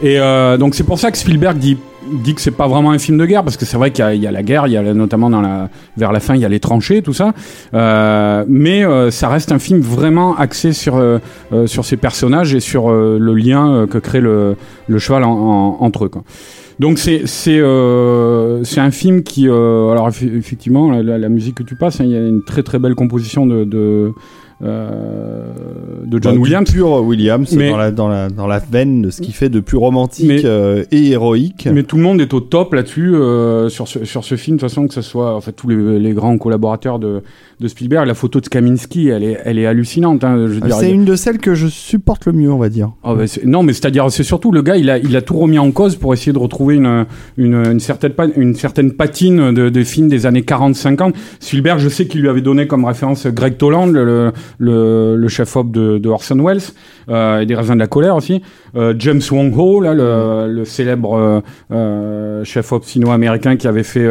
Et 0.03 0.19
euh, 0.21 0.57
donc 0.57 0.75
c'est 0.75 0.85
pour 0.85 0.99
ça 0.99 1.11
que 1.11 1.19
Spielberg 1.19 1.59
dit 1.59 1.77
dit 2.25 2.35
que 2.35 2.41
c'est 2.41 2.51
pas 2.51 2.67
vraiment 2.67 2.91
un 2.93 2.99
film 2.99 3.19
de 3.19 3.27
guerre 3.27 3.45
parce 3.45 3.57
que 3.59 3.67
c'est 3.67 3.77
vrai 3.77 3.91
qu'il 3.91 4.05
y, 4.15 4.19
y 4.19 4.27
a 4.27 4.33
la 4.33 4.43
guerre, 4.43 4.67
il 4.67 4.73
y 4.73 4.77
a 4.77 4.95
notamment 4.95 5.29
dans 5.29 5.43
la 5.43 5.69
vers 5.99 6.13
la 6.13 6.19
fin 6.21 6.35
il 6.35 6.41
y 6.41 6.45
a 6.47 6.49
les 6.49 6.59
tranchées 6.61 7.03
tout 7.03 7.13
ça, 7.13 7.33
Euh, 7.75 8.45
mais 8.49 8.85
euh, 8.85 9.11
ça 9.11 9.29
reste 9.29 9.53
un 9.53 9.59
film 9.59 9.81
vraiment 9.81 10.35
axé 10.37 10.73
sur 10.73 10.97
euh, 10.97 11.19
euh, 11.53 11.67
sur 11.67 11.85
ces 11.85 11.97
personnages 11.99 12.55
et 12.55 12.61
sur 12.61 12.91
euh, 12.91 13.19
le 13.21 13.35
lien 13.35 13.87
que 13.89 13.99
crée 13.99 14.21
le, 14.21 14.57
le 14.89 14.99
cheval 14.99 15.25
en- 15.25 15.31
en- 15.31 15.77
entre 15.81 16.07
eux. 16.07 16.09
Quoi. 16.09 16.23
Donc 16.79 16.99
c'est 16.99 17.23
c'est 17.27 17.59
euh, 17.61 18.63
un 18.79 18.91
film 18.91 19.23
qui 19.23 19.49
euh, 19.49 19.91
alors 19.93 20.09
eff- 20.09 20.35
effectivement 20.37 20.91
la, 20.91 21.19
la- 21.19 21.29
musique 21.29 21.57
que 21.57 21.63
tu 21.63 21.75
passes 21.77 22.01
hein, 22.01 22.05
il 22.05 22.11
y 22.11 22.17
a 22.17 22.27
une 22.27 22.43
très 22.43 22.63
très 22.63 22.79
belle 22.79 22.95
composition 22.95 23.47
de 23.47 23.65
de, 23.65 24.13
de 24.61 26.19
John 26.21 26.35
Bah, 26.35 26.41
Williams 26.41 26.71
Pur 26.71 26.91
Williams 27.03 27.55
Mais- 27.57 27.71
dans, 27.71 27.77
la, 27.77 27.91
dans, 27.91 28.09
la, 28.09 28.29
dans 28.29 28.47
la 28.47 28.59
veine 28.59 29.03
de 29.03 29.11
ce 29.11 29.21
qui 29.21 29.33
fait 29.33 29.49
de 29.49 29.61
plus 29.61 29.79
romantique 29.79 30.27
Mais- 30.29 30.45
euh, 30.45 30.85
et 30.91 31.11
héroïque. 31.11 31.69
Mais 31.73 31.83
tout 31.83 31.97
le 31.97 32.03
monde 32.03 32.21
est 32.21 32.35
au 32.35 32.41
top 32.41 32.75
là-dessus 32.75 33.15
euh, 33.15 33.69
sur 33.69 33.89
ce 33.89 34.05
sur 34.05 34.25
ce 34.25 34.37
film 34.37 34.57
de 34.57 34.61
toute 34.61 34.69
façon 34.71 34.87
que 34.87 34.95
ce 34.95 35.03
soit 35.03 35.35
en 35.35 35.41
fait 35.41 35.53
tous 35.53 35.69
les, 35.69 35.99
les 35.99 36.13
grands 36.13 36.37
collaborateurs 36.39 36.99
de, 36.99 37.23
de 37.61 37.69
Spielberg 37.69 38.07
la 38.07 38.15
photo 38.15 38.41
de 38.41 38.49
Kaminski 38.49 39.09
elle 39.09 39.23
est 39.23 39.39
elle 39.45 39.59
est 39.59 39.67
hallucinante 39.67 40.25
hein, 40.25 40.37
je 40.47 40.53
veux 40.55 40.61
dire, 40.61 40.77
c'est 40.77 40.91
une 40.91 41.05
de 41.05 41.15
celles 41.17 41.39
que 41.39 41.55
je 41.55 41.67
supporte 41.67 42.27
le 42.27 42.33
mieux, 42.33 42.51
on 42.51 42.59
va 42.59 42.69
dire. 42.69 42.93
Ah 43.05 43.15
bah, 43.15 43.27
c'est- 43.27 43.45
non 43.45 43.63
mais 43.63 43.73
c'est-à-dire 43.73 44.11
c'est 44.11 44.23
surtout 44.23 44.51
le 44.53 44.63
gars 44.63 44.77
il 44.77 44.89
a 44.91 44.99
il 44.99 45.15
a 45.17 45.23
tout 45.23 45.37
remis 45.37 45.59
en 45.59 45.71
cause 45.71 45.97
pour 45.97 46.15
essayer 46.15 46.33
de 46.33 46.39
retrouver 46.39 46.77
une 46.77 47.07
une, 47.37 47.55
une 47.73 47.81
certaine 47.81 48.13
une 48.37 48.55
certaine 48.55 48.93
patine 48.93 49.53
de, 49.53 49.69
de 49.69 49.85
films 49.85 50.09
des 50.09 50.27
années 50.27 50.43
40 50.43 50.75
50 50.75 51.15
Spielberg 51.39 51.79
je 51.79 51.89
sais 51.89 52.07
qu'il 52.07 52.23
lui 52.23 52.29
avait 52.29 52.41
donné 52.41 52.67
comme 52.67 52.85
référence 52.85 53.27
Greg 53.27 53.57
Toland 53.57 53.87
le 53.87 54.33
le, 54.59 55.17
le 55.17 55.29
chef 55.29 55.55
op 55.57 55.71
de, 55.71 55.99
de 55.99 56.09
Orson 56.09 56.39
Welles 56.45 56.61
euh, 57.09 57.41
et 57.41 57.47
des 57.47 57.55
raisins 57.55 57.75
de 57.75 57.79
la 57.81 57.87
colère 57.87 58.17
aussi 58.17 58.43
Euh, 58.77 58.95
James 58.99 59.21
Wong 59.33 59.53
Ho 59.59 59.81
là 59.81 59.95
le, 59.95 60.47
le 60.53 60.65
célèbre 60.65 61.15
euh, 61.15 61.41
euh, 61.73 62.45
chef 62.45 62.71
op 62.73 62.85
sino-américain 62.85 63.57
qui 63.57 63.67
avait 63.67 63.83
fait 63.83 64.07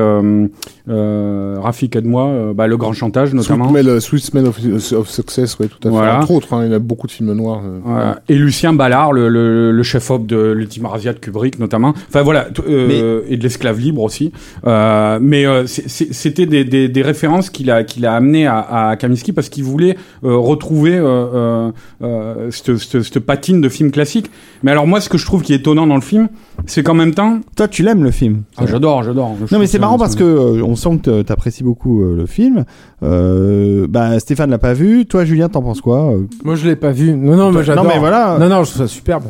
euh, 0.89 1.55
euh, 1.57 1.59
Rafik 1.59 1.95
aide-moi 1.95 2.25
euh, 2.25 2.53
bah, 2.53 2.67
le 2.67 2.75
grand 2.77 2.93
chantage 2.93 3.33
notamment 3.33 3.71
Sweet 3.99 4.23
Smell, 4.23 4.45
Sweet 4.51 4.73
of, 4.73 4.91
of 4.93 5.09
Success, 5.09 5.57
ouais, 5.59 5.67
tout 5.67 5.77
à 5.79 5.83
fait. 5.83 5.89
Voilà. 5.89 6.17
Entre 6.19 6.31
autres, 6.31 6.53
hein, 6.53 6.65
il 6.65 6.71
y 6.71 6.75
a 6.75 6.79
beaucoup 6.79 7.07
de 7.07 7.11
films 7.11 7.33
noirs. 7.33 7.61
euh, 7.63 7.79
Voilà. 7.83 8.21
Et 8.27 8.35
Lucien 8.35 8.73
Ballard, 8.73 9.13
le, 9.13 9.29
le, 9.29 9.71
le 9.71 9.83
chef-op 9.83 10.25
de 10.25 10.51
l'Ultima 10.51 10.89
Razia 10.89 11.13
de 11.13 11.19
Kubrick 11.19 11.59
notamment. 11.59 11.93
Enfin 12.07 12.21
voilà, 12.21 12.47
euh, 12.67 13.21
et 13.29 13.37
de 13.37 13.43
l'esclave 13.43 13.79
libre 13.79 14.01
aussi. 14.01 14.31
Euh, 14.67 15.19
mais 15.21 15.45
euh, 15.45 15.65
c'était 15.67 16.45
des, 16.45 16.63
des, 16.65 16.89
des 16.89 17.01
références 17.01 17.49
qu'il 17.49 17.71
a, 17.71 17.83
qu'il 17.83 18.05
a 18.05 18.15
amené 18.15 18.47
à, 18.47 18.89
à 18.89 18.95
Kaminski 18.95 19.31
parce 19.31 19.49
qu'il 19.49 19.63
voulait 19.63 19.95
euh, 20.23 20.35
retrouver 20.35 20.95
euh, 20.95 21.03
euh, 21.35 21.71
euh, 22.01 22.51
cette 22.51 23.19
patine 23.19 23.61
de 23.61 23.69
film 23.69 23.91
classique. 23.91 24.29
Mais 24.63 24.71
alors 24.71 24.87
moi, 24.87 25.01
ce 25.01 25.09
que 25.09 25.17
je 25.17 25.25
trouve 25.25 25.43
qui 25.43 25.53
est 25.53 25.57
étonnant 25.57 25.87
dans 25.87 25.95
le 25.95 26.01
film, 26.01 26.29
c'est 26.65 26.83
qu'en 26.83 26.93
même 26.93 27.13
temps, 27.13 27.39
Toi, 27.55 27.67
tu 27.67 27.83
l'aimes 27.83 28.03
le 28.03 28.11
film 28.11 28.43
ah, 28.57 28.65
j'adore, 28.65 29.03
j'adore. 29.03 29.35
Je 29.45 29.53
Non 29.53 29.59
mais 29.59 29.67
c'est 29.67 29.79
marrant 29.79 29.97
parce 29.97 30.15
que 30.15 30.23
euh, 30.23 30.63
on 30.63 30.75
sent 30.75 30.99
que 31.03 31.21
tu 31.21 31.31
apprécies 31.31 31.63
beaucoup 31.63 32.03
euh, 32.03 32.15
le 32.15 32.25
film. 32.25 32.65
Euh, 33.03 33.87
bah 33.89 34.19
Stéphane 34.19 34.49
l'a 34.49 34.57
pas 34.57 34.73
vu. 34.73 35.05
Toi 35.05 35.25
Julien, 35.25 35.49
t'en 35.49 35.61
penses 35.61 35.81
quoi 35.81 36.11
Euh, 36.13 36.27
Moi, 36.43 36.55
je 36.55 36.67
l'ai 36.67 36.75
pas 36.75 36.91
vu. 36.91 37.13
Non, 37.15 37.35
non, 37.35 37.51
mais 37.51 37.63
j'adore. 37.63 37.83
Non 37.83 37.89
mais 37.89 37.99
voilà. 37.99 38.37
Non, 38.39 38.49
non, 38.49 38.63
je 38.63 38.71
trouve 38.71 38.81
ça 38.83 38.87
superbe. 38.87 39.23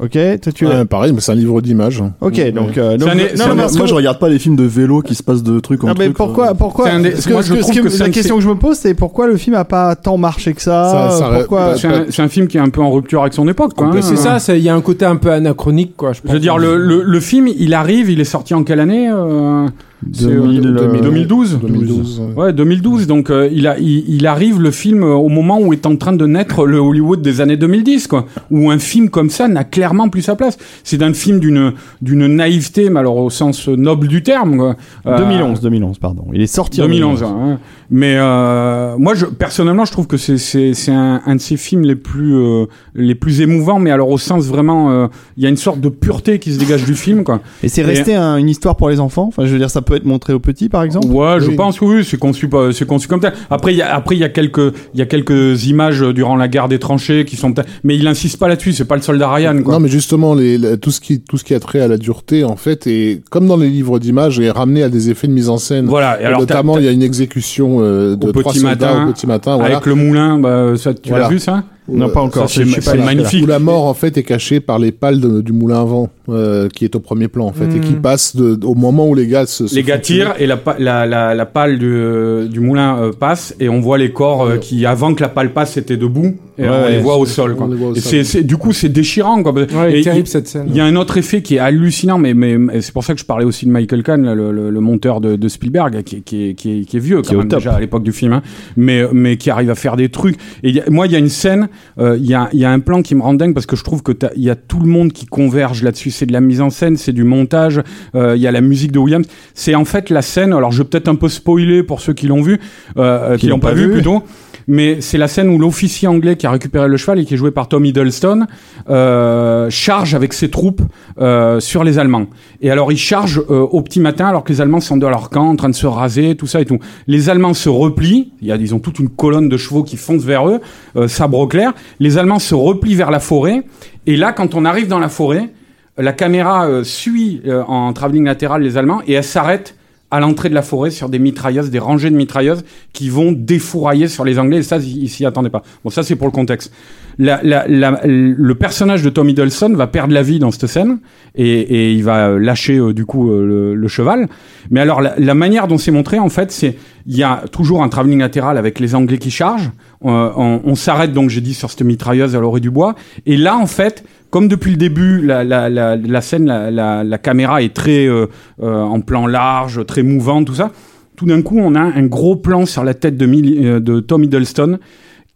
Ok, 0.00 0.12
toi 0.12 0.52
tu 0.52 0.64
ouais, 0.66 0.84
pareil, 0.84 1.12
mais 1.12 1.20
c'est 1.20 1.32
un 1.32 1.34
livre 1.34 1.60
d'images. 1.60 2.00
hein. 2.00 2.12
Ok, 2.20 2.34
donc, 2.52 2.78
euh, 2.78 2.96
donc 2.96 3.08
non, 3.36 3.54
moi, 3.56 3.86
je 3.86 3.94
regarde 3.94 4.18
pas 4.20 4.28
les 4.28 4.38
films 4.38 4.54
de 4.54 4.62
vélo 4.62 5.02
qui 5.02 5.14
se 5.16 5.22
passent 5.24 5.42
de 5.42 5.58
truc 5.58 5.82
en 5.82 5.88
Non, 5.88 5.94
mais 5.98 6.04
truc. 6.04 6.16
pourquoi, 6.16 6.50
euh. 6.50 6.54
pourquoi 6.54 6.84
C'est 6.86 6.90
un 6.92 7.00
des- 7.00 7.10
Parce 7.10 7.26
que, 7.26 7.32
moi, 7.32 7.42
je 7.42 7.52
que- 7.54 7.58
trouve 7.60 7.80
que 7.82 7.88
c'est 7.88 7.98
la 7.98 8.04
un- 8.06 8.10
question 8.10 8.36
que 8.36 8.42
je 8.42 8.48
me 8.48 8.54
pose, 8.54 8.76
c'est 8.76 8.94
pourquoi 8.94 9.26
le 9.26 9.36
film 9.36 9.56
a 9.56 9.64
pas 9.64 9.96
tant 9.96 10.16
marché 10.16 10.52
que 10.54 10.62
ça, 10.62 11.08
Ça- 11.10 11.18
ça- 11.18 11.30
Pourquoi 11.38 11.76
C'est 11.76 11.88
un, 11.88 12.04
c'est 12.10 12.22
un 12.22 12.28
film 12.28 12.46
qui 12.46 12.58
est 12.58 12.60
un 12.60 12.68
peu 12.68 12.80
en 12.80 12.92
rupture 12.92 13.22
avec 13.22 13.32
son 13.34 13.48
époque. 13.48 13.74
Quoi, 13.74 13.88
hein. 13.88 14.00
c'est 14.00 14.16
ça, 14.16 14.38
c'est- 14.38 14.56
il 14.58 14.62
y 14.64 14.68
a 14.68 14.74
un 14.76 14.80
côté 14.80 15.04
un 15.04 15.16
peu 15.16 15.32
anachronique, 15.32 15.96
quoi. 15.96 16.12
Je, 16.12 16.20
Je 16.24 16.32
veux 16.32 16.38
dire, 16.38 16.58
le, 16.58 16.76
le, 16.76 17.02
le 17.02 17.20
film, 17.20 17.48
il 17.48 17.74
arrive, 17.74 18.08
il 18.08 18.20
est 18.20 18.24
sorti 18.24 18.54
en 18.54 18.62
quelle 18.62 18.78
année 18.80 19.10
euh, 19.12 19.66
c'est, 20.12 20.26
euh, 20.26 20.40
2000, 20.40 20.66
euh, 20.66 21.00
2012. 21.02 21.58
2012. 21.62 22.20
ouais. 22.36 22.42
Ouais, 22.44 22.52
2012. 22.52 23.06
Donc 23.06 23.30
euh, 23.30 23.48
il, 23.52 23.66
a, 23.66 23.78
il, 23.78 24.04
il 24.08 24.26
arrive 24.26 24.60
le 24.60 24.70
film 24.70 25.02
euh, 25.02 25.14
au 25.14 25.28
moment 25.28 25.58
où 25.60 25.72
est 25.72 25.86
en 25.86 25.96
train 25.96 26.12
de 26.12 26.26
naître 26.26 26.66
le 26.66 26.78
Hollywood 26.78 27.20
des 27.22 27.40
années 27.40 27.56
2010, 27.56 28.06
quoi. 28.06 28.26
Où 28.50 28.70
un 28.70 28.78
film 28.78 29.10
comme 29.10 29.30
ça 29.30 29.48
n'a 29.48 29.64
clairement 29.64 30.08
plus 30.08 30.22
sa 30.22 30.36
place. 30.36 30.56
C'est 30.84 31.02
un 31.02 31.12
film 31.12 31.40
d'une 31.40 31.72
d'une 32.02 32.26
naïveté, 32.26 32.90
mais 32.90 33.00
alors 33.00 33.16
au 33.16 33.30
sens 33.30 33.68
noble 33.68 34.08
du 34.08 34.22
terme. 34.22 34.56
Quoi. 34.56 34.76
Euh, 35.06 35.18
2011, 35.18 35.60
2011, 35.60 35.98
pardon. 35.98 36.24
Il 36.32 36.40
est 36.42 36.46
sorti 36.46 36.80
en 36.80 36.86
2011. 36.86 37.22
hein. 37.24 37.58
Mais 37.90 38.16
euh, 38.18 38.96
moi, 38.98 39.14
je, 39.14 39.24
personnellement, 39.26 39.84
je 39.84 39.92
trouve 39.92 40.06
que 40.06 40.16
c'est 40.16 40.38
c'est 40.38 40.74
c'est 40.74 40.92
un, 40.92 41.22
un 41.26 41.36
de 41.36 41.40
ces 41.40 41.56
films 41.56 41.82
les 41.82 41.96
plus 41.96 42.34
euh, 42.36 42.66
les 42.94 43.14
plus 43.14 43.40
émouvants, 43.40 43.78
mais 43.78 43.90
alors 43.90 44.10
au 44.10 44.18
sens 44.18 44.44
vraiment, 44.46 44.90
euh, 44.90 45.06
il 45.36 45.42
y 45.42 45.46
a 45.46 45.48
une 45.48 45.56
sorte 45.56 45.80
de 45.80 45.88
pureté 45.88 46.38
qui 46.38 46.52
se 46.52 46.58
dégage 46.58 46.84
du 46.84 46.94
film, 46.94 47.24
quoi. 47.24 47.40
Et 47.62 47.68
c'est 47.68 47.82
resté 47.82 48.14
un- 48.14 48.36
une 48.36 48.48
histoire 48.48 48.76
pour 48.76 48.90
les 48.90 49.00
enfants? 49.00 49.24
Enfin, 49.28 49.46
je 49.46 49.52
veux 49.52 49.58
dire, 49.58 49.70
ça 49.70 49.80
peut 49.88 49.96
être 49.96 50.04
montré 50.04 50.32
aux 50.32 50.38
petits, 50.40 50.68
par 50.68 50.82
exemple. 50.82 51.06
Ouais, 51.08 51.38
je 51.40 51.48
Oui. 51.48 51.56
pense 51.56 51.78
que 51.80 51.84
oui, 51.84 52.04
c'est 52.04 52.18
conçu 52.18 52.48
pas- 52.48 52.72
c'est 52.72 52.86
conçu 52.86 53.08
comme 53.08 53.20
tel. 53.20 53.32
Après 53.50 53.72
il 53.72 53.76
y 53.78 53.82
a 53.82 53.94
après 53.94 54.14
il 54.16 54.18
y 54.20 54.24
a 54.24 54.28
quelques 54.28 54.72
il 54.94 54.98
y 54.98 55.02
a 55.02 55.06
quelques 55.06 55.66
images 55.66 56.00
durant 56.00 56.36
la 56.36 56.48
guerre 56.48 56.68
des 56.68 56.78
tranchées 56.78 57.24
qui 57.24 57.36
sont 57.36 57.52
peut-être 57.52 57.68
mais 57.84 57.96
il 57.96 58.06
insiste 58.06 58.38
pas 58.38 58.48
là-dessus, 58.48 58.72
c'est 58.72 58.84
pas 58.84 58.96
le 58.96 59.02
soldat 59.02 59.32
Ryan 59.32 59.62
quoi. 59.62 59.74
Non, 59.74 59.80
mais 59.80 59.88
justement, 59.88 60.34
les, 60.34 60.58
la- 60.58 60.76
tout 60.76 60.90
ce 60.90 61.00
qui 61.00 61.20
tout 61.20 61.38
ce 61.38 61.44
qui 61.44 61.54
a 61.54 61.60
trait 61.60 61.80
à 61.80 61.88
la 61.88 61.96
dureté, 61.96 62.44
en 62.44 62.56
fait, 62.56 62.86
est 62.86 63.22
comme 63.30 63.46
dans 63.46 63.56
les 63.56 63.68
livres 63.70 63.98
d'images, 63.98 64.38
est 64.40 64.50
ramené 64.50 64.82
à 64.82 64.88
des 64.88 65.10
effets 65.10 65.26
de 65.26 65.32
mise 65.32 65.48
en 65.48 65.58
scène. 65.58 65.86
Voilà, 65.86 66.20
et 66.20 66.24
alors 66.24 66.40
notamment, 66.40 66.78
il 66.78 66.84
y 66.84 66.88
a 66.88 66.92
une 66.92 67.02
exécution 67.02 67.78
euh, 67.80 68.16
de 68.16 68.28
Au 68.28 68.32
trois 68.32 68.52
petit 68.52 68.60
soldats 68.60 68.86
matin, 68.94 69.08
au 69.08 69.12
petit 69.12 69.26
matin, 69.26 69.56
voilà. 69.56 69.76
avec 69.76 69.86
le 69.86 69.94
moulin, 69.94 70.38
bah 70.38 70.72
ça 70.76 70.92
tu 70.94 71.08
Voilà. 71.08 71.24
l'as 71.24 71.30
vu 71.30 71.38
ça? 71.38 71.64
Non, 71.90 72.08
pas 72.10 72.20
encore. 72.20 72.48
C'est 72.50 72.64
magnifique. 72.96 73.44
Où 73.44 73.46
la 73.46 73.58
mort 73.58 73.84
en 73.84 73.94
fait 73.94 74.16
est 74.18 74.22
cachée 74.22 74.60
par 74.60 74.78
les 74.78 74.92
pales 74.92 75.20
de- 75.20 75.40
du 75.40 75.52
moulin 75.52 75.80
à 75.80 75.84
vent 75.84 76.08
euh, 76.28 76.68
qui 76.68 76.84
est 76.84 76.94
au 76.94 77.00
premier 77.00 77.28
plan 77.28 77.46
en 77.46 77.52
fait 77.52 77.64
et 77.74 77.80
qui 77.80 77.92
Hmm. 77.94 78.02
passe 78.02 78.36
de, 78.36 78.58
au 78.64 78.74
moment 78.74 79.08
où 79.08 79.14
les 79.14 79.26
gars 79.26 79.46
se, 79.46 79.66
se 79.66 79.74
Les 79.74 79.82
gars 79.82 79.98
tirent 79.98 80.34
et 80.38 80.46
la, 80.46 80.58
la, 80.78 81.06
la, 81.06 81.34
la 81.34 81.46
pale 81.46 81.78
du, 81.78 82.48
du 82.50 82.60
moulin 82.60 82.98
euh, 82.98 83.12
passe 83.12 83.54
et 83.60 83.68
on 83.68 83.80
voit 83.80 83.96
les 83.98 84.12
corps 84.12 84.42
euh, 84.42 84.56
qui 84.58 84.84
avant 84.84 85.14
que 85.14 85.22
la 85.22 85.28
pale 85.30 85.52
passe 85.54 85.76
étaient 85.78 85.96
debout 85.96 86.36
et 86.58 86.62
Ouais, 86.62 86.68
on 86.68 86.82
ouais, 86.82 86.90
les 86.90 86.98
voit 86.98 87.16
au 87.16 87.24
sol 87.24 87.52
on 87.52 87.56
quoi. 87.56 87.68
les 87.68 87.76
voit 87.76 87.88
au 87.90 87.94
Et 87.94 88.00
sol. 88.00 88.10
c'est, 88.10 88.24
c'est- 88.24 88.42
du 88.42 88.56
coup 88.58 88.72
c'est 88.72 88.88
déchirant 88.90 89.42
quoi. 89.42 89.52
Ouais, 89.52 89.98
Et 89.98 90.02
terrible 90.02 90.26
il- 90.26 90.30
cette 90.30 90.48
scène. 90.48 90.66
Il 90.68 90.76
y 90.76 90.80
a 90.80 90.84
un 90.84 90.96
autre 90.96 91.16
effet 91.16 91.40
qui 91.40 91.54
est 91.56 91.58
hallucinant, 91.60 92.18
mais, 92.18 92.34
mais, 92.34 92.58
mais 92.58 92.80
c'est 92.82 92.92
pour 92.92 93.04
ça 93.04 93.14
que 93.14 93.20
je 93.20 93.24
parlais 93.24 93.44
aussi 93.46 93.64
de 93.64 93.70
Michael 93.70 94.02
Kahn, 94.02 94.24
là, 94.24 94.34
le, 94.34 94.52
le, 94.52 94.68
le 94.70 94.80
monteur 94.80 95.20
de, 95.20 95.36
de 95.36 95.48
Spielberg, 95.48 96.02
qui, 96.02 96.16
est- 96.16 96.20
qui, 96.20 96.48
est, 96.50 96.54
qui, 96.54 96.80
est, 96.80 96.84
qui 96.84 96.96
est 96.96 97.00
vieux 97.00 97.22
quand 97.22 97.36
même 97.36 97.48
déjà 97.48 97.72
à 97.74 97.80
l'époque 97.80 98.02
du 98.02 98.12
film, 98.12 98.32
hein, 98.34 98.42
mais, 98.76 99.04
mais 99.12 99.36
qui 99.36 99.48
arrive 99.50 99.70
à 99.70 99.74
faire 99.74 99.96
des 99.96 100.08
trucs. 100.10 100.36
Et 100.62 100.68
il 100.70 100.74
y 100.76 100.80
a- 100.80 100.90
moi, 100.90 101.06
il 101.06 101.12
y 101.12 101.16
a 101.16 101.18
une 101.18 101.28
scène, 101.28 101.68
euh, 101.98 102.16
il 102.18 102.26
y, 102.26 102.34
a, 102.34 102.48
y 102.52 102.64
a 102.64 102.70
un 102.70 102.80
plan 102.80 103.02
qui 103.02 103.14
me 103.14 103.22
rend 103.22 103.34
dingue 103.34 103.54
parce 103.54 103.66
que 103.66 103.76
je 103.76 103.84
trouve 103.84 104.02
que 104.02 104.12
t'as- 104.12 104.30
il 104.36 104.42
y 104.42 104.50
a 104.50 104.56
tout 104.56 104.80
le 104.80 104.86
monde 104.86 105.12
qui 105.12 105.26
converge 105.26 105.82
là-dessus. 105.82 106.10
C'est 106.10 106.26
de 106.26 106.32
la 106.32 106.40
mise 106.40 106.60
en 106.60 106.70
scène, 106.70 106.96
c'est 106.96 107.12
du 107.12 107.24
montage, 107.24 107.80
euh, 108.14 108.36
il 108.36 108.42
y 108.42 108.46
a 108.46 108.52
la 108.52 108.60
musique 108.60 108.92
de 108.92 108.98
Williams. 108.98 109.26
C'est 109.54 109.74
en 109.74 109.84
fait 109.84 110.10
la 110.10 110.22
scène. 110.22 110.52
Alors, 110.52 110.72
je 110.72 110.82
vais 110.82 110.88
peut-être 110.88 111.08
un 111.08 111.14
peu 111.16 111.28
spoiler 111.28 111.82
pour 111.82 112.00
ceux 112.00 112.12
qui 112.12 112.26
l'ont 112.26 112.42
vu, 112.42 112.58
euh, 112.96 113.36
qui, 113.36 113.46
l'ont 113.48 113.58
pas, 113.60 113.72
vu, 113.72 113.90
plutôt. 113.90 114.22
Mais 114.68 115.00
c'est 115.00 115.18
la 115.18 115.28
scène 115.28 115.48
où 115.48 115.58
l'officier 115.58 116.06
anglais 116.06 116.36
qui 116.36 116.46
a 116.46 116.50
récupéré 116.50 116.86
le 116.86 116.96
cheval 116.96 117.18
et 117.18 117.24
qui 117.24 117.34
est 117.34 117.36
joué 117.38 117.50
par 117.50 117.68
Tom 117.68 117.84
Hiddleston 117.84 118.46
euh, 118.90 119.70
charge 119.70 120.14
avec 120.14 120.34
ses 120.34 120.50
troupes 120.50 120.82
euh, 121.18 121.58
sur 121.58 121.84
les 121.84 121.98
Allemands. 121.98 122.26
Et 122.60 122.70
alors 122.70 122.92
il 122.92 122.98
charge 122.98 123.42
euh, 123.50 123.60
au 123.60 123.80
petit 123.80 123.98
matin 123.98 124.26
alors 124.26 124.44
que 124.44 124.52
les 124.52 124.60
Allemands 124.60 124.80
sont 124.80 124.98
dans 124.98 125.08
leur 125.08 125.30
camp 125.30 125.48
en 125.48 125.56
train 125.56 125.70
de 125.70 125.74
se 125.74 125.86
raser, 125.86 126.36
tout 126.36 126.46
ça 126.46 126.60
et 126.60 126.66
tout. 126.66 126.78
Les 127.06 127.30
Allemands 127.30 127.54
se 127.54 127.70
replient, 127.70 128.32
il 128.42 128.48
y 128.48 128.52
a 128.52 128.56
ils 128.56 128.74
ont 128.74 128.78
toute 128.78 128.98
une 128.98 129.08
colonne 129.08 129.48
de 129.48 129.56
chevaux 129.56 129.82
qui 129.82 129.96
foncent 129.96 130.24
vers 130.24 130.46
eux, 130.48 130.60
euh, 130.96 131.08
sabre 131.08 131.38
au 131.38 131.46
clair. 131.46 131.72
Les 131.98 132.18
Allemands 132.18 132.38
se 132.38 132.54
replient 132.54 132.94
vers 132.94 133.10
la 133.10 133.20
forêt 133.20 133.62
et 134.06 134.16
là 134.16 134.32
quand 134.32 134.54
on 134.54 134.64
arrive 134.66 134.88
dans 134.88 134.98
la 134.98 135.08
forêt, 135.08 135.50
la 135.98 136.12
caméra 136.12 136.66
euh, 136.66 136.84
suit 136.84 137.42
euh, 137.46 137.62
en 137.64 137.92
travelling 137.92 138.24
latéral 138.24 138.62
les 138.62 138.76
Allemands 138.76 139.00
et 139.06 139.14
elle 139.14 139.24
s'arrête 139.24 139.76
à 140.10 140.20
l'entrée 140.20 140.48
de 140.48 140.54
la 140.54 140.62
forêt 140.62 140.90
sur 140.90 141.08
des 141.08 141.18
mitrailleuses, 141.18 141.70
des 141.70 141.78
rangées 141.78 142.10
de 142.10 142.16
mitrailleuses 142.16 142.64
qui 142.92 143.10
vont 143.10 143.32
défourailler 143.32 144.08
sur 144.08 144.24
les 144.24 144.38
Anglais. 144.38 144.58
Et 144.58 144.62
ça, 144.62 144.78
ils 144.78 145.08
s'y 145.08 145.26
attendaient 145.26 145.50
pas. 145.50 145.62
Bon, 145.84 145.90
ça, 145.90 146.02
c'est 146.02 146.16
pour 146.16 146.26
le 146.26 146.32
contexte. 146.32 146.72
La, 147.18 147.40
la, 147.42 147.66
la- 147.66 148.00
le 148.04 148.54
personnage 148.54 149.02
de 149.02 149.10
Tom 149.10 149.28
Hiddleston 149.28 149.74
va 149.74 149.88
perdre 149.88 150.14
la 150.14 150.22
vie 150.22 150.38
dans 150.38 150.52
cette 150.52 150.66
scène 150.68 151.00
et, 151.34 151.50
et 151.60 151.92
il 151.92 152.04
va 152.04 152.28
euh, 152.28 152.38
lâcher 152.38 152.78
euh, 152.78 152.94
du 152.94 153.04
coup 153.06 153.30
euh, 153.32 153.44
le, 153.44 153.74
le 153.74 153.88
cheval. 153.88 154.28
Mais 154.70 154.80
alors, 154.80 155.00
la, 155.00 155.14
la 155.18 155.34
manière 155.34 155.66
dont 155.66 155.78
c'est 155.78 155.90
montré, 155.90 156.18
en 156.20 156.28
fait, 156.28 156.52
c'est 156.52 156.76
il 157.06 157.16
y 157.16 157.22
a 157.24 157.42
toujours 157.50 157.82
un 157.82 157.88
travelling 157.88 158.20
latéral 158.20 158.56
avec 158.56 158.78
les 158.80 158.94
Anglais 158.94 159.18
qui 159.18 159.30
chargent. 159.32 159.70
Euh, 160.04 160.30
on 160.36 160.60
on 160.64 160.74
s'arrête 160.76 161.12
donc, 161.12 161.28
j'ai 161.28 161.40
dit, 161.40 161.54
sur 161.54 161.70
cette 161.70 161.82
mitrailleuse 161.82 162.36
à 162.36 162.40
l'orée 162.40 162.60
du 162.60 162.70
bois. 162.70 162.94
Et 163.26 163.36
là, 163.36 163.56
en 163.56 163.66
fait, 163.66 164.04
comme 164.30 164.48
depuis 164.48 164.70
le 164.72 164.76
début, 164.76 165.20
la, 165.24 165.44
la, 165.44 165.68
la, 165.68 165.96
la 165.96 166.20
scène, 166.20 166.46
la, 166.46 167.18
caméra 167.18 167.62
est 167.62 167.74
très 167.74 168.06
euh, 168.06 168.26
euh, 168.62 168.82
en 168.82 169.00
plan 169.00 169.26
large, 169.26 169.84
très 169.86 170.02
mouvante, 170.02 170.46
tout 170.46 170.54
ça. 170.54 170.70
tout 171.16 171.26
d'un 171.26 171.42
coup, 171.42 171.58
on 171.58 171.74
a 171.74 171.80
un 171.80 172.06
gros 172.06 172.36
plan 172.36 172.66
sur 172.66 172.84
la 172.84 172.94
tête 172.94 173.16
de, 173.16 173.26
Mil- 173.26 173.64
euh, 173.66 173.80
de 173.80 174.00
Tom 174.00 174.24
Hiddleston. 174.24 174.78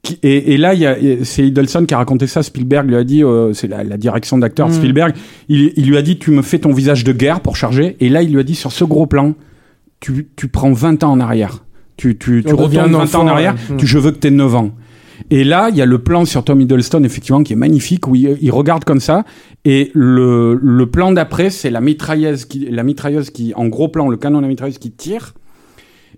Qui, 0.02 0.18
et, 0.24 0.54
et 0.54 0.56
là, 0.56 0.72
c'est 1.22 1.46
Hiddleston 1.46 1.84
qui 1.86 1.94
a 1.94 1.98
raconté 1.98 2.26
ça. 2.26 2.42
Spielberg 2.42 2.88
lui 2.88 2.96
a 2.96 3.04
dit, 3.04 3.22
euh, 3.22 3.52
c'est 3.52 3.68
la, 3.68 3.84
la 3.84 3.96
direction 3.96 4.36
d'acteur 4.36 4.66
de 4.68 4.72
Mm. 4.72 4.76
Spielberg. 4.76 5.14
Il, 5.48 5.72
il 5.76 5.86
lui 5.86 5.96
a 5.96 6.02
dit, 6.02 6.18
tu 6.18 6.32
me 6.32 6.42
fais 6.42 6.58
ton 6.58 6.72
visage 6.72 7.04
de 7.04 7.12
guerre 7.12 7.40
pour 7.40 7.54
charger. 7.56 7.96
Et 8.00 8.08
là, 8.08 8.22
il 8.22 8.32
lui 8.32 8.40
a 8.40 8.42
dit, 8.42 8.56
sur 8.56 8.72
ce 8.72 8.82
gros 8.84 9.06
plan, 9.06 9.34
tu, 10.00 10.26
tu 10.36 10.48
prends 10.48 10.72
20 10.72 11.04
ans 11.04 11.12
en 11.12 11.20
arrière. 11.20 11.64
Tu, 11.96 12.18
tu, 12.18 12.42
tu 12.44 12.52
On 12.52 12.56
devient 12.66 12.78
retournes 12.80 12.94
un 13.00 13.04
20 13.04 13.14
ans 13.14 13.22
en 13.22 13.26
arrière. 13.28 13.54
Tu, 13.78 13.86
je 13.86 13.98
veux 13.98 14.10
que 14.10 14.18
tu 14.18 14.26
aies 14.26 14.30
9 14.32 14.54
ans. 14.56 14.70
Et 15.30 15.44
là, 15.44 15.68
il 15.70 15.76
y 15.76 15.82
a 15.82 15.86
le 15.86 15.98
plan 15.98 16.24
sur 16.24 16.44
Tom 16.44 16.60
Hiddleston, 16.60 17.04
effectivement, 17.04 17.42
qui 17.42 17.52
est 17.52 17.56
magnifique, 17.56 18.06
où 18.08 18.14
il, 18.14 18.36
il 18.40 18.50
regarde 18.50 18.84
comme 18.84 19.00
ça. 19.00 19.24
Et 19.64 19.90
le, 19.94 20.58
le 20.60 20.86
plan 20.86 21.12
d'après, 21.12 21.50
c'est 21.50 21.70
la 21.70 21.80
mitrailleuse 21.80 22.44
qui, 22.44 22.66
la 22.70 22.82
mitrailleuse 22.82 23.30
qui, 23.30 23.52
en 23.54 23.66
gros 23.68 23.88
plan, 23.88 24.08
le 24.08 24.16
canon 24.16 24.38
de 24.38 24.42
la 24.42 24.48
mitrailleuse 24.48 24.78
qui 24.78 24.90
tire 24.90 25.34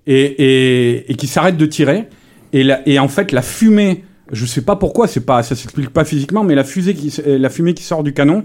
et, 0.06 0.22
et, 0.22 1.10
et 1.12 1.14
qui 1.14 1.26
s'arrête 1.26 1.56
de 1.56 1.66
tirer. 1.66 2.08
Et, 2.52 2.62
la, 2.64 2.86
et 2.88 2.98
en 2.98 3.08
fait, 3.08 3.32
la 3.32 3.42
fumée, 3.42 4.04
je 4.32 4.46
sais 4.46 4.62
pas 4.62 4.76
pourquoi, 4.76 5.06
c'est 5.06 5.24
pas, 5.26 5.42
ça 5.42 5.54
s'explique 5.54 5.90
pas 5.90 6.04
physiquement, 6.04 6.44
mais 6.44 6.54
la 6.54 6.64
fusée 6.64 6.94
qui, 6.94 7.08
s- 7.08 7.22
la 7.26 7.50
fumée 7.50 7.74
qui 7.74 7.82
sort 7.82 8.02
du 8.02 8.12
canon 8.14 8.44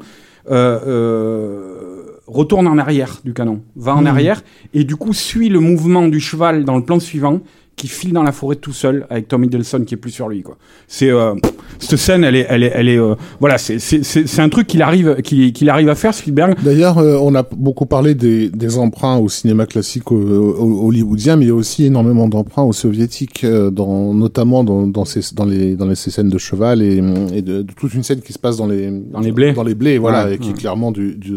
euh, 0.52 0.80
euh, 0.88 2.06
retourne 2.28 2.68
en 2.68 2.78
arrière 2.78 3.22
du 3.24 3.34
canon, 3.34 3.62
va 3.76 3.96
en 3.96 4.06
arrière 4.06 4.44
et 4.74 4.84
du 4.84 4.96
coup 4.96 5.14
suit 5.14 5.50
le 5.50 5.60
mouvement 5.60 6.08
du 6.08 6.20
cheval 6.20 6.64
dans 6.64 6.78
le 6.78 6.84
plan 6.84 7.00
suivant 7.00 7.42
qui 7.80 7.88
file 7.88 8.12
dans 8.14 8.24
la 8.24 8.34
forêt 8.34 8.58
tout 8.58 8.74
seul 8.74 9.08
avec 9.10 9.28
Tom 9.30 9.44
Hiddleston 9.46 9.84
qui 9.86 9.94
est 9.94 9.98
plus 9.98 10.12
sur 10.12 10.28
lui 10.28 10.42
quoi. 10.44 10.58
C'est 10.88 11.10
euh, 11.10 11.34
cette 11.80 11.98
scène, 11.98 12.24
elle 12.26 12.36
est, 12.36 12.46
elle 12.50 12.64
est, 12.64 12.72
elle 12.76 12.90
est, 12.90 12.98
euh, 13.00 13.16
voilà, 13.40 13.58
c'est, 13.58 13.80
c'est, 13.80 14.04
c'est, 14.04 14.42
un 14.42 14.50
truc 14.50 14.68
qu'il 14.68 14.82
arrive, 14.82 15.16
qu'il, 15.24 15.54
qu'il 15.54 15.70
arrive 15.70 15.88
à 15.88 15.96
faire 15.96 16.14
Spielberg. 16.14 16.56
D'ailleurs, 16.64 16.98
euh, 16.98 17.18
on 17.22 17.34
a 17.36 17.44
beaucoup 17.44 17.86
parlé 17.86 18.16
des, 18.16 18.50
des 18.50 18.78
emprunts 18.78 19.18
au 19.18 19.30
cinéma 19.30 19.66
classique 19.66 20.12
euh, 20.12 20.16
ho- 20.60 20.88
hollywoodien, 20.88 21.38
mais 21.38 21.46
il 21.46 21.48
y 21.48 21.52
a 21.52 21.56
aussi 21.56 21.86
énormément 21.86 22.28
d'emprunts 22.28 22.64
aux 22.64 22.74
soviétiques, 22.74 23.44
euh, 23.46 23.70
dans, 23.72 24.14
notamment 24.14 24.64
dans, 24.66 24.88
dans, 24.88 25.06
ces, 25.06 25.22
dans, 25.34 25.46
les, 25.46 25.76
dans 25.76 25.86
les, 25.86 25.96
ces 25.96 26.12
scènes 26.12 26.30
de 26.30 26.38
cheval 26.38 26.82
et, 26.82 26.98
et 27.34 27.42
de, 27.42 27.62
de 27.62 27.74
toute 27.74 27.94
une 27.94 28.04
scène 28.04 28.20
qui 28.22 28.34
se 28.34 28.40
passe 28.40 28.58
dans 28.58 28.68
les, 28.68 28.90
Dans 28.92 29.22
les 29.22 29.32
blés. 29.32 29.54
Dans 29.54 29.64
les 29.64 29.76
blés, 29.76 29.98
voilà, 30.00 30.26
Ouais, 30.26 30.36
et 30.36 30.38
qui 30.38 30.48
ouais. 30.50 30.54
est 30.56 30.58
clairement 30.58 30.92
du, 30.92 31.16
du 31.16 31.36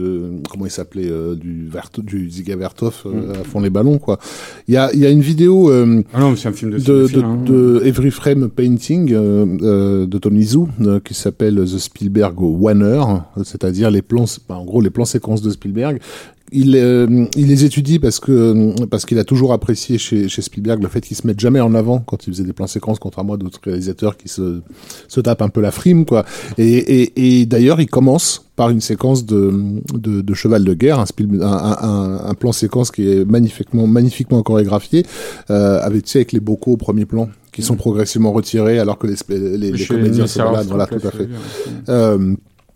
comment 0.50 0.66
il 0.66 0.70
s'appelait, 0.72 1.08
euh, 1.08 1.34
du, 1.36 1.68
Vert, 1.70 1.90
du 1.98 2.28
Ziga 2.30 2.56
Vertov 2.56 3.02
Mm. 3.04 3.30
à 3.40 3.44
fond 3.44 3.60
les 3.60 3.70
ballons, 3.70 3.98
quoi. 3.98 4.18
Il 4.66 4.74
y 4.74 4.76
a, 4.76 4.90
il 4.92 4.98
y 5.00 5.06
a 5.06 5.10
une 5.10 5.20
vidéo 5.20 5.70
euh, 5.70 6.02
Ah 6.14 6.20
non, 6.32 6.36
mais 6.36 6.40
c'est 6.40 6.48
un 6.48 6.52
film 6.52 6.70
de, 6.70 6.76
de, 6.78 6.82
cinéphile, 6.82 7.18
de, 7.18 7.24
hein. 7.24 7.36
de 7.44 7.82
Every 7.84 8.10
Frame 8.10 8.48
Painting 8.48 9.12
euh, 9.12 9.46
euh, 9.62 10.06
de 10.06 10.18
Tom 10.18 10.34
Lizu 10.34 10.60
euh, 10.80 11.00
qui 11.00 11.14
s'appelle 11.14 11.56
The 11.56 11.78
Spielberg 11.78 12.40
Wanner, 12.40 13.02
c'est-à-dire 13.44 13.90
les 13.90 14.02
plans, 14.02 14.24
bah, 14.48 14.56
en 14.56 14.64
gros 14.64 14.80
les 14.80 14.90
plans 14.90 15.04
séquences 15.04 15.42
de 15.42 15.50
Spielberg. 15.50 16.00
Il, 16.52 16.76
euh, 16.76 17.24
il 17.36 17.48
les 17.48 17.64
étudie 17.64 17.98
parce 17.98 18.20
que 18.20 18.84
parce 18.86 19.06
qu'il 19.06 19.18
a 19.18 19.24
toujours 19.24 19.52
apprécié 19.52 19.98
chez, 19.98 20.28
chez 20.28 20.42
Spielberg 20.42 20.82
le 20.82 20.88
fait 20.88 21.00
qu'il 21.00 21.16
se 21.16 21.26
mette 21.26 21.40
jamais 21.40 21.60
en 21.60 21.74
avant 21.74 22.00
quand 22.00 22.26
il 22.26 22.32
faisait 22.32 22.44
des 22.44 22.52
plans 22.52 22.66
séquences, 22.66 22.98
contrairement 22.98 23.34
à 23.34 23.36
d'autres 23.38 23.60
réalisateurs 23.64 24.16
qui 24.16 24.28
se 24.28 24.60
se 25.08 25.20
tapent 25.20 25.42
un 25.42 25.48
peu 25.48 25.60
la 25.60 25.70
frime 25.70 26.04
quoi. 26.04 26.24
Et, 26.58 26.64
et, 26.76 27.40
et 27.40 27.46
d'ailleurs 27.46 27.80
il 27.80 27.86
commence 27.86 28.46
par 28.54 28.68
une 28.68 28.82
séquence 28.82 29.24
de, 29.24 29.50
de, 29.94 30.20
de 30.20 30.34
cheval 30.34 30.62
de 30.64 30.74
guerre, 30.74 31.00
un, 31.00 31.06
un, 31.40 32.20
un, 32.26 32.34
plan 32.34 32.52
séquence 32.52 32.90
qui 32.90 33.10
est 33.10 33.24
magnifiquement 33.24 33.86
magnifiquement 33.86 34.42
chorégraphié, 34.42 35.06
euh, 35.50 35.80
avec 35.82 36.04
tu 36.04 36.10
sais 36.10 36.18
avec 36.18 36.32
les 36.32 36.40
bocaux 36.40 36.72
au 36.72 36.76
premier 36.76 37.06
plan 37.06 37.30
qui 37.52 37.62
sont 37.62 37.76
progressivement 37.76 38.32
retirés 38.32 38.78
alors 38.78 38.98
que 38.98 39.06
les, 39.06 39.16
les, 39.28 39.72
les 39.72 39.86
comédiens 39.86 40.26
baladent. 40.36 40.38
Armstrong, 40.38 40.68
Voilà, 40.68 40.86
tout 40.86 40.94
à 40.96 41.04
là, 41.04 41.10
fait. 41.10 41.28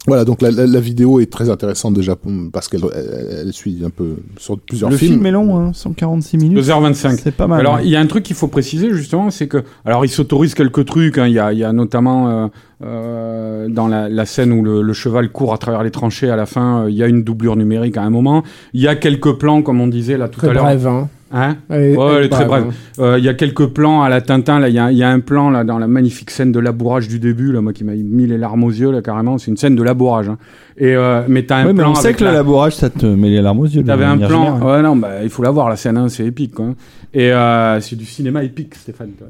Voilà, 0.07 0.25
donc 0.25 0.43
la, 0.43 0.51
la, 0.51 0.67
la 0.67 0.81
vidéo 0.81 1.21
est 1.21 1.31
très 1.31 1.51
intéressante 1.51 1.95
déjà 1.95 2.17
parce 2.53 2.69
qu'elle 2.69 2.83
elle, 2.95 3.39
elle 3.47 3.53
suit 3.53 3.83
un 3.85 3.91
peu 3.91 4.17
sur 4.39 4.59
plusieurs 4.59 4.91
Le 4.91 4.97
films. 4.97 5.15
film 5.15 5.27
est 5.27 5.31
long, 5.31 5.57
hein, 5.59 5.73
146 5.73 6.37
minutes. 6.39 6.65
2h25. 6.65 7.19
C'est 7.23 7.31
pas 7.35 7.47
mal. 7.47 7.61
Alors, 7.61 7.77
hein. 7.77 7.81
il 7.83 7.91
y 7.91 7.97
a 7.97 8.01
un 8.01 8.07
truc 8.07 8.23
qu'il 8.25 8.37
faut 8.37 8.49
préciser 8.49 8.93
justement, 8.93 9.31
c'est 9.31 9.49
que, 9.49 9.65
alors, 9.85 10.05
il 10.05 10.09
s'autorise 10.09 10.55
quelques 10.55 10.85
trucs. 10.85 11.19
hein. 11.19 11.27
Il 11.27 11.33
y, 11.35 11.39
a, 11.39 11.53
il 11.53 11.59
y 11.59 11.65
a 11.65 11.73
notamment 11.73 12.29
euh, 12.29 12.47
euh, 12.85 13.69
dans 13.69 13.89
la, 13.89 14.09
la 14.09 14.27
scène 14.27 14.53
où 14.53 14.63
le, 14.63 14.83
le 14.83 14.93
cheval 14.93 15.31
court 15.31 15.53
à 15.55 15.59
travers 15.59 15.83
les 15.83 15.91
tranchées. 15.91 16.31
À 16.31 16.37
la 16.37 16.47
fin, 16.47 16.85
euh, 16.85 16.91
il 16.91 16.97
y 16.97 17.03
a 17.03 17.07
une 17.07 17.23
doublure 17.23 17.57
numérique 17.57 17.97
à 17.97 18.03
un 18.03 18.11
moment. 18.11 18.43
Il 18.75 18.81
y 18.81 18.89
a 18.89 18.95
quelques 18.97 19.33
plans, 19.39 19.63
comme 19.63 19.81
on 19.81 19.87
disait 19.87 20.17
là 20.19 20.29
tout 20.29 20.39
Très 20.39 20.49
à 20.51 20.53
l'heure. 20.53 20.65
brève, 20.65 20.87
hein. 20.87 21.09
Hein 21.33 21.57
Elle- 21.71 21.97
Ouais, 21.97 22.15
elle 22.19 22.25
est 22.27 22.29
très 22.29 22.45
brève. 22.45 22.67
hein. 22.69 23.03
Euh, 23.03 23.19
Il 23.19 23.25
y 23.25 23.29
a 23.29 23.35
quelques 23.35 23.67
plans 23.67 24.03
à 24.03 24.09
la 24.09 24.21
Tintin. 24.21 24.61
Là, 24.61 24.69
il 24.69 24.75
y 24.77 24.79
a, 24.79 24.93
il 24.93 24.97
y 24.99 25.03
a 25.03 25.11
un 25.11 25.19
plan 25.19 25.51
là 25.51 25.65
dans 25.65 25.79
la 25.79 25.89
magnifique 25.89 26.31
scène 26.31 26.53
de 26.53 26.61
labourage 26.61 27.09
du 27.09 27.19
début, 27.19 27.51
là, 27.51 27.61
moi 27.61 27.73
qui 27.73 27.83
m'a 27.83 27.95
mis 27.95 28.27
les 28.29 28.39
larmes 28.39 28.63
aux 28.63 28.71
yeux 28.71 28.93
là 28.93 29.03
carrément. 29.03 29.37
C'est 29.37 29.51
une 29.51 29.57
scène 29.57 29.75
de 29.75 29.83
labourage. 29.83 30.29
Hein. 30.29 30.39
Et 30.79 30.95
euh, 30.95 31.23
mais 31.27 31.43
t'as 31.45 31.57
un 31.57 31.67
Ouais, 31.67 31.73
mais 31.73 31.83
plan 31.83 31.91
on 31.91 31.95
sait 31.97 32.15
que 32.15 32.21
le 32.23 32.27
la- 32.31 32.35
labourage, 32.35 32.77
ça 32.77 32.91
te 32.91 33.07
met 33.07 33.29
les 33.31 33.43
larmes 33.43 33.59
aux 33.59 33.65
yeux. 33.67 33.83
T'avais 33.83 34.05
un 34.05 34.17
plan. 34.19 34.29
générale. 34.59 34.63
Ouais, 34.63 34.83
non, 34.83 34.95
bah, 34.95 35.09
il 35.25 35.31
faut 35.31 35.43
la 35.43 35.51
voir, 35.51 35.69
la 35.69 35.75
scène, 35.77 35.97
hein, 35.97 36.09
c'est 36.09 36.25
épique, 36.27 36.55
quoi. 36.55 36.67
Et 37.13 37.33
euh, 37.33 37.81
c'est 37.81 37.97
du 37.97 38.05
cinéma 38.05 38.45
épique, 38.45 38.75
Stéphane. 38.77 39.11
toi. 39.19 39.27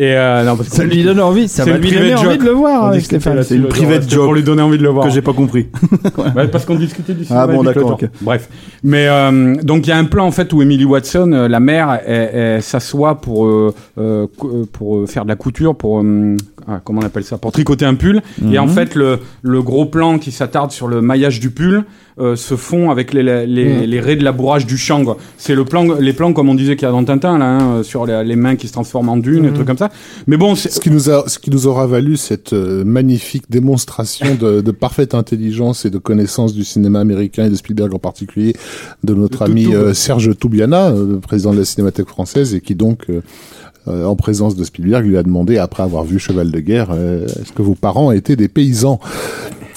Et 0.00 0.14
euh, 0.16 0.44
non, 0.44 0.56
parce 0.56 0.68
Ça 0.68 0.84
qu'on 0.84 0.90
lui 0.90 1.02
donne 1.02 1.20
envie, 1.20 1.48
ça 1.48 1.64
va 1.64 1.76
lui 1.76 1.90
donner 1.90 2.14
envie 2.14 2.22
joke. 2.30 2.38
de 2.38 2.44
le 2.44 2.50
voir 2.52 2.84
on 2.84 2.86
avec 2.86 3.00
discutait 3.00 3.20
Stéphane. 3.20 3.42
C'est 3.42 3.56
une 3.56 3.66
private 3.66 4.08
joke 4.08 4.24
Pour 4.26 4.34
lui 4.34 4.44
donner 4.44 4.62
envie 4.62 4.78
de 4.78 4.84
le 4.84 4.90
voir. 4.90 5.04
que 5.06 5.12
j'ai 5.12 5.22
pas 5.22 5.32
compris. 5.32 5.66
Ouais, 6.36 6.46
parce 6.46 6.64
qu'on 6.64 6.76
discutait 6.76 7.14
du 7.14 7.24
cinéma. 7.24 7.42
Ah 7.42 7.46
bon, 7.48 7.64
d'accord. 7.64 7.98
Bref. 8.20 8.48
Mais 8.84 9.08
euh, 9.08 9.56
donc 9.62 9.86
il 9.86 9.90
y 9.90 9.92
a 9.92 9.96
un 9.98 10.04
plan 10.04 10.24
en 10.26 10.30
fait 10.30 10.52
où 10.52 10.62
Emily 10.62 10.84
Watson, 10.84 11.32
euh, 11.32 11.48
la 11.48 11.58
mère, 11.58 11.98
elle, 12.06 12.30
elle 12.32 12.62
s'assoit 12.62 13.20
pour 13.20 13.46
euh, 13.46 13.74
euh, 13.98 14.26
euh, 14.44 14.64
pour 14.72 14.98
euh, 14.98 15.06
faire 15.06 15.24
de 15.24 15.28
la 15.30 15.36
couture, 15.36 15.74
pour 15.76 16.00
euh, 16.00 16.36
ah, 16.68 16.80
comment 16.84 17.00
on 17.02 17.06
appelle 17.06 17.24
ça, 17.24 17.38
pour 17.38 17.50
tricoter 17.50 17.84
un 17.84 17.94
pull. 17.94 18.22
Et 18.52 18.58
en 18.58 18.66
Mhm. 18.66 18.72
fait 18.72 18.94
le 18.94 19.18
le 19.42 19.62
gros 19.62 19.86
plan 19.86 20.18
qui 20.18 20.30
s'attarde 20.30 20.70
sur 20.70 20.86
le 20.86 21.00
maillage 21.00 21.40
du 21.40 21.50
pull 21.50 21.84
euh, 22.20 22.36
se 22.36 22.56
fond 22.56 22.90
avec 22.90 23.12
les 23.14 23.22
les, 23.22 23.46
les, 23.46 23.86
les 23.86 24.00
raies 24.00 24.16
de 24.16 24.24
labourage 24.24 24.66
du 24.66 24.76
champ. 24.76 25.04
quoi. 25.04 25.16
C'est 25.36 25.54
le 25.54 25.64
plan, 25.64 25.84
les 25.98 26.12
plans 26.12 26.32
comme 26.32 26.48
on 26.48 26.54
disait 26.54 26.76
qu'il 26.76 26.86
y 26.86 26.88
a 26.88 26.92
dans 26.92 27.04
Tintin 27.04 27.38
là, 27.38 27.46
hein, 27.46 27.82
sur 27.82 28.06
les, 28.06 28.22
les 28.24 28.36
mains 28.36 28.56
qui 28.56 28.68
se 28.68 28.72
transforment 28.72 29.10
en 29.10 29.16
dunes, 29.16 29.44
et 29.46 29.52
trucs 29.52 29.66
comme 29.66 29.78
ça. 29.78 29.90
Mais 30.26 30.36
bon, 30.36 30.54
c'est 30.54 30.70
Ce 30.70 30.80
qui 30.80 30.90
nous 30.90 31.10
a, 31.10 31.24
ce 31.28 31.38
qui 31.38 31.50
nous 31.50 31.66
aura 31.66 31.86
valu 31.86 32.16
cette 32.16 32.52
euh, 32.52 32.84
magnifique 32.84 33.44
démonstration 33.50 34.34
de, 34.34 34.60
de 34.60 34.70
parfaite 34.70 35.14
intelligence 35.14 35.84
et 35.84 35.90
de 35.90 35.98
connaissance 35.98 36.54
du 36.54 36.64
cinéma 36.64 37.00
américain 37.00 37.46
et 37.46 37.50
de 37.50 37.54
Spielberg 37.56 37.94
en 37.94 37.98
particulier 37.98 38.54
de 39.04 39.14
notre 39.14 39.44
De 39.44 39.50
ami 39.50 39.74
euh, 39.74 39.94
Serge 39.94 40.36
Toubiana, 40.38 40.90
euh, 40.90 41.18
président 41.18 41.52
de 41.52 41.58
la 41.58 41.64
Cinémathèque 41.64 42.08
française, 42.08 42.54
et 42.54 42.60
qui 42.60 42.74
donc, 42.74 43.04
euh, 43.10 43.20
euh, 43.88 44.04
en 44.04 44.16
présence 44.16 44.54
de 44.56 44.64
Spielberg, 44.64 45.04
lui 45.06 45.16
a 45.16 45.22
demandé, 45.22 45.58
après 45.58 45.82
avoir 45.82 46.04
vu 46.04 46.18
Cheval 46.18 46.50
de 46.50 46.60
guerre, 46.60 46.88
euh, 46.92 47.24
est-ce 47.26 47.52
que 47.52 47.62
vos 47.62 47.74
parents 47.74 48.12
étaient 48.12 48.36
des 48.36 48.48
paysans? 48.48 49.00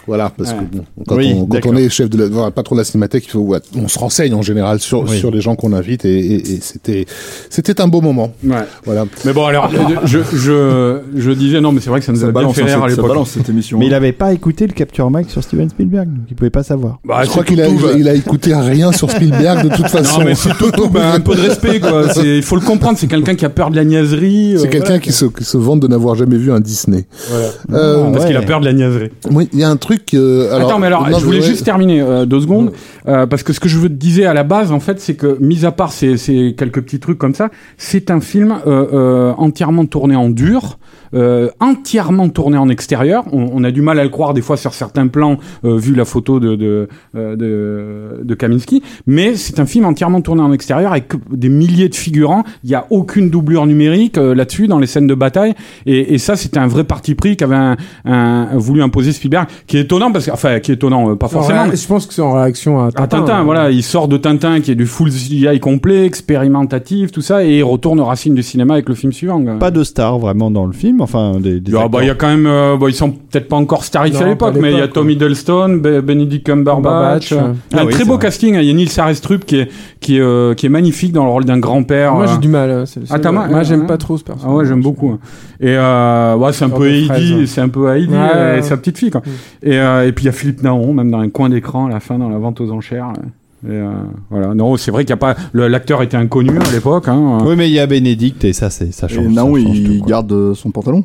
Voilà, 0.08 0.32
parce 0.36 0.52
Ouais. 0.52 0.58
que 0.72 0.76
bon, 0.78 0.84
quand, 1.08 1.16
Oui, 1.16 1.34
on, 1.36 1.42
quand 1.46 1.54
d'accord. 1.54 1.72
on 1.74 1.78
est 1.78 1.90
chef 1.90 2.10
de 2.10 2.18
la, 2.18 2.28
voilà, 2.28 2.52
patron 2.52 2.76
de 2.76 2.82
la 2.82 2.86
cinémathèque, 2.86 3.26
il 3.26 3.30
faut, 3.32 3.40
ouais, 3.40 3.60
on 3.76 3.88
se 3.88 4.00
renseigne 4.00 4.34
en 4.34 4.42
général 4.42 4.80
sur, 4.80 5.04
Oui. 5.04 5.18
sur 5.20 5.30
les 5.32 5.42
gens 5.42 5.56
qu'on 5.56 5.74
invite 5.74 6.06
et, 6.06 6.18
et, 6.20 6.36
et 6.54 6.60
c'était, 6.62 7.06
c'était 7.50 7.80
un 7.82 7.88
beau 7.88 8.02
moment. 8.02 8.34
ouais. 8.44 8.56
Voilà. 8.86 9.06
Mais 9.26 9.34
bon, 9.34 9.46
alors, 9.46 9.70
je, 10.06 10.20
je, 10.34 11.00
je 11.16 11.32
disais, 11.32 11.62
non, 11.62 11.72
mais 11.72 11.82
c'est 11.82 11.90
vrai 11.90 12.00
que 12.00 12.06
ça 12.06 12.12
nous 12.12 12.20
Ça 12.20 12.26
a 12.26 12.28
bien 12.32 12.34
balance, 12.42 12.56
fait 12.56 12.62
hein, 12.64 12.66
rire 12.66 12.84
à 12.84 12.88
l'époque. 12.90 13.08
balance 13.08 13.30
cette 13.32 13.48
émission. 13.50 13.78
Mais 13.80 13.88
il 13.88 13.94
avait 13.94 14.12
pas 14.12 14.34
écouté 14.34 14.66
le 14.68 14.74
Capture 14.74 15.10
Mike 15.12 15.30
sur 15.30 15.44
Steven 15.44 15.70
Spielberg, 15.70 16.08
donc 16.08 16.26
il 16.30 16.36
pouvait 16.36 16.50
pas 16.50 16.64
savoir. 16.64 17.00
Bah, 17.06 17.20
je 17.22 17.26
c'est 17.26 17.32
crois 17.32 17.44
qu'il 17.44 17.62
a, 17.62 17.68
tout, 17.68 17.80
bah. 17.82 17.90
il 17.98 18.08
a 18.10 18.14
écouté 18.14 18.56
rien 18.56 18.92
sur 18.92 19.10
Spielberg 19.12 19.70
de 19.70 19.76
toute 19.76 19.88
façon. 19.88 20.12
Non, 20.22 20.26
mais 20.26 20.36
c'est 20.36 20.54
tout, 20.58 20.72
tout, 20.72 20.90
bah, 20.90 21.14
un 21.14 21.20
peu 21.20 21.36
de 21.36 21.42
respect, 21.42 21.80
quoi. 21.80 22.10
C'est- 22.14 22.38
Il 22.38 22.44
faut 22.44 22.56
le 22.56 22.62
comprendre, 22.62 22.98
c'est 22.98 23.08
quelqu'un 23.08 23.36
qui 23.36 23.46
a 23.46 23.50
peur 23.50 23.70
de 23.72 23.76
la 23.76 23.84
niaiserie. 23.86 24.56
C'est 24.58 24.66
euh, 24.68 24.70
quelqu'un 24.70 24.86
voilà, 24.86 25.00
qui, 25.00 25.12
se, 25.12 25.26
qui 25.26 25.44
se 25.44 25.58
vante 25.58 25.80
de 25.80 25.88
n'avoir 25.88 26.16
jamais 26.16 26.38
vu 26.38 26.52
un 26.52 26.60
Disney. 26.60 27.06
Voilà. 27.30 27.46
Euh, 27.74 28.04
Ah, 28.08 28.12
Parce 28.14 28.26
qu'il 28.26 28.36
a 28.36 28.42
peur 28.42 28.60
de 28.60 28.66
la 28.66 28.74
niaiserie. 28.74 29.10
oui, 29.32 29.48
il 29.54 29.60
y 29.60 29.64
a 29.64 29.70
un 29.70 29.78
truc. 29.78 29.91
Euh, 30.14 30.54
alors, 30.54 30.70
Attends, 30.70 30.80
mais 30.80 30.88
alors, 30.88 31.10
non, 31.10 31.20
je 31.20 31.26
voulais 31.26 31.42
juste 31.42 31.66
terminer 31.66 32.02
euh, 32.02 32.26
deux 32.26 32.42
secondes, 32.42 32.72
euh, 33.08 33.26
parce 33.26 33.44
que 33.44 33.54
ce 33.54 33.60
que 33.60 33.70
je 33.70 33.78
vous 33.78 33.90
disais 33.90 34.26
à 34.26 34.34
la 34.34 34.44
base, 34.44 34.72
en 34.72 34.80
fait, 34.80 35.00
c'est 35.00 35.16
que, 35.16 35.38
mis 35.40 35.66
à 35.66 35.72
part 35.72 35.92
ces, 35.92 36.18
ces 36.18 36.56
quelques 36.58 36.82
petits 36.82 37.00
trucs 37.00 37.18
comme 37.18 37.36
ça, 37.36 37.50
c'est 37.78 38.12
un 38.12 38.22
film 38.22 38.60
euh, 38.68 38.88
euh, 38.94 39.34
entièrement 39.38 39.86
tourné 39.86 40.16
en 40.16 40.30
dur, 40.30 40.78
euh, 41.14 41.50
entièrement 41.60 42.30
tourné 42.30 42.58
en 42.58 42.70
extérieur. 42.70 43.24
On, 43.32 43.50
on 43.54 43.64
a 43.64 43.72
du 43.72 43.82
mal 43.82 44.00
à 44.00 44.04
le 44.04 44.10
croire 44.10 44.34
des 44.34 44.42
fois 44.42 44.58
sur 44.58 44.74
certains 44.74 45.08
plans, 45.08 45.38
euh, 45.66 45.78
vu 45.78 45.94
la 45.96 46.06
photo 46.06 46.40
de 46.40 46.56
de, 46.56 46.88
euh, 47.16 47.36
de, 47.36 48.24
de 48.24 48.36
Kaminski, 48.36 48.84
mais 49.08 49.36
c'est 49.36 49.60
un 49.60 49.66
film 49.66 49.86
entièrement 49.86 50.22
tourné 50.22 50.42
en 50.42 50.52
extérieur 50.54 50.92
avec 50.92 51.12
des 51.32 51.50
milliers 51.50 51.90
de 51.90 51.96
figurants. 51.96 52.44
Il 52.64 52.70
y 52.70 52.76
a 52.76 52.86
aucune 52.90 53.30
doublure 53.30 53.66
numérique 53.66 54.18
euh, 54.18 54.34
là-dessus 54.36 54.68
dans 54.68 54.80
les 54.80 54.88
scènes 54.88 55.08
de 55.08 55.16
bataille, 55.16 55.54
et, 55.86 56.14
et 56.14 56.18
ça, 56.18 56.36
c'était 56.36 56.60
un 56.60 56.68
vrai 56.68 56.84
parti 56.84 57.16
pris 57.16 57.38
qu'avait 57.38 57.56
un, 57.56 57.78
un, 58.06 58.58
voulu 58.58 58.82
imposer 58.82 59.12
Spielberg, 59.12 59.48
qui 59.68 59.78
est 59.78 59.82
étonnant 59.82 60.12
parce 60.12 60.26
que, 60.26 60.32
enfin, 60.32 60.60
qui 60.60 60.72
est 60.72 60.76
étonnant, 60.76 61.12
euh, 61.12 61.16
pas 61.16 61.28
En 61.28 61.30
forcément. 61.30 61.66
mais- 61.68 61.76
Je 61.76 61.88
pense 61.88 62.06
que 62.06 62.14
c'est 62.14 62.22
en 62.22 62.34
réaction 62.34 62.84
à 62.84 62.92
Tintin. 62.92 63.04
à 63.04 63.08
Tintin, 63.08 63.36
hein. 63.40 63.44
voilà, 63.44 63.72
il 63.72 63.84
sort 63.84 64.08
de 64.08 64.18
Tintin 64.18 64.60
qui 64.62 64.72
est 64.72 64.76
du 64.76 64.86
full 64.86 65.10
CGI 65.10 65.60
complet, 65.60 66.06
expérimentatif, 66.06 67.12
tout 67.12 67.22
ça, 67.22 67.44
et 67.46 67.58
il 67.60 67.64
retourne 67.64 68.00
aux 68.00 68.06
racines 68.06 68.36
du 68.36 68.44
cinéma 68.44 68.74
avec 68.76 68.90
le 68.90 68.96
film 68.96 69.12
suivant. 69.14 69.42
Pas 69.60 69.72
de 69.72 69.84
star 69.84 70.18
vraiment 70.20 70.52
dans 70.52 70.66
le 70.66 70.74
film, 70.74 71.01
enfin 71.02 71.40
des. 71.40 71.60
des 71.60 71.72
Ah, 71.76 71.88
bah, 71.88 72.00
il 72.02 72.08
y 72.08 72.10
a 72.10 72.16
quand 72.16 72.28
même, 72.28 72.46
euh, 72.46 72.78
bon, 72.78 72.88
ils 72.88 72.94
sont 72.94 73.12
peut-être 73.12 73.48
pas 73.48 73.56
encore 73.58 73.84
starifiés 73.84 74.24
à 74.24 74.28
l'époque, 74.28 74.56
mais 74.60 74.72
il 74.72 74.78
y 74.78 74.82
a 74.82 74.88
Tom 74.88 75.10
Hiddleston, 75.10 75.78
Be- 75.82 76.02
Benedict 76.02 76.46
Cumberbatch. 76.46 77.32
Euh, 77.32 77.36
ouais. 77.36 77.42
Il 77.72 77.76
y 77.76 77.80
a 77.80 77.80
Ah 77.80 77.84
un 77.84 77.86
oui, 77.88 77.94
très 77.94 78.04
beau 78.06 78.14
vrai. 78.14 78.22
casting. 78.24 78.56
hein. 78.56 78.60
Il 78.62 78.68
y 78.68 78.72
a 78.72 78.74
Nils 78.74 78.90
Arestrup 79.00 79.46
qui 79.46 79.58
est 79.58 79.70
qui 80.00 80.18
est 80.18 80.22
euh, 80.22 80.54
qui 80.54 80.66
est 80.66 80.70
magnifique 80.70 81.12
dans 81.14 81.24
le 81.26 81.30
rôle 81.32 81.46
d'un 81.46 81.60
grand-père. 81.60 82.14
Moi 82.14 82.24
euh. 82.26 82.28
j'ai 82.34 82.38
du 82.40 82.48
mal. 82.48 82.70
hein, 82.72 82.84
c'est 82.86 83.00
le 83.00 83.06
Ah, 83.10 83.32
Moi 83.32 83.64
j'aime 83.64 83.86
pas 83.88 83.98
trop 83.98 84.18
ce 84.18 84.24
personnage. 84.24 84.52
Ah 84.54 84.58
ouais, 84.58 84.66
j'aime 84.66 84.82
beaucoup. 84.82 85.10
hein. 85.12 85.20
Et 85.60 85.76
euh, 85.78 86.36
ouais, 86.38 86.54
c'est 86.54 86.66
un 86.66 86.70
peu 86.70 86.88
Heidi, 86.90 87.48
c'est 87.48 87.62
un 87.62 87.70
peu 87.70 87.90
Heidi 87.96 88.14
euh, 88.14 88.58
et 88.58 88.62
sa 88.62 88.78
petite 88.78 88.98
fille 88.98 89.12
quoi. 89.12 89.22
Et, 89.62 89.78
euh, 89.80 90.08
et 90.08 90.12
puis 90.12 90.24
il 90.24 90.28
y 90.28 90.30
a 90.30 90.34
Philippe 90.34 90.64
Naon, 90.64 90.94
même 90.94 91.12
dans 91.12 91.20
un 91.20 91.30
coin 91.30 91.50
d'écran 91.50 91.86
à 91.86 91.90
la 91.90 92.00
fin 92.00 92.18
dans 92.18 92.30
la 92.30 92.38
vente 92.38 92.60
aux 92.62 92.72
enchères. 92.72 93.08
là. 93.08 93.20
Et, 93.68 93.72
euh, 93.72 93.90
voilà. 94.30 94.54
Non, 94.56 94.76
c'est 94.78 94.92
vrai 94.92 95.04
qu'il 95.04 95.12
y 95.12 95.14
a 95.14 95.18
pas. 95.18 95.36
le- 95.54 95.68
L'acteur 95.68 96.02
était 96.02 96.18
inconnu 96.18 96.52
à 96.58 96.72
l'époque. 96.74 97.08
Hein. 97.08 97.40
Oui, 97.46 97.56
mais 97.56 97.70
il 97.70 97.74
y 97.74 97.80
a 97.80 97.86
Bénédicte 97.88 98.44
et 98.44 98.54
ça, 98.54 98.70
c'est 98.70 98.92
ça 98.94 99.08
Et 99.10 99.14
change. 99.14 99.28
Naon, 99.28 99.56
ça 99.56 99.62
change 99.64 99.78
il 99.78 100.00
tout, 100.00 100.06
garde 100.06 100.32
euh, 100.32 100.54
son 100.56 100.72
pantalon. 100.72 101.04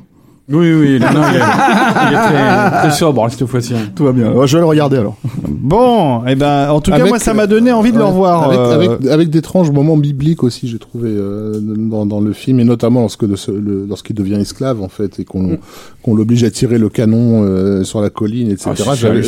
Oui, 0.49 0.73
oui. 0.73 1.01
Non, 1.01 1.07
non, 1.13 1.23
il, 1.29 1.37
est, 1.37 1.41
il 2.09 2.15
est 2.15 2.23
très, 2.23 2.71
très 2.89 2.91
sobre 2.93 3.29
cette 3.31 3.47
fois-ci. 3.47 3.75
hein. 3.75 3.91
Tout 3.97 4.05
va 4.05 4.13
bien. 4.13 4.31
Ouais, 4.33 4.47
je 4.47 4.57
vais 4.57 4.61
le 4.61 4.67
regarder 4.69 4.97
alors. 4.97 5.17
Bon, 5.49 6.25
et 6.25 6.37
ben, 6.37 6.71
en 6.71 6.81
tout 6.81 6.93
cas, 6.93 6.99
Avec- 6.99 7.09
moi, 7.09 7.19
ça 7.19 7.35
m'a 7.35 7.49
donné 7.49 7.73
envie 7.73 7.91
de 7.91 7.99
le 7.99 8.05
revoir. 8.05 8.45
Avec, 8.45 8.59
euh, 8.59 8.75
avec, 8.75 9.07
avec 9.11 9.29
d'étranges 9.31 9.73
moments 9.73 9.97
bibliques 9.97 10.45
aussi, 10.45 10.69
j'ai 10.69 10.79
trouvé 10.79 11.11
euh, 11.13 11.59
dans, 11.61 12.07
dans 12.07 12.21
le 12.21 12.33
film, 12.33 12.61
et 12.61 12.65
notamment 12.65 13.01
lorsque 13.01 13.27
de 13.27 13.35
ce- 13.35 13.51
le- 13.51 13.87
lorsqu'il 13.89 14.15
devient 14.15 14.37
esclave 14.37 14.81
en 14.83 14.89
fait, 14.89 15.19
et 15.19 15.25
qu'on 15.25 15.43
Mm. 15.55 15.59
qu'on 16.05 16.15
l'oblige 16.15 16.45
à 16.45 16.51
tirer 16.51 16.79
le 16.79 16.89
canon 16.91 17.43
euh, 17.45 17.83
sur 17.83 18.01
la 18.01 18.11
colline, 18.11 18.49
etc. 18.51 18.71
Ah, 18.89 18.95
J'avais-. 18.95 19.23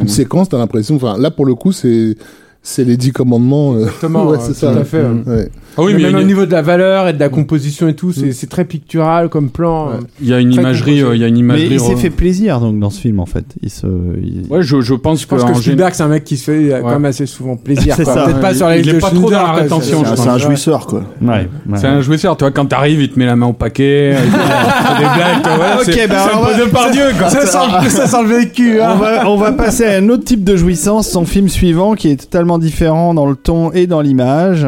Une 0.00 0.08
séquence, 0.08 0.48
t'as 0.50 0.58
l'impression. 0.58 0.94
Enfin, 0.94 1.16
là 1.18 1.32
pour 1.32 1.46
le 1.46 1.56
coup, 1.56 1.72
c'est 1.72 2.16
c'est 2.62 2.84
les 2.84 2.96
dix 2.96 3.12
commandements. 3.12 3.74
euh, 3.74 3.80
Exactement, 3.84 4.26
ouais, 4.28 4.38
c'est 4.40 4.48
tout 4.48 4.54
ça. 4.54 4.70
à 4.72 4.84
fait. 4.84 5.02
Ouais. 5.02 5.48
Ah 5.78 5.82
oui, 5.82 5.92
mais 5.94 6.02
même 6.02 6.16
une- 6.16 6.18
au 6.18 6.22
niveau 6.24 6.46
de 6.46 6.52
la 6.52 6.62
valeur 6.62 7.06
et 7.08 7.12
de 7.12 7.20
la 7.20 7.28
composition 7.28 7.86
et 7.88 7.94
tout, 7.94 8.12
c'est 8.12 8.32
c'est 8.32 8.48
très 8.48 8.64
pictural 8.64 9.28
comme 9.28 9.50
plan. 9.50 9.86
Ouais. 9.88 9.94
euh. 9.94 10.06
il 10.20 10.28
y 10.28 10.34
a 10.34 10.40
une 10.40 10.52
imagerie. 10.52 11.00
euh, 11.00 11.14
Il 11.14 11.20
y 11.20 11.24
a 11.24 11.28
une 11.28 11.34
mais 11.34 11.40
imagerie. 11.40 11.68
il 11.74 11.80
s'est 11.80 11.96
fait 11.96 12.10
plaisir 12.10 12.58
donc 12.60 12.78
dans 12.80 12.90
ce 12.90 13.00
film 13.00 13.20
en 13.20 13.24
fait. 13.26 13.44
Il 13.62 13.70
se. 13.70 13.86
il- 14.22 14.46
Ouais, 14.50 14.62
je, 14.62 14.80
je 14.80 14.94
pense 14.94 15.22
Je 15.22 15.26
pense 15.28 15.42
que, 15.42 15.46
que 15.48 15.52
en 15.52 15.58
gén- 15.58 15.60
Spielberg, 15.62 15.94
c'est 15.94 16.02
un 16.02 16.08
mec 16.08 16.24
qui 16.24 16.36
se 16.36 16.44
fait 16.44 16.72
euh, 16.72 16.80
quand 16.80 16.88
Ouais. 16.88 16.92
même 16.94 17.04
assez 17.06 17.24
souvent 17.26 17.56
plaisir. 17.56 17.94
C'est 17.96 18.02
quoi. 18.04 18.14
ça. 18.14 18.24
Peut-être 18.24 18.40
pas 18.40 18.50
Il- 18.52 18.56
sur 18.56 18.74
il 18.74 18.88
est 18.88 18.98
pas 18.98 19.10
trop 19.10 19.30
dans 19.30 19.42
la 19.42 19.52
rétention, 19.52 20.02
c'est- 20.04 20.28
un 20.28 20.38
jouisseur, 20.38 20.86
quoi. 20.86 21.02
Ouais. 21.22 21.28
ouais. 21.28 21.48
C'est 21.76 21.86
un 21.86 22.00
jouisseur, 22.02 22.36
tu 22.36 22.44
vois, 22.44 22.50
quand 22.50 22.66
t'arrives, 22.66 23.00
il 23.00 23.08
te 23.10 23.18
met 23.18 23.26
la 23.26 23.36
main 23.36 23.46
au 23.46 23.52
paquet, 23.52 24.14
fait 24.14 24.22
des 24.24 24.28
blagues, 24.30 25.78
Ok, 25.80 25.84
c'est 25.86 26.08
ben, 26.08 26.64
de 26.66 26.70
par 26.70 26.90
Dieu, 26.90 27.04
quoi. 27.18 27.30
Ça 27.30 27.46
sent, 27.46 28.16
le 28.22 28.28
vécu. 28.28 28.80
Hein. 28.80 28.96
on 29.26 29.36
va 29.36 29.52
passer 29.52 29.84
à 29.86 29.96
un 29.98 30.08
autre 30.08 30.24
type 30.24 30.42
de 30.44 30.56
jouissance, 30.56 31.08
son 31.08 31.24
film 31.24 31.48
suivant 31.48 31.94
qui 31.94 32.08
est 32.10 32.16
totalement 32.16 32.49
différent 32.58 33.14
dans 33.14 33.26
le 33.26 33.36
ton 33.36 33.72
et 33.72 33.86
dans 33.86 34.00
l'image 34.00 34.66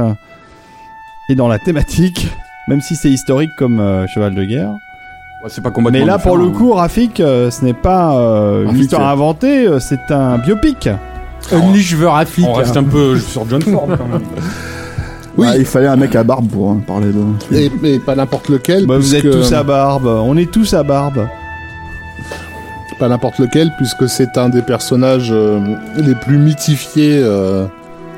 et 1.29 1.35
dans 1.35 1.49
la 1.49 1.59
thématique, 1.59 2.27
même 2.69 2.81
si 2.81 2.97
c'est 2.97 3.11
historique 3.11 3.51
comme 3.59 3.81
euh, 3.81 4.07
Cheval 4.09 4.35
de 4.35 4.45
guerre. 4.45 4.73
Ouais, 5.43 5.49
c'est 5.49 5.61
pas 5.61 5.71
complètement 5.71 5.99
Mais 5.99 6.05
là, 6.05 6.19
pour 6.19 6.37
le 6.37 6.49
coup, 6.51 6.73
Rafik, 6.73 7.19
euh, 7.19 7.51
ce 7.51 7.65
n'est 7.65 7.75
pas 7.75 8.17
euh, 8.17 8.71
une 8.71 8.79
histoire 8.79 9.09
inventée, 9.09 9.67
euh, 9.67 9.81
c'est 9.81 10.11
un 10.11 10.39
biopic. 10.39 10.89
Unleash 11.51 11.89
je 11.89 11.97
veux 11.97 12.07
Rafik. 12.07 12.47
On 12.47 12.53
reste 12.53 12.77
un 12.77 12.85
peu 12.85 13.19
sur 13.19 13.49
John 13.49 13.61
Ford, 13.63 13.89
quand 13.89 14.09
même. 14.09 14.23
Oui. 15.39 15.47
Ouais, 15.47 15.61
il 15.61 15.65
fallait 15.65 15.87
un 15.87 15.97
mec 15.97 16.15
à 16.15 16.25
barbe 16.25 16.47
pour 16.47 16.71
hein, 16.73 16.83
parler 16.87 17.07
de. 17.07 17.57
Et, 17.57 17.95
et 17.95 17.99
pas 17.99 18.15
n'importe 18.15 18.51
lequel. 18.51 18.85
Bah, 18.85 18.99
vous 18.99 19.15
êtes 19.15 19.23
tous 19.23 19.51
à 19.55 19.63
barbe, 19.63 20.05
on 20.05 20.37
est 20.37 20.51
tous 20.51 20.75
à 20.75 20.83
barbe. 20.83 21.27
Pas 22.99 23.09
n'importe 23.09 23.39
lequel, 23.39 23.73
puisque 23.77 24.09
c'est 24.09 24.37
un 24.39 24.49
des 24.49 24.63
personnages 24.63 25.31
euh, 25.33 25.59
les 25.97 26.15
plus 26.15 26.39
mythifiés 26.39 27.19
euh, 27.19 27.67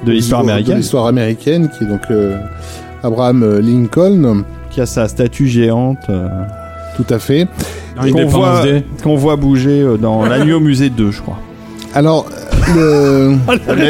De 0.05 0.13
l'histoire 0.13 0.43
de 0.43 0.51
américaine, 0.51 0.77
l'histoire 0.77 1.07
américaine, 1.07 1.69
qui 1.69 1.85
est 1.85 1.87
donc 1.87 2.03
euh, 2.11 2.37
Abraham 3.03 3.59
Lincoln. 3.61 4.45
qui 4.71 4.81
a 4.81 4.87
sa 4.87 5.09
statue 5.09 5.47
géante 5.47 5.99
euh, 6.11 6.29
Tout 6.97 7.07
à 7.11 7.19
fait. 7.19 7.47
Qu'on 9.03 9.17
voit, 9.17 9.37
bouger 9.37 9.87
dans 10.01 10.25
la 10.25 10.45
nuit 10.45 10.53
au 10.53 10.61
musée 10.61 10.91
2, 10.91 11.13
je 11.13 11.23
crois. 11.23 11.39
Alors, 11.95 12.27
le... 12.75 13.37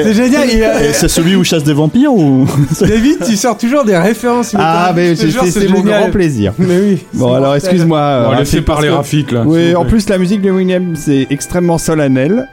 C'est 0.04 0.14
génial. 0.14 0.48
il 0.52 0.62
a- 0.64 0.84
Et 0.88 0.92
c'est 0.92 1.08
celui 1.08 1.36
où 1.36 1.44
chasse 1.44 1.64
des 1.64 1.72
vampires 1.72 2.12
ou 2.12 2.46
David, 2.80 3.24
tu 3.26 3.36
sors 3.36 3.56
toujours 3.56 3.84
des 3.84 3.96
références. 3.96 4.54
Ah, 4.58 4.92
mais 4.94 5.14
c'est 5.16 5.30
c'est 5.50 5.68
mon 5.68 5.80
grand 5.80 6.10
plaisir. 6.10 6.52
Mais 6.58 6.78
oui. 6.80 7.04
Bon, 7.14 7.32
alors 7.34 7.50
mortel. 7.52 7.56
excuse-moi. 7.64 7.98
euh, 7.98 8.24
On 8.26 8.28
Rafik, 8.30 8.38
laisser 8.40 8.60
parler 8.62 8.88
Rafik, 8.90 9.32
là. 9.32 9.42
Oui, 9.46 9.74
en 9.74 9.84
plus, 9.84 10.08
la 10.08 10.18
musique 10.18 10.42
de 10.42 10.50
William, 10.50 10.94
c'est 10.96 11.26
extrêmement 11.30 11.78
solennel. 11.78 12.48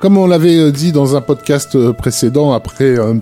comme 0.00 0.16
on 0.18 0.26
l'avait 0.26 0.56
euh, 0.58 0.70
dit 0.70 0.92
dans 0.92 1.16
un 1.16 1.20
podcast 1.20 1.74
euh, 1.76 1.92
précédent, 1.92 2.52
après, 2.52 2.84
euh, 2.98 3.14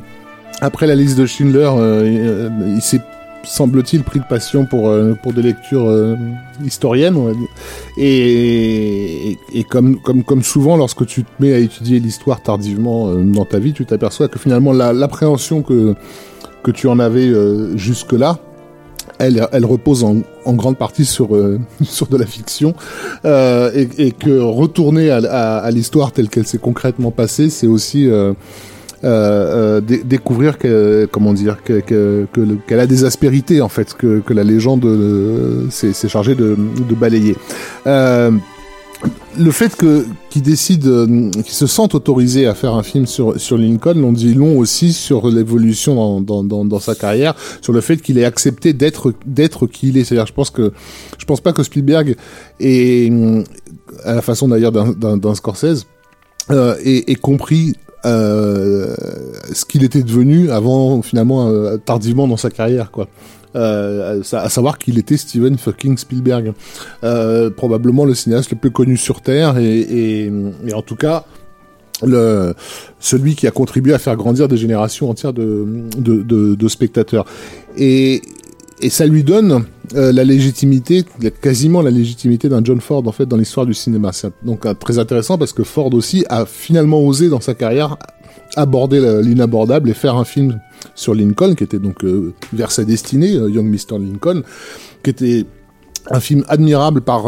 après 0.61 0.87
la 0.87 0.95
liste 0.95 1.19
de 1.19 1.27
Schindler, 1.27 1.69
euh, 1.77 2.03
euh, 2.05 2.49
il 2.75 2.83
s'est 2.83 3.01
semble-t-il 3.45 4.03
pris 4.05 4.21
de 4.21 4.25
passion 4.25 4.65
pour 4.67 4.89
euh, 4.89 5.15
pour 5.23 5.33
des 5.33 5.43
lectures 5.43 5.89
euh, 5.89 6.17
historiennes 6.65 7.17
on 7.17 7.25
va 7.27 7.33
dire. 7.33 7.49
et, 7.99 9.39
et, 9.55 9.65
comme 9.65 10.01
comme 10.01 10.23
comme 10.25 10.43
souvent 10.43 10.77
lorsque 10.77 11.07
tu 11.07 11.25
te 11.25 11.31
mets 11.41 11.53
à 11.55 11.59
étudier 11.59 12.01
l'histoire 12.01 12.43
tardivement 12.43 13.09
euh, 13.09 13.23
dans 13.23 13.45
ta 13.45 13.59
vie 13.59 13.73
tu 13.73 13.85
t'aperçois 13.87 14.29
que 14.29 14.39
finalement 14.39 14.73
la- 14.73 14.93
l'appréhension 14.93 15.63
que 15.63 15.95
que 16.63 16.71
tu 16.71 16.87
en 16.89 16.99
avais 16.99 17.27
euh, 17.29 17.77
jusque 17.77 18.13
là 18.13 18.39
elle, 19.19 19.47
elle 19.53 19.65
repose 19.67 20.05
en, 20.05 20.17
en 20.45 20.53
grande 20.55 20.79
partie 20.79 21.05
sur 21.05 21.35
euh, 21.35 21.59
sur 21.83 22.07
de 22.07 22.17
la 22.17 22.27
fiction 22.27 22.75
euh, 23.25 23.71
et, 23.75 24.07
et 24.07 24.13
que 24.13 24.39
retourner 24.39 25.11
à, 25.11 25.17
à, 25.17 25.59
à 25.59 25.71
l'histoire 25.71 26.13
telle 26.13 26.29
qu'elle 26.29 26.47
s'est 26.47 26.59
concrètement 26.59 27.11
passée 27.11 27.51
c'est 27.51 27.67
aussi 27.67 28.09
euh, 29.05 29.79
euh, 29.79 29.81
dé- 29.81 30.03
découvrir 30.05 30.59
que 30.59 31.09
comment 31.11 31.33
dire 31.33 31.63
que 31.65 31.81
que- 31.81 32.27
que 32.33 32.41
le- 32.41 32.59
qu'elle 32.67 32.81
a 32.81 32.87
des 32.87 33.05
aspérités 33.05 33.61
en 33.61 33.69
fait 33.69 33.95
que, 33.95 34.21
que 34.21 34.33
la 34.33 34.45
légende 34.45 34.85
euh, 34.85 35.69
s'est 35.71 36.09
chargée 36.09 36.35
de, 36.35 36.57
de 36.89 36.95
balayer. 36.95 37.37
Le 39.37 39.51
fait 39.51 39.75
que 39.75 40.05
qu'ils 40.31 40.43
décident, 40.43 40.89
euh, 40.89 41.31
se 41.45 41.67
sentent 41.67 41.95
autorisés 41.97 42.47
à 42.47 42.55
faire 42.55 42.75
un 42.75 42.85
film 42.85 43.07
sur 43.07 43.41
sur 43.41 43.57
Lincoln, 43.59 43.95
l'on 43.97 44.13
dit 44.13 44.33
long 44.35 44.57
aussi 44.59 44.93
sur 44.93 45.27
l'évolution 45.29 45.97
dans, 45.97 46.21
dans, 46.45 46.45
dans, 46.45 46.79
sa 46.79 46.95
carrière, 46.95 47.35
sur 47.63 47.73
le 47.73 47.81
fait 47.81 47.97
qu'il 47.97 48.17
ait 48.19 48.25
accepté 48.25 48.73
d'être 48.75 49.13
d'être 49.27 49.67
qui 49.67 49.89
il 49.89 49.97
est. 49.99 50.05
C'est-à-dire, 50.05 50.27
je 50.27 50.35
pense 50.35 50.51
que 50.51 50.73
je 51.19 51.25
pense 51.25 51.41
pas 51.41 51.53
que 51.53 51.63
Spielberg 51.65 52.15
est 52.61 53.11
à 54.05 54.15
la 54.15 54.23
façon 54.23 54.47
d'ailleurs 54.49 54.71
d'un- 54.73 54.95
Scorsese 55.35 55.87
euh, 56.51 56.77
compris 57.21 57.75
euh, 58.05 58.95
ce 59.53 59.65
qu'il 59.65 59.85
était 59.85 60.03
devenu 60.03 60.51
avant 60.51 61.03
finalement 61.03 61.49
euh, 61.49 61.77
tardivement 61.77 62.27
dans 62.27 62.37
sa 62.37 62.51
carrière 62.51 62.91
quoi. 62.91 63.09
Euh, 63.55 64.23
à 64.33 64.49
savoir 64.49 64.79
qu'il 64.79 64.99
était 64.99 65.19
Steven 65.19 65.59
fucking 65.59 65.99
Spielberg, 65.99 66.55
euh, 67.05 67.51
probablement 67.51 68.07
le 68.07 68.15
cinéaste 68.15 68.51
le 68.51 68.57
plus 68.57 68.71
connu 68.71 68.97
sur 68.97 69.21
terre 69.21 69.59
et, 69.59 69.81
et, 69.81 70.33
et 70.67 70.73
en 70.73 70.81
tout 70.81 70.97
cas 70.97 71.27
le 72.03 72.55
celui 72.99 73.35
qui 73.35 73.47
a 73.47 73.51
contribué 73.51 73.93
à 73.93 73.99
faire 73.99 74.17
grandir 74.17 74.49
des 74.49 74.57
générations 74.57 75.11
entières 75.11 75.35
de 75.35 75.67
de, 75.97 76.23
de, 76.23 76.55
de 76.55 76.69
spectateurs 76.69 77.27
et 77.77 78.23
et 78.83 78.91
ça 78.91 79.07
lui 79.07 79.23
donne 79.23 79.65
euh, 79.95 80.13
la 80.13 80.25
légitimité, 80.25 81.05
quasiment 81.41 81.81
la 81.83 81.91
légitimité 81.91 82.49
d'un 82.49 82.63
John 82.65 82.81
Ford 82.81 83.07
en 83.07 83.13
fait 83.13 83.27
dans 83.27 83.37
l'histoire 83.37 83.65
du 83.65 83.75
cinéma. 83.75 84.13
C'est 84.13 84.33
donc 84.43 84.67
très 84.81 84.99
intéressant 84.99 85.39
parce 85.39 85.53
que 85.53 85.63
Ford 85.63 85.95
aussi 85.95 86.25
a 86.29 86.45
finalement 86.45 87.01
osé 87.01 87.29
dans 87.29 87.41
sa 87.41 87.55
carrière 87.55 87.97
aborder 88.57 89.23
l'inabordable 89.23 89.89
et 89.89 89.95
faire 89.95 90.17
un 90.17 90.25
film 90.25 90.61
sur 90.95 91.15
Lincoln 91.15 91.55
qui 91.55 91.65
était 91.65 91.79
donc 91.79 92.05
euh, 92.05 92.35
vers 92.53 92.73
sa 92.73 92.85
destinée, 92.85 93.35
euh, 93.35 93.49
Young 93.49 93.67
Mr 93.67 93.99
Lincoln, 93.99 94.43
qui 95.03 95.11
était 95.11 95.47
un 96.11 96.19
film 96.19 96.45
admirable 96.49 97.01
par 97.01 97.27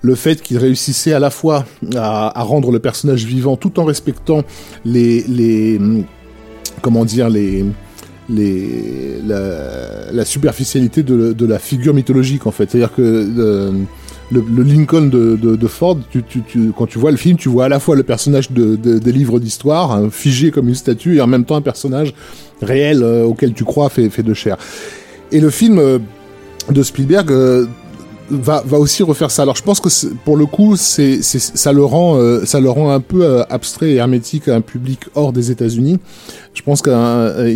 le 0.00 0.14
fait 0.14 0.40
qu'il 0.40 0.56
réussissait 0.56 1.12
à 1.12 1.18
la 1.18 1.28
fois 1.28 1.66
à, 1.94 2.40
à 2.40 2.42
rendre 2.42 2.72
le 2.72 2.78
personnage 2.78 3.26
vivant 3.26 3.56
tout 3.58 3.78
en 3.78 3.84
respectant 3.84 4.44
les 4.86 5.22
les 5.24 5.76
hum, 5.76 6.04
comment 6.80 7.04
dire 7.04 7.28
les 7.28 7.66
la, 8.28 10.24
superficialité 10.24 11.02
de, 11.02 11.46
la 11.46 11.58
figure 11.58 11.94
mythologique 11.94 12.46
en 12.46 12.50
fait 12.50 12.70
c'est 12.70 12.78
à 12.78 12.80
dire 12.80 12.94
que 12.94 13.02
euh, 13.02 13.72
le, 14.32 14.62
Lincoln 14.62 15.08
de, 15.08 15.66
Ford, 15.66 15.98
quand 16.76 16.86
tu 16.86 16.98
vois 16.98 17.10
le 17.10 17.16
film, 17.16 17.36
tu 17.36 17.48
vois 17.48 17.66
à 17.66 17.68
la 17.68 17.78
fois 17.78 17.96
le 17.96 18.02
personnage 18.02 18.50
de, 18.50 18.76
de- 18.76 18.98
des 18.98 19.12
livres 19.12 19.38
d'histoire, 19.38 19.92
hein, 19.92 20.08
figé 20.10 20.50
comme 20.50 20.68
une 20.68 20.74
statue, 20.74 21.16
et 21.16 21.20
en 21.20 21.26
même 21.26 21.44
temps 21.44 21.56
un 21.56 21.62
personnage 21.62 22.14
réel 22.62 23.02
euh, 23.02 23.24
auquel 23.24 23.52
tu 23.52 23.64
crois 23.64 23.88
fait, 23.90 24.22
de 24.22 24.34
chair. 24.34 24.56
Et 25.30 25.40
le 25.40 25.50
film 25.50 25.78
euh, 25.78 25.98
de 26.70 26.82
Spielberg 26.82 27.30
va, 28.30 28.62
va 28.66 28.78
aussi 28.78 29.02
refaire 29.02 29.30
ça. 29.30 29.42
Alors 29.42 29.56
je 29.56 29.62
pense 29.62 29.80
que 29.80 29.88
c'est- 29.90 30.14
pour 30.24 30.36
le 30.36 30.46
coup, 30.46 30.76
c'est, 30.76 31.22
c'est, 31.22 31.38
ça 31.38 31.72
le 31.72 31.84
rend, 31.84 32.16
euh, 32.16 32.44
ça 32.44 32.60
le 32.60 32.70
rend 32.70 32.90
un 32.90 33.00
peu 33.00 33.22
euh, 33.24 33.42
abstrait 33.50 33.90
et 33.92 33.94
hermétique 33.96 34.48
à 34.48 34.54
un 34.56 34.60
public 34.60 35.00
hors 35.14 35.32
des 35.32 35.50
États-Unis. 35.50 35.98
Je 36.54 36.62
pense 36.62 36.82
qu'il 36.82 36.92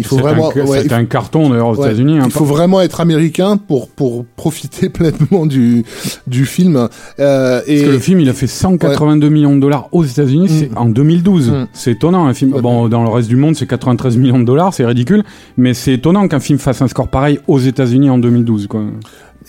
faut 0.05 0.17
C'est 0.17 0.23
vraiment, 0.23 0.49
ouais, 0.53 0.83
c'était 0.83 0.95
un 0.95 1.05
carton 1.05 1.51
d'ailleurs 1.51 1.69
aux 1.69 1.77
Ouais. 1.77 1.87
États-Unis. 1.87 2.19
hein, 2.19 2.25
il 2.27 2.33
faut 2.33 2.45
vraiment 2.45 2.81
être 2.81 3.01
américain 3.01 3.57
pour 3.57 3.89
pour 3.91 4.25
profiter 4.37 4.89
pleinement 4.89 5.47
du 5.47 5.85
du 6.27 6.45
film. 6.47 6.89
Euh, 7.21 7.61
et 7.67 7.77
Parce 7.77 7.87
que 7.89 7.93
le 7.93 7.99
film, 8.01 8.21
il 8.21 8.29
a 8.29 8.33
fait 8.33 8.49
182 8.49 9.29
millions 9.29 9.55
de 9.55 9.61
dollars 9.61 9.89
aux 9.93 10.05
États-Unis, 10.05 10.49
c'est 10.49 10.71
en 10.77 10.87
2012. 10.87 11.51
Mm. 11.51 11.67
C'est 11.73 11.93
étonnant, 11.93 12.27
un 12.27 12.35
film. 12.35 12.51
Bon, 12.61 12.89
dans 12.89 13.05
le 13.05 13.09
reste 13.09 13.29
du 13.29 13.37
monde, 13.37 13.55
c'est 13.55 13.67
93 13.69 14.17
millions 14.17 14.41
de 14.41 14.45
dollars, 14.45 14.75
c'est 14.75 14.85
ridicule. 14.85 15.23
Mais 15.57 15.75
c'est 15.75 15.93
étonnant 15.95 16.27
qu'un 16.27 16.41
film 16.41 16.59
fasse 16.59 16.83
un 16.83 16.89
score 16.89 17.07
pareil 17.09 17.39
aux 17.47 17.61
États-Unis 17.61 18.11
en 18.11 18.19
2012, 18.19 18.67
quoi. 18.67 18.83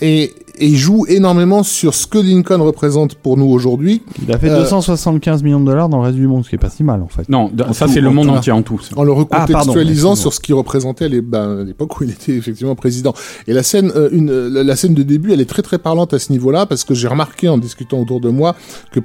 Et 0.00 0.34
et 0.62 0.66
il 0.66 0.76
joue 0.76 1.06
énormément 1.08 1.62
sur 1.62 1.94
ce 1.94 2.06
que 2.06 2.18
Lincoln 2.18 2.60
représente 2.62 3.14
pour 3.14 3.38
nous 3.38 3.46
aujourd'hui, 3.46 4.02
Il 4.22 4.30
a 4.30 4.38
fait 4.38 4.50
Euh, 4.50 4.60
275 4.60 5.42
millions 5.42 5.60
de 5.60 5.64
dollars 5.64 5.88
dans 5.88 5.96
le 5.96 6.02
reste 6.04 6.16
du 6.16 6.26
monde, 6.26 6.44
ce 6.44 6.50
qui 6.50 6.56
est 6.56 6.58
pas 6.58 6.68
si 6.68 6.84
mal 6.84 7.00
en 7.02 7.08
fait. 7.08 7.26
Non, 7.30 7.50
En 7.66 7.72
ça, 7.72 7.88
c'est 7.88 8.02
le 8.02 8.10
monde 8.10 8.28
entier 8.28 8.52
en 8.52 8.60
tout. 8.60 8.78
ça. 8.78 8.94
en 8.98 9.02
le 9.02 9.12
Ah, 9.12 9.14
recontextualisant 9.14 10.10
excuse-moi. 10.10 10.16
sur 10.16 10.34
ce 10.34 10.40
qu'il 10.40 10.54
représentait 10.54 11.06
à 11.06 11.08
ben, 11.22 11.60
à 11.60 11.64
l'époque 11.64 11.98
où 11.98 12.04
il 12.04 12.10
était 12.10 12.32
effectivement 12.36 12.74
président. 12.74 13.14
Et 13.46 13.54
la 13.54 13.62
scène, 13.62 13.90
euh, 13.96 14.10
une, 14.12 14.28
euh, 14.28 14.50
la, 14.50 14.62
la 14.62 14.76
scène 14.76 14.92
de 14.92 15.02
début, 15.02 15.32
elle 15.32 15.40
est 15.40 15.48
très 15.48 15.62
très 15.62 15.78
parlante 15.78 16.12
à 16.12 16.18
ce 16.18 16.30
niveau-là 16.30 16.66
parce 16.66 16.84
que 16.84 16.92
j'ai 16.94 17.08
remarqué 17.08 17.48
en 17.48 17.56
discutant 17.56 17.98
autour 17.98 18.20
de 18.20 18.28
moi 18.28 18.54
que 18.92 19.00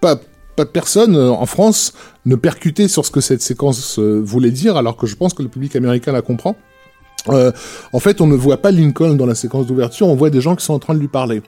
pas 0.00 0.16
pas 0.56 0.66
personne 0.66 1.14
euh, 1.14 1.30
en 1.30 1.46
France 1.46 1.92
ne 2.26 2.34
percutait 2.34 2.88
sur 2.88 3.06
ce 3.06 3.12
que 3.12 3.20
cette 3.20 3.42
séquence 3.42 4.00
euh, 4.00 4.20
voulait 4.24 4.50
dire, 4.50 4.76
alors 4.76 4.96
que 4.96 5.06
je 5.06 5.14
pense 5.14 5.34
que 5.34 5.42
le 5.44 5.48
public 5.48 5.76
américain 5.76 6.10
la 6.10 6.22
comprend. 6.22 6.56
Euh, 7.28 7.52
en 7.92 8.00
fait, 8.00 8.20
on 8.20 8.26
ne 8.26 8.34
voit 8.34 8.56
pas 8.56 8.70
Lincoln 8.70 9.14
dans 9.14 9.26
la 9.26 9.34
séquence 9.34 9.66
d'ouverture, 9.66 10.06
on 10.08 10.14
voit 10.14 10.30
des 10.30 10.40
gens 10.40 10.56
qui 10.56 10.64
sont 10.64 10.74
en 10.74 10.78
train 10.78 10.94
de 10.94 11.00
lui 11.00 11.08
parler. 11.08 11.42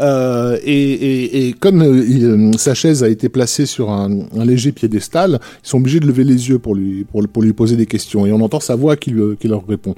Euh, 0.00 0.58
et, 0.64 0.92
et, 0.92 1.48
et, 1.48 1.52
comme 1.52 1.82
euh, 1.82 2.04
euh, 2.22 2.52
sa 2.58 2.74
chaise 2.74 3.02
a 3.02 3.08
été 3.08 3.28
placée 3.28 3.66
sur 3.66 3.90
un, 3.90 4.10
un, 4.36 4.44
léger 4.44 4.72
piédestal, 4.72 5.40
ils 5.64 5.68
sont 5.68 5.78
obligés 5.78 6.00
de 6.00 6.06
lever 6.06 6.24
les 6.24 6.48
yeux 6.48 6.58
pour 6.58 6.74
lui, 6.74 7.04
pour, 7.04 7.42
lui 7.42 7.52
poser 7.52 7.76
des 7.76 7.86
questions. 7.86 8.26
Et 8.26 8.32
on 8.32 8.40
entend 8.40 8.60
sa 8.60 8.76
voix 8.76 8.96
qui, 8.96 9.14
qui 9.38 9.48
leur 9.48 9.66
répond. 9.66 9.94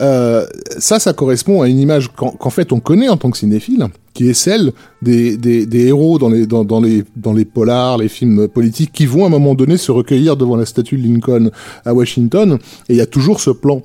Euh, 0.00 0.46
ça, 0.78 0.98
ça 0.98 1.12
correspond 1.12 1.62
à 1.62 1.68
une 1.68 1.78
image 1.78 2.08
qu'en 2.12 2.30
qu 2.30 2.50
fait 2.50 2.72
on 2.72 2.78
connaît 2.80 3.08
en 3.08 3.16
tant 3.16 3.30
que 3.30 3.38
cinéphile, 3.38 3.86
qui 4.14 4.28
est 4.28 4.34
celle 4.34 4.72
des, 5.02 5.36
des, 5.36 5.66
des 5.66 5.86
héros 5.86 6.18
dans 6.18 6.28
les, 6.28 6.46
dans, 6.46 6.80
les, 6.80 7.04
dans 7.16 7.32
les 7.32 7.44
polars, 7.44 7.98
les 7.98 8.08
films 8.08 8.48
politiques, 8.48 8.92
qui 8.92 9.06
vont 9.06 9.24
à 9.24 9.26
un 9.26 9.30
moment 9.30 9.54
donné 9.54 9.76
se 9.76 9.90
recueillir 9.90 10.36
devant 10.36 10.56
la 10.56 10.66
statue 10.66 10.96
de 10.98 11.02
Lincoln 11.02 11.50
à 11.84 11.94
Washington. 11.94 12.58
Et 12.88 12.94
il 12.94 12.96
y 12.96 13.00
a 13.00 13.06
toujours 13.06 13.40
ce 13.40 13.50
plan 13.50 13.82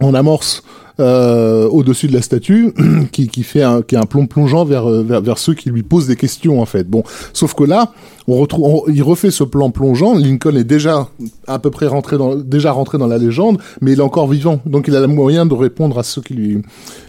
en 0.00 0.14
amorce 0.14 0.62
euh, 1.00 1.68
au-dessus 1.68 2.06
de 2.06 2.12
la 2.12 2.22
statue 2.22 2.72
qui, 3.12 3.26
qui 3.26 3.42
fait 3.42 3.62
un, 3.62 3.82
qui 3.82 3.96
est 3.96 3.98
un 3.98 4.06
plomb 4.06 4.26
plongeant 4.26 4.64
vers, 4.64 4.88
vers, 4.88 5.20
vers 5.20 5.38
ceux 5.38 5.54
qui 5.54 5.68
lui 5.68 5.82
posent 5.82 6.06
des 6.06 6.14
questions 6.14 6.60
en 6.60 6.66
fait. 6.66 6.88
Bon, 6.88 7.02
sauf 7.32 7.54
que 7.54 7.64
là, 7.64 7.92
on 8.28 8.36
retrouve, 8.36 8.64
on, 8.64 8.82
il 8.88 9.02
refait 9.02 9.32
ce 9.32 9.42
plan 9.42 9.70
plongeant. 9.70 10.14
Lincoln 10.14 10.54
est 10.54 10.62
déjà 10.62 11.08
à 11.48 11.58
peu 11.58 11.70
près 11.70 11.88
rentré 11.88 12.16
dans, 12.16 12.36
déjà 12.36 12.70
rentré 12.70 12.96
dans 12.98 13.08
la 13.08 13.18
légende, 13.18 13.58
mais 13.80 13.92
il 13.92 13.98
est 13.98 14.02
encore 14.02 14.28
vivant, 14.28 14.60
donc 14.66 14.86
il 14.86 14.94
a 14.94 15.00
le 15.00 15.08
moyen 15.08 15.46
de 15.46 15.54
répondre 15.54 15.98
à 15.98 16.04
ceux 16.04 16.22
qui 16.22 16.34
lui, 16.34 16.62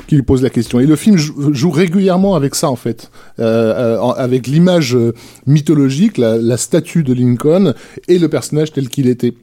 qui 0.08 0.16
lui 0.16 0.24
posent 0.24 0.42
la 0.42 0.50
question. 0.50 0.80
Et 0.80 0.88
le 0.88 0.96
film 0.96 1.16
joue, 1.16 1.54
joue 1.54 1.70
régulièrement 1.70 2.36
avec 2.36 2.56
ça 2.56 2.72
en 2.72 2.76
fait, 2.76 3.12
euh, 3.40 4.00
euh, 4.00 4.12
avec 4.14 4.48
l'image 4.48 4.98
mythologique, 5.46 6.18
la, 6.18 6.38
la 6.38 6.58
statue 6.58 7.04
de 7.04 7.14
Lincoln 7.14 7.76
et 8.08 8.18
le 8.18 8.30
personnage 8.30 8.72
tel 8.74 8.90
qu'il 8.90 9.08
était. 9.08 9.36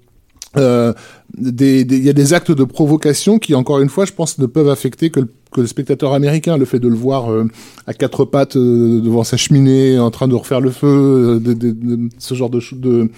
Euh, 0.56 0.92
des, 1.36 1.80
il 1.80 2.04
y 2.04 2.10
a 2.10 2.12
des 2.12 2.34
actes 2.34 2.52
de 2.52 2.64
provocation 2.64 3.38
qui, 3.38 3.54
encore 3.54 3.80
une 3.80 3.88
fois, 3.88 4.04
je 4.04 4.12
pense, 4.12 4.38
ne 4.38 4.46
peuvent 4.46 4.68
affecter 4.68 5.10
que 5.10 5.20
le, 5.20 5.28
que 5.50 5.60
le 5.60 5.66
spectateur 5.66 6.12
américain. 6.12 6.56
Le 6.56 6.64
fait 6.64 6.78
de 6.78 6.88
le 6.88 6.94
voir 6.94 7.30
euh, 7.32 7.48
à 7.86 7.94
quatre 7.94 8.24
pattes 8.24 8.56
euh, 8.56 9.00
devant 9.00 9.24
sa 9.24 9.36
cheminée, 9.36 9.98
en 9.98 10.10
train 10.10 10.28
de 10.28 10.34
refaire 10.34 10.60
le 10.60 10.70
feu, 10.70 10.86
euh, 10.86 11.40
de, 11.40 11.54
de, 11.54 11.70
de, 11.70 12.08
ce 12.18 12.34
genre 12.34 12.50
de 12.50 13.10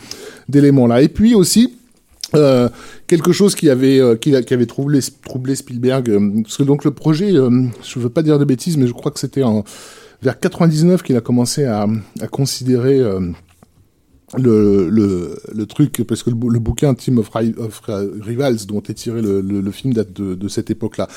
d'éléments-là. 0.48 1.02
Et 1.02 1.09
puis 1.09 1.35
aussi, 1.35 1.73
euh, 2.35 2.69
quelque 3.06 3.32
chose 3.32 3.55
qui 3.55 3.70
avait 3.70 4.01
euh, 4.01 4.16
qui, 4.16 4.35
avait 4.35 4.66
troublé, 4.66 5.01
troublé 5.24 5.55
Spielberg, 5.55 6.11
euh, 6.11 6.43
parce 6.43 6.56
que 6.56 6.62
donc 6.62 6.85
le 6.85 6.90
projet, 6.90 7.32
je 7.32 7.98
veux 7.98 8.09
pas 8.09 8.23
dire 8.23 8.39
de 8.39 8.44
bêtises, 8.44 8.77
mais 8.77 8.86
je 8.86 8.93
crois 8.93 9.12
que 9.12 9.20
c'était 9.20 9.43
en 9.43 9.65
vers 10.23 10.39
99 10.39 11.02
qu'il 11.02 11.16
a 11.16 11.20
commencé 11.20 11.65
à, 11.65 11.86
à 12.20 12.27
considérer 12.28 13.01
le, 14.36 14.89
le, 14.89 15.39
le, 15.52 15.66
truc, 15.66 16.02
parce 16.06 16.23
que 16.23 16.31
le, 16.31 16.59
bouquin 16.59 16.94
Team 16.94 17.19
of, 17.19 17.31
Rivals, 17.31 18.66
dont 18.66 18.82
est 18.82 18.94
tiré 18.94 19.23
le, 19.23 19.40
le 19.40 19.70
film, 19.70 19.93
date 19.93 20.12
de, 20.12 20.35
de 20.35 20.48
cette 20.48 20.70
époque-là. 20.70 21.09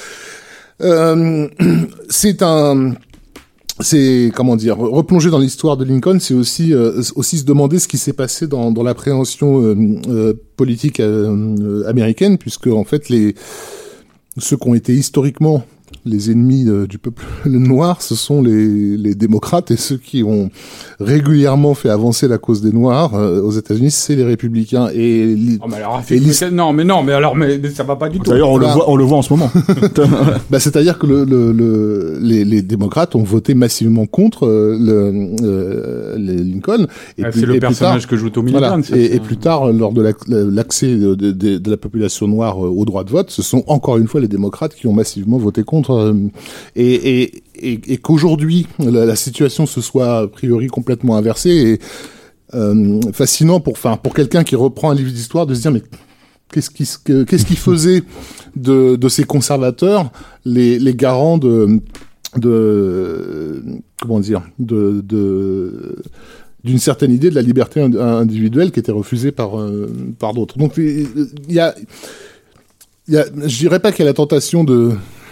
Euh, 0.81 1.47
c'est 2.09 2.41
un 2.41 2.93
c'est 3.79 4.31
comment 4.35 4.55
dire 4.55 4.77
replonger 4.77 5.29
dans 5.29 5.39
l'histoire 5.39 5.77
de 5.77 5.85
Lincoln, 5.85 6.19
c'est 6.19 6.33
aussi 6.33 6.73
euh, 6.73 7.01
aussi 7.15 7.37
se 7.37 7.45
demander 7.45 7.79
ce 7.79 7.87
qui 7.87 7.97
s'est 7.97 8.13
passé 8.13 8.47
dans, 8.47 8.71
dans 8.71 8.83
l'appréhension 8.83 9.61
euh, 9.61 9.75
euh, 10.07 10.33
politique 10.55 10.99
américaine, 11.87 12.37
puisque 12.37 12.67
en 12.67 12.83
fait 12.83 13.09
les 13.09 13.35
ceux 14.37 14.57
qui 14.57 14.67
ont 14.67 14.75
été 14.75 14.93
historiquement 14.93 15.63
les 16.07 16.31
ennemis 16.31 16.65
euh, 16.67 16.87
du 16.87 16.97
peuple 16.97 17.23
noir, 17.45 18.01
ce 18.01 18.15
sont 18.15 18.41
les, 18.41 18.97
les, 18.97 19.15
démocrates 19.15 19.71
et 19.71 19.77
ceux 19.77 19.97
qui 19.97 20.23
ont 20.23 20.49
régulièrement 20.99 21.73
fait 21.73 21.89
avancer 21.89 22.27
la 22.27 22.37
cause 22.37 22.61
des 22.61 22.71
Noirs 22.71 23.15
euh, 23.15 23.41
aux 23.41 23.51
États-Unis, 23.51 23.91
c'est 23.91 24.15
les 24.15 24.23
républicains. 24.23 24.89
Et, 24.93 25.35
oh, 25.61 25.65
mais 25.69 25.77
alors, 25.77 26.01
et 26.09 26.51
non, 26.51 26.73
mais 26.73 26.83
non, 26.83 27.03
mais 27.03 27.13
alors, 27.13 27.35
mais, 27.35 27.57
mais 27.57 27.69
ça 27.69 27.83
va 27.83 27.95
pas 27.95 28.09
du 28.09 28.19
tout. 28.19 28.29
D'ailleurs, 28.29 28.49
on, 28.49 28.57
le 28.57 28.65
voit, 28.65 28.89
on 28.89 28.95
le 28.95 29.03
voit 29.03 29.17
en 29.17 29.21
ce 29.21 29.33
moment. 29.33 29.51
bah, 30.49 30.59
c'est-à-dire 30.59 30.97
que 30.97 31.07
le, 31.07 31.23
le, 31.23 31.51
le, 31.51 32.19
les, 32.21 32.45
les, 32.45 32.61
démocrates 32.61 33.15
ont 33.15 33.23
voté 33.23 33.53
massivement 33.53 34.05
contre 34.05 34.47
euh, 34.47 34.77
le, 34.79 35.29
euh, 35.43 36.17
Lincoln. 36.17 36.87
Ah, 37.21 37.27
c'est 37.31 37.45
le 37.45 37.59
personnage 37.59 38.01
tard, 38.03 38.09
que 38.09 38.17
joue 38.17 38.29
Tommy 38.29 38.51
voilà, 38.51 38.77
et, 38.93 39.15
et, 39.15 39.19
plus 39.19 39.37
tard, 39.37 39.71
lors 39.71 39.93
de 39.93 40.01
l'accès 40.01 40.95
de, 40.95 41.15
de, 41.15 41.31
de, 41.31 41.57
de, 41.57 41.71
la 41.71 41.77
population 41.77 42.27
noire 42.27 42.59
au 42.59 42.85
droit 42.85 43.03
de 43.03 43.09
vote, 43.09 43.29
ce 43.29 43.41
sont 43.41 43.63
encore 43.67 43.97
une 43.97 44.07
fois 44.07 44.21
les 44.21 44.27
démocrates 44.27 44.75
qui 44.75 44.87
ont 44.87 44.93
massivement 44.93 45.37
voté 45.37 45.63
contre 45.63 45.91
et, 46.75 47.41
et, 47.55 47.97
qu'aujourd'hui 47.97 48.67
la, 48.79 49.15
situation 49.15 49.65
se 49.65 49.81
soit 49.81 50.19
a 50.19 50.27
priori 50.27 50.67
complètement 50.67 51.17
inversée 51.17 51.49
et 51.49 51.79
euh, 52.55 53.01
fascinant 53.13 53.59
pour, 53.59 53.77
pour 53.77 54.13
quelqu'un 54.13 54.43
qui 54.43 54.55
reprend 54.55 54.91
un 54.91 54.95
livre 54.95 55.11
d'histoire 55.11 55.45
de 55.45 55.53
se 55.53 55.61
dire 55.61 55.71
mais 55.71 55.83
qu'est-ce 56.51 56.69
qui 56.69 56.87
qu'est-ce 57.25 57.45
qui 57.45 57.55
faisait 57.55 58.03
de, 58.55 58.95
de 58.95 59.09
ces 59.09 59.23
conservateurs 59.23 60.11
les, 60.45 60.79
les 60.79 60.95
garants 60.95 61.37
de 61.37 61.81
de 62.35 63.63
comment 64.01 64.19
dire 64.19 64.43
de, 64.59 65.01
de 65.01 66.01
d'une 66.63 66.79
certaine 66.79 67.11
idée 67.11 67.29
de 67.29 67.35
la 67.35 67.41
liberté 67.41 67.81
individuelle 67.81 68.71
qui 68.71 68.79
était 68.79 68.91
refusée 68.91 69.31
par 69.31 69.59
euh, 69.59 69.89
par 70.19 70.33
d'autres. 70.33 70.57
Donc 70.57 70.73
il 70.77 71.31
y 71.49 71.59
a 71.59 71.75
y 73.07 73.17
a 73.17 73.25
je 73.45 73.57
dirais 73.57 73.79
pas 73.79 73.91
qu'il 73.91 74.03
y 74.03 74.07
a 74.07 74.11
la 74.11 74.13
tentation 74.13 74.63
de 74.63 74.91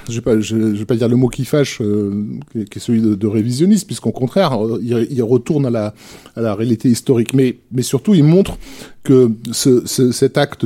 je 0.09 0.21
je 0.41 0.55
vais 0.55 0.85
pas 0.85 0.95
dire 0.95 1.07
le 1.07 1.15
mot 1.15 1.27
qui 1.27 1.45
fâche, 1.45 1.81
euh, 1.81 2.25
qui 2.53 2.77
est 2.77 2.79
celui 2.79 3.01
de, 3.01 3.27
révisionniste, 3.27 3.87
puisqu'au 3.87 4.11
contraire, 4.11 4.57
il, 4.81 5.23
retourne 5.23 5.65
à 5.65 5.93
la, 6.35 6.55
réalité 6.55 6.89
historique. 6.89 7.33
Mais, 7.33 7.57
surtout, 7.81 8.13
il 8.13 8.23
montre 8.23 8.57
que 9.03 9.31
ce, 9.51 9.85
ce, 9.85 10.11
cet 10.11 10.37
acte 10.37 10.65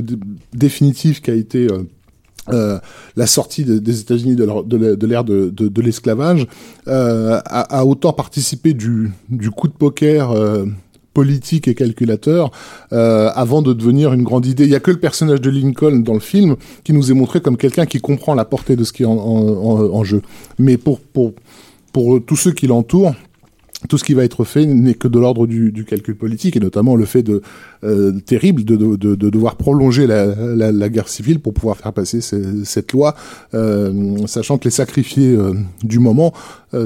définitif 0.54 1.22
qui 1.22 1.32
a 1.32 1.36
été 1.36 1.68
euh, 1.68 1.84
euh, 2.50 2.80
la 3.16 3.28
sortie 3.28 3.64
de, 3.64 3.78
des 3.80 4.02
États-Unis 4.02 4.36
de 4.36 4.46
l'ère 5.06 5.24
de, 5.24 5.82
l'esclavage 5.82 6.48
a, 6.86 7.86
autant 7.86 8.14
participé 8.14 8.74
du, 8.74 9.12
coup 9.56 9.68
de 9.68 9.74
poker 9.74 10.34
politique 11.20 11.68
et 11.68 11.76
calculateur 11.76 12.50
euh, 12.94 13.30
avant 13.36 13.62
de 13.62 13.74
devenir 13.74 14.14
une 14.14 14.24
grande 14.24 14.46
idée. 14.46 14.64
Il 14.64 14.70
y 14.70 14.76
a 14.76 14.80
que 14.80 14.92
le 14.92 15.02
personnage 15.02 15.42
de 15.42 15.50
Lincoln 15.50 15.98
dans 16.00 16.14
le 16.14 16.22
film 16.22 16.56
qui 16.86 16.94
nous 16.94 17.12
est 17.12 17.14
montré 17.14 17.42
comme 17.42 17.58
quelqu'un 17.58 17.86
qui 17.86 18.00
comprend 18.00 18.36
la 18.36 18.46
portée 18.46 18.78
de 18.78 18.86
ce 18.86 18.94
qui 18.94 19.04
est 19.04 19.06
en, 19.06 20.04
jeu. 20.06 20.22
Mais 20.60 20.78
pour, 20.78 21.02
pour, 21.02 21.34
pour 21.92 22.24
tous 22.26 22.38
ceux 22.38 22.54
qui 22.54 22.68
l'entourent, 22.68 23.16
tout 23.88 23.98
ce 23.98 24.04
qui 24.04 24.14
va 24.14 24.26
être 24.26 24.44
fait 24.44 24.66
n'est 24.66 24.94
que 24.94 25.08
de 25.08 25.20
l'ordre 25.20 25.48
du, 25.48 25.86
calcul 25.88 26.16
politique 26.16 26.58
et 26.58 26.60
notamment 26.60 26.96
le 26.96 27.06
fait 27.06 27.26
euh, 27.84 28.12
terrible 28.26 28.66
de, 28.66 28.76
de, 28.76 28.96
de, 28.98 29.16
de, 29.16 29.30
devoir 29.30 29.56
prolonger 29.56 30.06
la, 30.06 30.90
guerre 30.90 31.08
civile 31.08 31.40
pour 31.40 31.54
pouvoir 31.54 31.78
faire 31.78 31.94
passer 31.94 32.20
cette 32.22 32.92
loi, 32.92 33.16
euh, 33.54 34.18
sachant 34.28 34.58
que 34.58 34.66
les 34.66 34.72
sacrifiés 34.72 35.34
euh, 35.34 35.54
du 35.84 36.00
moment 36.00 36.34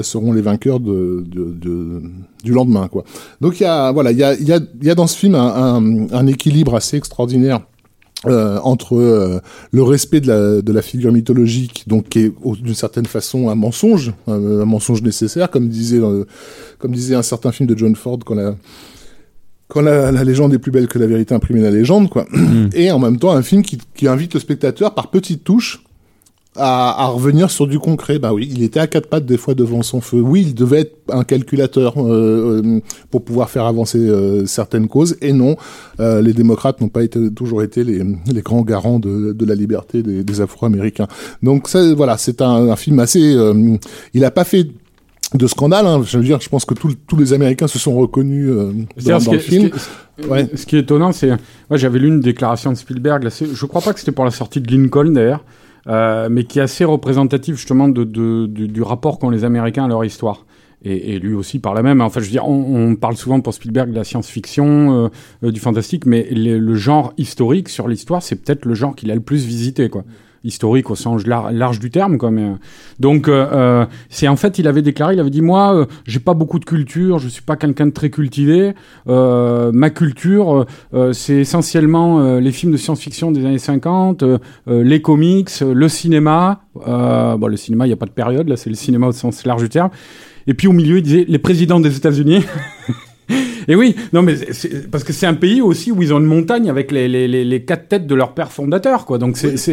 seront 0.02 0.32
les 0.32 0.40
vainqueurs 0.40 0.80
de, 0.80 1.24
du 1.26 2.52
lendemain. 2.52 2.88
Quoi. 2.88 3.04
Donc 3.40 3.60
il 3.60 3.64
y 3.64 3.66
a 3.66 3.90
voilà 3.90 4.12
il 4.12 4.18
y 4.18 4.24
a, 4.24 4.34
y, 4.34 4.52
y 4.82 4.90
a 4.90 4.94
dans 4.94 5.06
ce 5.06 5.18
film 5.18 5.34
un, 5.34 6.06
un 6.12 6.26
équilibre 6.26 6.76
assez 6.76 6.96
extraordinaire 6.96 7.60
euh, 8.26 8.58
entre 8.62 8.96
euh, 8.96 9.40
le 9.70 9.82
respect 9.82 10.20
de 10.20 10.28
la, 10.28 10.62
de 10.62 10.72
la 10.72 10.82
figure 10.82 11.12
mythologique, 11.12 11.84
donc 11.86 12.08
qui 12.08 12.20
est 12.20 12.32
d'une 12.62 12.74
certaine 12.74 13.06
façon 13.06 13.48
un 13.48 13.54
mensonge, 13.54 14.12
un, 14.26 14.60
un 14.60 14.64
mensonge 14.64 15.02
nécessaire, 15.02 15.50
comme 15.50 15.68
disait, 15.68 16.00
euh, 16.00 16.24
comme 16.78 16.92
disait 16.92 17.14
un 17.14 17.22
certain 17.22 17.52
film 17.52 17.68
de 17.68 17.76
John 17.76 17.94
Ford 17.96 18.18
quand 18.24 18.34
la, 18.34 18.54
quand 19.68 19.80
la, 19.80 20.12
la, 20.12 20.24
légende 20.24 20.54
est 20.54 20.58
plus 20.58 20.70
belle 20.70 20.88
que 20.88 20.98
la 20.98 21.06
vérité 21.06 21.34
imprimée 21.34 21.60
la 21.60 21.70
légende, 21.70 22.08
quoi. 22.08 22.26
Mm. 22.30 22.70
Et 22.74 22.90
en 22.90 22.98
même 22.98 23.18
temps, 23.18 23.32
un 23.32 23.42
film 23.42 23.62
qui, 23.62 23.78
qui 23.94 24.08
invite 24.08 24.34
le 24.34 24.40
spectateur 24.40 24.94
par 24.94 25.10
petites 25.10 25.44
touches 25.44 25.82
à, 26.56 27.04
à, 27.04 27.06
revenir 27.06 27.50
sur 27.50 27.66
du 27.66 27.78
concret. 27.78 28.18
Bah 28.18 28.32
oui, 28.32 28.48
il 28.50 28.62
était 28.62 28.80
à 28.80 28.86
quatre 28.86 29.08
pattes 29.08 29.26
des 29.26 29.36
fois 29.36 29.54
devant 29.54 29.82
son 29.82 30.00
feu. 30.00 30.20
Oui, 30.20 30.42
il 30.48 30.54
devait 30.54 30.80
être 30.80 30.96
un 31.10 31.24
calculateur 31.24 31.94
euh, 31.98 32.62
euh, 32.64 32.80
pour 33.10 33.24
pouvoir 33.24 33.50
faire 33.50 33.64
avancer 33.64 33.98
euh, 33.98 34.46
certaines 34.46 34.88
causes. 34.88 35.16
Et 35.20 35.32
non, 35.32 35.56
euh, 36.00 36.22
les 36.22 36.32
démocrates 36.32 36.80
n'ont 36.80 36.88
pas 36.88 37.02
été, 37.02 37.32
toujours 37.32 37.62
été 37.62 37.84
les, 37.84 38.02
les 38.32 38.42
grands 38.42 38.62
garants 38.62 38.98
de, 38.98 39.32
de 39.32 39.44
la 39.44 39.54
liberté 39.54 40.02
des, 40.02 40.22
des 40.22 40.40
Afro-Américains. 40.40 41.08
Donc 41.42 41.68
ça, 41.68 41.94
voilà, 41.94 42.16
c'est 42.18 42.40
un, 42.40 42.70
un, 42.70 42.76
film 42.76 42.98
assez. 43.00 43.34
Euh, 43.34 43.76
il 44.12 44.20
n'a 44.20 44.30
pas 44.30 44.44
fait 44.44 44.68
de 45.34 45.46
scandale. 45.46 45.86
Hein. 45.86 46.02
Je 46.04 46.18
veux 46.18 46.24
dire, 46.24 46.40
je 46.40 46.48
pense 46.48 46.64
que 46.64 46.74
tous 46.74 47.16
les 47.16 47.32
Américains 47.32 47.66
se 47.66 47.78
sont 47.78 47.94
reconnus 47.96 48.48
euh, 48.50 48.72
dans, 49.04 49.18
dans 49.18 49.32
le 49.32 49.38
film. 49.38 49.70
Ce 49.74 50.22
qui, 50.22 50.26
est, 50.26 50.30
ouais. 50.30 50.48
ce 50.54 50.66
qui 50.66 50.76
est 50.76 50.80
étonnant, 50.80 51.12
c'est, 51.12 51.28
moi, 51.28 51.76
j'avais 51.76 51.98
lu 51.98 52.08
une 52.08 52.20
déclaration 52.20 52.70
de 52.70 52.76
Spielberg. 52.76 53.24
Là, 53.24 53.30
je 53.30 53.66
crois 53.66 53.80
pas 53.80 53.92
que 53.92 53.98
c'était 53.98 54.12
pour 54.12 54.24
la 54.24 54.30
sortie 54.30 54.60
de 54.60 54.70
Lincoln 54.70 55.10
d'ailleurs. 55.12 55.44
Euh, 55.86 56.28
mais 56.30 56.44
qui 56.44 56.58
est 56.58 56.62
assez 56.62 56.84
représentatif 56.84 57.56
justement 57.56 57.88
de, 57.88 58.04
de, 58.04 58.46
de 58.46 58.66
du 58.66 58.82
rapport 58.82 59.18
qu'ont 59.18 59.28
les 59.28 59.44
Américains 59.44 59.84
à 59.84 59.88
leur 59.88 60.04
histoire. 60.04 60.46
Et, 60.86 61.14
et, 61.14 61.18
lui 61.18 61.34
aussi 61.34 61.60
par 61.60 61.72
la 61.72 61.82
même. 61.82 62.02
En 62.02 62.10
fait, 62.10 62.20
je 62.20 62.26
veux 62.26 62.30
dire, 62.30 62.46
on, 62.46 62.90
on 62.90 62.96
parle 62.96 63.16
souvent 63.16 63.40
pour 63.40 63.54
Spielberg 63.54 63.90
de 63.90 63.94
la 63.94 64.04
science-fiction, 64.04 65.10
euh, 65.42 65.50
du 65.50 65.58
fantastique, 65.58 66.04
mais 66.04 66.26
le, 66.30 66.58
le, 66.58 66.74
genre 66.74 67.14
historique 67.16 67.70
sur 67.70 67.88
l'histoire, 67.88 68.22
c'est 68.22 68.36
peut-être 68.36 68.66
le 68.66 68.74
genre 68.74 68.94
qu'il 68.94 69.10
a 69.10 69.14
le 69.14 69.22
plus 69.22 69.46
visité, 69.46 69.88
quoi. 69.88 70.04
Historique 70.44 70.90
au 70.90 70.94
sens 70.94 71.26
lar- 71.26 71.50
large 71.52 71.80
du 71.80 71.90
terme, 71.90 72.18
quoi. 72.18 72.30
Mais, 72.30 72.42
euh, 72.44 72.52
donc, 73.00 73.28
euh, 73.28 73.46
euh, 73.52 73.86
c'est 74.10 74.28
en 74.28 74.36
fait, 74.36 74.58
il 74.58 74.68
avait 74.68 74.82
déclaré, 74.82 75.14
il 75.14 75.20
avait 75.20 75.30
dit, 75.30 75.42
moi, 75.42 75.74
euh, 75.74 75.86
j'ai 76.06 76.20
pas 76.20 76.34
beaucoup 76.34 76.58
de 76.58 76.64
culture, 76.64 77.18
je 77.18 77.28
suis 77.28 77.42
pas 77.42 77.56
quelqu'un 77.56 77.86
de 77.86 77.92
très 77.92 78.10
cultivé. 78.10 78.74
Euh, 79.08 79.70
ma 79.72 79.90
culture, 79.90 80.66
c'est 81.12 81.36
essentiellement 81.36 82.38
les 82.38 82.52
films 82.52 82.72
de 82.72 82.76
science-fiction 82.76 83.32
des 83.32 83.44
années 83.44 83.58
50, 83.58 84.22
euh, 84.22 84.38
euh, 84.68 84.82
les 84.84 85.00
comics, 85.02 85.50
le 85.60 85.88
cinéma. 85.88 86.60
Bon, 86.74 87.46
le 87.46 87.56
cinéma, 87.56 87.86
il 87.86 87.88
n'y 87.88 87.94
a 87.94 87.96
pas 87.96 88.06
de 88.06 88.10
période, 88.10 88.48
là, 88.48 88.56
c'est 88.56 88.70
le 88.70 88.76
cinéma 88.76 89.06
au 89.08 89.12
sens 89.12 89.44
large 89.46 89.62
du 89.62 89.68
terme. 89.68 89.90
Et 90.46 90.52
puis 90.54 90.68
au 90.68 90.72
milieu, 90.72 90.98
il 90.98 91.02
disait 91.02 91.24
les 91.26 91.38
présidents 91.38 91.80
des 91.80 91.96
États-Unis. 91.96 92.44
Et 93.66 93.74
oui, 93.76 93.96
non 94.12 94.20
mais 94.20 94.34
parce 94.92 95.04
que 95.04 95.14
c'est 95.14 95.24
un 95.26 95.32
pays 95.32 95.62
aussi 95.62 95.90
où 95.90 96.02
ils 96.02 96.12
ont 96.12 96.18
une 96.18 96.26
montagne 96.26 96.68
avec 96.68 96.92
les, 96.92 97.08
les, 97.08 97.26
les, 97.26 97.46
les 97.46 97.62
quatre 97.64 97.88
têtes 97.88 98.06
de 98.06 98.14
leur 98.14 98.32
père 98.34 98.52
fondateur, 98.52 99.06
quoi. 99.06 99.16
Donc 99.16 99.38
c'est 99.38 99.56
ça 99.56 99.72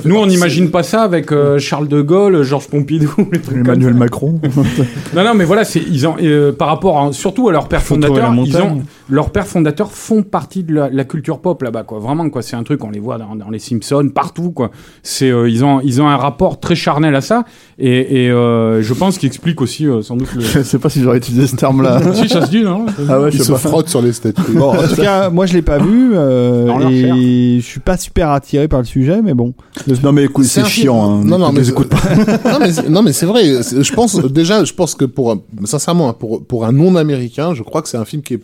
fait 0.00 0.08
nous 0.08 0.16
on 0.16 0.26
n'imagine 0.26 0.70
pas 0.70 0.84
ça 0.84 1.02
avec 1.02 1.32
euh, 1.32 1.58
Charles 1.58 1.88
de 1.88 2.00
Gaulle, 2.00 2.42
Georges 2.44 2.68
Pompidou, 2.68 3.12
les 3.32 3.40
trucs 3.40 3.56
comme 3.64 3.66
Emmanuel 3.66 3.92
ça. 3.94 3.98
Macron. 3.98 4.40
Non 5.16 5.24
non 5.24 5.34
mais 5.34 5.44
voilà, 5.44 5.64
c'est 5.64 5.80
ils 5.80 6.06
ont 6.06 6.14
euh, 6.22 6.52
par 6.52 6.68
rapport 6.68 7.00
à- 7.00 7.12
surtout 7.12 7.48
à 7.48 7.52
leur 7.52 7.66
père 7.68 7.82
Faut 7.82 7.96
trouver 7.96 8.20
fondateur, 8.20 8.34
la 8.34 8.42
ils 8.42 8.56
ont 8.58 8.82
leurs 9.08 9.30
pères 9.30 9.46
fondateurs 9.48 9.90
font 9.92 10.22
partie 10.22 10.62
de 10.62 10.72
la, 10.74 10.88
la 10.88 11.04
culture 11.04 11.40
pop 11.40 11.60
là-bas 11.62 11.82
quoi. 11.82 11.98
Vraiment 11.98 12.28
quoi, 12.30 12.40
c'est 12.42 12.54
un 12.56 12.62
truc 12.62 12.84
on 12.84 12.90
les 12.90 13.00
voit 13.00 13.18
dans, 13.18 13.34
dans 13.34 13.50
les 13.50 13.58
Simpsons 13.58 14.08
partout 14.14 14.52
quoi. 14.52 14.70
C'est 15.02 15.30
euh, 15.30 15.48
ils 15.50 15.64
ont 15.64 15.80
ils 15.82 16.00
ont 16.00 16.06
un 16.08 16.16
rapport 16.16 16.60
très 16.60 16.76
charnel 16.76 17.14
à 17.16 17.20
ça 17.20 17.44
et, 17.78 18.26
et 18.26 18.30
euh, 18.30 18.80
je 18.80 18.94
pense 18.94 19.18
qu'il 19.18 19.26
explique 19.26 19.60
aussi 19.60 19.86
euh, 19.86 20.02
sans 20.02 20.16
doute 20.16 20.32
le 20.34 20.40
Je 20.40 20.62
sais 20.62 20.78
pas 20.78 20.88
si 20.88 21.02
j'aurais 21.02 21.18
utilisé 21.18 21.46
ce 21.48 21.56
terme-là. 21.56 22.00
si 22.14 22.28
ça 22.28 22.40
non 22.60 22.86
ah 23.08 23.20
ouais, 23.20 23.30
je 23.32 23.38
sais 23.38 23.44
se 23.44 23.52
pas. 23.52 23.58
frotte 23.58 23.88
sur 23.88 24.02
les 24.02 24.12
statues. 24.12 24.42
Bon, 24.54 24.70
en 24.76 24.82
tout 24.88 24.96
cas, 24.96 25.30
moi 25.30 25.46
je 25.46 25.54
l'ai 25.54 25.62
pas 25.62 25.78
vu 25.78 26.12
euh, 26.14 26.68
et 26.90 27.58
je 27.60 27.64
suis 27.66 27.80
pas 27.80 27.96
super 27.96 28.30
attiré 28.30 28.68
par 28.68 28.80
le 28.80 28.84
sujet, 28.86 29.22
mais 29.22 29.34
bon. 29.34 29.54
Non 30.02 30.12
mais 30.12 30.24
écoute, 30.24 30.44
c'est 30.44 30.60
un 30.60 30.64
film- 30.64 30.84
chiant. 30.84 31.02
Hein. 31.20 31.24
Non, 31.24 31.38
non, 31.38 31.52
mais 31.52 31.60
les 31.60 31.70
écoute 31.70 31.88
pas. 31.88 31.98
non, 32.52 32.58
mais 32.60 32.72
c'est- 32.72 32.88
non, 32.88 33.02
mais 33.02 33.12
c'est 33.12 33.26
vrai. 33.26 33.62
c'est- 33.62 33.82
Je 33.82 33.92
pense 33.94 34.16
déjà, 34.16 34.64
je 34.64 34.72
pense 34.72 34.94
que 34.94 35.04
pour 35.04 35.32
un- 35.32 35.40
sincèrement, 35.64 36.08
hein, 36.10 36.16
pour 36.18 36.44
pour 36.44 36.64
un 36.64 36.72
non-américain, 36.72 37.54
je 37.54 37.62
crois 37.62 37.82
que 37.82 37.88
c'est 37.88 37.98
un 37.98 38.04
film 38.04 38.22
qui 38.22 38.34
est 38.34 38.42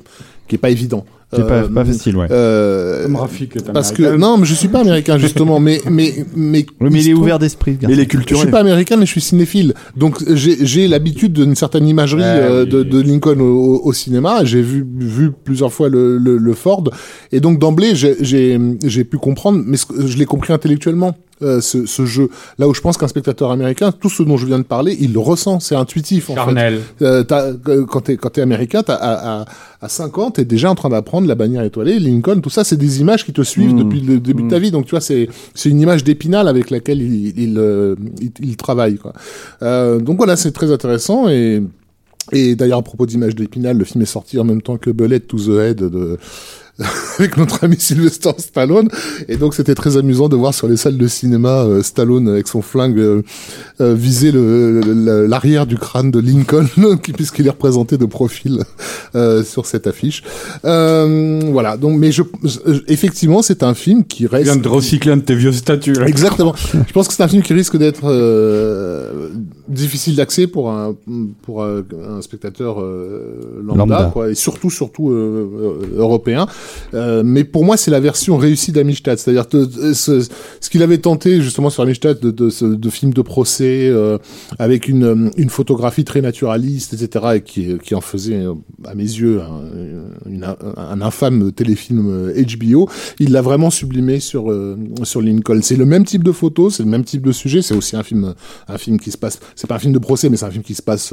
qui 0.48 0.54
est 0.54 0.58
pas 0.58 0.70
évident. 0.70 1.04
C'est 1.30 1.46
pas, 1.46 1.64
Euh, 1.64 1.68
pas 1.68 1.84
facile, 1.84 2.16
ouais. 2.16 2.26
euh, 2.30 3.02
Comme 3.02 3.16
Rafik 3.16 3.54
est 3.56 3.70
parce 3.72 3.92
que 3.92 4.16
non, 4.16 4.38
mais 4.38 4.46
je 4.46 4.54
suis 4.54 4.68
pas 4.68 4.80
américain 4.80 5.18
justement, 5.18 5.60
mais 5.60 5.82
mais 5.90 6.24
mais 6.34 6.64
Oui, 6.80 6.88
mais 6.90 7.00
il 7.02 7.08
est 7.08 7.12
trouve- 7.12 7.24
ouvert 7.24 7.38
d'esprit, 7.38 7.76
Mais 7.82 7.94
les 7.94 8.04
Je 8.04 8.08
cultures. 8.08 8.38
suis 8.38 8.48
pas 8.50 8.60
américain, 8.60 8.96
mais 8.96 9.04
je 9.04 9.10
suis 9.10 9.20
cinéphile. 9.20 9.74
Donc 9.94 10.22
j'ai 10.34 10.56
j'ai 10.64 10.88
l'habitude 10.88 11.34
d'une 11.34 11.54
certaine 11.54 11.86
imagerie 11.86 12.22
Ouais, 12.22 12.26
euh, 12.26 12.64
de, 12.64 12.82
de 12.82 13.00
Lincoln 13.02 13.38
au, 13.40 13.44
au- 13.44 13.80
au 13.88 13.92
cinéma. 13.92 14.42
J'ai 14.44 14.62
vu 14.62 14.86
vu 14.98 15.30
plusieurs 15.30 15.70
fois 15.72 15.90
le, 15.90 16.16
le, 16.16 16.38
le 16.38 16.54
Ford, 16.54 16.84
et 17.30 17.40
donc 17.40 17.58
d'emblée 17.58 17.94
j'ai 17.94 18.16
j'ai 18.22 18.58
j'ai 18.84 19.04
pu 19.04 19.18
comprendre, 19.18 19.62
mais 19.66 19.76
ce 19.76 19.84
que- 19.84 20.06
je 20.06 20.16
l'ai 20.16 20.24
compris 20.24 20.54
intellectuellement. 20.54 21.14
Euh, 21.42 21.60
ce, 21.60 21.86
ce 21.86 22.04
jeu 22.06 22.30
là 22.58 22.66
où 22.68 22.74
je 22.74 22.80
pense 22.80 22.96
qu'un 22.96 23.08
spectateur 23.08 23.50
américain 23.50 23.92
tout 23.92 24.08
ce 24.10 24.22
dont 24.22 24.36
je 24.36 24.46
viens 24.46 24.58
de 24.58 24.64
parler 24.64 24.96
il 25.00 25.12
le 25.12 25.18
ressent 25.20 25.60
c'est 25.60 25.74
intuitif 25.76 26.30
en 26.30 26.34
fait 26.34 26.40
Charnel. 26.40 26.80
euh, 27.02 27.22
t'as- 27.24 27.52
euh, 27.68 27.84
quand 27.86 28.00
t'es 28.02 28.16
quand 28.16 28.30
t'es 28.30 28.40
américain, 28.40 28.82
t'as, 28.82 28.94
à, 28.94 29.40
à, 29.42 29.44
à 29.80 29.88
5 29.88 30.18
ans, 30.18 30.30
t'es 30.32 30.44
déjà 30.44 30.70
en 30.70 30.74
train 30.74 30.88
d'apprendre 30.88 31.28
la 31.28 31.34
bannière 31.36 31.62
étoilée, 31.62 31.98
Lincoln, 32.00 32.40
tout 32.40 32.50
ça, 32.50 32.64
c'est 32.64 32.76
des 32.76 33.00
images 33.00 33.24
qui 33.24 33.32
te 33.32 33.42
suivent 33.42 33.74
Mm. 33.74 33.78
depuis 33.84 34.00
le 34.00 34.18
début 34.18 34.42
de 34.42 34.48
ta 34.50 34.58
vie. 34.58 34.70
Donc 34.72 34.86
tu 34.86 34.90
vois, 34.90 35.00
c'est 35.00 35.28
c'est 35.54 35.68
une 35.70 35.80
image 35.80 36.02
d'épinal 36.02 36.48
avec 36.48 36.70
laquelle 36.70 37.00
il 37.00 37.38
il, 37.38 37.58
euh, 37.58 37.94
il, 38.20 38.32
il 38.40 38.56
travaille. 38.56 38.96
Quoi. 38.96 39.12
Euh, 39.62 40.00
donc 40.00 40.16
voilà, 40.16 40.34
c'est 40.36 40.50
très 40.52 40.72
intéressant 40.72 41.28
et 41.28 41.62
et 42.32 42.56
d'ailleurs 42.56 42.78
à 42.78 42.82
propos 42.82 43.06
d'image 43.06 43.34
d'épinal, 43.36 43.78
le 43.78 43.84
film 43.84 44.02
est 44.02 44.06
sorti 44.06 44.38
en 44.38 44.44
même 44.44 44.60
temps 44.62 44.76
que 44.76 44.90
Bullet 44.90 45.20
to 45.20 45.38
the 45.38 45.48
Head 45.60 45.76
de 45.78 46.18
avec 47.18 47.36
notre 47.36 47.64
ami 47.64 47.76
Sylvester 47.78 48.30
Stallone 48.38 48.88
et 49.28 49.36
donc 49.36 49.54
c'était 49.54 49.74
très 49.74 49.96
amusant 49.96 50.28
de 50.28 50.36
voir 50.36 50.54
sur 50.54 50.68
les 50.68 50.76
salles 50.76 50.96
de 50.96 51.08
cinéma 51.08 51.64
euh, 51.64 51.82
Stallone 51.82 52.28
avec 52.28 52.46
son 52.46 52.62
flingue 52.62 52.98
euh, 52.98 53.22
euh, 53.80 53.94
viser 53.94 54.30
l'arrière 54.32 55.66
du 55.66 55.76
crâne 55.76 56.10
de 56.10 56.20
Lincoln 56.20 56.68
qui- 57.02 57.12
puisqu'il 57.12 57.46
est 57.46 57.50
représenté 57.50 57.98
de 57.98 58.06
profil 58.06 58.62
euh, 59.16 59.42
sur 59.42 59.66
cette 59.66 59.86
affiche 59.88 60.22
euh, 60.64 61.40
voilà 61.50 61.76
donc 61.76 61.98
mais 61.98 62.12
je, 62.12 62.22
je- 62.44 62.58
effectivement 62.86 63.42
c'est 63.42 63.62
un 63.62 63.74
film 63.74 64.04
qui 64.04 64.18
Tu 64.24 64.26
reste 64.28 64.44
viens 64.44 64.56
de 64.56 64.68
recycler 64.68 65.12
un 65.12 65.16
de 65.16 65.22
tes 65.22 65.34
vieux 65.34 65.52
statuts. 65.52 65.94
là. 65.94 66.06
Exactement. 66.06 66.54
Je 66.86 66.92
pense 66.92 67.08
que 67.08 67.14
c'est 67.14 67.22
un 67.22 67.28
film 67.28 67.42
qui 67.42 67.54
risque 67.54 67.76
d'être 67.76 68.02
euh, 68.04 69.28
difficile 69.68 70.16
d'accès 70.16 70.46
pour 70.46 70.70
un 70.70 70.94
pour 71.42 71.62
un, 71.64 71.82
un 72.08 72.22
spectateur 72.22 72.80
euh, 72.80 73.60
lambda, 73.64 73.76
Lambda. 73.84 74.10
quoi, 74.12 74.30
et 74.30 74.34
surtout 74.34 74.70
surtout 74.70 75.10
euh, 75.10 75.48
euh, 75.94 75.98
européen. 75.98 76.46
Euh, 76.94 77.22
mais 77.24 77.44
pour 77.44 77.64
moi, 77.64 77.76
c'est 77.76 77.90
la 77.90 78.00
version 78.00 78.36
réussie 78.36 78.72
d'Amistad, 78.72 79.18
c'est-à-dire 79.18 79.46
ce, 79.94 80.26
ce 80.60 80.70
qu'il 80.70 80.82
avait 80.82 80.98
tenté 80.98 81.40
justement 81.42 81.70
sur 81.70 81.82
Amistad 81.82 82.18
de, 82.20 82.30
de, 82.30 82.50
ce- 82.50 82.64
de 82.64 82.90
films 82.90 83.12
de 83.12 83.22
procès 83.22 83.88
euh, 83.88 84.18
avec 84.58 84.88
une 84.88 85.30
une 85.36 85.50
photographie 85.50 86.04
très 86.04 86.20
naturaliste, 86.20 86.94
etc., 86.94 87.26
et 87.36 87.40
qui 87.42 87.78
qui 87.78 87.94
en 87.94 88.00
faisait 88.00 88.36
euh, 88.44 88.54
à 88.84 88.94
mes 88.94 89.02
yeux 89.02 89.40
un, 89.40 90.30
une- 90.30 90.46
un 90.76 91.00
infâme 91.00 91.52
téléfilm 91.52 92.32
HBO. 92.32 92.88
Il 93.20 93.32
l'a 93.32 93.42
vraiment 93.42 93.70
sublimé 93.70 94.20
sur 94.20 94.50
euh, 94.50 94.76
sur 95.02 95.20
Lincoln. 95.22 95.60
C'est 95.62 95.76
le 95.76 95.84
même 95.84 96.04
type 96.04 96.24
de 96.24 96.32
photo, 96.32 96.70
c'est 96.70 96.82
le 96.82 96.88
même 96.88 97.04
type 97.04 97.22
de 97.26 97.32
sujet. 97.32 97.62
C'est 97.62 97.74
aussi 97.74 97.96
un 97.96 98.02
film 98.02 98.34
un 98.68 98.78
film 98.78 98.98
qui 98.98 99.10
se 99.10 99.18
passe. 99.18 99.38
C'est 99.58 99.66
pas 99.66 99.74
un 99.74 99.80
film 99.80 99.92
de 99.92 99.98
procès, 99.98 100.30
mais 100.30 100.36
c'est 100.36 100.44
un 100.44 100.52
film 100.52 100.62
qui 100.62 100.76
se 100.76 100.82
passe. 100.82 101.12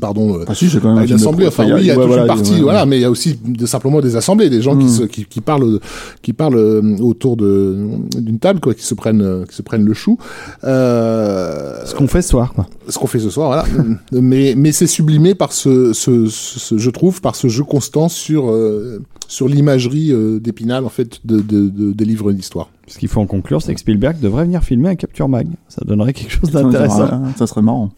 Pardon, 0.00 0.38
euh, 0.40 0.44
Ah 0.46 0.54
si, 0.54 0.68
quand 0.80 0.94
même 0.94 1.04
une 1.06 1.12
assemblée. 1.14 1.46
Enfin, 1.46 1.64
oui, 1.64 1.80
il 1.80 1.86
y 1.86 1.90
a 1.90 1.94
ouais, 1.94 2.00
toute 2.00 2.06
voilà, 2.08 2.22
une 2.22 2.28
partie, 2.28 2.52
ouais, 2.54 2.60
voilà, 2.60 2.86
mais 2.86 2.98
il 2.98 3.02
y 3.02 3.04
a 3.04 3.10
aussi 3.10 3.38
de, 3.44 3.66
simplement 3.66 4.00
des 4.00 4.16
assemblées, 4.16 4.50
des 4.50 4.62
gens 4.62 4.76
qui, 4.76 4.84
Mm. 4.86 4.88
se, 4.88 5.02
qui, 5.04 5.24
qui 5.24 5.40
parlent, 5.40 5.80
qui 6.22 6.32
parlent 6.32 6.56
euh, 6.56 6.96
autour 7.00 7.36
de 7.36 7.76
d'une 8.18 8.38
table, 8.38 8.60
quoi, 8.60 8.74
qui 8.74 8.84
se 8.84 8.94
prennent, 8.94 9.22
euh, 9.22 9.44
qui 9.44 9.54
se 9.54 9.62
prennent 9.62 9.84
le 9.84 9.94
chou. 9.94 10.18
Euh, 10.64 11.84
Ce 11.84 11.94
qu'on 11.94 12.08
fait 12.08 12.22
ce 12.22 12.30
soir, 12.30 12.52
quoi. 12.54 12.66
ce 12.88 12.98
qu'on 12.98 13.06
fait 13.06 13.18
ce 13.20 13.30
soir, 13.30 13.48
voilà. 13.48 13.64
mais 14.12 14.54
mais 14.56 14.72
c'est 14.72 14.86
sublimé 14.86 15.34
par 15.34 15.52
ce, 15.52 15.92
ce, 15.92 16.26
ce, 16.26 16.76
je 16.78 16.90
trouve, 16.90 17.20
par 17.20 17.34
ce 17.36 17.48
jeu 17.48 17.64
constant 17.64 18.08
sur 18.08 18.50
euh, 18.50 19.02
sur 19.28 19.48
l'imagerie 19.48 20.12
euh, 20.12 20.38
d'Épinal 20.38 20.84
en 20.84 20.88
fait 20.88 21.20
de, 21.24 21.40
de, 21.40 21.68
de, 21.68 21.92
des 21.92 22.04
livres 22.04 22.32
d'histoire. 22.32 22.68
Ce 22.86 22.98
qu'il 22.98 23.08
faut 23.08 23.20
en 23.20 23.26
conclure, 23.26 23.60
c'est 23.62 23.74
que 23.74 23.80
Spielberg 23.80 24.20
devrait 24.20 24.44
venir 24.44 24.62
filmer 24.62 24.90
un 24.90 24.94
Capture 24.94 25.28
Mag. 25.28 25.48
Ça 25.68 25.82
donnerait 25.84 26.12
quelque 26.12 26.30
chose 26.30 26.50
d'intéressant. 26.50 27.08
ça, 27.08 27.20
ça 27.36 27.46
serait 27.48 27.62
marrant. 27.62 27.90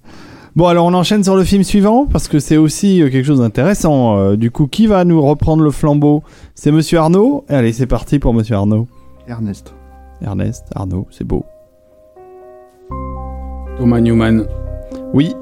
Bon, 0.59 0.67
alors 0.67 0.87
on 0.87 0.95
enchaîne 0.95 1.23
sur 1.23 1.37
le 1.37 1.45
film 1.45 1.63
suivant 1.63 2.05
parce 2.05 2.27
que 2.27 2.41
c'est 2.41 2.57
aussi 2.57 3.01
euh, 3.01 3.11
quelque 3.11 3.25
chose 3.25 3.39
d'intéressant. 3.39 4.19
Euh, 4.19 4.35
du 4.35 4.51
coup, 4.51 4.67
qui 4.67 4.89
va 4.89 5.05
nous 5.05 5.23
reprendre 5.23 5.63
le 5.63 5.71
flambeau? 5.71 6.25
C'est 6.57 6.73
Monsieur 6.73 6.99
Arnaud? 6.99 7.45
Allez, 7.49 7.73
c'est 7.73 7.87
parti 7.87 8.19
pour 8.19 8.35
Monsieur 8.35 8.57
Arnaud. 8.57 8.89
Ernest. 9.29 9.73
Ernest, 10.21 10.65
Arnaud, 10.75 11.07
c'est 11.13 11.23
beau. 11.23 11.45
Thomas 13.79 14.01
Newman. 14.01 14.49
Oui, 15.15 15.33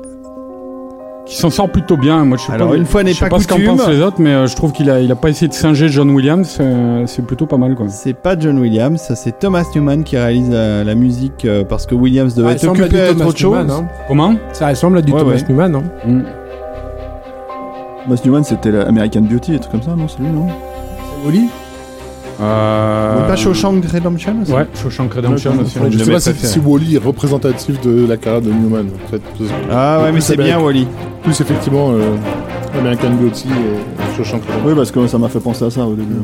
Qui 1.27 1.35
s'en 1.37 1.51
sort 1.51 1.69
plutôt 1.69 1.97
bien. 1.97 2.25
Moi, 2.25 2.37
je 2.39 2.45
sais 2.45 2.53
Alors, 2.53 2.71
pas, 2.71 2.77
une 2.77 2.85
fois 2.87 3.03
n'est 3.03 3.13
je 3.13 3.19
sais 3.19 3.25
pas 3.29 3.37
pas 3.37 3.43
ce 3.43 3.49
qu'en 3.49 3.57
coutume. 3.57 3.77
pensent 3.77 3.89
les 3.89 4.01
autres, 4.01 4.21
mais 4.21 4.31
euh, 4.31 4.47
je 4.47 4.55
trouve 4.55 4.71
qu'il 4.71 4.89
a, 4.91 5.01
il 5.01 5.11
a 5.11 5.17
pas 5.17 5.29
essayé 5.29 5.49
de 5.49 5.53
singer 5.55 5.89
John 5.89 6.09
Williams. 6.11 6.57
euh, 6.61 7.03
c'est 7.07 7.27
plutôt 7.27 7.47
pas 7.47 7.57
mal, 7.57 7.75
quoi. 7.75 7.87
c'est 7.89 8.15
pas 8.15 8.39
John 8.39 8.59
Williams, 8.61 9.01
ça, 9.01 9.17
c'est 9.17 9.37
Thomas 9.41 9.65
Newman 9.75 10.05
qui 10.05 10.17
réalise 10.17 10.51
euh, 10.53 10.85
la 10.85 10.95
musique 10.95 11.45
euh, 11.45 11.65
parce 11.65 11.85
que 11.85 11.97
Williams 11.97 12.35
devait 12.37 12.53
être 12.53 12.65
à 12.65 12.71
occupé 12.71 13.01
à 13.01 13.09
Thomas 13.09 13.25
autre 13.27 13.39
chose. 13.39 13.59
Newman, 13.59 13.71
hein. 13.71 13.89
Comment? 14.07 14.35
Ça 14.53 14.69
ressemble 14.69 14.99
à 14.99 15.03
du 15.03 15.13
Ouais, 15.13 15.19
Thomas 15.19 15.33
ouais. 15.33 15.43
Newman. 15.49 15.75
hein. 15.75 15.83
Mm. 16.07 16.23
Mas 18.09 18.25
Newman, 18.25 18.45
c'était 18.45 18.77
American 18.79 19.23
Beauty 19.23 19.55
et 19.55 19.59
tout 19.59 19.69
comme 19.69 19.83
ça, 19.83 19.97
non? 19.97 20.07
C'est 20.07 20.21
lui, 20.23 20.31
non? 20.31 20.47
Oli? 21.27 21.49
Euh... 22.41 23.27
Pas 23.29 23.37
Shawshank 23.37 23.85
Redemption 23.87 24.35
aussi 24.43 24.53
Ouais, 24.53 24.67
Shawshank 24.83 25.13
Redemption 25.15 25.53
Ouais, 25.53 25.63
aussi. 25.63 25.79
Je 25.91 25.99
sais 26.05 26.13
pas 26.13 26.21
si, 26.21 26.35
si 26.47 26.59
Wally 26.59 26.97
est 26.97 26.99
représentatif 27.05 27.81
de 27.81 28.07
la 28.07 28.17
carrière 28.17 28.43
de 28.43 28.51
Newman. 28.51 28.87
En 29.05 29.09
fait, 29.11 29.23
Ah 29.71 30.01
ouais, 30.03 30.13
mais 30.13 30.21
c'est 30.21 30.37
bien 30.37 30.59
Wally. 30.61 30.87
plus 31.23 31.41
effectivement 31.41 31.93
euh, 31.93 32.17
American 32.79 33.11
Beauty 33.21 33.49
et 33.49 34.17
Shawshank 34.17 34.43
Redemption. 34.43 34.67
Oui, 34.69 34.75
parce 34.75 34.91
que 34.91 35.07
ça 35.07 35.19
m'a 35.19 35.29
fait 35.29 35.41
penser 35.41 35.65
à 35.65 35.71
ça 35.71 35.87
au 35.87 35.95
début. 35.95 36.17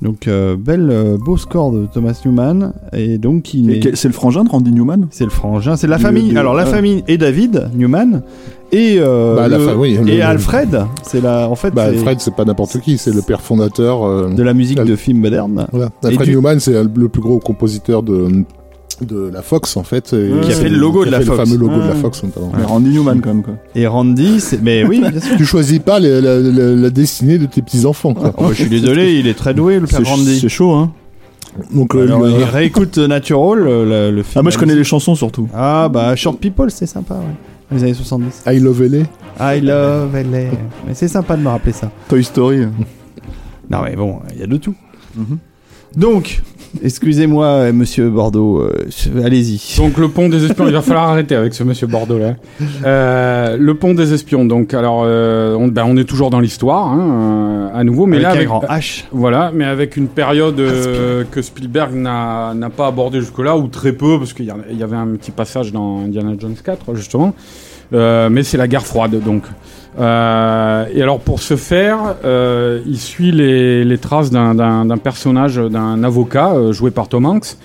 Donc 0.00 0.28
euh, 0.28 0.54
bel 0.56 0.90
euh, 0.92 1.16
beau 1.18 1.36
score 1.36 1.72
de 1.72 1.86
Thomas 1.92 2.20
Newman 2.24 2.72
et 2.92 3.18
donc 3.18 3.52
il 3.52 3.68
Et 3.70 3.78
est 3.88 3.96
C'est 3.96 4.06
le 4.06 4.14
frangin 4.14 4.44
de 4.44 4.48
Randy 4.48 4.70
Newman? 4.70 5.08
C'est 5.10 5.24
le 5.24 5.30
frangin, 5.30 5.76
c'est 5.76 5.88
la 5.88 5.96
Le- 5.96 6.02
famille. 6.02 6.30
le- 6.30 6.38
Alors 6.38 6.54
la 6.54 6.62
ah. 6.62 6.66
famille 6.66 7.02
et 7.08 7.18
David 7.18 7.68
Newman 7.74 8.22
et 8.72 8.96
euh, 9.00 9.34
Bah, 9.36 9.48
le- 9.48 9.76
oui, 9.76 9.98
et 10.06 10.16
le- 10.18 10.22
Alfred, 10.24 10.84
c'est 11.02 11.22
la 11.22 11.48
en 11.48 11.54
fait 11.54 11.70
Bah, 11.72 11.86
c'est 11.90 11.96
Alfred, 11.98 12.20
c'est 12.20 12.34
pas 12.34 12.44
n'importe 12.44 12.78
qui, 12.80 12.98
c'est 12.98 13.14
le 13.14 13.22
père 13.22 13.40
fondateur. 13.40 14.04
euh, 14.06 14.28
de 14.28 14.42
la 14.42 14.54
musique 14.54 14.78
Al- 14.78 14.86
de 14.86 14.96
films 14.96 15.20
modernes. 15.20 15.66
Voilà. 15.72 15.90
Alfred 16.04 16.28
du- 16.28 16.34
Newman, 16.34 16.60
c'est 16.60 16.72
le 16.82 17.08
plus 17.08 17.22
gros 17.22 17.38
compositeur 17.38 18.02
de 18.02 18.28
de 19.00 19.30
la 19.32 19.42
Fox 19.42 19.76
en 19.76 19.84
fait, 19.84 20.12
et 20.12 20.30
Qui 20.42 20.50
a 20.50 20.54
fait 20.56 20.68
le 20.68 20.76
logo 20.76 21.04
qui 21.04 21.10
de 21.10 21.14
a 21.14 21.18
la 21.18 21.20
fait 21.20 21.26
Fox. 21.26 21.38
le 21.38 21.44
fameux 21.46 21.56
logo 21.56 21.76
de 21.76 21.86
la 21.86 21.94
Ouais. 21.94 22.00
Fox 22.00 22.20
notamment. 22.24 22.50
Mais 22.56 22.64
Randy 22.64 22.90
Newman 22.90 23.20
quand 23.20 23.28
même 23.32 23.42
quoi. 23.44 23.54
Et 23.76 23.86
Randy, 23.86 24.40
c'est 24.40 24.60
mais 24.60 24.82
oui, 24.84 24.98
bien 24.98 25.20
sûr. 25.20 25.20
Tu 25.36 25.44
choisis 25.44 25.78
pas 25.78 26.00
les- 26.00 26.20
la, 26.20 26.40
la- 26.40 26.74
la 26.74 26.90
destinée 26.90 27.38
de 27.38 27.46
tes 27.46 27.62
petits 27.62 27.86
enfants. 27.86 28.12
Quoi. 28.12 28.32
Oh, 28.36 28.42
bah, 28.42 28.48
je 28.50 28.54
suis 28.62 28.68
désolé, 28.68 29.14
il 29.20 29.28
est 29.28 29.34
très 29.38 29.54
doué 29.54 29.78
le 29.78 29.86
père 29.86 30.00
Randy. 30.04 30.40
c'est 30.40 30.48
chaud 30.48 30.72
hein. 30.72 30.90
Donc 31.72 31.94
euh, 31.94 32.02
Alors, 32.02 32.24
euh, 32.24 32.44
réécoute 32.52 32.98
Natural, 32.98 33.58
le, 33.60 33.84
le- 33.84 34.10
le 34.10 34.22
film. 34.24 34.32
Ah 34.36 34.42
moi 34.42 34.50
je 34.50 34.58
connais 34.58 34.74
les 34.74 34.82
chansons 34.84 35.14
surtout. 35.14 35.46
Ah 35.54 35.88
bah 35.88 36.16
Short 36.16 36.38
People, 36.40 36.70
c'est 36.72 36.86
sympa, 36.86 37.14
ouais. 37.14 37.20
Les 37.70 37.82
années 37.82 37.94
70. 37.94 38.44
I 38.46 38.58
Love 38.60 38.82
LA. 38.82 39.04
I 39.56 39.60
love 39.60 40.14
LA. 40.14 40.50
Mais 40.86 40.94
c'est 40.94 41.08
sympa 41.08 41.36
de 41.36 41.42
me 41.42 41.48
rappeler 41.48 41.72
ça. 41.72 41.90
Toy 42.08 42.24
Story. 42.24 42.66
Non 43.70 43.82
mais 43.82 43.94
bon, 43.96 44.20
il 44.32 44.40
y 44.40 44.42
a 44.42 44.46
de 44.46 44.56
tout. 44.56 44.74
Mhm. 45.14 45.38
Donc, 45.96 46.42
Excusez-moi, 46.82 47.46
euh, 47.46 47.72
monsieur 47.72 48.10
Bordeaux. 48.10 48.60
euh, 48.60 49.24
Allez-y. 49.24 49.76
Donc 49.78 49.96
le 49.96 50.08
pont 50.08 50.28
des 50.28 50.44
espions, 50.44 50.66
il 50.66 50.72
va 50.72 50.82
falloir 50.82 51.08
arrêter 51.08 51.34
avec 51.34 51.54
ce 51.54 51.64
monsieur 51.64 51.86
Bordeaux 51.86 52.18
là. 52.18 52.34
Euh, 52.84 53.56
le 53.58 53.74
pont 53.74 53.94
des 53.94 54.12
espions. 54.12 54.44
Donc 54.44 54.74
alors, 54.74 55.02
euh, 55.04 55.54
on, 55.54 55.68
ben, 55.68 55.84
on 55.86 55.96
est 55.96 56.04
toujours 56.04 56.30
dans 56.30 56.40
l'histoire, 56.40 56.88
hein, 56.88 57.70
à 57.74 57.84
nouveau, 57.84 58.06
mais 58.06 58.16
Avec 58.16 58.24
là 58.24 58.30
un 58.30 58.34
avec, 58.34 58.48
grand 58.48 58.64
H. 58.64 59.04
voilà, 59.12 59.50
mais 59.54 59.64
avec 59.64 59.96
une 59.96 60.08
période 60.08 60.56
que 61.30 61.42
Spielberg 61.42 61.94
n'a 61.94 62.70
pas 62.76 62.86
abordée 62.86 63.20
jusque-là 63.20 63.56
ou 63.56 63.68
très 63.68 63.92
peu, 63.92 64.18
parce 64.18 64.32
qu'il 64.32 64.44
y, 64.46 64.82
avait 64.82 64.96
un 64.96 65.08
petit 65.16 65.30
passage 65.30 65.72
dans 65.72 66.00
Indiana 66.04 66.34
Jones 66.38 66.56
4 66.62 66.94
justement. 66.94 67.34
Mais 67.92 68.42
c'est 68.42 68.58
la 68.58 68.68
guerre 68.68 68.86
froide 68.86 69.20
donc. 69.24 69.44
Euh, 69.98 70.84
et 70.94 71.02
alors 71.02 71.18
pour 71.20 71.40
ce 71.40 71.56
faire, 71.56 71.98
euh, 72.24 72.80
il 72.86 72.98
suit 72.98 73.32
les, 73.32 73.84
traces 73.98 74.30
d'un- 74.30 74.54
personnage, 74.98 75.56
d'un 75.56 76.04
avocat 76.04 76.52
euh, 76.52 76.72
joué 76.72 76.90
par 76.90 77.08
Tom 77.08 77.26
Hanks, 77.26 77.56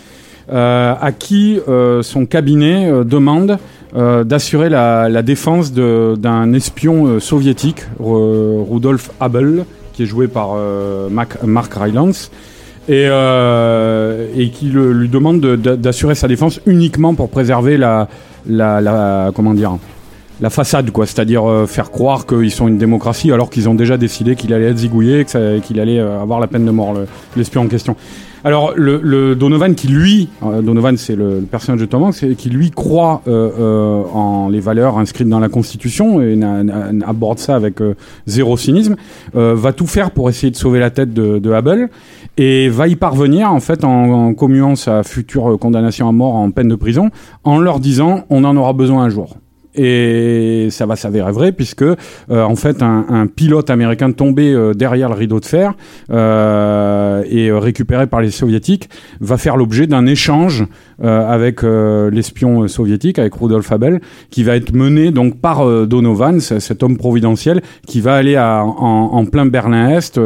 à 0.51 1.11
qui 1.17 1.59
son 2.01 2.25
cabinet 2.25 2.91
demande 3.05 3.57
d'assurer 3.95 4.69
la, 4.69 5.07
défense 5.21 5.71
d'un 5.71 6.51
espion 6.53 7.19
soviétique, 7.21 7.83
Ru- 7.99 8.61
Rudolf 8.69 9.11
Abel, 9.21 9.63
qui 9.93 10.03
est 10.03 10.05
joué 10.05 10.27
par 10.27 10.55
Mac- 11.09 11.41
Mark 11.43 11.73
Rylance, 11.73 12.29
et, 12.89 13.07
qui 14.49 14.65
lui 14.65 15.07
demande 15.07 15.39
de- 15.39 15.55
de- 15.55 15.75
d'assurer 15.75 16.15
sa 16.15 16.27
défense 16.27 16.59
uniquement 16.65 17.13
pour 17.13 17.29
préserver 17.29 17.77
la, 17.77 18.09
la, 18.45 18.81
la- 18.81 19.31
comment 19.33 19.53
dire 19.53 19.77
la 20.43 20.49
façade, 20.49 20.91
quoi, 20.91 21.05
c'est-à-dire 21.05 21.49
euh, 21.49 21.65
faire 21.65 21.89
croire 21.89 22.25
qu'ils 22.27 22.51
sont 22.51 22.67
une 22.67 22.77
démocratie 22.77 23.31
alors 23.31 23.49
qu'ils 23.49 23.69
ont 23.69 23.75
déjà 23.75 23.97
décidé 23.97 24.35
qu'il 24.35 24.53
allait 24.53 24.65
être 24.71 24.77
zigouillé, 24.77 25.25
qu'il 25.63 25.79
allait 25.79 25.99
euh, 25.99 26.21
avoir 26.21 26.39
la 26.41 26.47
peine 26.47 26.65
de 26.65 26.71
mort, 26.71 26.93
le- 26.93 27.07
l'espion 27.37 27.61
en 27.61 27.67
question. 27.67 27.95
Alors, 28.45 28.73
le, 28.75 28.99
le 29.01 29.35
Donovan 29.37 29.73
qui 29.73 29.87
lui, 29.87 30.27
euh, 30.45 30.61
Donovan 30.61 30.97
c'est 30.97 31.15
le, 31.15 31.39
personnage 31.49 31.79
de 31.79 31.85
Tom 31.85 32.03
Hanks, 32.03 32.35
qui 32.35 32.49
lui 32.49 32.71
croit 32.71 33.21
euh, 33.29 33.49
euh, 33.57 34.03
en 34.13 34.49
les 34.49 34.59
valeurs 34.59 34.97
inscrites 34.97 35.29
dans 35.29 35.39
la 35.39 35.47
Constitution 35.47 36.21
et 36.21 36.37
aborde 37.07 37.39
ça 37.39 37.55
avec 37.55 37.75
zéro 38.27 38.57
cynisme, 38.57 38.95
va 39.33 39.71
tout 39.71 39.87
faire 39.87 40.11
pour 40.11 40.29
essayer 40.29 40.51
de 40.51 40.57
sauver 40.57 40.81
la 40.81 40.89
tête 40.89 41.13
de, 41.13 41.39
de 41.39 41.51
Abel 41.53 41.87
et 42.37 42.67
va 42.67 42.89
y 42.89 42.97
parvenir 42.97 43.49
en 43.49 43.61
fait 43.61 43.85
en, 43.85 44.27
en 44.27 44.33
commuant 44.33 44.75
sa 44.75 45.03
future 45.03 45.57
condamnation 45.57 46.09
à 46.09 46.11
mort 46.11 46.35
en 46.35 46.51
peine 46.51 46.67
de 46.67 46.75
prison 46.75 47.11
en 47.45 47.59
leur 47.59 47.79
disant 47.79 48.25
on 48.29 48.43
en 48.43 48.57
aura 48.57 48.73
besoin 48.73 49.03
un 49.05 49.09
jour. 49.09 49.37
Et 49.75 50.67
ça 50.69 50.85
va 50.85 50.95
s'avérer 50.95 51.31
vrai 51.31 51.51
puisque 51.51 51.81
euh, 51.81 51.95
en 52.29 52.55
fait 52.55 52.81
un, 52.83 53.05
un 53.09 53.27
pilote 53.27 53.69
américain 53.69 54.11
tombé 54.11 54.53
euh, 54.53 54.73
derrière 54.73 55.09
le 55.09 55.15
rideau 55.15 55.39
de 55.39 55.45
fer 55.45 55.73
euh, 56.11 57.23
et 57.29 57.49
euh, 57.49 57.57
récupéré 57.59 58.07
par 58.07 58.21
les 58.21 58.31
soviétiques 58.31 58.89
va 59.19 59.37
faire 59.37 59.57
l'objet 59.57 59.87
d'un 59.87 60.05
échange 60.05 60.65
euh, 61.03 61.27
avec 61.27 61.63
euh, 61.63 62.09
l'espion 62.11 62.67
soviétique 62.67 63.17
avec 63.19 63.33
Rudolf 63.33 63.71
Abel 63.71 63.99
qui 64.29 64.43
va 64.43 64.55
être 64.55 64.73
mené 64.73 65.11
donc 65.11 65.39
par 65.41 65.65
Donovan 65.87 66.39
cet 66.39 66.83
homme 66.83 66.97
providentiel 66.97 67.61
qui 67.87 67.99
va 67.99 68.13
aller 68.15 68.35
à- 68.35 68.63
en, 68.63 69.09
en 69.13 69.25
plein 69.25 69.45
Berlin-Est 69.47 70.19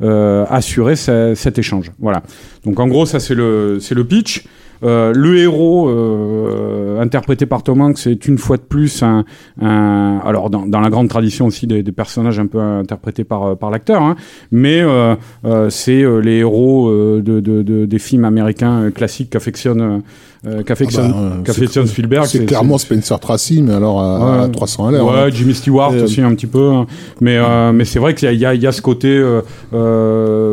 assurer 0.00 0.96
ce- 0.96 1.34
cet 1.34 1.58
échange. 1.58 1.90
Voilà. 1.98 2.22
Donc 2.64 2.78
en 2.80 2.86
gros 2.86 3.06
ça 3.06 3.20
c'est 3.20 3.34
le 3.34 3.78
c'est 3.80 3.94
le 3.94 4.04
pitch 4.04 4.44
euh, 4.84 5.12
le 5.14 5.38
héros 5.38 5.88
euh, 5.88 7.00
interprété 7.00 7.46
par 7.46 7.62
Tom 7.62 7.80
Hanks 7.80 8.06
est 8.06 8.26
une 8.26 8.38
fois 8.38 8.56
de 8.56 8.62
plus 8.62 9.02
un, 9.02 9.24
un- 9.60 10.20
alors 10.24 10.50
dans, 10.50 10.66
dans 10.66 10.80
la 10.80 10.90
grande 10.90 11.08
tradition 11.08 11.46
aussi 11.46 11.66
des, 11.66 11.82
des 11.82 11.92
personnages 11.92 12.38
un 12.38 12.46
peu 12.46 12.60
interprétés 12.60 13.24
par 13.24 13.42
euh, 13.44 13.54
par 13.54 13.70
l'acteur, 13.70 14.02
hein, 14.02 14.16
mais 14.50 14.80
euh, 14.80 15.14
euh, 15.44 15.70
c'est 15.70 16.02
euh, 16.02 16.18
les 16.20 16.38
héros 16.38 16.88
euh, 16.88 17.22
de, 17.22 17.40
de- 17.40 17.62
de- 17.62 17.86
des 17.86 17.98
films 17.98 18.24
américains 18.24 18.90
classiques 18.90 19.30
qu'affectionne 19.30 20.02
euh, 20.46 20.62
qu'affectionne 20.64 21.12
Ah 21.14 21.42
bah, 21.46 21.86
Spielberg. 21.86 22.26
C'est 22.26 22.44
clairement 22.46 22.76
Spencer 22.76 23.18
Tracy, 23.20 23.62
mais 23.62 23.74
alors 23.74 24.00
à, 24.00 24.40
à 24.40 24.42
Ouais. 24.46 24.50
300 24.50 24.88
à 24.88 24.90
l'heure. 24.90 25.06
Ouais, 25.06 25.12
hein. 25.20 25.28
Jimmy 25.32 25.54
Stewart 25.54 25.92
euh, 25.94 26.04
aussi 26.04 26.20
un 26.20 26.34
petit 26.34 26.48
peu, 26.48 26.70
hein. 26.72 26.86
mais 27.20 27.36
euh, 27.36 27.72
mais 27.72 27.84
c'est 27.84 28.00
vrai 28.00 28.14
qu'il 28.14 28.28
y 28.32 28.36
y, 28.36 28.46
a, 28.46 28.54
y 28.54 28.66
a 28.66 28.72
ce 28.72 28.82
côté 28.82 29.22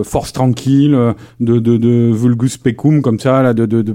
force 0.03 0.33
tranquille 0.33 0.97
de, 1.39 1.59
de, 1.59 1.77
de 1.77 2.11
vulgus 2.13 2.57
pecum 2.57 3.01
comme 3.01 3.19
ça 3.19 3.41
là, 3.41 3.53
de, 3.53 3.65
de, 3.65 3.81
de 3.81 3.93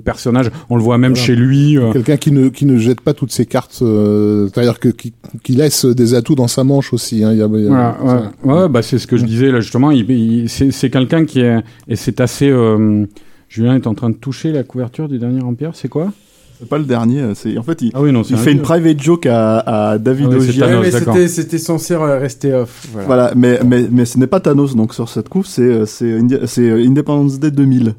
On 0.70 0.76
le 0.76 0.82
voit 0.82 0.98
même 0.98 1.12
Voilà. 1.12 1.26
chez 1.26 1.36
lui. 1.36 1.76
euh, 1.78 1.92
Quelqu'un 1.92 2.16
qui 2.16 2.32
ne, 2.32 2.48
qui 2.48 2.64
ne 2.66 2.76
jette 2.76 3.00
pas 3.00 3.14
toutes 3.14 3.32
ses 3.32 3.46
cartes, 3.46 3.80
euh, 3.82 4.48
c'est-à-dire 4.52 4.78
que, 4.80 4.88
qui, 4.88 5.12
qui 5.42 5.52
laisse 5.52 5.84
des 5.84 6.14
atouts 6.14 6.34
dans 6.34 6.48
sa 6.48 6.64
manche 6.64 6.92
aussi. 6.92 7.24
Hein. 7.24 7.32
Il 7.32 7.38
y 7.38 7.42
a, 7.42 7.46
il 7.52 7.64
y 7.64 7.66
a- 7.66 7.68
Voilà, 7.68 7.96
ça- 8.04 8.32
ouais, 8.44 8.54
ouais, 8.62 8.68
bah 8.68 8.82
c'est 8.82 8.98
ce 8.98 9.06
que 9.06 9.16
je 9.16 9.24
disais 9.24 9.50
là 9.50 9.60
justement. 9.60 9.90
Il, 9.90 10.10
il- 10.10 10.48
c'est 10.48 10.70
c'est 10.70 10.90
quelqu'un 10.90 11.24
qui 11.24 11.40
est 11.40 11.58
et 11.88 11.96
c'est 11.96 12.20
assez. 12.20 12.48
euh, 12.48 13.06
Julien 13.48 13.76
est 13.76 13.86
en 13.86 13.94
train 13.94 14.10
de 14.10 14.16
toucher 14.16 14.50
la 14.50 14.64
couverture 14.64 15.08
du 15.08 15.18
dernier 15.18 15.40
Empire. 15.42 15.70
C'est 15.74 15.88
quoi? 15.88 16.12
C'est 16.60 16.68
pas 16.68 16.78
le 16.78 16.84
dernier. 16.84 17.20
euh, 17.20 17.32
C'est 17.34 17.58
en 17.58 17.62
fait 17.62 17.82
il, 17.82 17.90
Ah 17.94 18.00
oui 18.00 18.12
non, 18.12 18.22
c'est 18.24 18.30
il 18.30 18.36
un 18.36 18.38
fait 18.38 18.52
une 18.52 18.62
private 18.62 19.02
joke 19.02 19.26
à, 19.26 19.58
à 19.92 19.98
David 19.98 20.28
Ah 20.30 20.36
oui, 20.38 20.48
Ogier. 20.48 20.60
Thanos, 20.60 20.82
mais 20.84 20.90
c'était, 20.90 21.28
c'était 21.28 21.58
censé 21.58 21.96
rester 21.96 22.54
off. 22.54 22.86
Voilà. 22.92 23.06
Voilà, 23.06 23.32
mais, 23.36 23.60
mais, 23.64 23.86
mais 23.90 24.04
ce 24.04 24.18
n'est 24.18 24.26
pas 24.26 24.40
Thanos, 24.40 24.74
donc 24.76 24.94
sur 24.94 25.08
cette 25.08 25.28
couve, 25.28 25.46
c'est, 25.46 25.62
euh, 25.62 25.84
c'est, 25.86 26.04
euh, 26.62 26.84
Independence 26.86 27.38
Day 27.38 27.50
2000. 27.50 27.94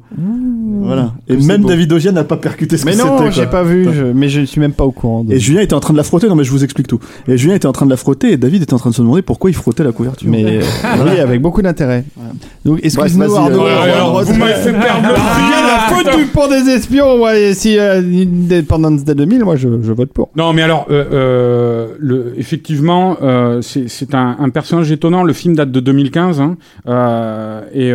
Voilà. 0.82 1.12
Et 1.28 1.36
même 1.36 1.62
beau. 1.62 1.68
David 1.68 1.92
Ogier 1.92 2.12
n'a 2.12 2.24
pas 2.24 2.36
percuté 2.36 2.76
ce 2.76 2.84
Mais 2.84 2.92
que 2.92 2.98
non, 2.98 3.18
c'était. 3.18 3.32
j'ai 3.32 3.42
quoi. 3.42 3.50
pas 3.50 3.62
vu, 3.64 3.88
je- 3.92 4.04
mais 4.04 4.28
je 4.28 4.42
suis 4.42 4.60
même 4.60 4.72
pas 4.72 4.84
au 4.84 4.92
courant. 4.92 5.24
de- 5.24 5.32
Et 5.32 5.38
Julien 5.40 5.60
était 5.60 5.74
en 5.74 5.80
train 5.80 5.92
de 5.92 5.98
la 5.98 6.04
frotter, 6.04 6.28
non 6.28 6.36
mais 6.36 6.44
je 6.44 6.50
vous 6.50 6.62
explique 6.64 6.86
tout. 6.86 7.00
Et 7.28 7.36
Julien 7.36 7.54
était 7.56 7.66
en 7.66 7.72
train 7.72 7.86
de 7.86 7.90
la 7.90 7.96
frotter 7.96 8.32
et 8.32 8.36
David 8.36 8.62
était 8.62 8.74
en 8.74 8.78
train 8.78 8.90
de 8.90 8.94
se 8.94 9.02
demander 9.02 9.22
pourquoi 9.22 9.50
il 9.50 9.54
frottait 9.54 9.82
la 9.84 9.92
couverture. 9.92 10.28
Mais 10.30 10.44
euh, 10.44 10.60
oui, 11.04 11.18
avec 11.18 11.40
beaucoup 11.42 11.60
d'intérêt. 11.62 12.04
Donc, 12.64 12.80
excuse-nous, 12.82 13.24
Ouais, 13.26 13.36
alors, 13.36 14.22
re- 14.22 14.24
vous 14.24 14.34
m'avez 14.34 14.54
fait 14.54 14.72
perdre 14.72 15.02
le 15.08 15.14
Rien 15.14 15.76
à 15.76 15.88
fil. 15.88 15.96
foutre 15.96 16.16
du 16.16 16.24
pont 16.26 16.48
des 16.48 16.70
espions. 16.70 17.16
Si 17.54 17.76
Independence 18.52 19.04
Day 19.04 19.14
2000, 19.14 19.44
moi 19.44 19.56
je, 19.56 19.68
vote 19.68 20.12
pour. 20.12 20.30
Non, 20.36 20.52
mais 20.52 20.62
alors, 20.62 20.86
euh, 20.90 21.04
euh, 22.02 22.32
effectivement, 22.36 23.16
euh, 23.22 23.60
c'est 23.62 24.14
un, 24.14 24.48
personnage 24.50 24.90
étonnant. 24.92 25.22
Le 25.22 25.32
film 25.32 25.54
date 25.54 25.70
de 25.70 25.80
2015, 25.80 26.40
hein, 26.40 26.56
et 27.72 27.92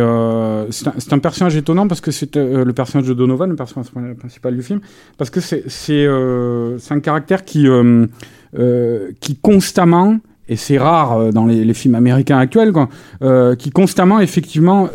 c'est 0.70 1.12
un, 1.12 1.18
personnage 1.18 1.56
étonnant 1.56 1.88
parce 1.88 2.00
que 2.00 2.10
c'est 2.10 2.36
le 2.36 2.72
personnage 2.72 3.08
de 3.08 3.14
Donovan, 3.14 3.48
le 3.50 3.56
personnage 3.56 3.88
principal 4.18 4.56
du 4.56 4.62
film, 4.62 4.80
parce 5.18 5.30
que 5.30 5.40
c'est 5.40 6.06
un 6.06 7.00
caractère 7.00 7.44
qui 7.44 7.66
qui 9.20 9.36
constamment 9.36 10.18
et 10.48 10.56
c'est 10.56 10.76
rare 10.76 11.32
dans 11.32 11.46
les, 11.46 11.74
films 11.74 11.94
américains 11.94 12.38
actuels, 12.38 12.72
qui 13.58 13.70
constamment 13.70 14.20
effectivement 14.20 14.88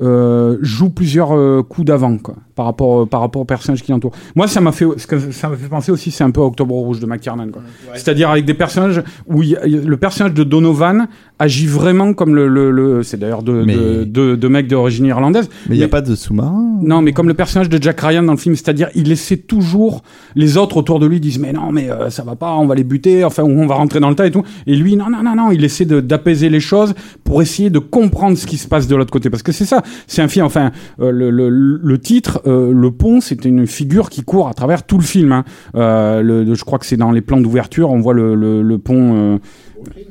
euh, 0.00 0.58
joue 0.60 0.90
plusieurs 0.90 1.32
euh, 1.36 1.62
coups 1.62 1.86
d'avant, 1.86 2.18
quoi, 2.18 2.34
par 2.56 2.66
rapport 2.66 3.02
euh, 3.02 3.06
par 3.06 3.20
rapport 3.20 3.42
au 3.42 3.44
personnage 3.44 3.82
qui 3.82 3.92
l'entoure. 3.92 4.12
Moi, 4.34 4.48
ça 4.48 4.60
m'a 4.60 4.72
fait 4.72 4.86
ce 4.96 5.06
que 5.06 5.30
ça 5.32 5.48
m'a 5.48 5.56
fait 5.56 5.68
penser 5.68 5.92
aussi, 5.92 6.10
c'est 6.10 6.24
un 6.24 6.30
peu 6.30 6.40
à 6.40 6.44
Octobre 6.44 6.74
Rouge 6.74 6.98
de 7.00 7.06
McTiernan, 7.06 7.48
quoi. 7.52 7.62
C'est-à-dire 7.94 8.30
avec 8.30 8.44
des 8.44 8.54
personnages 8.54 9.02
où 9.26 9.42
il 9.42 9.50
y 9.50 9.56
a- 9.56 9.64
le 9.66 9.96
personnage 9.96 10.34
de 10.34 10.42
Donovan 10.44 11.06
agit 11.38 11.66
vraiment 11.66 12.12
comme 12.12 12.34
le, 12.34 12.48
le, 12.48 12.70
le- 12.70 13.02
c'est 13.02 13.18
d'ailleurs 13.18 13.42
deux 13.42 13.64
Mais- 13.64 13.74
de, 13.76 14.04
de, 14.04 14.34
de 14.36 14.48
mecs 14.48 14.66
d'origine 14.68 15.06
irlandaise. 15.06 15.48
Mais 15.68 15.76
il 15.76 15.80
y 15.80 15.84
a 15.84 15.88
pas 15.88 16.00
de 16.00 16.14
sous-marin. 16.14 16.78
Non, 16.82 17.00
mais 17.02 17.12
comme 17.12 17.28
le 17.28 17.34
personnage 17.34 17.68
de 17.68 17.80
Jack 17.82 18.00
Ryan 18.00 18.22
dans 18.24 18.32
le 18.32 18.38
film, 18.38 18.56
c'est-à-dire 18.56 18.88
il 18.94 19.10
essaie 19.12 19.36
toujours 19.36 20.02
les 20.34 20.56
autres 20.56 20.76
autour 20.76 20.98
de 21.00 21.06
lui 21.06 21.20
disent 21.20 21.38
mais 21.38 21.52
non 21.52 21.70
mais 21.72 21.90
euh, 21.90 22.10
ça 22.10 22.24
va 22.24 22.34
pas, 22.36 22.52
on 22.54 22.66
va 22.66 22.74
les 22.74 22.84
buter, 22.84 23.24
enfin 23.24 23.42
on 23.44 23.66
va 23.66 23.76
rentrer 23.76 24.00
dans 24.00 24.08
le 24.10 24.16
tas 24.16 24.26
et 24.26 24.30
tout. 24.32 24.42
Et 24.66 24.74
lui 24.74 24.96
non 24.96 25.06
non 25.08 25.22
non 25.22 25.34
non, 25.36 25.50
il 25.52 25.64
essaie 25.64 25.84
de- 25.84 26.00
d'apaiser 26.00 26.48
les 26.50 26.60
choses 26.60 26.94
pour 27.22 27.40
essayer 27.42 27.70
de 27.70 27.78
comprendre 27.78 28.36
ce 28.36 28.46
qui 28.46 28.56
se 28.56 28.66
passe 28.68 28.86
de 28.88 28.96
l'autre 28.96 29.10
côté 29.12 29.30
parce 29.30 29.42
que 29.42 29.52
c'est 29.52 29.64
ça, 29.64 29.82
c'est 30.06 30.22
un 30.22 30.28
film. 30.28 30.46
Enfin 30.46 30.70
euh, 31.00 31.10
le, 31.10 31.98
titre, 31.98 32.42
euh, 32.46 32.72
le 32.72 32.90
pont, 32.90 33.20
c'est 33.20 33.44
une 33.44 33.66
figure 33.66 34.10
qui 34.10 34.22
court 34.22 34.48
à 34.48 34.54
travers 34.54 34.84
tout 34.84 34.98
le 34.98 35.04
film. 35.04 35.32
Hein. 35.32 35.44
Euh, 35.74 36.54
je 36.54 36.64
crois 36.64 36.78
que 36.78 36.86
c'est 36.86 36.96
dans 36.96 37.10
les 37.12 37.20
plans 37.20 37.40
d'ouverture, 37.40 37.90
on 37.90 38.00
voit 38.00 38.14
le, 38.14 38.76
pont. 38.78 39.38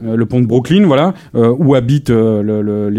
le 0.01 0.25
pont 0.25 0.39
de 0.39 0.45
Brooklyn, 0.45 0.85
voilà, 0.85 1.13
où 1.33 1.75
habite 1.75 2.09
euh, 2.09 2.41
le- 2.43 2.89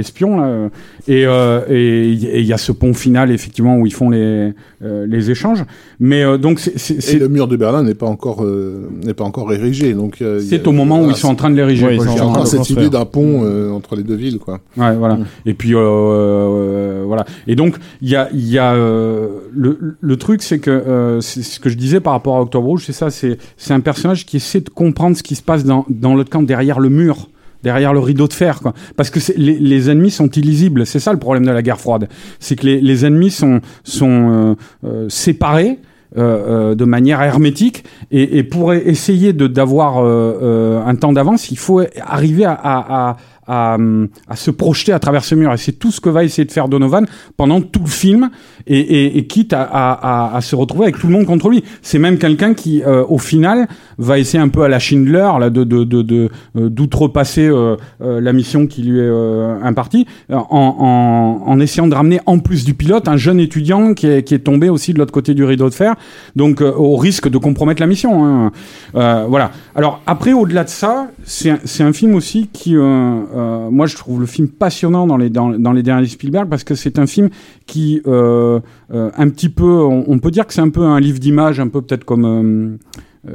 euh, 1.09 1.13
et 1.13 1.27
euh, 1.27 1.61
et 1.69 2.13
et 2.13 2.41
il 2.41 2.47
y 2.47 2.53
a 2.53 2.59
ce 2.59 2.73
pont 2.73 2.95
final 2.95 3.31
effectivement 3.31 3.77
où 3.79 3.87
ils 3.87 3.93
font 3.95 4.11
les 4.11 4.53
euh, 4.83 5.07
les 5.07 5.31
échanges. 5.31 5.65
Mais 6.01 6.23
euh, 6.23 6.39
donc 6.39 6.59
c'est 6.61 6.79
c'est 6.79 6.95
Et 6.97 7.01
c'est- 7.01 7.19
le 7.19 7.29
mur 7.29 7.47
de 7.49 7.57
Berlin 7.57 7.83
n'est 7.83 7.95
pas 7.95 8.07
encore 8.07 8.43
euh, 8.45 8.89
n'est 9.05 9.15
pas 9.15 9.25
encore 9.25 9.53
érigé, 9.53 9.95
donc 9.95 10.21
euh, 10.23 10.39
il 10.43 10.47
c'est 10.49 10.65
a- 10.65 10.69
au 10.69 10.73
moment 10.73 11.03
où 11.03 11.11
ils 11.11 11.17
sont 11.17 11.29
en 11.29 11.35
train 11.35 11.51
de 11.51 11.57
l'ériger. 11.57 11.87
Ouais, 11.87 11.97
ils 11.97 12.03
Il 12.17 12.21
encore 12.23 12.47
cette 12.47 12.59
construire. 12.59 12.87
idée 12.87 12.91
d'un 12.91 13.05
pont 13.05 13.43
euh, 13.45 13.71
entre 13.71 13.97
les 13.97 14.03
deux 14.03 14.15
villes, 14.17 14.39
quoi. 14.39 14.61
Ouais, 14.77 14.95
voilà. 14.97 15.17
Mm. 15.17 15.25
Et 15.47 15.55
puis 15.55 15.75
euh, 15.75 15.79
euh, 15.79 17.05
voilà. 17.07 17.25
Et 17.47 17.57
donc 17.57 17.77
il 18.03 18.09
y 18.09 18.17
a, 18.17 18.29
il 18.33 18.49
y 18.49 18.59
a 18.59 18.75
euh, 18.75 19.29
le, 19.53 19.97
le 20.01 20.17
truc, 20.17 20.43
c'est 20.43 20.59
que 20.59 20.71
euh, 20.71 21.21
c'est 21.21 21.43
ce 21.43 21.61
que 21.61 21.69
je 21.69 21.77
disais 21.77 22.01
par 22.01 22.13
rapport 22.13 22.37
à 22.37 22.41
Octobre 22.43 22.67
Rouge, 22.67 22.83
c'est 22.87 22.93
ça. 22.93 23.11
C'est 23.11 23.39
c'est 23.57 23.75
un 23.75 23.81
personnage 23.81 24.27
qui 24.27 24.37
essaie 24.39 24.61
de 24.61 24.71
comprendre 24.71 25.17
ce 25.17 25.23
qui 25.23 25.35
se 25.35 25.43
passe 25.43 25.65
dans 25.65 25.85
dans 25.89 26.15
l'autre 26.15 26.31
camp, 26.31 26.43
derrière 26.43 26.81
le 26.81 26.89
mur. 26.89 27.29
Derrière 27.65 27.93
le 27.95 27.99
rideau 28.01 28.29
de 28.29 28.35
fer, 28.35 28.61
quoi. 28.61 28.75
Parce 28.97 29.11
que 29.11 29.19
les, 29.37 29.59
les 29.59 29.89
ennemis 29.91 30.11
sont 30.11 30.29
illisibles. 30.29 30.85
C'est 30.87 31.01
ça 31.01 31.13
le 31.13 31.19
problème 31.19 31.47
de 31.47 31.51
la 31.51 31.63
guerre 31.63 31.81
froide. 31.81 32.09
C'est 32.39 32.57
que 32.57 32.67
les, 32.67 32.81
les 32.81 33.05
ennemis 33.07 33.31
sont, 33.31 33.61
sont 33.85 34.31
euh, 34.31 34.55
euh, 34.85 35.09
séparés 35.09 35.79
euh, 36.17 36.21
euh, 36.71 36.75
de 36.75 36.85
manière 36.85 37.21
hermétique. 37.23 37.85
Et, 38.13 38.39
et 38.39 38.45
pour 38.45 38.71
e- 38.73 38.83
essayer 38.85 39.33
d'avoir 39.33 39.97
euh, 39.99 40.81
un 40.85 40.95
temps 40.95 41.13
d'avance, 41.13 41.51
il 41.51 41.59
faut 41.59 41.81
arriver 42.01 42.45
à, 42.45 42.53
à, 42.53 42.77
à, 43.11 43.17
à, 43.47 43.77
à 44.29 44.37
se 44.37 44.51
projeter 44.51 44.93
à 44.93 44.99
travers 44.99 45.25
ce 45.25 45.35
mur. 45.35 45.53
Et 45.53 45.57
c'est 45.57 45.73
tout 45.73 45.91
ce 45.91 46.01
que 46.01 46.09
va 46.09 46.25
essayer 46.25 46.45
de 46.45 46.53
faire 46.53 46.69
Donovan 46.69 47.07
pendant 47.37 47.61
tout 47.61 47.81
le 47.81 47.91
film, 47.91 48.31
et, 48.67 48.79
et, 48.79 49.19
et 49.19 49.27
quitte 49.27 49.53
à, 49.53 49.63
à, 49.63 50.37
à, 50.37 50.41
se 50.41 50.57
retrouver 50.57 50.85
avec 50.85 50.99
tout 50.99 51.07
le 51.07 51.13
monde 51.13 51.27
contre 51.27 51.49
lui. 51.49 51.65
C'est 51.83 51.99
même 51.99 52.19
quelqu'un 52.19 52.55
qui, 52.55 52.83
euh, 52.83 53.05
au 53.09 53.19
final, 53.19 53.67
va 53.99 54.19
essayer 54.19 54.43
un 54.43 54.49
peu 54.49 54.63
à 54.63 54.69
la 54.69 54.79
Schindler 54.79 55.29
là, 55.39 55.51
de, 55.51 55.65
de, 55.65 55.85
de, 55.85 56.31
euh, 56.57 56.69
d'outrepasser 56.69 57.47
euh, 57.47 57.77
euh, 58.01 58.21
la 58.21 58.33
mission 58.33 58.67
qui 58.67 58.83
lui 58.83 58.99
est 58.99 59.03
euh, 59.03 59.61
impartie, 59.63 60.07
euh, 60.31 60.37
en, 60.37 60.77
en, 61.47 61.51
en 61.51 61.61
essayant 61.61 61.87
de 61.87 61.95
ramener 61.95 62.21
en 62.27 62.39
plus 62.39 62.65
du 62.65 62.75
pilote 62.75 63.09
un 63.09 63.17
jeune 63.17 63.41
étudiant 63.41 63.95
qui 63.95 64.07
est, 64.07 64.23
qui 64.23 64.35
est 64.35 64.41
tombé 64.41 64.69
aussi 64.69 64.93
de 64.93 64.99
l'autre 64.99 65.13
côté 65.13 65.35
du 65.35 65.45
rideau 65.45 65.69
de 65.69 65.75
fer, 65.75 65.95
donc 66.37 66.61
euh, 66.61 66.73
au 66.73 66.97
risque 66.97 67.29
de 67.29 67.39
compromettre 67.39 67.81
la 67.81 67.87
mission. 67.87 68.25
Hein. 68.25 68.53
Euh, 68.95 69.27
voilà. 69.29 69.51
Alors 69.75 70.01
après, 70.07 70.33
au-delà 70.33 70.65
de 70.65 70.69
ça, 70.69 71.09
c'est 71.25 71.55
c'est 71.65 71.83
un 71.83 71.93
film 71.93 72.15
aussi 72.15 72.49
qui, 72.53 72.77
euh, 73.35 73.71
moi, 73.71 73.87
je 73.87 73.97
trouve 73.97 74.21
le 74.21 74.27
film 74.27 74.49
passionnant 74.49 75.07
dans 75.07 75.17
les 75.17 75.31
dans, 75.31 75.51
dans 75.51 75.73
les 75.73 75.83
derniers 75.83 76.07
Spielberg 76.07 76.49
parce 76.49 76.65
que 76.65 76.75
c'est 76.75 76.99
un 76.99 77.07
film 77.07 77.31
qui 77.67 78.01
euh, 78.07 78.61
euh, 78.93 79.11
un 79.17 79.29
petit 79.29 79.49
peu, 79.49 79.65
on, 79.65 80.05
on 80.07 80.19
peut 80.19 80.31
dire 80.31 80.47
que 80.47 80.55
c'est 80.55 80.61
un 80.61 80.71
peu 80.71 80.83
un 80.83 81.01
livre 81.01 81.19
d'images, 81.19 81.61
un 81.61 81.69
peu 81.69 81.83
peut-être 81.83 82.05
comme 82.05 82.25
euh, 82.25 82.77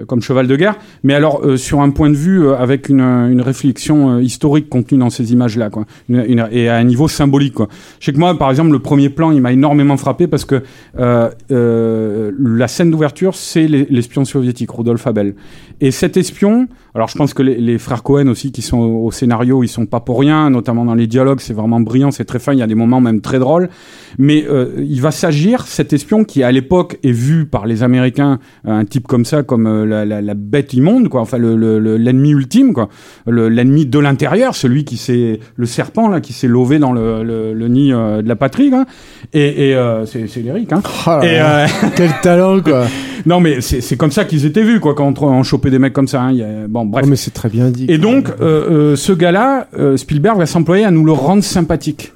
comme 0.08 0.22
cheval 0.22 0.48
de 0.48 0.56
guerre, 0.56 0.76
mais 1.04 1.14
alors 1.14 1.42
euh, 1.46 1.58
sur 1.58 1.82
un 1.82 1.90
point 1.90 2.10
de 2.10 2.16
vue 2.16 2.44
euh, 2.46 2.56
avec 2.58 2.90
une, 2.90 3.00
une 3.02 3.42
réflexion 3.42 4.12
euh, 4.18 4.22
historique 4.22 4.70
contenue 4.70 5.00
dans 5.00 5.10
ces 5.10 5.32
images-là, 5.34 5.70
quoi, 5.70 5.86
Une- 6.10 6.24
une- 6.28 6.48
et 6.52 6.70
à 6.70 6.76
un 6.78 6.84
niveau 6.84 7.08
symbolique. 7.08 7.54
Quoi. 7.56 7.68
Je 8.00 8.06
sais 8.06 8.14
que 8.14 8.18
moi, 8.20 8.38
par 8.38 8.50
exemple, 8.50 8.72
le 8.72 8.80
premier 8.80 9.10
plan, 9.10 9.32
il 9.32 9.42
m'a 9.42 9.52
énormément 9.52 9.98
frappé 9.98 10.28
parce 10.28 10.46
que 10.46 10.62
euh, 11.00 11.30
euh, 11.52 12.32
la 12.40 12.68
scène 12.68 12.92
d'ouverture, 12.92 13.36
c'est 13.36 13.68
les- 13.68 13.88
l'espion 13.90 14.26
soviétique, 14.26 14.72
Rudolf 14.72 15.06
Abel. 15.08 15.36
Et 15.82 15.92
cet 15.92 16.18
espion, 16.18 16.68
alors 16.94 17.08
je 17.08 17.18
pense 17.18 17.34
que 17.34 17.42
les, 17.42 17.56
les 17.58 17.78
frères 17.78 18.04
Cohen 18.04 18.28
aussi 18.28 18.52
qui 18.52 18.62
sont 18.62 18.80
au, 18.80 19.12
scénario, 19.12 19.64
ils 19.64 19.68
sont 19.70 19.86
pas 19.86 20.00
pour 20.02 20.20
rien, 20.20 20.50
notamment 20.50 20.86
dans 20.86 20.96
les 20.96 21.08
dialogues, 21.08 21.40
c'est 21.40 21.54
vraiment 21.54 21.80
brillant, 21.80 22.12
c'est 22.12 22.26
très 22.26 22.40
fin, 22.40 22.54
il 22.54 22.60
y 22.60 22.62
a 22.62 22.68
des 22.68 22.76
moments 22.76 23.00
même 23.02 23.22
très 23.22 23.40
drôles. 23.40 23.70
Mais 24.18 24.46
euh, 24.50 24.68
il 24.78 25.02
va 25.02 25.12
s'agir, 25.12 25.66
cet 25.68 25.94
espion 25.94 26.24
qui 26.24 26.44
à 26.44 26.52
l'époque 26.52 26.98
est 27.04 27.12
vu 27.12 27.46
par 27.46 27.66
les 27.66 27.84
Américains, 27.84 28.40
un 28.66 28.84
type 28.86 29.08
comme 29.08 29.24
ça, 29.26 29.44
comme 29.44 29.79
euh, 29.80 29.86
la, 29.86 30.06
la, 30.06 30.22
la 30.22 30.34
bête 30.34 30.74
immonde, 30.74 31.10
quoi, 31.10 31.22
enfin 31.22 31.38
le- 31.38 31.56
le- 31.56 31.80
le- 31.80 31.98
l'ennemi 31.98 32.32
ultime, 32.32 32.74
quoi, 32.74 32.90
Le- 33.28 33.50
l'ennemi 33.50 33.86
de 33.86 34.00
l'intérieur, 34.00 34.56
celui 34.56 34.84
qui 34.86 34.98
s'est, 34.98 35.40
le 35.56 35.66
serpent 35.66 36.08
là, 36.10 36.22
qui 36.22 36.34
s'est 36.34 36.48
lové 36.48 36.80
dans 36.80 36.92
le, 36.94 37.24
le, 37.24 37.68
nid 37.68 37.92
euh, 37.94 38.22
de 38.22 38.28
la 38.28 38.36
patrie, 38.36 38.70
quoi. 38.70 38.86
Et, 39.34 39.70
et 39.70 39.76
euh, 39.76 40.06
c'est 40.06 40.26
lyrique, 40.38 40.72
hein. 40.74 40.82
Oh 41.08 41.20
Et, 41.24 41.40
euh, 41.40 41.66
Quel 41.96 42.12
talent, 42.22 42.60
quoi. 42.62 42.86
non 43.26 43.40
mais 43.40 43.62
c'est 43.62 43.98
comme 43.98 44.12
ça 44.12 44.26
qu'ils 44.26 44.46
étaient 44.46 44.64
vus, 44.64 44.80
quoi, 44.80 44.94
quand 44.96 45.22
on, 45.22 45.28
on 45.28 45.44
chopait 45.44 45.70
des 45.72 45.80
mecs 45.80 45.94
comme 45.94 46.08
ça. 46.08 46.22
Hein. 46.22 46.32
Il 46.32 46.38
y 46.38 46.44
a- 46.44 46.68
bon, 46.68 46.86
bref. 46.86 47.04
Oh, 47.06 47.10
mais 47.10 47.16
c'est 47.16 47.32
très 47.32 47.50
bien 47.50 47.70
dit. 47.70 47.86
Et 47.90 47.98
donc, 47.98 48.30
euh, 48.42 48.96
ce 48.96 49.12
gars-là, 49.14 49.68
Spielberg 49.96 50.38
va 50.38 50.46
s'employer 50.46 50.86
à 50.86 50.92
nous 50.92 51.04
le 51.06 51.12
rendre 51.12 51.44
sympathique. 51.44 52.14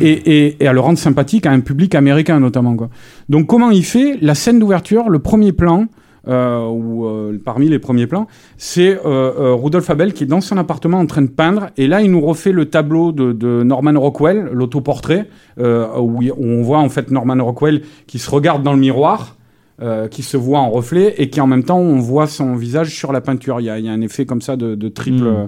Et, 0.00 0.10
et, 0.10 0.56
et 0.58 0.66
à 0.66 0.72
le 0.72 0.80
rendre 0.80 0.98
sympathique 0.98 1.46
à 1.46 1.52
un 1.52 1.60
public 1.60 1.94
américain 1.94 2.40
notamment. 2.40 2.74
Quoi. 2.74 2.90
Donc 3.28 3.46
comment 3.46 3.70
il 3.70 3.84
fait 3.84 4.18
La 4.20 4.34
scène 4.34 4.58
d'ouverture, 4.58 5.08
le 5.08 5.20
premier 5.20 5.52
plan, 5.52 5.86
ou 6.30 7.06
euh, 7.06 7.38
parmi 7.44 7.68
les 7.68 7.78
premiers 7.78 8.06
plans, 8.06 8.26
c'est 8.56 8.92
euh, 8.94 9.00
euh, 9.04 9.54
Rudolf 9.54 9.88
Abel 9.90 10.12
qui 10.12 10.24
est 10.24 10.26
dans 10.26 10.40
son 10.40 10.56
appartement 10.58 10.98
en 10.98 11.06
train 11.06 11.22
de 11.22 11.28
peindre. 11.28 11.70
Et 11.76 11.86
là, 11.86 12.00
il 12.02 12.10
nous 12.10 12.20
refait 12.20 12.52
le 12.52 12.66
tableau 12.66 13.12
de, 13.12 13.32
de 13.32 13.62
Norman 13.62 13.98
Rockwell, 14.00 14.48
l'autoportrait, 14.52 15.28
euh, 15.58 15.86
où, 15.98 16.20
on 16.38 16.62
voit 16.62 16.78
en 16.78 16.88
fait 16.88 17.10
Norman 17.10 17.44
Rockwell 17.44 17.82
qui 18.06 18.18
se 18.18 18.30
regarde 18.30 18.62
dans 18.62 18.72
le 18.72 18.78
miroir. 18.78 19.36
euh, 19.82 20.08
qui 20.08 20.22
se 20.22 20.36
voit 20.36 20.58
en 20.58 20.70
reflet 20.70 21.14
et 21.18 21.30
qui 21.30 21.40
en 21.40 21.46
même 21.46 21.64
temps 21.64 21.78
on 21.78 21.98
voit 21.98 22.26
son 22.26 22.54
visage 22.54 22.94
sur 22.94 23.12
la 23.12 23.20
peinture. 23.20 23.60
Il 23.60 23.64
y 23.64 23.70
a, 23.70 23.78
il 23.78 23.86
y 23.86 23.88
a 23.88 23.92
un 23.92 24.00
effet 24.00 24.26
comme 24.26 24.42
ça 24.42 24.56
de, 24.56 24.74
de 24.74 24.88
triple. 24.88 25.24
Mm. 25.24 25.26
euh, 25.26 25.46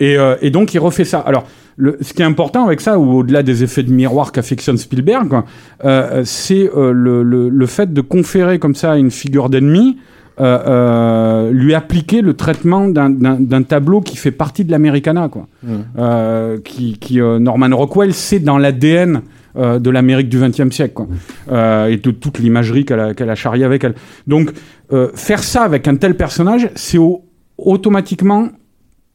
et, 0.00 0.16
euh, 0.18 0.36
et 0.42 0.50
donc 0.50 0.74
il 0.74 0.78
refait 0.78 1.04
ça. 1.04 1.20
Alors 1.20 1.44
le, 1.76 1.96
ce 2.00 2.12
qui 2.12 2.22
est 2.22 2.26
important 2.26 2.66
avec 2.66 2.80
ça, 2.80 2.98
ou 2.98 3.18
au-delà 3.18 3.42
des 3.42 3.62
effets 3.64 3.82
de 3.82 3.92
miroir 3.92 4.32
qu'affectionne 4.32 4.76
Spielberg, 4.76 5.42
euh, 5.84 6.22
c'est 6.24 6.70
euh, 6.76 6.92
le, 6.92 7.22
le, 7.22 7.48
le 7.48 7.66
fait 7.66 7.92
de 7.92 8.00
conférer 8.02 8.58
comme 8.58 8.74
ça 8.74 8.96
une 8.98 9.10
figure 9.10 9.48
d'ennemi. 9.48 9.96
Euh, 10.40 10.58
euh, 10.66 11.50
lui 11.52 11.74
appliquer 11.74 12.22
le 12.22 12.34
traitement 12.34 12.88
d'un- 12.88 13.62
tableau 13.62 14.00
qui 14.00 14.16
fait 14.16 14.30
partie 14.30 14.64
de 14.64 14.70
l'Americana, 14.70 15.28
quoi. 15.28 15.46
Euh, 15.98 16.58
qui, 16.64 16.98
qui 16.98 17.18
Norman 17.20 17.76
Rockwell, 17.76 18.12
c'est 18.14 18.38
dans 18.40 18.58
l'ADN 18.58 19.22
euh, 19.56 19.78
de 19.78 19.90
l'Amérique 19.90 20.28
du 20.30 20.38
XXe 20.40 20.70
siècle, 20.74 20.94
quoi. 20.94 21.06
Euh, 21.50 21.86
et 21.88 21.96
de 21.98 22.10
toute 22.10 22.38
l'imagerie 22.38 22.84
qu'elle 22.86 23.00
a, 23.30 23.34
charriée 23.34 23.64
avec 23.64 23.84
elle. 23.84 23.94
Donc, 24.26 24.50
euh, 24.92 25.08
faire 25.14 25.42
ça 25.42 25.62
avec 25.62 25.86
un 25.88 25.96
tel 25.96 26.16
personnage, 26.16 26.70
c'est 26.74 26.98
au- 26.98 27.24
automatiquement 27.58 28.48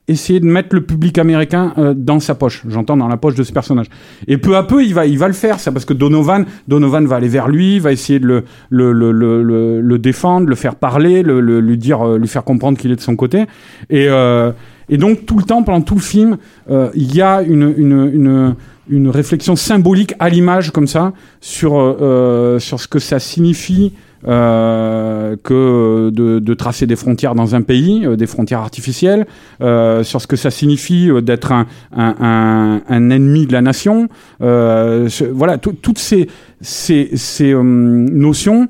essayer 0.08 0.40
de 0.40 0.46
mettre 0.46 0.74
le 0.74 0.82
public 0.86 1.18
américain 1.18 1.74
euh, 1.78 1.94
dans 1.96 2.20
sa 2.20 2.34
poche. 2.34 2.64
J'entends 2.70 2.96
dans 2.96 3.08
la 3.08 3.18
poche 3.18 3.36
de 3.36 3.44
ce 3.44 3.52
personnage. 3.52 3.88
Et 4.28 4.38
peu 4.38 4.56
à 4.56 4.64
peu, 4.64 4.84
il 4.84 4.94
va, 4.94 5.06
il 5.06 5.18
va 5.18 5.28
le 5.28 5.34
faire, 5.34 5.60
ça, 5.60 5.72
parce 5.72 5.86
que 5.86 5.94
Donovan, 5.94 6.46
Donovan 6.68 7.06
va 7.06 7.18
aller 7.18 7.28
vers 7.28 7.48
lui, 7.50 7.80
va 7.80 7.92
essayer 7.92 8.20
de 8.20 8.26
le, 8.26 8.44
le, 8.70 8.94
le, 8.94 9.12
le, 9.12 9.82
le- 9.82 10.00
défendre, 10.00 10.48
le 10.48 10.56
faire 10.56 10.76
parler, 10.76 11.24
le, 11.24 11.42
le- 11.42 11.60
lui 11.60 11.78
dire, 11.78 12.02
euh, 12.08 12.18
lui 12.18 12.28
faire 12.28 12.44
comprendre 12.44 12.78
qu'il 12.78 12.92
est 12.92 12.96
de 12.96 13.02
son 13.02 13.16
côté. 13.16 13.46
Et, 13.90 14.08
euh, 14.08 14.52
et 14.90 14.98
donc 14.98 15.26
tout 15.26 15.38
le 15.38 15.44
temps, 15.44 15.64
pendant 15.64 15.82
tout 15.82 15.96
le 15.96 16.02
film, 16.02 16.38
euh, 16.70 16.90
il 16.94 17.14
y 17.14 17.22
a 17.22 17.42
une, 17.42 17.74
une, 17.78 18.10
une, 18.14 18.56
une 18.90 19.10
réflexion 19.10 19.58
symbolique 19.58 20.14
à 20.20 20.30
l'image 20.30 20.72
comme 20.72 20.88
ça 20.88 21.12
sur 21.42 21.78
euh, 21.78 21.98
euh, 22.02 22.60
sur 22.60 22.80
ce 22.80 22.88
que 22.88 23.00
ça 23.00 23.20
signifie 23.20 23.94
euh, 24.26 25.35
que 25.44 26.10
de, 26.14 26.39
de 26.39 26.53
tracer 26.53 26.88
des 26.88 26.95
frontières 26.95 27.35
dans 27.35 27.53
un 27.56 27.61
pays, 27.61 28.06
euh, 28.06 28.15
des 28.15 28.27
frontières 28.27 28.60
artificielles, 28.61 29.27
euh, 29.61 30.03
sur 30.03 30.22
ce 30.22 30.27
que 30.27 30.35
ça 30.35 30.49
signifie 30.49 31.10
euh, 31.10 31.22
d'être 31.22 31.52
un, 31.52 31.68
un, 31.95 32.15
un, 32.19 32.81
un 32.89 33.10
ennemi 33.10 33.45
de 33.45 33.53
la 33.53 33.61
nation. 33.61 34.07
Euh, 34.41 35.10
voilà, 35.31 35.57
tout- 35.57 35.73
toutes 35.81 35.99
ces, 35.99 36.27
ces, 36.61 37.10
ces 37.15 37.53
euh, 37.53 37.61
notions 37.64 38.68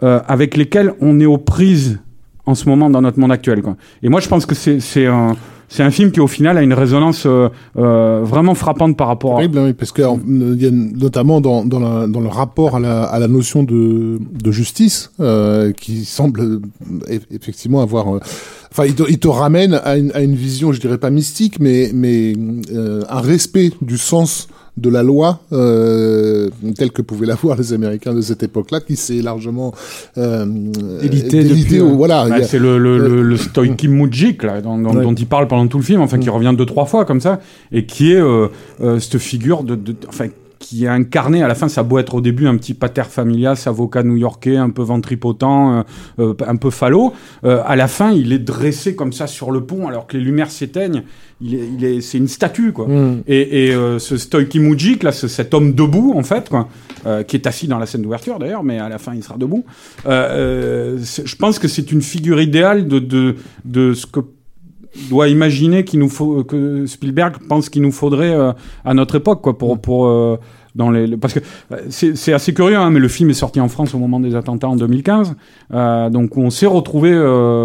avec 0.00 0.58
lesquelles 0.58 0.92
on 1.00 1.20
est 1.20 1.26
aux 1.26 1.38
prises 1.38 2.00
en 2.44 2.54
ce 2.54 2.68
moment 2.68 2.90
dans 2.90 3.00
notre 3.00 3.18
monde 3.18 3.32
actuel. 3.32 3.62
Quoi. 3.62 3.76
Et 4.02 4.10
moi, 4.10 4.20
je 4.20 4.28
pense 4.28 4.44
que 4.44 4.54
c'est 4.54 5.06
un, 5.06 5.34
c'est 5.68 5.82
un 5.82 5.90
film 5.90 6.10
qui, 6.12 6.20
au 6.20 6.26
final, 6.26 6.58
a 6.58 6.62
une 6.62 6.72
résonance 6.74 7.24
euh, 7.26 7.48
euh, 7.76 8.20
vraiment 8.22 8.54
frappante 8.54 8.96
par 8.96 9.08
rapport 9.08 9.38
à... 9.38 9.42
Hein, 9.42 9.50
oui, 9.54 9.72
parce 9.72 9.92
que 9.92 10.02
il 10.02 10.62
y 10.62 10.66
a 10.66 10.70
notamment 10.70 11.40
dans, 11.40 11.64
dans, 11.64 11.80
le 11.80 12.28
rapport 12.28 12.76
à 12.76 12.80
la, 12.80 13.28
notion 13.28 13.62
de, 13.62 14.18
justice, 14.50 15.10
euh, 15.20 15.72
qui 15.72 16.04
semble 16.04 16.40
euh, 16.40 16.60
eff- 17.08 17.26
effectivement 17.30 17.82
avoir. 17.82 18.16
euh, 18.16 18.20
Enfin, 18.72 18.84
il 19.08 19.18
te, 19.18 19.28
ramène 19.28 19.80
à 19.84 19.96
une, 19.96 20.12
à 20.12 20.20
une 20.20 20.34
vision, 20.34 20.70
je 20.70 20.80
dirais 20.80 20.98
pas 20.98 21.08
mystique, 21.08 21.60
mais, 21.60 21.90
mais 21.94 22.34
euh, 22.74 23.02
un 23.08 23.20
respect 23.20 23.72
du 23.80 23.96
sens 23.96 24.48
de 24.76 24.90
la 24.90 25.02
loi 25.02 25.40
euh, 25.52 26.50
tel 26.76 26.90
que 26.92 27.00
pouvaient 27.02 27.26
l'avoir 27.26 27.56
les 27.62 27.72
Américains 27.72 28.14
de 28.14 28.20
cette 28.20 28.42
époque-là, 28.42 28.80
qui 28.80 28.96
s'est 28.96 29.22
largement 29.22 29.74
euh, 30.18 30.44
Délité 31.00 31.42
délité 31.44 31.76
depuis, 31.78 31.80
ouais. 31.80 31.92
voilà. 31.96 32.28
Bah, 32.28 32.34
a- 32.36 32.42
c'est 32.42 32.58
le, 32.58 32.78
le, 32.78 32.98
le, 32.98 33.22
le 33.22 33.36
stoïki 33.36 33.88
Mujik, 33.88 34.42
là, 34.42 34.60
dont, 34.60 34.78
dont, 34.78 34.94
Ouais. 34.94 35.02
dont 35.02 35.14
il 35.14 35.26
parle 35.26 35.48
pendant 35.48 35.66
tout 35.66 35.78
le 35.78 35.84
film, 35.84 36.00
enfin, 36.02 36.18
qui 36.18 36.28
Mm. 36.28 36.32
revient 36.32 36.54
deux, 36.56 36.66
trois 36.66 36.84
fois 36.86 37.04
comme 37.04 37.20
ça, 37.20 37.40
et 37.72 37.86
qui 37.86 38.12
est 38.12 38.20
euh, 38.20 38.48
euh, 38.82 38.98
cette 38.98 39.18
figure 39.18 39.62
de, 39.62 39.74
de, 39.76 39.94
enfin, 40.08 40.26
qui 40.68 40.84
est 40.84 40.88
incarné 40.88 41.42
à 41.44 41.48
la 41.48 41.54
fin, 41.54 41.68
ça 41.68 41.82
a 41.82 41.84
beau 41.84 41.98
être 41.98 42.14
au 42.16 42.20
début 42.20 42.48
un 42.48 42.56
petit 42.56 42.74
pater 42.74 43.04
familias, 43.08 43.62
avocat 43.66 44.02
new-yorkais, 44.02 44.56
un 44.56 44.70
peu 44.70 44.82
ventripotent, 44.82 45.76
euh, 45.78 45.82
euh, 46.18 46.34
un 46.46 46.56
peu 46.56 46.70
falot, 46.70 47.12
euh, 47.44 47.62
à 47.64 47.76
la 47.76 47.86
fin, 47.86 48.10
il 48.10 48.32
est 48.32 48.40
dressé 48.40 48.96
comme 48.96 49.12
ça 49.12 49.28
sur 49.28 49.52
le 49.52 49.60
pont, 49.64 49.86
alors 49.86 50.08
que 50.08 50.16
les 50.16 50.24
lumières 50.24 50.50
s'éteignent, 50.50 51.02
il 51.40 51.54
est, 51.54 51.68
il 51.78 51.84
est, 51.84 52.00
c'est 52.00 52.18
une 52.18 52.26
statue, 52.26 52.72
quoi. 52.72 52.88
Mm. 52.88 53.22
Et, 53.28 53.66
et 53.66 53.74
euh, 53.74 53.98
ce 54.00 54.16
Stoichi 54.16 54.58
Mujik, 54.58 55.02
là, 55.04 55.12
ce- 55.12 55.28
cet 55.28 55.54
homme 55.54 55.72
debout, 55.74 56.14
en 56.16 56.22
fait, 56.24 56.48
quoi, 56.48 56.68
euh, 57.06 57.22
qui 57.22 57.36
est 57.36 57.46
assis 57.46 57.68
dans 57.68 57.78
la 57.78 57.86
scène 57.86 58.02
d'ouverture 58.02 58.38
d'ailleurs, 58.40 58.64
mais 58.64 58.78
à 58.80 58.88
la 58.88 58.98
fin 58.98 59.14
il 59.14 59.22
sera 59.22 59.36
debout. 59.36 59.64
Euh, 60.06 60.98
je 61.24 61.36
pense 61.36 61.58
que 61.60 61.68
c'est 61.68 61.92
une 61.92 62.02
figure 62.02 62.40
idéale 62.40 62.88
de, 62.88 62.98
de, 62.98 63.36
de 63.64 63.94
ce 63.94 64.06
que 64.06 64.20
doit 65.10 65.28
imaginer 65.28 65.84
qu'il 65.84 66.00
nous 66.00 66.08
faut 66.08 66.44
que 66.44 66.86
Spielberg 66.86 67.36
pense 67.48 67.68
qu'il 67.68 67.82
nous 67.82 67.92
faudrait 67.92 68.34
euh, 68.34 68.52
à 68.84 68.94
notre 68.94 69.16
époque 69.16 69.42
quoi 69.42 69.56
pour 69.58 69.78
pour 69.80 70.06
euh, 70.06 70.36
dans 70.74 70.90
les 70.90 71.06
le- 71.06 71.16
parce 71.16 71.32
que 71.34 71.40
c'est 71.88 72.16
c'est 72.16 72.32
assez 72.32 72.52
curieux 72.52 72.76
hein, 72.76 72.90
mais 72.90 73.00
le 73.00 73.08
film 73.08 73.30
est 73.30 73.34
sorti 73.34 73.60
en 73.60 73.68
France 73.68 73.94
au 73.94 73.98
moment 73.98 74.20
des 74.20 74.34
attentats 74.34 74.68
en 74.68 74.76
2015 74.76 75.34
euh, 75.72 76.10
donc 76.10 76.36
on 76.36 76.50
s'est 76.50 76.66
retrouvé 76.66 77.12
euh, 77.12 77.24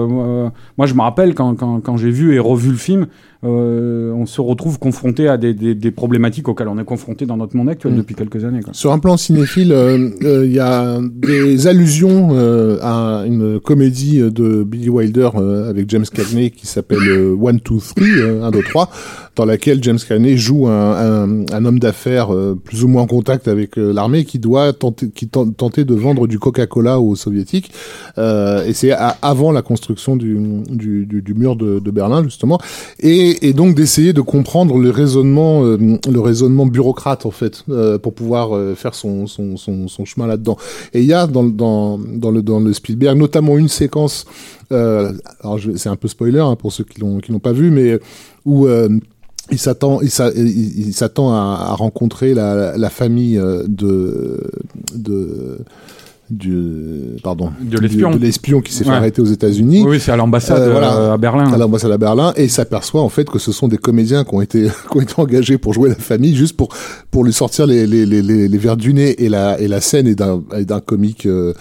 euh, 0.09 0.49
moi 0.77 0.87
je 0.87 0.93
me 0.93 1.01
rappelle 1.01 1.33
quand 1.35 1.55
quand, 1.55 1.81
quand 1.81 1.97
j'ai 1.97 2.11
vu 2.11 2.35
et 2.35 2.39
revu 2.39 2.69
le 2.71 2.77
film 2.77 3.07
euh, 3.43 4.11
on 4.13 4.26
se 4.26 4.39
retrouve 4.39 4.77
confronté 4.77 5.27
à 5.27 5.38
des, 5.38 5.53
des, 5.53 5.73
des 5.73 5.91
problématiques 5.91 6.47
auxquelles 6.47 6.68
on 6.68 6.77
est 6.77 6.84
confronté 6.84 7.26
dans 7.26 7.38
notre 7.38 7.55
monde 7.55 7.69
actuel 7.69 7.93
Mm. 7.93 7.97
depuis 7.97 8.15
quelques 8.15 8.45
années 8.45 8.61
quoi. 8.61 8.73
Sur 8.73 8.91
un 8.91 8.99
plan 8.99 9.18
cinéphile, 9.18 9.72
euh, 9.72 10.09
euh, 10.23 10.45
il 10.45 10.51
y 10.53 10.59
a 10.59 10.99
des 11.01 11.65
allusions 11.68 12.30
euh, 12.34 12.77
à 12.81 13.23
une 13.26 13.59
comédie 13.59 14.19
de 14.19 14.63
Billy 14.63 14.89
Wilder 14.89 15.30
avec 15.68 15.89
James 15.89 16.05
Cagney 16.05 16.51
qui 16.51 16.68
s'appelle 16.68 16.99
One, 17.41 17.59
Two, 17.61 17.80
Three, 17.80 18.11
euh, 18.19 18.43
1, 18.43 18.51
2, 18.51 18.61
3, 18.61 18.89
dans 19.35 19.45
laquelle 19.45 19.81
James 19.84 19.97
Cagney 20.07 20.38
joue 20.38 20.68
un, 20.68 20.91
un, 20.91 21.45
un 21.51 21.65
homme 21.65 21.80
d'affaires 21.80 22.30
plus 22.63 22.84
ou 22.84 22.88
moins 22.88 23.01
en 23.03 23.07
contact 23.07 23.47
avec 23.47 23.76
l'armée 23.77 24.23
qui 24.26 24.38
doit 24.39 24.73
tenter, 24.73 25.09
qui 25.09 25.27
ten- 25.27 25.53
tenter 25.53 25.84
de 25.85 25.95
vendre 25.95 26.27
du 26.27 26.38
Coca-Cola 26.38 26.99
aux 26.99 27.15
soviétiques. 27.15 27.72
Euh, 28.18 28.65
et 28.65 28.73
c'est 28.73 28.91
avant 29.22 29.51
la 29.51 29.61
construction 29.61 30.15
du, 30.15 30.38
du, 30.69 31.05
du, 31.05 31.22
du 31.22 31.34
mur 31.34 31.55
de, 31.55 31.80
de 31.80 31.91
Berlin 31.91 32.23
justement, 32.23 32.59
et, 32.99 33.30
et 33.41 33.53
donc 33.53 33.75
d'essayer 33.75 34.13
de 34.13 34.21
comprendre 34.21 34.77
le 34.77 34.89
raisonnement, 34.89 35.63
euh, 35.65 35.77
le 36.09 36.19
raisonnement 36.19 36.65
bureaucrate 36.65 37.25
en 37.25 37.31
fait, 37.31 37.63
euh, 37.69 37.97
pour 37.97 38.13
pouvoir 38.13 38.55
euh, 38.55 38.75
faire 38.75 38.95
son, 38.95 39.27
son, 39.27 39.57
son, 39.57 40.05
chemin 40.05 40.27
là-dedans. 40.27 40.57
Et 40.93 41.01
il 41.01 41.05
y 41.05 41.13
a 41.13 41.27
dans, 41.27 41.43
dans, 41.43 41.97
le 41.97 42.41
dans 42.41 42.59
le 42.59 42.73
Spielberg 42.73 43.17
notamment 43.17 43.57
une 43.57 43.69
séquence. 43.69 44.25
Alors 44.69 45.59
c'est 45.75 45.89
un 45.89 45.97
peu 45.97 46.07
spoiler 46.07 46.39
hein, 46.39 46.55
pour 46.55 46.71
ceux 46.71 46.83
qui 46.85 47.01
l'ont 47.01 47.19
l'ont 47.29 47.39
pas 47.39 47.51
vu, 47.51 47.71
mais 47.71 47.99
où 48.45 48.67
il 49.51 49.59
s'attend, 49.59 49.99
il 50.01 50.09
s'a- 50.09 50.31
il- 50.31 50.87
il 50.87 50.93
s'attend 50.93 51.33
à, 51.33 51.73
rencontrer 51.75 52.33
la, 52.33 52.89
famille 52.89 53.39
de 53.67 54.39
du 56.31 57.17
pardon 57.23 57.51
De 57.61 57.77
l'espion. 57.77 58.11
du- 58.11 58.17
de 58.17 58.23
l'espion 58.23 58.61
qui 58.61 58.73
s'est 58.73 58.83
fait 58.83 58.89
Ouais. 58.89 58.95
arrêter 58.95 59.21
aux 59.21 59.25
États-Unis 59.25 59.83
Oui, 59.87 59.99
c'est 59.99 60.11
à 60.11 60.15
l'ambassade 60.15 60.61
Euh, 60.61 60.71
voilà. 60.71 60.95
euh, 60.97 61.13
à 61.13 61.17
Berlin. 61.17 61.51
à 61.51 61.57
l'ambassade 61.57 61.91
à 61.91 61.97
Berlin 61.97 62.33
et 62.37 62.43
il 62.45 62.49
s'aperçoit 62.49 63.01
en 63.01 63.09
fait 63.09 63.29
que 63.29 63.39
ce 63.39 63.51
sont 63.51 63.67
des 63.67 63.77
comédiens 63.77 64.23
qui 64.23 64.33
ont 64.35 64.41
été 64.41 64.67
qui 64.91 64.97
ont 64.97 65.01
été 65.01 65.13
engagés 65.17 65.57
pour 65.57 65.73
jouer 65.73 65.89
la 65.89 65.95
famille 65.95 66.35
juste 66.35 66.55
pour 66.57 66.69
pour 67.11 67.23
lui 67.23 67.33
sortir 67.33 67.67
les 67.67 67.85
les 67.85 68.05
les 68.05 68.21
les, 68.21 68.47
les 68.47 68.57
verres 68.57 68.77
du 68.77 68.93
nez 68.93 69.23
et 69.23 69.29
la 69.29 69.59
et 69.59 69.67
la 69.67 69.81
scène 69.81 70.07
est 70.07 70.15
d'un 70.15 70.41
est 70.57 70.65
d'un 70.65 70.79
comique 70.79 71.25
euh, 71.25 71.53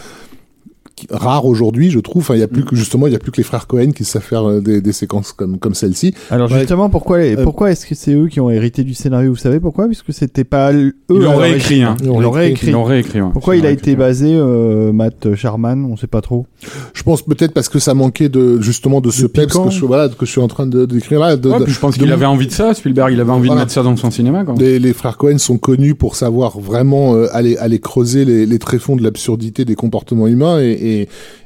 rare 1.10 1.47
aujourd'hui 1.47 1.90
je 1.90 1.98
trouve 2.01 2.22
enfin 2.22 2.35
il 2.35 2.40
y 2.40 2.43
a 2.43 2.48
plus 2.48 2.64
que 2.64 2.77
justement 2.77 3.06
il 3.06 3.12
y 3.12 3.16
a 3.16 3.18
plus 3.18 3.31
que 3.32 3.36
les 3.39 3.43
frères 3.43 3.66
Cohen 3.66 3.93
qui 3.93 4.05
savent 4.05 4.22
faire 4.22 4.48
euh, 4.48 4.60
des, 4.60 4.81
des 4.81 4.93
séquences 4.93 5.32
comme 5.32 5.59
comme 5.59 5.74
celle-ci 5.74 6.14
Alors 6.31 6.51
Ouais. 6.51 6.59
justement, 6.60 6.89
pourquoi, 6.90 7.18
Euh, 7.18 7.43
pourquoi 7.44 7.70
est-ce 7.70 7.86
que 7.86 7.94
c'est 7.94 8.12
eux 8.14 8.27
qui 8.28 8.40
ont 8.40 8.51
hérité 8.51 8.82
du 8.85 8.94
scénario? 8.94 9.31
Vous 9.31 9.36
savez 9.36 9.60
pourquoi? 9.60 9.86
Puisque 9.86 10.12
c'était 10.12 10.44
pas 10.44 10.72
eux. 10.72 10.94
Ils 11.10 11.16
l'ont 11.18 11.36
réécrit, 11.36 11.82
hein. 11.82 11.97
Ils 12.02 12.06
l'ont 12.09 12.31
réécrit. 12.31 12.68
Ils 12.68 12.72
l'ont 12.72 12.85
réécrit. 12.85 13.20
ouais. 13.20 13.31
Pourquoi 13.32 13.56
il 13.56 13.66
a 13.66 13.70
été 13.70 13.94
basé, 13.97 14.35
euh, 14.35 14.93
Matt 14.93 15.35
Sharman? 15.35 15.85
On 15.85 15.97
sait 15.97 16.06
pas 16.06 16.20
trop. 16.20 16.47
je 16.94 17.02
pense 17.02 17.22
peut-être 17.22 17.52
parce 17.52 17.68
que 17.68 17.78
ça 17.78 17.94
manquait 17.94 18.28
de 18.28 18.60
justement 18.60 19.01
de 19.01 19.10
ce 19.10 19.27
peps 19.27 19.55
que 19.56 19.70
je 19.70 19.85
voilà 19.85 20.09
que 20.09 20.27
je 20.27 20.31
suis 20.31 20.40
en 20.40 20.48
train 20.48 20.66
de 20.66 20.86
d'écrire 20.86 21.20
là 21.20 21.36
de- 21.36 21.48
Ouais, 21.51 21.59
de- 21.60 21.64
puis 21.64 21.72
je 21.72 21.78
pense 21.81 21.97
de- 21.97 22.02
qu'il 22.02 22.12
avait 22.12 22.27
envie 22.27 22.47
de 22.47 22.52
ça, 22.52 22.74
Spielberg, 22.74 23.12
il 23.12 23.20
avait 23.20 23.31
envie 23.31 23.47
Voilà. 23.47 23.60
de 23.62 23.64
mettre 23.66 23.72
ça 23.72 23.82
dans 23.82 23.97
son 23.97 24.10
cinéma. 24.10 24.44
Quoi. 24.44 24.55
Les, 24.59 24.78
les 24.78 24.93
frères 24.93 25.16
Cohen 25.16 25.39
sont 25.39 25.59
connus 25.59 25.94
pour 25.94 26.16
savoir 26.16 26.59
vraiment 26.59 27.14
euh, 27.14 27.27
aller, 27.32 27.56
aller 27.59 27.78
creuser 27.78 28.24
les, 28.24 28.47
les 28.47 28.59
tréfonds 28.59 28.97
de 28.97 29.02
l'absurdité 29.02 29.64
des 29.64 29.74
comportements 29.74 30.27
humains 30.27 30.60
et, 30.60 30.70
et, 30.72 30.89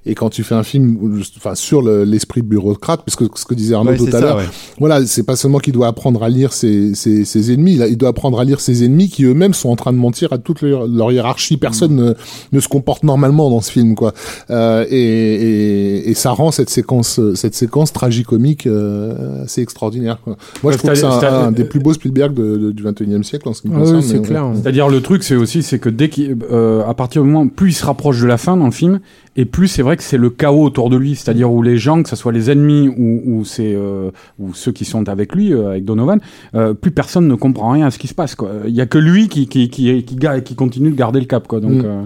et 0.07 0.15
quand 0.15 0.29
tu 0.31 0.43
fais 0.43 0.55
un 0.55 0.63
film 0.63 0.99
enfin, 1.39 1.55
sur 1.55 1.81
le- 1.83 2.05
l'esprit 2.05 2.43
bureaucrate, 2.43 3.03
parce 3.07 3.17
que 3.17 3.25
ce 3.35 3.45
que 3.45 3.55
disait 3.55 3.75
Arnaud 3.75 3.93
Ouais, 3.93 3.97
tout 3.97 4.09
à 4.15 4.21
l'heure, 4.21 4.37
ouais. 4.39 4.45
voilà, 4.79 5.05
c'est 5.07 5.23
pas 5.23 5.37
seulement 5.37 5.59
qu'il 5.59 5.73
doit 5.73 5.87
apprendre 5.87 6.23
à 6.23 6.29
lire 6.29 6.53
ses, 6.53 6.95
ses, 6.95 7.25
ses 7.25 7.53
ennemis, 7.53 7.77
là, 7.77 7.87
il 7.89 7.97
doit 7.97 8.11
apprendre 8.11 8.39
à 8.41 8.45
lire 8.45 8.61
ses 8.61 8.85
ennemis 8.85 9.09
qui 9.09 9.25
eux-mêmes 9.25 9.55
sont 9.55 9.71
en 9.71 9.77
train 9.77 9.93
de 9.93 9.99
mentir 9.99 10.33
à 10.33 10.39
toute 10.39 10.61
leur, 10.63 10.87
leur 10.87 11.11
hiérarchie. 11.13 11.57
Personne 11.57 11.95
ne, 11.95 12.13
ne 12.53 12.61
se 12.61 12.69
comporte 12.69 13.03
normalement 13.03 13.49
dans 13.51 13.61
ce 13.61 13.71
film, 13.73 13.95
quoi. 13.95 14.13
Euh, 14.51 14.85
et, 14.91 14.99
et, 14.99 16.11
et 16.11 16.15
ça 16.15 16.31
rend 16.31 16.51
cette 16.51 16.71
séquence, 16.71 17.21
cette 17.35 17.55
séquence 17.55 17.93
tragicomique 17.93 18.67
euh, 18.67 19.45
assez 19.45 19.63
extraordinaire. 19.63 20.19
Quoi. 20.23 20.37
Moi, 20.63 20.73
je 20.73 20.79
trouve 20.79 20.91
que 20.91 20.97
c'est 20.97 21.05
un, 21.05 21.53
des 21.53 21.65
plus 21.65 21.81
beaux 21.81 21.93
Spielberg 21.95 22.35
de, 22.35 22.57
de- 22.57 22.73
du 22.73 22.83
21e 22.83 23.23
siècle 23.23 23.49
en 23.49 23.55
ce 23.55 23.63
qui 23.63 23.69
me 23.69 23.77
Ah 23.77 23.81
concerne. 23.81 24.03
c'est 24.03 24.23
clair. 24.23 24.51
C'est-à-dire 24.55 24.89
le 24.89 25.01
truc, 25.01 25.23
c'est 25.23 25.37
aussi, 25.37 25.63
c'est 25.63 25.79
que 25.79 25.89
dès 25.89 26.09
qu'il, 26.09 26.37
euh, 26.51 26.85
à 26.87 26.95
partir 26.95 27.23
du 27.23 27.29
moment, 27.29 27.49
plus 27.49 27.71
il 27.71 27.75
se 27.75 27.85
rapproche 27.87 28.21
de 28.21 28.27
la 28.27 28.37
fin 28.39 28.57
dans 28.57 28.67
le 28.67 28.71
film, 28.73 29.01
et 29.37 29.45
plus 29.45 29.69
c'est 29.69 29.83
vrai 29.83 29.97
que 29.97 30.03
c'est 30.03 30.17
le 30.17 30.31
chaos 30.31 30.63
autour 30.63 30.91
de 30.91 30.97
lui, 30.97 31.15
c'est-à-dire 31.17 31.51
où 31.53 31.63
les 31.63 31.77
gens, 31.77 32.03
que 32.03 32.09
ce 32.09 32.17
soit 32.17 32.33
les 32.33 32.51
ennemis 32.51 32.89
ou, 32.89 33.23
ou 33.25 33.45
c'est 33.45 33.75
euh, 33.75 34.11
ou 34.39 34.55
ceux 34.55 34.73
qui 34.73 34.85
sont 34.85 35.09
avec 35.09 35.35
lui, 35.35 35.53
euh, 35.53 35.71
avec 35.71 35.85
Donovan, 35.85 36.21
euh, 36.55 36.75
plus 36.75 36.91
personne 36.91 37.27
ne 37.29 37.35
comprend 37.35 37.71
rien 37.71 37.87
à 37.87 37.91
ce 37.91 37.99
qui 37.99 38.07
se 38.09 38.15
passe. 38.15 38.35
Quoi. 38.35 38.51
Il 38.67 38.75
y 38.75 38.81
a 38.81 38.87
que 38.87 38.99
lui 38.99 39.29
qui 39.29 39.47
qui 39.49 39.69
qui 39.69 40.05
qui, 40.05 40.17
qui 40.45 40.55
continue 40.55 40.91
de 40.91 40.97
garder 40.97 41.21
le 41.21 41.27
cap. 41.27 41.47
Quoi. 41.49 41.61
Donc 41.61 41.73
Mm. 41.83 41.85
euh, 41.85 42.03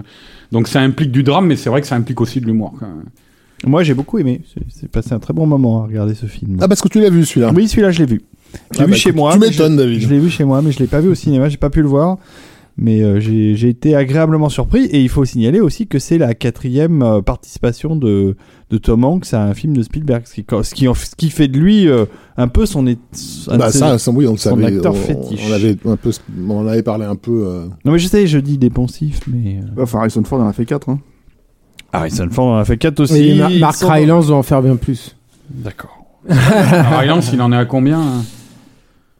donc 0.51 0.67
ça 0.67 0.79
implique 0.81 1.11
du 1.11 1.21
drame, 1.23 1.45
mais 1.47 1.55
c'est 1.55 1.69
vrai 1.69 1.81
que 1.81 1.87
ça 1.87 1.95
implique 1.95 2.19
aussi 2.21 2.41
de 2.41 2.45
l'humour. 2.47 2.73
quoi. 2.79 2.87
Moi, 3.67 3.83
j'ai 3.83 3.93
beaucoup 3.93 4.17
aimé. 4.19 4.41
C'est- 4.69 4.87
passé 4.87 5.13
un 5.13 5.19
très 5.19 5.33
bon 5.33 5.45
moment 5.45 5.83
à 5.83 5.87
regarder 5.87 6.15
ce 6.15 6.25
film. 6.27 6.57
Ah, 6.61 6.67
parce 6.69 6.81
que 6.81 6.87
tu 6.87 7.01
l'as 7.01 7.09
vu 7.09 7.25
celui-là. 7.25 7.51
Oui, 7.53 7.67
celui-là, 7.67 7.91
je 7.91 7.99
l'ai 7.99 8.05
vu. 8.05 8.21
Je 8.71 8.77
l'ai 8.77 8.83
Ah, 8.83 8.85
vu 8.85 8.91
bah, 8.91 8.97
chez 8.97 9.09
écoute, 9.09 9.19
moi. 9.19 9.33
Tu 9.33 9.39
m'étonnes, 9.39 9.73
je- 9.73 9.77
David. 9.77 9.99
Je 10.01 10.07
l'ai 10.07 10.17
vu 10.19 10.29
chez 10.29 10.45
moi, 10.45 10.61
mais 10.61 10.71
je 10.71 10.79
l'ai 10.79 10.87
pas 10.87 11.01
vu 11.01 11.09
au 11.09 11.13
cinéma. 11.15 11.49
J'ai 11.49 11.57
pas 11.57 11.69
pu 11.69 11.81
le 11.81 11.87
voir. 11.89 12.17
Mais 12.81 13.01
euh, 13.01 13.19
j'ai 13.19 13.67
été 13.67 13.93
agréablement 13.93 14.47
surpris. 14.47 14.85
Et 14.85 15.01
il 15.01 15.09
faut 15.09 15.25
signaler 15.25 15.59
aussi 15.59 15.85
que 15.87 15.99
c'est 15.99 16.17
la 16.17 16.33
quatrième 16.33 17.01
euh, 17.01 17.21
participation 17.21 17.97
de, 17.97 18.37
de 18.69 18.77
Tom 18.77 19.03
Hanks 19.03 19.33
à 19.33 19.43
un 19.43 19.53
film 19.53 19.75
de 19.75 19.83
Spielberg. 19.83 20.21
Ce 20.25 20.33
qui, 20.33 20.45
ce 20.63 20.73
qui, 20.73 20.87
en- 20.87 20.93
ce 20.93 21.13
qui 21.17 21.29
fait 21.29 21.49
de 21.49 21.57
lui 21.59 21.89
euh, 21.89 22.05
un 22.37 22.47
peu 22.47 22.65
son. 22.65 22.87
un 22.87 22.95
Bah, 23.57 23.69
ses- 23.69 23.79
ça, 23.79 23.97
ça, 23.97 24.11
oui, 24.11 24.25
on 24.27 24.31
le 24.31 24.37
son 24.37 24.51
savait. 24.51 24.67
acteur 24.67 24.93
on, 24.93 24.95
fétiche. 24.95 25.41
on 25.49 25.53
avait 25.53 25.75
un 25.85 25.97
peu, 25.97 26.11
on 26.47 26.57
en 26.59 26.67
avait 26.67 26.81
parlé 26.83 27.03
un 27.05 27.15
peu. 27.17 27.43
euh, 27.47 27.65
Non, 27.83 27.91
mais 27.91 27.99
je 27.99 28.07
sais, 28.07 28.27
je 28.27 28.39
dis 28.39 28.57
dépensif, 28.57 29.19
mais. 29.27 29.57
euh, 29.77 29.83
Enfin, 29.83 29.99
Harrison 29.99 30.23
Ford 30.23 30.39
en 30.39 30.47
a 30.47 30.53
fait 30.53 30.65
4. 30.65 30.87
Hein. 30.87 30.99
Harrison 31.91 32.29
Ford 32.31 32.47
en 32.47 32.57
a 32.59 32.63
fait 32.65 32.77
4 32.77 32.99
aussi. 33.01 33.29
Et 33.31 33.35
Mar- 33.35 33.49
Mark 33.59 33.75
sont- 33.75 33.89
Rylance 33.89 34.27
doit 34.27 34.37
en 34.37 34.43
faire 34.43 34.61
bien 34.61 34.77
plus. 34.77 35.17
D'accord. 35.49 36.05
Rylance, 36.29 37.31
il 37.33 37.41
en 37.41 37.51
est 37.51 37.57
à 37.57 37.65
combien 37.65 37.99
hein? 37.99 38.23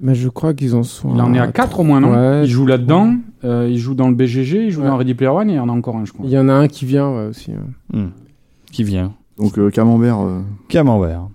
Mais 0.02 0.16
je 0.16 0.30
crois 0.30 0.54
qu'ils 0.54 0.76
en 0.76 0.84
sont. 0.84 1.14
Il 1.14 1.20
en 1.22 1.34
est 1.34 1.40
à 1.40 1.48
4 1.48 1.82
au 1.82 1.84
moins, 1.84 2.00
non? 2.00 2.14
Ouais. 2.14 2.46
Il 2.46 2.50
joue 2.50 2.66
là-dedans, 2.66 3.16
euh, 3.44 3.68
il 3.70 3.78
joue 3.78 3.94
dans 3.96 4.10
le 4.10 4.16
BGG, 4.16 4.66
il 4.66 4.72
joue 4.72 4.82
Ouais. 4.82 4.88
dans 4.88 4.98
Ready 4.98 5.14
Player 5.14 5.30
One, 5.32 5.50
et 5.50 5.54
il 5.54 5.58
y 5.58 5.60
en 5.60 5.70
a 5.70 5.72
encore 5.72 5.96
un, 5.98 6.06
je 6.06 6.12
crois. 6.14 6.26
Il 6.26 6.32
y 6.32 6.38
en 6.38 6.50
a 6.50 6.54
un 6.54 6.68
qui 6.68 6.86
vient 6.86 7.10
ouais, 7.10 7.26
aussi. 7.28 7.52
ouais. 7.52 8.00
Hmm. 8.00 8.10
Qui 8.72 8.84
vient 8.84 9.14
Donc, 9.38 9.58
euh, 9.58 9.70
Camembert. 9.72 10.20
euh, 10.20 10.42
Camembert. 10.68 11.28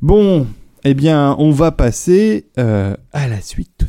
Bon, 0.00 0.46
eh 0.84 0.94
bien, 0.94 1.34
on 1.38 1.50
va 1.50 1.70
passer 1.72 2.46
euh, 2.58 2.94
à 3.12 3.28
la 3.28 3.40
suite. 3.40 3.86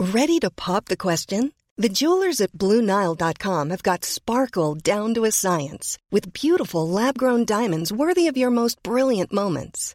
Ready 0.00 0.38
to 0.40 0.50
pop 0.50 0.86
the 0.86 0.96
question? 0.96 1.50
The 1.76 1.88
jewelers 1.88 2.40
at 2.40 2.52
BlueNile.com 2.56 3.70
have 3.70 3.82
got 3.82 4.04
sparkle 4.04 4.74
down 4.76 5.12
to 5.14 5.24
a 5.24 5.30
science 5.32 5.98
with 6.12 6.32
beautiful 6.32 6.88
lab 6.88 7.18
grown 7.18 7.44
diamonds 7.44 7.92
worthy 7.92 8.28
of 8.28 8.36
your 8.36 8.50
most 8.50 8.76
brilliant 8.84 9.32
moments. 9.32 9.94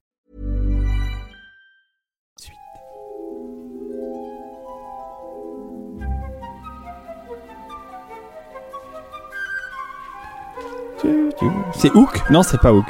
C'est 11.73 11.91
Hook 11.95 12.21
Non, 12.29 12.43
c'est 12.43 12.59
pas 12.59 12.71
Hook. 12.73 12.85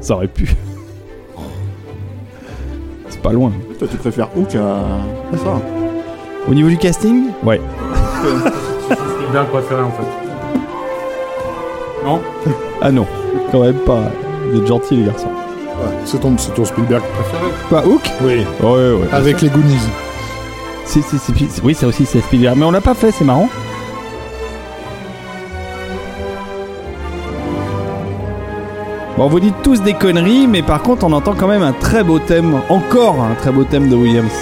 Ça 0.00 0.14
aurait 0.14 0.28
pu. 0.28 0.48
C'est 3.08 3.20
pas 3.22 3.32
loin. 3.32 3.52
Toi, 3.78 3.88
tu 3.90 3.96
préfères 3.96 4.28
Hook 4.36 4.54
à, 4.54 4.76
à 5.32 5.36
ça 5.36 5.60
Au 6.48 6.54
niveau 6.54 6.68
du 6.68 6.76
casting 6.78 7.26
Ouais. 7.44 7.60
Spielberg 9.18 9.48
préféré, 9.48 9.82
en 9.82 9.90
fait. 9.90 10.06
Non 12.04 12.20
Ah 12.80 12.90
non, 12.90 13.06
quand 13.50 13.60
même 13.60 13.74
pas. 13.86 14.00
Vous 14.50 14.58
êtes 14.60 14.66
gentils, 14.66 14.96
les 14.96 15.04
garçons. 15.06 15.28
ouais, 15.28 15.90
c'est 16.04 16.18
ton, 16.20 16.36
c'est 16.36 16.52
ton 16.54 16.64
Spielberg 16.64 17.02
préféré. 17.02 17.52
Quoi, 17.68 17.86
Hook 17.86 18.02
Oui. 18.22 18.44
Ouais, 18.60 18.92
ouais. 18.94 19.08
Avec 19.12 19.40
les 19.40 19.48
Goonies. 19.48 19.78
C'est, 20.84 21.00
c'est, 21.02 21.18
c'est- 21.18 21.32
c'est- 21.48 21.62
oui, 21.62 21.74
ça 21.74 21.86
aussi, 21.86 22.04
c'est 22.06 22.20
Spielberg. 22.20 22.56
Mais 22.58 22.64
on 22.64 22.70
l'a 22.72 22.80
pas 22.80 22.94
fait, 22.94 23.12
c'est 23.12 23.24
marrant. 23.24 23.48
Bon, 29.22 29.28
vous 29.28 29.38
dites 29.38 29.54
tous 29.62 29.80
des 29.82 29.94
conneries, 29.94 30.48
mais 30.48 30.62
par 30.62 30.82
contre, 30.82 31.04
on 31.06 31.12
entend 31.12 31.34
quand 31.38 31.46
même 31.46 31.62
un 31.62 31.70
très 31.72 32.02
beau 32.02 32.18
thème. 32.18 32.56
Encore 32.68 33.22
un 33.22 33.36
très 33.36 33.52
beau 33.52 33.62
thème 33.62 33.88
de 33.88 33.94
Williams. 33.94 34.32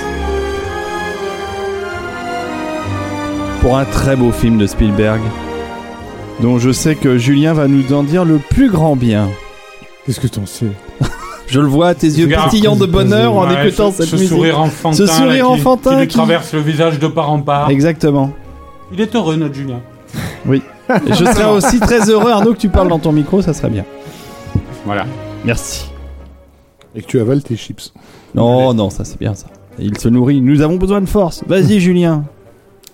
Pour 3.61 3.77
un 3.77 3.85
très 3.85 4.17
beau 4.17 4.33
film 4.33 4.57
de 4.57 4.67
Spielberg. 4.67 5.21
Dont 6.41 6.59
je 6.59 6.73
sais 6.73 6.95
que 6.95 7.19
Julien 7.19 7.53
va 7.53 7.69
nous 7.69 7.93
en 7.93 8.03
dire 8.03 8.25
le 8.25 8.39
plus 8.39 8.71
grand 8.71 8.97
bien. 8.97 9.29
Qu'est-ce 10.07 10.19
que 10.19 10.29
t'en 10.29 10.47
sais? 10.47 10.69
Je 11.47 11.61
le 11.61 11.67
vois 11.67 11.89
à 11.89 11.95
tes 11.95 12.07
yeux 12.07 12.29
pétillants 12.29 12.75
de 12.77 12.87
bonheur 12.87 13.37
en 13.37 13.47
Ouais, 13.51 13.67
écoutant 13.69 13.91
ce, 13.91 13.99
cette 13.99 14.07
ce 14.07 14.15
musique. 14.17 14.31
sourire 14.31 14.61
enfantin, 14.63 14.97
Ce 14.97 15.05
sourire 15.07 15.45
qui- 15.45 15.53
enfantin 15.53 15.91
qui, 15.91 15.97
lui 16.01 16.07
qui- 16.09 16.17
traverse 16.17 16.55
le 16.55 16.61
visage 16.61 16.99
de 16.99 17.07
part 17.07 17.31
en 17.31 17.41
part. 17.41 17.69
Exactement. 17.69 18.33
Il 18.95 19.01
est 19.03 19.15
heureux, 19.15 19.37
notre 19.37 19.55
Julien. 19.55 19.81
Et 20.51 20.63
je 21.11 21.17
serais 21.27 21.51
aussi 21.51 21.81
très 21.81 22.09
heureux, 22.09 22.31
Arnaud, 22.31 22.55
que 22.55 22.59
tu 22.59 22.71
parles 22.71 22.89
dans 22.89 22.99
ton 22.99 23.13
micro, 23.13 23.43
ça 23.43 23.53
serait 23.53 23.69
bien. 23.69 23.85
Voilà. 24.85 25.07
Merci. 25.45 25.91
Et 26.95 27.03
que 27.03 27.07
tu 27.07 27.21
avales 27.21 27.43
tes 27.43 27.57
chips. 27.57 27.93
Non, 28.35 28.75
non, 28.75 28.91
ça 28.91 29.05
c'est 29.05 29.19
bien 29.19 29.35
ça. 29.35 29.47
Il 29.79 29.97
se 29.99 30.09
nourrit. 30.09 30.41
Nous 30.41 30.61
avons 30.63 30.77
besoin 30.77 31.01
de 31.01 31.07
force. 31.07 31.43
Vas-y, 31.47 31.81
Julien. 31.81 32.25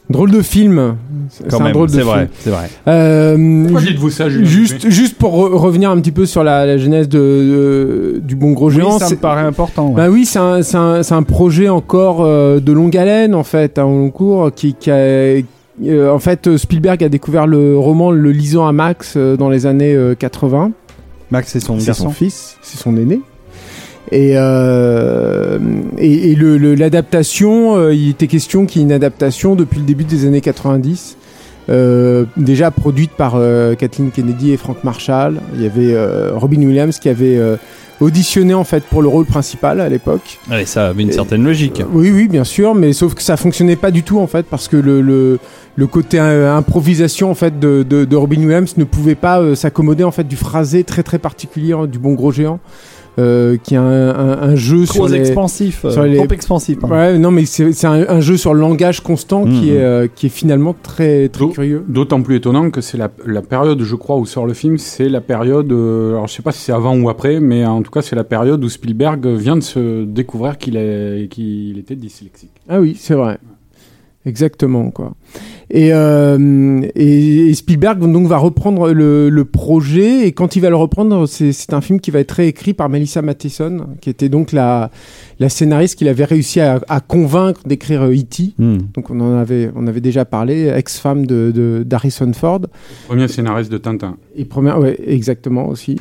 Drôle 0.08 0.30
de 0.30 0.40
film. 0.42 0.96
C'est 1.30 1.52
un 1.52 1.58
même, 1.58 1.72
drôle 1.72 1.88
de 1.88 1.92
c'est 1.92 1.98
film. 1.98 2.08
vrai, 2.10 2.28
c'est 2.38 2.50
vrai. 2.50 2.70
Euh, 2.86 3.64
Pourquoi 3.64 3.80
dites-vous 3.82 4.10
ça, 4.10 4.28
Julien 4.28 4.44
Juste, 4.46 4.88
juste 4.88 5.16
pour 5.18 5.34
re- 5.34 5.54
revenir 5.56 5.90
un 5.90 5.98
petit 5.98 6.12
peu 6.12 6.26
sur 6.26 6.44
la, 6.44 6.64
la 6.64 6.78
genèse 6.78 7.08
de, 7.08 7.18
de- 7.18 8.20
du 8.22 8.36
bon 8.36 8.52
gros 8.52 8.70
géant. 8.70 8.92
Oui, 8.94 8.98
ça 9.00 9.10
me 9.10 9.16
paraît 9.16 9.42
important. 9.42 9.88
ouais. 9.88 9.94
Bah 9.96 10.08
oui, 10.08 10.24
c'est 10.24 10.38
un, 10.38 10.62
c'est 10.62 11.12
un, 11.14 11.22
projet 11.24 11.68
encore 11.68 12.18
euh, 12.20 12.60
de 12.60 12.70
longue 12.72 12.96
haleine 12.96 13.34
en 13.34 13.42
fait, 13.42 13.80
en 13.80 13.88
long 13.90 14.10
cours, 14.10 14.52
qui, 14.54 14.74
qui 14.74 14.92
a, 14.92 14.94
euh, 14.94 15.42
en 16.12 16.20
fait 16.20 16.56
Spielberg 16.56 17.02
a 17.02 17.08
découvert 17.08 17.48
le 17.48 17.76
roman 17.76 18.12
le 18.12 18.30
lisant 18.30 18.68
à 18.68 18.72
Max 18.72 19.14
euh, 19.16 19.36
dans 19.36 19.50
les 19.50 19.66
années 19.66 19.94
euh, 19.94 20.14
80. 20.14 20.70
Max 21.30 21.48
c'est 21.52 21.60
son 21.60 22.10
fils, 22.10 22.56
c'est 22.62 22.78
son 22.78 22.96
aîné. 22.96 23.20
Et, 24.12 24.32
euh, 24.36 25.58
et, 25.98 26.30
et 26.30 26.34
le- 26.36 26.58
le- 26.58 26.74
l'adaptation, 26.76 27.76
euh, 27.76 27.92
il 27.94 28.10
était 28.10 28.28
question 28.28 28.64
qu'il 28.66 28.80
y 28.80 28.84
ait 28.84 28.86
une 28.86 28.92
adaptation 28.92 29.56
depuis 29.56 29.80
le 29.80 29.84
début 29.84 30.04
des 30.04 30.26
années 30.26 30.40
90. 30.40 31.16
Euh, 31.68 32.24
déjà 32.36 32.70
produite 32.70 33.10
par 33.12 33.34
euh, 33.36 33.74
Kathleen 33.74 34.10
Kennedy 34.10 34.52
et 34.52 34.56
Frank 34.56 34.82
Marshall. 34.84 35.40
Il 35.54 35.62
y 35.62 35.66
avait 35.66 35.94
euh, 35.94 36.30
Robin 36.34 36.58
Williams 36.58 36.98
qui 36.98 37.08
avait 37.08 37.36
euh, 37.36 37.56
auditionné 38.00 38.54
en 38.54 38.64
fait 38.64 38.84
pour 38.84 39.02
le 39.02 39.08
rôle 39.08 39.24
principal 39.24 39.80
à 39.80 39.88
l'époque. 39.88 40.38
Allez, 40.50 40.66
ça 40.66 40.88
avait 40.88 41.02
une 41.02 41.08
Et- 41.10 41.12
certaine 41.12 41.42
logique. 41.44 41.80
Euh, 41.80 41.84
Oui, 41.92 42.10
oui, 42.10 42.28
bien 42.28 42.44
sûr, 42.44 42.74
mais 42.74 42.92
sauf 42.92 43.14
que 43.14 43.22
ça 43.22 43.36
fonctionnait 43.36 43.76
pas 43.76 43.90
du 43.90 44.02
tout 44.02 44.18
en 44.18 44.26
fait 44.26 44.44
parce 44.46 44.68
que 44.68 44.76
le, 44.76 45.00
le, 45.00 45.38
le 45.76 45.86
côté 45.86 46.20
euh, 46.20 46.54
improvisation 46.54 47.30
en 47.30 47.34
fait 47.34 47.58
de, 47.58 47.82
de, 47.88 48.04
de 48.04 48.16
Robin 48.16 48.38
Williams 48.38 48.76
ne 48.76 48.84
pouvait 48.84 49.14
pas 49.14 49.40
euh, 49.40 49.54
s'accommoder 49.54 50.04
en 50.04 50.10
fait 50.12 50.24
du 50.28 50.36
phrasé 50.36 50.84
très 50.84 51.02
très 51.02 51.18
particulier 51.18 51.72
hein, 51.72 51.86
du 51.86 51.98
bon 51.98 52.12
gros 52.14 52.32
géant, 52.32 52.60
euh, 53.18 53.56
qui 53.62 53.76
a 53.76 53.82
un, 53.82 54.08
un, 54.10 54.42
un 54.50 54.56
jeu 54.56 54.84
Trop 54.84 54.94
sur 54.94 55.08
les. 55.08 55.18
expansif. 55.20 55.84
euh, 55.84 55.90
sur 55.90 56.02
les- 56.04 56.16
Trop 56.16 56.28
expansif. 56.28 56.78
pardon. 56.78 56.94
Ouais, 56.96 57.18
non, 57.18 57.30
mais 57.30 57.44
c'est 57.46 57.84
un, 57.86 58.06
un 58.08 58.20
jeu 58.20 58.36
sur 58.36 58.52
le 58.54 58.60
langage 58.60 59.00
constant 59.00 59.44
qui 59.44 59.50
Mhm. 59.70 59.76
est 59.76 59.78
euh, 59.80 60.06
qui 60.14 60.26
est 60.26 60.30
finalement 60.30 60.74
très 60.82 61.28
très 61.28 61.48
curieux. 61.48 61.84
D'autant 61.88 62.20
plus 62.22 62.36
étonnant 62.36 62.70
que 62.70 62.80
c'est 62.80 62.98
la, 62.98 63.10
la 63.26 63.42
période, 63.42 63.82
je 63.82 63.94
crois, 63.96 64.16
où 64.16 64.26
sort 64.26 64.46
le 64.46 64.54
film, 64.54 64.76
c'est 64.78 65.08
la 65.08 65.20
période, 65.20 65.70
euh, 65.72 66.10
alors 66.12 66.26
je 66.26 66.34
sais 66.34 66.42
pas 66.42 66.52
si 66.52 66.60
c'est 66.62 66.72
avant 66.72 66.96
ou 66.98 67.08
après, 67.08 67.40
mais 67.40 67.64
en 67.64 67.82
tout 67.82 67.90
cas 67.90 68.02
c'est 68.02 68.16
la 68.16 68.24
période 68.24 68.62
où 68.62 68.68
Spielberg 68.68 69.26
vient 69.26 69.56
de 69.56 69.62
se 69.62 70.04
découvrir 70.04 70.58
qu'il 70.58 70.76
est, 70.76 71.28
qu'il 71.30 71.78
était 71.78 71.96
dyslexique. 71.96 72.50
Ah 72.68 72.80
oui, 72.80 72.96
c'est 72.98 73.14
vrai. 73.14 73.38
Exactement, 74.24 74.90
quoi. 74.90 75.12
Et, 75.70 75.92
euh, 75.92 76.82
et, 76.94 77.52
Spielberg 77.54 77.98
donc 77.98 78.28
va 78.28 78.38
reprendre 78.38 78.92
le, 78.92 79.28
le 79.28 79.44
projet. 79.44 80.26
Et 80.26 80.32
quand 80.32 80.56
il 80.56 80.60
va 80.60 80.70
le 80.70 80.76
reprendre, 80.76 81.26
c'est 81.26 81.72
un 81.72 81.80
film 81.80 82.00
qui 82.00 82.10
va 82.10 82.20
être 82.20 82.32
réécrit 82.32 82.72
par 82.72 82.88
Melissa 82.88 83.22
Matheson, 83.22 83.86
qui 84.00 84.10
était 84.10 84.28
donc 84.28 84.52
la, 84.52 84.90
la 85.38 85.48
scénariste 85.48 85.96
qu'il 85.96 86.08
avait 86.08 86.24
réussi 86.24 86.60
à, 86.60 86.80
à 86.88 87.00
convaincre 87.00 87.60
d'écrire 87.66 88.02
euh, 88.02 88.14
E.T. 88.14 88.54
Hmm. 88.58 88.78
Donc 88.94 89.10
on 89.10 89.20
en 89.20 89.36
avait, 89.36 89.70
on 89.74 89.86
avait 89.86 90.00
déjà 90.00 90.24
parlé, 90.24 90.68
ex-femme 90.68 91.26
de, 91.26 91.52
de 91.54 91.82
d'Harrison 91.84 92.32
Ford. 92.32 92.62
Premier 93.06 93.28
scénariste 93.28 93.70
de 93.70 93.78
Tintin. 93.78 94.16
Et 94.34 94.44
première, 94.44 94.78
ouais, 94.78 94.98
exactement 95.06 95.68
aussi. 95.68 95.98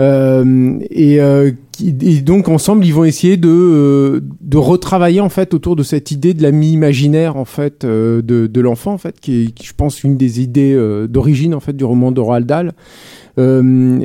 Euh, 0.00 0.78
et, 0.90 1.20
euh, 1.20 1.50
et 1.82 2.20
donc 2.20 2.48
ensemble, 2.48 2.84
ils 2.84 2.94
vont 2.94 3.04
essayer 3.04 3.36
de 3.36 3.48
euh, 3.48 4.20
de 4.40 4.56
retravailler 4.56 5.20
en 5.20 5.28
fait 5.28 5.54
autour 5.54 5.74
de 5.74 5.82
cette 5.82 6.10
idée 6.10 6.34
de 6.34 6.42
l'ami 6.42 6.72
imaginaire 6.72 7.36
en 7.36 7.44
fait 7.44 7.84
de, 7.84 8.22
de 8.22 8.60
l'enfant 8.60 8.92
en 8.92 8.98
fait, 8.98 9.18
qui 9.20 9.44
est, 9.44 9.50
qui, 9.50 9.66
je 9.66 9.74
pense, 9.74 10.04
une 10.04 10.16
des 10.16 10.40
idées 10.40 10.76
d'origine 11.08 11.54
en 11.54 11.60
fait 11.60 11.76
du 11.76 11.84
roman 11.84 12.12
de 12.12 12.20
Roald 12.20 12.46
Dahl. 12.46 12.72
Euh, 13.38 14.00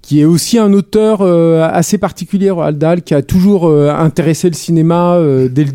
qui 0.00 0.22
est 0.22 0.24
aussi 0.24 0.56
un 0.56 0.72
auteur 0.72 1.20
euh, 1.20 1.68
assez 1.70 1.98
particulier, 1.98 2.48
Roald 2.50 2.78
Dahl, 2.78 3.02
qui 3.02 3.12
a 3.12 3.20
toujours 3.20 3.66
euh, 3.66 3.90
intéressé 3.90 4.48
le 4.48 4.54
cinéma 4.54 5.20
dès, 5.50 5.66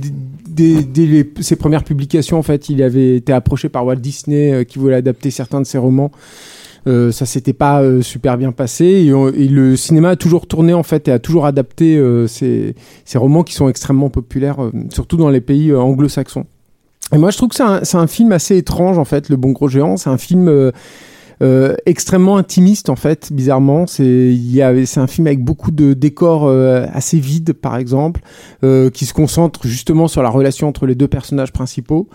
ses 1.41 1.55
premières 1.55 1.83
publications. 1.83 2.39
En 2.39 2.43
fait, 2.43 2.69
il 2.69 2.81
avait 2.81 3.17
été 3.17 3.31
approché 3.31 3.69
par 3.69 3.85
Walt 3.85 3.97
Disney, 3.97 4.65
qui 4.65 4.79
voulait 4.79 4.95
adapter 4.95 5.29
certains 5.29 5.61
de 5.61 5.67
ses 5.67 5.77
romans. 5.77 6.11
Euh, 6.87 7.11
ça 7.11 7.25
s'était 7.25 7.53
pas 7.53 7.83
super 8.01 8.37
bien 8.37 8.51
passé 8.51 8.85
et, 8.85 9.47
le 9.47 9.75
cinéma 9.75 10.09
a 10.09 10.15
toujours 10.15 10.45
tourné 10.45 10.71
en 10.71 10.83
fait 10.83 11.07
et 11.07 11.11
a 11.11 11.17
toujours 11.17 11.47
adapté 11.47 11.99
ces, 12.27 12.75
romans 13.15 13.43
qui 13.43 13.53
sont 13.53 13.69
extrêmement 13.69 14.09
populaires, 14.09 14.57
surtout 14.89 15.17
dans 15.17 15.29
les 15.29 15.41
pays 15.41 15.73
anglo-saxons. 15.73 16.45
Et 17.11 17.17
moi, 17.17 17.29
je 17.29 17.37
trouve 17.37 17.49
que 17.49 17.55
c'est 17.55 17.63
un, 17.63 17.81
un 18.01 18.07
film 18.07 18.31
assez 18.31 18.57
étrange 18.57 18.97
en 18.97 19.05
fait, 19.05 19.29
Le 19.29 19.35
Bon 19.35 19.51
Gros 19.51 19.67
Géant. 19.67 19.97
C'est 19.97 20.09
un 20.09 20.17
film 20.17 20.71
euh, 21.41 21.75
extrêmement 21.85 22.37
intimiste 22.37 22.89
en 22.89 22.95
fait, 22.95 23.31
bizarrement. 23.31 23.87
C'est 23.87 24.05
il 24.05 24.53
y 24.55 24.61
a- 24.61 24.85
c'est 24.85 24.99
un 24.99 25.07
film 25.07 25.27
avec 25.27 25.43
beaucoup 25.43 25.71
de 25.71 25.93
décors 25.93 26.45
euh, 26.47 26.85
assez 26.93 27.19
vides, 27.19 27.53
par 27.53 27.77
exemple, 27.77 28.21
euh, 28.63 28.89
qui 28.89 29.05
se 29.05 29.13
concentre 29.13 29.65
justement 29.67 30.07
sur 30.07 30.21
la 30.23 30.29
relation 30.29 30.67
entre 30.67 30.85
les 30.85 30.95
deux 30.95 31.07
personnages 31.07 31.51
principaux. 31.51 32.07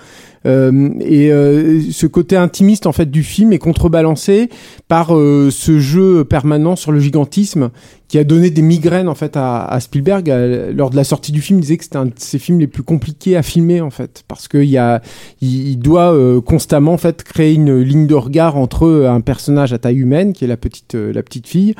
Euh, 0.46 0.88
et 1.00 1.30
euh, 1.30 1.82
ce 1.90 2.06
côté 2.06 2.34
intimiste 2.34 2.86
en 2.86 2.92
fait 2.92 3.10
du 3.10 3.22
film 3.22 3.52
est 3.52 3.58
contrebalancé 3.58 4.48
par 4.88 5.14
euh, 5.14 5.50
ce 5.50 5.78
jeu 5.78 6.24
permanent 6.24 6.76
sur 6.76 6.92
le 6.92 6.98
gigantisme 6.98 7.70
qui 8.08 8.18
a 8.18 8.24
donné 8.24 8.50
des 8.50 8.62
migraines 8.62 9.08
en 9.08 9.14
fait 9.14 9.36
à, 9.36 9.64
à 9.64 9.78
Spielberg 9.80 10.32
lors 10.74 10.90
de 10.90 10.96
la 10.96 11.04
sortie 11.04 11.30
du 11.30 11.40
film. 11.40 11.58
Il 11.58 11.62
disait 11.62 11.76
que 11.76 11.84
c'était 11.84 11.98
un 11.98 12.06
de 12.06 12.12
ses 12.16 12.38
films 12.38 12.58
les 12.58 12.66
plus 12.66 12.82
compliqués 12.82 13.36
à 13.36 13.42
filmer 13.42 13.80
en 13.80 13.90
fait 13.90 14.24
parce 14.26 14.48
qu'il 14.48 14.64
y 14.64 14.78
a 14.78 15.02
il, 15.42 15.68
il 15.68 15.76
doit 15.76 16.16
constamment 16.42 16.94
en 16.94 16.98
fait 16.98 17.22
créer 17.22 17.54
une 17.54 17.78
ligne 17.78 18.06
de 18.06 18.14
regard 18.14 18.56
entre 18.56 19.06
un 19.06 19.20
personnage 19.20 19.72
à 19.72 19.78
taille 19.78 19.98
humaine 19.98 20.32
qui 20.32 20.44
est 20.44 20.48
la 20.48 20.56
petite 20.56 20.94
la 20.94 21.22
petite 21.22 21.46
fille 21.46 21.74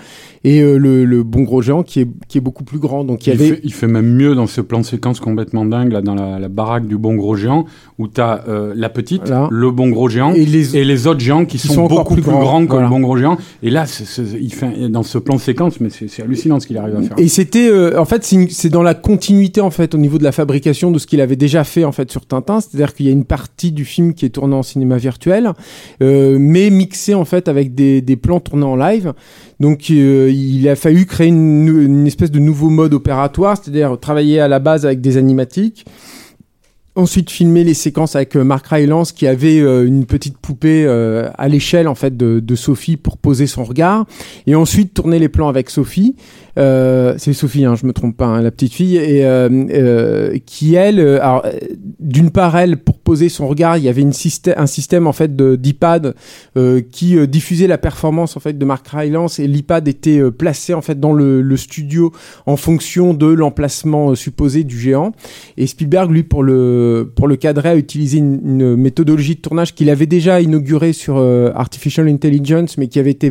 et 0.44 0.60
le, 0.60 1.04
le 1.04 1.22
bon 1.24 1.42
gros 1.42 1.62
géant 1.62 1.82
qui 1.82 2.00
est 2.00 2.08
qui 2.28 2.38
est 2.38 2.42
beaucoup 2.42 2.64
plus 2.64 2.78
grand. 2.78 3.04
Donc 3.04 3.26
il 3.26 3.32
avait 3.32 3.48
fait, 3.48 3.60
il 3.64 3.72
fait 3.72 3.88
même 3.88 4.12
mieux 4.14 4.34
dans 4.34 4.46
ce 4.46 4.60
plan 4.60 4.82
séquence 4.82 5.18
complètement 5.18 5.64
dingue, 5.64 5.92
là, 5.92 6.00
dans 6.00 6.14
la, 6.14 6.38
la 6.38 6.48
baraque 6.48 6.86
du 6.86 6.96
bon 6.96 7.14
gros 7.14 7.34
géant, 7.34 7.64
où 7.98 8.06
tu 8.06 8.20
as 8.20 8.44
la 8.74 8.89
petite, 8.89 9.22
Voilà. 9.27 9.48
le 9.51 9.70
bon 9.70 9.89
gros 9.89 10.09
géant, 10.09 10.32
et 10.32 10.44
les 10.44 10.77
et 10.77 10.85
les 10.85 11.06
autres 11.06 11.20
géants 11.20 11.44
qui, 11.44 11.59
Qui 11.59 11.68
sont, 11.68 11.86
beaucoup 11.86 12.14
plus 12.14 12.22
plus, 12.22 12.31
grands, 12.31 12.40
grands, 12.40 12.64
que 12.66 12.70
voilà. 12.72 12.85
le 12.85 12.90
bon 12.90 13.01
gros 13.01 13.16
géant. 13.16 13.36
Et 13.62 13.70
là, 13.70 13.85
il 14.40 14.52
fait, 14.52 14.89
dans 14.89 15.02
ce 15.02 15.18
plan 15.18 15.39
séquence, 15.39 15.81
mais 15.81 15.89
c'est 15.90 16.22
hallucinant 16.22 16.60
ce 16.60 16.66
qu'il 16.66 16.78
arrive 16.78 16.97
à 16.97 17.02
faire. 17.02 17.18
Et 17.18 17.28
c'était, 17.28 17.68
euh, 17.68 17.98
en 18.01 18.05
fait, 18.05 18.24
c'est 18.51 18.68
dans 18.68 18.82
la 18.82 18.94
continuité 18.94 19.60
en 19.60 19.70
fait 19.70 19.94
au 19.94 19.98
niveau 19.98 20.18
de 20.18 20.24
la 20.24 20.32
fabrication 20.32 20.90
de 20.90 20.98
ce 20.98 21.06
qu'il 21.06 21.20
avait 21.20 21.36
déjà 21.36 21.64
fait 21.64 21.85
en 21.85 21.93
fait 21.93 22.10
sur 22.10 22.27
Tintin, 22.27 22.60
c'est-à-dire 22.60 22.94
qu'il 22.94 23.06
y 23.06 23.09
a 23.09 23.12
une 23.12 23.24
partie 23.24 23.72
du 23.72 23.85
film 23.85 24.14
qui 24.14 24.24
est 24.27 24.31
tournée 24.31 24.55
en 24.55 24.62
cinéma 24.62 24.97
virtuel, 24.97 25.52
euh, 26.02 26.36
mais 26.40 26.70
mixée 26.70 27.14
en 27.14 27.24
fait 27.24 27.48
avec 27.48 27.74
des, 27.74 28.01
des 28.02 28.16
plans 28.16 28.40
tournés 28.40 28.64
en 28.64 28.77
live. 28.77 29.12
Donc 29.59 29.86
euh, 29.90 30.31
il 30.32 30.68
a 30.68 30.77
fallu 30.77 31.06
créer 31.06 31.28
une 31.28 32.06
espèce 32.06 32.31
de 32.31 32.39
nouveau 32.39 32.70
mode 32.70 32.94
opératoire, 32.94 33.56
c'est-à-dire 33.62 33.98
travailler 34.01 34.40
à 34.40 34.48
la 34.48 34.59
base 34.59 34.86
avec 34.86 35.01
des 35.01 35.16
animatiques. 35.16 35.85
Ensuite, 37.01 37.31
filmer 37.31 37.64
les 37.64 37.72
séquences 37.72 38.14
avec 38.14 38.36
euh, 38.36 38.44
Mark 38.44 38.66
Rylance 38.66 39.12
qui 39.12 39.27
avait 39.27 39.59
euh, 39.59 39.86
une 39.86 40.05
petite 40.05 40.36
poupée 40.36 40.85
euh, 40.85 41.31
à 41.39 41.48
l'échelle 41.48 41.89
en 41.89 41.94
fait 41.94 42.14
de, 42.14 42.40
de 42.40 42.55
Sophie 42.55 42.98
pour 42.98 43.16
poser 43.16 43.47
son 43.47 43.64
regard, 43.64 44.05
et 44.47 44.55
ensuite 44.55 44.93
tourner 44.93 45.18
les 45.18 45.31
plans 45.31 45.48
avec 45.48 45.70
Sophie. 45.70 46.14
Euh, 46.60 47.14
c'est 47.16 47.32
Sophie, 47.32 47.64
hein, 47.64 47.74
je 47.74 47.86
me 47.86 47.92
trompe 47.92 48.16
pas, 48.16 48.26
hein, 48.26 48.42
la 48.42 48.50
petite 48.50 48.74
fille, 48.74 48.96
et 48.96 49.24
euh, 49.24 49.48
euh, 49.70 50.38
qui 50.44 50.74
elle, 50.74 51.20
d'une 51.98 52.30
part 52.30 52.56
elle 52.56 52.76
pour 52.76 52.98
poser 52.98 53.28
son 53.28 53.48
regard, 53.48 53.78
il 53.78 53.84
y 53.84 53.88
avait 53.88 54.04
un 54.04 54.66
système 54.66 55.06
en 55.06 55.12
fait 55.12 55.34
d'iPad 55.34 56.14
qui 56.92 57.28
diffusait 57.28 57.66
la 57.66 57.78
performance 57.78 58.36
en 58.36 58.40
fait 58.40 58.58
de 58.58 58.64
Mark 58.64 58.86
Rylance 58.88 59.38
et 59.38 59.46
l'iPad 59.46 59.86
était 59.88 60.20
placé 60.30 60.74
en 60.74 60.82
fait 60.82 60.98
dans 60.98 61.12
le, 61.12 61.56
studio 61.56 62.12
en 62.46 62.56
fonction 62.56 63.12
de 63.14 63.26
l'emplacement 63.26 64.14
supposé 64.14 64.64
du 64.64 64.78
géant. 64.78 65.12
Et 65.56 65.66
Spielberg, 65.66 66.10
lui, 66.10 66.22
pour 66.22 66.42
le, 66.42 67.10
pour 67.14 67.28
le 67.28 67.36
cadrer, 67.36 67.70
a 67.70 67.76
utilisé 67.76 68.18
une, 68.18 68.76
méthodologie 68.76 69.36
de 69.36 69.40
tournage 69.40 69.74
qu'il 69.74 69.90
avait 69.90 70.06
déjà 70.06 70.40
inaugurée 70.40 70.92
sur 70.92 71.18
Artificial 71.54 72.08
Intelligence, 72.08 72.78
mais 72.78 72.88
qui 72.88 72.98
avait 72.98 73.10
été 73.10 73.30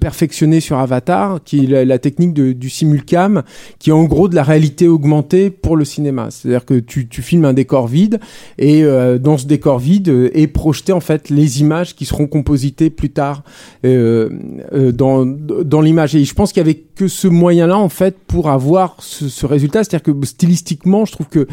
perfectionnée 0.00 0.60
sur 0.60 0.78
Avatar, 0.78 1.40
qui 1.44 1.66
la, 1.66 1.84
la 1.84 1.98
technique 1.98 2.34
du 2.40 2.70
simulcam, 2.70 3.42
qui 3.78 3.90
est 3.90 3.92
en 3.92 4.04
gros 4.04 4.28
de 4.28 4.34
la 4.34 4.42
réalité 4.42 4.88
augmentée 4.88 5.50
pour 5.50 5.76
le 5.76 5.84
cinéma. 5.84 6.28
C'est-à-dire 6.30 6.64
que 6.64 6.74
tu, 6.78 7.06
filmes 7.22 7.44
un 7.44 7.52
décor 7.52 7.88
vide, 7.88 8.20
et 8.58 8.84
euh, 8.84 9.18
dans 9.18 9.38
ce 9.38 9.46
décor 9.46 9.78
vide 9.78 10.08
euh, 10.08 10.30
est 10.34 10.46
projeté 10.46 10.92
en 10.92 11.00
fait 11.00 11.30
les 11.30 11.60
images 11.60 11.94
qui 11.94 12.04
seront 12.04 12.26
compositées 12.26 12.90
plus 12.90 13.10
tard 13.10 13.42
euh, 13.84 14.28
dans, 14.92 15.26
dans 15.26 15.80
l'image. 15.80 16.14
Et 16.14 16.24
je 16.24 16.34
pense 16.34 16.52
qu'il 16.52 16.60
y 16.60 16.66
avait 16.66 16.82
que 16.94 17.08
ce 17.08 17.28
moyen-là 17.28 17.78
en 17.78 17.88
fait 17.88 18.16
pour 18.26 18.48
avoir 18.48 18.96
ce, 19.00 19.46
résultat. 19.46 19.84
C'est-à-dire 19.84 20.14
que 20.14 20.26
stylistiquement, 20.26 21.04
je 21.04 21.12
trouve 21.12 21.28
que 21.28 21.46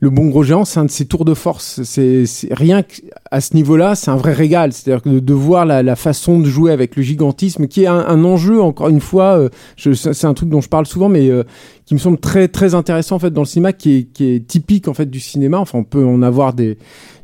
le 0.00 0.10
bon 0.10 0.28
gros 0.28 0.42
géant, 0.42 0.64
c'est 0.64 0.80
un 0.80 0.84
de 0.84 0.90
ses 0.90 1.06
tours 1.06 1.24
de 1.24 1.34
force. 1.34 1.82
C'est 1.82 2.24
rien 2.50 2.82
qu'à 2.82 3.40
ce 3.40 3.54
niveau-là, 3.54 3.94
c'est 3.94 4.10
un 4.10 4.16
vrai 4.16 4.32
régal. 4.32 4.72
C'est-à-dire 4.72 5.20
de, 5.20 5.34
voir 5.34 5.64
la, 5.66 5.96
façon 5.96 6.38
de 6.38 6.46
jouer 6.46 6.72
avec 6.72 6.96
le 6.96 7.02
gigantisme, 7.02 7.66
qui 7.66 7.84
est 7.84 7.86
un, 7.86 8.24
enjeu 8.24 8.62
encore 8.62 8.88
une 8.88 9.00
fois. 9.00 9.48
je- 9.76 10.12
C'est 10.14 10.26
un 10.26 10.34
truc 10.34 10.48
dont 10.48 10.60
je 10.60 10.68
parle 10.68 10.86
souvent, 10.86 11.08
mais 11.08 11.28
euh, 11.30 11.44
qui 11.84 11.94
me 11.94 11.98
semble 11.98 12.18
très 12.18 12.48
très 12.48 12.74
intéressant 12.74 13.16
en 13.16 13.18
fait 13.18 13.30
dans 13.30 13.42
le 13.42 13.46
cinéma, 13.46 13.72
qui 13.72 14.08
est, 14.18 14.46
typique 14.46 14.88
en 14.88 14.94
fait 14.94 15.06
du 15.06 15.20
cinéma. 15.20 15.58
Enfin, 15.58 15.78
on 15.78 15.84
peut 15.84 16.04
en 16.04 16.22
avoir 16.22 16.54
des 16.54 16.78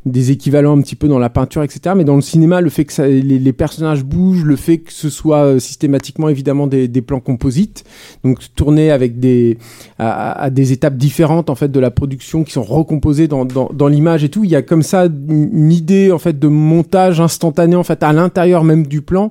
des 0.07 0.31
équivalents 0.31 0.79
un 0.79 0.81
petit 0.81 0.97
peu 0.97 1.09
dans 1.09 1.19
la 1.19 1.29
peinture, 1.29 1.62
etc. 1.62 1.95
Mais 1.95 2.05
dans 2.05 2.15
le 2.15 2.23
cinéma, 2.23 2.62
le 2.62 2.71
fait 2.71 2.87
que 2.87 3.03
les, 3.03 3.53
personnages 3.53 4.03
bougent, 4.03 4.45
le 4.45 4.57
fait 4.57 4.79
que 4.79 4.93
ce 4.93 5.11
soit 5.11 5.45
euh, 5.45 5.59
systématiquement 5.59 6.31
évidemment 6.31 6.67
des, 6.67 6.89
plans 7.03 7.21
composites, 7.21 7.85
donc 8.25 8.39
tournés 8.55 8.91
avec 8.91 9.21
des 9.21 9.59
à, 9.99 10.49
des 10.51 10.73
étapes 10.73 10.97
différentes 10.97 11.51
en 11.51 11.55
fait 11.55 11.71
de 11.71 11.81
la 11.81 11.91
production 11.91 12.45
qui 12.45 12.53
sont 12.53 12.62
recomposées 12.62 13.29
dans, 13.29 13.45
dans, 13.45 13.71
dans 13.73 13.89
l'image 13.89 14.25
et 14.25 14.29
tout. 14.29 14.45
Il 14.45 14.51
y 14.51 14.57
a 14.57 14.62
comme 14.62 14.83
ça 14.83 15.05
une, 15.05 15.51
une 15.53 15.73
idée 15.73 16.12
en 16.12 16.19
fait 16.19 16.39
de 16.39 16.49
montage 16.49 17.21
instantané 17.21 17.77
en 17.77 17.85
fait 17.85 18.03
à 18.03 18.12
l'intérieur 18.12 18.65
même 18.65 18.87
du 18.87 19.03
plan 19.03 19.31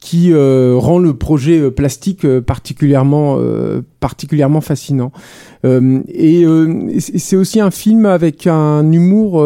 qui 0.00 0.32
euh, 0.32 0.74
rend 0.76 0.98
le 0.98 1.14
projet 1.14 1.58
euh, 1.58 1.70
plastique 1.70 2.24
euh, 2.24 2.40
particulièrement 2.40 3.36
euh, 3.38 3.82
particulièrement 4.00 4.60
fascinant. 4.60 5.12
Euh, 5.64 6.00
et 6.08 6.44
c'est 6.98 7.36
aussi 7.36 7.60
un 7.60 7.70
film 7.70 8.06
avec 8.06 8.46
un 8.46 8.90
humour 8.92 9.42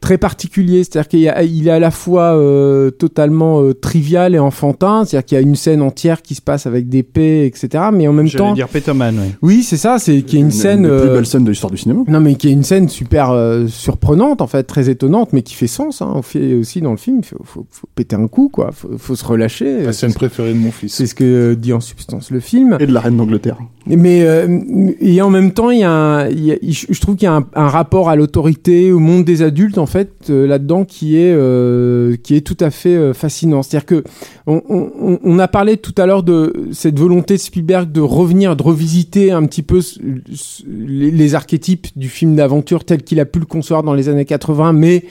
très 0.00 0.16
particulier, 0.16 0.84
c'est-à-dire 0.84 1.08
qu'il 1.08 1.66
est 1.66 1.70
à 1.70 1.78
la 1.80 1.90
fois 1.90 2.36
euh, 2.36 2.90
totalement 2.90 3.60
euh, 3.62 3.74
trivial 3.74 4.34
et 4.34 4.38
enfantin, 4.38 5.04
c'est-à-dire 5.04 5.26
qu'il 5.26 5.34
y 5.36 5.38
a 5.38 5.42
une 5.42 5.56
scène 5.56 5.82
entière 5.82 6.22
qui 6.22 6.34
se 6.36 6.40
passe 6.42 6.66
avec 6.66 6.88
des 6.88 7.02
paix, 7.02 7.46
etc. 7.46 7.84
Mais 7.92 8.06
en 8.06 8.12
même 8.12 8.30
temps, 8.30 8.54
dire 8.54 8.68
Pétoman, 8.68 9.16
oui. 9.18 9.32
oui, 9.42 9.62
c'est 9.64 9.76
ça, 9.76 9.98
c'est 9.98 10.22
qu'il 10.22 10.38
y 10.38 10.42
a 10.42 10.44
une 10.44 10.52
scène. 10.52 10.82
des 10.82 10.88
plus 10.88 10.96
euh, 10.96 11.14
belles 11.14 11.26
scènes 11.26 11.44
de 11.44 11.50
l'histoire 11.50 11.70
du 11.72 11.76
cinéma. 11.78 12.02
non, 12.06 12.20
mais 12.20 12.36
qui 12.36 12.48
est 12.48 12.52
une 12.52 12.62
scène 12.62 12.88
super 12.88 13.30
euh, 13.30 13.66
surprenante, 13.66 14.40
en 14.40 14.46
fait, 14.46 14.62
très 14.62 14.88
étonnante, 14.88 15.32
mais 15.32 15.42
qui 15.42 15.54
fait 15.54 15.66
sens. 15.66 16.00
Hein. 16.00 16.20
Fait 16.22 16.54
aussi 16.54 16.80
dans 16.80 16.92
le 16.92 16.96
film, 16.96 17.18
il 17.22 17.26
faut, 17.26 17.40
faut, 17.44 17.66
faut 17.70 17.88
péter 17.94 18.14
un 18.14 18.28
coup, 18.28 18.48
quoi. 18.50 18.70
Faut, 18.72 18.90
faut 18.98 19.16
se 19.16 19.24
relâcher. 19.24 19.82
La 19.82 19.92
scène 19.92 20.14
préférée 20.14 20.52
de 20.52 20.58
mon 20.58 20.70
fils. 20.70 20.94
C'est 20.94 21.06
ce 21.06 21.14
que 21.16 21.54
dit 21.54 21.72
en 21.72 21.80
substance 21.80 22.30
le 22.30 22.38
film. 22.40 22.76
Et 22.78 22.86
de 22.86 22.92
la 22.92 23.00
reine 23.00 23.16
d'Angleterre. 23.16 23.58
Mais 23.86 24.22
euh, 24.22 24.60
et 25.00 25.22
en 25.22 25.30
même 25.30 25.52
temps, 25.52 25.70
il 25.70 25.80
y 25.80 25.82
a, 25.84 25.90
un, 25.90 26.28
il 26.28 26.44
y 26.44 26.52
a- 26.52 26.56
je 26.62 26.86
je 26.90 27.00
trouve 27.00 27.16
qu'il 27.16 27.24
y 27.24 27.28
a 27.28 27.34
un, 27.34 27.46
un 27.54 27.68
rapport 27.68 28.10
à 28.10 28.16
l'autorité, 28.16 28.92
au 28.92 28.98
monde 28.98 29.24
des 29.24 29.40
adultes, 29.42 29.78
en 29.78 29.86
fait, 29.88 30.30
euh, 30.30 30.46
là-dedans, 30.46 30.84
qui 30.84 31.16
est 31.16 31.32
euh, 31.34 32.16
qui 32.22 32.36
est 32.36 32.40
tout 32.40 32.56
à 32.60 32.70
fait 32.70 32.96
euh, 32.96 33.14
fascinant. 33.14 33.62
C'est-à-dire 33.62 33.86
que 33.86 34.04
on, 34.46 35.38
a 35.38 35.48
parlé 35.48 35.76
tout 35.76 35.94
à 35.98 36.06
l'heure 36.06 36.22
de 36.22 36.68
cette 36.72 36.98
volonté 36.98 37.34
de 37.34 37.40
Spielberg 37.40 37.92
de 37.92 38.00
revenir, 38.00 38.56
de 38.56 38.62
revisiter 38.62 39.30
un 39.30 39.44
petit 39.46 39.62
peu 39.62 39.80
les, 40.66 41.34
archétypes 41.34 41.88
du 41.96 42.08
film 42.08 42.34
d'aventure 42.34 42.84
tel 42.84 43.02
qu'il 43.02 43.20
a 43.20 43.26
pu 43.26 43.38
le 43.40 43.46
concevoir 43.46 43.82
dans 43.82 43.94
les 43.94 44.08
années 44.08 44.24
80, 44.24 44.72
mais 44.72 45.04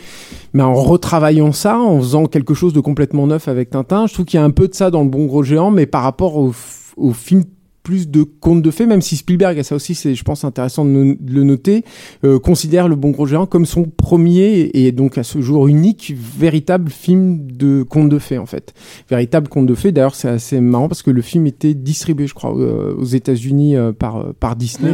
mais 0.53 0.63
en 0.63 0.73
retravaillant 0.73 1.51
ça, 1.51 1.79
en 1.79 1.99
faisant 1.99 2.25
quelque 2.25 2.53
chose 2.53 2.73
de 2.73 2.79
complètement 2.79 3.27
neuf 3.27 3.47
avec 3.47 3.69
Tintin. 3.69 4.07
Je 4.07 4.13
trouve 4.13 4.25
qu'il 4.25 4.39
y 4.39 4.41
a 4.41 4.45
un 4.45 4.51
peu 4.51 4.67
de 4.67 4.73
ça 4.73 4.89
dans 4.89 5.03
le 5.03 5.09
Bon 5.09 5.25
Gros 5.25 5.43
Géant, 5.43 5.71
mais 5.71 5.85
par 5.85 6.03
rapport 6.03 6.35
au 6.37 7.13
film 7.13 7.43
plus 7.87 8.09
de 8.09 8.23
contes 8.23 8.61
de 8.61 8.69
fées, 8.69 8.85
même 8.85 9.01
si 9.01 9.15
Spielberg, 9.15 9.57
et 9.57 9.63
ça 9.63 9.73
aussi 9.73 9.95
c'est 9.95 10.13
je 10.13 10.23
pense 10.25 10.43
intéressant 10.43 10.83
de, 10.83 10.89
no- 10.89 11.15
de 11.17 11.33
le 11.33 11.43
noter, 11.43 11.85
euh, 12.25 12.37
considère 12.37 12.89
Le 12.89 12.97
Bon 12.97 13.11
Gros 13.11 13.25
Géant 13.25 13.45
comme 13.45 13.65
son 13.65 13.83
premier 13.85 14.69
et 14.73 14.91
donc 14.91 15.17
à 15.17 15.23
ce 15.23 15.39
jour 15.39 15.67
unique 15.69 16.13
véritable 16.37 16.91
film 16.91 17.49
de 17.49 17.83
contes 17.83 18.09
de 18.09 18.19
fées 18.19 18.39
en 18.39 18.45
fait. 18.45 18.73
Véritable 19.09 19.47
conte 19.47 19.67
de 19.67 19.73
fées, 19.73 19.93
d'ailleurs 19.93 20.15
c'est 20.15 20.27
assez 20.27 20.59
marrant 20.59 20.89
parce 20.89 21.01
que 21.01 21.11
le 21.11 21.21
film 21.21 21.47
était 21.47 21.73
distribué 21.73 22.27
je 22.27 22.33
crois 22.33 22.53
euh, 22.57 22.93
aux 22.97 23.05
États-Unis 23.05 23.77
euh, 23.77 23.93
par, 23.93 24.33
par 24.37 24.57
Disney 24.57 24.91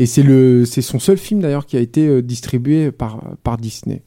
et 0.00 0.06
c'est 0.06 0.82
son 0.82 0.98
seul 0.98 1.18
film 1.18 1.40
d'ailleurs 1.40 1.64
qui 1.64 1.76
a 1.76 1.80
été 1.80 2.22
distribué 2.22 2.90
par, 2.90 3.22
par 3.44 3.56
Disney. 3.56 4.02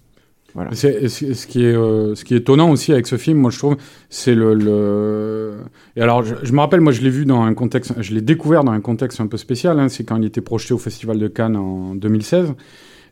Euh, 0.72 1.07
ce 1.07 1.45
qui 1.48 2.34
est 2.34 2.38
étonnant 2.38 2.72
aussi 2.72 2.91
avec 2.91 3.07
ce 3.07 3.18
film, 3.18 3.38
moi 3.40 3.52
je 3.52 3.57
trouve, 3.57 3.77
c'est 4.10 4.36
le. 4.36 5.57
Et 5.95 6.02
alors, 6.02 6.23
je, 6.23 6.52
me 6.53 6.60
rappelle, 6.60 6.81
moi 6.81 6.91
je 6.91 7.02
l'ai 7.02 7.10
vu 7.10 7.26
dans 7.26 7.41
un 7.41 7.53
contexte, 7.53 7.94
je 8.02 8.14
l'ai 8.14 8.22
découvert 8.22 8.64
dans 8.64 8.72
un 8.72 8.81
contexte 8.81 9.22
un 9.22 9.27
peu 9.27 9.38
spécial. 9.38 9.80
hein, 9.80 9.90
c'est 9.90 10.03
quand 10.03 10.18
il 10.18 10.26
était 10.26 10.41
projeté 10.41 10.73
au 10.73 10.77
Festival 10.77 11.18
de 11.19 11.27
Cannes 11.27 11.56
en 11.56 11.95
2016. 11.95 12.53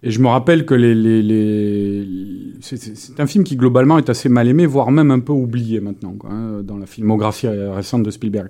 Et 0.03 0.11
je 0.11 0.21
me 0.21 0.27
rappelle 0.27 0.63
que 0.63 0.75
c'est- 2.61 3.19
un 3.19 3.25
film 3.25 3.43
qui 3.43 3.55
globalement 3.55 3.97
est 3.97 4.09
assez 4.11 4.29
mal 4.29 4.47
aimé, 4.47 4.67
voire 4.67 4.91
même 4.91 5.09
un 5.09 5.19
peu 5.19 5.33
oublié 5.33 5.79
maintenant, 5.79 6.15
hein, 6.29 6.61
dans 6.63 6.77
la 6.77 6.85
filmographie 6.85 7.47
récente 7.47 8.03
de 8.03 8.11
Spielberg. 8.11 8.49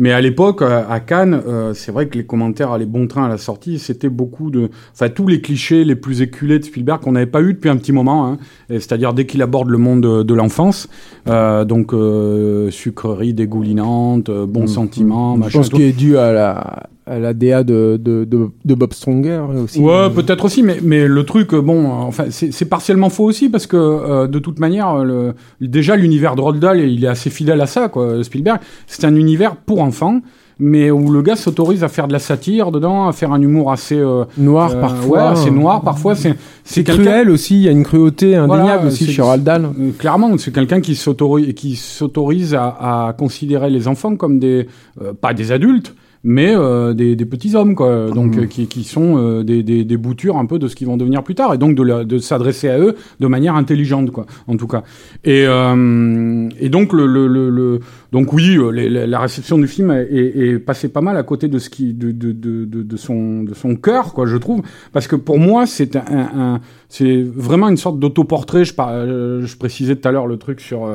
Mais 0.00 0.12
à 0.12 0.20
l'époque, 0.22 0.62
euh, 0.62 0.82
à 0.88 0.98
Cannes, 0.98 1.42
euh, 1.46 1.74
c'est 1.74 1.92
vrai 1.92 2.08
que 2.08 2.16
les 2.16 2.24
commentaires 2.24 2.72
allaient 2.72 2.86
bon 2.86 3.06
train 3.06 3.26
à 3.26 3.28
la 3.28 3.36
sortie. 3.36 3.78
C'était 3.78 4.08
beaucoup 4.08 4.50
de, 4.50 4.70
enfin 4.94 5.10
tous 5.10 5.26
les 5.28 5.42
clichés 5.42 5.84
les 5.84 5.94
plus 5.94 6.22
éculés 6.22 6.58
de 6.58 6.64
Spielberg 6.64 7.02
qu'on 7.02 7.12
n'avait 7.12 7.26
pas 7.26 7.42
eu 7.42 7.52
depuis 7.52 7.68
un 7.68 7.76
petit 7.76 7.92
moment. 7.92 8.26
Hein. 8.26 8.38
C'est-à-dire 8.70 9.12
dès 9.12 9.26
qu'il 9.26 9.42
aborde 9.42 9.68
le 9.68 9.76
monde 9.76 10.00
de, 10.00 10.22
de 10.22 10.34
l'enfance, 10.34 10.88
euh, 11.28 11.66
donc 11.66 11.92
euh, 11.92 12.70
sucrerie 12.70 13.34
dégoulinante, 13.34 14.30
euh, 14.30 14.46
bons 14.46 14.66
sentiments, 14.66 15.34
Je 15.34 15.40
machin. 15.40 15.58
pense 15.58 15.68
tout. 15.68 15.76
qu'il 15.76 15.84
est 15.84 15.92
dû 15.92 16.16
à 16.16 16.32
la, 16.32 16.88
à 17.06 17.18
la 17.18 17.32
DA 17.34 17.64
de, 17.64 17.98
de, 18.00 18.24
de, 18.24 18.48
de 18.64 18.74
Bob 18.74 18.92
Stronger 18.92 19.42
aussi. 19.64 19.80
Ouais, 19.80 20.10
peut-être 20.14 20.44
aussi, 20.44 20.62
mais, 20.62 20.78
mais 20.82 21.06
le 21.08 21.24
truc, 21.24 21.54
euh, 21.54 21.60
bon, 21.60 21.84
euh, 21.86 21.88
enfin, 22.06 22.24
c'est 22.30 22.52
c'est 22.52 22.66
partiellement 22.66 23.10
faux 23.10 23.24
aussi 23.24 23.48
parce 23.48 23.66
que 23.66 23.76
euh, 23.76 24.26
de 24.26 24.38
toute 24.38 24.58
manière, 24.60 24.98
le, 25.04 25.34
déjà 25.60 25.96
l'univers 25.96 26.36
de 26.36 26.40
Roald 26.40 26.60
Dahl, 26.60 26.78
il 26.80 27.04
est 27.04 27.08
assez 27.08 27.30
fidèle 27.30 27.60
à 27.60 27.66
ça, 27.66 27.88
quoi. 27.88 28.22
Spielberg, 28.22 28.60
c'est 28.86 29.04
un 29.04 29.14
univers 29.16 29.56
pour 29.56 29.80
enfants, 29.80 30.20
mais 30.62 30.90
où 30.90 31.10
le 31.10 31.22
gars 31.22 31.36
s'autorise 31.36 31.82
à 31.82 31.88
faire 31.88 32.06
de 32.06 32.12
la 32.12 32.18
satire 32.18 32.70
dedans, 32.70 33.08
à 33.08 33.12
faire 33.12 33.32
un 33.32 33.40
humour 33.40 33.72
assez 33.72 33.98
euh, 33.98 34.24
Noir 34.36 34.78
parfois. 34.78 35.18
ouais, 35.18 35.24
assez 35.32 35.50
noir 35.50 35.80
parfois. 35.80 36.14
C'est 36.14 36.34
C'est 36.64 36.84
cruel 36.84 37.30
aussi, 37.30 37.56
il 37.56 37.62
y 37.62 37.68
a 37.68 37.72
une 37.72 37.82
cruauté 37.82 38.36
indéniable 38.36 38.64
Voilà, 38.66 38.86
aussi 38.86 39.06
c'est- 39.06 39.12
chez 39.12 39.22
Roald 39.22 39.42
Dahl. 39.42 39.70
Clairement, 39.98 40.36
c'est 40.36 40.52
quelqu'un 40.52 40.80
qui 40.82 40.94
s'autorise, 40.96 41.54
qui 41.54 41.76
s'autorise 41.76 42.54
à, 42.54 43.08
à 43.08 43.12
considérer 43.14 43.70
les 43.70 43.88
enfants 43.88 44.16
comme 44.16 44.38
des, 44.38 44.68
euh, 45.00 45.12
pas 45.18 45.32
des 45.32 45.50
adultes, 45.50 45.94
mais 46.22 46.54
euh, 46.54 46.92
des, 46.92 47.16
des 47.16 47.24
petits 47.24 47.54
hommes, 47.56 47.74
quoi. 47.74 48.10
Donc, 48.10 48.36
Mhm. 48.36 48.42
euh, 48.42 48.46
qui, 48.46 48.66
qui 48.66 48.84
sont 48.84 49.16
euh, 49.16 49.42
des, 49.42 49.62
des, 49.62 49.84
des 49.84 49.96
boutures 49.96 50.36
un 50.36 50.44
peu 50.46 50.58
de 50.58 50.68
ce 50.68 50.76
qu'ils 50.76 50.86
vont 50.86 50.96
devenir 50.98 51.22
plus 51.22 51.34
tard, 51.34 51.54
et 51.54 51.58
donc 51.58 51.74
de, 51.74 51.82
la- 51.82 52.04
de 52.04 52.18
s'adresser 52.18 52.68
à 52.68 52.78
eux 52.78 52.94
de 53.20 53.26
manière 53.26 53.54
intelligente, 53.54 54.10
quoi. 54.10 54.26
En 54.46 54.56
tout 54.56 54.66
cas. 54.66 54.82
Et, 55.24 55.44
euh, 55.46 56.48
et 56.60 56.68
donc 56.68 56.92
le, 56.92 57.06
le, 57.06 57.26
le, 57.26 57.48
le- 57.50 57.80
donc 58.12 58.32
oui, 58.34 58.56
euh, 58.58 58.70
les- 58.70 58.88
les- 58.90 59.06
la 59.06 59.18
réception 59.20 59.56
du 59.56 59.66
film 59.66 59.90
est, 59.90 60.08
est, 60.12 60.38
est 60.38 60.58
passée 60.58 60.88
pas 60.88 61.00
mal 61.00 61.16
à 61.16 61.22
côté 61.22 61.48
de 61.48 61.58
ce 61.58 61.70
qui, 61.70 61.94
de, 61.94 62.10
de, 62.12 62.32
de, 62.32 62.64
de, 62.66 62.82
de 62.82 62.96
son, 62.96 63.42
de 63.44 63.54
son 63.54 63.74
cœur, 63.76 64.12
quoi, 64.12 64.26
je 64.26 64.36
trouve, 64.36 64.62
parce 64.92 65.06
que 65.06 65.16
pour 65.16 65.38
moi, 65.38 65.64
c'est 65.66 65.96
un, 65.96 66.02
un- 66.36 66.60
c'est 66.88 67.22
vraiment 67.22 67.68
une 67.68 67.76
sorte 67.78 67.98
d'autoportrait. 67.98 68.64
Je, 68.64 68.74
par- 68.74 68.90
euh, 68.92 69.42
je 69.46 69.56
précisais 69.56 69.96
tout 69.96 70.06
à 70.08 70.12
l'heure 70.12 70.26
le 70.26 70.36
truc 70.36 70.60
sur. 70.60 70.86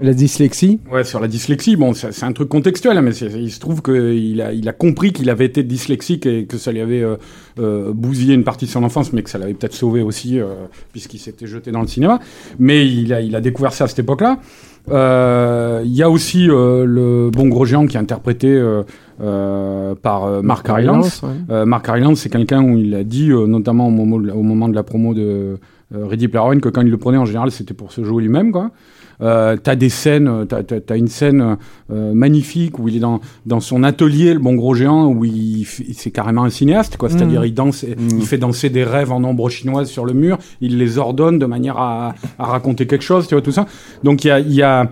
La 0.00 0.14
dyslexie. 0.14 0.80
Ouais, 0.92 1.04
sur 1.04 1.20
la 1.20 1.28
dyslexie, 1.28 1.76
bon, 1.76 1.94
c'est 1.94 2.24
un 2.24 2.32
truc 2.32 2.48
contextuel, 2.48 2.98
hein, 2.98 3.02
mais 3.02 3.12
il 3.16 3.50
se 3.52 3.60
trouve 3.60 3.82
qu'il 3.82 4.40
a, 4.40 4.52
il 4.52 4.68
a 4.68 4.72
compris 4.72 5.12
qu'il 5.12 5.30
avait 5.30 5.44
été 5.46 5.62
dyslexique 5.62 6.26
et 6.26 6.44
que 6.46 6.58
ça 6.58 6.72
lui 6.72 6.80
avait 6.80 7.02
euh, 7.02 7.16
euh, 7.60 7.92
bousillé 7.92 8.34
une 8.34 8.42
partie 8.44 8.66
de 8.66 8.70
son 8.70 8.82
enfance, 8.82 9.12
mais 9.12 9.22
que 9.22 9.30
ça 9.30 9.38
l'avait 9.38 9.54
peut-être 9.54 9.74
sauvé 9.74 10.02
aussi, 10.02 10.40
euh, 10.40 10.46
puisqu'il 10.92 11.18
s'était 11.18 11.46
jeté 11.46 11.70
dans 11.70 11.82
le 11.82 11.86
cinéma. 11.86 12.18
Mais 12.58 12.86
il 12.86 13.12
a, 13.14 13.20
il 13.20 13.36
a 13.36 13.40
découvert 13.40 13.72
ça 13.72 13.84
à 13.84 13.86
cette 13.86 14.00
époque-là. 14.00 14.38
Il 14.88 15.92
y 15.94 16.02
a 16.02 16.10
aussi 16.10 16.46
le 16.46 17.30
bon 17.32 17.48
gros 17.48 17.64
géant 17.64 17.86
qui 17.86 17.96
est 17.96 18.00
interprété 18.00 18.60
par 20.02 20.42
Mark 20.42 20.66
Rylance. 20.68 21.22
ouais. 21.22 21.64
Mark 21.64 21.86
Rylance, 21.86 22.20
c'est 22.20 22.28
quelqu'un 22.30 22.62
où 22.62 22.76
il 22.78 22.94
a 22.94 23.04
dit, 23.04 23.28
notamment 23.30 23.86
au 23.88 23.90
moment, 23.90 24.18
de 24.18 24.28
la- 24.28 24.36
au 24.36 24.42
moment 24.42 24.68
de 24.68 24.74
la 24.74 24.82
promo 24.82 25.14
de 25.14 25.58
Ready 25.94 26.28
Player 26.28 26.44
One, 26.46 26.60
que 26.60 26.68
quand 26.68 26.82
il 26.82 26.90
le 26.90 26.96
prenait 26.98 27.18
en 27.18 27.24
général, 27.24 27.50
c'était 27.50 27.74
pour 27.74 27.92
se 27.92 28.02
jouer 28.04 28.22
lui-même, 28.22 28.52
quoi. 28.52 28.70
Euh, 29.22 29.56
t'as 29.56 29.76
des 29.76 29.88
scènes, 29.88 30.28
euh, 30.28 30.44
t'as, 30.44 30.62
t'as, 30.62 30.96
une 30.96 31.08
scène 31.08 31.56
euh, 31.90 32.12
magnifique 32.12 32.78
où 32.78 32.88
il 32.88 32.96
est 32.96 33.00
dans, 33.00 33.20
dans 33.46 33.60
son 33.60 33.82
atelier, 33.82 34.34
le 34.34 34.40
bon 34.40 34.54
gros 34.54 34.74
géant, 34.74 35.06
où 35.06 35.24
il, 35.24 35.64
fait- 35.64 35.86
c'est 35.94 36.10
carrément 36.10 36.44
un 36.44 36.50
cinéaste, 36.50 36.96
quoi. 36.98 37.08
C'est-à-dire, 37.08 37.44
il 37.44 37.54
danse, 37.54 37.82
il 37.98 38.22
fait 38.26 38.38
danser 38.38 38.68
des 38.68 38.84
rêves 38.84 39.12
en 39.12 39.24
ombre 39.24 39.48
chinoise 39.48 39.88
sur 39.88 40.04
le 40.04 40.12
mur, 40.12 40.38
il 40.60 40.76
les 40.78 40.98
ordonne 40.98 41.38
de 41.38 41.46
manière 41.46 41.78
à, 41.78 42.14
à 42.38 42.44
raconter 42.44 42.86
quelque 42.86 43.04
chose, 43.04 43.26
tu 43.26 43.34
vois, 43.34 43.42
tout 43.42 43.52
ça. 43.52 43.66
Donc, 44.04 44.24
il 44.24 44.28
y 44.28 44.30
a, 44.30 44.38
il 44.40 44.52
y 44.54 44.62
a 44.62 44.90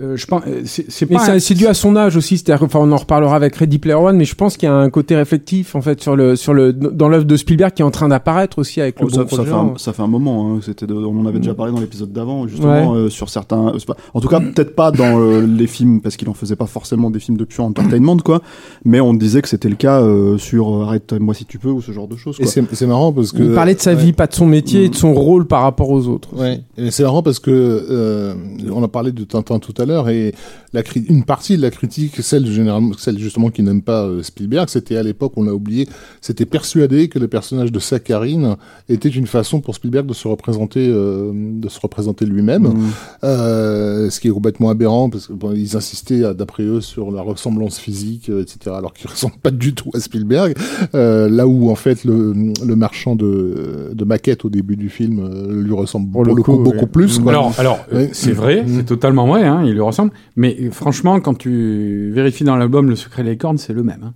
euh, 0.00 0.16
je 0.16 0.26
pense, 0.26 0.42
euh, 0.46 0.62
c'est, 0.64 0.90
c'est 0.90 1.08
Mais 1.10 1.16
pas. 1.16 1.26
ça- 1.26 1.32
un- 1.34 1.38
c'est 1.38 1.54
dû 1.54 1.66
à 1.66 1.74
son 1.74 1.96
âge 1.96 2.16
aussi, 2.16 2.38
c'est-à-dire 2.38 2.64
enfin, 2.64 2.78
on 2.80 2.90
en 2.92 2.96
reparlera 2.96 3.36
avec 3.36 3.54
Ready 3.56 3.78
Player 3.78 3.94
One, 3.96 4.16
mais 4.16 4.24
je 4.24 4.34
pense 4.34 4.56
qu'il 4.56 4.66
y 4.66 4.72
a 4.72 4.74
un 4.74 4.88
côté 4.88 5.14
réflectif 5.16 5.74
en 5.74 5.82
fait 5.82 6.00
sur 6.00 6.16
le 6.16 6.34
sur 6.36 6.54
le 6.54 6.72
dans 6.72 7.08
l'œuvre 7.08 7.24
de 7.26 7.36
Spielberg 7.36 7.72
qui 7.74 7.82
est 7.82 7.84
en 7.84 7.90
train 7.90 8.08
d'apparaître 8.08 8.58
aussi 8.58 8.80
avec 8.80 8.98
le 9.00 9.06
Oh, 9.06 9.10
ça, 9.10 9.24
bon 9.24 9.36
ça 9.36 9.44
fait 9.44 9.50
un, 9.52 9.72
ça 9.76 9.92
fait 9.92 10.02
un 10.02 10.06
moment. 10.06 10.54
Hein. 10.54 10.60
C'était, 10.62 10.86
de- 10.86 10.94
on 10.94 11.20
en 11.20 11.26
avait 11.26 11.40
déjà 11.40 11.54
parlé 11.54 11.72
dans 11.72 11.80
l'épisode 11.80 12.10
d'avant, 12.12 12.46
justement, 12.48 12.94
euh, 12.94 13.10
sur 13.10 13.28
certains. 13.28 13.72
pas- 13.86 13.96
En 14.14 14.20
tout 14.20 14.28
cas, 14.28 14.40
peut-être 14.40 14.74
pas 14.74 14.90
dans 14.92 15.18
euh, 15.20 15.46
les 15.46 15.66
films, 15.66 16.00
parce 16.00 16.16
qu'il 16.16 16.28
en 16.30 16.34
faisait 16.34 16.56
pas 16.56 16.66
forcément 16.66 17.10
des 17.10 17.18
films 17.20 17.36
de 17.36 17.44
pure 17.44 17.64
entertainment, 17.64 18.16
quoi. 18.24 18.40
Mais 18.84 19.00
on 19.00 19.12
disait 19.14 19.42
que 19.42 19.48
c'était 19.48 19.68
le 19.68 19.76
cas 19.76 20.00
euh, 20.00 20.38
sur 20.38 20.82
Arrête-moi 20.84 21.34
si 21.34 21.44
tu 21.44 21.58
peux 21.58 21.68
ou 21.70 21.82
ce 21.82 21.92
genre 21.92 22.08
de 22.08 22.16
choses. 22.16 22.36
Et 22.40 22.44
Quoi. 22.44 22.52
c'est 22.52 22.74
c'est 22.74 22.86
marrant 22.86 23.12
parce 23.12 23.32
que. 23.32 23.42
Il 23.42 23.54
parlait 23.54 23.74
de 23.74 23.80
sa 23.80 23.90
ouais. 23.90 23.96
vie, 23.96 24.12
pas 24.12 24.26
de 24.26 24.34
son 24.34 24.46
métier 24.46 24.84
et 24.84 24.88
de 24.88 24.94
son 24.96 25.12
rôle 25.12 25.46
par 25.46 25.62
rapport 25.62 25.90
aux 25.90 26.06
autres. 26.08 26.28
Ouais, 26.36 26.60
et 26.78 26.90
c'est 26.90 27.02
marrant 27.02 27.22
parce 27.22 27.38
que 27.38 27.50
euh, 27.50 28.34
on 28.72 28.82
a 28.82 28.88
parlé 28.88 29.12
de 29.12 29.24
Tintin 29.24 29.58
tout 29.58 29.74
à 29.78 29.81
l'heure, 29.84 30.08
et 30.08 30.34
la 30.72 30.82
une 31.08 31.24
partie 31.24 31.56
de 31.56 31.62
la 31.62 31.70
critique, 31.70 32.22
celle 32.22 32.46
généralement, 32.46 32.92
celle 32.98 33.18
justement 33.18 33.50
qui 33.50 33.62
n'aime 33.62 33.82
pas 33.82 34.04
euh, 34.04 34.22
Spielberg, 34.22 34.68
c'était 34.68 34.96
à 34.96 35.02
l'époque, 35.02 35.32
on 35.36 35.44
l'a 35.44 35.54
oublié, 35.54 35.88
c'était 36.20 36.46
persuadé 36.46 37.08
que 37.08 37.18
le 37.18 37.28
personnage 37.28 37.70
de 37.72 37.78
Sakharine 37.78 38.56
était 38.88 39.08
une 39.08 39.26
façon 39.26 39.60
pour 39.60 39.74
Spielberg 39.74 40.06
de 40.06 40.14
se 40.14 40.26
représenter, 40.28 40.86
euh, 40.88 41.30
de 41.34 41.68
se 41.68 41.78
représenter 41.80 42.24
lui-même, 42.26 42.62
Mm. 42.64 42.90
euh, 43.24 44.10
ce 44.10 44.20
qui 44.20 44.28
est 44.28 44.30
complètement 44.32 44.70
aberrant 44.70 45.10
parce 45.10 45.26
que 45.26 45.32
bon, 45.32 45.52
ils 45.52 45.76
insistaient, 45.76 46.22
d'après 46.34 46.62
eux, 46.64 46.80
sur 46.80 47.10
la 47.10 47.22
ressemblance 47.22 47.78
physique, 47.78 48.28
euh, 48.28 48.42
etc. 48.42 48.74
Alors 48.76 48.92
qu'ils 48.92 49.10
ressemblent 49.10 49.38
pas 49.42 49.50
du 49.50 49.74
tout 49.74 49.90
à 49.94 50.00
Spielberg. 50.00 50.54
Euh, 50.94 51.28
là 51.28 51.46
où 51.46 51.70
en 51.70 51.74
fait 51.74 52.04
le, 52.04 52.32
le 52.64 52.76
marchand 52.76 53.14
de, 53.16 53.90
de 53.92 54.04
maquettes 54.04 54.44
au 54.44 54.50
début 54.50 54.76
du 54.76 54.88
film 54.88 55.20
euh, 55.20 55.62
lui 55.62 55.72
ressemble 55.74 56.10
Pour 56.10 56.22
pour, 56.22 56.24
le 56.24 56.36
le 56.36 56.42
coup, 56.42 56.56
coup, 56.56 56.62
beaucoup 56.62 56.86
plus. 56.86 57.18
Quoi. 57.18 57.32
Alors, 57.32 57.52
alors 57.58 57.78
Ouais. 57.92 58.10
c'est 58.12 58.32
vrai, 58.32 58.62
Mm. 58.62 58.76
c'est 58.76 58.84
totalement 58.84 59.26
vrai, 59.26 59.44
hein, 59.44 59.62
il 59.72 59.74
lui 59.74 59.82
ressemble. 59.82 60.12
Mais 60.36 60.70
franchement, 60.70 61.20
quand 61.20 61.34
tu 61.34 62.10
vérifies 62.12 62.44
dans 62.44 62.56
l'album 62.56 62.88
Le 62.88 62.96
secret 62.96 63.24
des 63.24 63.36
cornes, 63.36 63.58
c'est 63.58 63.72
le 63.72 63.82
même. 63.82 64.02
hein. 64.04 64.14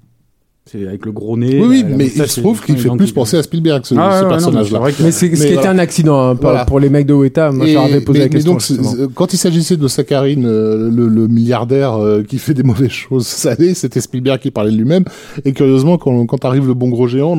C'est 0.68 0.84
avec 0.84 1.06
le 1.06 1.12
gros 1.12 1.36
nez. 1.36 1.60
oui, 1.60 1.66
oui, 1.68 1.82
la- 1.84 1.90
la 1.90 1.97
mais 1.97 2.06
il 2.06 2.26
se 2.26 2.40
trouve 2.40 2.60
qu'il 2.60 2.76
fait 2.76 2.88
plus 2.97 3.12
penser 3.12 3.36
à 3.36 3.43
Spielberg 3.44 3.82
ce, 3.86 3.94
Ah, 3.97 3.98
ce 3.98 4.01
ouais, 4.01 4.10
mais 4.10 4.20
c'est 4.22 4.28
personnage-là. 4.28 4.78
que- 4.90 5.02
Mais 5.05 5.12
c'est 5.12 5.36
ce 5.36 5.40
Mais 5.40 5.48
qui 5.51 5.55
était 5.55 5.68
un 5.68 5.78
accident 5.78 6.20
hein, 6.20 6.34
pour, 6.34 6.51
Voilà. 6.51 6.64
pour 6.64 6.80
les 6.80 6.88
mecs 6.90 7.06
de 7.06 7.14
Weta. 7.14 7.52
Moi, 7.52 7.66
je 7.66 7.74
leur 7.74 7.84
avais 7.84 8.01
posé 8.01 8.18
mais- 8.18 8.24
la 8.24 8.28
question. 8.30 8.59
mais 8.82 9.02
donc, 9.05 9.14
quand 9.14 9.32
il 9.32 9.36
s'agissait 9.36 9.76
de 9.76 9.86
Sakharine, 9.86 10.44
euh, 10.44 10.90
le, 10.90 11.06
le 11.06 11.28
milliardaire 11.28 11.94
euh, 11.94 12.24
qui 12.24 12.38
fait 12.38 12.52
des 12.52 12.62
mauvaises 12.64 12.90
choses 12.90 13.28
salées, 13.28 13.74
c'était 13.74 14.01
Spielberg 14.01 14.40
qui 14.40 14.51
parlait 14.51 14.72
de 14.72 14.76
lui-même. 14.76 15.05
Et 15.44 15.52
curieusement, 15.52 15.98
quand, 15.98 16.26
quand 16.26 16.44
arrive 16.44 16.66
le 16.66 16.74
bon 16.74 16.88
gros 16.88 17.06
géant, 17.06 17.36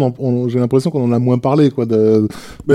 j'ai 0.48 0.60
l'impression 0.60 0.90
qu'on 0.90 1.04
en 1.04 1.12
a 1.12 1.20
moins 1.20 1.38
parlé, 1.38 1.70
quoi, 1.70 1.86
Mais 1.86 1.92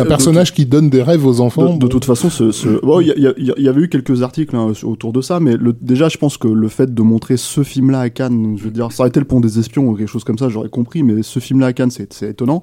d'un 0.01 0.05
de- 0.05 0.09
personnage 0.09 0.53
qui 0.53 0.67
donne 0.67 0.91
des 0.91 1.03
rêves 1.03 1.25
aux 1.27 1.41
enfants. 1.41 1.77
De, 1.77 1.87
toute 1.87 2.05
façon, 2.05 2.29
ce, 2.29 2.51
ce... 2.51 2.69
bon, 2.85 3.01
il 3.01 3.07
y, 3.07 3.27
a- 3.27 3.31
a- 3.31 3.33
a- 3.33 3.71
avait 3.71 3.81
eu 3.81 3.89
quelques 3.89 4.23
articles 4.23 4.55
hein, 4.55 4.73
autour 4.83 5.15
de 5.15 5.23
ça, 5.23 5.41
mais 5.41 5.57
le, 5.57 5.75
déjà, 5.81 6.11
je 6.11 6.19
pense 6.19 6.37
que 6.37 6.47
le 6.49 6.69
fait 6.69 6.93
de 6.93 7.01
montrer 7.01 7.39
ce 7.39 7.63
film-là 7.63 8.01
à 8.01 8.11
Cannes, 8.11 8.57
je 8.59 8.65
veux 8.65 8.71
dire, 8.71 8.93
ça 8.93 9.03
aurait 9.05 9.09
été 9.09 9.19
le 9.19 9.25
pont 9.25 9.41
des 9.41 9.59
espions 9.59 9.89
ou 9.89 9.95
quelque 9.95 10.09
chose 10.11 10.25
comme 10.25 10.37
ça, 10.37 10.42
j'aurais 10.49 10.69
compris, 10.69 11.03
mais 11.03 11.23
ce 11.23 11.39
film-là 11.41 11.67
à 11.67 11.73
Cannes, 11.73 11.91
c'est 11.91 12.13
c'est 12.13 12.31
étonnant. 12.31 12.63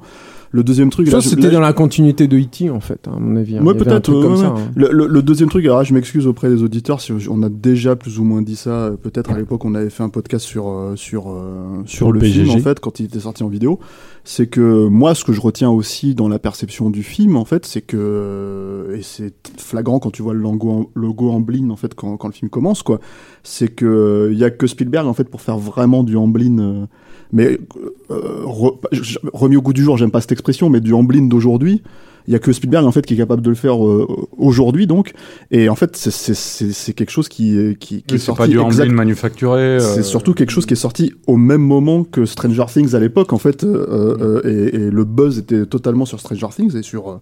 Le 0.52 0.64
deuxième 0.64 0.90
truc, 0.90 1.06
Je 1.08 1.20
c'était 1.20 1.52
dans 1.52 1.60
la 1.60 1.74
continuité 1.74 2.28
de 2.28 2.36
E.T. 2.40 2.72
en 2.72 2.80
fait, 2.80 3.08
hein, 3.08 3.14
à 3.18 3.20
mon 3.20 3.36
avis. 3.36 3.56
hein. 3.60 3.62
Ouais, 3.64 3.70
avait 3.76 3.82
un 3.92 4.00
peut-être, 4.02 4.12
ouais, 4.12 4.26
ouais, 4.40 4.46
hein. 4.46 4.56
Le, 4.76 4.90
le- 4.92 5.06
le 5.06 5.22
deuxième 5.22 5.48
truc, 5.48 5.64
alors 5.66 5.78
là, 5.78 5.84
je 5.84 5.94
m'excuse 5.94 6.26
auprès 6.26 6.50
des 6.50 6.64
auditeurs, 6.64 7.02
si 7.02 7.14
on 7.30 7.44
a 7.44 7.50
déjà 7.50 7.96
plus 7.96 8.18
ou 8.18 8.24
moins 8.24 8.42
dit 8.42 8.56
ça. 8.56 8.72
euh, 8.72 8.96
Peut-être 8.98 9.30
à 9.32 9.38
l'époque, 9.38 9.64
on 9.64 9.76
avait 9.76 9.92
fait 9.92 10.02
un 10.02 10.10
podcast 10.10 10.44
sur 10.44 10.68
euh, 10.70 10.96
sur 10.96 11.30
euh, 11.30 11.84
sur, 11.86 12.12
le 12.12 12.20
le, 12.20 12.26
film 12.26 12.50
en 12.50 12.58
fait 12.58 12.80
quand 12.80 13.00
il 13.00 13.06
était 13.06 13.20
sorti 13.20 13.44
en 13.44 13.48
vidéo. 13.48 13.80
C'est 14.24 14.48
que 14.48 14.88
moi, 14.88 15.14
ce 15.14 15.24
que 15.24 15.34
je 15.34 15.42
retiens 15.42 15.70
aussi 15.70 16.16
dans 16.16 16.28
la 16.28 16.40
perception 16.40 16.90
du 16.90 17.04
film, 17.04 17.36
en 17.36 17.46
fait, 17.46 17.68
c'est 17.68 17.82
que 17.82 18.88
et 18.98 19.04
c'est 19.04 19.34
flagrant 19.58 20.00
quand 20.00 20.10
tu 20.12 20.24
vois 20.24 20.34
le 20.34 20.40
logo 20.40 20.70
en, 20.72 20.86
logo 20.96 21.30
Amblin 21.30 21.70
en 21.70 21.76
fait 21.76 21.94
quand, 21.94 22.18
quand 22.18 22.28
le 22.28 22.34
film 22.34 22.50
commence 22.50 22.82
quoi. 22.82 23.00
C'est 23.44 23.68
que 23.68 24.30
il 24.32 24.38
y 24.40 24.44
a 24.44 24.50
que 24.50 24.66
Spielberg 24.66 25.06
en 25.08 25.14
fait 25.14 25.26
pour 25.30 25.42
faire 25.42 25.60
vraiment 25.60 26.04
du 26.04 26.16
Amblin. 26.18 26.88
Euh, 27.34 27.34
mais 27.34 27.60
euh, 28.12 28.44
re- 28.46 28.78
remis 29.34 29.56
au 29.58 29.62
goût 29.62 29.74
du 29.74 29.84
jour, 29.84 29.98
j'aime 29.98 30.12
pas 30.12 30.22
cette 30.22 30.32
expression, 30.32 30.70
mais 30.70 30.82
du 30.82 30.94
Amblin 30.94 31.28
d'aujourd'hui. 31.28 31.82
Il 32.28 32.34
y 32.34 32.36
a 32.36 32.40
que 32.40 32.52
Spielberg 32.52 32.86
en 32.86 32.92
fait 32.92 33.04
qui 33.08 33.16
est 33.16 33.18
capable 33.18 33.42
de 33.42 33.50
le 33.50 33.56
faire 33.56 33.84
euh, 33.84 34.06
aujourd'hui 34.38 34.86
donc 34.86 35.14
et 35.50 35.68
en 35.68 35.74
fait 35.74 35.96
c'est- 35.96 36.94
quelque 36.94 37.10
chose 37.10 37.28
qui 37.28 37.58
est- 37.58 37.76
qui, 37.80 37.88
qui 37.88 37.96
est 37.96 38.12
Oui, 38.14 38.20
C'est 38.20 38.26
sorti 38.26 38.38
pas 38.42 38.48
du 38.48 38.60
exact- 38.60 38.92
manufacturé. 38.92 39.62
euh, 39.62 39.80
c'est 39.80 40.04
surtout 40.04 40.34
quelque 40.36 40.52
chose 40.52 40.68
qui 40.68 40.74
est 40.74 40.78
sorti 40.78 41.14
au 41.26 41.38
même 41.38 41.62
moment 41.62 42.04
que 42.04 42.26
Stranger 42.26 42.66
Things 42.72 42.94
à 42.94 43.00
l'époque, 43.00 43.34
en 43.34 43.40
fait, 43.40 43.64
euh, 43.64 44.42
euh, 44.46 44.70
et, 44.72 44.76
et 44.76 44.92
le 44.92 45.04
buzz 45.06 45.40
était 45.40 45.66
totalement 45.66 46.06
sur 46.06 46.20
Stranger 46.20 46.48
Things 46.56 46.76
et 46.78 46.84
sur 46.84 47.10
euh, 47.10 47.16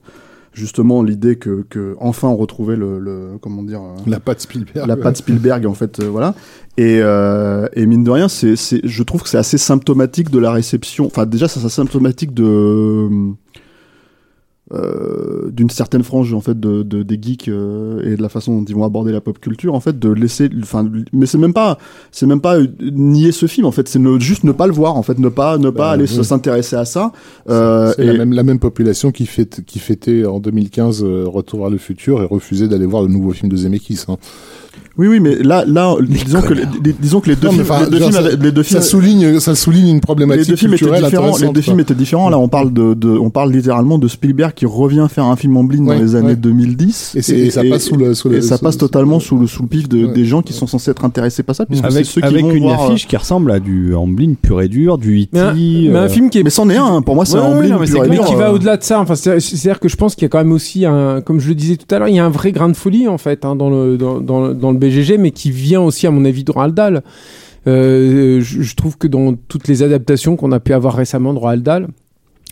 justement 0.58 1.04
l'idée 1.04 1.36
que, 1.36 1.64
que 1.70 1.96
enfin 2.00 2.28
on 2.28 2.36
retrouvait 2.36 2.76
le, 2.76 3.00
le 3.00 3.38
comment 3.40 3.64
dire 3.64 3.82
euh, 3.82 3.96
La 4.08 4.20
patte 4.20 4.42
Spielberg. 4.42 4.88
la 4.88 4.98
patte 4.98 5.18
Spielberg 5.18 5.66
en 5.66 5.74
fait, 5.74 6.00
euh, 6.00 6.10
voilà. 6.10 6.34
Et, 6.78 7.00
euh, 7.02 7.68
et 7.74 7.86
mine 7.86 8.04
de 8.04 8.12
rien, 8.12 8.28
c'est, 8.28 8.56
je 8.56 9.04
trouve 9.04 9.24
que 9.24 9.30
c'est 9.30 9.38
assez 9.38 9.58
symptomatique 9.58 10.30
de 10.30 10.40
la 10.40 10.52
réception. 10.52 11.06
Enfin, 11.06 11.26
déjà, 11.26 11.48
c'est 11.48 11.68
symptomatique 11.70 12.34
de 12.34 13.08
euh, 14.74 15.50
d'une 15.52 15.70
certaine 15.70 16.04
frange 16.04 16.34
en 16.34 16.42
fait 16.42 16.60
de, 16.60 16.84
de 16.84 17.02
des 17.04 17.18
geeks 17.22 17.48
euh, 17.48 18.02
et 18.04 18.18
de 18.18 18.22
la 18.22 18.28
façon 18.30 18.58
dont 18.60 18.66
ils 18.66 18.76
vont 18.76 18.84
aborder 18.84 19.12
la 19.14 19.22
pop 19.22 19.40
culture 19.40 19.74
en 19.76 19.80
fait 19.80 19.98
de 19.98 20.10
laisser 20.10 20.50
enfin 20.62 20.86
mais 21.14 21.26
c'est 21.26 21.38
même 21.38 21.54
pas 21.54 21.78
c'est 22.12 22.26
même 22.26 22.42
pas 22.42 22.58
euh, 22.60 22.68
nier 22.82 23.32
ce 23.32 23.46
film 23.46 23.66
en 23.66 23.72
fait 23.72 23.88
c'est 23.88 24.02
juste 24.20 24.44
ne 24.44 24.52
pas 24.52 24.68
le 24.68 24.74
voir 24.74 24.96
en 24.98 25.04
fait 25.04 25.20
ne 25.20 25.30
pas 25.30 25.58
ne 25.58 25.70
pas 25.70 25.78
Bah, 25.78 25.90
aller 25.92 26.06
oui. 26.18 26.24
s'intéresser 26.26 26.76
à 26.76 26.84
ça 26.86 27.12
euh, 27.50 27.94
C'est 27.96 28.04
et- 28.04 28.08
la 28.08 28.14
même, 28.18 28.34
la 28.34 28.44
même 28.44 28.60
population 28.60 29.12
qui, 29.12 29.26
fête, 29.26 29.62
qui 29.66 29.80
fêtait 29.80 30.26
en 30.26 30.40
2015 30.40 31.04
euh, 31.04 31.24
Retour 31.28 31.62
vers 31.62 31.70
le 31.70 31.78
futur 31.78 32.22
et 32.22 32.26
refusait 32.26 32.68
d'aller 32.68 32.86
voir 32.86 33.04
le 33.04 33.08
nouveau 33.10 33.32
film 33.32 33.50
de 33.50 33.56
Zemeckis. 33.56 34.04
Hein. 34.10 34.18
Oui 34.98 35.08
oui 35.08 35.20
mais 35.20 35.36
là 35.36 35.64
là 35.68 35.96
disons 36.02 36.42
que 36.42 36.54
les, 36.54 36.64
les- 36.84 36.94
disons 36.94 37.20
que 37.20 37.30
les 37.30 37.36
deux 37.36 37.48
Non, 37.48 37.54
films 37.54 37.64
enfin, 37.70 37.84
les 37.86 37.90
deux 37.92 37.98
films, 38.00 38.10
dire, 38.12 38.20
avaient- 38.20 38.36
les 38.44 38.52
deux 38.52 38.64
films 38.64 38.82
Ça 38.82 38.88
souligne, 38.88 39.40
ça 39.40 39.56
souligne 39.56 39.88
une 39.90 39.96
les 39.96 40.02
problématique 40.02 40.50
deux 40.50 40.56
films 40.56 40.74
étaient 40.74 40.86
différents. 41.02 41.38
Les 41.38 41.50
deux 41.50 41.62
films 41.62 41.80
étaient 41.80 41.94
différents. 41.94 42.30
Là, 42.30 42.40
on 42.40 42.48
parle 42.48 42.74
de, 42.74 42.94
de 42.94 43.10
on 43.10 43.30
parle 43.30 43.52
littéralement 43.52 43.98
de 43.98 44.08
Spielberg 44.08 44.54
qui 44.56 44.66
revient 44.66 45.06
faire 45.10 45.26
un 45.26 45.36
film 45.36 45.56
en 45.58 45.64
blind 45.64 45.88
Ouais, 45.88 45.96
dans 45.96 46.02
les 46.02 46.16
années 46.16 46.30
ouais. 46.30 46.36
2010. 46.36 47.16
Et, 47.16 47.50
ça 47.52 47.62
passe 47.70 47.84
sous 47.86 47.96
le, 47.96 48.14
sous 48.14 48.30
le- 48.30 48.38
et 48.38 48.42
ça 48.42 48.58
sous- 48.58 48.64
passe 48.64 48.78
totalement 48.78 49.20
sous 49.20 49.38
le 49.38 49.48
sous 49.48 49.62
le 49.64 49.68
pif 49.68 49.88
de, 49.90 50.06
Ouais. 50.06 50.14
des 50.14 50.26
gens 50.26 50.42
qui 50.42 50.54
sont 50.54 50.68
censés 50.68 50.92
être 50.92 51.06
intéressés 51.06 51.44
par 51.44 51.56
ça, 51.56 51.66
puisque 51.66 51.86
Avec, 51.86 52.06
ceux 52.06 52.22
qui 52.22 52.28
avec 52.28 52.42
vont 52.44 52.52
une 52.52 52.64
voir. 52.64 52.82
euh, 52.82 52.88
affiche 52.88 53.08
qui 53.08 53.18
ressemble 53.18 53.52
à 53.52 53.60
du 53.60 53.94
Amblin 53.96 54.34
pur 54.42 54.62
et 54.62 54.68
dur, 54.68 54.98
du 54.98 55.22
E.T. 55.22 55.30
Mais 55.34 55.40
un, 55.40 55.54
mais 55.54 55.90
un 56.00 56.04
euh, 56.04 56.10
film 56.10 56.30
qui 56.30 56.40
est 56.40 56.44
Mais 56.44 56.50
c'en 56.50 56.70
est 56.70 56.78
un. 56.78 56.86
hein. 56.98 57.02
Pour 57.02 57.16
moi, 57.16 57.26
c'est 57.26 57.38
ouais, 57.38 57.60
blind 57.60 57.78
pur 57.78 57.88
c'est 57.88 57.92
et 57.92 57.96
clair, 58.00 58.10
mais 58.10 58.16
dur, 58.18 58.26
qui 58.26 58.36
va 58.36 58.50
euh, 58.50 58.54
au-delà 58.54 58.78
de 58.78 58.84
ça. 58.84 59.00
Enfin, 59.00 59.16
c'est- 59.16 59.40
c'est-à-dire 59.40 59.80
que 59.80 59.90
je 59.90 59.96
pense 59.96 60.16
qu'il 60.16 60.24
y 60.24 60.26
a 60.26 60.30
quand 60.30 60.38
même 60.40 60.52
aussi 60.52 60.86
un, 60.86 61.22
comme 61.22 61.40
je 61.40 61.50
le 61.50 61.56
disais 61.56 61.76
tout 61.78 61.94
à 61.94 62.00
l'heure, 62.00 62.08
il 62.08 62.16
y 62.16 62.20
a 62.20 62.26
un 62.26 62.30
vrai 62.30 62.52
grain 62.52 62.70
de 62.70 62.76
folie 62.76 63.08
en 63.08 63.18
fait 63.18 63.46
hein, 63.46 63.56
dans 63.56 63.70
le 63.70 63.98
dans, 63.98 64.20
dans, 64.68 64.72
le 64.72 64.78
BGG, 64.80 65.18
mais 65.18 65.32
qui 65.32 65.52
vient 65.52 65.82
aussi 65.82 66.08
à 66.08 66.12
mon 66.12 66.26
avis 66.26 66.44
de 66.44 66.52
Roald 66.52 66.74
Dahl. 66.76 67.04
Euh, 67.68 68.40
je, 68.42 68.62
je 68.62 68.76
trouve 68.76 68.98
que 68.98 69.08
dans 69.08 69.34
toutes 69.34 69.68
les 69.68 69.84
adaptations 69.84 70.36
qu'on 70.36 70.52
a 70.52 70.60
pu 70.60 70.74
avoir 70.74 70.96
récemment 70.96 71.34
de 71.34 71.40
Roald 71.40 71.64
Dahl, 71.64 71.88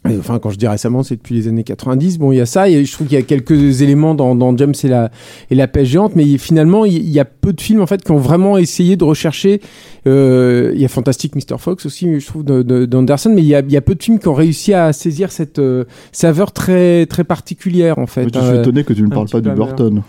et 0.08 0.18
Enfin, 0.20 0.38
quand 0.38 0.52
je 0.52 0.58
dis 0.60 0.68
récemment, 0.68 1.02
c'est 1.02 1.16
depuis 1.16 1.34
les 1.34 1.48
années 1.48 1.64
90. 1.64 2.20
Bon, 2.20 2.32
il 2.32 2.36
y 2.38 2.40
a 2.42 2.46
ça. 2.46 2.70
Et 2.70 2.86
je 2.86 2.94
trouve 2.94 3.08
qu'il 3.08 3.18
y 3.18 3.20
a 3.20 3.24
quelques 3.24 3.82
éléments 3.82 4.14
dans, 4.14 4.36
dans 4.36 4.56
James 4.56 4.76
et 4.84 4.88
la, 4.88 5.10
et 5.50 5.56
la 5.56 5.68
pêche 5.68 5.88
géante. 5.88 6.16
Mais 6.16 6.38
finalement, 6.38 6.86
il 6.86 7.10
y 7.10 7.20
a 7.20 7.26
peu 7.26 7.54
de 7.54 7.60
films, 7.60 7.82
en 7.82 7.88
fait, 7.88 8.04
qui 8.04 8.12
ont 8.12 8.18
vraiment 8.20 8.56
essayé 8.60 8.98
de 8.98 9.04
rechercher. 9.04 9.62
Euh, 10.06 10.72
il 10.76 10.80
y 10.80 10.86
a 10.86 10.90
Fantastic 10.90 11.34
Mr. 11.36 11.58
Fox 11.58 11.88
aussi, 11.88 12.20
je 12.20 12.26
trouve, 12.28 12.44
de- 12.46 12.62
de- 12.62 12.86
d'Anderson. 12.86 13.32
Mais 13.34 13.42
il 13.42 13.48
y, 13.48 13.56
a, 13.56 13.62
il 13.62 13.72
y 13.72 13.78
a 13.78 13.82
peu 13.82 13.96
de 13.96 14.04
films 14.04 14.20
qui 14.20 14.28
ont 14.28 14.36
réussi 14.36 14.76
à 14.76 14.94
saisir 14.94 15.32
cette 15.32 15.58
euh, 15.58 15.86
saveur 16.12 16.52
très, 16.52 17.08
très 17.08 17.24
particulière, 17.24 17.98
en 17.98 18.06
fait. 18.06 18.26
Mais 18.26 18.32
je 18.32 18.40
suis 18.40 18.48
Euh, 18.58 18.62
étonné 18.62 18.84
que 18.84 18.94
tu 18.94 19.02
ne 19.02 19.10
parles 19.10 19.30
pas 19.30 19.42
du. 19.42 19.50
Burton. 19.50 20.04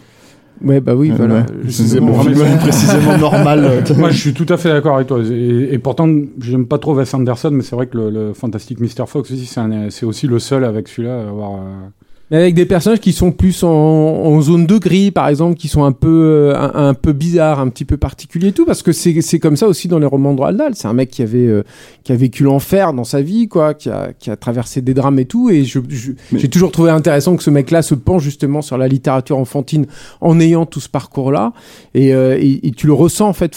Ouais, 0.65 0.81
bah 0.81 0.95
oui, 0.95 1.11
voilà. 1.17 1.47
C'est 1.69 2.01
mon 2.01 2.21
film 2.21 2.59
précisément 2.59 3.19
normal. 3.31 3.85
Moi, 3.97 4.11
je 4.11 4.17
suis 4.19 4.33
tout 4.35 4.47
à 4.53 4.57
fait 4.57 4.71
d'accord 4.71 4.97
avec 4.97 5.09
toi. 5.09 5.21
Et, 5.31 5.75
et 5.75 5.79
pourtant, 5.79 6.09
j'aime 6.41 6.67
pas 6.67 6.79
trop 6.79 6.95
Wes 6.95 7.13
Anderson, 7.15 7.51
mais 7.53 7.63
c'est 7.63 7.77
vrai 7.77 7.87
que 7.87 7.97
le, 7.99 8.11
le 8.11 8.33
Fantastic 8.33 8.81
Mr. 8.81 9.07
Fox 9.07 9.31
aussi, 9.31 9.47
c'est 9.47 9.61
un- 9.61 9.91
c'est 9.91 10.07
aussi 10.07 10.27
le 10.27 10.39
seul 10.39 10.65
avec 10.65 10.89
celui-là 10.89 11.19
à 11.21 11.29
avoir. 11.29 11.53
euh, 11.55 11.89
Mais 12.33 12.39
avec 12.39 12.55
des 12.57 12.67
personnages 12.67 12.99
qui 12.99 13.13
sont 13.13 13.31
plus 13.31 13.63
en, 13.63 13.69
en 13.71 14.41
zone 14.41 14.67
de 14.67 14.79
gris, 14.79 15.13
par 15.13 15.29
exemple, 15.29 15.57
qui 15.57 15.69
sont 15.69 15.85
un 15.85 15.93
peu, 15.93 16.09
euh, 16.09 16.57
un, 16.59 16.89
un 16.89 16.95
peu 16.95 17.13
bizarres, 17.13 17.61
un 17.61 17.69
petit 17.69 17.85
peu 17.85 17.97
particuliers 17.99 18.49
et 18.49 18.53
tout, 18.53 18.65
parce 18.67 18.83
que 18.83 18.91
c'est 18.91 19.21
c'est 19.21 19.39
comme 19.39 19.57
ça 19.57 19.69
aussi 19.69 19.87
dans 19.87 20.01
les 20.01 20.07
romans 20.07 20.35
de 20.35 20.41
Roald 20.41 20.59
Dahl. 20.59 20.73
C'est 20.75 20.89
un 20.89 20.93
mec 20.93 21.09
qui 21.09 21.23
avait, 21.23 21.47
euh, 21.47 21.63
qui 22.03 22.11
a 22.11 22.17
vécu 22.17 22.43
l'enfer 22.43 22.93
dans 22.95 23.05
sa 23.05 23.23
vie, 23.23 23.47
quoi, 23.47 23.75
qui 23.75 23.91
a, 23.91 24.11
qui 24.19 24.31
a 24.31 24.37
traversé 24.37 24.81
des 24.83 24.93
drames 24.93 25.21
et 25.21 25.25
tout. 25.27 25.51
Et 25.51 25.65
je, 25.65 25.79
je- 25.89 26.13
Mais- 26.33 26.41
j'ai 26.41 26.49
toujours 26.49 26.73
trouvé 26.73 26.91
intéressant 26.91 27.37
que 27.37 27.45
ce 27.45 27.51
mec-là 27.51 27.83
se 27.83 27.95
penche 27.95 28.25
justement 28.25 28.61
sur 28.61 28.77
la 28.77 28.89
littérature 28.89 29.39
enfantine 29.39 29.87
en 30.21 30.41
ayant 30.41 30.67
tout 30.67 30.81
ce 30.81 30.89
parcours-là. 30.89 31.53
Et, 31.95 32.13
euh, 32.13 32.37
et, 32.41 32.67
et 32.67 32.71
tu 32.73 32.89
le 32.89 32.93
ressens 32.93 33.29
en 33.29 33.35
fait 33.35 33.55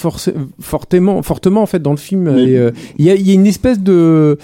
fortement, 0.60 1.24
fortement 1.24 1.64
en 1.64 1.66
fait 1.66 1.82
dans 1.82 1.92
le 1.92 1.98
film. 1.98 2.32
Mais- 2.36 2.56
euh, 2.56 2.70
Il 3.00 3.06
y, 3.06 3.10
a, 3.10 3.16
il 3.16 3.28
y 3.28 3.32
a 3.32 3.34
une 3.34 3.48
espèce 3.48 3.80
de 3.80 4.38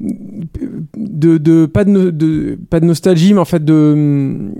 de, 0.00 1.38
de 1.38 1.66
pas 1.66 1.84
de, 1.84 2.10
de 2.10 2.58
pas 2.70 2.78
de 2.80 2.84
nostalgie 2.84 3.34
mais 3.34 3.40
en 3.40 3.44
fait 3.44 3.64
de 3.64 4.50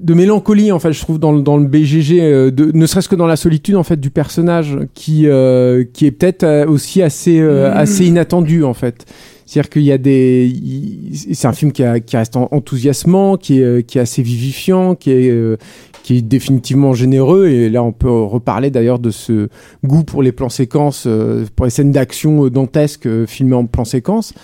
de 0.00 0.14
mélancolie 0.14 0.72
en 0.72 0.78
fait 0.78 0.92
je 0.92 1.00
trouve 1.00 1.18
dans 1.18 1.32
le, 1.32 1.40
dans 1.40 1.56
le 1.56 1.66
BGG 1.66 2.20
euh, 2.20 2.50
de, 2.50 2.70
ne 2.72 2.84
serait-ce 2.86 3.08
que 3.08 3.16
dans 3.16 3.26
la 3.26 3.36
solitude 3.36 3.76
en 3.76 3.82
fait 3.82 3.98
du 3.98 4.10
personnage 4.10 4.78
qui 4.92 5.26
euh, 5.26 5.84
qui 5.92 6.04
est 6.06 6.10
peut-être 6.10 6.42
euh, 6.42 6.66
aussi 6.66 7.00
assez 7.00 7.40
euh, 7.40 7.72
assez 7.74 8.04
inattendu 8.06 8.62
en 8.64 8.74
fait. 8.74 9.06
C'est-à-dire 9.46 9.70
qu'il 9.70 9.82
y 9.82 9.92
a 9.92 9.98
des 9.98 10.52
c'est 11.32 11.46
un 11.46 11.52
film 11.52 11.70
qui, 11.72 11.82
a- 11.82 12.00
qui 12.00 12.16
reste 12.16 12.36
en- 12.36 12.48
enthousiasmant 12.50 13.36
qui 13.36 13.60
est 13.60 13.62
euh, 13.64 13.80
qui 13.82 13.98
est 13.98 14.00
assez 14.02 14.22
vivifiant 14.22 14.94
qui 14.94 15.10
est 15.10 15.30
qui 16.04 16.18
est 16.18 16.22
définitivement 16.22 16.92
généreux. 16.92 17.48
Et 17.48 17.68
là 17.68 17.82
on 17.82 17.90
peut 17.90 18.08
reparler 18.08 18.70
d'ailleurs 18.70 19.00
de 19.00 19.10
ce 19.10 19.48
goût 19.84 20.04
pour 20.04 20.22
les 20.22 20.30
plans 20.30 20.50
séquences 20.50 21.04
euh, 21.08 21.44
pour 21.56 21.64
les 21.64 21.70
scènes 21.70 21.90
d'action 21.90 22.46
dantesques 22.48 23.06
euh, 23.06 23.26
filmées 23.26 23.56
en 23.56 23.66
plan 23.66 23.84
séquence 23.84 24.34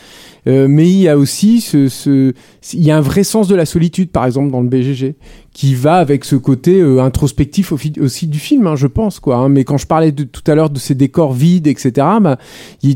euh, 0.47 0.67
mais 0.69 0.89
il 0.89 0.99
y 0.99 1.09
a 1.09 1.17
aussi 1.19 1.61
ce, 1.61 1.89
ce, 1.89 2.33
il 2.73 2.83
y 2.83 2.91
a 2.91 2.97
un 2.97 3.01
vrai 3.01 3.25
sens 3.25 3.49
de 3.49 3.55
la 3.55 3.67
solitude, 3.67 4.11
par 4.11 4.25
exemple, 4.25 4.51
dans 4.51 4.61
le 4.61 4.69
BGG, 4.69 5.15
qui 5.53 5.75
va 5.75 5.97
avec 5.97 6.25
ce 6.25 6.37
côté 6.37 6.81
euh, 6.81 7.03
introspectif 7.03 7.73
au 7.73 7.79
aussi 8.01 8.27
du 8.27 8.39
film, 8.39 8.67
hein, 8.67 8.77
je 8.77 8.87
pense, 8.87 9.21
quoi. 9.21 9.37
hein. 9.37 9.49
Mais 9.49 9.65
quand 9.65 9.77
je 9.79 9.87
parlais 9.87 10.13
de, 10.13 10.25
tout 10.25 10.43
à 10.47 10.55
l'heure 10.55 10.71
de 10.71 10.79
ces 10.79 10.95
décors 10.95 11.33
vides, 11.33 11.67
etc., 11.67 11.93
bah, 12.21 12.39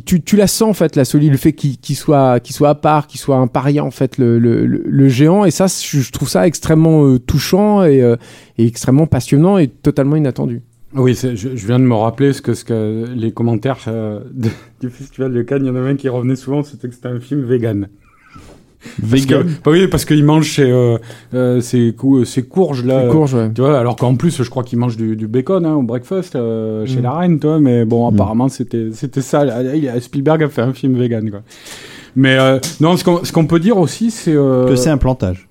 tu, 0.06 0.22
tu 0.22 0.36
la 0.36 0.46
sens 0.46 0.70
en 0.70 0.74
fait, 0.74 0.96
la 0.96 1.04
solitude, 1.04 1.32
le 1.32 1.38
fait 1.38 1.52
qu'il 1.52 1.76
qu'il 1.78 1.96
soit, 1.96 2.40
qu'il 2.40 2.54
soit 2.54 2.70
à 2.70 2.74
part, 2.74 3.06
qu'il 3.06 3.20
soit 3.20 3.36
un 3.36 3.46
paria 3.46 3.84
en 3.84 3.90
fait, 3.90 4.18
le, 4.18 4.38
le, 4.38 4.64
le- 4.66 5.08
géant. 5.08 5.44
Et 5.44 5.50
ça, 5.50 5.66
je 5.66 6.10
trouve 6.10 6.28
ça 6.28 6.46
extrêmement 6.46 7.04
euh, 7.06 7.18
touchant 7.18 7.84
et, 7.84 8.00
euh, 8.02 8.16
et 8.58 8.66
extrêmement 8.66 9.06
passionnant 9.06 9.58
et 9.58 9.68
totalement 9.68 10.16
inattendu. 10.16 10.62
Oui, 10.96 11.14
je, 11.20 11.34
je 11.34 11.66
viens 11.66 11.78
de 11.78 11.84
me 11.84 11.94
rappeler 11.94 12.32
ce 12.32 12.40
que, 12.42 12.54
ce 12.54 12.64
que 12.64 13.06
les 13.14 13.32
commentaires 13.32 13.78
euh, 13.88 14.20
de- 14.32 14.50
du 14.80 14.90
festival 14.90 15.32
de 15.32 15.42
Cannes, 15.42 15.62
il 15.64 15.68
y 15.68 15.70
en 15.70 15.76
avait 15.76 15.90
un 15.90 15.96
qui 15.96 16.08
revenait 16.08 16.36
souvent, 16.36 16.62
c'était 16.62 16.88
que 16.88 16.94
c'était 16.94 17.08
un 17.08 17.20
film 17.20 17.42
vegan. 17.44 17.88
Parce 19.10 19.24
que, 19.24 19.34
Vegan? 19.36 19.46
bah 19.64 19.70
oui, 19.70 19.88
parce 19.88 20.04
qu'il 20.04 20.22
mange 20.24 20.50
ses, 20.56 20.70
euh, 20.70 20.98
euh, 21.32 21.60
ses, 21.62 21.94
cou- 21.94 22.26
ses 22.26 22.42
courges 22.42 22.84
là. 22.84 23.08
Courges, 23.08 23.32
ouais. 23.34 23.50
Tu 23.52 23.62
vois, 23.62 23.78
alors 23.78 23.96
qu'en 23.96 24.14
plus, 24.14 24.42
je 24.42 24.50
crois 24.50 24.62
qu'il 24.62 24.78
mange 24.78 24.98
du, 24.98 25.16
du 25.16 25.26
bacon 25.26 25.64
hein, 25.64 25.74
au 25.74 25.82
breakfast 25.82 26.36
euh, 26.36 26.84
chez 26.84 26.98
Mm. 27.00 27.02
la 27.02 27.12
reine, 27.12 27.38
toi. 27.40 27.58
Mais 27.60 27.86
bon, 27.86 28.10
Mm. 28.10 28.14
apparemment, 28.14 28.48
c'était 28.50 28.90
c'était 28.92 29.22
ça. 29.22 29.42
Spielberg 30.00 30.42
a 30.42 30.48
fait 30.50 30.60
un 30.60 30.74
film 30.74 30.96
vegan, 30.98 31.30
quoi. 31.30 31.40
Mais 32.14 32.36
non, 32.80 32.96
ce 32.98 33.04
qu'on 33.04 33.24
ce 33.24 33.32
qu'on 33.32 33.46
peut 33.46 33.58
dire 33.58 33.78
aussi, 33.78 34.10
c'est 34.10 34.34
Que 34.34 34.76
c'est 34.76 34.90
un 34.90 34.98
plantage. 34.98 35.48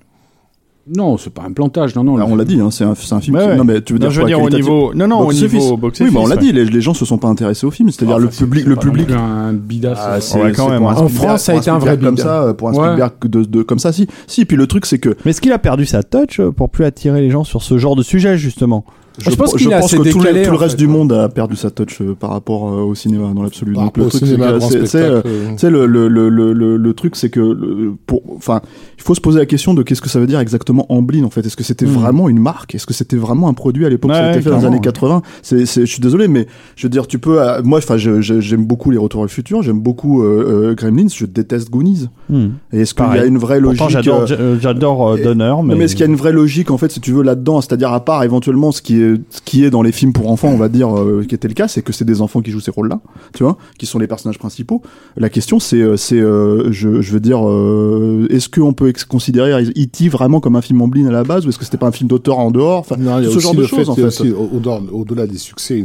Non, 0.86 1.16
c'est 1.16 1.32
pas 1.32 1.42
un 1.48 1.52
plantage, 1.52 1.94
non, 1.96 2.04
non. 2.04 2.16
Bah, 2.18 2.24
le 2.26 2.32
on 2.32 2.36
l'a 2.36 2.44
dit, 2.44 2.60
hein, 2.60 2.70
c'est 2.70 2.84
un, 2.84 2.94
film. 2.94 3.36
Ouais, 3.36 3.42
qui- 3.42 3.48
ouais. 3.48 3.56
Non, 3.56 3.64
mais 3.64 3.80
tu 3.80 3.94
veux 3.94 3.98
Non, 3.98 4.04
dire 4.06 4.10
je 4.10 4.16
veux 4.16 4.26
quoi, 4.26 4.28
dire 4.28 4.42
au 4.42 4.50
niveau. 4.50 4.92
Non, 4.94 5.06
non, 5.08 5.20
au 5.20 5.24
Box 5.24 5.40
niveau 5.40 5.56
office. 5.56 5.80
box 5.80 6.00
Oui, 6.00 6.10
bah 6.12 6.20
on 6.22 6.26
l'a 6.26 6.34
ouais. 6.36 6.42
dit, 6.42 6.52
les, 6.52 6.64
les 6.66 6.80
gens 6.82 6.92
se 6.92 7.04
sont 7.06 7.16
pas 7.16 7.28
intéressés 7.28 7.64
au 7.66 7.70
film, 7.70 7.90
c'est-à-dire 7.90 8.16
Enfin, 8.16 8.24
le 8.24 8.28
public, 8.30 8.64
c'est 8.64 8.68
le 8.68 8.76
public. 8.76 9.10
un 9.10 9.52
bidas. 9.54 9.94
Ah, 9.96 10.20
c'est- 10.20 10.38
Ouais, 10.42 10.52
quand 10.52 10.68
même, 10.68 10.82
hein. 10.84 10.94
En 10.96 11.08
France, 11.08 11.44
ça 11.44 11.52
a 11.52 11.56
été 11.56 11.70
un 11.70 11.78
vrai 11.78 11.96
comme 11.98 12.18
ça, 12.18 12.52
pour 12.58 12.68
un 12.68 12.72
Ouais. 12.74 12.84
Spielberg 12.84 13.12
de, 13.24 13.44
de- 13.44 13.62
comme 13.62 13.78
ça, 13.78 13.92
si. 13.92 14.06
Si, 14.26 14.44
puis 14.44 14.56
le 14.58 14.66
truc, 14.66 14.84
c'est 14.84 14.98
que 14.98 15.16
Mais 15.24 15.30
est-ce 15.30 15.40
qu'il 15.40 15.52
a 15.52 15.58
perdu 15.58 15.86
sa 15.86 16.02
touch 16.02 16.38
euh, 16.40 16.50
pour 16.50 16.68
plus 16.68 16.84
attirer 16.84 17.22
les 17.22 17.30
gens 17.30 17.44
sur 17.44 17.62
ce 17.62 17.78
genre 17.78 17.96
de 17.96 18.02
sujet, 18.02 18.36
justement? 18.36 18.84
Je, 19.18 19.30
Je 19.30 19.36
pense 19.36 19.52
je 19.52 19.56
qu'il 19.58 19.68
est 19.72 19.76
pense 19.78 19.84
assez 19.92 19.96
que 19.98 20.02
tout, 20.10 20.18
le- 20.18 20.24
décalé, 20.24 20.42
tout 20.44 20.50
le 20.50 20.56
en 20.56 20.60
reste 20.60 20.72
fait. 20.72 20.76
du 20.78 20.86
monde 20.88 21.12
a 21.12 21.28
perdu 21.28 21.56
sa 21.56 21.70
touch 21.70 22.00
euh, 22.00 22.14
par 22.18 22.30
rapport 22.30 22.68
euh, 22.68 22.82
au 22.82 22.94
cinéma 22.94 23.32
dans 23.34 23.42
l'absolu. 23.42 23.72
Par 23.74 23.84
Donc 23.84 23.96
le 23.96 24.04
au 24.04 24.08
truc, 24.08 24.22
c'est 24.26 24.40
euh, 24.40 24.60
spectacle, 24.60 25.22
Tu 25.52 25.58
sais, 25.58 25.70
le, 25.70 25.86
le, 25.86 26.08
le, 26.08 26.28
le, 26.28 26.52
le, 26.52 26.76
le 26.76 26.94
truc, 26.94 27.14
c'est 27.16 27.30
que, 27.30 27.40
le- 27.40 27.94
pour, 28.06 28.22
enfin, 28.36 28.60
il 28.98 29.02
faut 29.02 29.14
se 29.14 29.20
poser 29.20 29.38
la 29.38 29.46
question 29.46 29.74
de 29.74 29.82
qu'est-ce 29.82 30.00
que 30.02 30.08
ça 30.08 30.18
veut 30.18 30.26
dire 30.26 30.40
exactement 30.40 30.86
Amblin, 30.88 31.24
en 31.24 31.30
fait. 31.30 31.46
Est-ce 31.46 31.56
que 31.56 31.62
c'était 31.64 31.86
Mhm. 31.86 31.92
vraiment 31.92 32.28
une 32.28 32.38
marque? 32.40 32.74
Est-ce 32.74 32.86
que 32.86 32.94
c'était 32.94 33.16
vraiment 33.16 33.48
un 33.48 33.54
produit 33.54 33.84
à 33.86 33.88
l'époque? 33.88 34.12
Ça 34.12 34.18
a 34.18 34.22
Ouais, 34.24 34.32
été 34.32 34.42
fait 34.42 34.50
dans 34.50 34.58
les 34.58 34.64
années 34.64 34.80
80. 34.80 35.22
C'est, 35.42 35.64
c'est, 35.66 35.82
je 35.82 35.90
suis 35.90 36.00
désolé, 36.00 36.26
mais 36.28 36.46
je 36.76 36.86
veux 36.86 36.90
dire, 36.90 37.06
tu 37.06 37.18
peux, 37.18 37.40
euh, 37.42 37.60
moi, 37.62 37.78
enfin, 37.78 37.96
j'aime 37.96 38.64
beaucoup 38.64 38.90
les 38.90 38.98
Retours 38.98 39.22
le 39.22 39.28
futur, 39.28 39.62
j'aime 39.62 39.80
beaucoup 39.80 40.22
euh, 40.22 40.70
euh, 40.70 40.74
Gremlins, 40.74 41.08
je 41.14 41.26
déteste 41.26 41.70
Goonies. 41.70 42.08
Hmm. 42.30 42.48
Et 42.72 42.80
est-ce 42.80 42.94
qu'il 42.94 43.04
y 43.04 43.18
a 43.18 43.24
une 43.26 43.38
vraie 43.38 43.60
logique 43.60 43.88
j'adore, 43.90 44.26
j'adore 44.60 45.16
Donner, 45.18 45.54
mais. 45.62 45.74
mais 45.74 45.84
est-ce 45.84 45.94
qu'il 45.94 46.04
y 46.04 46.08
a 46.08 46.10
une 46.10 46.16
vraie 46.16 46.32
logique 46.32 46.70
en 46.70 46.78
fait 46.78 46.90
si 46.90 47.00
tu 47.00 47.12
veux 47.12 47.22
là-dedans? 47.22 47.60
C'est-à-dire 47.60 47.92
à 47.92 48.04
part 48.04 48.22
éventuellement 48.24 48.72
ce 48.72 48.80
qui 48.82 49.00
est 49.00 49.03
ce 49.30 49.40
qui 49.44 49.64
est 49.64 49.70
dans 49.70 49.82
les 49.82 49.92
films 49.92 50.12
pour 50.12 50.30
enfants 50.30 50.48
on 50.48 50.56
va 50.56 50.68
dire 50.68 50.96
euh, 50.96 51.24
qui 51.28 51.34
était 51.34 51.48
le 51.48 51.54
cas 51.54 51.68
c'est 51.68 51.82
que 51.82 51.92
c'est 51.92 52.04
des 52.04 52.20
enfants 52.22 52.40
qui 52.40 52.50
jouent 52.50 52.60
ces 52.60 52.70
rôles-là 52.70 53.00
tu 53.34 53.42
vois 53.42 53.58
qui 53.78 53.86
sont 53.86 53.98
les 53.98 54.06
personnages 54.06 54.38
principaux 54.38 54.82
la 55.16 55.28
question 55.28 55.58
c'est 55.60 55.82
euh, 55.82 55.96
c'est 55.96 56.20
euh, 56.20 56.72
je, 56.72 57.02
je 57.02 57.12
veux 57.12 57.20
dire 57.20 57.46
euh, 57.46 58.26
est-ce 58.30 58.48
qu'on 58.48 58.72
peut 58.72 58.92
considérer 59.08 59.52
E.T. 59.62 60.08
vraiment 60.08 60.40
comme 60.40 60.56
un 60.56 60.62
film 60.62 60.80
Amblin 60.80 61.06
à 61.06 61.12
la 61.12 61.24
base 61.24 61.46
ou 61.46 61.50
est-ce 61.50 61.58
que 61.58 61.64
c'était 61.64 61.76
pas 61.76 61.88
un 61.88 61.92
film 61.92 62.08
d'auteur 62.08 62.38
en 62.38 62.50
dehors 62.50 62.78
enfin 62.78 62.96
Non, 62.96 63.22
ce 63.22 63.38
genre 63.38 63.54
de 63.54 63.66
choses 63.66 63.90
en 63.90 63.94
fait 63.94 64.04
aussi, 64.04 64.32
au-delà 64.32 65.26
des 65.26 65.38
succès 65.38 65.84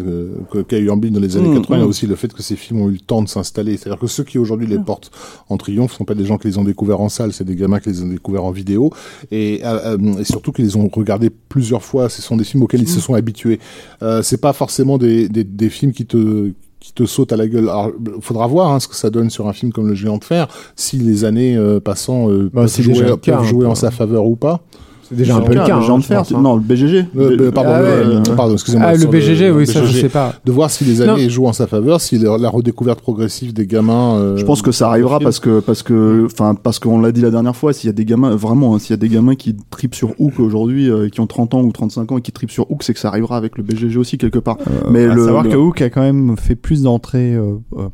qu'a 0.68 0.78
eu 0.78 0.90
Amblin 0.90 1.12
dans 1.12 1.20
les 1.20 1.36
années 1.36 1.50
Mmh, 1.50 1.62
80, 1.62 1.76
il 1.76 1.80
y 1.80 1.82
a 1.82 1.86
mmh. 1.86 1.90
aussi 1.90 2.08
le 2.08 2.16
fait 2.16 2.34
que 2.34 2.44
ces 2.44 2.56
films 2.56 2.82
ont 2.82 2.90
eu 2.90 2.94
le 2.94 3.00
temps 3.00 3.22
de 3.22 3.28
s'installer. 3.28 3.78
C'est-à-dire 3.78 4.00
que 4.00 4.08
ceux 4.08 4.24
qui 4.24 4.38
aujourd'hui 4.38 4.68
les 4.68 4.80
portent 4.80 5.12
en 5.50 5.58
triomphe 5.58 5.94
sont 5.94 6.06
pas 6.06 6.16
des 6.16 6.26
gens 6.26 6.38
qui 6.38 6.48
les 6.48 6.58
ont 6.58 6.64
découverts 6.64 7.02
en 7.02 7.10
salle, 7.10 7.34
c'est 7.34 7.44
des 7.44 7.56
gamins 7.56 7.80
qui 7.80 7.90
les 7.90 8.02
ont 8.02 8.08
découverts 8.08 8.46
en 8.46 8.52
vidéo 8.52 8.92
et, 9.32 9.62
et 9.62 10.24
surtout 10.24 10.52
qu'ils 10.52 10.66
les 10.66 10.76
ont 10.76 10.88
regardés 10.88 11.30
plusieurs 11.30 11.84
fois. 11.84 12.10
Ce 12.10 12.22
sont 12.22 12.38
des 12.38 12.44
films 12.44 12.64
auxquels 12.64 12.82
ils 12.82 12.90
se 12.90 13.00
sont 13.00 13.09
habitués. 13.16 13.60
Euh, 14.04 14.22
c'est 14.22 14.42
pas 14.42 14.54
forcément 14.54 14.98
des, 14.98 15.30
des, 15.30 15.44
des 15.44 15.70
films 15.70 15.92
qui 15.94 16.06
te 16.06 16.52
qui 16.80 16.94
te 16.94 17.06
sautent 17.06 17.34
à 17.34 17.38
la 17.38 17.46
gueule. 17.48 17.68
Alors, 17.68 17.92
faudra 18.22 18.48
voir 18.48 18.72
hein, 18.72 18.80
ce 18.80 18.88
que 18.88 18.96
ça 18.96 19.10
donne 19.10 19.30
sur 19.30 19.48
un 19.50 19.54
film 19.54 19.74
comme 19.74 19.88
Le 19.88 19.96
Géant 19.96 20.18
de 20.18 20.24
Fer, 20.24 20.48
si 20.78 20.98
les 20.98 21.26
années 21.26 21.58
euh, 21.58 21.82
passant 21.82 22.30
euh, 22.30 22.50
Bah, 22.54 22.62
peuvent 22.62 22.82
jouer, 22.82 23.06
cas, 23.06 23.18
peuvent 23.18 23.40
hein, 23.40 23.44
jouer 23.44 23.66
en 23.66 23.70
quoi. 23.72 23.76
sa 23.76 23.92
faveur 23.92 24.26
ou 24.26 24.38
pas. 24.38 24.62
C'est 25.10 25.16
déjà 25.16 25.36
un 25.38 25.42
peu 25.42 25.54
le 25.54 25.60
cas. 25.62 25.68
le 25.68 25.74
hein, 25.74 25.82
genre 25.82 25.98
de 25.98 26.04
je 26.04 26.08
fer 26.08 26.20
pense, 26.20 26.32
hein. 26.32 26.42
non 26.42 26.56
le 26.56 26.62
BGG 26.62 27.06
Euh, 27.18 27.36
Le- 27.36 27.52
pardon, 27.52 27.72
Ah 27.74 27.82
ouais, 27.82 27.88
euh, 27.88 28.20
euh, 28.20 28.36
pardon, 28.36 28.54
excusez-moi. 28.54 28.88
Ah, 28.92 28.96
le 28.96 29.06
BGG, 29.08 29.52
oui, 29.52 29.66
ça, 29.68 29.84
je 29.84 29.92
sais 29.98 30.10
pas. 30.10 30.34
de 30.46 30.52
voir 30.52 30.70
si 30.70 30.86
les 30.86 31.02
années 31.02 31.30
jouent 31.30 31.48
en 31.48 31.54
sa 31.54 31.68
faveur, 31.68 32.00
si 32.02 32.18
la, 32.18 32.38
la 32.38 32.50
redécouverte 32.50 33.02
progressive 33.02 33.54
des 33.54 33.66
gamins. 33.68 34.16
euh, 34.16 34.38
Je 34.38 34.46
pense 34.46 34.62
que 34.62 34.72
ça 34.72 34.88
arrivera 34.90 35.20
parce 35.20 35.40
que 35.40 35.60
parce 35.60 35.84
que 35.84 36.26
enfin 36.26 36.56
parce 36.56 36.80
qu'on 36.80 37.00
l'a 37.02 37.12
dit 37.12 37.22
la 37.22 37.32
dernière 37.32 37.56
fois, 37.56 37.74
s'il 37.74 37.88
y 37.88 37.90
a 37.90 37.94
des 37.94 38.06
gamins 38.06 38.36
vraiment, 38.36 38.76
hein, 38.76 38.80
s'il 38.80 38.92
y 38.92 38.94
a 38.94 38.98
des 38.98 39.10
gamins 39.10 39.36
qui 39.36 39.56
tripent 39.70 39.96
sur 39.96 40.14
Hook 40.20 40.40
aujourd'hui, 40.40 40.90
euh, 40.90 41.10
qui 41.10 41.20
ont 41.22 41.28
30 41.28 41.54
ans 41.56 41.62
ou 41.62 41.72
35 41.72 42.12
ans 42.12 42.18
et 42.18 42.22
qui 42.22 42.32
tripent 42.32 42.52
sur 42.52 42.70
Hook, 42.72 42.84
c'est 42.84 42.94
que 42.94 43.00
ça 43.00 43.08
arrivera 43.10 43.38
avec 43.38 43.58
le 43.58 43.64
BGG 43.64 43.98
aussi 43.98 44.18
quelque 44.18 44.40
part. 44.40 44.58
mais 44.92 45.06
à 45.06 45.14
le, 45.16 45.26
savoir 45.26 45.48
que 45.48 45.56
Hook 45.56 45.82
a 45.82 45.90
quand 45.90 46.02
même 46.02 46.36
fait 46.38 46.56
plus 46.56 46.84
d'entrées 46.84 47.36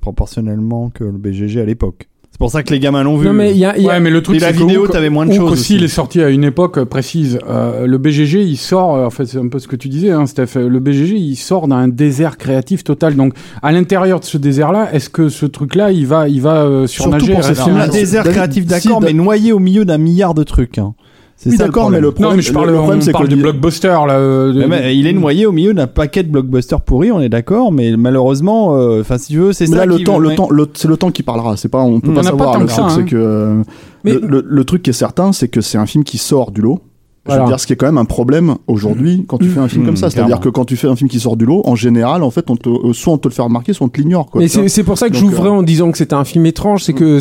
proportionnellement 0.01 0.89
que 0.89 1.03
le 1.03 1.17
BGG 1.17 1.59
à 1.61 1.65
l'époque. 1.65 2.07
C'est 2.35 2.39
pour 2.39 2.51
ça 2.51 2.63
que 2.63 2.73
les 2.73 2.81
gamins 2.81 3.01
l'ont 3.01 3.15
vu. 3.15 3.27
Non, 3.27 3.31
mais 3.31 3.51
il 3.51 3.57
y 3.57 3.63
a, 3.63 3.77
il 3.77 3.83
y 3.83 3.89
a- 3.89 3.93
Ouais, 3.93 3.99
mais 4.01 4.09
le 4.09 4.21
truc, 4.21 4.35
Et 4.35 4.39
la 4.39 4.47
c'est 4.51 4.55
que 4.55 4.63
vidéo, 4.63 4.89
t'avais 4.89 5.09
moins 5.09 5.25
de 5.25 5.31
choses 5.31 5.53
aussi, 5.53 5.61
aussi. 5.61 5.75
il 5.75 5.83
est 5.85 5.87
sorti 5.87 6.21
à 6.21 6.27
une 6.29 6.43
époque 6.43 6.83
précise. 6.83 7.39
Euh, 7.49 7.87
le 7.87 7.97
BGG, 7.97 8.43
il 8.43 8.57
sort, 8.57 8.93
euh, 8.97 9.05
en 9.05 9.09
fait, 9.09 9.25
c'est 9.25 9.37
un 9.37 9.47
peu 9.47 9.57
ce 9.57 9.69
que 9.69 9.77
tu 9.77 9.87
disais, 9.87 10.11
hein, 10.11 10.25
Steph. 10.25 10.57
euh, 10.57 10.67
Le 10.67 10.79
BGG, 10.81 11.15
il 11.15 11.37
sort 11.37 11.69
d'un 11.69 11.87
désert 11.87 12.35
créatif 12.37 12.83
total. 12.83 13.15
Donc, 13.15 13.35
à 13.63 13.71
l'intérieur 13.71 14.19
de 14.19 14.25
ce 14.25 14.37
désert-là, 14.37 14.89
est-ce 14.93 15.09
que 15.09 15.29
ce 15.29 15.45
truc-là, 15.45 15.93
il 15.93 16.07
va, 16.07 16.27
il 16.27 16.41
va 16.41 16.63
euh, 16.63 16.87
surnager 16.87 17.31
pour 17.31 17.41
ces 17.41 17.49
rester- 17.51 17.63
films-là, 17.63 17.79
un 17.79 17.83
Alors, 17.85 17.95
désert 17.95 18.23
créatif, 18.25 18.65
d'accord, 18.65 18.99
Da- 18.99 19.07
mais 19.07 19.13
noyé 19.13 19.53
au 19.53 19.59
milieu 19.59 19.85
d'un 19.85 19.97
milliard 19.97 20.33
de 20.33 20.43
trucs. 20.43 20.77
hein. 20.77 20.93
C'est 21.37 21.49
Oui, 21.49 21.57
ça 21.57 21.63
le 21.65 21.69
d'accord, 21.69 21.89
mais 21.91 21.99
problème. 21.99 22.01
le 22.01 22.07
Non, 22.07 22.13
problème, 22.13 22.35
mais 22.37 22.41
je 22.41 22.53
parle, 22.53 22.67
le 22.69 22.73
problème, 22.77 22.97
on 22.97 23.01
c'est 23.01 23.11
parle 23.11 23.25
que 23.25 23.29
du 23.33 23.41
blockbuster, 23.41 23.87
là. 24.07 24.13
euh, 24.13 24.53
de- 24.53 24.59
Mais, 24.59 24.67
mais 24.67 24.97
il 24.97 25.05
est 25.05 25.11
noyé 25.13 25.45
au 25.45 25.51
milieu 25.51 25.73
d'un 25.73 25.85
paquet 25.85 26.23
de 26.23 26.29
blockbusters 26.31 26.79
pourris, 26.81 27.11
on 27.11 27.19
est 27.19 27.27
d'accord, 27.29 27.71
mais 27.73 27.95
malheureusement, 27.97 28.75
euh, 28.77 29.01
enfin 29.01 29.17
si 29.17 29.33
tu 29.33 29.39
veux, 29.39 29.51
c'est 29.53 29.65
Mais 29.65 29.71
ça 29.71 29.77
là, 29.79 29.85
le 29.85 29.99
temps, 30.03 30.17
le 30.17 30.33
temps, 30.33 30.47
le- 30.49 30.67
c'est 30.73 30.87
le 30.87 30.95
temps 30.97 31.11
qui 31.11 31.23
parlera. 31.23 31.57
C'est 31.57 31.67
pas, 31.67 31.81
on 31.81 31.99
peut 31.99 32.13
pas 32.13 32.21
pas 32.21 32.27
savoir. 32.29 32.51
tant 32.53 32.59
le 32.61 32.65
que 32.67 32.71
truc, 32.71 32.83
ça, 32.89 32.95
c'est 32.95 33.01
hein. 33.01 33.05
que 33.05 33.15
euh, 33.17 33.61
Mais- 34.05 34.13
le, 34.13 34.19
le- 34.21 34.45
le 34.47 34.63
truc 34.63 34.81
qui 34.81 34.91
est 34.91 34.93
certain, 34.93 35.33
c'est 35.33 35.49
que 35.49 35.59
c'est 35.59 35.77
un 35.77 35.85
film 35.85 36.03
qui 36.05 36.17
sort 36.17 36.51
du 36.51 36.61
lot. 36.61 36.79
Je 37.27 37.31
Voilà. 37.31 37.43
veux 37.45 37.47
dire, 37.49 37.59
ce 37.59 37.65
qui 37.65 37.73
est 37.73 37.75
quand 37.75 37.87
même 37.87 37.97
un 37.97 38.05
problème 38.05 38.53
aujourd'hui 38.67 39.25
quand 39.27 39.39
tu 39.39 39.47
fais 39.49 39.59
un 39.59 39.67
film 39.67 39.81
Mmh, 39.81 39.85
comme 39.87 39.95
ça. 39.97 40.11
C'est-à-dire 40.11 40.27
clairement. 40.37 40.43
que 40.43 40.49
quand 40.49 40.65
tu 40.65 40.75
fais 40.75 40.87
un 40.87 40.95
film 40.95 41.09
qui 41.09 41.19
sort 41.19 41.37
du 41.37 41.45
lot, 41.45 41.63
en 41.65 41.75
général, 41.75 42.21
en 42.21 42.29
fait, 42.29 42.51
on 42.51 42.55
te, 42.55 42.69
euh, 42.69 42.93
soit 42.93 43.13
on 43.13 43.17
te 43.17 43.27
le 43.27 43.33
fait 43.33 43.41
remarquer, 43.41 43.73
soit 43.73 43.85
on 43.87 43.89
te 43.89 43.99
l'ignore. 43.99 44.29
Mais 44.35 44.47
c'est 44.47 44.67
c'est 44.67 44.83
pour 44.83 44.97
ça 44.99 45.09
que 45.09 45.15
j'ouvrais 45.15 45.49
euh, 45.49 45.53
en 45.53 45.63
disant 45.63 45.91
que 45.91 45.97
c'était 45.97 46.13
un 46.13 46.23
film 46.23 46.45
étrange, 46.45 46.83
c'est 46.83 46.93
que, 46.93 47.19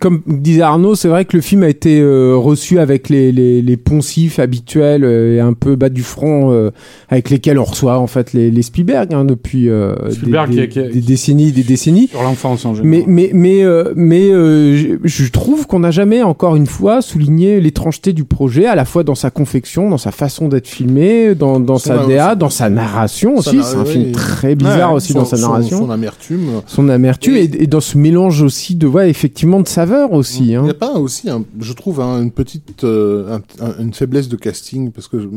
comme 0.00 0.22
disait 0.26 0.62
Arnaud, 0.62 0.96
c'est 0.96 1.06
vrai 1.06 1.24
que 1.26 1.36
le 1.36 1.42
film 1.42 1.62
a 1.62 1.68
été 1.68 2.00
euh, 2.00 2.34
reçu 2.36 2.80
avec 2.80 3.08
les, 3.08 3.30
les, 3.30 3.62
les 3.62 3.76
poncifs 3.76 4.40
habituels 4.40 5.04
euh, 5.04 5.36
et 5.36 5.40
un 5.40 5.52
peu 5.52 5.76
bas 5.76 5.90
du 5.90 6.02
front 6.02 6.50
euh, 6.50 6.70
avec 7.08 7.30
lesquels 7.30 7.58
on 7.60 7.64
reçoit 7.64 7.98
en 8.00 8.08
fait 8.08 8.32
les, 8.32 8.50
les 8.50 8.62
Spielberg 8.62 9.14
hein, 9.14 9.24
depuis 9.24 9.68
euh, 9.68 9.94
des- 10.08 10.14
Spielberg 10.14 10.50
des, 10.50 10.54
qui 10.56 10.60
est- 10.62 10.68
qui 10.68 10.78
est- 10.80 10.88
des 10.92 11.00
décennies, 11.00 11.52
des 11.52 11.62
décennies. 11.62 12.08
Sur 12.08 12.22
l'enfance 12.24 12.64
en 12.64 12.74
général. 12.74 13.04
Mais 13.06 13.30
mais 13.30 13.30
mais 13.32 13.62
euh, 13.62 13.92
mais 13.94 14.30
euh, 14.32 14.76
je- 14.76 14.96
je 15.04 15.30
trouve 15.30 15.68
qu'on 15.68 15.78
n'a 15.80 15.92
jamais 15.92 16.22
encore 16.24 16.56
une 16.56 16.66
fois 16.66 17.00
souligné 17.00 17.60
l'étrangeté 17.60 18.12
du 18.12 18.24
projet, 18.24 18.66
à 18.66 18.74
la 18.74 18.84
fois 18.84 19.04
dans 19.04 19.14
sa 19.20 19.30
confection, 19.30 19.88
dans 19.90 19.98
sa 19.98 20.10
façon 20.10 20.48
d'être 20.48 20.66
filmé, 20.68 21.34
dans, 21.34 21.60
dans 21.60 21.78
Son- 21.78 21.88
sa 21.90 22.06
DA, 22.06 22.30
son- 22.32 22.36
dans 22.38 22.50
sa 22.50 22.70
narration 22.70 23.36
aussi. 23.36 23.60
C'est 23.62 23.76
un 23.76 23.84
film 23.84 24.12
très 24.12 24.54
bizarre 24.54 24.90
Ouais, 24.90 24.96
aussi 24.96 25.12
son- 25.12 25.20
dans 25.20 25.24
sa 25.24 25.36
son- 25.36 25.42
narration 25.48 25.78
Son 25.78 25.90
amertume. 25.90 26.48
son 26.66 26.88
amertume 26.88 27.36
et, 27.36 27.42
et 27.58 27.66
dans 27.66 27.80
ce 27.80 27.96
mélange 27.98 28.42
aussi 28.42 28.74
de 28.74 28.86
ouais 28.86 29.08
effectivement 29.10 29.60
de 29.60 29.68
saveurs 29.68 30.12
aussi 30.12 30.46
Il 30.48 30.54
hein. 30.56 30.62
n'y 30.64 30.70
a 30.70 30.74
pas 30.74 30.94
aussi, 30.98 31.30
un- 31.30 31.44
je 31.60 31.72
trouve, 31.72 32.00
un- 32.00 32.22
une 32.22 32.30
petite, 32.32 32.84
euh, 32.84 33.38
un- 33.60 33.64
un- 33.66 33.74
une 33.82 33.92
faiblesse 33.94 34.28
de 34.28 34.36
casting 34.36 34.90
parce 34.90 35.06
que 35.08 35.20
je- 35.20 35.28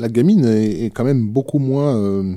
la 0.00 0.08
gamine 0.08 0.44
est, 0.44 0.86
est 0.86 0.90
quand 0.90 1.04
même 1.04 1.28
beaucoup 1.28 1.58
moins, 1.58 1.96
euh, 1.96 2.34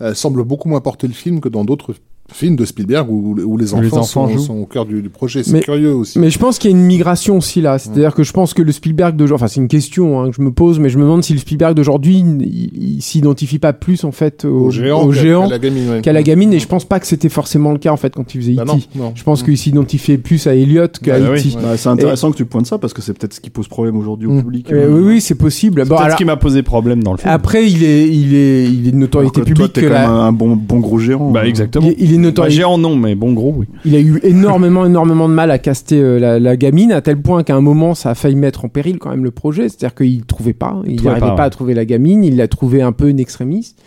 elle 0.00 0.16
semble 0.16 0.42
beaucoup 0.44 0.68
moins 0.68 0.80
porter 0.80 1.06
le 1.06 1.12
film 1.14 1.40
que 1.40 1.48
dans 1.48 1.64
d'autres 1.64 1.94
films 2.34 2.56
de 2.56 2.64
Spielberg 2.64 3.08
où, 3.10 3.36
où 3.44 3.56
les 3.56 3.72
enfants, 3.74 3.80
les 3.82 3.92
enfants 3.94 4.02
sont, 4.02 4.28
jouent. 4.28 4.38
sont 4.38 4.54
au 4.58 4.66
cœur 4.66 4.84
du, 4.86 5.00
du 5.00 5.08
projet. 5.08 5.42
C'est 5.44 5.52
Mais- 5.52 5.60
curieux 5.60 5.94
aussi. 5.94 6.18
mais 6.18 6.30
je 6.30 6.38
pense 6.38 6.58
qu'il 6.58 6.70
y 6.70 6.74
a 6.74 6.76
une 6.76 6.82
migration 6.84 7.36
aussi 7.38 7.60
là 7.60 7.78
c'est-à-dire 7.78 8.14
que 8.14 8.22
je 8.24 8.32
pense 8.32 8.54
que 8.54 8.62
le 8.62 8.72
Spielberg 8.72 9.16
de 9.16 9.30
enfin 9.32 9.46
c'est 9.48 9.60
une 9.60 9.68
question 9.68 10.20
hein, 10.20 10.30
que 10.30 10.36
je 10.36 10.42
me 10.42 10.50
pose 10.50 10.78
mais 10.80 10.88
je 10.88 10.98
me 10.98 11.04
demande 11.04 11.22
si 11.22 11.32
le 11.32 11.38
Spielberg 11.38 11.74
d'aujourd'hui 11.74 12.16
il, 12.18 12.96
il 12.96 13.02
s'identifie 13.02 13.58
pas 13.58 13.72
plus 13.72 14.04
en 14.04 14.12
fait 14.12 14.44
au, 14.44 14.66
au 14.66 14.70
géant, 14.70 15.02
au 15.02 15.10
qu'à- 15.10 15.14
géant 15.22 15.42
qu'à 15.44 15.50
la 15.50 15.58
gamine. 15.58 15.90
ouais. 15.90 16.00
qu'à 16.02 16.12
la 16.12 16.22
gamine 16.22 16.52
et 16.52 16.58
je 16.58 16.66
pense 16.66 16.84
pas 16.84 16.98
que 17.00 17.06
c'était 17.06 17.28
forcément 17.28 17.72
le 17.72 17.78
cas 17.78 17.92
en 17.92 17.96
fait 17.96 18.14
quand 18.14 18.34
il 18.34 18.40
faisait 18.40 18.54
Bah 18.54 18.64
E.T. 18.66 18.88
je 19.14 19.22
pense 19.22 19.42
qu'il 19.42 19.56
s'identifiait 19.56 20.18
plus 20.18 20.46
à 20.46 20.54
Elliot 20.54 20.88
qu'à 21.02 21.18
Bah 21.20 21.26
E.T. 21.34 21.42
oui. 21.46 21.56
Bah, 21.62 21.76
c'est 21.76 21.88
intéressant 21.88 22.30
que 22.32 22.36
tu 22.36 22.44
pointes 22.44 22.66
ça 22.66 22.78
parce 22.78 22.92
que 22.92 23.00
c'est 23.02 23.12
peut-être 23.16 23.34
ce 23.34 23.40
qui 23.40 23.50
pose 23.50 23.68
problème 23.68 23.96
aujourd'hui 23.96 24.26
au 24.26 24.32
Mm. 24.32 24.42
public. 24.42 24.72
Euh, 24.72 24.88
oui 24.90 25.02
oui 25.14 25.20
c'est 25.20 25.34
possible 25.36 25.82
C'est 25.84 25.88
bon, 25.88 25.96
alors, 25.96 26.12
ce 26.12 26.16
qui 26.16 26.24
m'a 26.24 26.36
posé 26.36 26.62
problème 26.62 27.02
dans 27.02 27.12
le 27.12 27.18
film. 27.18 27.30
après 27.32 27.70
il 27.70 27.84
est 27.84 28.08
il 28.08 28.34
est 28.34 28.64
il 28.64 28.88
est 28.88 28.92
de 28.92 28.96
notoriété 28.96 29.40
que 29.40 29.46
toi, 29.46 29.54
publique 29.68 29.72
t'es 29.72 29.82
quand 29.82 29.90
même 29.92 30.10
un 30.10 30.32
bon, 30.32 30.56
bon 30.56 30.80
gros 30.80 30.98
géant. 30.98 31.30
Bah 31.30 31.40
hein. 31.44 31.46
exactement. 31.46 31.88
il 31.96 32.12
est, 32.12 32.23
il 32.24 32.26
Bah, 32.26 32.30
notoriété 32.30 32.56
géant 32.56 32.78
non, 32.78 32.96
mais 32.96 33.14
bon 33.14 33.32
gros 33.32 33.54
oui. 33.56 33.66
Il 33.84 33.94
a 33.94 34.00
eu 34.00 34.20
énormément, 34.22 34.84
énormément 34.86 35.28
de 35.28 35.34
mal 35.34 35.50
à 35.50 35.58
caster 35.58 36.00
euh, 36.00 36.18
la, 36.18 36.38
la 36.38 36.56
gamine, 36.56 36.92
à 36.92 37.00
tel 37.00 37.20
point 37.20 37.42
qu'à 37.42 37.54
un 37.54 37.60
moment, 37.60 37.94
ça 37.94 38.10
a 38.10 38.14
failli 38.14 38.36
mettre 38.36 38.64
en 38.64 38.68
péril 38.68 38.98
quand 38.98 39.10
même 39.10 39.24
le 39.24 39.30
projet. 39.30 39.68
C'est-à-dire 39.68 39.94
qu'il 39.94 40.24
trouvait 40.24 40.52
pas, 40.52 40.80
il 40.86 40.96
trouvait 40.96 41.10
n'arrivait 41.20 41.36
pas, 41.36 41.44
à 41.44 41.50
trouver 41.50 41.74
la 41.74 41.84
gamine, 41.84 42.24
il 42.24 42.36
l'a 42.36 42.48
trouvé 42.48 42.82
un 42.82 42.92
peu 42.92 43.08
une 43.08 43.20
extrémiste. 43.20 43.80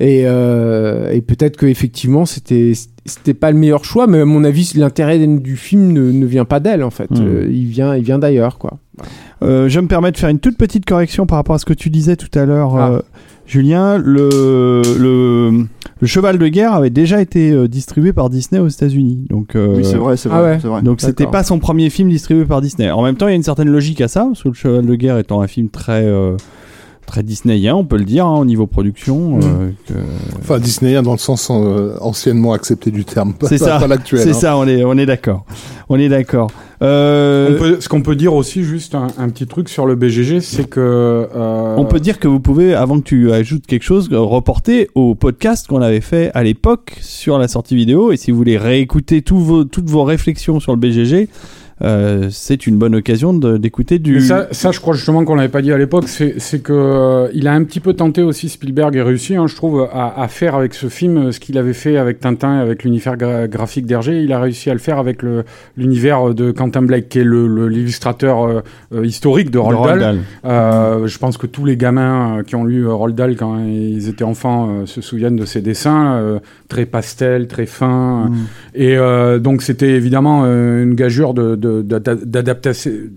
Et, 0.00 0.22
euh, 0.26 1.10
et 1.10 1.20
peut-être 1.22 1.56
que 1.56 1.66
effectivement, 1.66 2.24
c'était 2.24 2.72
c'était 3.04 3.34
pas 3.34 3.50
le 3.50 3.56
meilleur 3.58 3.84
choix, 3.84 4.06
mais 4.06 4.20
à 4.20 4.24
mon 4.24 4.44
avis, 4.44 4.70
l'intérêt 4.76 5.18
du 5.26 5.56
film 5.56 5.92
ne, 5.92 6.12
ne 6.12 6.26
vient 6.26 6.44
pas 6.44 6.60
d'elle 6.60 6.84
en 6.84 6.90
fait. 6.90 7.10
Hmm. 7.10 7.26
Euh, 7.26 7.46
il 7.50 7.64
vient, 7.66 7.96
il 7.96 8.04
vient 8.04 8.18
d'ailleurs 8.18 8.58
quoi. 8.58 8.78
Euh, 9.42 9.68
je 9.68 9.80
me 9.80 9.86
permets 9.88 10.12
de 10.12 10.16
faire 10.16 10.28
une 10.28 10.40
toute 10.40 10.56
petite 10.58 10.84
correction 10.84 11.26
par 11.26 11.36
rapport 11.38 11.54
à 11.54 11.58
ce 11.58 11.64
que 11.64 11.72
tu 11.72 11.88
disais 11.90 12.16
tout 12.16 12.36
à 12.38 12.44
l'heure, 12.44 12.76
Ah. 12.76 12.90
euh, 12.92 13.02
Julien. 13.46 13.96
Le, 13.98 14.82
le, 14.98 15.64
le 16.00 16.06
Cheval 16.06 16.38
de 16.38 16.48
guerre 16.48 16.72
avait 16.72 16.90
déjà 16.90 17.20
été 17.20 17.50
euh, 17.52 17.66
distribué 17.68 18.12
par 18.12 18.30
Disney 18.30 18.60
aux 18.60 18.68
États-Unis. 18.68 19.26
Donc, 19.28 19.56
euh, 19.56 19.74
Oui, 19.76 19.84
c'est 19.84 19.96
vrai, 19.96 20.16
c'est 20.16 20.28
Ah 20.32 20.40
vrai. 20.40 20.50
ouais. 20.52 20.58
c'est 20.60 20.68
vrai. 20.68 20.82
Donc 20.82 21.00
c'était 21.00 21.26
pas 21.26 21.42
son 21.42 21.58
premier 21.58 21.90
film 21.90 22.08
distribué 22.08 22.44
par 22.44 22.60
Disney. 22.60 22.90
En 22.90 23.02
même 23.02 23.16
temps, 23.16 23.26
il 23.26 23.30
y 23.30 23.32
a 23.32 23.36
une 23.36 23.42
certaine 23.42 23.68
logique 23.68 24.00
à 24.00 24.08
ça, 24.08 24.24
parce 24.26 24.42
que 24.42 24.48
le 24.48 24.54
Cheval 24.54 24.86
de 24.86 24.94
guerre 24.94 25.18
étant 25.18 25.40
un 25.40 25.46
film 25.48 25.68
très 25.70 26.04
euh, 26.04 26.36
très 27.08 27.22
disneyen, 27.24 27.74
on 27.74 27.84
peut 27.84 27.96
le 27.98 28.04
dire, 28.04 28.26
hein, 28.26 28.38
au 28.38 28.44
niveau 28.44 28.66
production. 28.68 29.40
euh, 29.42 29.70
que- 29.88 29.94
Enfin, 30.40 30.58
disneyen 30.60 31.02
dans 31.02 31.12
le 31.12 31.18
sens 31.18 31.48
euh, 31.50 31.96
anciennement 32.00 32.52
accepté 32.52 32.90
du 32.92 33.04
terme, 33.04 33.34
pas, 33.34 33.48
pas- 33.48 33.58
ça, 33.58 33.78
pas 33.80 33.86
l'actuel. 33.88 34.20
C'est 34.22 34.30
hein. 34.30 34.32
ça, 34.34 34.56
on 34.56 34.66
est, 34.66 34.84
on 34.84 34.96
est 34.96 35.06
d'accord. 35.06 35.44
On 35.88 35.98
est 35.98 36.08
d'accord. 36.08 36.50
Euh, 36.82 37.58
peut- 37.58 37.80
ce 37.80 37.88
qu'on 37.88 38.02
peut 38.02 38.14
dire 38.14 38.34
aussi, 38.34 38.62
juste 38.62 38.94
un, 38.94 39.08
un 39.18 39.28
petit 39.30 39.46
truc 39.46 39.68
sur 39.68 39.84
le 39.86 39.96
BGG, 39.96 40.40
c'est 40.40 40.68
que. 40.68 40.78
euh, 40.80 41.74
On 41.76 41.84
peut 41.86 41.98
dire 41.98 42.20
que 42.20 42.28
vous 42.28 42.38
pouvez, 42.40 42.74
avant 42.74 42.98
que 43.00 43.04
tu 43.04 43.32
ajoutes 43.32 43.66
quelque 43.66 43.82
chose, 43.82 44.08
euh, 44.12 44.20
reporter 44.20 44.88
au 44.94 45.14
podcast 45.16 45.66
qu'on 45.66 45.82
avait 45.82 46.00
fait 46.00 46.30
à 46.34 46.44
l'époque 46.44 46.96
sur 47.00 47.38
la 47.38 47.48
sortie 47.48 47.74
vidéo. 47.74 48.12
Et 48.12 48.16
si 48.16 48.30
vous 48.30 48.36
voulez 48.36 48.56
réécouter 48.58 49.24
vos, 49.28 49.64
toutes 49.64 49.88
vos 49.90 50.04
réflexions 50.04 50.60
sur 50.60 50.72
le 50.72 50.78
BGG, 50.78 51.28
euh, 51.82 52.28
c'est 52.30 52.66
une 52.66 52.76
bonne 52.76 52.94
occasion 52.94 53.34
d'écouter 53.34 53.98
du. 53.98 54.14
Mais 54.14 54.20
ça, 54.20 54.48
ça, 54.50 54.70
je 54.72 54.80
crois 54.80 54.94
justement 54.94 55.24
qu'on 55.24 55.34
l'avait 55.34 55.48
pas 55.48 55.62
dit 55.62 55.72
à 55.72 55.78
l'époque, 55.78 56.06
c'est 56.08 56.62
que 56.62 56.72
euh, 56.72 57.28
il 57.34 57.46
a 57.48 57.52
un 57.52 57.62
petit 57.64 57.80
peu 57.80 57.92
tenté 57.92 58.22
aussi 58.22 58.48
Spielberg 58.48 58.96
et 58.96 59.02
réussi, 59.02 59.36
hein, 59.36 59.46
je 59.46 59.54
trouve, 59.54 59.88
à, 59.92 60.20
à 60.20 60.28
faire 60.28 60.54
avec 60.54 60.74
ce 60.74 60.88
film 60.88 61.16
euh, 61.16 61.32
ce 61.32 61.40
qu'il 61.40 61.56
avait 61.58 61.72
fait 61.72 61.96
avec 61.96 62.20
Tintin 62.20 62.58
et 62.58 62.60
avec 62.60 62.84
l'univers 62.84 63.16
gra- 63.16 63.48
graphique 63.48 63.86
d'Hergé. 63.86 64.22
Il 64.22 64.32
a 64.32 64.40
réussi 64.40 64.70
à 64.70 64.72
le 64.72 64.80
faire 64.80 64.98
avec 64.98 65.22
l'univers 65.76 66.34
de 66.34 66.50
Quentin 66.50 66.82
Blake, 66.82 67.08
qui 67.08 67.20
est 67.20 67.24
le- 67.24 67.46
le- 67.46 67.68
l'illustrateur 67.68 68.44
euh, 68.92 69.04
historique 69.04 69.50
de 69.50 69.58
Roald 69.58 69.78
Dahl. 70.00 70.18
Euh, 70.44 71.06
je 71.06 71.18
pense 71.18 71.36
que 71.38 71.46
tous 71.46 71.64
les 71.64 71.76
gamins 71.76 72.42
qui 72.46 72.56
ont 72.56 72.64
lu 72.64 72.86
Roald 72.86 73.14
Dahl 73.14 73.36
quand 73.36 73.58
ils 73.66 74.08
étaient 74.08 74.24
enfants 74.24 74.68
euh, 74.70 74.86
se 74.86 75.00
souviennent 75.00 75.36
de 75.36 75.44
ses 75.44 75.60
dessins, 75.60 76.14
euh, 76.16 76.38
très 76.68 76.86
pastel, 76.86 77.46
très 77.46 77.66
fins. 77.66 78.26
Mm. 78.30 78.36
Et 78.74 78.96
euh, 78.96 79.38
donc 79.38 79.62
c'était 79.62 79.90
évidemment 79.90 80.42
euh, 80.44 80.82
une 80.82 80.94
gageure 80.94 81.34
de- 81.34 81.56
d'adapter 81.82 82.72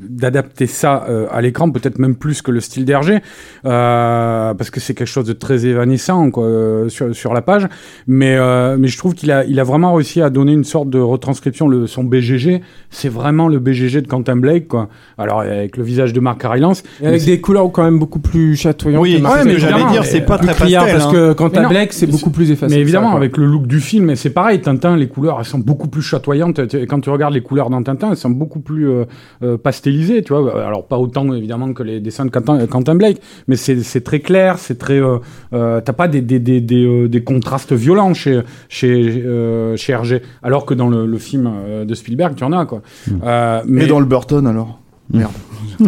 d'adapter 0.09 0.67
ça 0.67 1.05
euh, 1.09 1.27
à 1.31 1.41
l'écran, 1.41 1.69
peut-être 1.71 1.99
même 1.99 2.15
plus 2.15 2.41
que 2.41 2.51
le 2.51 2.59
style 2.59 2.85
d'Hergé, 2.85 3.19
euh, 3.65 4.53
parce 4.53 4.69
que 4.69 4.79
c'est 4.79 4.93
quelque 4.93 5.07
chose 5.07 5.25
de 5.25 5.33
très 5.33 5.65
évanescent 5.65 6.31
quoi, 6.31 6.45
euh, 6.45 6.89
sur, 6.89 7.15
sur 7.15 7.33
la 7.33 7.41
page. 7.41 7.67
Mais, 8.07 8.35
euh, 8.37 8.77
mais 8.79 8.87
je 8.87 8.97
trouve 8.97 9.13
qu'il 9.13 9.31
a, 9.31 9.45
il 9.45 9.59
a 9.59 9.63
vraiment 9.63 9.93
réussi 9.93 10.21
à 10.21 10.29
donner 10.29 10.53
une 10.53 10.63
sorte 10.63 10.89
de 10.89 10.99
retranscription. 10.99 11.67
Le, 11.67 11.87
son 11.87 12.03
BGG, 12.03 12.61
c'est 12.89 13.09
vraiment 13.09 13.47
le 13.47 13.59
BGG 13.59 14.01
de 14.01 14.07
Quentin 14.07 14.35
Blake. 14.35 14.67
Quoi. 14.67 14.89
Alors 15.17 15.41
avec 15.41 15.77
le 15.77 15.83
visage 15.83 16.13
de 16.13 16.19
Mark 16.19 16.41
Rylance. 16.43 16.83
Et 17.01 17.07
avec 17.07 17.25
des 17.25 17.41
couleurs 17.41 17.71
quand 17.71 17.83
même 17.83 17.99
beaucoup 17.99 18.19
plus 18.19 18.55
chatoyantes. 18.55 19.01
Oui, 19.01 19.21
que 19.21 19.27
ouais, 19.27 19.45
mais 19.45 19.57
j'allais 19.57 19.89
dire, 19.91 20.05
c'est 20.05 20.21
pas 20.21 20.37
très 20.37 20.53
pastel. 20.53 20.73
parce 20.73 21.05
hein. 21.05 21.33
que 21.35 21.59
non, 21.61 21.69
Blake, 21.69 21.93
c'est 21.93 22.07
beaucoup 22.07 22.31
plus 22.31 22.51
effacé. 22.51 22.73
Mais 22.73 22.81
évidemment, 22.81 23.11
ça, 23.11 23.17
avec 23.17 23.37
le 23.37 23.45
look 23.45 23.67
du 23.67 23.79
film, 23.79 24.15
c'est 24.15 24.29
pareil, 24.29 24.61
Tintin, 24.61 24.95
les 24.95 25.07
couleurs, 25.07 25.37
elles 25.39 25.45
sont 25.45 25.59
beaucoup 25.59 25.87
plus 25.87 26.01
chatoyantes. 26.01 26.59
Quand 26.87 26.99
tu 26.99 27.09
regardes 27.09 27.33
les 27.33 27.41
couleurs 27.41 27.69
dans 27.69 27.81
Tintin, 27.83 28.11
elles 28.11 28.17
sont 28.17 28.29
beaucoup 28.41 28.59
plus 28.59 28.89
euh, 28.89 29.05
euh, 29.43 29.57
pastelisées, 29.57 30.23
tu 30.23 30.33
vois. 30.33 30.65
Alors, 30.65 30.87
pas 30.87 30.97
autant, 30.97 31.31
évidemment, 31.33 31.73
que 31.73 31.83
les 31.83 31.99
dessins 31.99 32.25
de 32.25 32.31
Quentin, 32.31 32.65
Quentin 32.65 32.95
Blake, 32.95 33.21
mais 33.47 33.55
c'est 33.55 34.01
très 34.03 34.19
clair, 34.19 34.57
c'est 34.57 34.77
très... 34.79 34.99
Euh, 34.99 35.17
euh, 35.53 35.79
T'as 35.79 35.93
pas 35.93 36.07
des, 36.07 36.21
des, 36.21 36.39
des, 36.39 36.59
des, 36.59 36.83
euh, 36.85 37.07
des 37.07 37.23
contrastes 37.23 37.73
violents 37.73 38.13
chez, 38.15 38.41
chez, 38.67 39.23
euh, 39.25 39.77
chez 39.77 39.93
Hergé, 39.93 40.21
alors 40.41 40.65
que 40.65 40.73
dans 40.73 40.89
le, 40.89 41.05
le 41.05 41.17
film 41.19 41.49
de 41.85 41.93
Spielberg, 41.93 42.33
tu 42.35 42.43
en 42.43 42.51
as, 42.51 42.65
quoi. 42.65 42.81
Euh, 43.23 43.61
Mais 43.67 43.85
dans 43.85 43.99
le 43.99 44.05
Burton 44.07 44.47
alors? 44.47 44.79
Merde. 45.13 45.31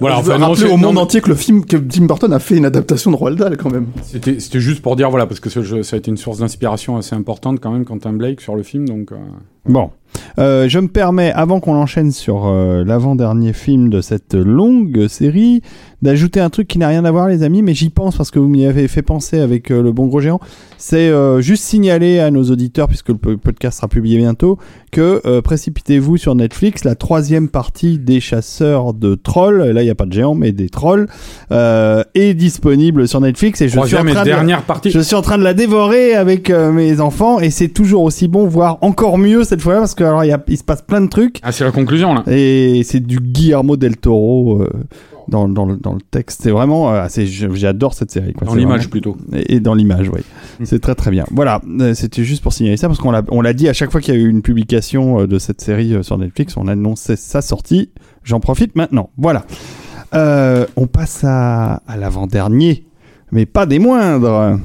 voilà, 0.00 0.16
je 0.16 0.22
veux 0.22 0.32
enfin, 0.32 0.38
non, 0.38 0.46
rappeler 0.48 0.66
c'est- 0.66 0.72
au 0.72 0.76
monde 0.76 0.98
entier 0.98 1.20
que 1.20 1.28
le 1.28 1.34
film 1.36 1.64
que 1.64 1.76
Tim 1.76 2.06
Burton 2.06 2.32
a 2.32 2.38
fait 2.38 2.56
une 2.56 2.64
adaptation 2.64 3.10
de 3.10 3.16
Roald 3.16 3.38
Dahl 3.38 3.56
quand 3.56 3.70
même. 3.70 3.86
C'était 4.02 4.40
c'était 4.40 4.58
juste 4.60 4.82
pour 4.82 4.96
dire, 4.96 5.10
voilà, 5.10 5.26
parce 5.26 5.38
que 5.40 5.48
ce 5.50 5.62
jeu- 5.62 5.82
ça 5.82 5.96
a 5.96 5.98
été 5.98 6.10
une 6.10 6.16
source 6.16 6.38
d'inspiration 6.38 6.96
assez 6.96 7.14
importante 7.14 7.60
quand 7.60 7.70
même, 7.70 7.84
Quentin 7.84 8.12
Blake, 8.12 8.40
sur 8.40 8.56
le 8.56 8.62
film, 8.62 8.88
donc... 8.88 9.12
euh, 9.12 9.16
Bon, 9.66 9.90
Euh, 10.38 10.68
je 10.68 10.78
me 10.78 10.88
permets, 10.88 11.32
avant 11.32 11.60
qu'on 11.60 11.74
enchaîne 11.74 12.12
sur 12.12 12.46
euh, 12.46 12.84
l'avant-dernier 12.84 13.52
film 13.52 13.88
de 13.90 14.00
cette 14.00 14.34
longue 14.34 15.08
série, 15.08 15.62
d'ajouter 16.02 16.40
un 16.40 16.50
truc 16.50 16.68
qui 16.68 16.78
n'a 16.78 16.88
rien 16.88 17.04
à 17.04 17.10
voir, 17.10 17.28
les 17.28 17.42
amis, 17.42 17.62
mais 17.62 17.74
j'y 17.74 17.90
pense 17.90 18.16
parce 18.16 18.30
que 18.30 18.38
vous 18.38 18.48
m'y 18.48 18.64
avez 18.66 18.86
fait 18.86 19.02
penser 19.02 19.40
avec 19.40 19.70
euh, 19.70 19.82
le 19.82 19.92
bon 19.92 20.06
gros 20.06 20.20
géant. 20.20 20.38
C'est 20.76 21.08
euh, 21.08 21.40
juste 21.40 21.64
signaler 21.64 22.20
à 22.20 22.30
nos 22.30 22.44
auditeurs, 22.44 22.86
puisque 22.86 23.08
le 23.08 23.16
po- 23.16 23.36
podcast 23.36 23.78
sera 23.78 23.88
publié 23.88 24.18
bientôt, 24.18 24.58
que 24.92 25.20
euh, 25.26 25.42
précipitez-vous 25.42 26.16
sur 26.16 26.34
Netflix, 26.36 26.84
la 26.84 26.94
troisième 26.94 27.48
partie 27.48 27.98
des 27.98 28.20
chasseurs 28.20 28.94
de 28.94 29.16
trolls, 29.16 29.72
là 29.72 29.82
il 29.82 29.84
n'y 29.84 29.90
a 29.90 29.94
pas 29.96 30.06
de 30.06 30.12
géants, 30.12 30.36
mais 30.36 30.52
des 30.52 30.68
trolls, 30.68 31.08
euh, 31.50 32.04
est 32.14 32.34
disponible 32.34 33.08
sur 33.08 33.20
Netflix 33.20 33.60
et 33.60 33.68
je 33.68 33.80
suis 33.80 33.96
en 33.96 34.04
train 34.04 34.24
de... 34.24 34.62
partie. 34.66 34.90
Je 34.90 35.00
suis 35.00 35.16
en 35.16 35.22
train 35.22 35.36
de 35.36 35.42
la 35.42 35.54
dévorer 35.54 36.14
avec 36.14 36.50
mes 36.50 37.00
enfants 37.00 37.40
et 37.40 37.50
c'est 37.50 37.68
toujours 37.68 38.02
aussi 38.02 38.28
bon, 38.28 38.46
voire 38.46 38.78
encore 38.82 39.18
mieux 39.18 39.42
cette 39.44 39.60
fois-là 39.60 39.80
parce 39.80 39.94
que 39.94 39.97
alors 40.00 40.24
il, 40.24 40.28
y 40.28 40.32
a- 40.32 40.42
il 40.48 40.56
se 40.56 40.64
passe 40.64 40.82
plein 40.82 41.00
de 41.00 41.08
trucs 41.08 41.38
Ah, 41.42 41.52
c'est 41.52 41.64
la 41.64 41.70
conclusion, 41.72 42.14
là. 42.14 42.22
et 42.26 42.82
c'est 42.84 43.00
du 43.00 43.18
Guillermo 43.18 43.76
del 43.76 43.96
Toro 43.96 44.62
euh, 44.62 44.68
dans, 45.28 45.48
dans, 45.48 45.66
le, 45.66 45.76
dans 45.76 45.92
le 45.94 46.00
texte. 46.10 46.40
C'est 46.42 46.50
vraiment, 46.50 46.90
euh, 46.92 47.06
j'adore 47.54 47.94
cette 47.94 48.10
série. 48.10 48.32
Quoi. 48.32 48.46
Dans 48.46 48.54
l'image, 48.54 48.88
plutôt. 48.88 49.16
Et, 49.34 49.56
et 49.56 49.60
dans 49.60 49.74
l'image, 49.74 50.08
oui. 50.08 50.20
C'est 50.64 50.80
très 50.80 50.94
très 50.94 51.10
bien. 51.10 51.24
Voilà, 51.30 51.60
euh, 51.80 51.92
c'était 51.94 52.24
juste 52.24 52.42
pour 52.42 52.52
signaler 52.52 52.76
ça 52.76 52.88
parce 52.88 52.98
qu'on 52.98 53.10
l'a, 53.10 53.22
on 53.30 53.40
l'a 53.40 53.52
dit 53.52 53.68
à 53.68 53.72
chaque 53.72 53.90
fois 53.92 54.00
qu'il 54.00 54.14
y 54.14 54.16
a 54.16 54.20
eu 54.20 54.28
une 54.28 54.42
publication 54.42 55.26
de 55.26 55.38
cette 55.38 55.60
série 55.60 56.02
sur 56.02 56.16
Netflix, 56.18 56.56
on 56.56 56.66
annonçait 56.68 57.16
sa 57.16 57.42
sortie. 57.42 57.90
J'en 58.24 58.40
profite 58.40 58.74
maintenant. 58.76 59.10
Voilà. 59.18 59.44
On 60.14 60.86
passe 60.86 61.22
à, 61.24 61.82
à 61.86 61.96
l'avant-dernier, 61.96 62.86
mais 63.32 63.46
pas 63.46 63.66
des 63.66 63.78
moindres. 63.78 64.58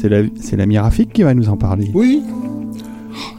C'est 0.00 0.08
la, 0.08 0.18
c'est 0.40 0.56
l'ami 0.56 0.78
Rafik 0.78 1.12
qui 1.12 1.22
va 1.22 1.34
nous 1.34 1.48
en 1.48 1.56
parler. 1.56 1.90
Oui, 1.94 2.22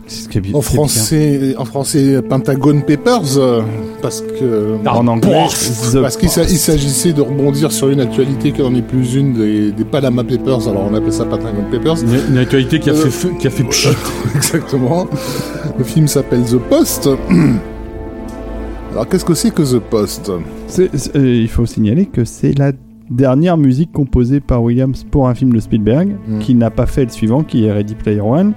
C'est 0.07 0.23
ce 0.23 0.29
qui 0.29 0.39
est 0.39 0.41
en 0.41 0.43
c'est 0.43 0.51
bien. 0.51 0.61
français, 0.61 1.55
en 1.57 1.63
français, 1.65 2.21
Pentagon 2.21 2.81
Papers, 2.81 3.37
euh, 3.37 3.61
parce 4.01 4.21
que 4.21 4.75
En 4.87 5.07
anglais, 5.07 5.45
The 5.93 6.01
parce 6.01 6.17
qu'il 6.17 6.27
s'a- 6.29 6.41
Post. 6.41 6.51
il 6.53 6.57
s'agissait 6.57 7.13
de 7.13 7.21
rebondir 7.21 7.71
sur 7.71 7.89
une 7.89 8.01
actualité 8.01 8.51
qui 8.51 8.61
n'en 8.61 8.73
est 8.75 8.81
plus 8.81 9.15
une 9.15 9.33
des, 9.35 9.71
des 9.71 9.85
Panama 9.85 10.23
Papers. 10.23 10.67
Alors 10.67 10.89
on 10.91 10.93
appelle 10.95 11.13
ça 11.13 11.23
Pentagon 11.25 11.63
Papers. 11.71 11.95
Une, 12.03 12.33
une 12.33 12.37
actualité 12.39 12.79
qui 12.79 12.89
a 12.89 12.93
Euh, 12.93 12.95
fait 13.03 13.09
feu- 13.09 13.31
qui 13.39 13.47
a 13.47 13.51
fait 13.51 13.63
pchit. 13.63 13.89
Exactement. 14.35 15.07
Le 15.77 15.83
film 15.85 16.07
s'appelle 16.09 16.43
The 16.43 16.57
Post. 16.57 17.07
Alors 18.91 19.07
qu'est-ce 19.07 19.25
que 19.25 19.33
c'est 19.35 19.51
que 19.53 19.61
The 19.61 19.79
Post? 19.79 20.31
C'est- 20.67 20.89
c'est- 20.97 21.15
euh, 21.15 21.35
il 21.41 21.47
faut 21.47 21.65
signaler 21.65 22.05
que 22.07 22.25
c'est 22.25 22.57
la 22.57 22.71
dernière 23.09 23.57
musique 23.57 23.91
composée 23.91 24.39
par 24.39 24.61
Williams 24.63 25.05
pour 25.09 25.27
un 25.27 25.33
film 25.35 25.53
de 25.53 25.59
Spielberg, 25.59 26.15
Mm. 26.27 26.39
qui 26.39 26.55
n'a 26.55 26.69
pas 26.69 26.85
fait 26.85 27.03
le 27.05 27.09
suivant, 27.09 27.43
qui 27.43 27.65
est 27.65 27.71
Ready 27.71 27.95
Player 27.95 28.21
One, 28.21 28.53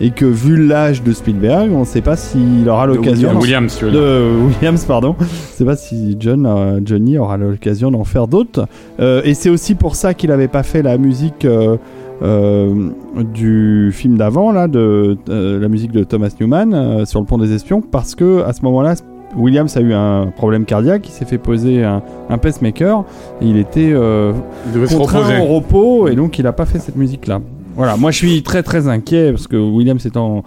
et 0.00 0.10
que 0.10 0.24
vu 0.24 0.66
l'âge 0.66 1.02
de 1.04 1.12
Spielberg, 1.12 1.70
on 1.72 1.80
ne 1.80 1.84
sait 1.84 2.00
pas 2.00 2.16
s'il 2.16 2.68
aura 2.68 2.86
l'occasion. 2.86 3.38
Williams, 3.38 3.78
de 3.80 4.30
Williams, 4.48 4.84
pardon. 4.84 5.14
Je 5.20 5.24
sais 5.56 5.64
pas 5.64 5.76
si 5.76 6.16
John, 6.18 6.44
euh, 6.46 6.80
Johnny 6.84 7.18
aura 7.18 7.36
l'occasion 7.36 7.90
d'en 7.92 8.02
faire 8.04 8.26
d'autres. 8.26 8.66
Euh, 8.98 9.22
et 9.24 9.34
c'est 9.34 9.50
aussi 9.50 9.74
pour 9.76 9.94
ça 9.94 10.14
qu'il 10.14 10.30
n'avait 10.30 10.48
pas 10.48 10.64
fait 10.64 10.82
la 10.82 10.98
musique 10.98 11.44
euh, 11.44 11.76
euh, 12.22 12.90
du 13.32 13.90
film 13.92 14.16
d'avant, 14.16 14.50
là, 14.52 14.66
de 14.66 15.16
euh, 15.28 15.60
la 15.60 15.68
musique 15.68 15.92
de 15.92 16.02
Thomas 16.04 16.30
Newman 16.40 16.72
euh, 16.74 17.04
sur 17.04 17.20
le 17.20 17.26
pont 17.26 17.38
des 17.38 17.52
espions, 17.52 17.80
parce 17.80 18.14
que 18.14 18.42
à 18.42 18.52
ce 18.52 18.62
moment-là, 18.62 18.94
Williams 19.36 19.76
a 19.76 19.80
eu 19.80 19.92
un 19.94 20.26
problème 20.36 20.64
cardiaque, 20.64 21.08
il 21.08 21.12
s'est 21.12 21.24
fait 21.24 21.38
poser 21.38 21.84
un, 21.84 22.02
un 22.28 22.38
pacemaker, 22.38 23.04
et 23.40 23.46
il 23.46 23.56
était 23.56 23.90
euh, 23.92 24.32
Il 24.74 24.86
contraint 24.96 25.40
au 25.40 25.44
repos, 25.46 26.08
et 26.08 26.14
donc 26.14 26.38
il 26.38 26.44
n'a 26.44 26.52
pas 26.52 26.66
fait 26.66 26.78
cette 26.78 26.96
musique-là. 26.96 27.40
Voilà, 27.76 27.96
moi 27.96 28.10
je 28.10 28.18
suis 28.18 28.42
très 28.42 28.62
très 28.62 28.88
inquiet, 28.88 29.32
parce 29.32 29.46
que 29.46 29.56
Williams 29.56 30.04
étant 30.04 30.42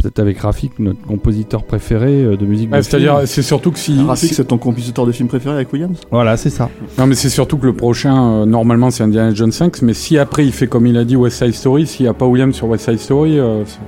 peut-être 0.00 0.20
avec 0.20 0.38
Rafik, 0.38 0.78
notre 0.78 1.02
compositeur 1.02 1.64
préféré 1.64 2.22
euh, 2.22 2.36
de 2.36 2.46
musique 2.46 2.70
de 2.70 2.80
C'est-à-dire, 2.80 3.22
c'est 3.26 3.42
surtout 3.42 3.72
que 3.72 3.78
si. 3.78 4.00
Rafik, 4.00 4.28
si- 4.30 4.34
c'est 4.36 4.44
ton 4.44 4.56
compositeur 4.56 5.04
de 5.04 5.10
film 5.12 5.28
préféré 5.28 5.56
avec 5.56 5.72
Williams? 5.72 5.98
Voilà, 6.12 6.36
c'est 6.36 6.48
ça. 6.48 6.70
Non, 6.96 7.06
mais 7.08 7.16
c'est 7.16 7.28
surtout 7.28 7.58
que 7.58 7.66
le 7.66 7.72
prochain, 7.74 8.42
euh, 8.42 8.46
normalement, 8.46 8.90
c'est 8.92 9.02
Indiana 9.02 9.34
Jones 9.34 9.50
5. 9.50 9.82
Mais 9.82 9.92
si 9.92 10.16
après 10.16 10.46
il 10.46 10.52
fait 10.52 10.68
comme 10.68 10.86
il 10.86 10.96
a 10.96 11.04
dit 11.04 11.16
West 11.16 11.42
Side 11.44 11.54
Story, 11.54 11.86
s'il 11.88 12.04
n'y 12.04 12.08
a 12.08 12.14
pas 12.14 12.24
Williams 12.26 12.54
sur 12.54 12.68
West 12.68 12.84
Side 12.88 13.00
Story, 13.00 13.38
euh, 13.40 13.64
ça, 13.66 13.78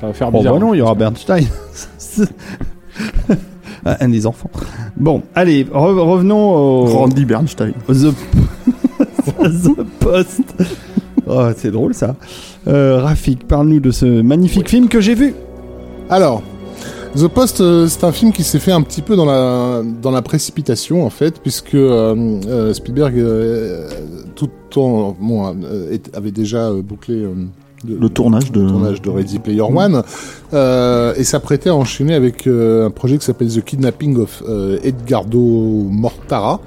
ça 0.00 0.06
va 0.06 0.12
faire 0.14 0.30
Bon, 0.32 0.38
bizarre. 0.38 0.54
bah 0.54 0.60
non, 0.60 0.72
il 0.74 0.78
y 0.78 0.80
aura 0.80 0.94
Bernstein. 0.94 1.44
Ah, 3.84 3.96
un 4.00 4.08
des 4.08 4.26
enfants. 4.26 4.50
Bon, 4.96 5.22
allez, 5.34 5.64
re- 5.64 5.98
revenons 5.98 6.50
au 6.54 6.84
Randy 6.86 7.24
Bernstein. 7.24 7.72
The, 7.88 8.12
The 9.38 9.82
Post. 10.00 10.42
Oh, 11.26 11.46
c'est 11.56 11.70
drôle 11.70 11.94
ça. 11.94 12.16
Euh, 12.68 13.00
Rafik, 13.00 13.46
parle-nous 13.46 13.80
de 13.80 13.90
ce 13.90 14.04
magnifique 14.22 14.68
film 14.68 14.88
que 14.88 15.00
j'ai 15.00 15.14
vu. 15.14 15.34
Alors, 16.08 16.42
The 17.16 17.28
Post, 17.28 17.60
euh, 17.60 17.86
c'est 17.88 18.04
un 18.04 18.12
film 18.12 18.32
qui 18.32 18.42
s'est 18.44 18.58
fait 18.58 18.72
un 18.72 18.82
petit 18.82 19.02
peu 19.02 19.16
dans 19.16 19.24
la 19.26 19.82
dans 20.02 20.10
la 20.10 20.22
précipitation 20.22 21.04
en 21.04 21.10
fait, 21.10 21.40
puisque 21.40 21.74
euh, 21.74 22.40
euh, 22.46 22.72
Spielberg 22.74 23.18
euh, 23.18 23.88
tout 24.34 24.50
en 24.76 25.16
bon, 25.20 25.54
euh, 25.64 25.96
avait 26.14 26.30
déjà 26.32 26.68
euh, 26.68 26.82
bouclé 26.82 27.14
euh, 27.22 27.34
Le 27.88 28.08
tournage 28.08 28.52
de. 28.52 28.60
le 28.60 28.68
tournage 28.68 29.00
de 29.02 29.08
Ready 29.10 29.38
Player 29.38 29.62
One 29.62 30.02
euh, 30.52 31.14
et 31.16 31.24
s'apprêtait 31.24 31.70
à 31.70 31.74
enchaîner 31.74 32.14
avec 32.14 32.46
euh, 32.46 32.86
un 32.86 32.90
projet 32.90 33.16
qui 33.16 33.24
s'appelle 33.24 33.48
The 33.48 33.64
Kidnapping 33.64 34.18
of 34.18 34.42
euh, 34.48 34.78
Edgardo 34.82 35.38
Mortara. 35.38 36.60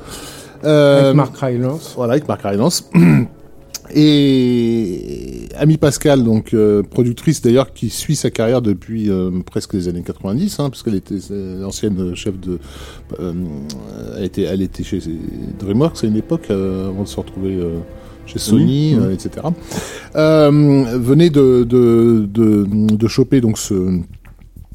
Euh, 0.64 1.03
Avec 1.03 1.15
Mark 1.15 1.38
Rylance. 1.38 1.94
Voilà, 1.95 2.14
avec 2.14 2.27
Mark 2.27 2.41
Rylance. 2.44 2.90
Et 3.95 5.49
Amy 5.57 5.77
Pascal, 5.77 6.23
donc 6.23 6.53
euh, 6.53 6.81
productrice 6.84 7.41
d'ailleurs 7.41 7.73
qui 7.73 7.90
suit 7.90 8.15
sa 8.15 8.31
carrière 8.31 8.61
depuis 8.61 9.10
euh, 9.10 9.30
presque 9.45 9.73
les 9.73 9.88
années 9.88 10.02
90, 10.02 10.60
hein, 10.60 10.69
parce 10.69 10.81
qu'elle 10.84 10.95
était 10.95 11.15
euh, 11.31 11.64
ancienne 11.64 12.15
chef 12.15 12.40
de, 12.40 12.60
euh, 13.19 13.34
elle 14.18 14.23
était, 14.23 14.44
elle 14.44 14.61
était 14.61 14.84
chez 14.84 14.99
DreamWorks 15.60 16.03
à 16.03 16.07
une 16.07 16.15
époque 16.15 16.48
euh, 16.49 16.90
avant 16.90 17.03
de 17.03 17.07
se 17.07 17.18
retrouver 17.18 17.56
euh, 17.56 17.77
chez 18.25 18.39
Sony, 18.39 18.95
euh, 18.95 19.13
etc. 19.13 19.45
Euh, 20.15 20.49
venait 20.97 21.29
de, 21.29 21.63
de, 21.63 22.27
de, 22.29 22.65
de 22.67 23.07
choper 23.07 23.41
donc 23.41 23.57
ce, 23.57 23.99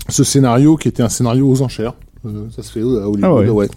ce 0.09 0.25
scénario 0.25 0.77
qui 0.77 0.89
était 0.89 1.03
un 1.03 1.09
scénario 1.09 1.49
aux 1.49 1.63
enchères. 1.63 1.95
Euh, 2.29 2.45
ça 2.55 2.63
se 2.63 2.71
fait 2.71 2.81
à 2.81 2.85
Hollywood, 2.85 3.19
Ah 3.25 3.35
ouais. 3.35 3.49
ouais. 3.51 3.69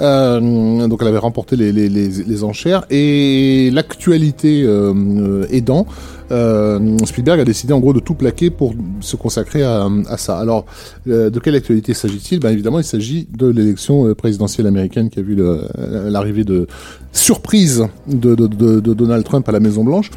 Euh, 0.00 0.86
donc 0.88 0.98
elle 1.02 1.08
avait 1.08 1.18
remporté 1.18 1.56
les, 1.56 1.72
les, 1.72 1.88
les, 1.88 2.08
les 2.08 2.44
enchères 2.44 2.84
et 2.90 3.70
l'actualité 3.72 4.62
euh, 4.62 4.92
euh, 4.94 5.46
aidant, 5.50 5.86
euh, 6.30 6.96
Spielberg 7.04 7.40
a 7.40 7.44
décidé 7.44 7.72
en 7.72 7.80
gros 7.80 7.92
de 7.92 8.00
tout 8.00 8.14
plaquer 8.14 8.50
pour 8.50 8.74
se 9.00 9.16
consacrer 9.16 9.62
à, 9.64 9.88
à 10.08 10.16
ça. 10.16 10.38
Alors 10.38 10.66
euh, 11.08 11.30
de 11.30 11.38
quelle 11.40 11.56
actualité 11.56 11.94
s'agit-il? 11.94 12.38
Ben 12.40 12.50
évidemment 12.50 12.78
il 12.78 12.84
s'agit 12.84 13.26
de 13.36 13.48
l'élection 13.48 14.06
euh, 14.06 14.14
présidentielle 14.14 14.66
américaine 14.66 15.10
qui 15.10 15.18
a 15.18 15.22
vu 15.22 15.36
euh, 15.40 15.62
l'arrivée 16.10 16.44
de 16.44 16.66
surprise 17.12 17.84
de, 18.06 18.34
de, 18.34 18.46
de, 18.46 18.80
de 18.80 18.94
Donald 18.94 19.24
Trump 19.24 19.48
à 19.48 19.52
la 19.52 19.60
Maison 19.60 19.82
Blanche. 19.84 20.10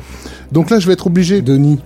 Donc 0.51 0.69
là 0.69 0.79
je 0.79 0.85
vais 0.88 0.93
être 0.93 1.07
obligé 1.07 1.41
Denis. 1.41 1.79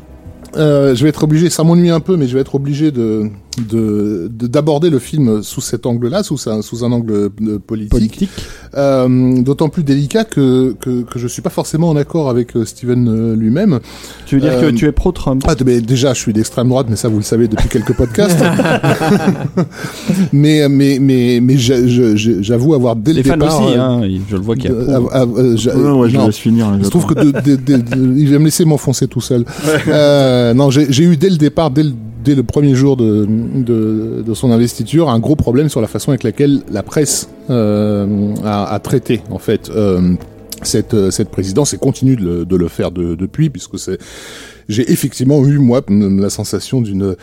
euh, 0.58 0.96
je 0.96 1.04
vais 1.04 1.10
être 1.10 1.24
obligé, 1.24 1.50
ça 1.50 1.64
m'ennuie 1.64 1.92
un 1.92 2.00
peu, 2.02 2.18
mais 2.18 2.28
je 2.28 2.34
vais 2.34 2.42
être 2.42 2.56
obligé 2.56 2.92
de 2.92 3.30
de- 3.62 4.30
de- 4.34 4.48
d'aborder 4.48 4.90
le 4.90 5.00
film 5.00 5.42
sous 5.44 5.62
cet 5.62 5.86
angle-là, 5.86 6.24
sous 6.24 6.38
un 6.50 6.62
sous 6.62 6.84
un 6.84 6.92
angle 6.92 7.12
euh, 7.42 7.60
politique, 7.60 7.90
Politique. 7.92 8.30
Euh, 8.76 9.42
d'autant 9.42 9.70
plus 9.70 9.84
délicat 9.84 10.24
que, 10.26 10.76
que 10.82 11.04
que 11.04 11.20
je 11.20 11.28
suis 11.28 11.42
pas 11.42 11.50
forcément 11.50 11.90
en 11.90 11.96
accord 11.96 12.30
avec 12.30 12.56
euh, 12.56 12.66
Steven 12.66 13.08
euh, 13.08 13.36
lui-même. 13.36 13.80
Tu 14.26 14.36
veux 14.36 14.42
dire 14.42 14.54
Euh, 14.54 14.70
que 14.72 14.76
tu 14.76 14.86
es 14.86 14.92
pro-Trump? 14.92 15.44
Ah, 15.48 15.56
mais 15.66 15.82
déjà, 15.82 16.14
je 16.14 16.20
suis 16.20 16.34
d'extrême 16.34 16.68
droite, 16.70 16.88
mais 16.90 16.96
ça, 16.96 17.08
vous 17.08 17.18
le 17.18 17.24
savez 17.24 17.48
depuis 17.48 17.70
quelques 17.70 17.94
podcasts. 17.96 18.40
mais 20.34 20.68
mais 20.70 20.98
mais 21.00 21.40
mais 21.42 21.58
j'a- 21.58 21.86
je- 21.88 22.16
je- 22.16 22.42
j'avoue 22.42 22.74
avoir 22.74 22.96
dès 22.96 23.12
le 23.14 23.18
Les 23.18 23.24
fans 23.24 23.38
départ. 23.38 23.62
aussi, 23.62 23.76
hein, 23.78 24.02
je 24.30 24.36
le 24.36 24.42
vois 24.42 24.56
qu'il 24.56 24.70
y 24.72 24.74
a. 24.74 24.78
euh, 24.78 25.00
Ouais, 25.00 26.00
ouais, 26.02 26.10
je 26.10 26.16
non. 26.16 26.22
le 26.22 26.26
laisse 26.28 26.38
finir. 26.38 26.72
Il 26.78 26.86
se 26.86 26.90
trouve 26.90 27.06
que 27.06 27.14
de, 27.14 27.32
de- 27.32 27.56
de- 27.56 27.78
de- 27.78 28.18
il 28.18 28.32
va 28.32 28.40
me 28.40 28.46
laisser 28.46 28.66
m'enfoncer 28.66 29.08
tout 29.08 29.22
seul. 29.22 29.46
Euh, 29.88 30.54
non, 30.54 30.70
j'ai 30.70 30.88
j'ai 30.92 31.04
eu 31.04 31.18
dès 31.18 31.30
le 31.30 31.38
départ, 31.38 31.72
dès 31.72 31.84
le, 31.84 31.92
dès 32.26 32.36
le 32.36 32.44
premier 32.44 32.76
jour 32.76 32.98
de, 32.98 33.26
de, 33.28 34.34
son 34.34 34.52
investiture, 34.52 35.10
un 35.10 35.20
gros 35.20 35.36
problème 35.36 35.70
sur 35.70 35.80
la 35.80 35.88
façon 35.88 36.10
avec 36.10 36.24
laquelle 36.24 36.64
la 36.72 36.84
presse 36.84 37.30
euh, 37.50 38.34
a, 38.44 38.78
traité 38.80 39.22
en 39.30 39.38
fait 39.38 39.70
euh, 39.70 40.16
cette 40.64 40.94
euh, 40.96 41.12
cette 41.12 41.30
présidence 41.30 41.74
et 41.74 41.78
continue 41.78 42.16
de 42.16 42.56
le, 42.56 42.68
faire 42.68 42.92
de- 42.92 43.16
depuis, 43.16 43.50
puisque 43.50 43.78
c'est 43.80 44.00
j'ai 44.68 44.92
effectivement 44.92 45.46
eu 45.46 45.60
moi 45.60 45.82
la 45.88 46.30
sensation 46.32 46.82
d'une 46.82 47.16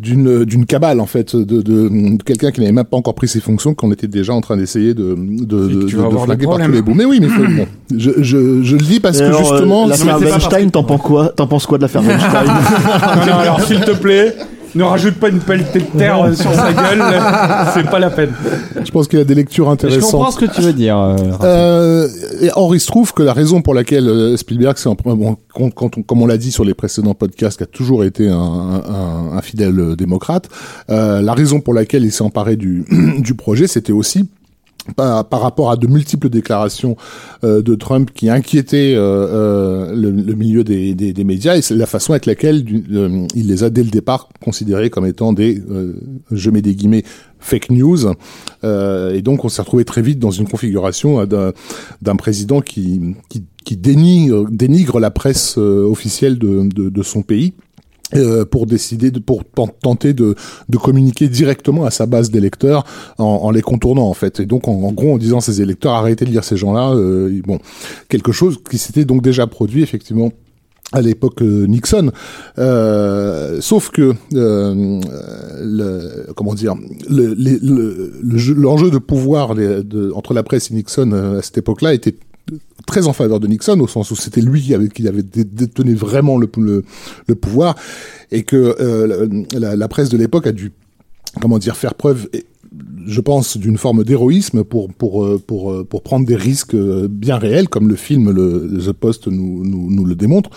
d'une 0.00 0.44
d'une 0.44 0.64
cabale 0.64 1.00
en 1.00 1.06
fait 1.06 1.34
de, 1.34 1.60
de, 1.60 1.88
de 1.88 2.22
quelqu'un 2.22 2.52
qui 2.52 2.60
n'avait 2.60 2.72
même 2.72 2.84
pas 2.84 2.96
encore 2.96 3.14
pris 3.14 3.26
ses 3.26 3.40
fonctions 3.40 3.74
qu'on 3.74 3.90
était 3.90 4.06
déjà 4.06 4.32
en 4.32 4.40
train 4.40 4.56
d'essayer 4.56 4.94
de 4.94 5.16
de, 5.18 5.44
de, 5.44 5.82
de 5.82 5.88
flinguer 5.88 6.46
par 6.46 6.58
tous 6.58 6.70
les 6.70 6.82
bouts 6.82 6.94
mais 6.94 7.04
oui 7.04 7.18
mais 7.20 7.26
faut- 7.28 7.42
bon, 7.42 7.66
je, 7.96 8.10
je 8.18 8.62
je 8.62 8.76
le 8.76 8.82
dis 8.82 9.00
parce 9.00 9.16
Et 9.16 9.22
que 9.22 9.24
alors, 9.26 9.40
euh, 9.40 9.56
justement 9.56 9.86
l'affaire 9.88 10.20
Weinstein, 10.20 10.70
t'en 10.70 10.84
penses 10.84 11.00
quoi 11.02 11.28
T'en 11.30 11.46
penses 11.48 11.66
quoi 11.66 11.78
de 11.78 11.82
l'affaire 11.82 12.02
Weinstein 12.02 12.46
non, 12.46 13.26
non, 13.26 13.38
alors 13.40 13.60
s'il 13.62 13.80
te 13.80 13.90
plaît, 13.90 14.34
ne 14.74 14.82
rajoute 14.84 15.14
pas 15.14 15.28
une 15.28 15.40
pelletée 15.40 15.80
de 15.80 15.98
terre 15.98 16.22
euh, 16.22 16.34
sur 16.34 16.52
sa 16.54 16.72
gueule, 16.72 17.02
c'est 17.74 17.88
pas 17.90 17.98
la 17.98 18.10
peine. 18.10 18.30
je 18.84 18.90
pense 18.90 19.08
qu'il 19.08 19.18
y 19.18 19.22
a 19.22 19.24
des 19.24 19.34
lectures 19.34 19.66
Je 19.66 19.70
intéressantes 19.72 20.10
comprends 20.10 20.30
ce 20.30 20.38
que 20.38 20.44
tu 20.46 20.60
veux 20.60 20.72
dire. 20.72 20.98
euh. 20.98 21.16
Euh, 21.42 22.08
et 22.40 22.50
or, 22.54 22.74
il 22.74 22.80
se 22.80 22.86
trouve 22.86 23.12
que 23.12 23.22
la 23.22 23.32
raison 23.32 23.62
pour 23.62 23.74
laquelle 23.74 24.08
euh, 24.08 24.36
Spielberg, 24.36 24.76
c'est 24.78 24.88
un- 24.88 24.96
bon, 25.04 25.36
quand, 25.54 25.96
on- 25.98 26.02
comme 26.02 26.22
on 26.22 26.26
l'a 26.26 26.36
dit 26.38 26.52
sur 26.52 26.64
les 26.64 26.74
précédents 26.74 27.14
podcasts, 27.14 27.56
qui 27.58 27.64
a 27.64 27.66
toujours 27.66 28.04
été 28.04 28.28
un, 28.28 28.34
un- 28.36 29.36
un 29.36 29.42
fidèle 29.42 29.96
démocrate, 29.96 30.48
euh, 30.90 31.20
la 31.22 31.32
raison 31.32 31.60
pour 31.60 31.74
laquelle 31.74 32.04
il 32.04 32.12
s'est 32.12 32.24
emparé 32.24 32.56
du, 32.56 32.84
du 33.18 33.34
projet, 33.34 33.66
c'était 33.66 33.92
aussi 33.92 34.28
par, 34.96 35.40
rapport 35.40 35.70
à 35.70 35.76
de 35.76 35.86
multiples 35.86 36.28
déclarations 36.28 36.96
euh, 37.44 37.62
de 37.62 37.74
Trump 37.74 38.10
qui 38.14 38.28
inquiétaient 38.28 38.94
euh, 38.94 39.00
euh, 39.00 39.94
le, 39.94 40.34
milieu 40.34 40.64
des, 40.64 40.94
des, 40.94 41.24
médias 41.24 41.56
et 41.56 41.74
la 41.74 41.86
façon 41.86 42.12
avec 42.12 42.26
laquelle 42.26 42.64
il 43.34 43.46
les 43.46 43.64
a 43.64 43.70
dès 43.70 43.82
le 43.82 43.90
départ 43.90 44.28
considérés 44.42 44.90
comme 44.90 45.06
étant 45.06 45.32
des, 45.32 45.62
je 46.30 46.50
mets 46.50 46.62
des 46.62 46.74
guillemets, 46.74 47.04
fake 47.38 47.70
news. 47.70 48.06
Et 48.64 49.22
donc 49.22 49.44
on 49.44 49.48
s'est 49.48 49.62
retrouvé 49.62 49.84
très 49.84 50.02
vite 50.02 50.18
dans 50.18 50.30
une 50.30 50.48
configuration 50.48 51.24
d'un, 51.26 52.16
président 52.16 52.60
qui, 52.60 53.14
qui, 53.28 53.76
dénigre, 53.76 54.46
dénigre 54.50 55.00
la 55.00 55.10
presse 55.10 55.58
officielle 55.58 56.38
de, 56.38 56.68
de 56.68 57.02
son 57.02 57.22
pays. 57.22 57.54
Euh, 58.14 58.44
pour 58.44 58.66
décider 58.66 59.10
de, 59.10 59.18
pour 59.18 59.44
ten- 59.44 59.68
tenter 59.82 60.14
de, 60.14 60.34
de 60.68 60.76
communiquer 60.78 61.28
directement 61.28 61.84
à 61.84 61.90
sa 61.90 62.06
base 62.06 62.30
d'électeurs 62.30 62.84
en, 63.18 63.24
en 63.24 63.50
les 63.50 63.62
contournant 63.62 64.08
en 64.08 64.14
fait. 64.14 64.40
Et 64.40 64.46
donc 64.46 64.66
en, 64.68 64.92
gros 64.92 65.12
en 65.14 65.18
disant 65.18 65.38
à 65.38 65.40
ses 65.42 65.60
électeurs 65.60 65.92
arrêtez 65.92 66.24
de 66.24 66.30
lire 66.30 66.44
ces 66.44 66.56
gens-là 66.56 66.92
euh, 66.94 67.40
bon 67.46 67.58
quelque 68.08 68.32
chose 68.32 68.58
qui 68.70 68.78
s'était 68.78 69.04
donc 69.04 69.22
déjà 69.22 69.46
produit 69.46 69.82
effectivement 69.82 70.32
à 70.92 71.02
l'époque 71.02 71.42
euh, 71.42 71.66
Nixon, 71.66 72.12
Euh, 72.58 73.58
sauf 73.60 73.90
que 73.90 74.14
euh, 74.34 75.00
le, 75.62 76.32
comment 76.34 76.54
dire 76.54 76.74
le- 77.10 77.34
les- 77.34 77.58
le- 77.58 78.12
le 78.22 78.52
l'enjeu 78.54 78.90
de 78.90 78.96
pouvoir 78.98 79.54
entre 80.14 80.32
la 80.32 80.42
presse 80.42 80.70
et 80.70 80.74
Nixon 80.74 81.10
euh, 81.12 81.38
à 81.40 81.42
cette 81.42 81.58
époque-là 81.58 81.92
était 81.92 82.14
très 82.86 83.06
en 83.06 83.12
faveur 83.12 83.40
de 83.40 83.46
Nixon 83.46 83.78
au 83.80 83.86
sens 83.86 84.10
où 84.10 84.16
c'était 84.16 84.40
lui 84.40 84.60
qui 84.62 84.74
avait, 84.74 84.88
avait 85.06 85.22
dé- 85.22 85.44
détenu 85.44 85.94
vraiment 85.94 86.38
le, 86.38 86.48
le, 86.56 87.34
pouvoir 87.34 87.74
et 88.30 88.42
que 88.42 88.76
euh, 88.80 89.28
la, 89.52 89.88
presse 89.88 90.08
de 90.08 90.16
l'époque 90.16 90.46
a 90.46 90.52
dû 90.52 90.72
comment 91.40 91.58
dire 91.58 91.76
faire 91.76 91.94
preuve 91.94 92.28
je 93.06 93.20
pense 93.20 93.56
d'une 93.56 93.78
forme 93.78 94.04
d'héroïsme 94.04 94.64
pour 94.64 94.92
pour 94.92 95.24
euh, 95.24 95.40
pour 95.44 95.72
euh, 95.72 95.84
pour 95.84 96.02
prendre 96.02 96.26
des 96.26 96.36
risques 96.36 96.76
bien 96.76 97.36
réels 97.36 97.68
comme 97.68 97.88
le 97.88 97.96
film 97.96 98.30
le, 98.30 98.78
The 98.86 98.92
Post 98.92 99.26
nous, 99.28 99.64
nous 99.64 100.04
le 100.04 100.14
démontre. 100.14 100.50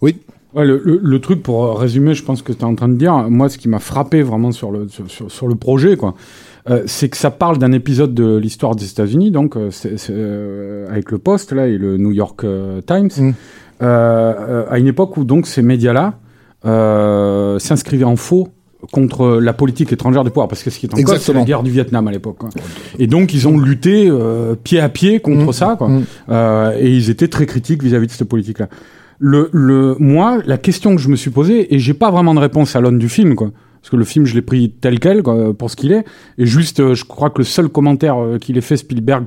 Oui. 0.00 0.16
Le, 0.54 1.00
le- 1.02 1.20
truc, 1.20 1.42
pour 1.42 1.78
résumer, 1.78 2.14
je 2.14 2.24
pense 2.24 2.42
que 2.42 2.52
tu 2.52 2.60
es 2.60 2.64
en 2.64 2.74
train 2.74 2.88
de 2.88 2.96
dire, 2.96 3.28
moi, 3.30 3.48
ce 3.48 3.58
qui 3.58 3.68
m'a 3.68 3.78
frappé 3.78 4.22
vraiment 4.22 4.50
sur 4.50 4.72
le, 4.72 4.88
sur 5.28 5.46
le 5.46 5.54
projet, 5.54 5.96
quoi, 5.96 6.14
euh, 6.70 6.82
c'est 6.86 7.08
que 7.08 7.16
ça 7.16 7.30
parle 7.30 7.58
d'un 7.58 7.72
épisode 7.72 8.14
de 8.14 8.36
l'histoire 8.36 8.74
des 8.76 8.84
États-Unis, 8.90 9.30
donc 9.30 9.56
euh, 9.56 9.70
euh, 10.10 10.86
avec 10.90 11.10
le 11.10 11.18
Post 11.18 11.52
là 11.52 11.66
et 11.66 11.78
le 11.78 11.96
New 11.96 12.12
York 12.12 12.44
Times, 12.86 13.10
Mm. 13.18 13.84
à 13.84 14.78
une 14.78 14.86
époque 14.88 15.16
où 15.16 15.24
donc 15.24 15.46
ces 15.46 15.62
médias-là 15.62 16.14
s'inscrivaient 17.58 18.04
en 18.04 18.16
faux 18.16 18.48
contre 18.92 19.38
la 19.40 19.52
politique 19.52 19.92
étrangère 19.92 20.22
du 20.22 20.30
pouvoir, 20.30 20.46
parce 20.46 20.62
que 20.62 20.70
ce 20.70 20.78
qui 20.78 20.86
est 20.86 20.94
en 20.94 21.02
cause, 21.02 21.18
c'est 21.18 21.32
la 21.32 21.42
guerre 21.42 21.62
du 21.64 21.70
Vietnam 21.70 22.06
à 22.06 22.12
l'époque. 22.12 22.38
Et 22.98 23.06
donc 23.08 23.34
ils 23.34 23.48
ont 23.48 23.58
lutté 23.58 24.08
euh, 24.08 24.54
pied 24.54 24.78
à 24.80 24.88
pied 24.88 25.18
contre 25.20 25.48
Mm. 25.48 25.52
ça, 25.52 25.74
quoi. 25.76 25.88
Mm. 25.88 26.04
Euh, 26.30 26.78
et 26.78 26.90
ils 26.94 27.10
étaient 27.10 27.26
très 27.28 27.46
critiques 27.46 27.82
vis-à-vis 27.82 28.06
de 28.06 28.12
cette 28.12 28.28
politique-là. 28.28 28.68
Le, 29.18 29.50
le, 29.52 29.96
moi, 29.98 30.38
la 30.46 30.58
question 30.58 30.94
que 30.94 31.02
je 31.02 31.08
me 31.08 31.16
suis 31.16 31.30
posée, 31.30 31.74
et 31.74 31.80
j'ai 31.80 31.92
pas 31.94 32.12
vraiment 32.12 32.34
de 32.34 32.38
réponse 32.40 32.76
à 32.76 32.80
l'aune 32.80 32.98
du 33.00 33.08
film, 33.08 33.34
quoi. 33.34 33.50
Parce 33.88 33.92
que 33.92 33.96
le 33.96 34.04
film, 34.04 34.26
je 34.26 34.34
l'ai 34.34 34.42
pris 34.42 34.70
tel 34.82 35.00
quel, 35.00 35.22
quoi, 35.22 35.54
pour 35.54 35.70
ce 35.70 35.76
qu'il 35.76 35.92
est. 35.92 36.04
Et 36.36 36.44
juste, 36.44 36.78
euh, 36.80 36.94
je 36.94 37.06
crois 37.06 37.30
que 37.30 37.38
le 37.38 37.44
seul 37.44 37.70
commentaire 37.70 38.22
euh, 38.22 38.36
qu'il 38.36 38.58
ait 38.58 38.60
fait 38.60 38.76
Spielberg 38.76 39.24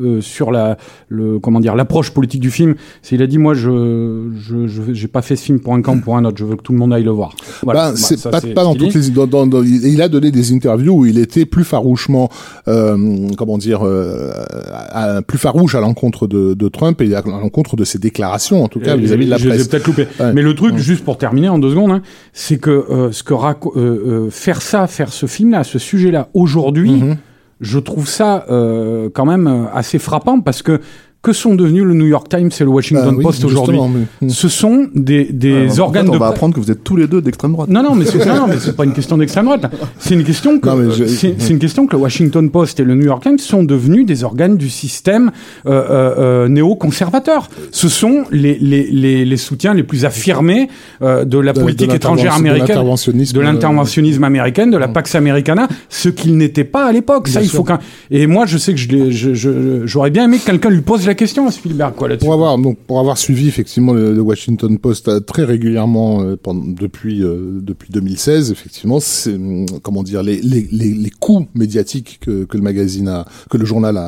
euh, 0.00 0.20
sur 0.20 0.50
la, 0.52 0.76
le, 1.08 1.38
comment 1.38 1.60
dire, 1.60 1.74
l'approche 1.74 2.10
politique 2.10 2.40
du 2.42 2.50
film, 2.50 2.74
c'est 3.00 3.14
il 3.16 3.22
a 3.22 3.26
dit, 3.26 3.38
moi, 3.38 3.54
je, 3.54 4.28
je, 4.38 4.66
je- 4.66 4.92
j'ai 4.92 5.08
pas 5.08 5.22
fait 5.22 5.34
ce 5.34 5.44
film 5.44 5.60
pour 5.60 5.72
un 5.74 5.80
camp 5.80 5.96
ou 5.96 6.00
pour 6.00 6.16
un 6.18 6.26
autre. 6.26 6.36
Je 6.36 6.44
veux 6.44 6.56
que 6.56 6.62
tout 6.62 6.72
le 6.72 6.78
monde 6.78 6.92
aille 6.92 7.04
le 7.04 7.10
voir. 7.10 7.34
Voilà. 7.62 7.86
Ben, 7.86 7.90
Bah, 7.92 7.96
c'est 7.96 8.18
ça, 8.18 8.28
pas, 8.28 8.40
c'est 8.42 8.52
pas 8.52 8.64
dans 8.64 8.74
toutes 8.74 8.92
les 8.94 9.08
dans, 9.08 9.26
dans, 9.26 9.46
dans- 9.46 9.62
il 9.62 10.02
a 10.02 10.10
donné 10.10 10.30
des 10.30 10.52
interviews 10.52 10.92
où 10.92 11.06
il 11.06 11.16
était 11.18 11.46
plus 11.46 11.64
farouchement 11.64 12.28
euh, 12.68 13.28
comment 13.38 13.56
dire 13.56 13.80
euh, 13.82 14.30
à- 14.72 15.16
à- 15.16 15.22
plus 15.22 15.38
farouche 15.38 15.74
à 15.74 15.80
l'encontre 15.80 16.26
de, 16.26 16.52
de 16.52 16.68
Trump 16.68 17.00
et 17.00 17.14
à 17.14 17.22
l'encontre 17.22 17.76
de 17.76 17.84
ses 17.84 17.98
déclarations 17.98 18.62
en 18.62 18.68
tout 18.68 18.80
cas 18.80 18.94
vis-à-vis 18.96 19.24
de 19.26 19.30
la 19.30 19.38
je 19.38 19.48
presse 19.48 19.68
peut-être. 19.68 19.88
Ouais. 20.20 20.32
Mais 20.34 20.42
le 20.42 20.54
truc, 20.54 20.74
Ouais. 20.74 20.78
juste 20.78 21.04
pour 21.04 21.16
terminer 21.18 21.48
en 21.48 21.58
deux 21.58 21.70
secondes, 21.70 21.90
hein, 21.92 22.02
c'est 22.32 22.58
que 22.58 22.70
euh, 22.70 23.12
ce 23.12 23.22
que 23.22 23.34
raco- 23.34 23.72
euh, 24.06 24.30
faire 24.30 24.60
ça, 24.62 24.86
faire 24.86 25.12
ce 25.12 25.26
film-là, 25.26 25.64
ce 25.64 25.78
sujet-là 25.78 26.28
aujourd'hui, 26.34 26.92
Mhm. 26.92 27.16
je 27.60 27.78
trouve 27.78 28.08
ça 28.08 28.44
euh, 28.50 29.08
quand 29.14 29.26
même 29.26 29.46
euh, 29.46 29.64
assez 29.72 29.98
frappant 29.98 30.40
parce 30.40 30.62
que 30.62 30.80
que 31.22 31.32
sont 31.32 31.54
devenus 31.54 31.84
le 31.84 31.94
New 31.94 32.06
York 32.06 32.28
Times 32.28 32.50
et 32.58 32.64
le 32.64 32.70
Washington 32.70 33.10
Ah 33.12 33.14
oui, 33.16 33.22
Post 33.22 33.44
aujourd'hui 33.44 33.78
mais- 34.20 34.28
Ce 34.28 34.48
sont 34.48 34.88
des, 34.94 35.24
des 35.32 35.52
Alors, 35.70 35.78
en 35.78 35.82
organes 35.82 36.04
fait, 36.06 36.10
on 36.10 36.12
de 36.14 36.18
va 36.18 36.26
presse- 36.26 36.34
apprendre 36.36 36.54
que 36.56 36.60
vous 36.60 36.70
êtes 36.72 36.82
tous 36.82 36.96
les 36.96 37.06
deux 37.06 37.20
d'extrême 37.22 37.52
droite. 37.52 37.68
non, 37.70 37.82
non, 37.82 37.94
mais 37.94 38.04
c'est 38.06 38.18
non, 38.26 38.46
mais 38.48 38.56
pas 38.72 38.84
une 38.84 38.92
question 38.92 39.16
d'extrême 39.18 39.44
droite. 39.44 39.66
C'est 39.98 40.14
une 40.14 40.24
question 40.24 40.58
que 40.58 40.90
je- 40.90 41.04
c'est 41.06 41.50
une 41.50 41.58
question 41.60 41.86
que 41.86 41.94
le 41.96 42.02
Washington 42.02 42.50
Post 42.50 42.80
et 42.80 42.84
le 42.84 42.94
New 42.96 43.04
York 43.04 43.22
Times 43.22 43.38
sont 43.38 43.62
devenus 43.62 44.04
des 44.04 44.24
organes 44.24 44.56
du 44.56 44.68
système 44.68 45.30
euh, 45.66 45.70
euh, 45.70 46.14
euh, 46.18 46.48
néo-conservateur. 46.48 47.48
Ce 47.70 47.88
sont 47.88 48.24
les, 48.32 48.58
les, 48.60 48.88
les, 48.90 49.24
les 49.24 49.36
soutiens 49.36 49.74
les 49.74 49.82
plus 49.84 50.04
affirmés 50.04 50.68
euh, 51.02 51.24
de 51.24 51.38
la 51.38 51.52
politique 51.52 51.88
de 51.90 51.94
étrangère 51.94 52.32
de 52.34 52.38
américaine, 52.40 52.76
de 52.76 53.40
l'interventionnisme 53.40 54.24
américain, 54.24 54.66
de 54.66 54.76
la 54.76 54.88
Pax 54.88 55.14
Americana, 55.14 55.68
ce 55.88 56.08
qu'il 56.08 56.36
n'était 56.36 56.64
pas 56.64 56.86
à 56.86 56.92
l'époque. 56.92 57.28
Ça, 57.28 57.40
il 57.42 57.48
faut 57.48 57.62
qu'un. 57.64 57.78
Et 58.10 58.26
moi, 58.26 58.46
je 58.46 58.58
sais 58.58 58.72
que 58.72 58.78
je 58.80 58.88
l'ai- 58.88 59.12
je- 59.12 59.34
je- 59.34 59.86
j'aurais 59.86 60.10
bien 60.10 60.24
aimé 60.24 60.38
que 60.38 60.46
quelqu'un 60.46 60.70
lui 60.70 60.80
pose 60.80 61.06
la 61.06 61.11
la 61.12 61.16
question 61.16 61.50
Spielberg, 61.50 61.94
quoi, 61.94 62.08
là-dessus. 62.08 62.24
Pour 62.24 62.32
avoir 62.32 62.56
donc 62.56 62.78
pour 62.78 62.98
avoir 62.98 63.18
suivi 63.18 63.46
effectivement 63.46 63.92
le, 63.92 64.18
Washington 64.20 64.78
Post 64.78 65.08
euh, 65.08 65.20
très 65.20 65.44
régulièrement 65.44 66.22
euh, 66.22 66.36
depuis 66.46 67.22
euh, 67.22 67.60
depuis 67.60 67.90
2016, 67.92 68.50
effectivement, 68.50 68.98
c'est 68.98 69.34
hum, 69.34 69.66
comment 69.82 70.02
dire 70.02 70.22
les 70.22 70.40
les 70.40 71.10
coûts 71.10 71.46
médiatiques 71.54 72.18
que, 72.20 72.46
le 72.50 72.62
magazine 72.62 73.08
a 73.08 73.26
que 73.50 73.58
le 73.58 73.66
journal 73.66 73.98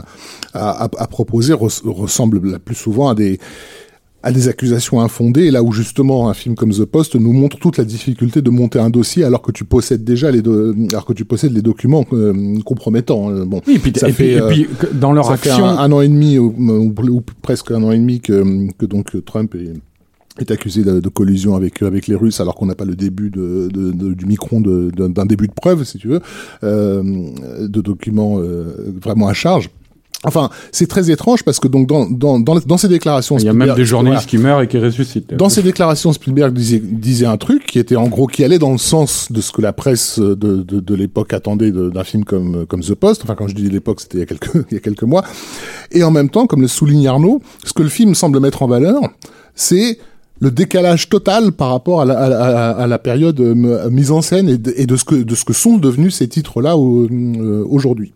a 0.54 1.06
proposé 1.08 1.52
res- 1.52 1.86
ressemblent 1.86 2.40
la 2.50 2.58
plus 2.58 2.74
souvent 2.74 3.08
à 3.08 3.14
des 3.14 3.38
à 4.24 4.32
des 4.32 4.48
accusations 4.48 5.00
infondées, 5.02 5.50
là 5.50 5.62
où 5.62 5.70
justement 5.70 6.28
un 6.30 6.34
film 6.34 6.54
comme 6.54 6.70
The 6.72 6.86
Post 6.86 7.14
nous 7.14 7.32
montre 7.34 7.58
toute 7.58 7.76
la 7.76 7.84
difficulté 7.84 8.40
de 8.42 8.50
monter 8.50 8.78
un 8.78 8.88
dossier 8.90 9.22
alors 9.22 9.42
que 9.42 9.52
tu 9.52 9.64
possèdes 9.64 10.02
déjà 10.02 10.30
les 10.30 10.40
do- 10.42 10.74
alors 10.90 11.04
que 11.04 11.12
tu 11.12 11.24
possèdes 11.26 11.52
les 11.52 11.62
documents 11.62 12.06
euh, 12.12 12.58
compromettants. 12.64 13.30
Euh, 13.30 13.44
Bon, 13.44 13.60
Oui, 13.66 13.74
et 13.74 13.78
puis, 13.78 13.92
ça 13.94 14.08
et 14.08 14.12
puis, 14.12 14.24
fait, 14.24 14.32
et 14.32 14.40
euh, 14.40 14.48
puis, 14.48 14.66
dans 14.94 15.12
leur 15.12 15.26
ça 15.26 15.36
fait 15.36 15.50
action, 15.50 15.66
un, 15.66 15.76
un 15.76 15.92
an 15.92 16.00
et 16.00 16.08
demi 16.08 16.38
ou, 16.38 16.54
ou- 16.58 16.94
ou 17.10 17.22
presque 17.42 17.70
un 17.70 17.82
an 17.82 17.92
et 17.92 17.98
demi 17.98 18.20
que, 18.20 18.42
que 18.78 18.86
donc 18.86 19.12
Trump 19.24 19.54
est 19.54 19.72
est 20.40 20.50
accusé 20.50 20.82
de, 20.82 20.98
de 20.98 21.08
collusion 21.08 21.54
avec 21.54 21.80
avec 21.82 22.08
les 22.08 22.16
Russes 22.16 22.40
alors 22.40 22.56
qu'on 22.56 22.66
n'a 22.66 22.74
pas 22.74 22.84
le 22.86 22.96
début 22.96 23.30
de, 23.30 23.68
de- 23.72 23.92
de- 23.92 24.14
du 24.14 24.26
micron 24.26 24.60
d'un 24.60 25.26
début 25.26 25.46
de 25.46 25.52
preuve 25.52 25.84
si 25.84 25.96
tu 25.98 26.08
veux 26.08 26.20
euh, 26.64 27.02
de 27.60 27.80
documents 27.80 28.40
euh, 28.40 28.74
vraiment 29.00 29.28
à 29.28 29.32
charge. 29.32 29.70
Enfin, 30.24 30.50
c'est 30.72 30.86
très 30.86 31.10
étrange 31.10 31.42
parce 31.42 31.60
que 31.60 31.68
donc 31.68 31.86
dans 31.86 32.08
dans 32.08 32.38
dans, 32.40 32.58
dans 32.58 32.76
ces 32.76 32.88
déclarations, 32.88 33.36
il 33.38 33.44
y 33.44 33.48
a 33.48 33.52
même 33.52 33.68
Spielberg- 33.68 33.76
des 33.76 33.84
journalistes 33.84 34.24
voilà. 34.24 34.30
qui 34.30 34.38
meurent 34.38 34.60
et 34.62 34.68
qui 34.68 34.78
ressuscitent. 34.78 35.34
Dans 35.34 35.48
ses 35.48 35.62
déclarations, 35.62 36.12
Spielberg 36.12 36.52
disait, 36.54 36.80
disait 36.82 37.26
un 37.26 37.36
truc 37.36 37.66
qui 37.66 37.78
était 37.78 37.96
en 37.96 38.08
gros 38.08 38.26
qui 38.26 38.42
allait 38.44 38.58
dans 38.58 38.72
le 38.72 38.78
sens 38.78 39.30
de 39.30 39.40
ce 39.40 39.52
que 39.52 39.60
la 39.62 39.72
presse 39.72 40.18
de, 40.18 40.34
de, 40.34 40.62
de 40.80 40.94
l'époque 40.94 41.32
attendait 41.32 41.70
d'un 41.72 42.04
film 42.04 42.24
comme 42.24 42.66
comme 42.66 42.80
The 42.80 42.94
Post. 42.94 43.22
Enfin, 43.24 43.34
quand 43.34 43.48
je 43.48 43.54
dis 43.54 43.68
l'époque, 43.68 44.00
c'était 44.00 44.18
il 44.18 44.20
y 44.20 44.24
a 44.24 44.26
quelques 44.26 44.54
il 44.70 44.74
y 44.74 44.76
a 44.76 44.80
quelques 44.80 45.02
mois. 45.02 45.24
Et 45.92 46.02
en 46.04 46.10
même 46.10 46.30
temps, 46.30 46.46
comme 46.46 46.62
le 46.62 46.68
souligne 46.68 47.06
Arnaud, 47.08 47.40
ce 47.64 47.72
que 47.72 47.82
le 47.82 47.88
film 47.88 48.14
semble 48.14 48.40
mettre 48.40 48.62
en 48.62 48.66
valeur, 48.66 49.00
c'est 49.54 49.98
le 50.40 50.50
décalage 50.50 51.08
total 51.08 51.52
par 51.52 51.70
rapport 51.70 52.00
à 52.00 52.04
la, 52.04 52.18
à 52.18 52.28
la- 52.28 52.70
à 52.70 52.86
la 52.88 52.98
période 52.98 53.38
euh, 53.40 53.88
mise 53.88 54.10
en 54.10 54.20
scène 54.20 54.48
et 54.48 54.58
de, 54.58 54.74
et 54.76 54.84
de 54.86 54.96
ce 54.96 55.04
que 55.04 55.14
de 55.14 55.34
ce 55.34 55.44
que 55.44 55.52
sont 55.52 55.76
devenus 55.78 56.16
ces 56.16 56.28
titres-là 56.28 56.76
au- 56.76 57.04
euh, 57.06 57.64
aujourd'hui. 57.68 58.12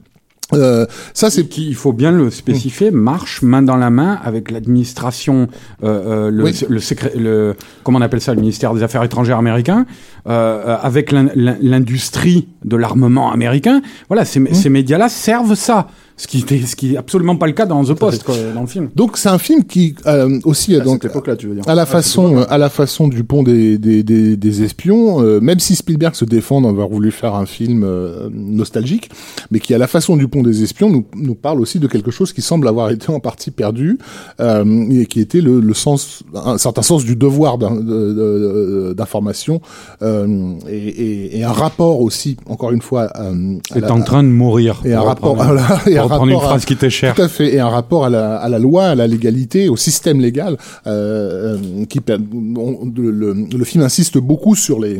Euh, 0.55 0.87
ça, 1.13 1.29
c'est 1.31 1.45
qui, 1.47 1.69
il 1.69 1.75
faut 1.75 1.93
bien 1.93 2.11
le 2.11 2.31
spécifier, 2.31 2.91
marche 2.91 3.43
main 3.43 3.61
dans 3.61 3.77
la 3.77 3.91
main 3.91 4.19
avec 4.25 4.51
l'administration, 4.51 5.49
euh, 5.83 6.27
euh, 6.29 6.31
le, 6.31 6.45
Oui. 6.45 6.61
le 6.69 6.79
secret, 6.81 7.13
le, 7.17 7.55
comment 7.85 7.99
on 7.99 8.03
appelle 8.03 8.21
ça, 8.23 8.33
le 8.35 8.41
ministère 8.41 8.73
des 8.73 8.83
Affaires 8.83 9.03
étrangères 9.05 9.37
américain, 9.39 9.85
euh, 10.27 10.31
euh, 10.67 10.77
avec 10.83 11.13
l'in- 11.13 11.29
l'in- 11.35 11.59
l'industrie 11.61 12.49
de 12.65 12.77
l'armement 12.77 13.31
américain. 13.31 13.83
Voilà, 14.09 14.25
ces, 14.25 14.43
ces 14.55 14.71
médias-là 14.71 15.09
servent 15.11 15.55
ça, 15.55 15.89
ce 16.19 16.27
qui 16.27 16.41
était, 16.41 16.61
ce 16.67 16.77
qui 16.77 16.95
est 16.95 16.97
absolument 16.99 17.37
pas 17.37 17.47
le 17.47 17.53
cas 17.55 17.65
dans 17.65 17.83
The 17.83 17.95
Post, 17.95 18.25
quoi, 18.25 18.35
dans 18.55 18.61
le 18.61 18.67
film. 18.67 18.91
donc 18.95 19.17
c'est 19.17 19.31
un 19.31 19.39
film 19.39 19.65
qui 19.65 19.95
euh, 20.07 20.39
aussi 20.45 20.75
À 20.77 20.81
donc 20.81 21.01
cette 21.03 21.13
époque-là, 21.13 21.37
tu 21.37 21.47
veux 21.47 21.55
dire. 21.55 21.65
à 21.67 21.75
la 21.75 21.87
façon 21.87 22.39
à 22.51 22.59
la 22.59 22.69
façon 22.69 23.09
du 23.09 23.25
pont 23.25 23.43
des 23.43 23.79
des, 23.79 24.03
des, 24.03 24.37
des 24.37 24.63
espions 24.63 25.23
euh, 25.23 25.41
même 25.41 25.61
si 25.61 25.75
Spielberg 25.77 26.15
se 26.15 26.25
défend 26.27 26.61
d'avoir 26.61 26.89
voulu 26.89 27.11
faire 27.13 27.35
un 27.37 27.47
film 27.47 27.85
euh, 27.85 28.29
nostalgique 28.33 29.11
mais 29.51 29.61
qui 29.61 29.73
à 29.75 29.79
la 29.79 29.87
façon 29.87 30.17
du 30.17 30.29
pont 30.29 30.43
des 30.43 30.63
espions 30.63 30.91
nous 30.91 31.05
nous 31.15 31.35
parle 31.37 31.61
aussi 31.61 31.79
de 31.79 31.87
quelque 31.87 32.11
chose 32.11 32.33
qui 32.33 32.43
semble 32.43 32.67
avoir 32.69 32.91
été 32.91 33.11
en 33.11 33.21
partie 33.21 33.51
perdu 33.53 33.99
euh, 34.41 34.65
et 34.91 35.07
qui 35.07 35.21
était 35.21 35.41
le, 35.41 35.61
le 35.61 35.75
sens 35.75 36.25
un 36.35 36.59
certain 36.59 36.83
sens 36.83 37.05
du 37.05 37.15
devoir 37.17 37.59
d'in- 37.59 37.77
de- 37.77 38.93
d'information 38.97 39.61
euh, 40.03 40.55
et, 40.69 40.77
et, 40.89 41.39
et 41.39 41.45
un 41.45 41.53
rapport 41.53 42.01
aussi 42.01 42.37
encore 42.47 42.73
une 42.73 42.83
fois 42.83 43.11
euh, 43.21 43.57
C'est 43.73 43.81
la- 43.81 43.93
en 43.93 44.01
train 44.03 44.23
de 44.25 44.29
mourir. 44.29 44.81
et 44.85 44.95
un 44.95 45.03
rapport 45.03 45.37
voilà, 45.37 45.81
et 45.87 45.97
un 45.99 46.08
reprendre 46.09 46.27
une 46.31 46.35
rapport 46.37 46.45
à- 46.45 46.49
phrase 46.55 46.65
qui 46.65 46.77
t'est 46.77 46.91
chère. 46.91 47.15
tout 47.15 47.23
à 47.23 47.29
fait, 47.29 47.55
et 47.55 47.61
un 47.61 47.69
rapport 47.69 48.05
à 48.05 48.11
la, 48.11 48.37
à 48.37 48.49
la 48.49 48.59
loi, 48.59 48.85
à 48.87 48.95
la 48.95 49.07
légalité, 49.07 49.69
au 49.69 49.77
système 49.77 50.21
légal, 50.21 50.57
euh, 50.87 51.57
euh, 51.57 51.85
qui 51.87 52.01
on- 52.57 52.91
le, 52.97 53.33
le, 53.53 53.65
film 53.65 53.83
insiste 53.85 54.19
beaucoup 54.19 54.55
sur 54.55 54.81
les 54.81 54.99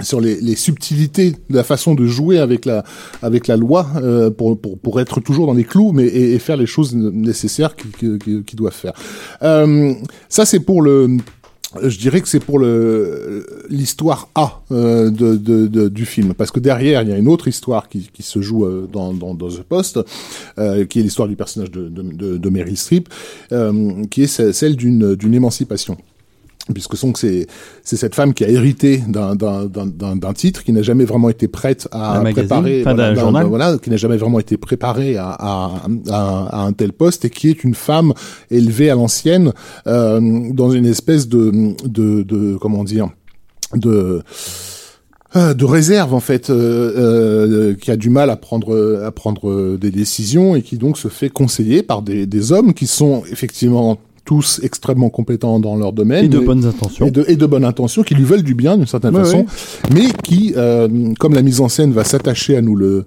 sur 0.00 0.20
les, 0.20 0.40
les 0.40 0.54
subtilités 0.54 1.32
de 1.50 1.56
la 1.56 1.64
façon 1.64 1.96
de 1.96 2.06
jouer 2.06 2.38
avec 2.38 2.64
la 2.66 2.84
avec 3.20 3.48
la 3.48 3.56
loi 3.56 3.84
euh, 3.96 4.30
pour, 4.30 4.56
pour 4.60 4.78
pour 4.78 5.00
être 5.00 5.18
toujours 5.20 5.48
dans 5.48 5.54
les 5.54 5.64
clous 5.64 5.90
mais 5.92 6.04
et, 6.06 6.34
et 6.34 6.38
faire 6.38 6.56
les 6.56 6.66
choses 6.66 6.94
nécessaires 6.94 7.74
qu'ils- 7.74 8.18
qu'ils- 8.18 8.44
qu'ils 8.44 8.56
doivent 8.56 8.72
faire 8.72 8.92
euh, 9.42 9.92
ça 10.28 10.44
c'est 10.44 10.60
pour 10.60 10.82
le 10.82 11.16
je 11.82 11.98
dirais 11.98 12.20
que 12.20 12.28
c'est 12.28 12.40
pour 12.40 12.58
le 12.58 13.46
l'histoire 13.68 14.28
A 14.34 14.62
euh, 14.72 15.10
de, 15.10 15.36
de, 15.36 15.88
du 15.88 16.06
film. 16.06 16.32
Parce 16.34 16.50
que 16.50 16.60
derrière 16.60 17.02
il 17.02 17.08
y 17.08 17.12
a 17.12 17.18
une 17.18 17.28
autre 17.28 17.46
histoire 17.48 17.88
qui, 17.88 18.08
se 18.20 18.40
joue 18.40 18.64
euh, 18.64 18.88
dans, 18.90 19.12
dans, 19.12 19.34
The 19.34 19.62
Post 19.62 20.00
euh, 20.58 20.86
qui 20.86 21.00
est 21.00 21.02
l'histoire 21.02 21.28
du 21.28 21.36
personnage 21.36 21.70
de, 21.70 21.88
de, 21.88 22.38
de, 22.38 22.48
Meryl 22.50 22.76
Streep 22.76 23.08
euh, 23.52 24.04
qui 24.06 24.22
est 24.22 24.26
ce- 24.26 24.52
celle 24.52 24.76
d'une 24.76 25.14
d'une 25.14 25.34
émancipation 25.34 25.96
puisque 26.72 26.96
c'est 26.96 27.46
c'est 27.82 27.96
cette 27.96 28.14
femme 28.14 28.34
qui 28.34 28.44
a 28.44 28.48
hérité 28.48 29.02
d'un 29.08 29.34
d'un 29.34 29.66
d'un 29.66 30.32
titre 30.32 30.64
qui 30.64 30.72
n'a 30.72 30.82
jamais 30.82 31.04
vraiment 31.04 31.28
été 31.28 31.48
prête 31.48 31.88
à 31.92 32.20
magazine, 32.20 32.48
préparer 32.48 32.80
enfin, 32.82 32.94
d'un 32.94 33.14
journal. 33.14 33.46
voilà 33.46 33.78
qui 33.78 33.90
n'a 33.90 33.96
jamais 33.96 34.16
vraiment 34.16 34.40
été 34.40 34.56
préparée 34.56 35.16
à, 35.16 35.28
à, 35.30 35.82
à, 36.10 36.48
à 36.50 36.60
un 36.62 36.72
tel 36.72 36.92
poste 36.92 37.24
et 37.24 37.30
qui 37.30 37.48
est 37.48 37.64
une 37.64 37.74
femme 37.74 38.12
élevée 38.50 38.90
à 38.90 38.94
l'ancienne 38.94 39.52
euh, 39.86 40.20
dans 40.52 40.70
une 40.70 40.86
espèce 40.86 41.28
de 41.28 41.74
de, 41.84 42.22
de 42.22 42.56
comment 42.56 42.84
dire 42.84 43.08
de 43.74 44.22
euh, 45.36 45.52
de 45.52 45.66
réserve 45.66 46.14
en 46.14 46.20
fait, 46.20 46.48
euh, 46.48 46.54
euh, 46.96 47.74
qui 47.74 47.90
a 47.90 47.96
du 47.96 48.08
mal 48.08 48.30
à 48.30 48.36
prendre 48.36 49.02
à 49.04 49.12
prendre 49.12 49.76
des 49.76 49.90
décisions 49.90 50.56
et 50.56 50.62
qui 50.62 50.78
donc 50.78 50.96
se 50.96 51.08
fait 51.08 51.28
conseiller 51.28 51.82
par 51.82 52.00
des, 52.00 52.24
des 52.24 52.50
hommes 52.50 52.72
qui 52.72 52.86
sont 52.86 53.22
effectivement 53.30 53.98
tous 54.28 54.60
extrêmement 54.62 55.08
compétents 55.08 55.58
dans 55.58 55.74
leur 55.74 55.94
domaine 55.94 56.26
Et 56.26 56.28
de 56.28 56.38
mais- 56.38 56.44
bonnes 56.44 56.66
intentions. 56.66 57.06
et 57.06 57.10
de, 57.10 57.24
et 57.28 57.36
de 57.36 57.46
bonnes 57.46 57.64
intentions 57.64 58.02
qui 58.02 58.14
lui 58.14 58.24
veulent 58.24 58.42
du 58.42 58.52
bien 58.54 58.76
d'une 58.76 58.86
certaine 58.86 59.16
Ouais, 59.16 59.24
façon, 59.24 59.38
ouais. 59.38 59.94
mais 59.94 60.04
qui, 60.22 60.52
euh, 60.54 61.14
comme 61.18 61.32
la 61.34 61.40
mise 61.40 61.62
en 61.62 61.68
scène 61.70 61.92
va 61.92 62.04
s'attacher 62.04 62.54
à 62.54 62.60
nous 62.60 62.76
le 62.76 63.06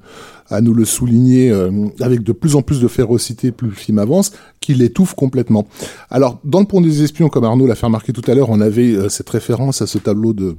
à 0.49 0.59
nous 0.59 0.73
le 0.73 0.83
souligner 0.83 1.49
euh, 1.51 1.69
avec 2.01 2.23
de 2.23 2.31
plus 2.33 2.55
en 2.57 2.61
plus 2.63 2.81
de 2.81 2.87
férocité 2.89 3.51
plus 3.51 3.67
le 3.69 3.73
film 3.75 3.99
avance, 3.99 4.33
qui 4.59 4.73
l'étouffe 4.73 5.13
complètement. 5.13 5.65
Alors, 6.09 6.39
dans 6.43 6.59
le 6.59 6.65
Pont 6.65 6.81
des 6.81 7.03
Espions, 7.03 7.29
comme 7.29 7.45
Arnaud 7.45 7.67
l'a 7.67 7.75
fait 7.75 7.85
remarquer 7.85 8.11
tout 8.11 8.29
à 8.29 8.33
l'heure, 8.35 8.49
on 8.49 8.59
avait 8.59 8.91
euh, 8.93 9.07
cette 9.07 9.29
référence 9.29 9.81
à 9.81 9.87
ce 9.87 9.97
tableau 9.99 10.33
de 10.33 10.57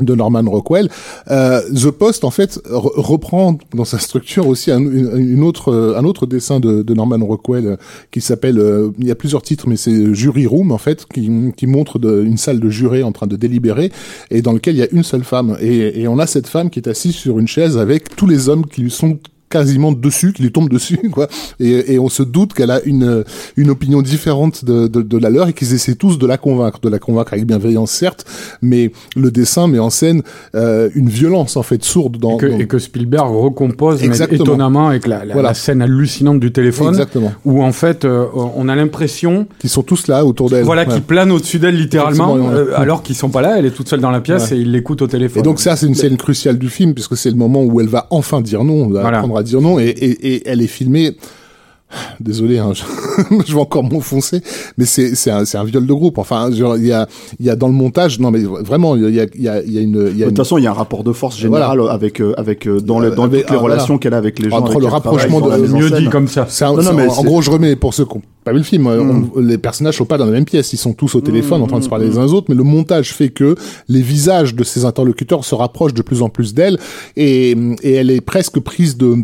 de 0.00 0.14
Norman 0.14 0.44
Rockwell. 0.46 0.88
Euh, 1.30 1.60
The 1.70 1.90
Post, 1.90 2.24
en 2.24 2.30
fait, 2.30 2.58
re- 2.64 2.92
reprend 2.96 3.58
dans 3.74 3.84
sa 3.84 3.98
structure 3.98 4.46
aussi 4.46 4.70
un, 4.70 4.80
une, 4.80 5.42
autre, 5.42 5.70
euh, 5.72 5.98
un 5.98 6.04
autre 6.04 6.26
dessin 6.26 6.60
de, 6.60 6.94
Norman 6.94 7.24
Rockwell 7.24 7.66
euh, 7.66 7.76
qui 8.10 8.20
s'appelle, 8.20 8.58
euh, 8.58 8.90
il 8.98 9.06
y 9.06 9.10
a 9.10 9.14
plusieurs 9.14 9.42
titres, 9.42 9.68
mais 9.68 9.76
c'est 9.76 10.14
Jury 10.14 10.46
Room, 10.46 10.72
en 10.72 10.78
fait, 10.78 11.06
qui, 11.06 11.66
montre 11.66 11.98
une 12.04 12.36
salle 12.36 12.60
de 12.60 12.68
jurés 12.68 13.02
en 13.02 13.12
train 13.12 13.26
de 13.26 13.36
délibérer 13.36 13.92
et 14.30 14.42
dans 14.42 14.52
lequel 14.52 14.74
il 14.74 14.78
y 14.78 14.82
a 14.82 14.88
une 14.92 15.04
seule 15.04 15.24
femme. 15.24 15.56
Et, 15.60 16.02
et 16.02 16.08
on 16.08 16.18
a 16.18 16.26
cette 16.26 16.46
femme 16.46 16.70
qui 16.70 16.78
est 16.78 16.88
assise 16.88 17.14
sur 17.14 17.38
une 17.38 17.48
chaise 17.48 17.78
avec 17.78 18.14
tous 18.16 18.26
les 18.26 18.48
hommes 18.48 18.66
qui 18.66 18.82
lui 18.82 18.90
sont 18.90 19.18
quasiment 19.52 19.92
dessus, 19.92 20.32
qui 20.32 20.42
lui 20.42 20.50
tombent 20.52 20.68
dessus, 20.70 20.98
quoi. 21.12 21.28
Et, 21.60 21.94
et 21.94 21.98
on 21.98 22.08
se 22.08 22.22
doute 22.22 22.52
qu'elle 22.54 22.70
a 22.70 22.80
une 22.84 23.24
une 23.56 23.70
opinion 23.70 24.02
différente 24.02 24.64
de, 24.64 24.86
de, 24.88 25.02
de 25.02 25.18
la 25.18 25.30
leur 25.30 25.48
et 25.48 25.52
qu'ils 25.52 25.74
essaient 25.74 25.94
tous 25.94 26.18
de 26.18 26.26
la 26.26 26.38
convaincre, 26.38 26.80
de 26.80 26.88
la 26.88 26.98
convaincre 26.98 27.34
avec 27.34 27.46
bienveillance 27.46 27.90
certes, 27.90 28.24
mais 28.62 28.90
le 29.16 29.30
dessin 29.30 29.68
met 29.68 29.78
en 29.78 29.90
scène 29.90 30.22
euh, 30.54 30.88
une 30.94 31.08
violence 31.08 31.56
en 31.56 31.62
fait 31.62 31.84
sourde 31.84 32.16
dans. 32.16 32.36
Et 32.36 32.40
que, 32.40 32.46
dans- 32.46 32.58
et 32.58 32.66
que 32.66 32.78
Spielberg 32.78 33.30
recompose 33.34 34.02
étonnamment 34.02 34.88
avec 34.88 35.06
la, 35.06 35.24
la, 35.24 35.32
Voilà. 35.34 35.50
la 35.50 35.54
scène 35.54 35.82
hallucinante 35.82 36.40
du 36.40 36.52
téléphone, 36.52 36.88
Exactement. 36.88 37.32
où 37.44 37.62
en 37.62 37.72
fait 37.72 38.04
euh, 38.04 38.24
on 38.56 38.68
a 38.68 38.74
l'impression 38.74 39.46
Qui 39.58 39.68
sont 39.68 39.82
tous 39.82 40.06
là 40.08 40.24
autour 40.24 40.48
d'elle. 40.50 40.64
voilà, 40.64 40.82
Ouais. 40.88 40.94
qui 40.94 41.00
plane 41.00 41.30
au-dessus 41.30 41.58
d'elle 41.58 41.76
littéralement, 41.76 42.34
ouais. 42.34 42.40
euh, 42.54 42.66
alors 42.76 43.02
qu'ils 43.02 43.14
sont 43.16 43.28
pas 43.28 43.40
là, 43.42 43.58
elle 43.58 43.66
est 43.66 43.70
toute 43.70 43.88
seule 43.88 44.00
dans 44.00 44.10
la 44.10 44.20
pièce 44.20 44.50
Ouais. 44.50 44.56
et 44.56 44.60
il 44.60 44.72
l'écoute 44.72 45.02
au 45.02 45.06
téléphone. 45.06 45.40
Et 45.40 45.42
donc 45.42 45.60
ça, 45.60 45.76
c'est 45.76 45.86
une 45.86 45.94
scène 45.94 46.16
cruciale 46.16 46.58
du 46.58 46.68
film 46.68 46.94
puisque 46.94 47.16
c'est 47.16 47.30
le 47.30 47.36
moment 47.36 47.62
où 47.62 47.80
elle 47.80 47.88
va 47.88 48.06
enfin 48.10 48.40
dire 48.40 48.64
non, 48.64 48.88
Voilà. 48.88 49.18
apprendre 49.18 49.36
à 49.36 49.41
dire 49.42 49.60
non, 49.60 49.78
et, 49.78 49.88
et, 49.88 50.48
elle 50.48 50.62
est 50.62 50.66
filmée. 50.66 51.16
Désolé, 52.20 52.58
hein, 52.58 52.72
je, 52.74 52.82
je 53.46 53.52
vais 53.54 53.60
encore 53.60 53.84
m'enfoncer, 53.84 54.40
mais 54.78 54.84
c'est 54.84 55.14
c'est 55.14 55.30
un 55.30 55.42
un 55.54 55.64
viol 55.64 55.86
de 55.86 55.92
groupe. 55.92 56.18
Enfin, 56.18 56.50
genre, 56.52 56.76
il 56.76 56.86
y 56.86 56.92
a 56.92 57.06
il 57.40 57.46
y 57.46 57.50
a 57.50 57.56
dans 57.56 57.66
le 57.68 57.74
montage, 57.74 58.18
non 58.20 58.30
mais 58.30 58.40
vraiment, 58.44 58.96
il 58.96 59.02
y 59.14 59.20
a 59.20 59.26
il 59.34 59.42
y 59.42 59.48
a 59.48 59.62
il 59.62 59.72
y 59.72 59.78
a 59.78 59.80
une 59.80 60.08
il 60.10 60.16
y 60.16 60.20
De 60.20 60.22
a 60.22 60.26
toute 60.26 60.30
une- 60.30 60.36
façon, 60.36 60.58
il 60.58 60.64
y 60.64 60.66
a 60.66 60.70
un 60.70 60.74
rapport 60.74 61.04
de 61.04 61.12
force 61.12 61.36
général 61.38 61.80
avec 61.90 62.20
euh, 62.20 62.34
avec 62.36 62.66
euh, 62.66 62.80
dans, 62.80 62.98
le, 63.00 63.10
dans 63.10 63.24
Avec- 63.24 63.42
toutes 63.42 63.50
les 63.50 63.56
ah, 63.56 63.60
voilà. 63.60 63.74
relations 63.76 63.98
qu'elle 63.98 64.14
a 64.14 64.18
avec 64.18 64.38
les 64.38 64.48
gens. 64.50 64.58
Entre 64.58 64.80
le 64.80 64.86
rapprochement 64.86 65.40
travaille, 65.40 65.62
de- 65.62 65.66
mieux 65.68 65.90
dit 65.90 66.08
comme 66.08 66.28
ça. 66.28 66.46
Un- 66.62 66.72
Non, 66.74 66.82
non, 66.82 66.92
mais 66.94 67.06
en, 67.08 67.22
gros, 67.24 67.42
je 67.42 67.50
remets 67.50 67.76
pour 67.76 67.92
ceux 67.94 68.04
qui 68.04 68.14
n'ont 68.14 68.22
pas 68.44 68.52
vu 68.52 68.58
le 68.58 68.64
film, 68.64 68.86
on- 68.86 69.38
les 69.40 69.58
personnages 69.58 69.96
sont 69.98 70.04
pas 70.04 70.18
dans 70.18 70.26
la 70.26 70.32
même 70.32 70.44
pièce, 70.44 70.72
ils 70.72 70.76
sont 70.78 70.92
tous 70.94 71.14
au 71.14 71.20
téléphone 71.20 71.62
en 71.62 71.66
train 71.66 71.78
de 71.78 71.84
se 71.84 71.88
parler 71.88 72.06
les 72.08 72.18
uns 72.18 72.24
aux 72.24 72.32
autres, 72.34 72.46
mais 72.48 72.54
le 72.54 72.64
montage 72.64 73.12
fait 73.12 73.28
que 73.28 73.54
les 73.88 74.00
visages 74.02 74.54
de 74.54 74.64
ces 74.64 74.84
interlocuteurs 74.84 75.44
se 75.44 75.54
rapprochent 75.54 75.94
de 75.94 76.02
plus 76.02 76.22
en 76.22 76.28
plus 76.28 76.54
d'elle 76.54 76.78
et, 77.16 77.50
et 77.82 77.92
elle 77.92 78.10
est 78.10 78.20
presque 78.20 78.58
prise 78.60 78.96
de 78.96 79.16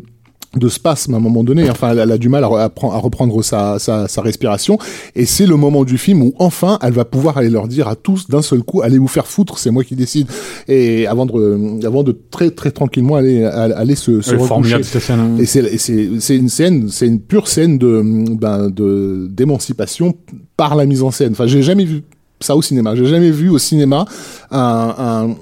de 0.56 0.68
spasme 0.68 1.12
à 1.14 1.18
un 1.18 1.20
moment 1.20 1.44
donné. 1.44 1.68
Enfin, 1.68 1.90
elle, 1.96 2.10
a 2.10 2.16
du 2.18 2.28
mal 2.30 2.42
à, 2.42 2.46
re- 2.48 2.58
à 2.60 2.68
pre- 2.68 2.92
à 2.92 2.96
reprendre 2.98 3.42
sa, 3.42 3.78
sa, 3.78 4.08
sa 4.08 4.22
respiration. 4.22 4.78
Et 5.14 5.26
c'est 5.26 5.44
le 5.46 5.56
moment 5.56 5.84
du 5.84 5.98
film 5.98 6.22
où 6.22 6.32
enfin, 6.38 6.78
elle 6.82 6.92
va 6.94 7.04
pouvoir 7.04 7.36
aller 7.36 7.50
leur 7.50 7.68
dire 7.68 7.86
à 7.86 7.96
tous 7.96 8.28
d'un 8.28 8.40
seul 8.40 8.62
coup, 8.62 8.80
allez 8.80 8.96
vous 8.98 9.08
faire 9.08 9.26
foutre, 9.26 9.58
c'est 9.58 9.70
moi 9.70 9.84
qui 9.84 9.94
décide. 9.94 10.26
Et 10.66 11.06
avant 11.06 11.26
de, 11.26 11.86
avant 11.86 12.02
de 12.02 12.16
très 12.30 12.50
très 12.50 12.70
tranquillement 12.70 13.16
aller, 13.16 13.44
aller 13.44 13.94
se, 13.94 14.22
se 14.22 14.30
recoucher. 14.56 14.76
hein. 15.20 15.36
Et 15.38 15.44
c'est 15.46 15.60
et 15.60 15.78
c'est 15.78 16.08
c'est 16.20 16.36
une 16.36 16.48
scène, 16.48 16.88
c'est 16.88 17.06
une 17.06 17.20
pure 17.20 17.46
scène 17.46 17.76
de 17.76 18.02
ben 18.34 18.70
de 18.70 19.28
d'émancipation 19.30 20.14
par 20.56 20.76
la 20.76 20.86
mise 20.86 21.02
en 21.02 21.10
scène. 21.10 21.32
Enfin, 21.32 21.46
j'ai 21.46 21.62
jamais 21.62 21.84
vu 21.84 22.04
ça 22.40 22.56
au 22.56 22.62
cinéma. 22.62 22.94
J'ai 22.94 23.06
jamais 23.06 23.30
vu 23.30 23.48
au 23.48 23.58
cinéma 23.58 24.04
un, 24.50 24.94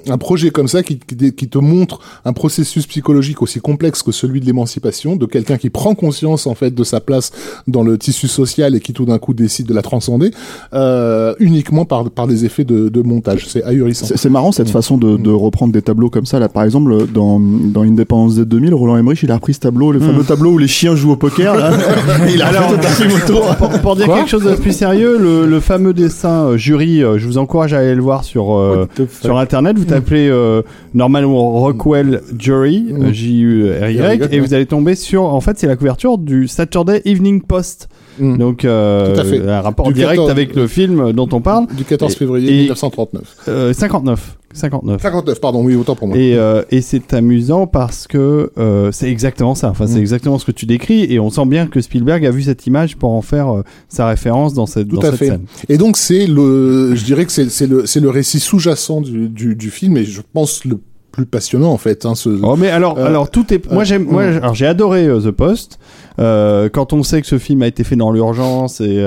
un, 0.07 0.13
un 0.13 0.19
projet 0.19 0.51
comme 0.51 0.69
ça 0.69 0.83
qui, 0.83 0.99
qui, 0.99 1.33
qui 1.33 1.49
te 1.49 1.59
montre 1.59 2.01
un 2.25 2.33
processus 2.33 2.87
psychologique 2.87 3.43
aussi 3.43 3.61
complexe 3.61 4.03
que 4.03 4.13
celui 4.13 4.41
de 4.41 4.47
l'émancipation, 4.47 5.17
de 5.17 5.27
quelqu'un 5.27 5.59
qui 5.59 5.71
prend 5.71 5.95
conscience 5.95 6.47
en 6.47 6.55
fait 6.55 6.75
de 6.75 6.85
sa 6.85 7.01
place 7.01 7.33
dans 7.67 7.83
le 7.83 7.99
tissu 7.99 8.29
social 8.29 8.75
et 8.75 8.81
qui 8.81 8.93
tout 8.93 9.05
d'un 9.05 9.19
coup 9.19 9.35
décide 9.35 9.67
de 9.67 9.75
la 9.75 9.83
transcender 9.83 10.31
euh, 10.75 11.35
uniquement 11.39 11.85
par 11.85 12.11
par 12.11 12.27
des 12.27 12.45
effets 12.45 12.65
de, 12.65 12.89
de 12.89 13.03
montage. 13.03 13.47
C'est 13.49 13.63
ahurissant. 13.65 14.07
C'est 14.15 14.31
marrant 14.31 14.53
cette 14.53 14.71
façon 14.71 14.97
de, 14.97 15.17
de 15.17 15.31
reprendre 15.31 15.73
des 15.73 15.83
tableaux 15.83 16.11
comme 16.11 16.27
ça. 16.27 16.39
Là, 16.39 16.49
par 16.49 16.65
exemple, 16.65 17.07
dans, 17.13 17.41
dans 17.41 17.83
Independence 17.83 18.37
Day 18.37 18.45
2000, 18.45 18.75
Roland 18.75 18.97
Emmerich, 18.97 19.23
il 19.23 19.31
a 19.31 19.35
repris 19.35 19.55
ce 19.55 19.61
tableau, 19.61 19.93
le 19.93 20.01
fameux 20.01 20.25
tableau 20.25 20.53
où 20.53 20.59
les 20.59 20.69
chiens 20.69 20.97
jouent 20.97 21.13
au 21.13 21.17
poker. 21.17 21.57
Là. 21.57 21.77
il 22.33 22.43
a 22.43 22.49
Alors, 22.49 22.73
autour. 22.73 23.57
pour, 23.59 23.69
pour 23.81 23.97
dire 23.97 24.07
Quoi 24.07 24.19
quelque 24.19 24.31
chose 24.31 24.45
de 24.45 24.55
plus 24.55 24.73
sérieux, 24.73 25.19
le, 25.19 25.47
le 25.47 25.61
fameux 25.61 25.93
dessin 25.93 26.47
euh, 26.47 26.57
jury, 26.57 26.86
euh, 27.03 27.19
je 27.19 27.27
vous 27.27 27.39
encourage 27.39 27.73
à 27.75 27.79
aller 27.79 27.95
le 27.95 28.03
voir 28.03 28.25
sur 28.25 28.55
euh, 28.55 28.87
sur 29.21 29.39
internet. 29.39 29.79
Vous 29.79 29.85
tapez 29.85 30.29
euh, 30.29 30.63
Norman 30.95 31.23
Rockwell 31.27 32.23
Jury, 32.39 32.87
Mm. 32.91 33.13
J-U-R-Y, 33.13 33.97
Y, 34.23 34.29
et 34.35 34.41
vous 34.41 34.55
allez 34.55 34.67
tomber 34.67 34.95
sur. 34.95 35.23
En 35.25 35.41
fait, 35.41 35.59
c'est 35.59 35.67
la 35.67 35.77
couverture 35.77 36.19
du 36.19 36.49
Saturday 36.49 37.03
Evening 37.05 37.43
Post. 37.43 37.89
Mm. 38.19 38.37
Donc, 38.39 38.65
euh, 38.65 39.49
un 39.49 39.61
rapport 39.61 39.87
Du 39.89 39.95
direct 39.95 40.17
14 40.17 40.31
avec 40.31 40.55
le 40.55 40.67
film 40.67 41.13
dont 41.13 41.29
on 41.33 41.41
parle. 41.41 41.67
Du 41.75 41.85
14 41.85 42.13
Et- 42.13 42.17
février 42.17 42.49
et- 42.49 42.59
1939. 42.63 43.37
Euh, 43.49 43.73
59. 43.73 44.37
59. 44.53 45.03
59, 45.03 45.39
pardon, 45.41 45.63
oui, 45.63 45.75
autant 45.75 45.95
pour 45.95 46.09
moi. 46.09 46.17
Et, 46.17 46.35
euh, 46.35 46.63
et 46.71 46.81
c'est 46.81 47.13
amusant 47.13 47.67
parce 47.67 48.07
que 48.07 48.51
euh, 48.57 48.91
c'est 48.91 49.11
exactement 49.11 49.55
ça. 49.55 49.69
Enfin, 49.69 49.87
c'est 49.87 49.99
Mm. 49.99 50.01
exactement 50.01 50.39
ce 50.39 50.47
que 50.47 50.53
tu 50.53 50.65
décris. 50.65 51.05
Et 51.13 51.21
on 51.21 51.29
sent 51.29 51.45
bien 51.47 51.67
que 51.67 51.81
Spielberg 51.83 52.25
a 52.25 52.31
vu 52.31 52.43
cette 52.43 52.67
image 52.67 52.97
pour 52.97 53.11
en 53.13 53.21
faire 53.23 53.63
sa 53.89 54.07
référence 54.09 54.55
dans 54.55 54.65
cette, 54.67 54.89
Tout 54.89 54.97
dans 54.97 55.03
à 55.03 55.11
cette 55.11 55.17
fait. 55.19 55.27
scène. 55.29 55.45
Et 55.69 55.77
donc 55.77 55.97
c'est 55.99 56.27
le, 56.27 56.95
je 56.95 57.05
dirais 57.05 57.27
que 57.27 57.33
c'est 57.33 57.67
le, 57.67 57.85
le 58.01 58.09
récit 58.11 58.41
sous-jacent 58.41 59.03
du, 59.03 59.29
du, 59.29 59.55
du 59.57 59.71
film 59.71 59.97
et 59.99 60.05
je 60.05 60.23
pense 60.33 60.65
le 60.65 60.79
plus 61.13 61.27
passionnant 61.27 61.73
en 61.73 61.79
fait. 61.79 62.05
Hein, 62.05 62.15
ce... 62.15 62.29
Oh, 62.43 62.57
mais 62.57 62.69
alors, 62.69 62.99
Euh, 62.99 63.07
alors 63.07 63.31
tout 63.31 63.53
est. 63.53 63.71
Moi, 63.71 63.83
euh, 63.83 63.85
j'aime. 63.85 64.05
Moi, 64.05 64.33
j'- 64.33 64.39
alors 64.39 64.55
j'ai 64.55 64.67
adoré 64.67 65.07
euh, 65.07 65.21
The 65.21 65.31
Post. 65.31 65.79
Euh, 66.19 66.69
quand 66.71 66.93
on 66.93 67.03
sait 67.03 67.21
que 67.21 67.27
ce 67.27 67.39
film 67.39 67.63
a 67.63 67.67
été 67.67 67.85
fait 67.85 67.97
dans 67.97 68.11
l'urgence 68.13 68.81
et 68.81 69.05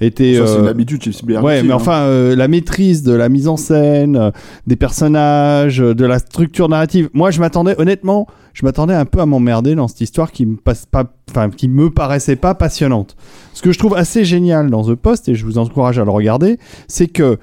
était. 0.00 0.34
Ça, 0.36 0.46
c'est 0.46 0.62
l'habitude 0.62 1.12
Spielberg. 1.12 1.44
Ouais, 1.44 1.62
mais 1.62 1.72
hein. 1.72 1.76
enfin, 1.76 2.34
la 2.34 2.48
maîtrise 2.48 3.02
de 3.02 3.12
la 3.12 3.28
mise 3.28 3.48
en 3.48 3.56
scène, 3.56 4.32
des 4.66 4.76
personnages, 4.76 5.78
de 5.78 6.04
la 6.04 6.18
structure 6.18 6.68
narrative. 6.68 7.10
Moi, 7.12 7.30
je 7.30 7.40
m'attendais, 7.40 7.74
honnêtement, 7.78 8.26
je 8.54 8.64
m'attendais 8.64 8.94
un 8.94 9.04
peu 9.04 9.20
à 9.20 9.26
m'emmerder 9.26 9.74
dans 9.74 9.86
cette 9.88 10.00
histoire 10.00 10.32
qui 10.32 10.46
me 10.46 10.56
passe 10.56 10.84
pas, 10.86 11.04
enfin, 11.30 11.50
qui 11.50 11.68
me 11.68 11.90
paraissait 11.90 12.36
pas 12.36 12.54
passionnante. 12.54 13.16
Ce 13.54 13.62
que 13.62 13.70
je 13.72 13.78
trouve 13.78 13.94
assez 13.96 14.24
génial 14.24 14.70
dans 14.70 14.84
The 14.84 14.94
Post, 14.94 15.28
et 15.28 15.34
je 15.34 15.44
vous 15.44 15.58
encourage 15.58 15.98
à 15.98 16.04
le 16.04 16.10
regarder, 16.10 16.58
c'est 16.88 17.06
que 17.06 17.38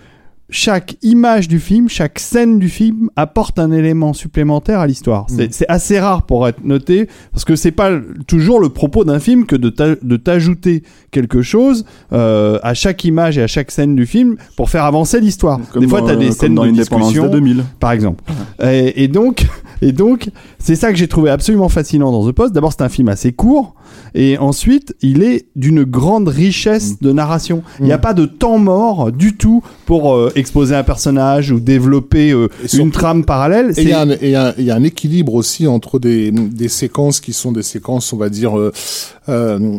chaque 0.49 0.95
image 1.01 1.47
du 1.47 1.59
film, 1.59 1.89
chaque 1.89 2.19
scène 2.19 2.59
du 2.59 2.69
film 2.69 3.09
apporte 3.15 3.57
un 3.57 3.71
élément 3.71 4.13
supplémentaire 4.13 4.79
à 4.79 4.85
l'histoire. 4.87 5.25
C'est- 5.27 5.51
C'est 5.53 5.67
assez 5.69 5.99
rare 5.99 6.23
pour 6.27 6.47
être 6.47 6.63
noté 6.63 7.07
parce 7.31 7.45
que 7.45 7.55
c'est 7.55 7.71
pas 7.71 7.91
toujours 8.27 8.59
le 8.59 8.69
propos 8.69 9.03
d'un 9.05 9.19
film 9.19 9.45
que 9.47 9.55
de 9.55 9.69
t'a- 9.69 9.95
de 9.99 10.17
t'ajouter 10.17 10.83
quelque 11.11 11.41
chose 11.41 11.85
euh, 12.13 12.59
à 12.61 12.73
chaque 12.75 13.03
image 13.05 13.37
et 13.39 13.41
à 13.43 13.47
chaque 13.47 13.71
scène 13.71 13.95
du 13.95 14.05
film 14.05 14.35
pour 14.55 14.69
faire 14.69 14.83
avancer 14.83 15.19
l'histoire. 15.19 15.59
Des 15.79 15.87
fois, 15.87 16.01
tu 16.03 16.09
as 16.09 16.11
euh, 16.11 16.15
des 16.17 16.27
comme 16.27 16.35
scènes 16.35 16.55
dans 16.55 16.65
de 16.65 16.71
discussion, 16.71 17.23
Day 17.25 17.31
2000. 17.31 17.63
par 17.79 17.91
exemple. 17.91 18.23
Et, 18.63 19.03
et 19.03 19.07
donc, 19.07 19.47
et 19.81 19.91
donc, 19.93 20.29
c'est 20.59 20.75
ça 20.75 20.91
que 20.91 20.97
j'ai 20.97 21.07
trouvé 21.07 21.31
absolument 21.31 21.69
fascinant 21.69 22.11
dans 22.11 22.27
The 22.29 22.33
Post. 22.33 22.53
D'abord, 22.53 22.71
c'est 22.71 22.83
un 22.83 22.89
film 22.89 23.07
assez 23.09 23.31
court, 23.33 23.73
et 24.13 24.37
ensuite, 24.37 24.95
il 25.01 25.23
est 25.23 25.45
d'une 25.55 25.83
grande 25.83 26.27
richesse 26.27 26.99
de 27.01 27.11
narration. 27.11 27.63
Il 27.79 27.85
n'y 27.85 27.91
a 27.91 27.97
pas 27.97 28.13
de 28.13 28.25
temps 28.25 28.57
mort 28.57 29.11
du 29.11 29.35
tout 29.35 29.61
pour 29.85 30.13
euh, 30.13 30.31
exposer 30.35 30.75
un 30.75 30.83
personnage 30.83 31.51
ou 31.51 31.59
développer 31.59 32.31
euh, 32.31 32.47
une 32.73 32.91
trame 32.91 33.25
parallèle. 33.25 33.71
Et 33.77 33.81
il 33.83 33.89
y, 33.89 33.93
a 33.93 34.01
un- 34.01 34.53
y 34.59 34.63
y 34.63 34.71
a 34.71 34.79
équilibre 34.79 35.33
aussi 35.33 35.67
entre 35.67 35.99
des, 35.99 36.31
des 36.31 36.67
séquences 36.69 37.19
qui 37.19 37.33
sont 37.33 37.51
des 37.51 37.63
séquences, 37.63 38.11
on 38.13 38.17
va 38.17 38.29
dire, 38.29 38.57
euh, 38.57 38.71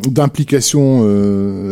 d'implication 0.09 1.05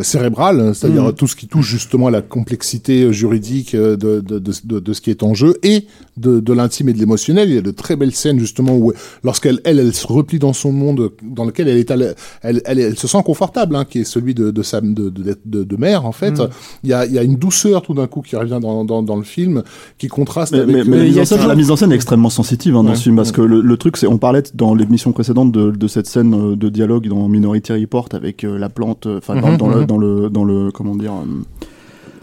cérébrale, 0.03 0.71
c'est-à-dire 0.73 1.03
Mm. 1.05 1.13
tout 1.13 1.27
ce 1.27 1.35
qui 1.35 1.47
touche 1.47 1.67
justement 1.69 2.07
à 2.07 2.11
la 2.11 2.21
complexité 2.21 3.11
juridique 3.11 3.75
de, 3.75 3.95
de, 3.95 4.19
de, 4.21 4.39
de, 4.39 4.79
de 4.79 4.93
ce 4.93 5.01
qui 5.01 5.09
est 5.09 5.23
en 5.23 5.33
jeu 5.33 5.57
et 5.63 5.85
de, 6.17 6.39
de 6.39 6.53
l'intime 6.53 6.89
et 6.89 6.93
de 6.93 6.99
l'émotionnel. 6.99 7.49
Il 7.49 7.55
y 7.55 7.57
a 7.57 7.61
de 7.61 7.71
très 7.71 7.95
belles 7.95 8.13
scènes 8.13 8.39
justement 8.39 8.75
où 8.77 8.93
lorsqu'elle 9.23 9.59
elle, 9.65 9.79
elle 9.79 9.93
se 9.93 10.07
replie 10.07 10.39
dans 10.39 10.53
son 10.53 10.71
monde 10.71 11.11
dans 11.23 11.45
lequel 11.45 11.67
elle 11.67 11.77
est, 11.77 11.91
à 11.91 11.95
la- 11.95 12.13
elle, 12.41 12.61
elle, 12.65 12.79
elle 12.79 12.97
se 12.97 13.07
sent 13.07 13.21
confortable, 13.25 13.75
hein, 13.75 13.85
qui 13.85 13.99
est 13.99 14.03
celui 14.03 14.33
de, 14.33 14.51
de 14.51 14.63
sa 14.63 14.81
de, 14.81 15.09
de, 15.09 15.37
de, 15.45 15.63
de 15.63 15.75
mère 15.77 16.05
en 16.05 16.11
fait. 16.11 16.39
Mm. 16.39 16.49
Il 16.83 16.89
y, 16.89 16.93
a, 16.93 17.05
il 17.05 17.13
y 17.13 17.19
a 17.19 17.23
une 17.23 17.35
douceur 17.35 17.81
tout 17.81 17.93
d'un 17.93 18.07
coup 18.07 18.21
qui 18.21 18.35
revient 18.35 18.59
dans, 18.61 18.85
dans, 18.85 19.01
dans 19.03 19.15
le 19.15 19.23
film, 19.23 19.63
qui 19.97 20.07
contraste 20.07 20.53
Mais, 20.53 20.59
avec. 20.59 20.75
mais- 20.75 20.83
mais 20.83 20.97
euh, 20.97 20.99
la, 20.99 21.05
mise 21.05 21.17
en 21.19 21.25
scène, 21.25 21.37
toujours- 21.37 21.49
la 21.49 21.55
mise 21.55 21.71
en 21.71 21.75
scène 21.75 21.91
est 21.91 21.95
extrêmement 21.95 22.29
sensitive 22.29 22.75
hein, 22.75 22.83
dans 22.83 22.89
Ouais. 22.91 22.95
ce 22.95 23.03
film 23.03 23.15
parce 23.15 23.31
que 23.31 23.41
le, 23.41 23.61
le 23.61 23.77
truc 23.77 23.97
c'est 23.97 24.07
on 24.07 24.17
parlait 24.17 24.43
dans 24.53 24.75
l'émission 24.75 25.11
précédente 25.11 25.51
de, 25.51 25.71
de 25.71 25.87
cette 25.87 26.07
scène 26.07 26.33
euh, 26.33 26.55
de 26.55 26.69
dialogue 26.69 27.07
dans 27.07 27.27
Minority 27.27 27.73
Report 27.73 28.09
avec 28.13 28.43
euh, 28.43 28.57
la 28.57 28.69
plante 28.69 29.05
euh, 29.07 29.17
enfin 29.19 29.39
dans, 29.39 29.45
Mhm, 29.51 29.57
dans 29.57 29.67
le 29.67 29.85
dans 29.85 29.97
le 29.97 30.29
dans 30.29 30.43
le 30.43 30.71
comment 30.71 30.95
dire 30.95 31.13
euh, 31.13 31.25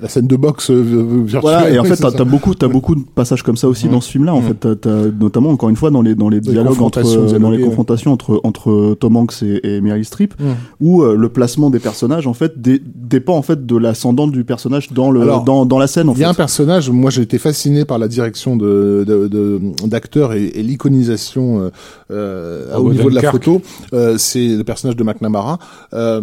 la 0.03 0.09
scène 0.09 0.27
de 0.27 0.37
boxe 0.37 0.71
euh, 0.71 0.81
virtuelle. 0.83 1.41
voilà 1.41 1.71
et 1.71 1.79
en 1.79 1.85
fait 1.85 1.97
t'as 1.97 2.09
as 2.21 2.25
beaucoup 2.25 2.55
t'as 2.55 2.69
beaucoup 2.69 2.95
de 2.97 3.03
passages 3.15 3.43
comme 3.43 3.57
ça 3.57 3.69
aussi 3.69 3.89
dans 3.89 4.01
ce 4.01 4.11
film 4.11 4.25
là 4.25 4.35
en 4.35 4.41
Mhm. 4.41 4.49
fait 4.49 4.55
t'as- 4.55 4.75
t'as 4.77 5.05
notamment 5.21 5.51
encore 5.51 5.69
une 5.69 5.77
fois 5.77 5.91
dans 5.91 6.03
les 6.03 6.15
dans 6.17 6.29
les 6.29 6.41
dialogues 6.41 6.81
entre 6.83 7.01
confrontations 7.01 7.35
euh, 7.35 7.39
dans 7.39 7.51
les 7.51 7.63
confrontations 7.63 8.13
entre 8.13 8.41
entre 8.43 8.95
Tom 8.99 9.17
Hanks 9.17 9.43
et, 9.43 9.77
et 9.77 9.81
Meryl 9.81 10.05
Streep 10.05 10.35
Mhm. 10.41 10.47
où 10.81 11.03
euh, 11.03 11.15
le 11.17 11.29
placement 11.29 11.71
des 11.71 11.79
personnages 11.79 12.27
en 12.27 12.35
fait 12.35 12.61
dé- 12.61 12.83
dépend 12.85 13.37
en 13.37 13.43
fait 13.43 13.65
de 13.65 13.77
l'ascendant 13.77 14.27
du 14.27 14.43
personnage 14.45 14.93
dans 14.93 15.11
le 15.11 15.21
Alors, 15.23 15.45
dans, 15.45 15.65
dans 15.67 15.79
la 15.79 15.87
scène 15.87 16.11
Il 16.15 16.19
y 16.21 16.25
a 16.25 16.29
un 16.31 16.35
personnage, 16.35 16.91
moi 16.91 17.11
j'ai 17.11 17.23
été 17.23 17.39
fasciné 17.39 17.85
par 17.85 17.99
la 17.99 18.09
direction 18.09 18.57
de 18.57 19.05
de- 19.07 19.29
de- 19.29 19.61
d'acteurs 19.87 20.33
et, 20.33 20.47
et 20.47 20.63
l'iconisation 20.65 21.61
euh, 21.61 21.71
euh, 22.11 22.77
au 22.77 22.93
niveau 22.93 23.09
de 23.11 23.15
la 23.15 23.31
photo. 23.31 23.61
Euh, 23.93 24.17
c'est 24.19 24.49
le 24.57 24.65
personnage 24.65 24.97
de 24.97 25.05
McNamara. 25.05 25.59
Euh, 25.95 26.21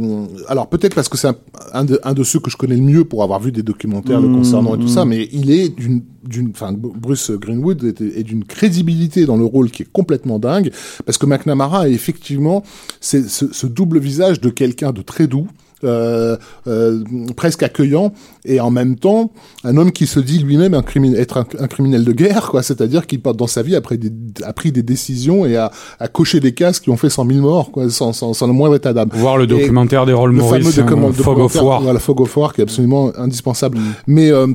alors 0.48 0.68
peut-être 0.68 0.96
parce 0.96 1.10
que 1.10 1.18
c'est 1.18 1.28
un, 1.28 1.36
un 1.74 1.84
de, 1.86 2.00
un 2.04 2.14
de 2.14 2.24
ceux 2.24 2.40
que 2.40 2.50
je 2.52 2.58
connais 2.58 2.76
le 2.76 2.82
mieux 2.82 3.06
pour 3.06 3.24
avoir 3.24 3.40
vu 3.40 3.52
des 3.52 3.64
documentaires 3.70 4.20
le 4.20 4.28
concernant 4.30 4.76
et 4.76 4.80
tout 4.80 4.88
ça, 4.88 5.06
mais 5.06 5.30
il 5.32 5.52
est 5.52 5.70
d'une 5.70 6.02
d'une, 6.28 6.50
enfin 6.50 6.74
Bruce 6.74 7.32
Greenwood 7.32 7.84
est, 7.84 8.02
est 8.02 8.24
d'une 8.24 8.44
crédibilité 8.44 9.26
dans 9.26 9.38
le 9.38 9.46
rôle 9.46 9.72
qui 9.72 9.84
est 9.84 9.92
complètement 9.92 10.38
dingue 10.38 10.72
parce 11.06 11.18
que 11.18 11.26
McNamara 11.26 11.88
est 11.88 11.94
effectivement 11.94 12.64
ce 13.00 13.66
double 13.68 14.00
visage 14.00 14.42
de 14.42 14.50
quelqu'un 14.50 14.92
de 14.92 15.02
très 15.02 15.28
doux. 15.28 15.48
Euh, 15.84 16.36
euh, 16.68 17.04
presque 17.36 17.64
accueillant 17.64 18.12
et 18.46 18.60
en 18.60 18.70
même 18.72 18.96
temps 18.98 19.32
un 19.64 19.78
homme 19.78 19.92
qui 19.92 20.08
se 20.08 20.20
dit 20.20 20.40
lui-même 20.40 20.74
un 20.74 20.82
crimin- 20.82 21.16
être 21.16 21.38
un, 21.38 21.46
un 21.60 21.68
criminel 21.68 22.04
de 22.04 22.12
guerre 22.12 22.50
quoi. 22.50 22.64
C'est-à-dire 22.64 23.08
qu'il 23.08 23.22
dans 23.22 23.48
sa 23.48 23.62
vie 23.62 23.76
après 23.76 23.98
des, 23.98 24.12
a 24.44 24.54
pris 24.54 24.72
des 24.72 24.84
décisions 24.84 25.46
et 25.46 25.56
a, 25.56 25.72
a 26.00 26.08
coché 26.08 26.40
des 26.40 26.54
cases 26.54 26.80
qui 26.80 26.90
ont 26.90 26.98
fait 26.98 27.10
100 27.10 27.26
000 27.28 27.40
morts 27.40 27.72
quoi 27.72 27.90
sans, 27.90 28.14
sans, 28.14 28.34
sans 28.34 28.48
le 28.48 28.54
moindre 28.54 28.76
état 28.76 28.94
d'âme. 28.94 29.10
Voir 29.14 29.38
le 29.38 29.44
Et 29.46 29.48
documentaire 29.48 30.06
d'Errol 30.06 30.32
le 30.32 30.38
Morris, 30.38 30.62
fameux 30.64 30.74
de 30.74 30.82
hein, 30.82 31.12
Fog 31.14 31.40
of 31.40 31.56
War. 31.62 31.82
voilà, 31.82 32.00
Fog 32.00 32.22
of 32.22 32.36
War 32.38 32.54
qui 32.54 32.62
est 32.62 32.64
absolument 32.64 33.12
indispensable. 33.18 33.78
Mais 34.08 34.32
euh, 34.32 34.48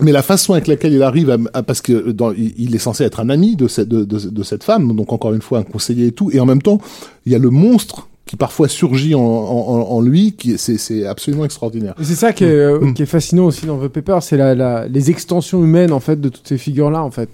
mais 0.00 0.12
la 0.12 0.22
façon 0.22 0.52
avec 0.52 0.66
laquelle 0.68 0.92
il 0.92 1.02
arrive 1.02 1.30
à, 1.30 1.38
à- 1.54 1.62
parce 1.62 1.80
que 1.80 2.10
dans, 2.12 2.30
il, 2.32 2.52
il 2.58 2.74
est 2.74 2.78
censé 2.78 3.04
être 3.04 3.20
un 3.20 3.30
ami 3.30 3.56
de 3.56 3.66
cette 3.68 3.88
de, 3.88 4.04
de, 4.04 4.18
de 4.30 4.42
cette 4.42 4.62
femme 4.62 4.94
donc 4.94 5.12
encore 5.12 5.32
une 5.32 5.42
fois 5.42 5.58
un 5.58 5.62
conseiller 5.62 6.08
et 6.08 6.12
tout 6.12 6.30
et 6.32 6.38
en 6.40 6.46
même 6.46 6.62
temps 6.62 6.78
il 7.26 7.32
y 7.32 7.34
a 7.34 7.38
le 7.38 7.50
monstre 7.50 8.07
qui 8.28 8.36
parfois 8.36 8.68
surgit 8.68 9.14
en, 9.16 9.20
en, 9.20 9.86
en 9.90 10.00
lui 10.00 10.32
qui 10.32 10.56
c'est 10.58 10.76
c'est 10.78 11.04
absolument 11.06 11.44
extraordinaire 11.46 11.94
Et 12.00 12.04
C'est 12.04 12.14
ça 12.14 12.32
qui 12.32 12.44
est, 12.44 12.48
euh, 12.48 12.78
Mm. 12.80 12.94
qui 12.94 13.02
est 13.02 13.06
fascinant 13.06 13.46
aussi 13.46 13.66
dans 13.66 13.78
The 13.78 13.88
Paper, 13.88 14.18
c'est 14.20 14.36
la, 14.36 14.54
la- 14.54 14.86
les 14.86 15.10
extensions 15.10 15.64
humaines 15.64 15.92
en 15.92 15.98
fait 16.00 16.20
de 16.20 16.28
toutes 16.28 16.46
ces 16.46 16.58
figures-là 16.58 17.02
en 17.02 17.10
fait. 17.10 17.30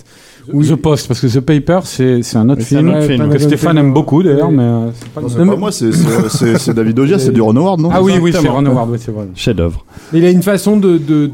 Ou 0.53 0.63
The 0.63 0.77
Post, 0.77 1.09
parce 1.09 1.21
que 1.21 1.27
The 1.27 1.41
Paper, 1.41 1.81
c'est 1.85 2.23
c'est 2.23 2.37
un 2.37 2.49
autre 2.49 2.63
C'est 2.63 2.77
un 2.77 2.79
film, 2.81 2.91
autre 2.91 3.07
film, 3.07 3.31
que. 3.33 3.39
Stéphane 3.39 3.77
aime 3.79 3.93
beaucoup 3.93 4.23
d'ailleurs, 4.23 4.51
Oui. 4.51 4.57
mais 4.57 4.63
euh, 4.63 4.91
c'est 4.95 5.09
pas 5.11 5.21
Non, 5.23 5.29
pas 5.29 5.45
mais- 5.45 5.57
moi 5.57 5.73
c'est 5.73 5.91
c'est- 5.93 6.29
c'est 6.29 6.59
c'est 6.59 6.75
David 6.75 6.99
Ogier 6.99 7.19
c'est 7.19 7.33
du 7.33 7.41
Ron 7.41 7.57
Howard 7.57 7.81
non 7.81 7.91
Ah 7.93 8.01
oui, 8.03 8.13
oui, 8.23 8.31
c'est. 8.33 8.47
Ron 8.49 8.65
Howard, 8.65 8.89
oui, 8.91 8.99
c'est 9.01 9.11
vrai. 9.11 9.27
Chef-d'œuvre. 9.35 9.85
Mais 10.13 10.21
il 10.21 10.25
a 10.25 10.31
une 10.31 10.43
façon 10.43 10.77
de 10.77 10.99
de- 10.99 11.31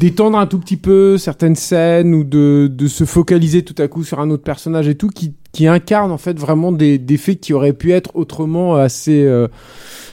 d'étendre 0.00 0.38
un 0.38 0.46
tout 0.46 0.58
petit 0.58 0.78
peu 0.78 1.18
certaines 1.18 1.56
scènes 1.56 2.14
ou 2.14 2.24
de, 2.24 2.70
de 2.74 2.86
se 2.88 3.04
focaliser 3.04 3.62
tout 3.62 3.74
à 3.82 3.86
coup 3.88 4.02
sur 4.02 4.18
un 4.20 4.30
autre 4.30 4.42
personnage 4.42 4.88
et 4.88 4.94
tout 4.94 5.08
qui, 5.08 5.34
qui 5.52 5.66
incarne 5.66 6.12
en 6.12 6.18
fait 6.18 6.38
vraiment 6.38 6.72
des, 6.72 6.98
des 6.98 7.16
faits 7.16 7.40
qui 7.40 7.52
auraient 7.52 7.72
pu 7.72 7.92
être 7.92 8.10
autrement 8.14 8.76
assez 8.76 9.24
euh, 9.24 9.48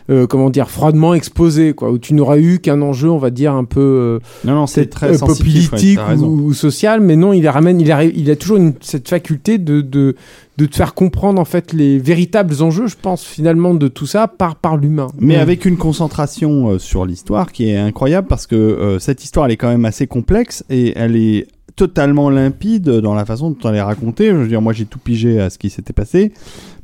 euh, 0.10 0.26
comment 0.26 0.50
dire 0.50 0.70
froidement 0.70 1.14
exposés 1.14 1.74
quoi. 1.74 1.92
Où 1.92 2.00
tu 2.00 2.14
n'aurais 2.14 2.42
eu 2.42 2.60
qu'un 2.60 2.82
enjeu 2.82 3.10
on 3.10 3.18
va 3.18 3.30
dire 3.30 3.54
un 3.54 3.66
peu 3.66 3.80
euh, 3.80 4.20
Non, 4.46 4.56
non, 4.56 4.68
c'est 4.68 4.88
très 4.88 5.08
un 5.08 5.12
peu 5.12 5.34
sensitif, 5.34 5.64
ouais, 5.66 5.70
politique 5.70 6.00
ou, 6.18 6.48
ou 6.48 6.54
social 6.54 7.02
mais 7.02 7.16
non 7.16 7.34
il 7.34 7.48
ramène 7.48 7.80
il 7.80 7.92
a 7.92 8.04
il 8.04 8.32
a 8.32 8.36
toujours 8.36 8.58
une, 8.58 8.74
cette 8.82 9.08
faculté 9.08 9.58
de, 9.58 9.82
de 9.82 10.16
de 10.58 10.66
te 10.66 10.76
faire 10.76 10.94
comprendre 10.96 11.40
en 11.40 11.46
fait 11.46 11.72
les 11.74 12.00
véritables 12.00 12.62
enjeux 12.64 12.88
je 12.88 12.96
pense 13.00 13.24
finalement 13.24 13.74
de 13.76 13.88
tout 13.88 14.08
ça 14.08 14.28
par 14.28 14.56
par 14.56 14.78
l'humain 14.78 15.08
Mais 15.20 15.38
Mm. 15.38 15.42
avec 15.42 15.66
une 15.66 15.78
concentration 15.78 16.70
euh, 16.70 16.80
sur 16.80 17.06
l'histoire 17.06 17.52
qui 17.52 17.70
est 17.70 17.78
incroyable 17.78 18.28
parce 18.28 18.48
que 18.48 18.56
euh, 18.56 18.98
cette 19.00 19.24
histoire 19.24 19.46
elle 19.46 19.52
est 19.52 19.58
quand 19.58 19.70
même 19.70 19.86
assez 19.86 20.08
complexe 20.08 20.64
et 20.70 20.94
elle 20.98 21.16
est 21.16 21.48
totalement 21.76 22.32
limpide 22.32 22.90
dans 22.90 23.14
la 23.14 23.24
façon 23.24 23.52
dont 23.52 23.70
elle 23.70 23.76
est 23.76 23.82
racontée. 23.84 24.30
Je 24.30 24.36
veux 24.36 24.48
dire, 24.48 24.64
moi 24.64 24.74
j'ai 24.74 24.86
tout 24.86 24.98
pigé 24.98 25.40
à 25.40 25.52
ce 25.52 25.60
qui 25.60 25.70
s'était 25.70 25.94
passé. 25.94 26.32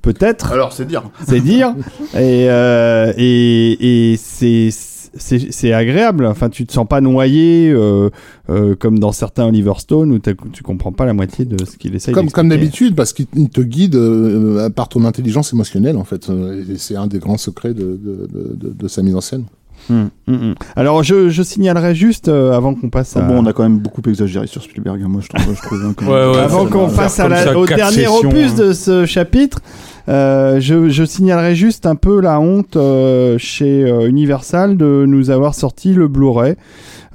Peut-être, 0.03 0.51
Alors, 0.51 0.71
c'est 0.71 0.85
dire. 0.85 1.01
c'est 1.27 1.39
dire. 1.39 1.73
Et, 2.13 2.47
euh, 2.49 3.11
et, 3.17 4.11
et 4.11 4.17
c'est, 4.17 4.69
c'est, 5.15 5.51
c'est 5.51 5.73
agréable. 5.73 6.25
Enfin, 6.25 6.49
tu 6.49 6.65
te 6.65 6.73
sens 6.73 6.87
pas 6.87 7.01
noyé 7.01 7.69
euh, 7.71 8.09
euh, 8.49 8.75
comme 8.75 8.99
dans 8.99 9.11
certains 9.11 9.45
Oliver 9.45 9.73
Stone 9.77 10.11
où 10.11 10.19
tu 10.19 10.63
comprends 10.63 10.91
pas 10.91 11.05
la 11.05 11.13
moitié 11.13 11.45
de 11.45 11.63
ce 11.65 11.77
qu'il 11.77 11.93
essaye 11.95 12.13
Comme, 12.13 12.31
comme 12.31 12.49
d'habitude, 12.49 12.95
parce 12.95 13.13
qu'il 13.13 13.27
il 13.35 13.49
te 13.49 13.61
guide 13.61 13.95
euh, 13.95 14.69
par 14.69 14.89
ton 14.89 15.05
intelligence 15.05 15.53
émotionnelle, 15.53 15.97
en 15.97 16.03
fait. 16.03 16.29
Euh, 16.29 16.63
Et 16.69 16.77
c'est 16.77 16.95
un 16.95 17.07
des 17.07 17.19
grands 17.19 17.37
secrets 17.37 17.73
de, 17.73 17.81
de, 17.83 18.27
de, 18.31 18.55
de- 18.69 18.73
de 18.73 18.87
sa 18.87 19.01
mise 19.03 19.15
en 19.15 19.21
scène. 19.21 19.45
Hum, 19.89 20.09
hum, 20.29 20.35
hum. 20.35 20.55
Alors, 20.77 21.03
je, 21.03 21.27
je 21.29 21.43
signalerai 21.43 21.93
juste 21.93 22.29
euh, 22.29 22.53
avant 22.53 22.73
qu'on 22.73 22.89
passe 22.89 23.17
à. 23.17 23.19
Ah 23.25 23.27
bon, 23.27 23.43
on 23.43 23.45
a 23.45 23.51
quand 23.53 23.63
même 23.63 23.79
beaucoup 23.79 24.01
exagéré 24.07 24.47
sur 24.47 24.63
Spielberg. 24.63 25.01
hein, 25.03 25.07
Moi, 25.09 25.19
je 25.21 25.27
trouve, 25.27 25.55
je 25.55 25.61
trouve 25.61 25.93
quand 25.97 26.05
même. 26.05 26.13
Ouais, 26.13 26.31
ouais, 26.31 26.37
Avant 26.41 26.65
qu'on 26.67 26.89
passe 26.89 27.19
à 27.19 27.27
la- 27.27 27.57
au 27.57 27.65
dernier 27.65 28.05
sessions, 28.05 28.29
opus 28.29 28.51
hein. 28.51 28.55
de 28.67 28.73
ce 28.73 29.05
chapitre, 29.05 29.59
euh, 30.09 30.59
je, 30.59 30.89
je 30.89 31.03
signalerai 31.03 31.55
juste 31.55 31.85
un 31.85 31.95
peu 31.95 32.19
la 32.21 32.39
honte 32.39 32.75
euh, 32.75 33.37
chez 33.37 33.83
euh, 33.83 34.07
Universal 34.07 34.75
de 34.77 35.05
nous 35.07 35.29
avoir 35.29 35.55
sorti 35.55 35.93
le 35.93 36.07
Blu-ray 36.07 36.55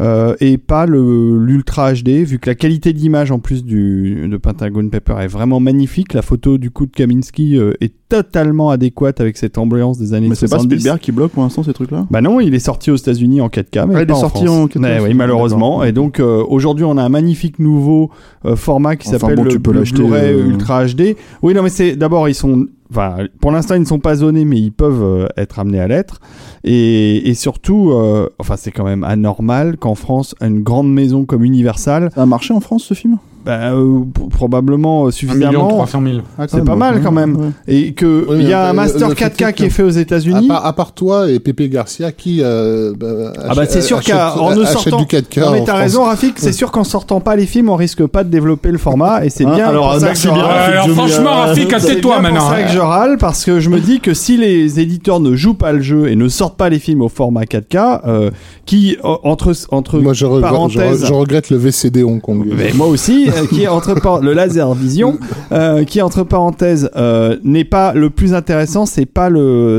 euh, 0.01 0.37
et 0.41 0.59
pas 0.59 0.87
le 0.87 1.39
l'Ultra 1.45 1.93
HD, 1.93 2.09
vu 2.25 2.39
que 2.39 2.49
la 2.49 2.55
qualité 2.55 2.93
d'image 2.93 3.31
en 3.33 3.41
plus 3.41 3.65
du 3.65 4.29
de 4.29 4.37
Pentagon 4.37 4.89
Paper 4.89 5.17
est 5.21 5.27
vraiment 5.27 5.59
magnifique. 5.61 6.15
La 6.15 6.23
photo 6.23 6.57
du 6.57 6.71
coup 6.71 6.87
de 6.87 6.93
Kaminski 6.93 7.59
euh, 7.59 7.73
est 7.81 7.93
totalement 8.09 8.71
adéquate 8.71 9.21
avec 9.21 9.37
cette 9.37 9.59
ambiance 9.59 9.99
des 9.99 10.15
années 10.15 10.29
Mais 10.29 10.35
c'est 10.35 10.47
pas 10.47 10.57
70. 10.57 10.77
Spielberg 10.79 11.01
qui 11.01 11.13
bloque 11.13 11.33
pour 11.33 11.43
l'instant 11.43 11.63
ces 11.63 11.73
trucs-là? 11.75 12.07
Bah 12.11 12.21
non, 12.21 12.41
il 12.41 12.55
est 12.55 12.59
sorti 12.61 12.91
aux 12.91 12.97
États-Unis 12.97 13.41
en 13.41 13.49
4K, 13.49 13.87
mais 13.87 13.95
Ah, 13.97 14.01
il 14.03 14.07
pas 14.07 14.15
est 14.15 14.21
sorti 14.21 14.47
France. 14.47 14.57
en 14.57 14.67
4K, 14.67 14.81
Ouais, 14.83 15.01
oui, 15.09 15.15
malheureusement. 15.15 15.83
Et 15.85 15.93
donc 15.93 16.21
euh, 16.21 16.45
aujourd'hui, 16.49 16.85
on 16.85 16.97
a 16.97 17.03
un 17.03 17.09
magnifique 17.09 17.59
nouveau 17.59 18.11
euh, 18.47 18.57
format 18.57 18.97
qui 18.97 19.09
Enfin 19.09 19.19
s'appelle 19.19 19.37
bon, 19.37 19.45
le, 19.45 19.59
Blu-ray 19.59 20.33
Ultra 20.39 20.87
HD. 20.87 21.17
Oui, 21.43 21.55
non, 21.55 21.63
mais 21.63 21.69
c'est 21.71 21.97
d'abord 21.97 22.29
ils 22.29 22.35
sont, 22.35 22.67
enfin, 22.91 23.27
pour 23.41 23.51
l'instant 23.51 23.75
ils 23.75 23.81
ne 23.81 23.87
sont 23.87 23.99
pas 23.99 24.17
zonés, 24.17 24.45
mais 24.45 24.59
ils 24.59 24.73
peuvent 24.73 25.03
euh, 25.03 25.27
être 25.37 25.59
amenés 25.59 25.81
à 25.81 25.89
l'être. 25.89 26.21
Et, 26.65 27.29
et 27.29 27.35
surtout, 27.35 27.91
euh, 27.93 28.29
enfin, 28.39 28.57
c'est 28.57 28.73
quand 28.73 28.85
même 28.85 29.05
anormal 29.05 29.77
qu'en 29.77 29.95
France, 29.95 30.35
une 30.41 30.63
grande 30.63 30.93
maison 30.93 31.25
comme 31.25 31.45
Universal, 31.45 32.11
Ça 32.15 32.23
a 32.23 32.27
marché 32.27 32.55
en 32.55 32.61
France 32.61 32.85
ce 32.85 32.95
film? 32.95 33.19
Bah, 33.45 33.73
euh, 33.73 34.01
probablement 34.31 35.07
euh, 35.07 35.09
1 35.09 35.09
million 35.09 35.11
suffisamment. 35.13 35.69
300 35.69 36.03
000. 36.05 36.17
Ah, 36.39 36.45
C'est 36.49 36.65
pas 36.65 36.77
mal, 36.77 37.01
quand 37.03 37.13
même. 37.13 37.37
ouais. 37.37 37.49
Et 37.67 37.93
que 37.93 38.27
Oui, 38.29 38.39
il 38.41 38.49
y 38.49 38.53
a 38.53 38.69
un 38.69 38.73
master 38.73 39.09
le 39.09 39.15
fait 39.15 39.27
4K 39.27 39.49
est 39.49 39.53
qui 39.55 39.65
est 39.65 39.71
fait 39.71 39.83
aux 39.83 39.97
À 39.97 40.01
États-Unis. 40.01 40.49
part, 40.49 40.67
à 40.67 40.73
part 40.75 40.93
toi 40.93 41.31
et 41.31 41.39
Pépé 41.39 41.69
Garcia 41.69 42.13
qui 42.13 42.41
euh, 42.43 42.93
bah, 42.99 43.33
Ah 43.49 43.55
bah 43.55 43.65
c'est 43.69 43.81
sûr 43.81 44.01
qu'en 44.03 44.55
ne 44.55 44.65
sortant 44.65 44.99
du 44.99 45.05
4K 45.05 45.41
non 45.41 45.53
mais 45.53 45.65
t'as 45.65 45.77
raison 45.77 46.05
Rafik 46.05 46.35
c'est 46.39 46.53
sûr 46.53 46.71
qu'en 46.71 46.85
sortant 46.85 47.21
pas 47.21 47.37
les 47.37 47.47
films 47.47 47.69
on 47.71 47.77
risque 47.77 48.05
pas 48.07 48.25
de 48.25 48.29
développer 48.31 48.71
le 48.71 48.79
format 48.79 49.25
et 49.25 49.31
c'est 49.31 49.45
Hein, 49.47 49.55
bien 49.55 49.67
alors, 49.69 49.93
pour 49.93 50.01
ça 50.01 50.13
que 50.13 50.35
bien. 50.35 50.95
franchement, 50.95 51.31
Rafik, 51.35 51.75
C'est 51.79 52.01
bien 52.01 52.21
maintenant. 52.21 52.41
pour 52.41 52.51
ça 52.51 52.63
que 52.65 52.71
je 52.71 52.79
râle 52.79 53.17
parce 53.19 53.45
que 53.45 53.61
je 53.61 53.71
me 53.71 53.81
dis 53.81 54.01
que 54.01 54.13
si 54.15 54.37
les 54.37 54.79
éditeurs 54.81 55.21
ne 55.21 55.35
jouent 55.35 55.55
pas 55.55 55.73
le 55.73 55.81
jeu 55.81 56.09
et 56.09 56.17
ne 56.17 56.29
sortent 56.29 56.57
pas 56.57 56.69
les 56.69 56.79
films 56.79 57.03
au 57.03 57.09
format 57.09 57.45
4K 57.45 58.01
euh, 58.07 58.31
qui 58.67 58.97
entre 59.03 59.53
entre 59.71 59.99
Moi 60.01 60.13
je 60.13 60.27
regrette, 60.27 60.51
je, 60.51 60.55
parenthèses 60.79 61.07
je 61.07 61.13
regrette 61.13 61.51
le 61.51 61.57
VCD 61.57 62.03
Hong 62.03 62.21
Kong. 62.21 62.45
mais 62.57 62.73
moi 62.75 62.87
aussi, 62.89 63.28
euh, 63.29 63.47
qui 63.47 63.63
est 63.63 63.69
entre 63.69 63.95
le 64.23 64.33
laser 64.33 64.73
vision, 64.75 65.19
euh, 65.53 65.85
qui 65.85 66.03
entre 66.03 66.25
parenthèses 66.25 66.91
euh, 66.97 67.37
n'est 67.45 67.65
pas 67.65 67.93
le 67.95 68.11
plus 68.11 68.35
intéressant, 68.35 68.87
c'est 68.87 69.07
pas 69.07 69.29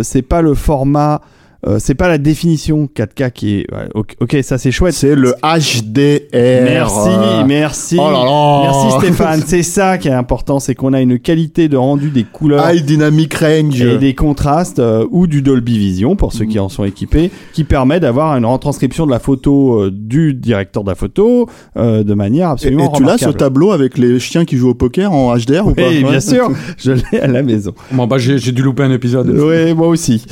c'est 0.03 0.21
pas 0.21 0.41
le 0.41 0.53
format, 0.53 1.21
euh, 1.67 1.77
c'est 1.79 1.93
pas 1.95 2.07
la 2.07 2.17
définition 2.17 2.87
4K 2.95 3.31
qui 3.31 3.55
est, 3.59 3.67
ouais, 3.73 3.89
ok, 4.19 4.37
ça 4.43 4.57
c'est 4.57 4.71
chouette. 4.71 4.93
C'est 4.93 5.15
le 5.15 5.33
HDR. 5.43 6.63
Merci, 6.63 7.09
merci, 7.47 7.97
Oh 7.99 8.09
là 8.11 8.23
là. 8.23 8.61
merci 8.63 8.97
Stéphane. 8.99 9.43
C'est 9.45 9.63
ça 9.63 9.97
qui 9.97 10.07
est 10.07 10.13
important, 10.13 10.59
c'est 10.59 10.75
qu'on 10.75 10.93
a 10.93 11.01
une 11.01 11.19
qualité 11.19 11.67
de 11.67 11.77
rendu 11.77 12.09
des 12.09 12.23
couleurs. 12.23 12.69
High 12.71 12.85
Dynamic 12.85 13.33
Range. 13.33 13.81
Et 13.81 13.97
des 13.97 14.13
contrastes 14.15 14.79
euh, 14.79 15.05
ou 15.11 15.27
du 15.27 15.41
Dolby 15.41 15.77
Vision 15.77 16.15
pour 16.15 16.33
ceux 16.33 16.45
qui 16.45 16.59
en 16.59 16.69
sont 16.69 16.83
équipés, 16.85 17.31
qui 17.53 17.63
permet 17.63 17.99
d'avoir 17.99 18.35
une 18.37 18.45
retranscription 18.45 19.05
de 19.05 19.11
la 19.11 19.19
photo 19.19 19.81
euh, 19.81 19.91
du 19.93 20.33
directeur 20.33 20.83
de 20.83 20.89
la 20.89 20.95
photo 20.95 21.49
euh, 21.77 22.03
de 22.03 22.13
manière 22.13 22.49
Et, 22.49 22.51
absolument 22.51 22.93
et 22.93 22.97
tu 22.97 23.03
l'as 23.03 23.17
ce 23.17 23.29
tableau 23.29 23.71
avec 23.71 23.97
les 23.97 24.19
chiens 24.19 24.45
qui 24.45 24.57
jouent 24.57 24.69
au 24.69 24.73
poker 24.75 25.11
en 25.11 25.35
HDR 25.35 25.67
ou 25.67 25.73
pas? 25.73 25.81
Oui, 25.89 26.03
Ouais. 26.03 26.09
bien 26.11 26.19
sûr, 26.21 26.49
je 26.77 26.93
l'ai 26.93 27.19
à 27.19 27.27
la 27.27 27.43
maison. 27.43 27.73
Bon, 27.91 28.07
bah, 28.07 28.17
j'ai 28.17 28.37
j'ai 28.37 28.51
dû 28.53 28.61
louper 28.61 28.83
un 28.83 28.91
épisode. 28.91 29.29
Oui, 29.29 29.73
moi 29.73 29.87
aussi. 29.87 30.23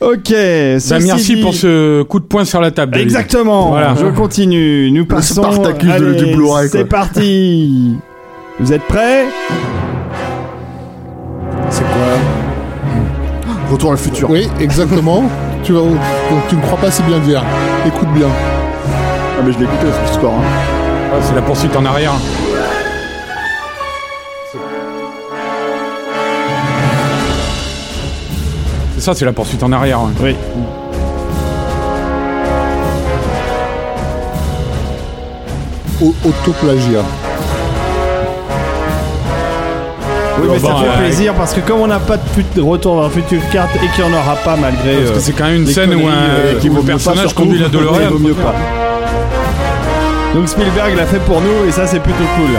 Ok. 0.00 0.32
Bah, 0.90 0.98
merci 1.00 1.34
dit- 1.36 1.40
pour 1.42 1.54
ce 1.54 2.02
coup 2.02 2.20
de 2.20 2.24
poing 2.24 2.44
sur 2.44 2.60
la 2.60 2.70
table. 2.70 2.98
Exactement. 2.98 3.70
Voilà. 3.70 3.94
Je 4.00 4.06
continue. 4.06 4.90
Nous 4.90 5.06
passons. 5.06 5.42
De- 5.42 5.90
Allez, 5.90 6.14
du 6.14 6.34
Blu-ray, 6.34 6.68
C'est 6.70 6.84
parti. 6.84 7.96
Vous 8.58 8.72
êtes 8.72 8.82
prêts? 8.82 9.24
C'est 11.70 11.82
quoi? 11.84 11.90
Retour 13.70 13.90
à 13.90 13.92
le 13.92 13.98
futur. 13.98 14.28
Oui, 14.30 14.48
exactement. 14.60 15.24
tu, 15.62 15.72
vas, 15.72 15.80
tu 16.48 16.56
ne 16.56 16.60
crois 16.62 16.78
pas 16.78 16.90
si 16.90 17.02
bien 17.04 17.18
dire. 17.20 17.42
Écoute 17.86 18.08
bien. 18.14 18.26
Ah, 18.28 19.42
mais 19.46 19.52
je 19.52 19.58
l'ai 19.58 19.64
écouté 19.64 19.86
ce 20.06 20.14
score. 20.14 20.32
Hein. 20.34 20.42
Ah, 21.12 21.16
c'est 21.22 21.34
la 21.34 21.42
poursuite 21.42 21.74
en 21.76 21.84
arrière. 21.84 22.12
C'est 29.00 29.06
ça, 29.06 29.14
c'est 29.14 29.24
la 29.24 29.32
poursuite 29.32 29.62
en 29.62 29.72
arrière. 29.72 29.98
ouais. 30.02 30.10
Oui. 30.20 30.36
Au- 36.02 36.14
Autoplagiat. 36.28 37.04
Oui, 40.42 40.48
mais 40.50 40.58
ça 40.58 40.68
fait 40.68 40.72
ouais. 40.88 40.96
plaisir 40.98 41.34
parce 41.34 41.52
que 41.54 41.60
comme 41.60 41.80
on 41.80 41.86
n'a 41.86 41.98
pas 41.98 42.16
de 42.18 42.22
fut- 42.34 42.44
de 42.54 42.62
retour 42.62 42.96
dans 42.96 43.02
la 43.02 43.10
future 43.10 43.40
carte 43.52 43.70
et 43.76 43.86
qu'il 43.94 44.04
n'y 44.04 44.10
en 44.14 44.18
aura 44.18 44.36
pas 44.36 44.56
malgré. 44.56 44.96
Parce 44.96 45.10
euh, 45.10 45.14
que 45.14 45.20
c'est 45.20 45.32
quand 45.32 45.44
même 45.44 45.56
une 45.62 45.66
scène 45.66 45.90
où 45.94 46.00
conneries, 46.00 46.08
un 46.14 46.30
euh, 46.30 46.54
où 46.56 46.60
qui 46.60 46.68
vaut 46.68 46.76
le 46.76 46.80
mieux 46.82 46.86
pas, 46.86 46.92
personnage 46.94 47.26
surtout. 47.28 47.42
conduit 47.42 47.58
la 47.58 47.68
DeLorean. 47.68 48.00
Il 48.02 48.08
vaut 48.08 48.18
mieux 48.18 48.34
pas. 48.34 48.54
Donc 50.34 50.48
Spielberg 50.48 50.94
l'a 50.96 51.06
fait 51.06 51.18
pour 51.20 51.40
nous 51.40 51.68
et 51.68 51.72
ça 51.72 51.86
c'est 51.86 52.00
plutôt 52.00 52.24
cool. 52.36 52.50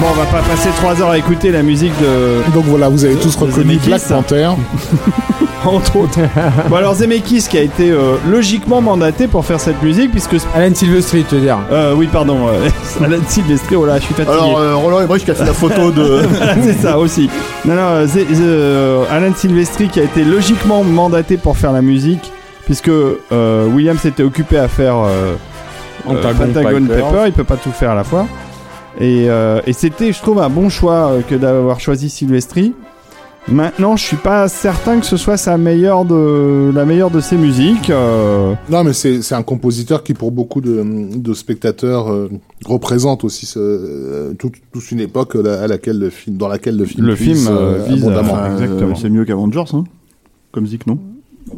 Bon, 0.00 0.06
on 0.10 0.14
va 0.14 0.26
pas 0.26 0.42
passer 0.46 0.68
3 0.76 1.02
heures 1.02 1.10
à 1.10 1.18
écouter 1.18 1.50
la 1.50 1.62
musique 1.62 1.92
de 2.00 2.52
Donc 2.54 2.64
voilà, 2.66 2.88
vous 2.88 3.04
avez 3.04 3.16
tous 3.16 3.36
de 3.36 3.40
reconnu 3.44 3.74
Zemeckis. 3.74 3.88
Black 3.88 4.02
Panther. 4.08 4.50
entre 5.64 5.96
autres. 5.96 6.20
bon 6.68 6.76
alors 6.76 6.94
Zemeckis 6.94 7.46
qui 7.50 7.58
a 7.58 7.62
été 7.62 7.90
euh, 7.90 8.14
logiquement 8.30 8.80
mandaté 8.80 9.26
pour 9.26 9.44
faire 9.44 9.58
cette 9.58 9.82
musique 9.82 10.12
puisque 10.12 10.36
Alan 10.54 10.72
Silvestri 10.72 11.24
tu 11.28 11.34
veux 11.34 11.40
dire 11.40 11.58
euh, 11.72 11.94
oui 11.96 12.08
pardon 12.10 12.46
euh, 12.46 12.68
Alan 13.04 13.18
Silvestri 13.26 13.74
oh 13.74 13.84
là 13.84 13.98
je 13.98 14.04
suis 14.04 14.14
fatigué. 14.14 14.32
Alors, 14.32 14.56
euh, 14.56 14.76
Roland 14.76 15.00
Emmerich 15.00 15.24
qui 15.24 15.30
a 15.32 15.34
fait 15.34 15.44
la 15.44 15.52
photo 15.52 15.90
de. 15.90 16.22
Voilà, 16.28 16.54
c'est 16.62 16.74
ça 16.74 16.96
aussi. 16.98 17.28
Non, 17.64 17.74
non, 17.74 17.82
euh, 17.82 18.06
euh, 18.16 19.04
Alan 19.10 19.32
Silvestri 19.34 19.88
qui 19.88 19.98
a 20.00 20.04
été 20.04 20.24
logiquement 20.24 20.84
mandaté 20.84 21.36
pour 21.36 21.56
faire 21.56 21.72
la 21.72 21.82
musique, 21.82 22.32
puisque 22.64 22.88
euh, 22.88 23.66
William 23.66 23.98
s'était 23.98 24.22
occupé 24.22 24.58
à 24.58 24.68
faire 24.68 24.96
euh, 24.96 25.34
euh, 26.08 26.22
Pentagon 26.22 26.52
Pentagon 26.52 26.86
Paper. 26.86 27.02
Paper, 27.02 27.22
il 27.26 27.32
peut 27.32 27.44
pas 27.44 27.56
tout 27.56 27.72
faire 27.72 27.90
à 27.90 27.94
la 27.96 28.04
fois. 28.04 28.26
Et, 29.00 29.28
euh, 29.30 29.60
et 29.66 29.72
c'était, 29.72 30.12
je 30.12 30.20
trouve, 30.20 30.40
un 30.40 30.48
bon 30.50 30.68
choix 30.68 31.10
euh, 31.12 31.20
que 31.22 31.34
d'avoir 31.34 31.78
choisi 31.80 32.08
Silvestri. 32.10 32.74
Maintenant, 33.50 33.96
je 33.96 34.04
suis 34.04 34.16
pas 34.16 34.46
certain 34.48 35.00
que 35.00 35.06
ce 35.06 35.16
soit 35.16 35.38
sa 35.38 35.56
meilleure 35.56 36.04
de, 36.04 36.70
la 36.74 36.84
meilleure 36.84 37.10
de 37.10 37.20
ses 37.20 37.38
musiques. 37.38 37.88
euh, 37.88 38.52
Non, 38.68 38.84
mais 38.84 38.92
c'est 38.92 39.32
un 39.32 39.42
compositeur 39.42 40.02
qui, 40.02 40.12
pour 40.12 40.32
beaucoup 40.32 40.60
de, 40.60 40.84
de 41.16 41.32
spectateurs, 41.32 42.12
euh, 42.12 42.28
représente 42.66 43.24
aussi 43.24 43.46
ce, 43.46 43.58
euh, 43.58 44.34
toute, 44.34 44.54
toute 44.70 44.90
une 44.90 45.00
époque 45.00 45.34
à 45.36 45.66
laquelle 45.66 45.98
le 45.98 46.10
film, 46.10 46.36
dans 46.36 46.48
laquelle 46.48 46.76
le 46.76 46.84
film, 46.84 47.06
Le 47.06 47.14
puise, 47.14 47.44
film, 47.46 47.56
euh, 47.56 47.78
vise 47.88 48.02
abondamment. 48.04 48.36
Euh, 48.36 48.94
c'est 48.96 49.08
mieux 49.08 49.24
qu'Avengers, 49.24 49.64
hein 49.72 49.84
Comme 50.52 50.66
Zik, 50.66 50.86
non? 50.86 50.98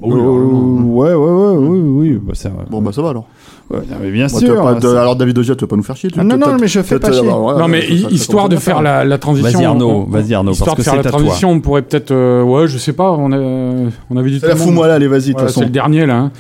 Oui, 0.00 0.12
Euh, 0.20 0.82
ouais, 0.84 1.12
ouais, 1.14 1.14
ouais, 1.14 1.56
oui, 1.56 1.80
oui. 2.12 2.20
Bah, 2.22 2.34
ça, 2.36 2.50
Bon, 2.70 2.80
bah 2.80 2.92
ça 2.92 3.02
va 3.02 3.08
alors. 3.10 3.26
Ouais, 3.70 3.80
mais 4.02 4.10
bien 4.10 4.26
Moi, 4.30 4.40
sûr. 4.40 4.54
vas 4.54 4.74
pas- 4.74 4.80
de- 4.80 4.88
ça- 4.88 5.00
alors, 5.00 5.16
David 5.16 5.38
Ogia, 5.38 5.54
tu 5.54 5.60
vas 5.64 5.68
pas 5.68 5.76
nous 5.76 5.82
faire 5.82 5.96
chier. 5.96 6.10
tu- 6.10 6.18
Ah, 6.20 6.24
non, 6.24 6.36
non, 6.36 6.56
mais 6.60 6.68
je 6.68 6.80
fais 6.82 6.98
pas 6.98 7.12
chier. 7.12 7.20
ouais, 7.22 7.28
non, 7.28 7.68
mais 7.68 7.80
ça- 7.82 7.86
hi- 7.88 8.02
ça- 8.02 8.08
histoire 8.10 8.48
de 8.48 8.56
faire 8.56 8.82
la, 8.82 9.04
la 9.04 9.18
transition. 9.18 9.50
Vas-y 9.58 9.64
Arnaud, 9.64 10.06
vas-y 10.08 10.34
Arnaud, 10.34 10.52
Histoire 10.52 10.76
parce 10.76 10.78
de 10.78 10.82
faire 10.84 10.96
la 10.96 11.02
toi. 11.02 11.12
transition, 11.12 11.50
on 11.50 11.60
pourrait 11.60 11.82
peut-être. 11.82 12.10
euh, 12.10 12.42
ouais, 12.42 12.66
je 12.68 12.78
sais 12.78 12.92
pas. 12.92 13.10
On, 13.12 13.30
a, 13.32 13.38
on 13.38 14.16
avait 14.16 14.30
dit. 14.30 14.40
Fous-moi 14.40 14.86
là, 14.88 14.94
allez, 14.94 15.06
vas-y, 15.08 15.20
de 15.20 15.26
toute 15.28 15.34
Voilà, 15.38 15.52
c'est 15.52 15.60
le 15.64 15.70
dernier 15.70 16.06
là. 16.06 16.16
hein. 16.16 16.30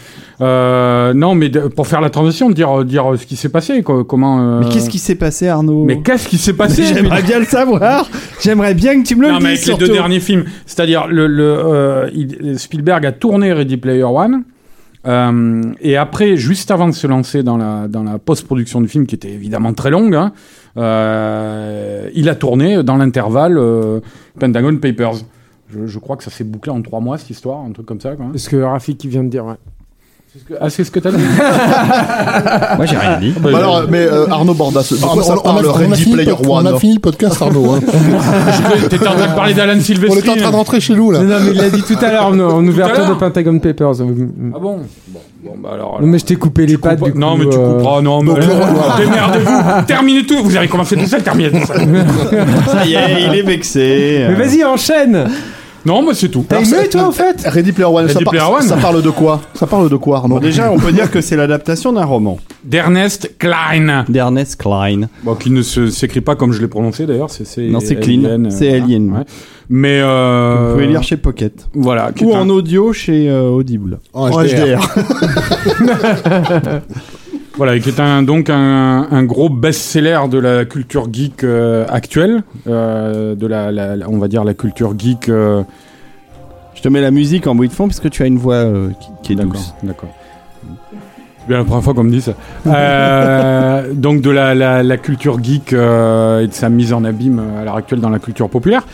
Euh, 0.42 1.12
non, 1.12 1.34
mais 1.34 1.50
de- 1.50 1.68
pour 1.68 1.86
faire 1.86 2.00
la 2.00 2.08
transition, 2.08 2.50
dire 2.50 2.82
dire 2.84 3.04
ce 3.18 3.26
qui 3.26 3.36
s'est 3.36 3.50
passé, 3.50 3.82
quoi, 3.82 4.04
comment. 4.04 4.38
euh, 4.40 4.60
Mais 4.60 4.68
qu'est-ce 4.70 4.88
qui 4.88 4.98
s'est 4.98 5.14
passé 5.14 5.48
Arnaud? 5.48 5.84
Mais 5.84 6.00
qu'est-ce 6.00 6.28
qui 6.28 6.38
s'est 6.38 6.54
passé? 6.54 6.82
J'aimerais 6.94 7.22
bien 7.22 7.38
le 7.40 7.44
savoir. 7.44 8.08
J'aimerais 8.40 8.72
bien 8.74 9.00
que 9.02 9.06
tu 9.06 9.16
me 9.16 9.22
le 9.22 9.32
non, 9.32 9.38
mais 9.40 9.54
dises 9.56 9.68
avec 9.68 9.80
les 9.82 9.86
deux 9.86 9.92
derniers 9.92 10.20
films, 10.20 10.44
c'est-à-dire 10.64 11.06
le, 11.08 11.26
euh, 11.40 12.56
Spielberg 12.56 13.04
a 13.04 13.12
tourné 13.12 13.52
Ready 13.52 13.76
Player 13.76 14.02
One. 14.04 14.44
Euh, 15.06 15.62
et 15.80 15.96
après, 15.96 16.36
juste 16.36 16.70
avant 16.70 16.88
de 16.88 16.92
se 16.92 17.06
lancer 17.06 17.42
dans 17.42 17.56
la, 17.56 17.88
dans 17.88 18.02
la 18.02 18.18
post-production 18.18 18.80
du 18.80 18.88
film, 18.88 19.06
qui 19.06 19.14
était 19.14 19.30
évidemment 19.30 19.72
très 19.72 19.90
longue, 19.90 20.14
hein, 20.14 20.32
euh, 20.76 22.10
il 22.14 22.28
a 22.28 22.34
tourné 22.34 22.82
dans 22.82 22.96
l'intervalle 22.96 23.56
euh, 23.58 24.00
Pentagon 24.38 24.76
Papers. 24.76 25.24
Je, 25.72 25.98
crois 25.98 26.16
que 26.16 26.24
ça 26.24 26.30
s'est 26.30 26.44
bouclé 26.44 26.72
en 26.72 26.82
trois 26.82 27.00
mois, 27.00 27.16
cette 27.16 27.30
histoire, 27.30 27.60
un 27.60 27.70
truc 27.70 27.86
comme 27.86 28.00
ça. 28.00 28.16
Quoi. 28.16 28.26
C'est 28.32 28.38
ce 28.38 28.50
que 28.50 28.56
Rafik 28.56 29.04
vient 29.06 29.22
de 29.22 29.28
dire, 29.28 29.46
ouais. 29.46 29.54
Que- 30.48 30.54
Ah, 30.60 30.70
c'est 30.70 30.84
ce 30.84 30.92
que 30.92 31.00
t'as 31.00 31.10
dit 31.10 31.16
Moi 32.76 32.86
j'ai 32.86 32.96
rien 32.96 33.18
dit. 33.20 33.34
Bah 33.40 33.50
alors, 33.54 33.82
mais 33.90 33.98
euh, 34.06 34.28
Arnaud 34.30 34.54
Bordas, 34.54 34.88
de 34.88 34.96
On, 35.04 35.08
on- 35.08 35.38
on 35.38 35.42
parle 35.42 35.66
a, 35.66 35.68
on 35.70 35.72
a 35.72 35.76
Ready 35.78 36.02
fini, 36.02 36.14
Player 36.14 36.30
le 36.30 36.36
pod- 36.36 36.46
on 36.48 36.66
a 36.66 36.70
One 36.70 36.78
fini 36.78 36.94
le 36.94 37.00
podcast, 37.00 37.42
Arnaud. 37.42 37.72
hein. 37.72 37.80
T'étais 38.88 39.08
en 39.08 39.14
train 39.14 39.26
de 39.26 39.34
parler 39.34 39.54
d'Alan 39.54 39.74
on 39.76 39.80
Silvestri. 39.80 40.18
était 40.20 40.30
en 40.30 40.36
train 40.36 40.50
de 40.52 40.56
rentrer 40.56 40.80
chez 40.80 40.94
nous, 40.94 41.10
là. 41.10 41.18
Non, 41.20 41.24
non, 41.34 41.40
mais 41.44 41.50
il 41.52 41.56
l'a 41.56 41.70
dit 41.70 41.82
tout 41.82 41.96
à 42.00 42.12
l'heure 42.12 42.26
en, 42.26 42.38
en 42.38 42.64
ouverture 42.66 43.06
de 43.08 43.14
Pentagon 43.14 43.58
Papers. 43.58 43.90
Ah 44.00 44.04
bon 44.04 44.78
bon, 45.08 45.20
bon, 45.42 45.52
bah 45.60 45.70
alors, 45.74 45.98
Non, 46.00 46.06
mais 46.06 46.18
je 46.20 46.24
t'ai 46.26 46.36
coupé 46.36 46.64
les 46.64 46.78
pattes. 46.78 47.02
du 47.02 47.12
Non, 47.18 47.32
coup, 47.36 47.38
mais 47.44 47.50
tu 47.50 47.58
euh, 47.58 47.72
couperas, 47.78 48.00
non, 48.00 48.22
mais 48.22 48.32
démerdez-vous, 48.34 49.58
terminez 49.88 50.24
tout, 50.26 50.38
vous 50.44 50.56
avez 50.56 50.68
commencé 50.68 50.96
tout 50.96 51.06
seul, 51.06 51.22
terminez 51.24 51.50
tout 51.50 51.66
seul. 51.66 51.88
Ça 52.68 52.86
y 52.86 52.94
est, 52.94 53.22
il 53.28 53.34
est 53.36 53.42
vexé. 53.42 54.26
Mais 54.28 54.34
vas-y, 54.34 54.62
enchaîne 54.64 55.26
Non, 55.86 56.02
mais 56.06 56.14
c'est 56.14 56.28
tout. 56.28 56.44
T'as 56.48 56.60
aimé, 56.60 56.88
toi, 56.90 57.04
en 57.08 57.10
fait 57.12 57.42
Ready 57.46 57.72
Player 57.72 57.88
One, 57.90 58.06
ça, 58.08 58.12
Ready 58.14 58.24
par- 58.24 58.32
Player 58.32 58.46
One. 58.54 58.62
ça 58.62 58.76
parle 58.76 59.02
de 59.02 59.10
quoi? 59.10 59.40
Ça 59.54 59.66
parle 59.66 59.88
de 59.88 59.96
quoi, 59.96 60.18
Arnaud? 60.18 60.34
Bon, 60.36 60.40
déjà, 60.40 60.70
on 60.70 60.78
peut 60.78 60.92
dire 60.92 61.10
que 61.10 61.20
c'est 61.20 61.36
l'adaptation 61.36 61.92
d'un 61.92 62.04
roman 62.04 62.38
D'Ernest 62.64 63.36
Klein. 63.38 64.04
d'Ernest 64.08 64.60
Klein. 64.60 65.08
Bon, 65.24 65.34
qui 65.34 65.50
ne 65.50 65.62
se- 65.62 65.88
s'écrit 65.88 66.20
pas 66.20 66.34
comme 66.36 66.52
je 66.52 66.60
l'ai 66.60 66.68
prononcé 66.68 67.06
d'ailleurs, 67.06 67.30
c'est 67.30 67.46
c'est 67.46 67.68
Non, 67.68 67.80
c'est 67.80 67.96
clean. 67.96 68.24
Alien, 68.24 68.46
euh, 68.46 68.50
C'est. 68.50 68.74
Alien. 68.74 69.10
Ouais. 69.12 69.24
Mais 69.72 70.00
euh, 70.02 70.66
Vous 70.66 70.72
pouvez 70.74 70.86
lire 70.88 71.02
chez 71.02 71.16
Pocket. 71.16 71.66
voilà, 71.74 72.10
qui 72.12 72.24
Ou 72.24 72.32
est 72.32 72.34
en 72.36 72.48
audio 72.50 72.92
chez 72.92 73.30
euh, 73.30 73.48
Audible. 73.50 74.00
En 74.12 74.28
En 74.30 74.42
HDR. 74.42 74.80
Voilà, 77.60 77.78
qui 77.78 77.90
est 77.90 78.00
un 78.00 78.22
donc 78.22 78.48
un, 78.48 79.06
un 79.10 79.22
gros 79.24 79.50
best-seller 79.50 80.20
de 80.30 80.38
la 80.38 80.64
culture 80.64 81.08
geek 81.12 81.44
euh, 81.44 81.84
actuelle, 81.90 82.42
euh, 82.66 83.34
de 83.34 83.46
la, 83.46 83.70
la- 83.70 83.96
la- 83.96 84.08
on 84.08 84.16
va 84.16 84.28
dire 84.28 84.44
la 84.44 84.54
culture 84.54 84.94
geek. 84.98 85.28
euh, 85.28 85.62
Je 86.74 86.80
te 86.80 86.88
mets 86.88 87.02
la 87.02 87.10
musique 87.10 87.46
en 87.46 87.54
bruit 87.54 87.68
de 87.68 87.74
fond 87.74 87.86
parce 87.86 88.00
que 88.00 88.08
tu 88.08 88.22
as 88.22 88.26
une 88.26 88.38
voix 88.38 88.54
euh, 88.54 88.88
qui, 88.98 89.08
qui 89.22 89.32
est 89.32 89.36
D'accord, 89.36 89.52
douce. 89.52 89.74
d'accord. 89.82 90.08
C'est 91.40 91.48
bien 91.48 91.58
la 91.58 91.64
première 91.64 91.84
fois 91.84 91.92
qu'on 91.92 92.04
me 92.04 92.10
dit 92.10 92.22
ça. 92.22 92.32
Euh, 92.66 93.88
donc 93.92 94.22
de 94.22 94.30
la, 94.30 94.54
la, 94.54 94.82
la 94.82 94.96
culture 94.96 95.38
geek 95.44 95.74
euh, 95.74 96.40
et 96.40 96.46
de 96.46 96.54
sa 96.54 96.70
mise 96.70 96.94
en 96.94 97.04
abîme 97.04 97.42
à 97.60 97.64
l'heure 97.64 97.76
actuelle 97.76 98.00
dans 98.00 98.08
la 98.08 98.20
culture 98.20 98.48
populaire. 98.48 98.86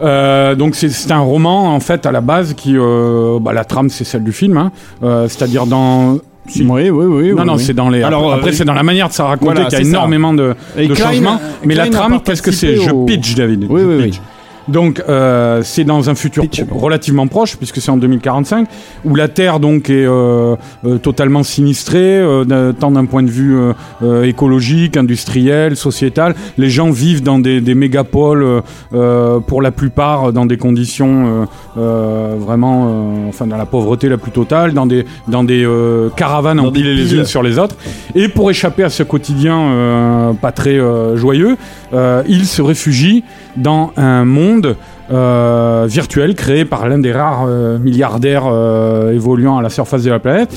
Euh, 0.00 0.54
donc 0.54 0.76
c'est- 0.76 0.90
c'est 0.90 1.10
un 1.10 1.18
roman 1.20 1.74
en 1.74 1.80
fait 1.80 2.06
à 2.06 2.12
la 2.12 2.20
base 2.20 2.54
qui 2.54 2.74
euh, 2.78 3.40
bah, 3.40 3.52
la 3.52 3.64
trame 3.64 3.88
c'est 3.88 4.04
celle 4.04 4.22
du 4.22 4.32
film, 4.32 4.56
hein. 4.58 4.70
Euh, 5.02 5.26
c'est-à-dire 5.28 5.66
dans 5.66 6.18
si. 6.46 6.62
Oui, 6.64 6.90
oui, 6.90 7.04
oui. 7.06 7.28
non 7.32 7.40
oui, 7.42 7.46
non 7.46 7.54
oui. 7.56 7.62
c'est 7.64 7.72
dans 7.74 7.88
les 7.88 8.02
Alors, 8.02 8.32
après 8.32 8.50
euh, 8.50 8.52
c'est 8.52 8.64
dans 8.64 8.74
la 8.74 8.82
manière 8.82 9.08
de 9.08 9.12
ça 9.12 9.24
raconter 9.24 9.52
voilà, 9.54 9.64
qu'il 9.70 9.78
y 9.78 9.82
a 9.82 9.84
ça. 9.84 9.88
énormément 9.90 10.34
de, 10.34 10.54
de 10.76 10.86
Klein- 10.94 10.94
changements 11.06 11.40
mais 11.64 11.74
la 11.74 11.86
Klein 11.88 11.98
trame 11.98 12.20
qu'est-ce 12.24 12.42
que 12.42 12.50
c'est? 12.52 12.76
Je 12.76 12.90
pitch 13.06 13.34
David 13.34 13.66
Oui, 13.70 13.80
je 13.82 13.86
oui, 13.86 13.94
oui. 14.04 14.20
Donc 14.68 15.02
euh, 15.08 15.62
c'est 15.64 15.84
dans 15.84 16.10
un 16.10 16.14
futur 16.14 16.44
relativement 16.70 17.26
proche 17.26 17.56
puisque 17.56 17.80
c'est 17.80 17.90
en 17.90 17.96
2045 17.96 18.68
où 19.04 19.14
la 19.14 19.28
Terre 19.28 19.60
donc 19.60 19.90
est 19.90 20.06
euh, 20.06 20.56
euh, 20.84 20.98
totalement 20.98 21.42
sinistrée 21.42 22.18
euh, 22.18 22.72
tant 22.72 22.90
d'un 22.90 23.04
point 23.06 23.22
de 23.22 23.30
vue 23.30 23.56
euh, 23.56 23.72
euh, 24.02 24.24
écologique, 24.24 24.96
industriel, 24.96 25.76
sociétal. 25.76 26.34
Les 26.58 26.70
gens 26.70 26.90
vivent 26.90 27.22
dans 27.22 27.38
des, 27.38 27.60
des 27.60 27.74
mégapoles 27.74 28.62
pour 29.46 29.62
la 29.62 29.70
plupart 29.70 30.32
dans 30.32 30.46
des 30.46 30.56
conditions 30.56 31.26
euh, 31.26 31.44
euh, 31.76 32.36
vraiment 32.38 32.86
euh, 32.86 33.28
enfin 33.28 33.46
dans 33.46 33.56
la 33.56 33.66
pauvreté 33.66 34.08
la 34.08 34.18
plus 34.18 34.30
totale, 34.30 34.72
dans 34.72 34.86
des 34.86 35.04
dans 35.28 35.44
des 35.44 35.64
euh, 35.64 36.08
caravanes 36.10 36.60
empilées 36.60 36.94
les 36.94 37.14
unes 37.14 37.24
sur 37.24 37.42
les 37.42 37.58
autres. 37.58 37.76
Et 38.14 38.28
pour 38.28 38.50
échapper 38.50 38.84
à 38.84 38.90
ce 38.90 39.02
quotidien 39.02 39.58
euh, 39.58 40.32
pas 40.34 40.52
très 40.52 40.78
euh, 40.78 41.16
joyeux, 41.16 41.56
euh, 41.92 42.22
ils 42.28 42.46
se 42.46 42.62
réfugient 42.62 43.22
dans 43.56 43.92
un 43.96 44.24
monde 44.24 44.76
euh, 45.10 45.86
virtuel 45.88 46.34
créé 46.34 46.64
par 46.64 46.88
l'un 46.88 46.98
des 46.98 47.12
rares 47.12 47.44
euh, 47.46 47.78
milliardaires 47.78 48.44
évoluant 49.12 49.58
à 49.58 49.62
la 49.62 49.68
surface 49.68 50.02
de 50.02 50.10
la 50.10 50.18
planète, 50.18 50.56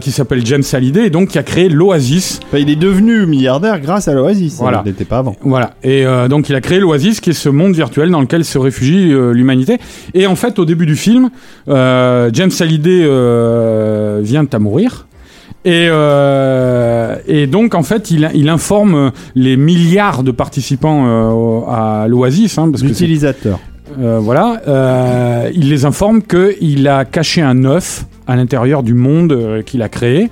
qui 0.00 0.12
s'appelle 0.12 0.44
James 0.44 0.62
Hallyday, 0.70 1.06
et 1.06 1.10
donc 1.10 1.28
qui 1.28 1.38
a 1.38 1.42
créé 1.42 1.68
l'Oasis. 1.68 2.40
Enfin, 2.46 2.58
il 2.58 2.68
est 2.68 2.76
devenu 2.76 3.26
milliardaire 3.26 3.80
grâce 3.80 4.08
à 4.08 4.12
l'Oasis. 4.12 4.58
Voilà. 4.58 4.82
Il 4.84 4.90
n'était 4.90 5.06
pas 5.06 5.18
avant. 5.18 5.36
Voilà. 5.40 5.70
Et 5.82 6.04
donc 6.28 6.50
il 6.50 6.54
a 6.54 6.60
créé 6.60 6.78
l'Oasis, 6.80 7.20
qui 7.20 7.30
est 7.30 7.34
ce 7.34 7.48
monde 7.48 7.74
virtuel 7.74 8.10
dans 8.10 8.20
lequel 8.20 8.44
se 8.44 8.58
réfugie 8.58 9.14
l'humanité. 9.32 9.78
Et 10.12 10.26
en 10.26 10.36
fait, 10.36 10.58
au 10.58 10.66
début 10.66 10.86
du 10.86 10.96
film, 10.96 11.30
James 11.66 12.50
Hallyday 12.60 13.08
vient 14.22 14.46
à 14.52 14.58
mourir. 14.58 15.06
Et, 15.66 15.88
euh, 15.90 17.16
et 17.26 17.46
donc 17.46 17.74
en 17.74 17.82
fait, 17.82 18.10
il, 18.10 18.30
il 18.34 18.48
informe 18.48 19.12
les 19.34 19.56
milliards 19.56 20.22
de 20.22 20.30
participants 20.30 21.04
euh, 21.06 21.60
à 21.70 22.06
l'Oasis, 22.08 22.58
hein, 22.58 22.70
L'utilisateur. 22.82 23.58
euh, 23.98 24.18
voilà, 24.20 24.60
euh, 24.68 25.50
il 25.54 25.70
les 25.70 25.84
informe 25.86 26.20
qu'il 26.22 26.86
a 26.86 27.04
caché 27.06 27.40
un 27.40 27.64
œuf 27.64 28.04
à 28.26 28.36
l'intérieur 28.36 28.82
du 28.82 28.92
monde 28.94 29.32
euh, 29.32 29.62
qu'il 29.62 29.80
a 29.82 29.88
créé. 29.88 30.28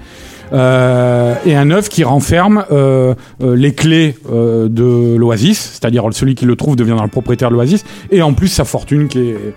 Euh, 0.53 1.35
et 1.47 1.57
un 1.57 1.71
œuf 1.71 1.89
qui 1.89 2.05
renferme 2.05 2.65
euh, 2.71 3.15
euh, 3.43 3.57
les 3.57 3.73
clés 3.73 4.17
euh, 4.31 4.69
de 4.69 5.17
l'Oasis, 5.17 5.79
c'est-à-dire 5.81 6.05
celui 6.13 6.35
qui 6.35 6.45
le 6.45 6.57
trouve 6.57 6.77
deviendra 6.77 7.05
le 7.05 7.11
propriétaire 7.11 7.49
de 7.49 7.55
l'Oasis, 7.55 7.85
et 8.11 8.21
en 8.21 8.35
plus 8.35 8.49
sa 8.49 8.67
fortune 8.67 9.09
qui 9.09 9.31
est 9.31 9.55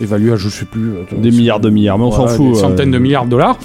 évaluée 0.00 0.32
à 0.32 0.36
je 0.36 0.48
sais 0.48 0.64
plus 0.64 0.90
euh, 0.90 1.02
Des 1.16 1.30
milliards 1.30 1.60
de 1.60 1.70
milliards, 1.70 1.98
mais 1.98 2.04
on 2.04 2.12
s'en 2.12 2.26
fout. 2.28 2.52
des 2.52 2.58
euh, 2.58 2.60
centaines 2.60 2.90
de 2.90 2.98
milliards 2.98 3.24
de 3.24 3.30
dollars. 3.30 3.58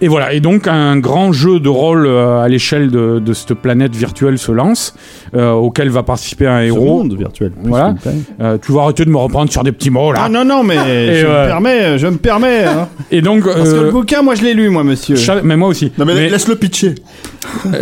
Et 0.00 0.08
voilà, 0.08 0.32
et 0.32 0.40
donc 0.40 0.66
un 0.68 0.96
grand 0.98 1.32
jeu 1.32 1.60
de 1.60 1.68
rôle 1.68 2.06
euh, 2.06 2.40
à 2.42 2.48
l'échelle 2.48 2.90
de, 2.90 3.18
de 3.18 3.32
cette 3.32 3.54
planète 3.54 3.94
virtuelle 3.94 4.38
se 4.38 4.50
lance, 4.52 4.94
euh, 5.36 5.50
auquel 5.52 5.90
va 5.90 6.02
participer 6.02 6.46
un 6.46 6.60
ce 6.60 6.64
héros. 6.66 6.84
monde 7.02 7.14
virtuel. 7.18 7.52
Voilà. 7.64 7.94
Euh, 8.40 8.56
tu 8.64 8.72
vas 8.72 8.82
arrêter 8.82 9.04
de 9.04 9.10
me 9.10 9.18
reprendre 9.18 9.50
sur 9.50 9.62
des 9.62 9.72
petits 9.72 9.90
mots 9.90 10.12
là. 10.12 10.22
Ah 10.24 10.28
non, 10.28 10.44
non, 10.44 10.62
mais 10.62 10.76
je 11.20 11.26
euh, 11.26 11.42
me 11.42 11.46
permets, 11.48 11.98
je 11.98 12.06
me 12.06 12.16
permets. 12.16 12.64
hein. 12.64 12.88
Et 13.10 13.20
donc, 13.20 13.44
Parce 13.44 13.72
que 13.72 13.80
le 13.80 13.90
bouquin, 13.90 14.22
moi 14.22 14.34
je 14.36 14.42
l'ai 14.42 14.54
lu, 14.54 14.68
moi, 14.70 14.84
monsieur. 14.84 15.16
cha- 15.16 15.42
mais 15.42 15.56
moi 15.56 15.68
aussi. 15.68 15.92
Non, 15.98 16.04
mais, 16.06 16.14
Mais, 16.14 16.28
laisse-le 16.30 16.54
pitcher. 16.56 16.94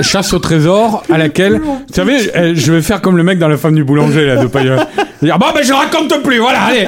chasse 0.03 0.33
au 0.33 0.39
trésor 0.39 1.03
à 1.13 1.19
laquelle, 1.19 1.61
vous 1.61 1.79
savez, 1.93 2.17
je 2.55 2.73
vais 2.73 2.83
faire 2.83 3.01
comme 3.03 3.17
le 3.17 3.23
mec 3.23 3.39
dans 3.39 3.49
la 3.49 3.57
femme 3.57 3.75
du 3.75 3.85
boulanger 3.85 4.25
là 4.27 4.37
de 4.43 4.47
Payeur. 4.47 4.87
Dire 5.23 5.37
bon 5.39 5.47
ben 5.53 5.63
je 5.65 5.73
raconte 5.73 6.23
plus, 6.23 6.39
voilà, 6.39 6.61
allez. 6.63 6.87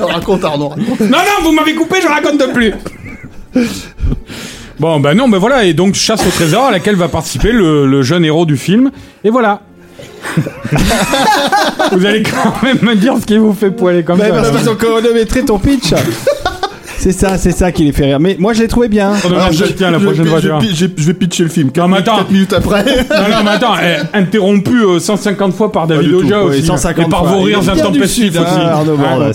Raconte, 0.00 0.44
Arnaud. 0.44 0.68
raconte. 0.68 1.00
Non 1.00 1.08
non, 1.18 1.44
vous 1.44 1.52
m'avez 1.52 1.74
coupé, 1.74 1.96
je 2.02 2.08
raconte 2.08 2.52
plus. 2.52 2.72
Bon 4.78 5.00
ben 5.00 5.14
non, 5.14 5.28
ben 5.28 5.38
voilà 5.38 5.64
et 5.64 5.74
donc 5.74 5.94
chasse 5.94 6.24
au 6.26 6.30
trésor 6.30 6.66
à 6.66 6.70
laquelle 6.70 6.94
va 6.96 7.08
participer 7.08 7.50
le, 7.50 7.86
le 7.86 8.02
jeune 8.02 8.24
héros 8.24 8.46
du 8.46 8.56
film 8.56 8.90
et 9.24 9.30
voilà. 9.30 9.60
vous 11.92 12.06
allez 12.06 12.22
quand 12.22 12.62
même 12.62 12.78
me 12.82 12.94
dire 12.94 13.14
ce 13.20 13.26
qui 13.26 13.38
vous 13.38 13.52
fait 13.54 13.70
poiler 13.70 14.02
comme 14.04 14.18
Bah, 14.18 14.26
ça. 14.28 14.32
parce 14.34 14.50
qu'ils 14.58 14.68
ont 14.68 14.76
chronométré 14.76 15.44
ton 15.44 15.58
pitch. 15.58 15.92
C'est 16.98 17.12
ça, 17.12 17.38
c'est 17.38 17.50
ça 17.52 17.72
qui 17.72 17.84
les 17.84 17.92
fait 17.92 18.04
rire. 18.04 18.20
Mais 18.20 18.36
moi 18.38 18.52
je 18.52 18.60
l'ai 18.62 18.68
trouvé 18.68 18.88
bien. 18.88 19.12
Alors, 19.24 19.52
je, 19.52 19.64
tiens 19.66 19.90
la 19.90 19.98
je- 19.98 20.04
prochaine 20.04 20.24
je- 20.24 20.30
fois. 20.30 20.38
je- 20.40 20.46
tu 20.46 20.52
vois. 20.52 20.60
je- 20.62 20.86
je 20.96 21.06
vais 21.06 21.14
pitcher 21.14 21.44
le 21.44 21.48
film. 21.48 21.70
4 21.70 21.88
mais 21.88 21.98
attends. 21.98 22.18
minutes 22.30 22.52
après. 22.52 22.84
Non, 22.84 23.28
non, 23.30 23.42
mais 23.44 23.50
attends, 23.50 23.74
eh, 23.82 24.16
interrompu 24.16 24.82
euh, 24.84 24.98
150 24.98 25.52
fois 25.54 25.70
par 25.72 25.86
David. 25.86 26.12
Oja 26.12 26.42
aussi. 26.42 26.62
150 26.64 27.06
et 27.06 27.10
par 27.10 27.20
fois. 27.26 27.36
vos 27.36 27.42
rires 27.42 27.68
intempestifs 27.68 28.36
hein, 28.36 28.42
aussi. 28.42 28.60
Hein, 28.60 28.84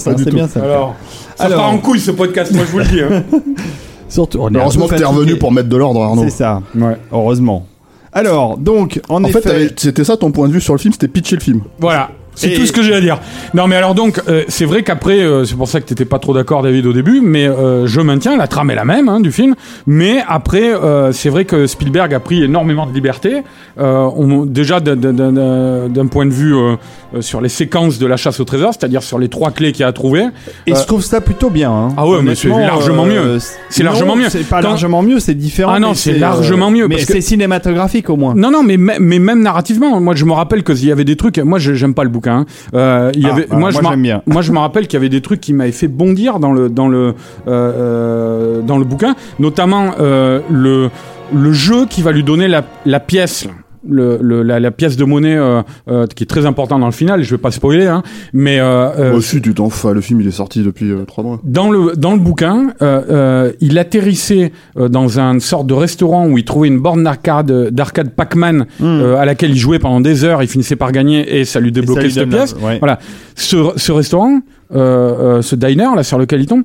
hein, 0.08 0.14
du 0.14 0.24
c'est 0.24 0.32
bien 0.34 0.48
ça. 0.48 0.62
Alors, 0.62 0.96
ça 1.36 1.46
Alors- 1.46 1.60
part 1.60 1.70
en 1.72 1.78
couille 1.78 2.00
ce 2.00 2.12
podcast, 2.12 2.52
moi 2.54 2.64
je 2.68 2.72
vous 2.72 2.80
le 2.80 2.86
dis. 2.86 3.02
Hein. 3.02 3.24
Surtout, 4.10 4.40
on 4.42 4.54
Heureusement 4.54 4.88
que 4.88 4.96
t'es 4.96 5.04
revenu 5.06 5.38
pour 5.38 5.52
mettre 5.52 5.70
de 5.70 5.78
l'ordre, 5.78 6.02
Arnaud. 6.04 6.24
C'est 6.26 6.30
ça. 6.30 6.62
Ouais. 6.76 6.98
Heureusement. 7.12 7.66
Alors, 8.12 8.58
donc, 8.60 9.02
en, 9.10 9.24
En 9.24 9.28
fait, 9.28 9.40
effet, 9.40 9.42
t'avais- 9.50 9.72
c'était 9.76 10.04
ça 10.04 10.18
ton 10.18 10.32
point 10.32 10.48
de 10.48 10.54
vue 10.54 10.62
sur 10.62 10.74
le 10.76 10.80
film, 10.80 10.94
c'était 10.94 11.08
pitcher 11.08 11.36
le 11.36 11.42
film. 11.42 11.62
Voilà. 11.80 12.12
C'est 12.36 12.54
tout 12.54 12.66
ce 12.66 12.72
que 12.72 12.82
j'ai 12.84 12.94
à 12.96 13.02
dire. 13.02 13.20
Non, 13.54 13.68
mais 13.68 13.76
alors 13.76 13.94
donc, 13.96 14.22
euh, 14.28 14.44
c'est 14.48 14.66
vrai 14.66 14.84
qu'après, 14.84 15.20
euh, 15.22 15.46
c'est 15.46 15.56
pour 15.56 15.68
ça 15.68 15.80
que 15.82 15.86
t'étais 15.86 16.06
pas 16.06 16.20
trop 16.20 16.34
d'accord, 16.34 16.64
David, 16.64 16.86
au 16.88 16.94
début, 16.94 17.22
mais 17.22 17.48
euh, 17.48 17.86
je 17.88 18.02
maintiens, 18.02 18.36
la 18.38 18.48
trame 18.48 18.72
est 18.72 18.76
la 18.76 18.86
même 18.86 19.08
hein, 19.10 19.20
du 19.20 19.32
film, 19.32 19.56
mais 19.86 20.24
après, 20.28 20.74
euh, 20.74 21.12
c'est 21.12 21.30
vrai 21.30 21.46
que 21.46 21.68
Spielberg 21.68 22.14
a 22.14 22.20
pris 22.20 22.44
énormément 22.44 22.86
de 22.88 22.94
liberté. 22.94 23.44
Euh, 23.80 24.10
on, 24.16 24.46
déjà, 24.46 24.80
d'un- 24.80 24.96
d'un- 24.96 25.14
d'un 25.14 25.90
d'un 25.90 26.08
point 26.08 26.26
de 26.26 26.32
vue 26.32 26.56
euh, 26.56 26.76
sur 27.22 27.42
les 27.42 27.50
séquences 27.50 28.00
de 28.00 28.06
la 28.08 28.18
chasse 28.18 28.40
au 28.40 28.44
trésor, 28.46 28.74
c'est-à-dire 28.74 29.04
sur 29.04 29.20
les 29.20 29.30
trois 29.30 29.52
clés 29.52 29.72
qu'il 29.72 29.86
a 29.86 29.92
trouvées. 29.94 30.26
Et 30.66 30.74
je 30.76 30.84
trouve 30.86 31.04
ça 31.04 31.22
plutôt 31.22 31.50
bien. 31.50 31.72
hein. 31.72 31.88
Ah 31.98 32.08
ouais, 32.08 32.22
mais 32.24 32.36
c'est 32.36 32.48
largement 32.50 33.06
mieux. 33.06 33.38
C'est 33.70 33.84
largement 33.84 34.16
mieux. 34.16 34.30
C'est 34.30 34.48
pas 34.48 34.62
Quand- 34.62 34.70
largement 34.70 35.04
mieux, 35.04 35.20
c'est 35.20 35.34
différent. 35.36 35.72
Ah 35.76 35.80
non, 35.80 35.94
c'est 35.94 36.18
largement 36.18 36.72
mieux, 36.72 36.88
Mais 36.88 36.96
que- 36.96 37.02
c'est 37.14 37.22
cinématographique 37.22 38.10
au 38.10 38.16
moins. 38.18 38.34
Non, 38.36 38.50
non, 38.52 38.64
mais, 38.64 38.78
mais 38.78 38.98
mais 39.00 39.20
même 39.20 39.42
narrativement, 39.42 40.00
moi 40.00 40.16
je 40.16 40.26
me 40.26 40.32
rappelle 40.34 40.64
qu'il 40.64 40.86
y 40.86 40.92
avait 40.92 41.04
des 41.06 41.16
trucs. 41.16 41.38
Moi, 41.40 41.60
je- 41.60 41.74
j'aime 41.74 41.94
pas 41.94 42.04
le 42.04 42.10
bouquin. 42.10 42.23
Hein. 42.28 42.46
Euh, 42.74 43.12
il 43.16 43.22
y 43.22 43.26
Ah, 43.28 43.34
avait, 43.34 43.46
voilà, 43.46 43.60
moi, 43.60 43.70
je 43.72 43.74
moi, 43.76 43.82
m'en- 43.84 43.90
j'aime 43.92 44.02
bien. 44.02 44.22
Moi, 44.28 44.42
je 44.42 44.52
me 44.52 44.60
rappelle 44.60 44.88
qu'il 44.88 44.94
y 44.94 45.02
avait 45.02 45.10
des 45.10 45.22
trucs 45.22 45.42
qui 45.42 45.54
m'avaient 45.54 45.72
fait 45.72 45.88
bondir 45.88 46.40
dans 46.40 46.52
le 46.54 46.70
dans 46.70 46.88
le 46.88 47.08
euh, 47.08 47.14
euh, 47.48 48.62
dans 48.62 48.78
le 48.78 48.86
bouquin, 48.86 49.16
notamment 49.40 49.94
euh, 50.00 50.40
le 50.50 50.90
le 51.34 51.52
jeu 51.54 51.86
qui 51.86 52.02
va 52.02 52.12
lui 52.12 52.24
donner 52.24 52.48
la, 52.48 52.64
la 52.86 53.00
pièce. 53.00 53.46
là. 53.46 53.52
Le, 53.90 54.18
le- 54.22 54.44
la, 54.44 54.60
la 54.62 54.72
pièce 54.72 54.96
de 54.96 55.04
monnaie 55.04 55.36
euh, 55.36 55.62
euh, 55.90 56.08
qui 56.08 56.24
est 56.24 56.28
très 56.28 56.46
important 56.46 56.80
dans 56.80 56.86
le 56.86 56.94
final, 56.94 57.22
je 57.24 57.32
vais 57.32 57.38
pas 57.42 57.52
spoiler, 57.52 57.86
hein, 57.88 58.02
mais 58.32 58.60
euh, 58.60 58.90
euh, 58.98 59.10
Moi 59.10 59.18
aussi, 59.18 59.42
tu 59.42 59.54
t'en 59.54 59.70
fous. 59.70 59.90
Le 59.94 60.00
film, 60.00 60.22
il 60.22 60.28
est 60.28 60.32
sorti 60.32 60.64
depuis 60.64 60.90
euh, 60.92 61.04
trois 61.06 61.24
mois. 61.24 61.40
dans 61.44 61.70
le 61.70 61.94
dans 61.98 62.14
le 62.14 62.20
bouquin, 62.20 62.74
euh, 62.82 63.02
euh, 63.10 63.52
il 63.60 63.78
atterrissait 63.78 64.52
euh, 64.78 64.88
dans 64.88 65.20
un 65.20 65.40
sorte 65.40 65.68
de 65.68 65.74
restaurant 65.74 66.28
où 66.28 66.38
il 66.38 66.46
trouvait 66.46 66.70
une 66.70 66.80
borne 66.80 67.04
d'arcade 67.04 67.52
d'arcade 67.72 68.12
Pac-Man 68.12 68.68
euh, 68.82 69.18
à 69.18 69.26
laquelle 69.26 69.52
il 69.52 69.58
jouait 69.58 69.80
pendant 69.80 70.00
des 70.00 70.24
heures. 70.24 70.42
Il 70.42 70.48
finissait 70.48 70.78
par 70.78 70.92
gagner 70.94 71.40
et 71.40 71.44
ça 71.46 71.60
lui 71.60 71.70
ça 71.70 71.74
débloquait 71.82 72.04
lui 72.04 72.12
cette 72.14 72.30
pièce. 72.30 72.56
ouais. 72.62 72.78
Voilà. 72.80 73.00
Ce, 73.36 73.58
ce 73.76 73.92
restaurant, 73.92 74.40
euh, 74.74 74.78
euh, 75.38 75.42
ce 75.42 75.56
diner 75.56 75.90
là 75.96 76.04
sur 76.04 76.18
lequel 76.18 76.40
il 76.42 76.46
tombe, 76.46 76.64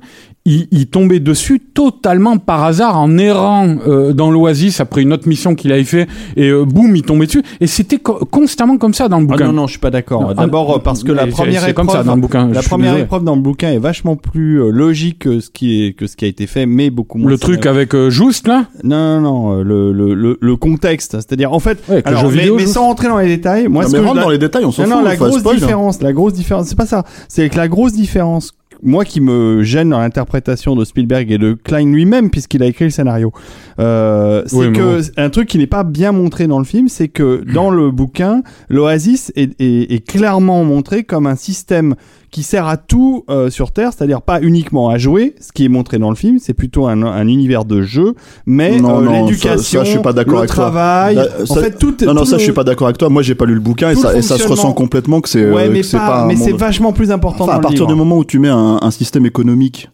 il, 0.51 0.67
il 0.71 0.87
tombait 0.87 1.19
dessus 1.19 1.59
totalement 1.59 2.37
par 2.37 2.63
hasard 2.63 2.97
en 2.97 3.17
errant 3.17 3.67
euh, 3.87 4.13
dans 4.13 4.31
l'oasis 4.31 4.79
après 4.79 5.01
une 5.01 5.13
autre 5.13 5.27
mission 5.27 5.55
qu'il 5.55 5.71
avait 5.71 5.83
fait 5.83 6.07
et 6.35 6.49
euh, 6.49 6.65
boum 6.65 6.95
il 6.95 7.03
tombait 7.03 7.25
dessus 7.25 7.43
et 7.61 7.67
c'était 7.67 7.97
co- 7.97 8.25
constamment 8.31 8.77
comme 8.77 8.93
ça 8.93 9.07
dans 9.07 9.19
le 9.19 9.25
Ah 9.29 9.31
bouquin. 9.33 9.47
non, 9.47 9.53
non, 9.53 9.67
je 9.67 9.71
suis 9.71 9.79
pas 9.79 9.91
d'accord. 9.91 10.21
Non, 10.21 10.33
D'abord 10.33 10.71
ah, 10.71 10.75
euh, 10.77 10.79
parce 10.79 11.03
que 11.03 11.11
la 11.11 11.27
première 11.27 11.61
c'est 11.61 11.71
épreuve, 11.71 11.85
comme 11.87 11.95
ça 11.95 12.03
dans 12.03 12.15
le 12.15 12.21
bouquin, 12.21 12.47
la 12.47 12.61
première 12.61 12.91
désolé. 12.91 13.03
épreuve 13.03 13.23
dans 13.23 13.35
le 13.35 13.41
bouquin 13.41 13.71
est 13.71 13.79
vachement 13.79 14.15
plus 14.15 14.61
euh, 14.61 14.69
logique 14.71 15.19
que 15.19 15.39
ce 15.39 15.49
qui 15.49 15.83
est 15.85 15.93
que 15.93 16.07
ce 16.07 16.15
qui 16.15 16.25
a 16.25 16.27
été 16.27 16.47
fait, 16.47 16.65
mais 16.65 16.89
beaucoup 16.89 17.17
moins. 17.17 17.29
le 17.29 17.37
truc 17.37 17.65
avec 17.65 17.93
euh, 17.93 18.09
Just 18.09 18.47
là? 18.47 18.65
Non, 18.83 19.19
non, 19.19 19.21
non, 19.21 19.59
euh, 19.59 19.63
le, 19.63 19.91
le, 19.91 20.13
le, 20.13 20.37
le 20.39 20.55
contexte, 20.55 21.11
c'est-à-dire 21.13 21.53
en 21.53 21.59
fait. 21.59 21.77
Ouais, 21.89 22.01
alors, 22.05 22.23
mais, 22.25 22.29
vidéo, 22.37 22.55
mais 22.55 22.61
juste. 22.61 22.73
sans 22.73 22.85
rentrer 22.87 23.07
dans 23.07 23.17
les 23.17 23.27
détails, 23.27 23.67
moi, 23.67 23.83
Non, 23.83 23.89
ce 23.89 23.93
mais 23.95 23.99
que 24.01 24.05
rentre 24.07 24.17
je- 24.19 24.23
dans 24.23 24.29
les 24.29 24.37
détails, 24.37 24.65
on 24.65 24.71
s'en 24.71 24.83
fout. 24.83 24.91
non, 24.91 25.01
la 25.01 25.15
grosse 25.15 25.39
spoil. 25.39 25.55
hein. 25.55 25.59
différence, 25.59 26.01
la 26.01 26.13
grosse 26.13 26.33
différence, 26.33 26.67
c'est 26.67 26.77
pas 26.77 26.85
ça. 26.85 27.03
C'est 27.27 27.49
que 27.49 27.57
la 27.57 27.67
grosse 27.67 27.93
différence, 27.93 28.51
moi 28.83 29.05
qui 29.05 29.21
me 29.21 29.63
gêne 29.63 29.89
dans 29.89 29.99
l'interprétation 29.99 30.75
de 30.75 30.85
Spielberg 30.85 31.31
et 31.31 31.37
de 31.37 31.53
Klein 31.53 31.91
lui-même, 31.91 32.29
puisqu'il 32.29 32.63
a 32.63 32.65
écrit 32.65 32.85
le 32.85 32.91
scénario, 32.91 33.31
euh, 33.79 34.43
c'est 34.45 34.55
Oui, 34.55 34.73
que 34.73 35.01
un 35.17 35.29
truc 35.29 35.47
qui 35.47 35.57
n'est 35.57 35.67
pas 35.67 35.83
bien 35.83 36.11
montré 36.11 36.47
dans 36.47 36.59
le 36.59 36.65
film, 36.65 36.87
c'est 36.87 37.07
que 37.07 37.43
dans 37.53 37.69
le 37.71 37.91
bouquin, 37.91 38.41
l'Oasis 38.69 39.31
est, 39.35 39.59
est, 39.59 39.91
est 39.91 40.07
clairement 40.07 40.63
montré 40.63 41.03
comme 41.03 41.27
un 41.27 41.35
système 41.35 41.95
qui 42.31 42.43
sert 42.43 42.67
à 42.67 42.77
tout 42.77 43.23
euh, 43.29 43.49
sur 43.49 43.71
Terre, 43.71 43.91
c'est-à-dire 43.95 44.21
pas 44.21 44.39
uniquement 44.41 44.89
à 44.89 44.97
jouer, 44.97 45.35
ce 45.41 45.51
qui 45.51 45.65
est 45.65 45.69
montré 45.69 45.97
dans 45.97 46.09
le 46.09 46.15
film, 46.15 46.37
c'est 46.39 46.53
plutôt 46.53 46.87
un, 46.87 47.01
un 47.03 47.27
univers 47.27 47.65
de 47.65 47.81
jeu, 47.81 48.13
mais 48.45 48.77
euh, 48.77 48.79
non, 48.79 48.99
l'éducation, 49.01 49.57
ça- 49.57 49.63
ça, 49.79 49.83
je 49.83 49.89
suis 49.89 49.99
pas 49.99 50.13
d'accord 50.13 50.33
le 50.35 50.39
avec 50.41 50.49
toi. 50.51 50.63
travail, 50.65 51.15
Là, 51.15 51.25
en 51.41 51.45
ça- 51.45 51.61
fait 51.63 51.77
tout. 51.77 51.95
Non, 52.05 52.13
non, 52.13 52.21
tout 52.21 52.25
ça, 52.27 52.35
le- 52.35 52.39
je 52.39 52.43
suis 52.43 52.53
pas 52.53 52.63
d'accord 52.63 52.87
avec 52.87 52.97
toi. 52.97 53.09
Moi, 53.09 53.21
j'ai 53.23 53.35
pas 53.35 53.45
lu 53.45 53.55
le 53.55 53.59
bouquin 53.59 53.89
et 53.89 53.95
ça, 53.95 54.11
le 54.13 54.19
et 54.19 54.21
ça 54.21 54.37
se 54.37 54.47
ressent 54.47 54.73
complètement 54.73 55.21
que 55.21 55.29
c'est. 55.29 55.49
Ouais, 55.49 55.67
euh, 55.67 55.69
mais 55.71 55.81
c'est 55.83 55.97
pas, 55.97 56.25
mais 56.27 56.35
c'est 56.35 56.51
vachement 56.53 56.93
plus 56.93 57.11
important 57.11 57.45
Enfin, 57.45 57.53
à 57.53 57.55
dans 57.55 57.61
partir 57.61 57.79
livre. 57.81 57.93
du 57.93 57.95
moment 57.95 58.17
où 58.17 58.25
tu 58.25 58.39
mets 58.39 58.49
un, 58.49 58.77
un 58.81 58.91
système 58.91 59.25
économique 59.25 59.89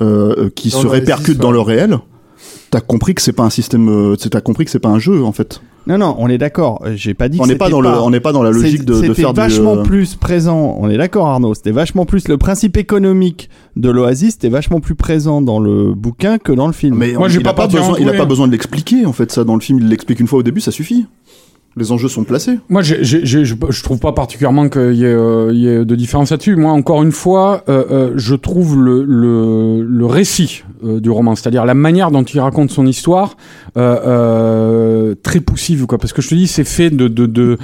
euh, 0.00 0.48
qui 0.54 0.70
Dans 0.70 0.82
se 0.82 0.86
répercute 0.86 1.26
récit, 1.26 1.38
dans 1.38 1.48
ouais. 1.48 1.54
le 1.54 1.60
réel, 1.60 1.98
t'as 2.70 2.80
compris 2.80 3.14
que 3.14 3.22
c'est 3.22 3.32
pas 3.32 3.42
un 3.42 3.50
système. 3.50 3.88
euh, 3.88 4.14
T'as 4.16 4.40
compris 4.40 4.64
que 4.64 4.70
c'est 4.70 4.78
pas 4.78 4.88
un 4.88 4.98
jeu 5.00 5.24
en 5.24 5.32
fait. 5.32 5.60
Non, 5.86 5.98
non, 5.98 6.14
on 6.18 6.28
est 6.28 6.38
d'accord. 6.38 6.82
Euh, 6.84 6.92
J'ai 6.94 7.14
pas 7.14 7.28
dit 7.28 7.38
On 7.40 7.44
que 7.44 7.48
n'est 7.48 7.56
pas 7.56 7.66
c'était 7.66 7.72
dans 7.72 7.80
le, 7.80 7.88
on 7.88 8.10
n'est 8.10 8.20
pas 8.20 8.32
dans 8.32 8.42
la 8.42 8.50
logique 8.50 8.84
de, 8.84 8.92
de 8.94 9.00
C'était 9.00 9.14
faire 9.14 9.32
du. 9.32 9.40
vachement 9.40 9.76
euh, 9.78 9.82
plus 9.82 10.14
présent. 10.14 10.76
On 10.78 10.88
est 10.90 10.96
d'accord, 10.98 11.26
Arnaud. 11.26 11.54
C'était 11.54 11.70
vachement 11.70 12.04
plus 12.04 12.28
le 12.28 12.36
principe 12.38 12.76
économique 12.76 13.48
de 13.76 13.88
l'Oasis. 13.90 14.32
C'était 14.32 14.50
vachement 14.50 14.80
plus 14.80 14.94
présent 14.94 15.40
dans 15.42 15.58
le 15.58 15.92
bouquin 15.94 16.38
que 16.38 16.52
dans 16.52 16.66
le 16.66 16.72
film. 16.72 16.96
Mais 16.96 17.12
Moi, 17.14 17.28
j'ai 17.28 17.38
il 17.38 17.42
pas 17.42 17.54
besoin, 17.66 17.96
il 17.98 18.08
a 18.08 18.12
pas 18.12 18.24
besoin 18.26 18.46
de 18.46 18.52
l'expliquer 18.52 19.06
en 19.06 19.12
fait 19.12 19.32
ça 19.32 19.44
dans 19.44 19.54
le 19.54 19.60
film. 19.60 19.78
Il 19.80 19.88
l'explique 19.88 20.20
une 20.20 20.26
fois 20.26 20.40
au 20.40 20.42
début, 20.42 20.60
ça 20.60 20.70
suffit. 20.70 21.06
Les 21.76 21.92
enjeux 21.92 22.08
sont 22.08 22.24
placés. 22.24 22.58
Moi, 22.68 22.82
j'ai- 22.82 23.04
j'ai- 23.04 23.24
je, 23.24 23.44
je 23.44 23.82
trouve 23.84 24.00
pas 24.00 24.10
particulièrement 24.12 24.68
qu'il 24.68 24.94
y, 24.94 25.04
ait, 25.04 25.14
euh, 25.14 25.52
y 25.54 25.68
ait 25.68 25.84
de 25.84 25.94
différence 25.94 26.30
là-dessus. 26.32 26.56
Moi, 26.56 26.72
encore 26.72 27.02
une 27.04 27.12
fois, 27.12 27.62
euh, 27.68 27.84
euh, 27.90 28.10
je 28.16 28.34
trouve 28.34 28.76
le, 28.76 29.04
le, 29.04 29.82
le 29.82 30.06
récit 30.06 30.64
du 30.82 31.10
roman, 31.10 31.34
c'est-à-dire 31.36 31.66
la 31.66 31.74
manière 31.74 32.10
dont 32.10 32.22
il 32.22 32.40
raconte 32.40 32.70
son 32.70 32.86
histoire, 32.86 33.36
très 33.74 35.40
poussive, 35.40 35.86
quoi. 35.86 35.98
Parce 35.98 36.12
que 36.12 36.22
je 36.22 36.28
te 36.30 36.34
dis, 36.34 36.46
c'est 36.46 36.64
fait 36.64 36.88
de, 36.90 37.06
de, 37.06 37.26
de 37.26 37.58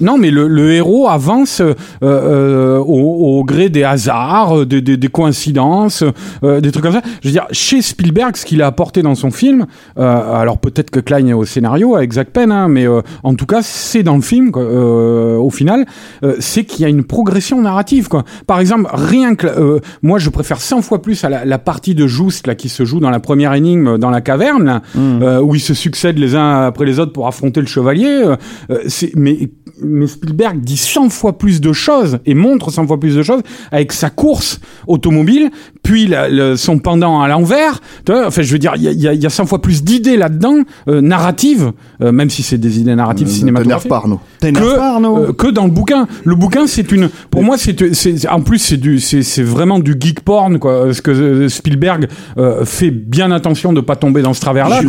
non, 0.00 0.16
mais 0.18 0.30
le, 0.30 0.46
le 0.48 0.72
héros 0.72 1.08
avance 1.08 1.60
au, 2.00 3.44
gré 3.44 3.68
des 3.68 3.82
hasards, 3.84 4.66
des, 4.66 4.80
des, 4.80 4.96
des 4.96 5.08
coïncidences, 5.08 6.04
des 6.42 6.70
trucs 6.70 6.84
comme 6.84 6.92
ça. 6.92 7.02
Je 7.22 7.28
veux 7.28 7.32
dire, 7.32 7.46
chez 7.50 7.82
Spielberg, 7.82 8.36
ce 8.36 8.46
qu'il 8.46 8.62
a 8.62 8.66
apporté 8.66 9.02
dans 9.02 9.14
son 9.16 9.30
film, 9.30 9.66
alors 9.96 10.58
peut-être 10.58 10.90
que 10.90 11.00
Klein 11.00 11.26
est 11.26 11.32
au 11.32 11.44
scénario 11.44 11.96
avec 11.96 12.12
Zach 12.12 12.28
Penn, 12.30 12.52
hein, 12.52 12.68
mais 12.68 12.86
en 13.22 13.34
tout 13.34 13.46
cas, 13.50 13.62
c'est 13.62 14.02
dans 14.02 14.16
le 14.16 14.22
film, 14.22 14.50
quoi, 14.50 14.62
euh, 14.62 15.36
au 15.36 15.50
final, 15.50 15.86
euh, 16.22 16.36
c'est 16.40 16.64
qu'il 16.64 16.82
y 16.82 16.84
a 16.84 16.88
une 16.88 17.04
progression 17.04 17.60
narrative. 17.60 18.08
Quoi. 18.08 18.24
Par 18.46 18.60
exemple, 18.60 18.88
rien 18.92 19.34
que 19.34 19.46
euh, 19.46 19.80
moi, 20.02 20.18
je 20.18 20.30
préfère 20.30 20.60
100 20.60 20.82
fois 20.82 21.02
plus 21.02 21.22
à 21.24 21.28
la, 21.28 21.44
la 21.44 21.58
partie 21.58 21.94
de 21.94 22.06
Just 22.06 22.46
là 22.46 22.54
qui 22.54 22.68
se 22.68 22.84
joue 22.84 23.00
dans 23.00 23.10
la 23.10 23.20
première 23.20 23.52
énigme 23.54 23.98
dans 23.98 24.10
la 24.10 24.20
caverne, 24.20 24.64
là, 24.64 24.82
euh, 24.96 25.40
où 25.40 25.54
ils 25.54 25.60
se 25.60 25.74
succèdent 25.74 26.18
les 26.18 26.36
uns 26.36 26.62
après 26.66 26.84
les 26.84 26.98
autres 26.98 27.12
pour 27.12 27.26
affronter 27.26 27.60
le 27.60 27.66
chevalier. 27.66 28.22
euh, 28.24 28.36
euh, 28.70 28.78
mais 29.16 29.50
mais 29.82 30.06
Spielberg 30.06 30.60
dit 30.60 30.76
100 30.76 31.08
fois 31.10 31.36
plus 31.38 31.60
de 31.60 31.72
choses 31.72 32.18
et 32.26 32.34
montre 32.34 32.70
100 32.70 32.86
fois 32.86 32.98
plus 33.00 33.14
de 33.16 33.22
choses 33.22 33.42
avec 33.72 33.92
sa 33.92 34.10
course 34.10 34.60
automobile, 34.86 35.50
puis 35.82 36.06
la- 36.06 36.28
le- 36.28 36.56
son 36.56 36.78
pendant 36.78 37.20
à 37.20 37.28
l'envers. 37.28 37.80
Tu 38.04 38.12
vois, 38.12 38.26
Enfin, 38.26 38.42
je 38.42 38.52
veux 38.52 38.58
dire, 38.58 38.72
il 38.76 38.82
y 38.82 38.88
a, 38.88 38.92
il 38.92 39.00
y 39.00 39.08
a- 39.08 39.12
il 39.14 39.22
y 39.22 39.26
a 39.26 39.30
100 39.30 39.46
fois 39.46 39.60
plus 39.62 39.82
d'idées 39.82 40.16
là-dedans, 40.16 40.56
euh, 40.88 41.00
narratives, 41.00 41.72
euh, 42.02 42.12
même 42.12 42.30
si 42.30 42.42
c'est 42.42 42.58
des 42.58 42.78
idées 42.80 42.94
narratives 42.94 43.28
Euh, 43.28 43.30
cinématographiques 43.30 43.88
pas, 43.88 43.96
Arnaud. 43.96 44.20
T'énerves 44.40 44.64
que, 44.72 44.76
pas, 44.76 44.90
Arnaud 44.94 45.18
euh, 45.18 45.32
que 45.32 45.46
dans 45.48 45.64
le 45.64 45.70
bouquin. 45.70 46.06
Le 46.24 46.34
bouquin, 46.34 46.66
c'est 46.66 46.92
une. 46.92 47.08
Pour 47.30 47.42
moi, 47.42 47.56
c'est, 47.58 47.94
c'est 47.94 48.28
en 48.28 48.40
plus 48.40 48.58
c'est 48.58 48.76
du, 48.76 49.00
c'est, 49.00 49.22
c'est 49.22 49.42
vraiment 49.42 49.78
du 49.78 49.96
geek 49.98 50.20
porn 50.20 50.58
quoi. 50.58 50.84
Parce 50.84 51.00
que 51.00 51.10
euh, 51.10 51.48
Spielberg 51.48 52.08
euh, 52.38 52.64
fait 52.64 52.90
bien 52.90 53.30
attention 53.30 53.72
de 53.72 53.80
pas 53.80 53.96
tomber 53.96 54.22
dans 54.22 54.34
ce 54.34 54.40
travers-là. 54.40 54.80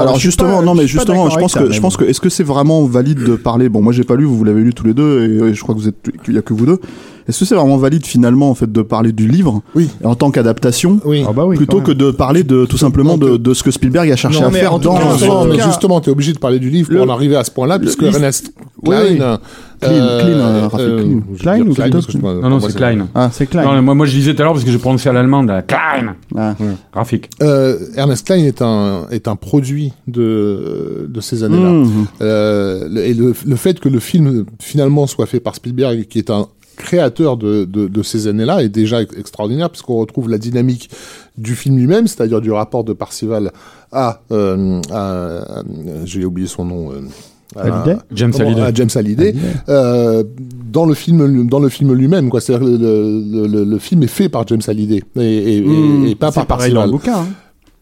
Alors, 0.00 0.18
justement, 0.18 0.58
pas- 0.58 0.64
non 0.64 0.74
mais 0.74 0.86
justement, 0.86 1.28
je 1.30 1.38
pense 1.38 1.54
que 1.54 1.70
je 1.72 1.80
pense 1.80 1.96
que 1.96 2.04
est-ce 2.04 2.20
que 2.20 2.28
c'est 2.28 2.44
vraiment 2.44 2.84
valide 2.84 3.22
de 3.24 3.34
parler 3.36 3.68
Bon, 3.68 3.82
moi 3.82 3.92
j'ai 3.92 4.04
pas 4.04 4.14
lu, 4.16 4.24
vous 4.36 4.44
l'avez 4.44 4.62
lu 4.62 4.74
tous 4.74 4.84
les 4.84 4.94
deux, 4.94 5.48
et, 5.48 5.54
je 5.54 5.60
crois 5.62 5.74
que 5.74 5.80
vous 5.80 5.88
êtes, 5.88 6.10
qu'il 6.22 6.34
y 6.34 6.38
a 6.38 6.42
que 6.42 6.54
vous 6.54 6.66
deux. 6.66 6.80
Est-ce 7.28 7.40
que 7.40 7.44
c'est 7.44 7.54
vraiment 7.54 7.76
valide 7.76 8.06
finalement 8.06 8.50
en 8.50 8.54
fait 8.54 8.70
de 8.72 8.80
parler 8.82 9.12
du 9.12 9.28
livre 9.28 9.60
Oui. 9.74 9.90
en 10.02 10.14
tant 10.14 10.30
qu'adaptation 10.30 10.98
Oui. 11.04 11.24
Ah 11.28 11.32
bah 11.32 11.44
oui, 11.44 11.56
plutôt 11.56 11.80
que 11.82 11.92
de 11.92 12.10
parler 12.10 12.42
de 12.42 12.64
tout 12.64 12.78
simplement 12.78 13.18
de, 13.18 13.54
ce 13.54 13.62
que 13.62 13.70
Spielberg 13.70 14.10
a 14.10 14.16
cherché 14.16 14.40
Non, 14.40 14.46
à 14.48 14.50
faire 14.50 14.78
dans 14.78 14.94
cas, 14.96 15.04
Non, 15.04 15.10
justement, 15.12 15.44
mais 15.44 15.58
justement, 15.60 16.00
t'es 16.00 16.10
obligé 16.10 16.32
de 16.32 16.38
parler 16.38 16.58
du 16.58 16.70
livre 16.70 16.88
Le- 16.90 16.98
pour 17.00 17.06
en 17.06 17.12
arriver 17.12 17.36
à 17.36 17.44
ce 17.44 17.50
point-là, 17.50 17.78
puisque 17.78 18.02
Ernest 18.02 18.52
Klein, 18.84 19.02
oui. 19.10 19.18
euh, 19.20 19.36
Klein, 19.80 19.90
Klein, 19.90 20.00
euh, 20.00 20.68
Klein. 20.68 21.20
je 21.34 21.38
Klein 21.40 21.56
dire 21.56 21.66
ou 21.68 21.74
Klein, 21.74 21.90
Klein 21.90 22.00
je- 22.08 22.18
Non, 22.18 22.48
non, 22.48 22.60
c'est 22.60 22.74
Klein. 22.74 23.08
Ah, 23.14 23.28
c'est 23.32 23.46
clair. 23.46 23.64
Non, 23.64 23.82
moi, 23.82 23.94
moi, 23.94 24.06
je 24.06 24.12
disais 24.12 24.34
tout 24.34 24.40
à 24.42 24.44
l'heure 24.44 24.54
parce 24.54 24.64
que 24.64 24.70
j'ai 24.70 24.78
prononcé 24.78 25.08
à 25.08 25.12
l'allemande, 25.12 25.48
la 25.48 25.62
Klein. 25.62 26.16
Ah. 26.36 26.54
Graphique. 26.92 27.28
Euh, 27.42 27.76
Ernest 27.96 28.26
Klein 28.26 28.44
est 28.44 28.62
un 28.62 29.06
est 29.10 29.28
un 29.28 29.36
produit 29.36 29.92
de 30.06 31.06
de 31.08 31.20
ces 31.20 31.44
années-là. 31.44 31.70
Mmh. 31.70 32.06
Euh, 32.22 33.04
et 33.04 33.14
le, 33.14 33.34
le 33.46 33.56
fait 33.56 33.78
que 33.80 33.88
le 33.88 33.98
film 34.00 34.46
finalement 34.60 35.06
soit 35.06 35.26
fait 35.26 35.40
par 35.40 35.54
Spielberg, 35.54 36.06
qui 36.08 36.18
est 36.18 36.30
un 36.30 36.46
créateur 36.78 37.36
de, 37.36 37.64
de, 37.64 37.88
de 37.88 38.02
ces 38.02 38.26
années-là, 38.26 38.62
est 38.62 38.68
déjà 38.68 39.02
ex- 39.02 39.14
extraordinaire 39.16 39.68
puisqu'on 39.70 39.98
retrouve 39.98 40.28
la 40.30 40.38
dynamique 40.38 40.88
du 41.36 41.54
film 41.54 41.76
lui-même, 41.76 42.06
c'est-à-dire 42.06 42.40
du 42.40 42.50
rapport 42.52 42.84
de 42.84 42.92
Parcival 42.92 43.52
à, 43.92 44.22
euh, 44.32 44.80
à- 44.90 45.58
à- 45.58 45.62
j'ai 46.04 46.24
oublié 46.24 46.46
son 46.48 46.64
nom. 46.64 46.92
euh, 46.92 47.00
à- 47.56 47.98
James 48.12 48.30
comment- 48.32 48.46
Hallyday. 48.48 48.60
à 48.62 48.74
James 48.74 48.88
Hallyday, 48.94 49.34
euh, 49.70 50.22
dans 50.70 50.84
le 50.84 50.92
film 50.94 51.48
dans 51.48 51.60
le 51.60 51.70
film 51.70 51.94
lui-même 51.94 52.28
quoi 52.28 52.40
c'est-à-dire 52.42 52.66
le, 52.68 52.76
le, 52.76 53.46
le, 53.46 53.64
le 53.64 53.78
film 53.78 54.02
est 54.02 54.06
fait 54.06 54.28
par 54.28 54.46
James 54.46 54.60
Hallyday 54.66 55.02
et, 55.18 55.60
Mmh, 55.62 56.06
et 56.08 56.14
pas 56.14 56.28
c'est 56.30 56.34
par 56.40 56.46
pareil 56.46 56.72
dans 56.74 56.84
le 56.84 56.90
bouquin. 56.92 57.20
hein. 57.20 57.26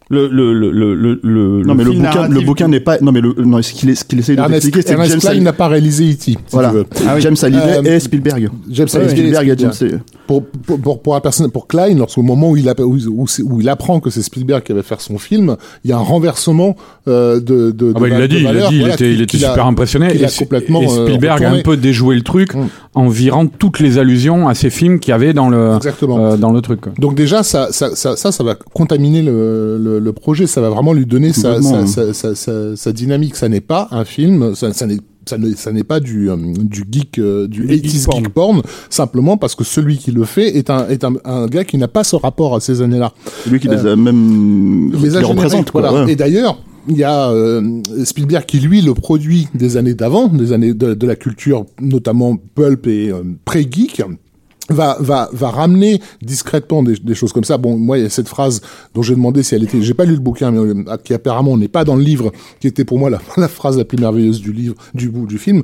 Le, 0.08 0.28
le, 0.28 0.54
le, 0.54 0.70
le, 0.70 0.94
le, 0.94 1.18
le- 1.24 1.62
Non 1.64 1.74
mais 1.74 1.82
le 1.82 1.90
bouquin, 1.92 2.28
le 2.28 2.40
bouquin 2.42 2.68
n'est 2.68 2.78
pas. 2.80 2.98
Non 3.00 3.10
mais 3.10 3.20
le, 3.20 3.34
non, 3.38 3.60
ce 3.60 3.72
qu'il 3.72 3.90
est- 3.90 3.96
ce 3.96 4.04
qu'il 4.04 4.20
essaie 4.20 4.36
de 4.36 4.40
Ernest, 4.40 4.62
t'expliquer, 4.62 4.88
c'est 4.88 4.94
que 4.96 5.04
James 5.08 5.18
Klein 5.18 5.40
n'a 5.40 5.52
pas 5.52 5.66
réalisé 5.66 6.04
E.T. 6.12 6.16
si 6.22 6.38
voilà, 6.52 6.68
tu 6.70 6.74
veux. 6.76 6.86
Ah 7.08 7.12
oui. 7.16 7.20
James 7.22 7.34
Hallyday 7.42 7.76
Euh, 7.90 7.96
et 7.96 7.98
Spielberg. 8.00 8.48
James 8.70 8.86
Ouais, 8.94 9.00
Hallyday 9.00 9.16
Spielberg 9.16 9.48
et. 9.48 9.72
Spielberg. 9.72 10.00
Pour, 10.26 10.44
pour, 10.44 10.80
pour, 10.80 11.02
pour 11.02 11.16
un 11.16 11.20
personnage, 11.20 11.52
pour 11.52 11.66
Klein, 11.66 11.94
lorsqu'au 11.96 12.22
moment 12.22 12.50
où 12.50 12.56
il, 12.56 12.68
où, 12.80 12.98
où, 13.22 13.26
c'est- 13.26 13.42
où 13.42 13.60
il 13.60 13.68
apprend 13.68 14.00
que 14.00 14.10
c'est 14.10 14.22
Spielberg 14.22 14.62
qui 14.62 14.72
va 14.72 14.82
faire 14.82 15.00
son 15.00 15.18
film, 15.18 15.56
il 15.84 15.90
y 15.90 15.92
a 15.92 15.96
un 15.96 16.00
renversement 16.00 16.76
euh, 17.08 17.40
de, 17.40 17.70
de, 17.70 17.92
Ah 17.94 18.00
bah, 18.00 18.08
de 18.08 18.14
il 18.14 18.18
l'a 18.18 18.28
dit, 18.28 18.36
il 18.38 18.42
l'a 18.44 18.68
dit, 18.68 18.76
il 18.80 18.88
était, 18.88 19.12
il 19.12 19.20
était 19.22 19.36
qu'il 19.38 19.44
a- 19.44 19.50
super 19.50 19.66
impressionné. 19.66 20.08
Et, 20.14 20.26
complètement, 20.38 20.82
et 20.82 20.86
euh, 20.86 21.06
Spielberg 21.06 21.32
a 21.42 21.46
retourné. 21.46 21.60
un 21.60 21.62
peu 21.62 21.76
déjoué 21.76 22.14
le 22.16 22.22
truc 22.22 22.54
Mm. 22.54 22.66
en 22.94 23.08
virant 23.08 23.46
toutes 23.46 23.80
les 23.80 23.98
allusions 23.98 24.48
à 24.48 24.54
ces 24.54 24.70
films 24.70 24.98
qu'il 25.00 25.10
y 25.10 25.14
avait 25.14 25.32
dans 25.34 25.48
le, 25.48 25.74
Exactement. 25.76 26.18
euh, 26.18 26.36
dans 26.36 26.52
le 26.52 26.60
truc. 26.60 26.80
Donc 26.98 27.14
déjà, 27.14 27.42
ça, 27.42 27.68
ça, 27.70 27.94
ça, 27.94 28.16
ça, 28.16 28.32
ça 28.32 28.44
va 28.44 28.54
contaminer 28.54 29.22
le, 29.22 29.78
le, 29.78 29.98
le 29.98 30.12
projet. 30.12 30.46
Ça 30.46 30.60
va 30.60 30.70
vraiment 30.70 30.92
lui 30.92 31.06
donner 31.06 31.32
sa, 31.32 31.60
sa, 31.62 31.76
hein. 31.76 31.86
sa, 31.86 32.12
sa, 32.14 32.34
sa- 32.34 32.76
sa 32.76 32.92
dynamique. 32.92 33.36
Ça 33.36 33.48
n'est 33.48 33.60
pas 33.60 33.88
un 33.90 34.04
film. 34.04 34.54
Ça, 34.54 34.72
ça 34.72 34.86
n'est 34.86 34.98
ça 35.28 35.38
n'est 35.38 35.54
ça 35.56 35.72
n'est 35.72 35.84
pas 35.84 36.00
du 36.00 36.30
euh, 36.30 36.36
du 36.36 36.84
geek 36.90 37.18
euh, 37.18 37.48
du 37.48 37.66
80s 37.66 38.10
geek 38.16 38.28
porn. 38.30 38.62
simplement 38.90 39.36
parce 39.36 39.54
que 39.54 39.64
celui 39.64 39.98
qui 39.98 40.12
le 40.12 40.24
fait 40.24 40.56
est 40.56 40.70
un 40.70 40.88
est 40.88 41.04
un, 41.04 41.14
un 41.24 41.46
gars 41.46 41.64
qui 41.64 41.78
n'a 41.78 41.88
pas 41.88 42.04
ce 42.04 42.16
rapport 42.16 42.54
à 42.54 42.60
ces 42.60 42.80
années-là 42.82 43.12
C'est 43.44 43.50
lui 43.50 43.60
qui 43.60 43.68
les 43.68 43.86
a 43.86 43.96
même 43.96 44.92
les 44.92 45.10
qui 45.10 45.16
a 45.16 45.20
représente 45.26 45.70
quoi. 45.70 45.80
voilà. 45.82 46.04
ouais. 46.04 46.12
Et 46.12 46.16
d'ailleurs, 46.16 46.58
il 46.88 46.96
y 46.96 47.04
a 47.04 47.30
euh, 47.30 47.80
Spielberg 48.04 48.44
qui 48.46 48.60
lui 48.60 48.80
le 48.80 48.94
produit 48.94 49.48
des 49.54 49.76
années 49.76 49.94
d'avant, 49.94 50.28
des 50.28 50.52
années 50.52 50.72
de, 50.74 50.94
de 50.94 51.06
la 51.06 51.16
culture 51.16 51.64
notamment 51.80 52.36
pulp 52.54 52.86
et 52.86 53.10
euh, 53.10 53.22
pré-geek 53.44 54.02
va 54.68 54.96
va 55.00 55.28
va 55.32 55.50
ramener 55.50 56.00
discrètement 56.22 56.82
des, 56.82 57.14
choses 57.14 57.32
comme 57.32 57.44
ça. 57.44 57.56
Bon, 57.58 57.76
moi 57.76 57.98
il 57.98 58.04
y 58.04 58.06
a 58.06 58.10
cette 58.10 58.28
phrase 58.28 58.60
dont 58.94 59.02
j'ai 59.02 59.14
demandé 59.14 59.42
si 59.42 59.54
elle 59.54 59.64
était 59.64 59.80
j'ai 59.80 59.94
pas 59.94 60.04
lu 60.04 60.14
le 60.14 60.20
bouquin 60.20 60.50
mais 60.50 60.58
euh, 60.58 60.96
qui 61.04 61.14
apparemment 61.14 61.56
n'est 61.56 61.68
pas 61.68 61.84
dans 61.84 61.96
le 61.96 62.02
livre 62.02 62.32
qui 62.60 62.66
était 62.66 62.84
pour 62.84 62.98
moi 62.98 63.10
la, 63.10 63.20
la 63.36 63.48
phrase 63.48 63.78
la 63.78 63.84
plus 63.84 63.98
merveilleuse 63.98 64.40
du 64.40 64.52
livre 64.52 64.74
du 64.94 65.08
bout 65.08 65.26
du 65.26 65.38
film 65.38 65.62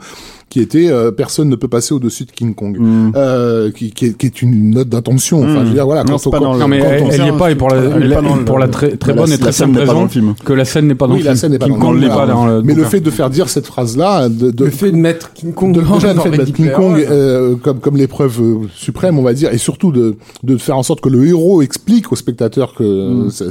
qui 0.52 0.60
était 0.60 0.89
euh, 0.90 1.10
personne 1.10 1.48
ne 1.48 1.56
peut 1.56 1.66
passer 1.66 1.94
au-dessus 1.94 2.26
de 2.26 2.31
King 2.31 2.55
Kong. 2.55 2.76
Mm. 2.78 3.12
Euh, 3.16 3.70
qui, 3.70 3.90
qui, 3.90 4.05
est, 4.06 4.16
qui 4.18 4.26
est 4.26 4.42
une 4.42 4.68
note 4.74 4.90
d'intention. 4.90 5.39
Enfin, 5.42 5.60
je 5.62 5.68
veux 5.68 5.72
dire 5.74 5.86
voilà 5.86 6.05
Non, 6.05 6.18
quand 6.18 6.26
on- 6.26 6.31
pas 6.31 6.40
dans 6.40 6.52
le- 6.52 6.58
Non 6.58 6.68
mais 6.68 6.81
quand 6.81 6.89
elle, 6.90 7.02
on 7.05 7.08
elle 7.08 7.14
y 7.14 7.16
sait 7.16 7.28
est 7.28 7.39
pas 7.39 7.50
et 7.50 7.55
pour 7.55 7.70
la, 7.70 7.76
elle 7.76 8.12
est 8.12 8.14
pas 8.14 8.20
dans 8.20 8.36
le- 8.36 8.44
pour 8.44 8.58
la 8.58 8.68
très 8.68 8.97
très 8.98 9.12
La- 9.12 9.16
bonne 9.22 9.28
et 9.31 9.36
la 9.36 9.39
très 9.39 9.52
simple 9.52 9.72
n'est 9.72 9.78
pas 9.78 9.86
dans 9.86 9.92
raison 9.92 10.02
le 10.02 10.08
film. 10.10 10.34
que 10.44 10.52
la 10.52 10.64
scène 10.66 10.86
n'est 10.89 10.94
pas 10.94 11.06
dans 11.06 11.14
oui, 11.14 11.20
le 11.20 11.24
la 11.24 11.31
film. 11.31 11.40
scène 11.40 11.52
n'est 11.52 11.58
pas 11.58 11.64
King 11.64 11.74
dans 11.78 11.81
Kong 11.81 12.00
le 12.02 12.08
pas 12.08 12.26
dans 12.26 12.47
le 12.47 12.62
Mais 12.62 12.74
le 12.74 12.84
fait 12.84 13.00
de 13.00 13.10
faire 13.10 13.31
dire 13.31 13.48
cette 13.48 13.66
phrase-là, 13.66 14.28
de, 14.28 14.50
de, 14.50 14.64
Le 14.66 14.70
fait 14.70 14.92
de 14.92 14.97
mettre 14.97 15.32
King 15.32 15.55
Kong 15.55 15.74
de, 15.74 15.81
déjà 15.81 16.12
le 16.12 16.20
fait 16.20 16.31
de 16.31 16.36
mettre 16.36 16.52
King 16.52 16.70
Kong 16.72 16.98
euh, 17.08 17.56
comme 17.56 17.81
comme 17.81 17.97
l'épreuve 17.97 18.39
suprême, 18.74 19.18
on 19.18 19.22
va 19.22 19.32
dire, 19.32 19.50
et 19.55 19.58
surtout 19.58 19.90
de 19.90 20.16
de 20.42 20.56
faire 20.58 20.76
en 20.76 20.82
sorte 20.82 21.00
que 21.00 21.08
le 21.08 21.26
héros 21.26 21.62
explique 21.62 22.12
au 22.12 22.16
spectateur 22.16 22.74
que 22.74 22.82
euh, 22.84 23.31
c'est- 23.31 23.50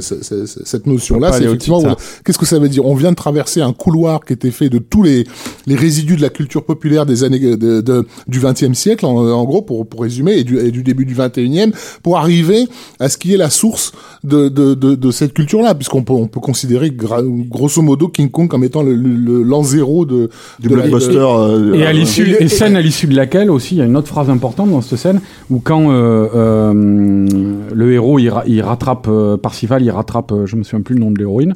cette 0.64 0.86
notion-là, 0.86 1.32
c'est 1.32 1.44
effectivement 1.44 1.82
qu'est-ce 2.24 2.38
que 2.38 2.46
ça 2.46 2.60
veut 2.60 2.68
dire? 2.68 2.86
On 2.86 2.94
vient 2.94 3.10
de 3.10 3.16
traverser 3.16 3.60
un 3.60 3.72
couloir 3.72 4.20
qui 4.24 4.34
était 4.34 4.52
fait 4.52 4.68
de 4.68 4.78
tous 4.78 5.02
les 5.02 5.24
les 5.66 5.74
résidus 5.74 6.16
de 6.16 6.22
la 6.22 6.28
culture 6.28 6.64
populaire 6.64 6.91
des 7.06 7.24
années 7.24 7.38
de, 7.38 7.80
de- 7.80 8.06
du 8.28 8.40
XXe 8.40 8.72
siècle, 8.74 9.04
en, 9.06 9.16
en 9.16 9.44
gros 9.44 9.62
pour 9.62 9.86
pour 9.86 10.02
résumer, 10.02 10.32
et 10.38 10.44
du, 10.44 10.58
et 10.58 10.70
du 10.70 10.82
début 10.82 11.04
du 11.04 11.14
XXIe, 11.14 11.72
pour 12.02 12.18
arriver 12.18 12.66
à 13.00 13.08
ce 13.08 13.16
qui 13.16 13.32
est 13.34 13.36
la 13.36 13.50
source 13.50 13.92
de 14.24 14.48
de 14.48 14.74
de, 14.74 14.94
de 14.94 15.10
cette 15.10 15.32
culture-là, 15.32 15.74
puisqu'on 15.74 16.02
peut 16.04 16.12
on 16.12 16.26
peut 16.28 16.40
considérer 16.40 16.90
gra- 16.90 17.22
grosso 17.48 17.82
modo 17.82 18.08
King 18.08 18.30
Kong 18.30 18.48
comme 18.48 18.64
étant 18.64 18.82
le 18.82 18.94
le- 18.94 19.42
l'an 19.42 19.62
zéro 19.62 20.04
de 20.06 20.28
Du 20.60 20.68
de 20.68 20.74
blockbuster. 20.74 21.16
euh, 21.16 21.74
Et 21.74 21.84
à 21.84 21.88
euh, 21.88 21.92
l'issue, 21.92 22.36
et 22.38 22.48
scène 22.48 22.76
à 22.76 22.80
l'issue 22.80 23.06
de 23.06 23.16
laquelle 23.16 23.50
aussi, 23.50 23.74
il 23.74 23.78
y 23.78 23.82
a 23.82 23.84
une 23.86 23.96
autre 23.96 24.08
phrase 24.08 24.30
importante 24.30 24.70
dans 24.70 24.80
cette 24.82 24.98
scène 24.98 25.20
où 25.50 25.58
quand 25.60 25.90
euh, 25.90 26.26
euh, 26.34 27.26
le 27.74 27.92
héros 27.92 28.18
il, 28.18 28.28
ra- 28.28 28.44
il 28.46 28.60
rattrape 28.62 29.06
euh, 29.08 29.36
Parsifal, 29.36 29.82
il 29.82 29.90
rattrape, 29.90 30.32
euh, 30.32 30.46
je 30.46 30.56
me 30.56 30.62
souviens 30.62 30.82
plus 30.82 30.94
le 30.94 31.00
nom 31.00 31.10
de 31.10 31.18
l'héroïne. 31.18 31.54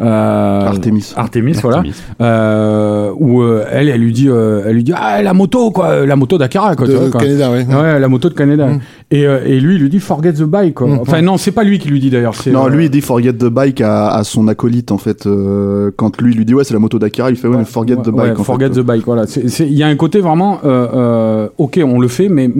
Euh, 0.00 0.66
Artemis. 0.66 1.12
Artemis, 1.16 1.58
voilà. 1.60 1.78
Artemis. 1.78 1.94
Euh, 2.20 3.12
où 3.18 3.42
euh, 3.42 3.66
elle, 3.70 3.88
elle 3.88 4.00
lui 4.00 4.12
dit, 4.12 4.28
euh, 4.28 4.62
elle 4.66 4.74
lui 4.74 4.84
dit, 4.84 4.92
ah 4.94 5.20
la 5.22 5.34
moto 5.34 5.70
quoi, 5.70 6.06
la 6.06 6.16
moto 6.16 6.38
d'Akira 6.38 6.76
quoi. 6.76 6.86
tu 6.86 6.94
vois, 6.94 7.06
de 7.06 7.10
quoi. 7.10 7.20
Canada, 7.20 7.50
ouais. 7.50 7.66
Ouais, 7.66 7.98
la 7.98 8.08
moto 8.08 8.28
de 8.28 8.34
Canada. 8.34 8.66
Mm. 8.66 8.80
Et, 9.10 9.26
euh, 9.26 9.40
et 9.46 9.58
lui, 9.58 9.76
il 9.76 9.80
lui 9.80 9.88
dit 9.88 10.00
forget 10.00 10.34
the 10.34 10.42
bike 10.42 10.74
quoi. 10.74 10.86
Mm. 10.86 10.98
Enfin 11.00 11.22
non, 11.22 11.38
c'est 11.38 11.50
pas 11.50 11.64
lui 11.64 11.78
qui 11.78 11.88
lui 11.88 11.98
dit 11.98 12.10
d'ailleurs. 12.10 12.34
c'est, 12.34 12.50
Non, 12.50 12.66
euh, 12.66 12.68
lui 12.68 12.84
il 12.84 12.90
dit 12.90 13.00
forget 13.00 13.32
the 13.32 13.46
bike 13.46 13.80
à, 13.80 14.10
à 14.10 14.22
son 14.22 14.46
acolyte 14.48 14.92
en 14.92 14.98
fait. 14.98 15.26
euh, 15.26 15.90
quand 15.96 16.20
lui 16.20 16.32
il 16.32 16.36
lui 16.36 16.44
dit 16.44 16.52
ouais 16.52 16.62
c'est 16.62 16.74
la 16.74 16.78
moto 16.80 16.98
d'Akira, 16.98 17.30
il 17.30 17.36
fait 17.36 17.48
ouais, 17.48 17.56
mais 17.56 17.64
forget 17.64 17.96
the 17.96 18.08
Ouais, 18.08 18.12
bike. 18.28 18.38
en 18.38 18.44
forget 18.44 18.68
fait. 18.68 18.82
the 18.82 18.84
bike, 18.84 19.04
voilà. 19.06 19.26
C'est- 19.26 19.48
c'est- 19.48 19.66
Il 19.66 19.72
y 19.72 19.82
a 19.82 19.86
un 19.86 19.96
côté 19.96 20.20
vraiment, 20.20 20.58
euh, 20.64 20.86
euh, 20.94 21.48
ok, 21.56 21.80
on 21.82 21.98
le 22.00 22.08
fait, 22.08 22.28
mais 22.28 22.50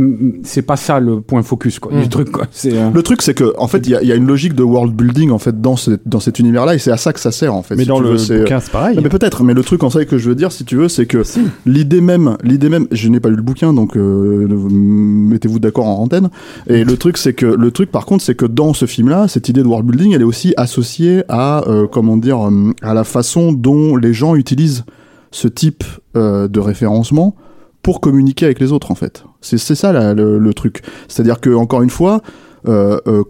c'est 0.42 0.62
pas 0.62 0.76
ça 0.76 1.00
le 1.00 1.20
point 1.20 1.42
focus 1.42 1.78
quoi, 1.80 1.92
Mm. 1.92 2.00
du 2.02 2.08
truc. 2.08 2.30
Quoi. 2.30 2.46
C'est, 2.50 2.72
euh, 2.78 2.88
Le 2.94 3.02
truc 3.02 3.20
c'est 3.20 3.34
que 3.34 3.52
en 3.58 3.68
fait 3.68 3.86
il 3.86 3.90
y 3.90 3.94
a, 3.96 4.02
il 4.02 4.08
y 4.08 4.12
a 4.12 4.14
une 4.14 4.26
logique 4.26 4.54
de 4.54 4.62
world 4.62 4.94
building 4.94 5.30
en 5.30 5.38
fait 5.38 5.60
dans, 5.60 5.76
ce- 5.76 5.98
dans 6.06 6.20
cet 6.20 6.38
univers 6.38 6.64
là 6.64 6.74
et 6.74 6.78
c'est 6.78 6.90
à 6.92 6.96
ça 6.96 7.12
que 7.12 7.20
ça 7.20 7.30
sert 7.30 7.54
en 7.54 7.62
fait. 7.62 7.76
Mais 7.76 7.82
si 7.82 7.88
dans 7.90 8.00
le 8.00 8.12
veux, 8.12 8.16
c'est- 8.18 8.38
bouquin, 8.38 8.60
c'est 8.60 8.72
pareil. 8.72 8.96
Non, 8.96 9.02
mais 9.02 9.10
peut-être, 9.10 9.44
mais 9.44 9.52
le 9.52 9.62
truc 9.62 9.84
en 9.84 9.90
fait 9.90 10.06
que 10.06 10.16
je 10.16 10.30
veux 10.30 10.34
dire, 10.34 10.50
si 10.50 10.64
tu 10.64 10.76
veux, 10.76 10.88
c'est 10.88 11.04
que 11.04 11.22
l'idée 11.66 12.00
même, 12.00 12.38
l'idée 12.42 12.70
même, 12.70 12.86
je 12.90 13.10
n'ai 13.10 13.20
pas 13.20 13.28
lu 13.28 13.36
le 13.36 13.42
bouquin, 13.42 13.74
donc 13.74 13.98
euh, 13.98 14.46
mettez-vous 14.48 15.58
d'accord 15.58 15.86
en 15.86 16.02
antenne. 16.02 16.30
Et 16.68 16.84
le 16.84 16.96
truc, 16.96 17.16
c'est 17.16 17.32
que 17.32 17.46
le 17.46 17.70
truc, 17.70 17.90
par 17.90 18.06
contre, 18.06 18.24
c'est 18.24 18.34
que 18.34 18.46
dans 18.46 18.74
ce 18.74 18.86
film-là, 18.86 19.28
cette 19.28 19.48
idée 19.48 19.62
de 19.62 19.66
world 19.66 19.86
building, 19.86 20.12
elle 20.14 20.20
est 20.20 20.24
aussi 20.24 20.54
associée 20.56 21.24
à, 21.28 21.66
euh, 21.68 21.86
comment 21.86 22.16
dire, 22.16 22.46
euh, 22.48 22.72
à 22.82 22.94
la 22.94 23.04
façon 23.04 23.52
dont 23.52 23.96
les 23.96 24.12
gens 24.12 24.34
utilisent 24.34 24.84
ce 25.30 25.48
type 25.48 25.84
euh, 26.16 26.48
de 26.48 26.60
référencement 26.60 27.34
pour 27.82 28.00
communiquer 28.00 28.44
avec 28.44 28.60
les 28.60 28.72
autres, 28.72 28.90
en 28.90 28.94
fait. 28.94 29.24
C'est 29.40 29.58
ça 29.58 29.92
le, 30.14 30.52
truc. 30.52 30.82
C'est-à-dire 31.06 31.40
que 31.40 31.50
encore 31.50 31.82
une 31.82 31.90
fois. 31.90 32.22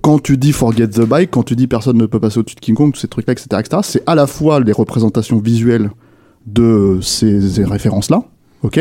quand 0.02 0.18
tu 0.20 0.36
dis 0.36 0.52
forget 0.52 0.88
the 0.88 1.02
bike, 1.02 1.30
quand 1.30 1.44
tu 1.44 1.54
dis 1.54 1.68
personne 1.68 1.96
ne 1.96 2.06
peut 2.06 2.18
passer 2.18 2.38
au-dessus 2.38 2.56
de 2.56 2.60
King 2.60 2.74
Kong, 2.74 2.92
tous 2.92 3.00
ces 3.00 3.08
trucs-là, 3.08 3.34
etc., 3.34 3.46
etc., 3.60 3.82
c'est 3.84 4.02
à 4.06 4.14
la 4.14 4.26
fois 4.26 4.58
les 4.58 4.72
représentations 4.72 5.38
visuelles 5.38 5.90
de 6.46 6.98
ces, 7.02 7.40
ces 7.40 7.64
références-là, 7.64 8.24
ok 8.62 8.80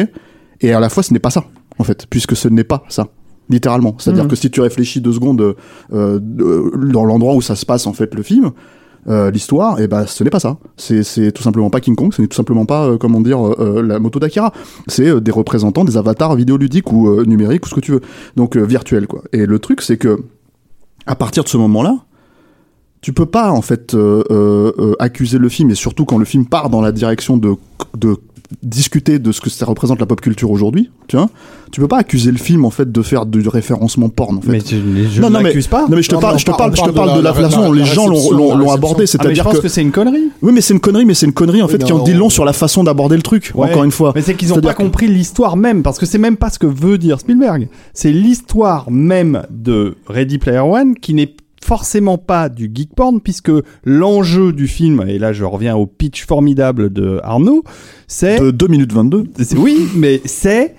Et 0.61 0.73
à 0.73 0.79
la 0.79 0.89
fois, 0.89 1.03
ce 1.03 1.13
n'est 1.13 1.19
pas 1.19 1.29
ça, 1.29 1.45
en 1.77 1.83
fait, 1.83 2.07
puisque 2.09 2.35
ce 2.35 2.47
n'est 2.47 2.63
pas 2.63 2.83
ça, 2.87 3.07
littéralement. 3.49 3.95
C'est-à-dire 3.99 4.23
Mhm. 4.25 4.29
que 4.29 4.35
si 4.35 4.49
tu 4.51 4.61
réfléchis 4.61 5.01
deux 5.01 5.13
secondes 5.13 5.55
euh, 5.93 6.19
de- 6.21 6.71
dans 6.91 7.05
l'endroit 7.05 7.35
où 7.35 7.41
ça 7.41 7.55
se 7.55 7.65
passe, 7.65 7.87
en 7.87 7.93
fait, 7.93 8.13
le 8.15 8.23
film, 8.23 8.51
euh, 9.07 9.31
l'histoire, 9.31 9.79
et 9.79 9.87
ben 9.87 10.05
ce 10.05 10.23
n'est 10.23 10.29
pas 10.29 10.39
ça. 10.39 10.57
C'est 10.75 11.31
tout 11.31 11.41
simplement 11.43 11.69
pas 11.69 11.79
King 11.79 11.95
Kong, 11.95 12.13
ce 12.13 12.21
n'est 12.21 12.27
tout 12.27 12.35
simplement 12.35 12.65
pas, 12.65 12.87
euh, 12.87 12.97
comment 12.97 13.21
dire, 13.21 13.45
euh, 13.45 13.55
euh, 13.59 13.81
la 13.81 13.99
moto 13.99 14.19
d'Akira. 14.19 14.51
C'est 14.87 15.07
euh, 15.07 15.21
des 15.21 15.31
représentants, 15.31 15.85
des 15.85 15.95
avatars 15.95 16.35
vidéoludiques 16.35 16.91
ou 16.91 17.07
euh, 17.07 17.23
numériques 17.25 17.65
ou 17.65 17.69
ce 17.69 17.75
que 17.75 17.79
tu 17.79 17.93
veux. 17.93 18.01
Donc 18.35 18.57
euh, 18.57 18.63
virtuel, 18.65 19.07
quoi. 19.07 19.21
Et 19.31 19.45
le 19.45 19.59
truc, 19.59 19.81
c'est 19.81 19.97
que 19.97 20.19
à 21.05 21.15
partir 21.15 21.43
de 21.45 21.49
ce 21.49 21.55
moment-là, 21.57 21.99
tu 22.99 23.13
peux 23.13 23.25
pas 23.27 23.51
en 23.51 23.61
fait 23.61 23.93
euh, 23.93 24.23
euh, 24.31 24.73
euh, 24.79 24.93
accuser 24.99 25.37
le 25.37 25.47
film 25.47 25.69
et 25.69 25.75
surtout 25.75 26.03
quand 26.03 26.17
le 26.17 26.25
film 26.25 26.45
part 26.45 26.69
dans 26.69 26.81
la 26.81 26.91
direction 26.91 27.37
de, 27.37 27.53
de 27.97 28.17
discuter 28.63 29.19
de 29.19 29.31
ce 29.31 29.41
que 29.41 29.49
ça 29.49 29.65
représente 29.65 29.99
la 29.99 30.05
pop 30.05 30.21
culture 30.21 30.49
aujourd'hui, 30.51 30.89
tu 31.07 31.17
vois, 31.17 31.29
tu 31.71 31.81
peux 31.81 31.87
pas 31.87 31.97
accuser 31.97 32.31
le 32.31 32.37
film 32.37 32.63
en 32.65 32.69
fait 32.69 32.89
de 32.91 33.01
faire 33.01 33.25
du 33.25 33.47
référencement 33.47 34.09
porn 34.09 34.37
en 34.37 34.41
fait. 34.41 34.51
Mais 34.51 34.59
je, 34.59 34.77
je 35.11 35.21
Non, 35.21 35.29
non, 35.29 35.41
mais- 35.41 35.53
pas. 35.69 35.87
non 35.87 35.95
mais 35.95 36.01
je 36.01 36.09
te 36.09 36.15
Non, 36.15 36.21
parle, 36.21 36.39
je 36.39 36.45
te 36.45 36.51
parle, 36.51 36.75
je 36.75 36.81
te 36.81 36.89
parle 36.91 37.17
de 37.17 37.21
la 37.21 37.33
façon 37.33 37.61
dont 37.65 37.71
les 37.73 37.85
gens 37.85 38.07
l'ont- 38.07 38.71
abordé. 38.71 39.03
Ah, 39.03 39.07
c'est-à-dire 39.07 39.43
pense 39.43 39.57
que 39.57 39.61
que, 39.63 39.67
c'est 39.67 39.81
une 39.81 39.91
connerie. 39.91 40.29
oui 40.41 40.51
mais 40.53 40.61
c'est 40.61 40.73
une 40.73 40.79
connerie, 40.79 41.05
mais 41.05 41.13
c'est 41.13 41.25
une 41.25 41.33
connerie 41.33 41.61
en 41.61 41.65
Oui, 41.65 41.71
fait 41.71 41.83
qui 41.83 41.91
en 41.93 42.03
dit 42.03 42.13
long 42.13 42.27
on- 42.27 42.29
sur 42.29 42.45
la 42.45 42.53
façon 42.53 42.83
d'aborder 42.83 43.15
le 43.17 43.21
truc. 43.21 43.51
Ouais. 43.55 43.69
Encore 43.69 43.83
une 43.83 43.91
fois. 43.91 44.11
Mais 44.15 44.21
c'est 44.21 44.35
qu'ils 44.35 44.53
ont 44.53 44.61
pas 44.61 44.73
que- 44.73 44.81
compris 44.83 45.07
l'histoire 45.07 45.57
même, 45.57 45.83
parce 45.83 45.97
que 45.99 46.05
c'est 46.05 46.17
même 46.17 46.37
pas 46.37 46.49
ce 46.49 46.59
que 46.59 46.67
veut 46.67 46.97
dire 46.97 47.19
Spielberg. 47.19 47.67
C'est 47.93 48.11
l'histoire 48.11 48.89
même 48.91 49.43
de 49.49 49.95
Ready 50.07 50.37
Player 50.37 50.59
One 50.59 50.95
qui 50.95 51.13
n'est 51.13 51.33
forcément 51.67 52.17
pas 52.17 52.47
du 52.47 52.71
geek 52.73 52.95
porn, 52.95 53.19
puisque 53.19 53.51
l'enjeu 53.83 54.53
du 54.53 54.67
film, 54.67 55.03
et 55.05 55.19
là 55.19 55.33
je 55.33 55.43
reviens 55.43 55.75
au 55.75 55.85
pitch 55.85 56.25
formidable 56.25 56.93
de 56.93 57.19
Arnaud, 57.23 57.63
c'est... 58.07 58.39
de 58.39 58.51
2 58.51 58.67
minutes 58.67 58.93
22. 58.93 59.25
c'est- 59.37 59.57
Oui, 59.57 59.87
mais 59.95 60.21
c'est... 60.23 60.75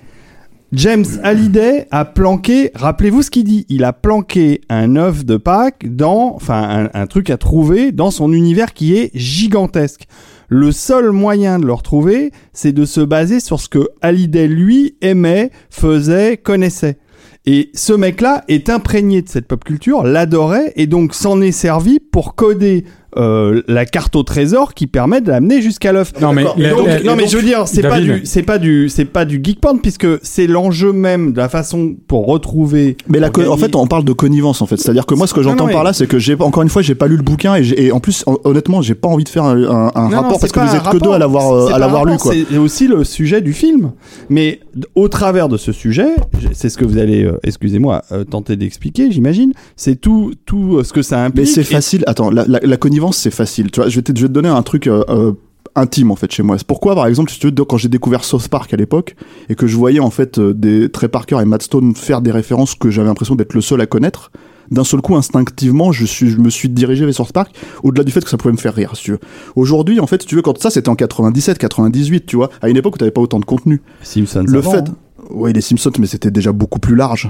James 0.71 1.05
Hallyday 1.23 1.87
a 1.89 2.05
planqué, 2.05 2.69
rappelez-vous 2.75 3.23
ce 3.23 3.31
qu'il 3.31 3.43
dit, 3.43 3.65
il 3.69 3.83
a 3.83 3.91
planqué 3.93 4.61
un 4.69 4.95
œuf 4.97 5.25
de 5.25 5.37
Pâques 5.37 5.95
dans, 5.95 6.35
enfin 6.35 6.89
un, 6.93 6.99
un 7.01 7.07
truc 7.07 7.31
à 7.31 7.37
trouver 7.37 7.91
dans 7.91 8.11
son 8.11 8.31
univers 8.33 8.73
qui 8.73 8.95
est 8.95 9.09
gigantesque. 9.15 10.03
Le 10.47 10.71
seul 10.71 11.11
moyen 11.11 11.57
de 11.59 11.65
le 11.65 11.73
retrouver, 11.73 12.31
c'est 12.53 12.71
de 12.71 12.85
se 12.85 13.01
baser 13.01 13.39
sur 13.39 13.59
ce 13.59 13.67
que 13.67 13.87
Hallyday 14.01 14.47
lui 14.47 14.95
aimait, 15.01 15.49
faisait, 15.71 16.37
connaissait. 16.37 16.97
Et 17.45 17.71
ce 17.73 17.93
mec-là 17.93 18.43
est 18.47 18.69
imprégné 18.69 19.21
de 19.21 19.29
cette 19.29 19.47
pop 19.47 19.63
culture, 19.63 20.03
l'adorait 20.03 20.73
et 20.75 20.87
donc 20.87 21.13
s'en 21.13 21.41
est 21.41 21.51
servi 21.51 21.99
pour 21.99 22.35
coder 22.35 22.85
euh, 23.17 23.61
la 23.67 23.85
carte 23.85 24.15
au 24.15 24.23
trésor 24.23 24.73
qui 24.73 24.87
permet 24.87 25.21
de 25.21 25.29
l'amener 25.29 25.61
jusqu'à 25.61 25.91
l'œuf. 25.91 26.13
Non 26.21 26.33
mais, 26.33 26.43
Et 26.57 26.61
la- 26.61 26.69
donc- 26.71 26.87
la- 26.87 27.01
non 27.03 27.15
mais 27.15 27.27
je 27.27 27.37
veux 27.37 27.43
dire, 27.43 27.67
c'est 27.67 27.81
pas 27.81 27.99
du, 27.99 28.21
c'est 28.25 28.43
pas 28.43 28.57
du, 28.57 28.89
c'est 28.89 29.05
pas 29.05 29.25
du 29.25 29.41
geek 29.43 29.59
porn 29.61 29.79
puisque 29.79 30.07
c'est 30.21 30.47
l'enjeu 30.47 30.91
même 30.93 31.31
de 31.33 31.37
la 31.37 31.49
façon 31.49 31.95
pour 32.07 32.25
retrouver. 32.27 32.97
Mais 33.07 33.19
la 33.19 33.29
en 33.49 33.57
fait, 33.57 33.75
on 33.75 33.87
parle 33.87 34.03
de 34.03 34.13
connivence 34.13 34.61
en 34.61 34.65
fait. 34.65 34.77
C'est-à-dire 34.77 35.05
que 35.05 35.13
moi, 35.15 35.27
ce 35.27 35.33
que 35.33 35.41
j'entends 35.41 35.67
par 35.67 35.83
là, 35.83 35.93
c'est 35.93 36.07
que 36.07 36.19
j'ai 36.19 36.35
encore 36.39 36.63
une 36.63 36.69
fois, 36.69 36.81
j'ai 36.81 36.95
pas 36.95 37.07
lu 37.07 37.17
le 37.17 37.23
bouquin 37.23 37.55
et, 37.55 37.91
en 37.91 37.99
plus, 37.99 38.23
hon- 38.27 38.37
honnêtement, 38.43 38.81
j'ai 38.81 38.95
pas 38.95 39.07
envie 39.07 39.23
de 39.23 39.29
faire 39.29 39.43
un, 39.43 39.57
un- 39.63 39.91
un 39.95 40.03
Non, 40.03 40.09
non, 40.09 40.21
rapport 40.21 40.39
parce 40.39 40.51
que 40.51 40.59
vous 40.59 40.75
êtes 40.75 40.83
que 40.89 40.97
deux 40.97 41.11
à 41.11 41.17
l'avoir 41.19 41.51
euh, 41.53 41.73
à 41.73 41.79
l'avoir 41.79 42.05
lu 42.05 42.17
quoi. 42.17 42.33
C'est 42.49 42.57
aussi 42.57 42.87
le 42.87 43.03
sujet 43.03 43.41
du 43.41 43.53
film. 43.53 43.91
Mais 44.29 44.59
au 44.95 45.07
travers 45.07 45.49
de 45.49 45.57
ce 45.57 45.71
sujet, 45.71 46.09
c'est 46.53 46.69
ce 46.69 46.77
que 46.77 46.85
vous 46.85 46.97
allez, 46.97 47.23
euh, 47.23 47.37
excusez-moi, 47.43 48.03
euh, 48.11 48.23
tenter 48.23 48.55
d'expliquer, 48.55 49.11
j'imagine. 49.11 49.53
C'est 49.75 49.95
tout, 49.99 50.33
tout 50.45 50.83
ce 50.83 50.93
que 50.93 51.01
ça 51.01 51.23
implique. 51.23 51.45
Mais 51.47 51.51
c'est 51.51 51.63
facile. 51.63 52.03
Attends, 52.07 52.29
la, 52.29 52.45
la- 52.47 52.59
la 52.61 52.77
connivence, 52.99 53.17
c'est 53.17 53.31
facile. 53.31 53.71
Tu 53.71 53.79
vois, 53.79 53.89
je 53.89 53.95
vais 53.95 54.01
te, 54.01 54.11
je 54.15 54.21
vais 54.23 54.27
te 54.27 54.33
donner 54.33 54.49
un 54.49 54.61
truc 54.61 54.87
euh, 54.87 55.03
euh, 55.09 55.31
intime 55.75 56.11
en 56.11 56.15
fait 56.15 56.31
chez 56.31 56.43
moi. 56.43 56.57
C'est 56.57 56.67
pourquoi 56.67 56.95
par 56.95 57.07
exemple, 57.07 57.31
si 57.31 57.39
tu 57.39 57.47
veux, 57.47 57.53
quand 57.53 57.77
j'ai 57.77 57.87
découvert 57.87 58.23
South 58.23 58.47
Park 58.49 58.73
à 58.73 58.77
l'époque 58.77 59.15
et 59.47 59.55
que 59.55 59.67
je 59.67 59.77
voyais 59.77 59.99
en 59.99 60.09
fait 60.09 60.37
euh, 60.37 60.53
des 60.53 60.89
Trey 60.89 61.07
Parker 61.07 61.37
et 61.41 61.45
Matt 61.45 61.63
Stone 61.63 61.95
faire 61.95 62.21
des 62.21 62.31
références 62.31 62.75
que 62.75 62.89
j'avais 62.89 63.07
l'impression 63.07 63.35
d'être 63.35 63.53
le 63.53 63.61
seul 63.61 63.79
à 63.79 63.85
connaître, 63.85 64.31
d'un 64.69 64.83
seul 64.83 65.01
coup 65.01 65.15
instinctivement 65.15 65.91
je 65.91 66.05
suis 66.05 66.29
je 66.29 66.37
me 66.37 66.49
suis 66.49 66.67
dirigé 66.69 67.05
vers 67.05 67.13
South 67.13 67.31
Park 67.31 67.55
au-delà 67.83 68.03
du 68.03 68.11
fait 68.11 68.21
que 68.21 68.29
ça 68.29 68.37
pouvait 68.37 68.51
me 68.51 68.57
faire 68.57 68.75
rire 68.75 68.91
si 68.95 69.03
tu 69.03 69.11
veux. 69.11 69.19
Aujourd'hui 69.55 69.99
en 70.01 70.07
fait, 70.07 70.21
si 70.21 70.27
tu 70.27 70.35
veux 70.35 70.41
quand 70.41 70.57
ça 70.61 70.69
c'était 70.69 70.89
en 70.89 70.95
97 70.95 71.57
98, 71.57 72.25
tu 72.25 72.35
vois, 72.35 72.49
à 72.61 72.67
une 72.69 72.75
époque 72.75 72.95
où 72.95 72.97
t'avais 72.97 73.11
pas 73.11 73.21
autant 73.21 73.39
de 73.39 73.45
contenu. 73.45 73.81
Simpsons. 74.03 74.43
Le 74.45 74.61
fait 74.61 74.89
hein. 74.89 74.95
oui, 75.29 75.53
les 75.53 75.61
Simpsons 75.61 75.91
mais 75.99 76.07
c'était 76.07 76.31
déjà 76.31 76.51
beaucoup 76.51 76.79
plus 76.79 76.95
large. 76.95 77.29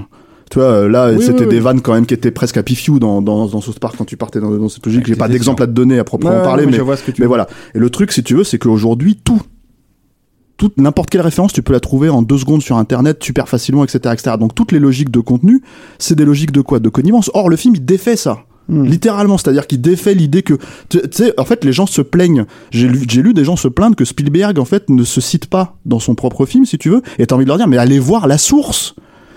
Tu 0.50 0.58
vois, 0.58 0.68
euh, 0.68 0.88
là, 0.88 1.12
Oui, 1.12 1.24
c'était 1.24 1.44
oui, 1.44 1.48
des 1.48 1.60
vannes 1.60 1.80
quand 1.80 1.94
même 1.94 2.06
qui 2.06 2.14
étaient 2.14 2.32
presque 2.32 2.56
à 2.56 2.64
pifiou 2.64 2.98
dans, 2.98 3.22
dans, 3.22 3.46
dans 3.46 3.60
South 3.60 3.78
Park 3.78 3.94
quand 3.96 4.04
tu 4.04 4.16
partais 4.16 4.40
dans, 4.40 4.50
dans 4.50 4.68
cette 4.68 4.84
logique. 4.84 5.06
J'ai 5.06 5.14
pas 5.14 5.28
d'exemple 5.28 5.62
à 5.62 5.66
te 5.66 5.72
donner 5.72 5.98
à 5.98 6.04
proprement 6.04 6.42
parler, 6.42 6.66
mais 6.66 6.72
mais, 6.72 6.78
vois 6.78 6.96
ce 6.96 7.04
que 7.04 7.12
tu 7.12 7.22
mais 7.22 7.28
voilà. 7.28 7.46
Et 7.74 7.78
le 7.78 7.88
truc, 7.88 8.10
si 8.10 8.24
tu 8.24 8.34
veux, 8.34 8.42
c'est 8.42 8.58
qu'aujourd'hui, 8.58 9.14
tout, 9.14 9.40
toute 10.56 10.76
n'importe 10.76 11.08
quelle 11.08 11.20
référence, 11.20 11.52
tu 11.52 11.62
peux 11.62 11.72
la 11.72 11.78
trouver 11.78 12.08
en 12.08 12.22
deux 12.22 12.38
secondes 12.38 12.62
sur 12.62 12.76
Internet, 12.78 13.22
super 13.22 13.48
facilement, 13.48 13.84
etc., 13.84 13.98
etc. 14.12 14.36
Donc 14.40 14.56
toutes 14.56 14.72
les 14.72 14.80
logiques 14.80 15.10
de 15.10 15.20
contenu, 15.20 15.62
c'est 15.98 16.16
des 16.16 16.24
logiques 16.24 16.52
de 16.52 16.62
quoi? 16.62 16.80
De 16.80 16.88
connivence. 16.88 17.30
Or, 17.32 17.48
le 17.48 17.56
film, 17.56 17.76
il 17.76 17.84
défait 17.84 18.16
ça. 18.16 18.40
Hmm. 18.68 18.84
Littéralement, 18.84 19.38
c'est-à-dire 19.38 19.68
qu'il 19.68 19.80
défait 19.80 20.14
l'idée 20.14 20.42
que, 20.42 20.54
tu 20.88 20.98
tu 20.98 21.08
sais, 21.12 21.32
en 21.38 21.44
fait, 21.44 21.64
les 21.64 21.72
gens 21.72 21.86
se 21.86 22.02
plaignent. 22.02 22.44
J'ai 22.72 22.88
lu, 22.88 23.04
j'ai 23.08 23.22
lu 23.22 23.34
des 23.34 23.44
gens 23.44 23.54
se 23.54 23.68
plaindre 23.68 23.94
que 23.94 24.04
Spielberg, 24.04 24.58
en 24.58 24.64
fait, 24.64 24.90
ne 24.90 25.04
se 25.04 25.20
cite 25.20 25.46
pas 25.46 25.76
dans 25.86 26.00
son 26.00 26.16
propre 26.16 26.44
film, 26.44 26.64
si 26.64 26.76
tu 26.76 26.90
veux, 26.90 27.02
et 27.20 27.26
t'as 27.26 27.36
envie 27.36 27.44
de 27.44 27.48
leur 27.48 27.56
dire, 27.56 27.68
mais 27.68 27.78
allez 27.78 28.00
voir 28.00 28.26
la 28.26 28.36
source. 28.36 28.96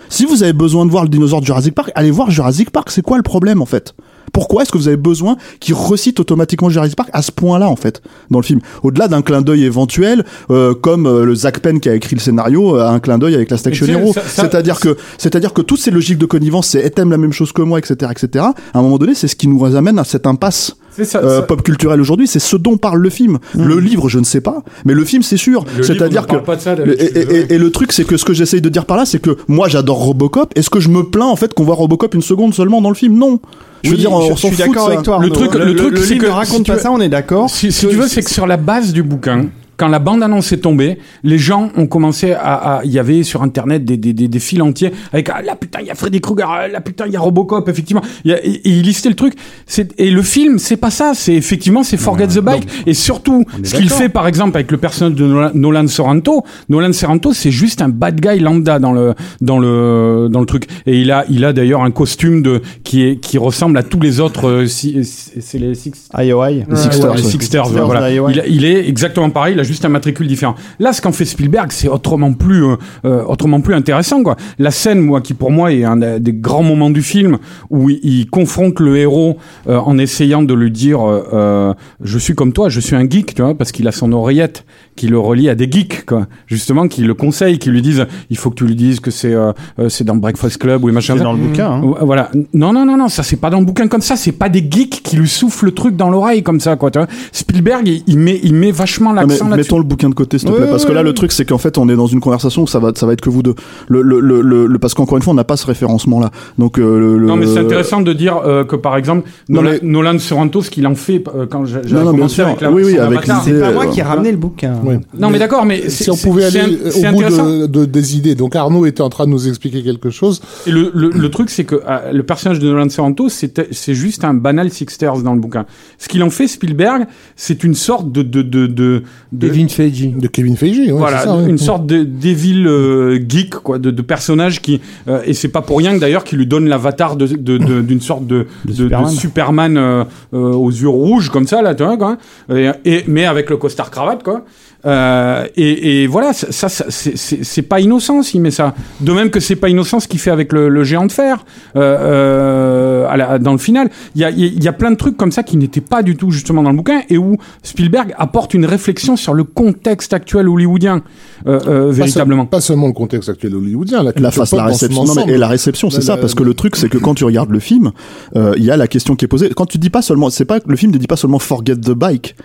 Si 0.09 0.25
vous 0.25 0.43
avez 0.43 0.53
besoin 0.53 0.85
de 0.85 0.91
voir 0.91 1.03
le 1.03 1.09
dinosaure 1.09 1.41
de 1.41 1.45
Jurassic 1.45 1.73
Park, 1.73 1.91
allez 1.95 2.11
voir 2.11 2.31
Jurassic 2.31 2.69
Park. 2.69 2.91
C'est 2.91 3.01
quoi 3.01 3.17
le 3.17 3.23
problème, 3.23 3.61
en 3.61 3.65
fait? 3.65 3.93
Pourquoi 4.31 4.63
est-ce 4.63 4.71
que 4.71 4.77
vous 4.77 4.87
avez 4.87 4.97
besoin 4.97 5.37
qu'il 5.59 5.75
recite 5.75 6.19
automatiquement 6.19 6.69
Jurassic 6.69 6.95
Park 6.95 7.09
à 7.13 7.21
ce 7.21 7.31
point-là, 7.31 7.69
en 7.69 7.75
fait, 7.75 8.01
dans 8.31 8.39
le 8.39 8.43
film? 8.43 8.59
Au-delà 8.81 9.07
d'un 9.07 9.21
clin 9.21 9.41
d'œil 9.41 9.63
éventuel, 9.63 10.25
euh, 10.49 10.73
comme 10.73 11.05
euh, 11.05 11.23
le 11.23 11.35
Zach 11.35 11.59
Penn 11.59 11.79
qui 11.79 11.87
a 11.87 11.95
écrit 11.95 12.15
le 12.15 12.21
scénario 12.21 12.75
euh, 12.75 12.81
a 12.81 12.89
un 12.89 12.99
clin 12.99 13.19
d'œil 13.19 13.35
avec 13.35 13.51
la 13.51 13.57
sais, 13.57 13.71
Hero. 13.71 14.13
C'est-à-dire 14.25 14.79
que, 14.79 14.97
c'est-à-dire 15.17 15.53
que 15.53 15.61
toutes 15.61 15.79
ces 15.79 15.91
logiques 15.91 16.17
de 16.17 16.25
connivence, 16.25 16.67
c'est 16.67 16.89
t'aimes 16.89 17.11
la 17.11 17.17
même 17.17 17.31
chose 17.31 17.51
que 17.51 17.61
moi, 17.61 17.79
etc., 17.79 18.11
etc. 18.11 18.45
À 18.73 18.79
un 18.79 18.81
moment 18.81 18.97
donné, 18.97 19.13
c'est 19.13 19.27
ce 19.27 19.35
qui 19.35 19.47
nous 19.47 19.63
amène 19.75 19.99
à 19.99 20.03
cette 20.03 20.25
impasse 20.25 20.75
ça. 21.03 21.19
euh, 21.19 21.37
ça- 21.37 21.41
pop 21.43 21.61
culturelle 21.63 21.99
aujourd'hui. 22.01 22.27
C'est 22.27 22.39
ce 22.39 22.55
dont 22.55 22.77
parle 22.77 22.99
le 23.01 23.09
film. 23.09 23.39
Le 23.57 23.79
livre, 23.79 24.09
je 24.09 24.19
ne 24.19 24.23
sais 24.23 24.41
pas, 24.41 24.63
mais 24.85 24.93
le 24.93 25.03
film, 25.05 25.23
c'est 25.23 25.37
sûr. 25.37 25.65
Le 25.77 25.83
C'est-à-dire 25.83 26.27
que 26.27 26.35
pas 26.37 26.55
de 26.55 26.61
ça, 26.61 26.75
le- 26.75 27.01
et, 27.01 27.05
et- 27.05 27.11
désolé. 27.25 27.45
et 27.49 27.57
le 27.57 27.71
truc, 27.71 27.91
c'est 27.91 28.05
que 28.05 28.17
ce 28.17 28.25
que 28.25 28.33
j'essaye 28.33 28.61
de 28.61 28.69
dire 28.69 28.85
par 28.85 28.97
là, 28.97 29.05
c'est 29.05 29.19
que 29.19 29.37
moi, 29.47 29.67
j'adore 29.67 29.97
Robocop. 29.97 30.51
Est-ce 30.55 30.69
que 30.69 30.79
je 30.79 30.89
me 30.89 31.03
plains 31.03 31.25
en 31.25 31.35
fait 31.35 31.53
qu'on 31.53 31.63
voit 31.63 31.75
Robocop 31.75 32.13
une 32.13 32.21
seconde 32.21 32.53
seulement 32.53 32.81
dans 32.81 32.89
le 32.89 32.95
film? 32.95 33.17
Non. 33.17 33.39
Je 33.83 33.89
veux 33.89 33.95
Oui, 33.95 33.99
dire, 34.01 34.11
on 34.13 34.21
je 34.35 34.39
s'en 34.39 34.47
suis 34.49 34.55
d'accord 34.57 34.87
avec 34.87 35.03
toi. 35.03 35.19
Le 35.21 35.29
truc- 35.29 35.53
le 35.55 35.75
truc, 35.75 35.97
c'est 35.97 36.13
livre 36.13 36.25
que 36.25 36.29
ne 36.29 36.35
raconte 36.35 36.57
si 36.59 36.63
pas 36.63 36.75
veux- 36.75 36.79
ça, 36.79 36.91
on 36.91 37.01
est 37.01 37.09
d'accord. 37.09 37.49
Si, 37.49 37.71
si 37.71 37.87
tu 37.87 37.95
veux, 37.95 38.07
c'est 38.07 38.21
que 38.21 38.29
sur 38.31 38.47
la 38.47 38.55
base 38.57 38.93
du 38.93 39.03
bouquin, 39.03 39.47
quand 39.77 39.87
la 39.87 39.99
bande-annonce 39.99 40.51
est 40.51 40.57
tombée, 40.57 40.97
les 41.23 41.37
gens 41.37 41.69
ont 41.75 41.87
commencé 41.87 42.33
à... 42.33 42.77
à- 42.77 42.81
Il 42.85 42.91
y 42.91 42.99
avait 42.99 43.23
sur 43.23 43.41
Internet 43.43 43.85
des, 43.85 43.97
des, 43.97 44.13
des, 44.13 44.27
des 44.27 44.39
fils 44.39 44.61
entiers 44.61 44.91
avec 45.11 45.29
ah, 45.33 45.41
«là, 45.45 45.55
putain, 45.55 45.79
il 45.81 45.87
y 45.87 45.91
a 45.91 45.95
Freddy 45.95 46.21
Krueger, 46.21 46.47
ah, 46.49 46.67
là, 46.67 46.81
putain, 46.81 47.05
il 47.07 47.13
y 47.13 47.15
a 47.15 47.19
Robocop, 47.19 47.67
effectivement. 47.69 48.01
Il 48.25 48.31
y 48.31 48.33
a- 48.33 48.45
et, 48.45 48.51
et 48.51 48.69
il 48.69 48.81
listait 48.83 49.09
le 49.09 49.15
truc. 49.15 49.33
C'est- 49.65 49.93
Et 49.99 50.11
le 50.11 50.21
film, 50.21 50.59
c'est 50.59 50.77
pas 50.77 50.89
ça. 50.91 51.13
C'est 51.15 51.33
effectivement, 51.33 51.83
c'est 51.83 51.97
Forget 51.97 52.27
the 52.27 52.39
Bike. 52.39 52.67
Et 52.85 52.93
surtout, 52.93 53.45
ce 53.63 53.75
qu'il 53.75 53.89
fait, 53.89 54.09
par 54.09 54.27
exemple, 54.27 54.55
avec 54.57 54.71
le 54.71 54.77
personnage 54.77 55.15
de 55.15 55.25
Nolan, 55.25 55.51
Nolan 55.53 55.87
Sorrento, 55.87 56.43
Nolan 56.69 56.93
Sorrento, 56.93 57.33
c'est 57.33 57.51
juste 57.51 57.81
un 57.81 57.89
bad 57.89 58.19
guy 58.21 58.39
lambda 58.39 58.79
dans 58.79 58.91
le, 58.93 59.13
dans 59.41 59.59
le, 59.59 60.27
dans 60.31 60.39
le 60.39 60.45
truc. 60.45 60.65
Et 60.85 60.99
il 61.01 61.11
a, 61.11 61.25
il 61.29 61.45
a 61.45 61.53
d'ailleurs 61.53 61.81
un 61.83 61.91
costume 61.91 62.41
de, 62.41 62.61
qui 62.83 63.03
est, 63.03 63.15
qui 63.17 63.37
ressemble 63.37 63.77
à 63.77 63.83
tous 63.83 63.99
les 63.99 64.19
autres, 64.19 64.47
euh, 64.47 64.65
si- 64.67 65.03
c'est 65.03 65.57
les 65.57 65.73
Six, 65.75 66.09
IOI. 66.17 66.49
Les 66.49 66.75
Sixters, 66.75 67.09
Ouais, 67.11 67.17
les 67.17 67.23
ouais. 67.23 67.29
Sixters, 67.29 67.65
Sixters 67.65 67.85
voilà. 67.85 68.09
Il, 68.47 68.65
est 68.65 68.87
exactement 68.87 69.29
pareil, 69.29 69.53
il 69.55 69.59
a 69.63 69.67
juste 69.67 69.85
un 69.85 69.89
matricule 69.89 70.27
différent. 70.27 70.55
Là, 70.79 70.93
ce 70.93 71.01
qu'en 71.01 71.11
fait 71.11 71.25
Spielberg, 71.25 71.71
c'est 71.71 71.87
autrement 71.87 72.33
plus, 72.33 72.63
euh, 72.65 72.75
euh, 73.05 73.23
autrement 73.25 73.61
plus 73.61 73.73
intéressant, 73.73 74.21
quoi. 74.23 74.35
La 74.59 74.71
scène, 74.71 74.99
moi, 75.01 75.21
qui 75.21 75.33
pour 75.33 75.51
moi 75.51 75.71
est 75.73 75.83
un 75.83 75.97
des 76.19 76.33
grands 76.33 76.63
moments 76.63 76.89
du 76.89 77.01
film, 77.01 77.37
où 77.69 77.89
il, 77.89 77.99
il 78.03 78.29
confronte 78.29 78.79
le 78.79 78.97
héros 78.97 79.37
euh, 79.67 79.77
en 79.77 79.97
essayant 79.97 80.43
de 80.43 80.53
lui 80.53 80.71
dire, 80.71 81.01
euh, 81.01 81.23
euh, 81.33 81.73
je 82.03 82.17
suis 82.17 82.35
comme 82.35 82.53
toi, 82.53 82.69
je 82.69 82.79
suis 82.79 82.95
un 82.95 83.09
geek, 83.09 83.35
tu 83.35 83.41
vois, 83.41 83.55
parce 83.55 83.71
qu'il 83.71 83.87
a 83.87 83.91
son 83.91 84.11
oreillette 84.11 84.65
qui 84.95 85.07
le 85.07 85.17
relie 85.17 85.49
à 85.49 85.55
des 85.55 85.69
geeks, 85.71 86.05
quoi. 86.05 86.27
Justement, 86.47 86.87
qui 86.87 87.01
le 87.03 87.13
conseille, 87.13 87.57
qui 87.57 87.69
lui 87.69 87.81
disent, 87.81 88.05
il 88.29 88.37
faut 88.37 88.49
que 88.51 88.55
tu 88.55 88.65
lui 88.65 88.75
dises 88.75 88.99
que 88.99 89.11
c'est, 89.11 89.33
euh, 89.33 89.51
euh, 89.79 89.89
c'est 89.89 90.03
dans 90.03 90.15
Breakfast 90.15 90.57
Club 90.57 90.83
ou 90.83 90.91
machin. 90.91 91.15
C'est 91.17 91.23
dans 91.23 91.33
le 91.33 91.39
bouquin. 91.39 91.71
hein. 91.71 91.93
Voilà. 92.01 92.29
Non, 92.53 92.73
non, 92.73 92.85
non, 92.85 92.97
non, 92.97 93.07
ça 93.07 93.23
c'est 93.23 93.37
pas 93.37 93.49
dans 93.49 93.59
le 93.59 93.65
bouquin 93.65 93.87
comme 93.87 94.01
ça. 94.01 94.15
C'est 94.15 94.31
pas 94.33 94.49
des 94.49 94.65
geeks 94.69 95.01
qui 95.03 95.15
lui 95.15 95.27
soufflent 95.27 95.65
le 95.65 95.71
truc 95.71 95.95
dans 95.95 96.09
l'oreille 96.09 96.43
comme 96.43 96.59
ça, 96.59 96.75
quoi. 96.75 96.91
Tu 96.91 96.99
vois. 96.99 97.07
Spielberg, 97.31 97.87
il, 97.87 98.03
il 98.07 98.19
met, 98.19 98.39
il 98.43 98.53
met 98.53 98.71
vachement 98.71 99.13
l'accent 99.13 99.45
mettons 99.57 99.77
le 99.77 99.83
bouquin 99.83 100.09
de 100.09 100.15
côté, 100.15 100.37
s'il 100.37 100.47
te 100.47 100.53
Ouais, 100.53 100.59
plaît, 100.61 100.69
parce 100.69 100.85
que 100.85 100.91
là, 100.91 100.99
ouais. 101.01 101.03
le 101.05 101.13
truc, 101.13 101.31
c'est 101.31 101.45
qu'en 101.45 101.57
fait, 101.57 101.77
on 101.77 101.87
est 101.89 101.95
dans 101.95 102.07
une 102.07 102.19
conversation 102.19 102.63
où 102.63 102.67
ça 102.67 102.79
va, 102.79 102.91
ça 102.95 103.05
va 103.05 103.13
être 103.13 103.21
que 103.21 103.29
vous 103.29 103.43
deux. 103.43 103.55
Le, 103.87 104.01
le, 104.01 104.19
le, 104.19 104.41
le, 104.41 104.65
le- 104.67 104.79
parce 104.79 104.93
qu'encore 104.93 105.17
une 105.17 105.23
fois, 105.23 105.31
on 105.33 105.35
n'a 105.35 105.43
pas 105.43 105.57
ce 105.57 105.65
référencement-là. 105.65 106.31
Donc, 106.57 106.79
euh, 106.79 107.17
le, 107.17 107.25
Non, 107.25 107.35
mais 107.35 107.45
c'est 107.47 107.59
intéressant 107.59 108.01
de 108.01 108.13
dire 108.13 108.37
euh, 108.37 108.63
que 108.63 108.75
par 108.75 108.97
exemple, 108.97 109.27
Non, 109.49 109.61
Nolan, 109.61 109.77
mais- 109.81 109.87
Nolan 109.89 110.19
Sorrento, 110.19 110.61
ce 110.61 110.69
qu'il 110.69 110.85
en 110.87 110.95
fait 110.95 111.23
euh, 111.35 111.45
quand 111.49 111.65
j'ai 111.65 111.81
commencé 111.81 112.35
sûr. 112.35 112.47
avec 112.47 112.61
la 112.61 112.71
Oui, 112.71 112.83
oui, 112.85 112.97
avec 112.97 113.21
C'est 113.43 113.59
pas 113.59 113.71
moi 113.71 113.87
qui 113.87 113.99
ai 113.99 114.03
ramené 114.03 114.31
le 114.31 114.37
bouquin. 114.37 114.75
Ouais. 114.83 114.99
Non, 115.17 115.29
mais 115.29 115.39
d'accord, 115.39 115.65
mais 115.65 115.89
Si 115.89 116.09
on 116.09 116.15
pouvait 116.17 116.45
aller 116.45 116.61
au 116.61 117.11
bout 117.13 117.23
de, 117.23 117.65
de- 117.67 117.85
des 117.85 118.17
idées. 118.17 118.35
Donc 118.35 118.55
Arnaud 118.55 118.85
était 118.85 119.01
en 119.01 119.09
train 119.09 119.25
de 119.25 119.31
nous 119.31 119.47
expliquer 119.47 119.83
quelque 119.83 120.09
chose. 120.09 120.41
Et 120.67 120.71
le, 120.71 120.91
le, 120.93 121.09
le 121.09 121.29
truc, 121.29 121.49
c'est 121.49 121.63
que 121.63 121.75
euh, 121.75 122.11
le 122.11 122.23
personnage 122.23 122.59
de 122.59 122.67
Nolan 122.67 122.89
Sorrento, 122.89 123.29
c'était- 123.29 123.67
c'est 123.71 123.93
juste 123.93 124.23
un 124.23 124.33
banal 124.33 124.69
Sixters 124.71 125.17
dans 125.19 125.33
le 125.33 125.39
bouquin. 125.39 125.65
Ce 125.97 126.07
qu'il 126.07 126.23
en 126.23 126.29
fait, 126.29 126.47
Spielberg, 126.47 127.05
c'est 127.35 127.63
une 127.63 127.73
sorte 127.75 128.11
de 128.11 128.21
de 128.21 128.41
de 128.41 128.67
de, 128.67 129.03
de- 129.43 129.47
Devin 129.49 129.67
Feige. 129.67 130.09
De 130.15 130.27
Kevin 130.27 130.57
Feige, 130.57 130.77
ouais, 130.79 130.91
voilà, 130.91 131.19
c'est 131.19 131.25
ça, 131.27 131.37
ouais. 131.37 131.49
une 131.49 131.57
sorte 131.57 131.85
de 131.85 132.03
d'évil 132.03 132.67
euh, 132.67 133.19
geek, 133.27 133.51
quoi, 133.55 133.77
de, 133.79 133.91
de 133.91 134.01
personnage 134.01 134.61
qui 134.61 134.81
euh, 135.07 135.21
et 135.25 135.33
c'est 135.33 135.47
pas 135.49 135.61
pour 135.61 135.77
rien 135.77 135.93
que 135.95 135.99
d'ailleurs 135.99 136.23
qu'il 136.23 136.37
lui 136.39 136.47
donne 136.47 136.67
l'avatar 136.67 137.15
de 137.15 137.27
de- 137.27 137.57
de- 137.57 137.81
d'une 137.81 138.01
sorte 138.01 138.25
de 138.27 138.45
De 138.65 138.71
de, 138.71 138.71
de 138.71 138.73
Superman. 138.75 139.09
Superman 139.11 139.77
euh, 139.77 140.03
euh, 140.33 140.37
aux 140.53 140.71
yeux 140.71 140.87
rouges 140.89 141.29
comme 141.29 141.47
ça 141.47 141.61
là, 141.61 141.75
tu 141.75 141.83
vois, 141.83 141.97
quoi. 141.97 142.17
Et, 142.53 142.69
et- 142.85 143.03
mais 143.07 143.25
avec 143.25 143.49
le 143.49 143.57
costard 143.57 143.91
cravate, 143.91 144.23
quoi. 144.23 144.43
Euh, 144.85 145.45
et, 145.55 146.03
et 146.03 146.07
voilà, 146.07 146.33
ça, 146.33 146.51
ça, 146.69 146.85
c'est- 146.89 147.15
c'est 147.15 147.43
c'est 147.43 147.61
pas 147.61 147.79
innocent 147.79 148.21
s'il 148.21 148.41
met 148.41 148.51
ça. 148.51 148.73
De 148.99 149.13
même 149.13 149.29
que 149.29 149.39
c'est 149.39 149.55
pas 149.55 149.69
innocent 149.69 149.99
ce 150.01 150.07
qu'il 150.07 150.19
fait 150.19 150.31
avec 150.31 150.51
le, 150.51 150.67
le 150.69 150.83
géant 150.83 151.05
de 151.05 151.11
fer 151.11 151.45
euh, 151.75 153.03
euh, 153.03 153.07
à 153.09 153.17
la- 153.17 153.39
dans 153.39 153.53
le 153.53 153.57
final. 153.57 153.89
Il 154.15 154.21
y 154.21 154.25
a, 154.25 154.29
il 154.29 154.61
y 154.63 154.67
a 154.67 154.73
plein 154.73 154.91
de 154.91 154.95
trucs 154.97 155.15
comme 155.17 155.31
ça 155.31 155.43
qui 155.43 155.57
n'étaient 155.57 155.81
pas 155.81 156.03
du 156.03 156.15
tout 156.15 156.31
justement 156.31 156.63
dans 156.63 156.71
le 156.71 156.77
bouquin 156.77 157.01
et 157.09 157.17
où 157.17 157.37
Spielberg 157.63 158.13
apporte 158.17 158.53
une 158.53 158.65
réflexion 158.65 159.15
sur 159.15 159.33
le 159.33 159.43
contexte 159.43 160.13
actuel 160.13 160.47
hollywoodien 160.49 161.01
euh, 161.47 161.59
euh, 161.67 161.87
Pas 161.87 161.93
véritablement. 161.93 162.43
seul- 162.43 162.49
Pas 162.49 162.61
seulement 162.61 162.87
le 162.87 162.93
contexte 162.93 163.29
actuel 163.29 163.55
hollywoodien, 163.55 164.03
la, 164.03 164.11
la 164.15 164.31
face, 164.31 164.51
la 164.53 164.65
réception. 164.65 165.05
Non, 165.05 165.13
mais, 165.25 165.33
et 165.33 165.37
la 165.37 165.47
réception, 165.47 165.89
c'est 165.89 165.97
La- 165.97 166.03
ça, 166.03 166.15
la- 166.15 166.21
parce 166.21 166.35
que 166.35 166.43
le 166.43 166.53
truc, 166.53 166.75
c'est 166.75 166.89
que 166.89 166.97
quand 166.97 167.13
tu 167.15 167.23
regardes 167.25 167.49
le 167.51 167.59
film, 167.59 167.91
euh, 168.35 168.53
il 168.57 168.63
y 168.63 168.71
a 168.71 168.77
la 168.77 168.87
question 168.87 169.15
qui 169.15 169.25
est 169.25 169.27
posée. 169.27 169.49
Quand 169.55 169.65
tu 169.65 169.77
dis 169.77 169.89
pas 169.89 170.01
seulement, 170.01 170.29
c'est 170.29 170.45
pas 170.45 170.59
le 170.65 170.75
film 170.75 170.91
ne 170.91 170.97
dit 170.97 171.07
pas 171.07 171.15
seulement 171.15 171.39
forget 171.39 171.75
the 171.75 171.91
bike. 171.91 172.35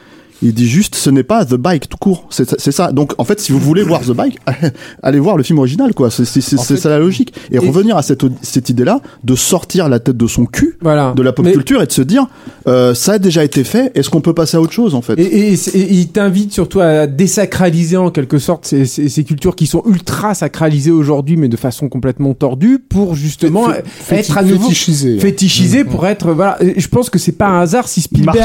Il 0.40 0.54
dit 0.54 0.68
juste, 0.68 0.94
ce 0.94 1.10
n'est 1.10 1.24
pas 1.24 1.44
The 1.44 1.54
Bike 1.54 1.88
tout 1.88 1.96
court. 1.98 2.26
C'est 2.30 2.60
c'est 2.60 2.70
ça. 2.70 2.92
Donc, 2.92 3.12
en 3.18 3.24
fait, 3.24 3.40
si 3.40 3.50
vous 3.52 3.58
voulez 3.58 3.82
voir 3.82 4.02
The 4.02 4.12
Bike, 4.12 4.38
allez 5.02 5.18
voir 5.18 5.36
le 5.36 5.42
film 5.42 5.58
original, 5.58 5.94
quoi. 5.94 6.10
C'est 6.10 6.24
ça 6.40 6.88
la 6.88 6.98
logique. 6.98 7.34
Et, 7.50 7.58
revenir 7.58 7.96
à 7.96 8.02
cette, 8.02 8.24
cette 8.42 8.68
idée-là 8.70 9.00
de 9.24 9.34
sortir 9.34 9.88
la 9.88 9.98
tête 9.98 10.16
de 10.16 10.26
son 10.28 10.46
cul 10.46 10.76
Voilà. 10.80 11.12
de 11.16 11.22
la 11.22 11.32
pop 11.32 11.44
Mais- 11.44 11.52
culture 11.52 11.82
et 11.82 11.86
de 11.86 11.92
se 11.92 12.02
dire, 12.02 12.26
euh, 12.68 12.94
ça 12.94 13.14
a 13.14 13.18
déjà 13.18 13.42
été 13.42 13.64
fait. 13.64 13.90
Est-ce 13.96 14.10
qu'on 14.10 14.20
peut 14.20 14.32
passer 14.32 14.56
à 14.56 14.60
autre 14.60 14.72
chose, 14.72 14.94
en 14.94 15.02
fait? 15.02 15.18
Et, 15.18 15.22
et- 15.22 15.52
et- 15.54 15.78
et 15.78 15.92
il 15.94 16.08
t'invite 16.08 16.52
surtout 16.52 16.80
à 16.80 17.06
désacraliser 17.06 17.96
en 17.96 18.10
quelque 18.10 18.38
sorte 18.38 18.64
ces, 18.64 18.86
ces- 18.86 19.08
ces 19.08 19.24
cultures 19.24 19.56
qui 19.56 19.66
sont 19.66 19.82
ultra 19.86 20.34
sacralisées 20.34 20.90
aujourd'hui, 20.92 21.36
mais 21.36 21.48
de 21.48 21.56
façon 21.56 21.88
complètement 21.88 22.34
tordue, 22.34 22.78
pour 22.78 23.14
justement 23.16 23.68
Fé- 23.84 24.16
être 24.16 24.38
à 24.38 24.42
nouveau 24.42 24.68
fétichisé. 24.68 25.18
fétichisé 25.18 25.84
pour 25.84 26.06
être 26.06 26.32
voilà. 26.32 26.58
Je 26.76 26.86
pense 26.88 27.10
que 27.10 27.18
c'est 27.18 27.32
pas 27.32 27.48
un 27.48 27.60
hasard 27.62 27.88
si 27.88 28.00
Spielberg 28.02 28.38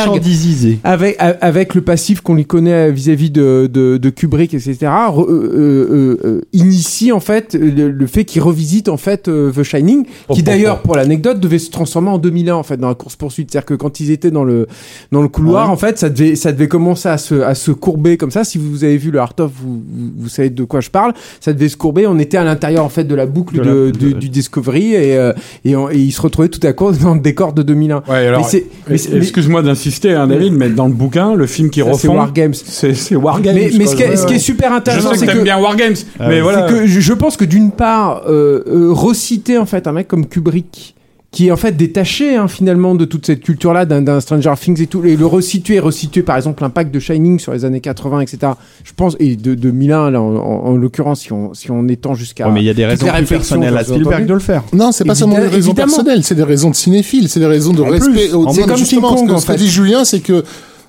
avec 0.83 1.17
avec 1.19 1.75
le 1.75 1.81
passif 1.83 2.21
qu'on 2.21 2.35
lui 2.35 2.45
connaît 2.45 2.91
vis-à-vis 2.91 3.29
de, 3.29 3.69
de, 3.71 3.97
de 3.97 4.09
Kubrick 4.09 4.53
etc 4.53 4.77
re- 4.81 5.29
euh, 5.29 5.31
euh, 5.31 6.17
euh, 6.25 6.41
initie 6.53 7.11
en 7.11 7.19
fait 7.19 7.53
le, 7.53 7.89
le 7.91 8.07
fait 8.07 8.25
qu'il 8.25 8.41
revisite 8.41 8.89
en 8.89 8.97
fait 8.97 9.23
The 9.23 9.63
Shining 9.63 10.05
Oh, 10.29 10.33
qui 10.33 10.43
d'ailleurs 10.43 10.81
pour 10.81 10.95
l'anecdote 10.95 11.39
devait 11.39 11.59
se 11.59 11.69
transformer 11.71 12.09
en 12.09 12.17
2001 12.17 12.55
en 12.55 12.63
fait 12.63 12.77
dans 12.77 12.87
la 12.89 12.95
course 12.95 13.15
poursuite 13.15 13.51
c'est-à-dire 13.51 13.65
que 13.65 13.73
quand 13.73 13.99
ils 13.99 14.11
étaient 14.11 14.31
dans 14.31 14.43
le 14.43 14.67
dans 15.11 15.21
le 15.21 15.27
couloir 15.27 15.67
ouais. 15.67 15.73
en 15.73 15.77
fait 15.77 15.97
ça 15.99 16.09
devait 16.09 16.35
ça 16.35 16.51
devait 16.51 16.67
commencer 16.67 17.09
à 17.09 17.17
se 17.17 17.35
à 17.41 17.55
se 17.55 17.71
courber 17.71 18.17
comme 18.17 18.31
ça. 18.31 18.43
Si 18.43 18.57
vous 18.57 18.83
avez 18.83 18.97
vu 18.97 19.11
le 19.11 19.19
Art 19.19 19.33
of 19.39 19.51
vous, 19.61 20.29
savez 20.29 20.49
de 20.49 20.63
quoi 20.63 20.79
je 20.81 20.89
parle. 20.89 21.13
Ça 21.39 21.53
devait 21.53 21.69
se 21.69 21.77
courber. 21.77 22.07
On 22.07 22.17
était 22.19 22.37
à 22.37 22.43
l'intérieur 22.43 22.83
en 22.85 22.89
fait 22.89 23.03
de 23.03 23.15
la 23.15 23.25
boucle 23.25 23.57
De 23.57 23.91
de, 23.91 24.07
la- 24.13 24.17
du, 24.19 24.29
Discovery 24.29 24.93
et 24.93 25.17
euh, 25.17 25.33
et, 25.65 25.75
on- 25.75 25.89
et 25.89 25.97
ils 25.97 26.11
se 26.11 26.21
retrouvaient 26.21 26.49
tout 26.49 26.65
à 26.65 26.73
coup 26.73 26.91
dans 26.91 27.13
le 27.15 27.19
décor 27.19 27.53
de 27.53 27.61
2001 27.63 28.03
Ouais, 28.07 28.27
alors, 28.27 28.41
mais 28.41 28.47
c'est 28.47 28.65
mais 28.89 28.97
c'est- 28.97 29.11
mais- 29.11 29.17
excuse-moi 29.17 29.61
d'insister, 29.61 30.13
hein, 30.13 30.27
David, 30.27 30.53
mais 30.53 30.69
dans 30.69 30.87
le 30.87 30.93
bouquin, 30.93 31.35
le 31.35 31.45
film 31.47 31.69
qui 31.73 31.79
ça, 31.81 31.85
c'est 31.93 32.07
refond, 32.07 32.17
War 32.19 32.31
Games 32.33 32.53
c'est 32.53 32.93
c'est 32.93 33.15
War 33.15 33.41
Games. 33.41 33.55
mais, 33.55 33.71
mais 33.77 33.85
ce, 33.85 33.95
qui 33.95 34.03
est, 34.03 34.09
Ouais, 34.09 34.15
ce 34.15 34.25
qui 34.25 34.33
est 34.33 34.35
ouais. 34.37 34.39
super 34.39 34.71
intéressant, 34.73 35.11
que 35.11 35.17
c'est 35.17 35.25
t'aimes 35.25 35.39
que, 35.39 35.43
bien 35.43 35.59
War 35.59 35.75
Games, 35.75 35.95
Ah 36.19 36.27
mais 36.29 36.39
voilà. 36.41 36.63
que 36.63 36.85
je, 36.85 36.99
je 36.99 37.13
pense 37.13 37.35
que 37.37 37.45
d'une 37.45 37.71
part, 37.71 38.23
euh, 38.27 38.63
euh, 38.67 38.91
reciter 38.91 39.57
en 39.57 39.65
fait 39.65 39.87
un 39.87 39.91
mec 39.91 40.07
comme 40.07 40.25
Kubrick 40.27 40.95
qui 41.31 41.47
est 41.47 41.51
en 41.51 41.57
fait 41.57 41.71
détaché 41.75 42.35
hein, 42.35 42.47
finalement 42.47 42.93
de 42.93 43.05
toute 43.05 43.25
cette 43.25 43.41
culture-là, 43.41 43.85
d'un 43.85 44.19
Stranger 44.19 44.53
Things 44.61 44.79
et 44.83 44.85
tout, 44.85 45.03
et 45.03 45.15
le 45.15 45.25
resituer, 45.25 45.79
resituer 45.79 46.21
par 46.21 46.35
exemple 46.35 46.61
l'impact 46.61 46.93
de 46.93 46.99
Shining 46.99 47.39
sur 47.39 47.53
les 47.53 47.65
années 47.65 47.79
80, 47.81 48.19
etc. 48.19 48.51
Je 48.83 48.91
pense, 48.95 49.15
et 49.19 49.35
de 49.35 49.55
2001 49.55 50.11
là, 50.11 50.21
en, 50.21 50.35
en- 50.35 50.39
en 50.67 50.75
l'occurrence, 50.75 51.21
si 51.21 51.33
on, 51.33 51.55
si 51.55 51.71
on 51.71 51.87
étend 51.87 52.13
jusqu'à. 52.13 52.45
Ouais, 52.45 52.53
mais 52.53 52.61
il 52.61 52.65
y 52.65 52.69
a 52.69 52.75
des 52.75 52.85
raisons 52.85 53.07
plus 53.07 53.25
personnelles 53.25 53.75
à 53.75 53.79
que 53.83 53.87
Spielberg 53.93 54.27
de 54.27 54.33
le 54.35 54.39
faire. 54.39 54.61
Non, 54.73 54.91
c'est 54.91 55.05
pas 55.05 55.15
seulement 55.15 55.37
des 55.39 55.47
raisons 55.47 55.69
évidemment. 55.71 55.87
personnelles, 55.95 56.23
c'est 56.23 56.35
des 56.35 56.43
raisons 56.43 56.69
de 56.69 56.75
cinéphiles, 56.75 57.27
c'est 57.27 57.39
des 57.39 57.47
raisons 57.47 57.73
de 57.73 57.81
En 57.81 57.87
respect. 57.89 58.11
plus, 58.11 58.33
au- 58.35 58.45
en 58.45 58.53
c'est 58.53 58.61
comme 58.67 58.75
King 58.75 58.85
ce 58.85 58.95
Kong, 58.97 59.27
que, 59.27 59.33
en 59.33 59.39
ce 59.39 59.47
que 59.47 59.53
fait. 59.53 59.57
dit 59.57 59.69
Julien, 59.69 60.05
c'est 60.05 60.19
que 60.19 60.43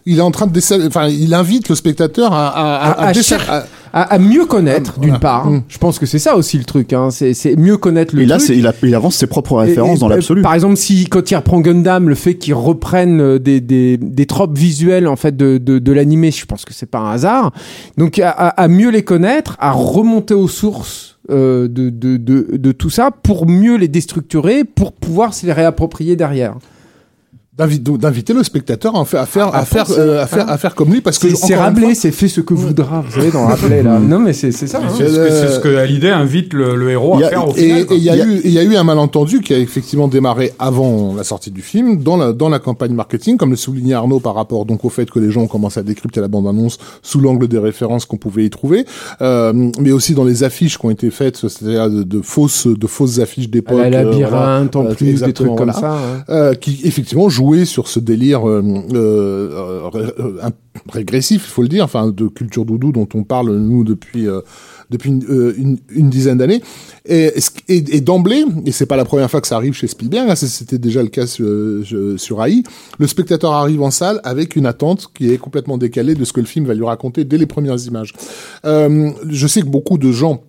il 0.06 0.18
est 0.18 0.22
en 0.22 0.30
train 0.30 0.46
de 0.46 0.86
enfin, 0.86 1.08
il 1.08 1.32
invite 1.34 1.68
le 1.68 1.74
spectateur 1.74 2.32
à, 2.32 2.48
à, 2.48 2.74
à, 2.76 2.90
À- 2.90 3.06
à 3.08 3.12
dessa- 3.12 3.38
cher- 3.38 3.50
à- 3.50 3.64
À, 3.96 4.02
à 4.14 4.18
mieux 4.18 4.44
connaître, 4.44 4.94
Ah, 4.96 5.00
d'une 5.00 5.10
voilà. 5.10 5.20
part. 5.20 5.46
Mm. 5.48 5.62
Je 5.68 5.78
pense 5.78 6.00
que 6.00 6.06
c'est 6.06 6.18
ça 6.18 6.34
aussi 6.36 6.58
le 6.58 6.64
truc. 6.64 6.92
Hein. 6.92 7.10
C'est 7.12 7.32
c'est 7.32 7.54
mieux 7.54 7.76
connaître 7.76 8.16
le 8.16 8.22
Et 8.22 8.26
là, 8.26 8.38
truc. 8.38 8.50
il, 8.50 8.66
a- 8.66 8.72
il 8.82 8.92
avance 8.92 9.14
ses 9.14 9.28
propres 9.28 9.56
références 9.56 9.98
Et- 9.98 10.00
dans 10.00 10.08
et, 10.08 10.14
l'absolu. 10.14 10.42
Par 10.42 10.52
exemple, 10.54 10.76
si 10.76 11.04
quand 11.06 11.30
il 11.30 11.36
reprend 11.36 11.60
Gundam, 11.60 12.08
le 12.08 12.16
fait 12.16 12.34
qu'il 12.34 12.54
reprenne 12.54 13.20
euh, 13.20 13.38
des, 13.38 13.60
des, 13.60 13.96
des 13.96 14.26
tropes 14.26 14.58
visuelles 14.58 15.06
en 15.06 15.14
fait 15.14 15.36
de, 15.36 15.58
de, 15.58 15.78
de 15.78 15.92
l'animé, 15.92 16.32
je 16.32 16.44
pense 16.44 16.64
que 16.64 16.74
c'est 16.74 16.90
pas 16.90 16.98
un 16.98 17.12
hasard. 17.12 17.52
Donc 17.96 18.18
à, 18.18 18.30
à- 18.30 18.48
à 18.48 18.66
mieux 18.66 18.90
les 18.90 19.04
connaître, 19.04 19.56
à 19.60 19.70
remonter 19.70 20.34
aux 20.34 20.48
sources 20.48 21.18
euh, 21.30 21.68
de, 21.68 21.88
de, 21.88 22.16
de, 22.16 22.48
de 22.56 22.72
tout 22.72 22.90
ça 22.90 23.12
pour 23.12 23.46
mieux 23.46 23.76
les 23.76 23.86
déstructurer, 23.88 24.64
pour 24.64 24.90
pouvoir 24.92 25.34
se 25.34 25.46
les 25.46 25.52
réapproprier 25.52 26.16
derrière. 26.16 26.56
D'invi- 27.56 27.78
d'inviter 27.80 28.32
le 28.32 28.42
spectateur 28.42 28.96
à 28.96 29.04
faire, 29.04 29.20
à 29.22 29.26
faire, 29.26 29.54
À 29.54 29.58
à 29.58 29.64
faire, 29.64 29.86
euh, 29.96 30.22
à 30.22 30.26
faire, 30.26 30.48
hein. 30.48 30.52
à 30.52 30.58
faire 30.58 30.74
comme 30.74 30.92
lui, 30.92 31.00
parce 31.00 31.18
que 31.18 31.34
C'est 31.34 31.54
Rabelais, 31.54 31.94
c'est 31.94 32.10
fait 32.10 32.28
ce 32.28 32.40
que 32.40 32.52
voudra. 32.54 33.02
Vous 33.06 33.12
savez 33.12 33.30
dans 33.30 33.46
Rabelais 33.46 33.82
là. 33.82 33.98
Non 34.00 34.18
mais 34.18 34.32
c'est 34.32 34.50
c'est 34.52 34.66
ça. 34.66 34.78
hein. 34.82 34.88
C'est 34.96 35.08
ce 35.08 35.14
que- 35.16 35.30
c'est 35.30 35.48
ce 35.54 35.60
que 35.60 35.76
Hallyday 35.76 36.10
invite 36.10 36.52
le, 36.52 36.74
le 36.76 36.90
héros 36.90 37.16
à 37.22 37.28
faire 37.28 37.48
au 37.48 37.52
et 37.56 37.86
il 37.92 37.98
y 37.98 38.10
a 38.10 38.14
Il 38.16 38.18
y 38.18 38.22
a- 38.22 38.26
eu 38.26 38.40
il 38.44 38.50
y 38.50 38.58
a 38.58 38.62
eu 38.64 38.74
un 38.76 38.84
malentendu 38.84 39.40
qui 39.40 39.54
a 39.54 39.58
effectivement 39.58 40.08
démarré 40.08 40.52
avant 40.58 41.14
la 41.16 41.22
sortie 41.24 41.50
du 41.50 41.62
film 41.62 42.02
dans 42.02 42.16
la 42.16 42.32
dans 42.32 42.48
la 42.48 42.58
campagne 42.58 42.92
marketing 42.92 43.36
comme 43.36 43.50
le 43.50 43.56
soulignait 43.56 43.94
Arnaud 43.94 44.20
par 44.20 44.34
rapport 44.34 44.64
donc 44.64 44.84
au 44.84 44.88
fait 44.88 45.10
que 45.10 45.18
les 45.20 45.30
gens 45.30 45.42
ont 45.42 45.46
commencé 45.46 45.78
à 45.80 45.82
décrypter 45.82 46.20
la 46.20 46.28
bande 46.28 46.46
annonce 46.48 46.78
sous 47.02 47.20
l'angle 47.20 47.46
des 47.48 47.58
références 47.58 48.04
qu'on 48.04 48.16
pouvait 48.16 48.44
y 48.44 48.50
trouver 48.50 48.84
euh, 49.22 49.52
mais 49.80 49.92
aussi 49.92 50.14
dans 50.14 50.24
les 50.24 50.42
affiches 50.42 50.76
qui 50.78 50.86
ont 50.86 50.90
été 50.90 51.10
faites 51.10 51.36
c'est-à-dire 51.36 51.88
de, 51.88 52.02
de 52.02 52.20
fausses 52.20 52.66
de 52.66 52.86
fausses 52.86 53.18
affiches 53.20 53.48
d'époque 53.48 53.78
La 53.78 53.84
euh, 53.84 53.90
labyrinthe 54.04 54.76
en 54.76 54.84
plus, 54.86 55.22
des 55.22 55.32
trucs 55.32 55.54
comme 55.54 55.70
voilà. 55.70 55.72
ça. 55.72 55.92
hein. 55.92 56.24
euh, 56.30 56.54
qui 56.54 56.80
effectivement 56.84 57.28
sur 57.64 57.88
ce 57.88 58.00
délire 58.00 58.48
euh, 58.48 58.62
euh, 58.92 59.90
euh, 59.94 60.50
régressif, 60.88 61.44
il 61.46 61.50
faut 61.50 61.62
le 61.62 61.68
dire, 61.68 61.84
enfin 61.84 62.10
de 62.10 62.26
culture 62.26 62.64
doudou 62.64 62.92
dont 62.92 63.08
on 63.14 63.22
parle 63.22 63.56
nous 63.56 63.84
depuis 63.84 64.26
depuis 64.90 65.10
une, 65.10 66.10
dizaine 66.10 66.38
d'années. 66.38 66.62
Et, 67.06 67.32
et, 67.68 67.96
et 67.96 68.00
d'emblée, 68.00 68.44
et 68.66 68.72
c'est 68.72 68.86
pas 68.86 68.96
la 68.96 69.04
première 69.04 69.30
fois 69.30 69.40
que 69.40 69.46
ça 69.46 69.56
arrive 69.56 69.74
chez 69.74 69.86
Spielberg, 69.86 70.28
hein, 70.30 70.34
c'était 70.36 70.78
déjà 70.78 71.02
le 71.02 71.08
cas 71.08 71.26
sur, 71.26 71.46
sur 72.16 72.44
AI, 72.44 72.62
le 72.98 73.06
spectateur 73.06 73.52
arrive 73.52 73.82
en 73.82 73.90
salle 73.90 74.20
avec 74.24 74.56
une 74.56 74.66
attente 74.66 75.10
qui 75.14 75.30
est 75.30 75.38
complètement 75.38 75.78
décalée 75.78 76.14
de 76.14 76.24
ce 76.24 76.32
que 76.32 76.40
le 76.40 76.46
film 76.46 76.66
va 76.66 76.74
lui 76.74 76.84
raconter 76.84 77.24
dès 77.24 77.38
les 77.38 77.46
premières 77.46 77.78
images. 77.86 78.12
Je 78.64 79.46
sais 79.46 79.60
que 79.60 79.68
beaucoup 79.68 79.98
de 79.98 80.12
gens 80.12 80.42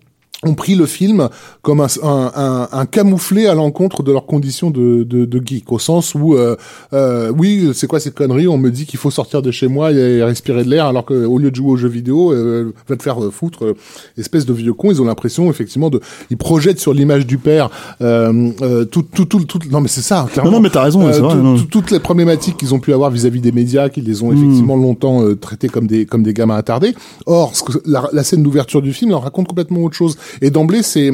ont 0.43 0.53
pris 0.53 0.75
le 0.75 0.85
film 0.85 1.29
comme 1.61 1.79
un, 1.81 1.87
un, 2.03 2.31
un, 2.35 2.67
un 2.71 2.85
camouflet 2.85 3.47
à 3.47 3.55
l'encontre 3.55 4.03
de 4.03 4.11
leurs 4.11 4.25
conditions 4.25 4.69
de, 4.69 5.03
de, 5.03 5.25
de 5.25 5.41
geek, 5.43 5.71
au 5.71 5.79
sens 5.79 6.13
où, 6.13 6.35
euh, 6.35 6.55
euh, 6.93 7.31
oui, 7.35 7.71
c'est 7.73 7.87
quoi 7.87 7.99
ces 7.99 8.11
conneries 8.11 8.47
On 8.47 8.57
me 8.57 8.69
dit 8.69 8.85
qu'il 8.85 8.99
faut 8.99 9.09
sortir 9.09 9.41
de 9.41 9.49
chez 9.49 9.67
moi 9.67 9.91
et 9.91 10.21
respirer 10.23 10.63
de 10.63 10.69
l'air, 10.69 10.85
alors 10.85 11.05
qu'au 11.05 11.37
lieu 11.37 11.49
de 11.49 11.55
jouer 11.55 11.71
aux 11.71 11.77
jeux 11.77 11.87
vidéo, 11.87 12.31
euh, 12.33 12.73
va 12.87 12.95
te 12.95 13.01
faire 13.01 13.23
euh, 13.23 13.31
foutre, 13.31 13.65
euh, 13.65 13.73
espèce 14.17 14.45
de 14.45 14.53
vieux 14.53 14.73
con. 14.73 14.91
Ils 14.91 15.01
ont 15.01 15.05
l'impression, 15.05 15.49
effectivement, 15.49 15.89
de, 15.89 15.99
ils 16.29 16.37
projettent 16.37 16.79
sur 16.79 16.93
l'image 16.93 17.25
du 17.25 17.37
père 17.37 17.69
euh, 18.01 18.51
euh, 18.61 18.85
tout, 18.85 19.03
tout, 19.03 19.25
tout, 19.25 19.39
tout, 19.45 19.59
non 19.71 19.81
mais 19.81 19.87
c'est 19.87 20.01
ça, 20.01 20.27
clairement. 20.31 20.51
Non, 20.51 20.57
non, 20.57 20.61
mais 20.63 20.69
t'as 20.69 20.83
raison, 20.83 20.99
vrai, 21.01 21.17
tout- 21.17 21.35
non. 21.41 21.57
tout- 21.57 21.65
toutes 21.65 21.91
les 21.91 21.99
problématiques 21.99 22.57
qu'ils 22.57 22.73
ont 22.73 22.79
pu 22.79 22.93
avoir 22.93 23.09
vis-à-vis 23.09 23.41
des 23.41 23.51
médias, 23.51 23.89
qu'ils 23.89 24.03
les 24.05 24.21
ont 24.21 24.31
Hmm. 24.31 24.37
effectivement 24.37 24.75
longtemps 24.75 25.23
traités 25.39 25.69
comme 25.69 25.87
des 25.87 26.05
comme 26.05 26.23
des 26.23 26.33
gamins 26.33 26.55
attardés. 26.57 26.93
Or, 27.25 27.55
ce 27.55 27.63
que, 27.63 27.71
la, 27.85 28.09
la 28.11 28.23
scène 28.23 28.43
d'ouverture 28.43 28.81
du 28.81 28.91
film 28.93 29.11
leur 29.11 29.23
raconte 29.23 29.47
complètement 29.47 29.81
autre 29.81 29.95
chose. 29.95 30.17
Et 30.41 30.49
d'emblée, 30.51 30.83
c'est 30.83 31.11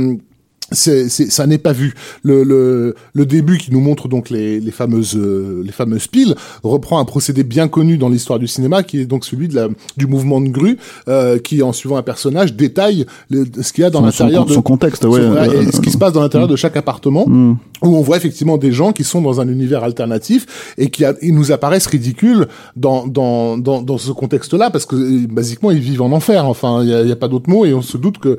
c'est, 0.73 1.09
c'est, 1.09 1.29
ça 1.29 1.47
n'est 1.47 1.57
pas 1.57 1.73
vu. 1.73 1.93
Le, 2.23 2.43
le, 2.45 2.95
le 3.11 3.25
début 3.25 3.57
qui 3.57 3.73
nous 3.73 3.81
montre 3.81 4.07
donc 4.07 4.29
les, 4.29 4.61
les 4.61 4.71
fameuses 4.71 5.17
euh, 5.17 5.61
les 5.65 5.71
fameuses 5.73 6.07
piles 6.07 6.33
reprend 6.63 6.97
un 6.99 7.03
procédé 7.03 7.43
bien 7.43 7.67
connu 7.67 7.97
dans 7.97 8.07
l'histoire 8.07 8.39
du 8.39 8.47
cinéma 8.47 8.81
qui 8.81 9.01
est 9.01 9.05
donc 9.05 9.25
celui 9.25 9.49
de 9.49 9.55
la, 9.55 9.67
du 9.97 10.07
mouvement 10.07 10.39
de 10.39 10.47
grue 10.47 10.77
euh, 11.09 11.39
qui 11.39 11.61
en 11.61 11.73
suivant 11.73 11.97
un 11.97 12.03
personnage 12.03 12.53
détaille 12.53 13.05
le- 13.29 13.43
ce 13.61 13.73
qu'il 13.73 13.81
y 13.81 13.85
a 13.85 13.89
dans 13.89 13.99
Son- 13.99 14.11
son 14.11 14.23
l'intérieur 14.23 14.43
con- 14.43 14.49
de 14.49 14.53
son 14.53 14.61
contexte, 14.61 15.03
ouais, 15.03 15.19
son- 15.19 15.35
euh, 15.35 15.61
et 15.63 15.71
ce 15.73 15.81
qui 15.81 15.91
se 15.91 15.97
passe 15.97 16.13
dans 16.13 16.21
l'intérieur 16.21 16.47
de 16.47 16.55
chaque 16.55 16.77
appartement 16.77 17.25
où 17.27 17.57
on 17.97 17.99
voit 18.01 18.15
effectivement 18.15 18.57
des 18.57 18.71
gens 18.71 18.93
qui 18.93 19.03
sont 19.03 19.21
dans 19.21 19.41
un 19.41 19.49
univers 19.49 19.83
alternatif 19.83 20.73
et 20.77 20.89
qui 20.89 21.03
a- 21.03 21.15
ils 21.21 21.35
nous 21.35 21.51
apparaissent 21.51 21.87
ridicules 21.87 22.47
dans 22.77 23.07
dans 23.07 23.57
dans, 23.57 23.81
dans 23.81 23.97
ce 23.97 24.11
contexte-là 24.13 24.69
parce 24.69 24.85
que 24.85 24.95
euh, 24.95 25.27
basiquement 25.29 25.71
ils 25.71 25.79
vivent 25.81 26.01
en 26.03 26.13
enfer. 26.13 26.45
Enfin, 26.45 26.81
il 26.81 26.87
y 26.89 26.93
a, 26.93 27.01
y 27.03 27.11
a 27.11 27.17
pas 27.17 27.27
d'autre 27.27 27.49
mot 27.49 27.65
et 27.65 27.73
on 27.73 27.81
se 27.81 27.97
doute 27.97 28.19
que 28.19 28.37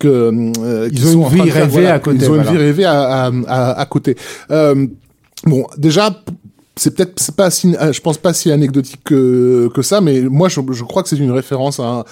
que 0.00 0.08
euh, 0.08 0.88
Ils 0.90 0.98
qu'ils 0.98 1.16
ont 1.16 1.30
une 1.30 1.42
vie 1.44 1.50
rêvée 1.50 1.86
à 1.86 2.00
côté, 2.00 2.18
Ils 2.24 2.30
ont 2.30 2.34
une 2.36 2.42
vie 2.42 2.56
rêvée 2.58 2.84
à 2.84 3.86
côté. 3.88 4.16
Euh, 4.50 4.86
bon, 5.44 5.64
déjà. 5.78 6.10
C'est 6.76 6.94
peut-être 6.96 7.12
c'est 7.20 7.34
pas 7.36 7.50
si 7.50 7.74
je 7.92 8.00
pense 8.00 8.16
pas 8.16 8.32
si 8.32 8.50
anecdotique 8.50 9.00
que 9.04 9.68
que 9.74 9.82
ça, 9.82 10.00
mais 10.00 10.22
moi 10.22 10.48
je, 10.48 10.60
je 10.70 10.82
crois 10.84 11.02
que 11.02 11.10
c'est 11.10 11.18
une 11.18 11.32
référence 11.32 11.78
à 11.78 11.82
un, 11.84 12.04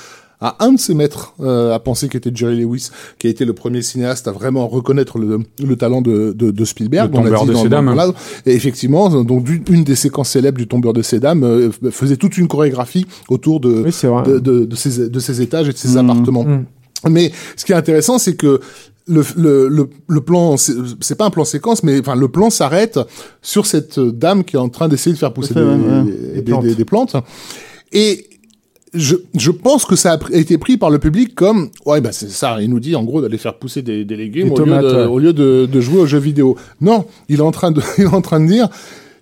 à 0.43 0.57
un 0.63 0.73
de 0.73 0.79
ses 0.79 0.93
maîtres 0.93 1.33
euh, 1.41 1.75
à 1.75 1.79
penser 1.79 2.09
qui 2.11 2.19
était 2.19 2.31
Jerry 2.35 2.61
Lewis, 2.61 2.91
qui 3.19 3.29
a 3.29 3.31
été 3.31 3.47
le 3.47 3.55
premier 3.55 3.81
cinéaste 3.81 4.29
à 4.29 4.33
vraiment 4.33 4.69
reconnaître 4.69 5.19
le, 5.19 5.39
le 5.65 5.77
talent 5.77 6.03
de, 6.03 6.35
de, 6.37 6.51
de 6.51 6.65
Spielberg. 6.67 7.11
Le 7.13 7.19
On 7.19 7.23
tombeur 7.23 7.43
dit 7.45 7.49
de 7.49 7.53
dans- 7.55 7.63
ces 7.63 7.69
dames. 7.71 7.87
dans- 7.87 7.95
voilà. 7.95 8.13
Et 8.45 8.53
effectivement, 8.55 9.09
donc 9.25 9.49
une 9.71 9.85
des 9.85 9.95
séquences 9.95 10.31
célèbres 10.31 10.59
du 10.59 10.67
tombeur 10.67 10.93
de 10.93 11.03
dames 11.19 11.45
euh, 11.45 11.71
faisait 11.91 12.17
toute 12.17 12.37
une 12.37 12.49
chorégraphie 12.49 13.07
autour 13.31 13.61
de, 13.61 13.71
Oui, 13.87 13.93
de, 14.31 14.39
de, 14.39 14.65
de 14.67 15.19
ces 15.21 15.41
étages 15.41 15.69
et 15.69 15.73
de 15.73 15.79
ces 15.79 15.95
Mmh. 15.95 16.11
appartements. 16.11 16.45
Mmh. 16.45 16.65
Mais 17.09 17.31
ce 17.57 17.65
qui 17.65 17.73
est 17.73 17.77
intéressant, 17.77 18.19
c'est 18.19 18.35
que 18.37 18.61
le, 19.07 19.23
le, 19.37 19.69
le, 19.69 19.89
le 20.07 20.21
plan, 20.21 20.57
c'est 20.57 21.15
pas 21.17 21.25
un 21.27 21.31
plan 21.31 21.45
séquence, 21.45 21.83
mais 21.83 21.99
enfin 22.01 22.15
le 22.15 22.29
plan 22.29 22.51
s'arrête 22.51 22.99
sur 23.41 23.65
cette 23.67 23.99
dame 23.99 24.45
qui 24.45 24.57
est 24.57 24.59
en 24.59 24.69
train 24.69 24.89
d'essayer 24.89 25.13
de 25.15 25.19
faire 25.19 25.33
pousser 25.33 25.55
des, 25.55 25.63
ouais, 25.63 26.03
des- 26.05 26.43
Des 26.43 26.43
plantes. 26.43 26.65
des- 26.65 26.75
des 26.75 26.85
plantes. 26.85 27.17
Et 27.93 28.27
je, 28.95 29.17
je 29.35 29.51
pense 29.51 29.85
que 29.87 29.97
ça 29.97 30.13
a 30.15 30.19
été 30.37 30.59
pris 30.59 30.77
par 30.77 30.91
le 30.91 30.99
public 30.99 31.35
comme 31.35 31.69
ouais 31.85 32.01
bah 32.01 32.11
c'est 32.11 32.31
ça 32.31 32.57
il 32.63 32.71
nous 32.71 32.81
dit 32.81 32.97
en 32.97 33.05
gros 33.05 33.21
d'aller 33.21 33.37
faire 33.37 33.59
pousser 33.59 33.83
des, 33.83 34.07
des 34.07 34.17
légumes 34.17 34.47
Des 34.47 34.53
au, 34.53 34.57
tomates, 34.57 34.83
lieu 34.83 34.89
de, 34.91 34.97
ouais. 34.97 35.05
au 35.05 35.19
lieu 35.19 35.33
de, 35.35 35.69
de 35.71 35.81
jouer 35.83 35.99
aux 36.01 36.07
jeux 36.07 36.19
vidéo 36.19 36.57
non 36.81 37.05
il 37.29 37.41
est 37.41 37.43
en 37.43 37.51
train 37.51 37.71
de 37.71 37.83
il 37.99 38.05
est 38.05 38.07
en 38.07 38.23
train 38.23 38.41
de 38.41 38.47
dire 38.47 38.69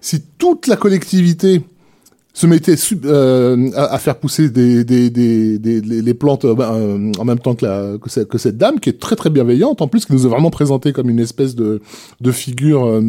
si 0.01 0.23
toute 0.39 0.69
la 0.69 0.77
collectivité 0.77 1.63
se 2.39 2.47
mettait 2.47 2.77
su- 2.77 3.01
euh, 3.07 3.71
à, 3.75 3.95
à 3.95 3.99
faire 3.99 4.17
pousser 4.17 4.51
des, 4.51 4.85
des, 4.85 5.09
des, 5.09 5.59
des- 5.59 5.81
les, 5.81 6.13
plantes 6.15 6.45
euh, 6.45 6.55
bah, 6.55 6.73
euh, 6.75 7.11
en 7.19 7.25
même 7.25 7.39
temps 7.39 7.55
que, 7.55 7.65
la, 7.65 7.97
que, 7.99 8.11
cette, 8.11 8.29
que 8.29 8.37
cette 8.37 8.59
dame 8.59 8.79
qui 8.79 8.91
est 8.91 9.01
très 9.01 9.17
très 9.17 9.31
bienveillante 9.31 9.81
en 9.81 9.89
plus 9.89 10.05
qui 10.05 10.13
nous 10.13 10.27
a 10.27 10.29
vraiment 10.29 10.51
présenté 10.51 10.93
comme 10.93 11.09
une 11.09 11.19
espèce 11.19 11.55
de, 11.55 11.81
de 12.21 12.31
figure 12.33 12.85
euh, 12.85 13.01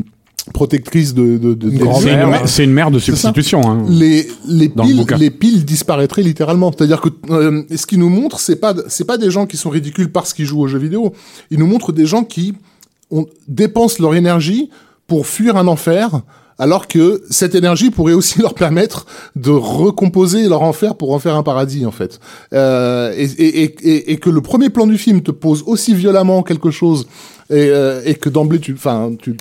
protectrice 0.53 1.13
de, 1.13 1.37
de, 1.37 1.53
de 1.55 1.69
C'est 1.99 2.13
une, 2.13 2.19
hein. 2.21 2.45
une 2.59 2.71
mère 2.71 2.89
de 2.89 2.99
substitution. 2.99 3.59
Hein. 3.69 3.85
les 3.89 4.29
les 4.47 4.71
le 4.73 4.81
piles 4.81 5.05
les 5.19 5.29
piles 5.29 5.65
disparaîtraient 5.65 6.23
littéralement 6.23 6.71
c'est-à-dire 6.71 7.01
que 7.01 7.09
euh, 7.29 7.63
ce 7.75 7.85
qu'ils 7.85 7.99
nous 7.99 8.07
montre 8.09 8.39
c'est 8.39 8.55
pas 8.55 8.73
c'est 8.87 9.03
pas 9.05 9.17
des 9.17 9.29
gens 9.29 9.45
qui 9.45 9.57
sont 9.57 9.69
ridicules 9.69 10.09
parce 10.09 10.33
qu'ils 10.33 10.45
jouent 10.45 10.61
aux 10.61 10.67
jeux 10.69 10.79
vidéo 10.79 11.11
ils 11.51 11.59
nous 11.59 11.67
montrent 11.67 11.91
des 11.91 12.05
gens 12.05 12.23
qui 12.23 12.53
ont, 13.11 13.25
dépensent 13.49 13.97
leur 14.01 14.15
énergie 14.15 14.69
pour 15.05 15.27
fuir 15.27 15.57
un 15.57 15.67
enfer 15.67 16.21
alors 16.59 16.87
que 16.87 17.21
cette 17.29 17.55
énergie 17.55 17.89
pourrait 17.91 18.13
aussi 18.13 18.39
leur 18.41 18.53
permettre 18.53 19.05
de 19.35 19.51
recomposer 19.51 20.47
leur 20.47 20.61
enfer 20.61 20.95
pour 20.95 21.13
en 21.13 21.19
faire 21.19 21.35
un 21.35 21.43
paradis 21.43 21.85
en 21.85 21.91
fait 21.91 22.19
euh, 22.53 23.13
et, 23.15 23.23
et, 23.23 23.63
et, 23.63 24.11
et, 24.11 24.17
que 24.17 24.29
le 24.29 24.41
premier 24.41 24.69
plan 24.69 24.87
du 24.87 24.97
film 24.97 25.21
te 25.21 25.31
pose 25.31 25.63
aussi 25.67 25.93
violemment 25.93 26.43
quelque 26.43 26.71
chose 26.71 27.07
et, 27.49 27.69
euh, 27.69 28.01
et 28.05 28.15
que 28.15 28.29
d'emblée 28.29 28.59
tu 28.59 28.73
enfin 28.73 29.11
tu 29.21 29.35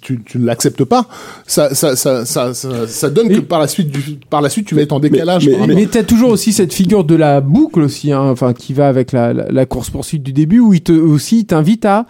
tu, 0.00 0.22
tu 0.24 0.38
ne 0.38 0.46
l'acceptes 0.46 0.82
pas, 0.84 1.06
ça, 1.46 1.74
ça, 1.74 1.94
ça, 1.94 2.24
ça, 2.24 2.54
ça, 2.54 3.10
donne 3.10 3.28
que 3.28 3.40
par 3.40 3.60
la 3.60 3.68
suite, 3.68 3.90
du, 3.90 4.18
par 4.30 4.40
la 4.40 4.48
suite, 4.48 4.66
tu 4.66 4.74
vas 4.74 4.80
être 4.80 4.92
en 4.92 4.98
décalage. 4.98 5.46
mais- 5.46 5.74
Mais, 5.74 5.86
t'as 5.86 6.02
toujours 6.02 6.30
aussi 6.30 6.52
cette 6.54 6.72
figure 6.72 7.04
de 7.04 7.14
la 7.14 7.42
boucle 7.42 7.82
aussi, 7.82 8.10
hein, 8.10 8.22
enfin 8.22 8.54
qui 8.54 8.72
va 8.72 8.88
avec 8.88 9.12
la, 9.12 9.34
la, 9.34 9.46
la 9.50 9.66
course 9.66 9.90
poursuite 9.90 10.22
du 10.22 10.32
début, 10.32 10.58
où 10.58 10.72
il 10.72 10.80
te 10.80 10.92
aussi 10.92 11.40
il 11.40 11.44
t'invite 11.44 11.84
à 11.84 12.06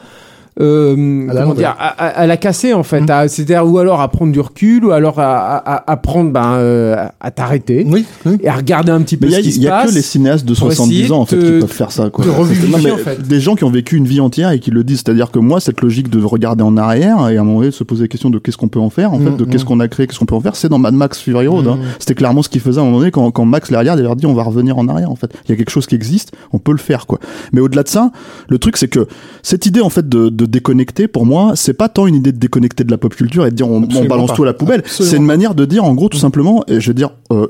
euh, 0.61 1.29
À 1.29 1.35
la 1.35 1.47
dire, 1.55 1.75
à, 1.79 1.89
à- 1.89 2.07
à 2.21 2.27
la 2.27 2.37
casser 2.37 2.73
en 2.75 2.83
fait, 2.83 3.09
à- 3.11 3.27
c'est-à-dire 3.29 3.67
ou 3.67 3.79
alors 3.79 4.01
à 4.01 4.09
prendre 4.09 4.33
du 4.33 4.41
recul, 4.41 4.85
ou 4.85 4.93
alors 4.93 5.19
à, 5.19 5.35
à, 5.57 5.75
à- 5.77 5.91
à 5.93 5.97
prendre 5.97 6.31
ben 6.31 6.55
euh, 6.55 6.97
à 7.21 7.31
t'arrêter 7.31 7.85
Oui, 7.89 8.05
oui. 8.25 8.39
et 8.43 8.49
à 8.49 8.55
regarder 8.55 8.93
un 8.93 9.03
petit 9.03 9.17
peu 9.17 9.27
Mais 9.27 9.33
il 9.33 9.35
y 9.35 9.39
a, 9.39 9.43
ce 9.43 9.45
qui 9.49 9.53
se 9.53 9.59
il 9.59 9.63
y 9.65 9.69
a 9.69 9.71
passe. 9.71 9.91
que 9.91 9.95
les 9.95 10.03
cinéastes 10.03 10.45
de 10.45 10.55
pour 10.55 10.73
70 10.73 10.95
essayer 11.01 11.13
ans 11.13 11.21
en 11.21 11.27
fait 11.27 11.37
qui 11.39 11.59
peuvent 11.61 11.67
faire 11.67 11.91
ça 11.93 12.09
quoi. 12.11 12.25
Non, 12.25 12.35
mais 12.83 12.91
en 12.93 12.97
fait. 12.99 13.21
Des 13.27 13.41
gens 13.41 13.55
qui 13.57 13.65
ont 13.65 13.71
vécu 13.71 13.97
une 13.97 14.07
vie 14.07 14.21
entière 14.21 14.51
et 14.51 14.61
qui 14.61 14.71
le 14.71 14.85
disent, 14.85 15.03
c'est-à-dire 15.05 15.31
que 15.31 15.39
moi 15.39 15.61
cette 15.61 15.81
logique 15.81 16.09
de 16.11 16.23
regarder 16.23 16.63
en 16.63 16.77
arrière 16.77 17.29
et 17.29 17.37
à 17.37 17.41
un 17.41 17.45
moment 17.45 17.59
donné 17.59 17.71
de 17.71 17.75
se 17.75 17.85
poser 17.85 18.03
la 18.03 18.09
question 18.09 18.31
de 18.31 18.39
qu'est-ce 18.39 18.57
qu'on 18.57 18.69
peut 18.69 18.79
en 18.81 18.91
faire 18.91 19.13
en 19.13 19.19
fait, 19.19 19.31
Mm, 19.31 19.37
de 19.37 19.45
qu'est-ce 19.45 19.65
mm. 19.65 19.67
qu'on 19.67 19.81
a 19.81 19.89
créé, 19.89 20.07
qu'est-ce 20.07 20.19
qu'on 20.19 20.27
peut 20.27 20.35
en 20.35 20.41
faire, 20.41 20.55
c'est 20.57 20.69
dans 20.69 20.79
Mad 20.79 20.95
Max 20.95 21.21
Fury 21.21 21.47
Road. 21.49 21.67
hein. 21.67 21.77
Mm. 21.77 21.87
C'était 21.99 22.15
clairement 22.15 22.43
ce 22.43 22.49
qu'ils 22.49 22.61
faisaient 22.61 22.79
à 22.79 22.83
un 22.83 22.87
moment 22.87 22.99
donné 22.99 23.11
quand, 23.11 23.31
quand 23.31 23.45
Max 23.45 23.71
les 23.71 23.77
regarde, 23.77 23.99
il 23.99 24.03
leur 24.05 24.17
dit 24.17 24.27
on 24.27 24.35
va 24.35 24.43
revenir 24.45 24.79
en 24.79 24.87
arrière 24.89 25.11
en 25.11 25.17
fait. 25.17 25.31
Il 25.47 25.51
y 25.51 25.53
a 25.53 25.57
quelque 25.57 25.71
chose 25.71 25.87
qui 25.87 25.95
existe, 25.95 26.33
on 26.53 26.59
peut 26.59 26.73
le 26.73 26.79
faire 26.79 27.07
quoi. 27.07 27.19
Mais 27.53 27.61
au-delà 27.61 27.83
de 27.83 27.89
ça, 27.89 28.11
le 28.49 28.59
truc 28.59 28.77
c'est 28.77 28.89
que 28.89 29.07
cette 29.43 29.67
idée 29.67 29.81
en 29.81 29.91
fait 29.91 30.09
de, 30.09 30.29
de 30.29 30.44
de 30.47 30.51
déconnecter, 30.51 31.09
pour 31.09 31.27
moi, 31.27 31.53
c'est 31.57 31.75
pas 31.75 31.89
tant 31.89 32.07
une 32.07 32.15
idée 32.15 32.33
de 32.33 32.39
déconnecter 32.39 32.85
de 32.85 32.91
la 32.91 32.99
pop 32.99 33.15
culture 33.15 33.47
et 33.47 33.51
de 33.51 33.57
dire 33.57 33.69
on, 33.69 33.81
balance 33.81 34.31
pas. 34.31 34.37
tout 34.37 34.43
à 34.43 34.47
la 34.47 34.55
poubelle. 34.55 34.83
C'est 34.87 35.17
une 35.17 35.25
manière 35.25 35.55
de 35.55 35.65
dire, 35.65 35.85
en 35.85 35.95
gros, 35.95 36.09
tout 36.09 36.19
simplement, 36.19 36.65
et 36.69 36.81
je 36.81 36.89
veux 36.89 36.95
dire, 36.95 37.11
euh, 37.33 37.49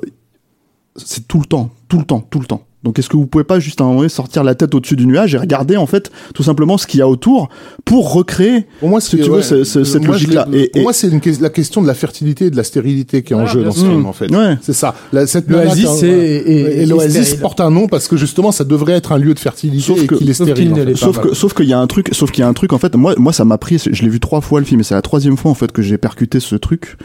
c'est 0.97 1.27
tout 1.27 1.41
le 1.41 1.47
temps, 1.47 1.71
tout 1.89 1.99
le 1.99 2.05
temps, 2.05 2.21
tout 2.21 2.41
le 2.41 2.47
temps. 2.47 2.63
Donc 2.85 2.99
est-ce 2.99 3.09
que 3.09 3.17
vous 3.17 3.27
pouvez 3.27 3.45
pas 3.45 3.59
juste 3.59 3.81
à 3.81 3.85
un 3.85 3.87
moment 3.89 3.99
donné 4.01 4.09
sortir 4.11 4.45
la 4.45 4.55
tête 4.55 4.75
au-dessus 4.75 4.95
du 4.97 5.07
nuage 5.07 5.35
et 5.35 5.39
regarder 5.39 5.77
en 5.77 5.87
fait 5.87 6.11
tout 6.35 6.43
simplement 6.43 6.77
ce 6.79 6.87
qu'il 6.87 7.01
y 7.01 7.03
a 7.03 7.09
autour 7.09 7.49
pour 7.85 8.13
recréer 8.13 8.67
Pour 8.81 8.91
moi, 8.91 9.01
Si 9.01 9.17
c'est- 9.17 9.23
tu 9.23 9.31
veux, 9.31 9.43
cette 9.43 10.05
logique-là. 10.05 10.47
Et- 10.53 10.69
Pour 10.69 10.81
et- 10.81 10.83
moi, 10.85 10.93
c'est 10.93 11.11
la 11.41 11.51
question 11.51 11.83
de 11.83 11.87
la 11.87 11.95
fertilité 11.95 12.47
et 12.47 12.51
de 12.51 12.57
la 12.57 12.63
stérilité 12.65 13.23
qui 13.23 13.33
est 13.33 13.37
en 13.37 13.47
jeu 13.47 13.63
dans 13.65 13.73
ce 13.73 13.81
film, 13.85 14.07
en 14.07 14.13
fait. 14.13 14.31
Ouais. 14.31 14.57
C'est 14.63 14.73
ça. 14.75 14.95
La- 15.13 15.27
cette 15.27 15.49
L'Oasis, 15.49 15.85
nana, 15.85 15.97
c'est- 15.97 16.07
ouais. 16.11 16.27
et- 16.47 16.53
et, 16.81 16.83
et 16.83 16.87
l'Oasis 16.87 17.35
porte 17.37 17.61
un 17.61 17.71
nom 17.71 17.87
parce 17.89 18.07
que 18.09 18.17
justement, 18.17 18.53
ça 18.53 18.65
devrait 18.65 18.93
être 18.93 19.13
un 19.13 19.19
lieu 19.19 19.35
de 19.35 19.39
fertilité 19.39 19.83
Sauf 19.83 20.03
et 20.03 20.07
que- 20.07 20.15
qu'il 20.17 20.29
est 20.31 20.35
sauf 20.35 20.47
stérile. 20.49 20.73
qu'il 20.73 20.83
en 20.83 20.85
fait. 20.87 20.95
Sauf 20.97 21.21
que, 21.21 21.35
sauf 21.35 21.55
qu'il 21.55 21.67
y 21.67 21.73
a 21.73 21.81
un 21.81 21.87
truc, 21.87 22.09
sauf 22.13 22.31
qu'il 22.31 22.43
y 22.43 22.45
a 22.45 22.49
un 22.49 22.53
truc 22.53 22.73
en 22.73 22.79
fait. 22.79 22.95
Moi, 22.97 23.15
moi, 23.19 23.33
ça 23.33 23.45
m'a 23.45 23.59
pris. 23.59 23.79
Je 23.91 24.03
l'ai 24.03 24.09
vu 24.11 24.21
trois 24.21 24.41
fois 24.43 24.61
le 24.61 24.67
film, 24.67 24.81
et 24.81 24.85
c'est 24.85 24.95
la 24.95 25.03
troisième 25.03 25.37
fois 25.37 25.51
en 25.51 25.55
fait 25.55 25.73
que 25.73 25.81
j'ai 25.83 25.97
percuté 25.99 26.41
ce 26.41 26.55
truc. 26.57 26.97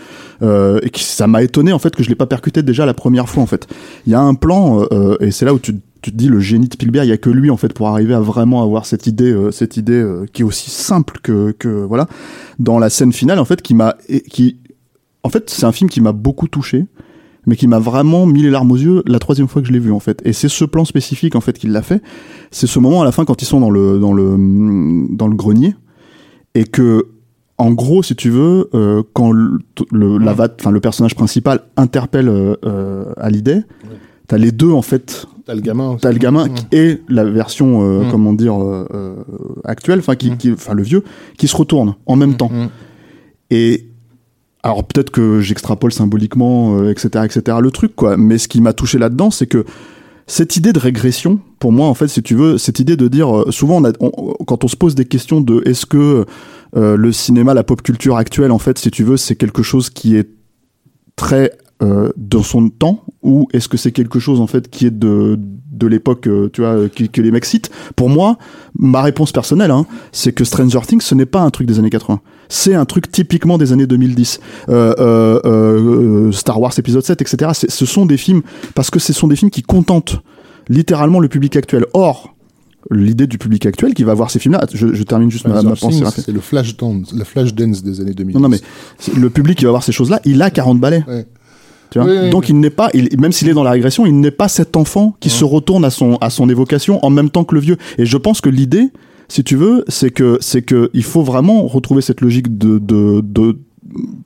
Euh, 0.42 0.80
et 0.84 0.90
qui, 0.90 1.04
ça 1.04 1.28
m'a 1.28 1.44
étonné 1.44 1.74
en 1.74 1.80
fait 1.80 1.94
que 1.96 2.02
je 2.02 2.08
l'ai 2.08 2.16
pas 2.16 2.26
percuté 2.26 2.64
déjà 2.64 2.86
la 2.86 2.94
première 2.94 3.28
fois 3.28 3.44
en 3.44 3.46
fait. 3.46 3.68
Il 4.08 4.12
y 4.14 4.16
a 4.16 4.22
un 4.22 4.36
plan 4.36 4.84
euh, 4.92 5.18
et 5.20 5.32
c'est 5.32 5.44
là 5.44 5.54
où 5.54 5.60
tu, 5.60 5.69
tu 6.02 6.12
te 6.12 6.16
dis 6.18 6.28
le 6.28 6.40
génie 6.40 6.68
de 6.68 6.74
Spielberg. 6.74 7.06
Il 7.06 7.10
y 7.10 7.14
a 7.14 7.18
que 7.18 7.30
lui 7.30 7.50
en 7.50 7.58
fait 7.58 7.74
pour 7.74 7.88
arriver 7.88 8.14
à 8.14 8.20
vraiment 8.22 8.64
avoir 8.64 8.86
cette 8.86 9.08
idée, 9.08 9.32
euh, 9.32 9.52
cette 9.52 9.78
idée 9.78 9.94
euh, 10.02 10.26
qui 10.32 10.42
est 10.42 10.46
aussi 10.46 10.70
simple 10.70 11.20
que 11.24 11.52
que 11.52 11.68
voilà. 11.70 12.08
Dans 12.60 12.80
la 12.80 12.90
scène 12.90 13.14
finale 13.14 13.40
en 13.40 13.46
fait, 13.46 13.62
qui 13.62 13.74
m'a 13.74 13.96
qui 14.30 14.58
en 15.24 15.30
fait 15.30 15.50
c'est 15.50 15.66
un 15.66 15.72
film 15.72 15.90
qui 15.90 16.02
m'a 16.02 16.12
beaucoup 16.12 16.48
touché 16.48 16.86
mais 17.46 17.56
qui 17.56 17.68
m'a 17.68 17.80
vraiment 17.80 18.26
mis 18.26 18.44
les 18.44 18.50
larmes 18.50 18.72
aux 18.72 18.78
yeux 18.78 19.02
la 19.08 19.18
troisième 19.18 19.48
fois 19.48 19.62
que 19.62 19.68
je 19.68 19.74
l'ai 19.74 19.80
vu 19.80 19.92
en 19.92 20.00
fait. 20.00 20.22
Et 20.26 20.34
c'est 20.34 20.50
ce 20.50 20.66
plan 20.66 20.86
spécifique 20.86 21.36
en 21.36 21.42
fait 21.42 21.58
qui 21.58 21.68
l'a 21.68 21.82
fait. 21.82 22.02
C'est 22.52 22.68
ce 22.68 22.78
moment 22.80 23.02
à 23.02 23.06
la 23.06 23.12
fin 23.12 23.26
quand 23.26 23.42
ils 23.42 23.46
sont 23.46 23.60
dans 23.60 23.72
le 23.72 23.98
dans 23.98 24.14
le 24.14 24.36
dans 25.10 25.28
le 25.28 25.36
grenier 25.36 25.76
et 26.54 26.66
que 26.66 27.08
en 27.58 27.72
gros, 27.72 28.04
si 28.04 28.16
tu 28.16 28.30
veux, 28.30 28.70
euh, 28.74 29.04
quand 29.12 29.34
le, 29.34 29.60
le, 29.92 30.18
la 30.18 30.32
va- 30.32 30.48
enfin, 30.58 30.72
le 30.72 30.80
personnage 30.80 31.14
principal 31.14 31.60
interpelle 31.76 32.30
euh, 32.30 33.04
Hallyday, 33.18 33.64
t'as 34.30 34.38
les 34.38 34.54
deux 34.54 34.72
en 34.72 34.82
fait. 34.82 35.26
T'as 35.46 35.56
le 35.56 35.62
gamin. 35.62 35.98
T'as 36.00 36.12
le 36.12 36.18
gamin 36.20 36.48
qui 36.48 36.64
est 36.72 37.02
la 37.10 37.26
version, 37.26 37.82
euh, 37.84 38.04
Mm. 38.06 38.12
comment 38.12 38.34
dire, 38.34 38.64
euh, 38.64 38.88
euh, 38.94 39.16
actuelle, 39.66 40.00
enfin 40.00 40.16
qui, 40.16 40.32
Mm. 40.32 40.38
qui- 40.38 40.52
enfin 40.54 40.74
le 40.74 40.84
vieux, 40.84 41.04
qui 41.38 41.48
se 41.50 41.58
retourne 41.58 41.96
en 42.06 42.16
même 42.16 42.36
temps. 42.38 42.50
Mm. 42.54 42.70
Et 43.52 43.88
alors 44.64 44.84
peut-être 44.86 45.10
que 45.10 45.42
j'extrapole 45.42 45.92
symboliquement, 45.92 46.78
euh, 46.78 46.92
etc., 46.92 47.26
etc. 47.26 47.58
Le 47.62 47.72
truc 47.72 47.96
quoi. 47.96 48.16
Mais 48.18 48.38
ce 48.38 48.48
qui 48.48 48.62
m'a 48.62 48.74
touché 48.74 48.98
là-dedans, 49.00 49.32
c'est 49.32 49.48
que 49.48 49.66
cette 50.28 50.56
idée 50.58 50.74
de 50.74 50.80
régression, 50.80 51.40
pour 51.58 51.72
moi 51.72 51.88
en 51.88 51.96
fait, 51.96 52.08
si 52.08 52.22
tu 52.22 52.36
veux, 52.36 52.60
cette 52.60 52.80
idée 52.80 52.96
de 52.96 53.08
dire, 53.08 53.36
euh, 53.36 53.52
souvent 53.52 53.78
on 53.78 53.86
a, 53.86 53.92
on- 54.00 54.36
quand 54.46 54.64
on 54.64 54.68
se 54.68 54.76
pose 54.76 54.94
des 54.94 55.06
questions 55.06 55.42
de 55.42 55.64
est-ce 55.66 55.86
que 55.88 56.26
euh, 56.78 56.96
le 56.96 57.12
cinéma, 57.12 57.56
la 57.56 57.64
pop 57.64 57.82
culture 57.82 58.16
actuelle, 58.18 58.52
en 58.52 58.60
fait, 58.60 58.78
si 58.78 58.92
tu 58.92 59.04
veux, 59.04 59.18
c'est 59.18 59.36
quelque 59.36 59.64
chose 59.64 59.90
qui 59.90 60.16
est 60.16 60.30
très 61.16 61.52
euh, 61.82 62.10
dans 62.18 62.44
son 62.44 62.70
temps 62.70 63.04
ou 63.24 63.48
est-ce 63.54 63.68
que 63.70 63.78
c'est 63.78 63.92
quelque 63.92 64.20
chose 64.20 64.42
en 64.42 64.48
fait 64.48 64.70
qui 64.70 64.86
est 64.86 64.92
de 64.98 65.40
de 65.72 65.88
l'époque 65.88 66.28
euh, 66.28 66.50
tu 66.52 66.60
vois 66.60 66.72
euh, 66.72 66.88
qui- 66.90 67.08
que 67.08 67.22
les 67.22 67.32
mecs 67.32 67.46
citent 67.46 67.70
pour 67.96 68.10
moi 68.10 68.38
ma 68.78 69.02
réponse 69.02 69.32
personnelle 69.32 69.72
hein, 69.72 69.86
c'est 70.12 70.34
que 70.34 70.44
Stranger 70.44 70.82
Things 70.86 71.00
ce 71.02 71.16
n'est 71.16 71.26
pas 71.26 71.40
un 71.40 71.50
truc 71.52 71.68
des 71.68 71.80
années 71.80 71.90
80 71.90 72.20
c'est 72.50 72.76
un 72.76 72.84
truc 72.84 73.10
typiquement 73.10 73.58
des 73.58 73.72
années 73.72 73.88
2010 73.88 74.42
euh, 74.68 74.94
euh, 75.00 75.40
euh, 75.46 76.32
Star 76.34 76.60
Wars 76.60 76.74
épisode 76.78 77.04
7 77.06 77.22
etc 77.22 77.52
ce 77.54 77.86
sont 77.86 78.06
des 78.06 78.18
films 78.18 78.42
parce 78.76 78.90
que 78.90 79.00
ce 79.00 79.14
sont 79.14 79.28
des 79.30 79.38
films 79.38 79.52
qui 79.52 79.62
contentent 79.62 80.20
littéralement 80.68 81.22
le 81.22 81.30
public 81.30 81.56
actuel 81.56 81.86
or 81.94 82.36
l'idée 82.92 83.28
du 83.28 83.38
public 83.38 83.66
actuel 83.66 83.94
qui 83.94 84.04
va 84.04 84.14
voir 84.14 84.32
ces 84.32 84.40
films 84.40 84.54
là 84.56 84.66
je, 84.74 84.94
je 84.94 85.04
termine 85.04 85.30
juste 85.32 85.48
ma, 85.48 85.62
ma 85.62 85.76
pensée. 85.76 86.04
C'est 86.16 86.32
le 86.32 86.40
flash 86.40 86.76
dance, 86.78 87.14
la 87.14 87.26
flash 87.26 87.54
dance 87.54 87.84
des 87.84 88.00
années 88.02 88.14
2000. 88.14 88.36
non 88.36 88.42
non 88.42 88.50
mais 88.50 88.60
le 89.18 89.30
public 89.30 89.58
qui 89.58 89.66
va 89.66 89.72
voir 89.72 89.84
ces 89.84 89.92
choses 89.92 90.10
là 90.10 90.20
il 90.26 90.42
a 90.42 90.50
40 90.50 90.80
balais 90.80 91.04
Ouais. 91.08 91.26
Tu 91.92 92.00
vois 92.00 92.08
Oui, 92.08 92.18
oui, 92.24 92.30
Donc 92.30 92.42
oui. 92.44 92.48
il 92.50 92.60
n'est 92.60 92.70
pas, 92.70 92.90
il- 92.94 93.10
même 93.20 93.32
s'il 93.32 93.50
est 93.50 93.54
dans 93.54 93.64
la 93.64 93.72
régression, 93.72 94.06
il 94.06 94.20
n'est 94.20 94.32
pas 94.32 94.48
cet 94.48 94.76
enfant 94.78 95.16
qui 95.20 95.30
se 95.30 95.44
retourne 95.44 95.84
à 95.86 95.90
son 95.90 96.16
à 96.22 96.30
son 96.30 96.50
évocation 96.50 97.04
en 97.06 97.10
même 97.10 97.30
temps 97.30 97.44
que 97.44 97.56
le 97.56 97.62
vieux. 97.62 97.78
Et 97.98 98.06
je 98.06 98.18
pense 98.18 98.42
que 98.42 98.50
l'idée, 98.50 98.90
si 99.28 99.44
tu 99.44 99.56
veux, 99.56 99.84
c'est 99.88 100.12
que 100.12 100.38
c'est 100.40 100.62
que 100.62 100.90
il 100.94 101.04
faut 101.04 101.24
vraiment 101.24 101.68
retrouver 101.68 102.02
cette 102.02 102.22
logique 102.22 102.58
de 102.58 102.78
de 102.80 103.22
de 103.22 103.58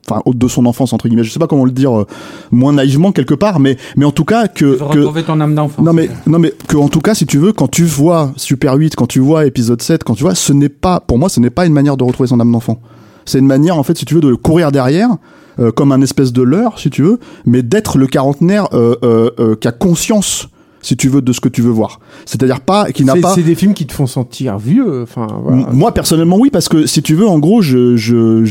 enfin 0.10 0.22
de 0.26 0.48
son 0.50 0.66
enfance 0.66 0.92
entre 0.92 1.08
guillemets. 1.08 1.24
Je 1.24 1.32
sais 1.32 1.40
pas 1.40 1.48
comment 1.48 1.64
le 1.64 1.72
dire 1.72 1.98
euh, 2.02 2.06
moins 2.52 2.74
naïvement 2.74 3.14
quelque 3.14 3.34
part, 3.34 3.62
mais 3.62 3.78
mais 3.96 4.04
en 4.04 4.12
tout 4.12 4.26
cas 4.26 4.48
que 4.50 4.76
que 4.78 4.84
retrouver 4.84 5.24
ton 5.24 5.40
âme 5.40 5.56
d'enfant. 5.56 5.82
non 5.82 5.94
mais 5.94 6.10
non 6.28 6.38
mais 6.40 6.54
que 6.68 6.76
en 6.76 6.90
tout 6.90 7.00
cas 7.00 7.14
si 7.16 7.26
tu 7.26 7.38
veux 7.38 7.54
quand 7.54 7.70
tu 7.70 7.86
vois 7.86 8.34
Super 8.36 8.74
8 8.74 8.96
quand 8.98 9.08
tu 9.08 9.20
vois 9.20 9.46
épisode 9.46 9.82
7 9.82 10.04
quand 10.04 10.16
tu 10.16 10.24
vois 10.24 10.36
ce 10.36 10.52
n'est 10.52 10.68
pas 10.68 11.00
pour 11.00 11.18
moi 11.18 11.30
ce 11.30 11.40
n'est 11.40 11.50
pas 11.50 11.66
une 11.66 11.72
manière 11.72 11.96
de 11.96 12.04
retrouver 12.04 12.28
son 12.28 12.42
âme 12.42 12.52
d'enfant 12.52 12.82
c'est 13.26 13.40
une 13.40 13.48
manière 13.48 13.78
en 13.78 13.84
fait 13.84 13.98
si 13.98 14.04
tu 14.04 14.16
veux 14.16 14.20
de 14.22 14.34
courir 14.34 14.74
derrière 14.74 15.10
euh, 15.60 15.72
comme 15.72 15.92
un 15.92 16.02
espèce 16.02 16.34
de 16.34 16.42
leurre 16.42 16.80
si 16.80 16.90
tu 16.90 17.04
veux 17.04 17.20
mais 17.46 17.62
d'être 17.62 17.98
le 17.98 18.08
quarantenaire 18.08 18.68
euh, 18.74 18.96
euh, 19.04 19.30
euh, 19.40 19.56
qui 19.56 19.68
a 19.68 19.72
conscience 19.72 20.50
si 20.84 20.96
tu 20.96 21.10
veux 21.10 21.22
de 21.24 21.34
ce 21.34 21.40
que 21.42 21.50
tu 21.50 21.62
veux 21.64 21.72
voir 21.72 22.00
c'est-à-dire 22.26 22.62
pas 22.62 22.92
qui 22.92 23.04
n'a 23.04 23.14
C'est 23.14 23.22
pas 23.22 23.34
c'est 23.34 23.42
des 23.42 23.56
films 23.56 23.74
qui 23.74 23.88
te 23.88 23.94
font 23.94 24.06
sentir 24.06 24.58
vieux. 24.60 25.02
Enfin, 25.02 25.26
voilà. 25.44 25.68
Moi 25.74 25.92
personnellement 25.94 26.38
oui 26.38 26.50
parce 26.52 26.70
que 26.70 26.86
si 26.86 27.02
tu 27.02 27.16
veux 27.16 27.28
en 27.28 27.40
gros 27.40 27.62
je 27.64 27.96
je 27.96 28.44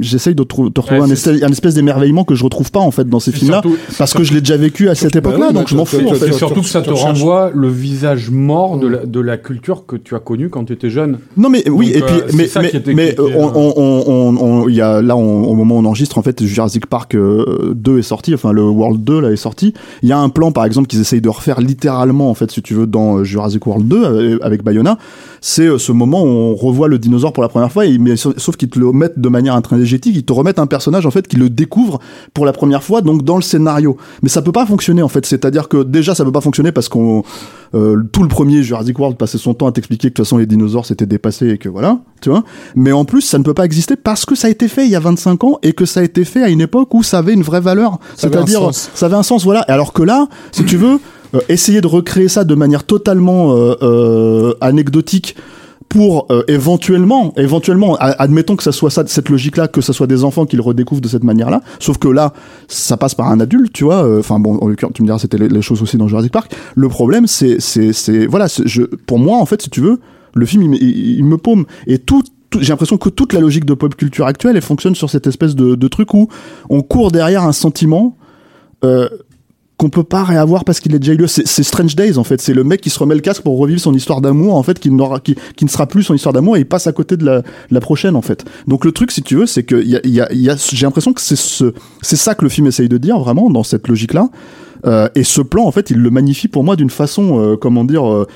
j'essaye 0.00 0.34
de, 0.34 0.42
trou- 0.42 0.70
de 0.70 0.80
retrouver 0.80 1.00
Ouais, 1.00 1.06
un, 1.06 1.10
espèce, 1.10 1.42
un 1.42 1.48
espèce 1.48 1.74
d'émerveillement 1.74 2.24
que 2.24 2.34
je 2.34 2.44
retrouve 2.44 2.70
pas 2.70 2.80
en 2.80 2.90
fait 2.90 3.08
dans 3.08 3.20
ces 3.20 3.30
C'est 3.32 3.38
films 3.38 3.50
là 3.52 3.60
surtout- 3.62 3.76
parce 3.98 4.14
que 4.14 4.22
je 4.24 4.32
l'ai 4.32 4.40
déjà 4.40 4.56
vécu 4.56 4.88
à 4.88 4.94
cette 4.94 5.12
Surtout- 5.12 5.18
époque 5.28 5.38
là 5.40 5.46
oui, 5.48 5.54
donc 5.54 5.68
je 5.68 5.76
m'en 5.76 5.84
fous 5.84 5.98
en 6.08 6.14
fait 6.14 6.32
surtout 6.32 6.62
que 6.62 6.68
ça 6.68 6.82
te 6.82 6.90
renvoie 6.90 7.50
le 7.54 7.68
visage 7.68 8.30
mort 8.30 8.78
de 8.78 8.86
la, 8.86 9.04
de 9.04 9.20
la 9.20 9.36
culture 9.36 9.84
que 9.86 9.96
tu 9.96 10.14
as 10.14 10.20
connue 10.20 10.48
quand 10.48 10.64
tu 10.64 10.72
étais 10.72 10.90
jeune. 10.90 11.18
Non 11.36 11.48
mais 11.50 11.68
oui 11.68 11.86
Donc, 11.92 11.96
et 11.96 12.00
puis 12.02 12.14
euh, 12.20 12.30
mais 12.34 12.46
ça 12.46 12.60
mais 12.86 13.14
euh, 13.18 13.28
on 13.36 13.48
hein. 13.48 13.52
on 13.54 13.72
on 13.76 14.04
on- 14.06 14.36
on- 14.62 14.68
il 14.68 14.74
y 14.74 14.80
a 14.80 15.02
là 15.02 15.16
on- 15.16 15.44
au 15.44 15.54
moment 15.54 15.76
où 15.76 15.78
on 15.78 15.84
enregistre 15.84 16.18
en 16.18 16.22
fait 16.22 16.44
Jurassic 16.44 16.86
Park 16.86 17.14
euh, 17.14 17.72
2 17.74 17.98
est 17.98 18.02
sorti 18.02 18.34
enfin 18.34 18.52
le 18.52 18.62
World 18.62 19.02
2 19.04 19.20
là 19.20 19.30
est 19.32 19.36
sorti 19.36 19.74
il 20.02 20.08
y 20.08 20.12
a 20.12 20.18
un 20.18 20.28
plan 20.28 20.52
par 20.52 20.64
exemple 20.64 20.75
qu'ils 20.84 21.00
essayent 21.00 21.20
de 21.20 21.28
refaire 21.28 21.60
littéralement 21.60 22.30
en 22.30 22.34
fait 22.34 22.50
si 22.50 22.62
tu 22.62 22.74
veux 22.74 22.86
dans 22.86 23.18
euh, 23.18 23.24
Jurassic 23.24 23.66
World 23.66 23.86
2 23.88 24.04
euh, 24.04 24.38
avec 24.42 24.62
Bayona 24.62 24.98
c'est 25.40 25.66
euh, 25.66 25.78
ce 25.78 25.92
moment 25.92 26.22
où 26.22 26.26
on 26.26 26.54
revoit 26.54 26.88
le 26.88 26.98
dinosaure 26.98 27.32
pour 27.32 27.42
la 27.42 27.48
première 27.48 27.72
fois 27.72 27.84
mais 28.00 28.16
sauf 28.16 28.56
qu'ils 28.56 28.68
te 28.68 28.78
le 28.78 28.92
mettent 28.92 29.18
de 29.18 29.28
manière 29.28 29.54
intrégétique 29.54 30.16
ils 30.16 30.24
te 30.24 30.32
remettent 30.32 30.58
un 30.58 30.66
personnage 30.66 31.06
en 31.06 31.10
fait 31.10 31.26
qui 31.28 31.36
le 31.36 31.50
découvre 31.50 32.00
pour 32.34 32.44
la 32.46 32.52
première 32.52 32.82
fois 32.82 33.00
donc 33.02 33.22
dans 33.22 33.36
le 33.36 33.42
scénario. 33.42 33.96
Mais 34.22 34.28
ça 34.28 34.42
peut 34.42 34.52
pas 34.52 34.66
fonctionner 34.66 35.02
en 35.02 35.08
fait. 35.08 35.26
C'est-à-dire 35.26 35.68
que 35.68 35.82
déjà 35.82 36.14
ça 36.14 36.24
peut 36.24 36.32
pas 36.32 36.40
fonctionner 36.40 36.72
parce 36.72 36.88
qu'on 36.88 37.22
euh, 37.74 38.02
tout 38.12 38.22
le 38.22 38.28
premier 38.28 38.62
Jurassic 38.62 38.98
World 38.98 39.16
passait 39.16 39.38
son 39.38 39.54
temps 39.54 39.66
à 39.66 39.72
t'expliquer 39.72 40.08
que 40.08 40.12
de 40.12 40.16
toute 40.16 40.26
façon 40.26 40.38
les 40.38 40.46
dinosaures 40.46 40.86
s'étaient 40.86 41.06
dépassés 41.06 41.50
et 41.50 41.58
que 41.58 41.68
voilà, 41.68 41.98
tu 42.20 42.30
vois. 42.30 42.44
Mais 42.74 42.92
en 42.92 43.04
plus, 43.04 43.20
ça 43.22 43.38
ne 43.38 43.42
peut 43.44 43.54
pas 43.54 43.64
exister 43.64 43.96
parce 43.96 44.24
que 44.24 44.34
ça 44.34 44.48
a 44.48 44.50
été 44.50 44.68
fait 44.68 44.84
il 44.84 44.90
y 44.90 44.96
a 44.96 45.00
25 45.00 45.44
ans 45.44 45.58
et 45.62 45.72
que 45.72 45.84
ça 45.84 46.00
a 46.00 46.02
été 46.02 46.24
fait 46.24 46.42
à 46.42 46.48
une 46.48 46.60
époque 46.60 46.92
où 46.94 47.02
ça 47.02 47.18
avait 47.18 47.32
une 47.34 47.42
vraie 47.42 47.60
valeur. 47.60 47.98
C'est-à-dire, 48.16 48.60
ça 48.72 49.06
avait 49.06 49.16
un 49.16 49.22
sens, 49.22 49.44
voilà. 49.44 49.60
Alors 49.68 49.92
que 49.92 50.02
là, 50.02 50.26
si 50.52 50.64
tu 50.64 50.76
veux, 50.76 50.98
euh, 51.34 51.40
essayer 51.48 51.80
de 51.80 51.86
recréer 51.86 52.28
ça 52.28 52.44
de 52.44 52.54
manière 52.54 52.84
totalement 52.84 53.54
euh, 53.56 53.74
euh, 53.82 54.54
anecdotique 54.60 55.36
pour 55.88 56.26
euh, 56.30 56.42
éventuellement, 56.48 57.32
éventuellement, 57.36 57.96
admettons 58.00 58.56
que 58.56 58.64
ça 58.64 58.72
soit 58.72 58.90
ça, 58.90 59.04
cette 59.06 59.28
logique-là, 59.28 59.68
que 59.68 59.80
ça 59.80 59.92
soit 59.92 60.08
des 60.08 60.24
enfants 60.24 60.44
qui 60.44 60.56
le 60.56 60.62
redécouvrent 60.62 61.00
de 61.00 61.06
cette 61.08 61.22
manière-là. 61.22 61.62
Sauf 61.78 61.98
que 61.98 62.08
là, 62.08 62.32
ça 62.66 62.96
passe 62.96 63.14
par 63.14 63.28
un 63.28 63.38
adulte, 63.38 63.72
tu 63.72 63.84
vois. 63.84 64.04
euh, 64.04 64.18
Enfin 64.18 64.40
bon, 64.40 64.58
en 64.60 64.66
l'occurrence, 64.66 64.94
tu 64.94 65.02
me 65.02 65.06
diras, 65.06 65.20
c'était 65.20 65.38
les, 65.38 65.48
les 65.48 65.62
choses 65.62 65.82
aussi 65.82 65.96
dans 65.96 66.08
Jurassic 66.08 66.32
Park. 66.32 66.52
Le 66.74 66.88
problème, 66.88 67.28
c'est, 67.28 67.60
c'est, 67.60 67.92
c'est, 67.92 68.26
voilà, 68.26 68.46
je, 68.48 68.82
pour 68.82 69.20
moi, 69.20 69.38
en 69.38 69.46
fait, 69.46 69.62
si 69.62 69.70
tu 69.70 69.80
veux, 69.80 70.00
le 70.36 70.46
film, 70.46 70.74
il, 70.74 71.24
me- 71.24 71.38
paume 71.38 71.66
et 71.86 71.98
tout. 71.98 72.22
J'ai 72.58 72.68
l'impression 72.68 72.96
que 72.96 73.08
toute 73.08 73.32
la 73.32 73.40
logique 73.40 73.64
de 73.64 73.74
pop 73.74 73.94
culture 73.96 74.26
actuelle, 74.26 74.56
elle 74.56 74.62
fonctionne 74.62 74.94
sur 74.94 75.10
cette 75.10 75.26
espèce 75.26 75.54
de, 75.56 75.88
truc 75.88 76.14
où 76.14 76.28
on 76.70 76.80
court 76.82 77.10
derrière 77.10 77.42
un 77.42 77.52
sentiment 77.52 78.16
euh, 78.84 79.08
qu'on 79.76 79.90
peut 79.90 80.04
pas 80.04 80.24
réavoir 80.24 80.64
parce 80.64 80.80
qu'il 80.80 80.94
est 80.94 80.98
déjà 80.98 81.12
eu 81.12 81.16
lieu. 81.16 81.26
C'est 81.26 81.62
Strange 81.62 81.96
Days 81.96 82.16
en 82.16 82.24
fait. 82.24 82.40
C'est 82.40 82.54
le 82.54 82.64
mec 82.64 82.80
qui 82.80 82.88
se 82.88 82.98
remet 82.98 83.14
le 83.14 83.20
casque 83.20 83.42
pour 83.42 83.58
revivre 83.58 83.80
son 83.80 83.92
histoire 83.94 84.20
d'amour 84.20 84.54
en 84.54 84.62
fait, 84.62 84.78
qui, 84.78 84.90
qui, 84.90 85.64
ne 85.64 85.70
sera 85.70 85.86
plus 85.86 86.04
son 86.04 86.14
histoire 86.14 86.32
d'amour 86.32 86.56
et 86.56 86.60
il 86.60 86.66
passe 86.66 86.86
à 86.86 86.92
côté 86.92 87.16
de 87.16 87.24
la, 87.24 87.42
la 87.70 87.80
prochaine 87.80 88.16
en 88.16 88.22
fait. 88.22 88.44
Donc 88.68 88.84
le 88.84 88.92
truc, 88.92 89.10
si 89.10 89.22
tu 89.22 89.36
veux, 89.36 89.46
c'est 89.46 89.64
que 89.64 89.76
y 89.76 90.20
a, 90.20 90.56
j'ai 90.56 90.86
l'impression 90.86 91.12
que 91.12 91.20
c'est 91.20 91.36
ce, 91.36 91.74
c'est 92.00 92.16
ça 92.16 92.34
que 92.34 92.44
le 92.44 92.48
film 92.48 92.68
essaye 92.68 92.88
de 92.88 92.98
dire 92.98 93.18
vraiment 93.18 93.50
dans 93.50 93.64
cette 93.64 93.88
logique-là. 93.88 94.30
Euh, 94.86 95.08
et 95.14 95.24
ce 95.24 95.40
plan, 95.40 95.64
en 95.64 95.72
fait, 95.72 95.90
il 95.90 95.98
le 95.98 96.10
magnifie 96.10 96.48
pour 96.48 96.64
moi 96.64 96.76
d'une 96.76 96.90
façon, 96.90 97.40
euh, 97.40 97.56
comment 97.56 97.84
dire, 97.84 98.08
euh, 98.10 98.26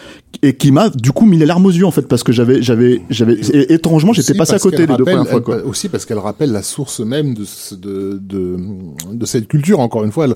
et 0.42 0.54
qui 0.54 0.70
m'a 0.72 0.88
du 0.90 1.12
coup 1.12 1.26
mis 1.26 1.36
les 1.38 1.44
larmes 1.46 1.66
aux 1.66 1.70
yeux 1.70 1.84
en 1.86 1.90
fait 1.90 2.06
parce 2.08 2.22
que 2.22 2.32
j'avais, 2.32 2.62
j'avais, 2.62 3.02
j'avais, 3.10 3.34
étrangement, 3.68 4.12
j'étais 4.12 4.32
passé 4.34 4.54
à 4.54 4.58
côté 4.58 4.86
les 4.86 4.96
deux 4.96 5.04
premières 5.04 5.26
fois 5.28 5.40
quoi. 5.40 5.56
Aussi 5.64 5.88
parce 5.88 6.06
qu'elle 6.06 6.18
rappelle 6.18 6.52
la 6.52 6.62
source 6.62 7.00
même 7.00 7.34
de, 7.34 7.44
ce- 7.44 7.74
de, 7.74 8.18
de, 8.22 8.56
de 9.12 9.26
cette 9.26 9.48
culture. 9.48 9.80
Encore 9.80 10.04
une 10.04 10.12
fois, 10.12 10.26
elle, 10.26 10.34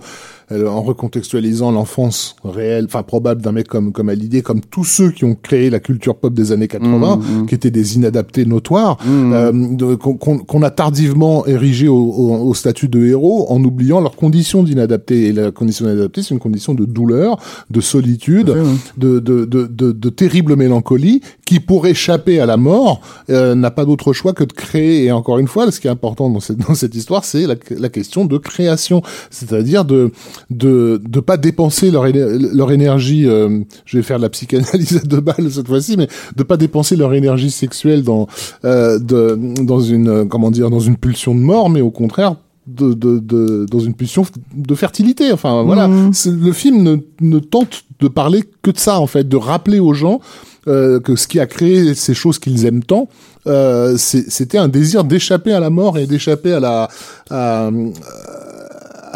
elle- 0.50 0.66
en 0.66 0.82
recontextualisant 0.82 1.70
l'enfance 1.70 2.36
réelle, 2.44 2.84
enfin 2.86 3.02
probable 3.02 3.40
d'un 3.40 3.52
mec 3.52 3.68
comme 3.68 3.92
comme 3.92 4.08
Hallyday, 4.08 4.42
comme 4.42 4.60
tous 4.60 4.84
ceux 4.84 5.10
qui 5.10 5.24
ont 5.24 5.36
créé 5.40 5.70
la 5.70 5.81
culture 5.81 6.16
pop 6.16 6.34
des 6.34 6.52
années 6.52 6.68
80, 6.68 7.16
Mmh, 7.16 7.47
qui 7.47 7.55
étaient 7.55 7.70
des 7.70 7.97
inadaptés 7.97 8.44
notoires, 8.47 8.98
mmh. 9.06 9.32
euh, 9.32 9.97
qu'on 9.97 10.62
a 10.62 10.70
tardivement 10.70 11.47
érigé 11.47 11.89
au, 11.89 11.97
au, 11.97 12.34
au 12.48 12.55
statut 12.55 12.89
de 12.89 13.05
héros 13.05 13.47
en 13.50 13.62
oubliant 13.62 14.00
leurs 14.00 14.16
conditions 14.16 14.62
d'inadaptés. 14.62 15.26
Et 15.28 15.32
la 15.32 15.50
condition 15.50 15.84
d'inadapté, 15.86 16.23
c'est 16.23 16.34
une 16.34 16.40
condition 16.40 16.74
de 16.74 16.84
douleur, 16.84 17.39
de 17.70 17.81
solitude, 17.81 18.52
fait, 18.52 18.60
ouais. 18.60 18.66
de, 18.98 19.18
de, 19.20 19.44
de, 19.44 19.66
de, 19.84 19.92
de 19.92 20.08
terrible 20.10 20.56
mélancolie 20.56 21.20
qui, 21.46 21.60
pour 21.60 21.86
échapper 21.86 22.40
à 22.40 22.46
la 22.46 22.56
mort, 22.56 23.00
euh, 23.30 23.54
n'a 23.54 23.70
pas 23.70 23.84
d'autre 23.84 24.12
choix 24.12 24.32
que 24.32 24.44
de 24.44 24.52
créer. 24.52 25.04
Et 25.04 25.12
encore 25.12 25.38
une 25.38 25.48
fois, 25.48 25.70
ce 25.70 25.80
qui 25.80 25.86
est 25.86 25.90
important 25.90 26.30
dans 26.30 26.40
cette, 26.40 26.58
dans 26.68 26.74
cette 26.74 26.94
histoire, 26.94 27.24
c'est 27.24 27.46
la, 27.46 27.54
la 27.70 27.88
question 27.88 28.24
de 28.24 28.38
création, 28.38 29.02
c'est-à-dire 29.30 29.84
de 29.84 30.10
de 30.50 31.00
de 31.04 31.20
pas 31.20 31.36
dépenser 31.36 31.90
leur 31.90 32.04
leur 32.08 32.72
énergie. 32.72 33.26
euh, 33.26 33.60
je 33.84 33.96
vais 33.96 34.02
faire 34.02 34.18
de 34.18 34.22
la 34.22 34.28
psychanalyse 34.30 34.96
à 35.02 35.06
deux 35.06 35.20
balles 35.20 35.50
cette 35.50 35.66
fois-ci, 35.68 35.96
mais 35.96 36.08
de 36.36 36.42
pas 36.42 36.56
dépenser 36.56 36.96
leur 36.96 37.12
énergie 37.14 37.50
sexuelle 37.50 38.02
dans 38.02 38.26
euh, 38.64 38.98
de, 38.98 39.38
dans 39.62 39.80
une 39.80 40.08
euh, 40.08 40.24
comment 40.24 40.50
dire 40.50 40.70
dans 40.70 40.80
une 40.80 40.96
pulsion 40.96 41.34
de 41.34 41.40
mort, 41.40 41.70
mais 41.70 41.80
au 41.80 41.90
contraire 41.90 42.36
de, 42.67 42.93
de, 42.94 43.18
de, 43.18 43.67
dans 43.70 43.81
une 43.81 43.94
pulsion 43.94 44.25
de 44.55 44.75
fertilité. 44.75 45.33
Enfin, 45.33 45.62
voilà. 45.62 45.89
C'est- 46.12 46.31
Le 46.31 46.52
film 46.52 46.83
ne, 46.83 46.97
ne 47.20 47.39
tente 47.39 47.84
de 48.01 48.09
parler 48.09 48.43
que 48.62 48.70
de 48.70 48.78
ça, 48.78 49.01
en 49.01 49.07
fait, 49.07 49.28
de 49.28 49.36
rappeler 49.36 49.78
aux 49.81 49.94
gens 49.94 50.20
euh, 50.67 50.99
que 51.01 51.15
ce 51.17 51.28
qui 51.28 51.41
a 51.41 51.47
créé 51.47 51.94
ces 51.94 52.15
choses 52.15 52.39
qu'ils 52.39 52.65
aiment 52.65 52.83
tant, 52.83 53.09
euh, 53.47 53.97
c'était 53.99 54.57
un 54.57 54.68
désir 54.68 55.05
d'échapper 55.05 55.52
à 55.52 55.60
la 55.60 55.68
mort 55.68 55.99
et 55.99 56.07
d'échapper 56.07 56.52
à 56.55 56.60
la 56.60 56.89
à, 57.31 57.67
à 57.67 57.70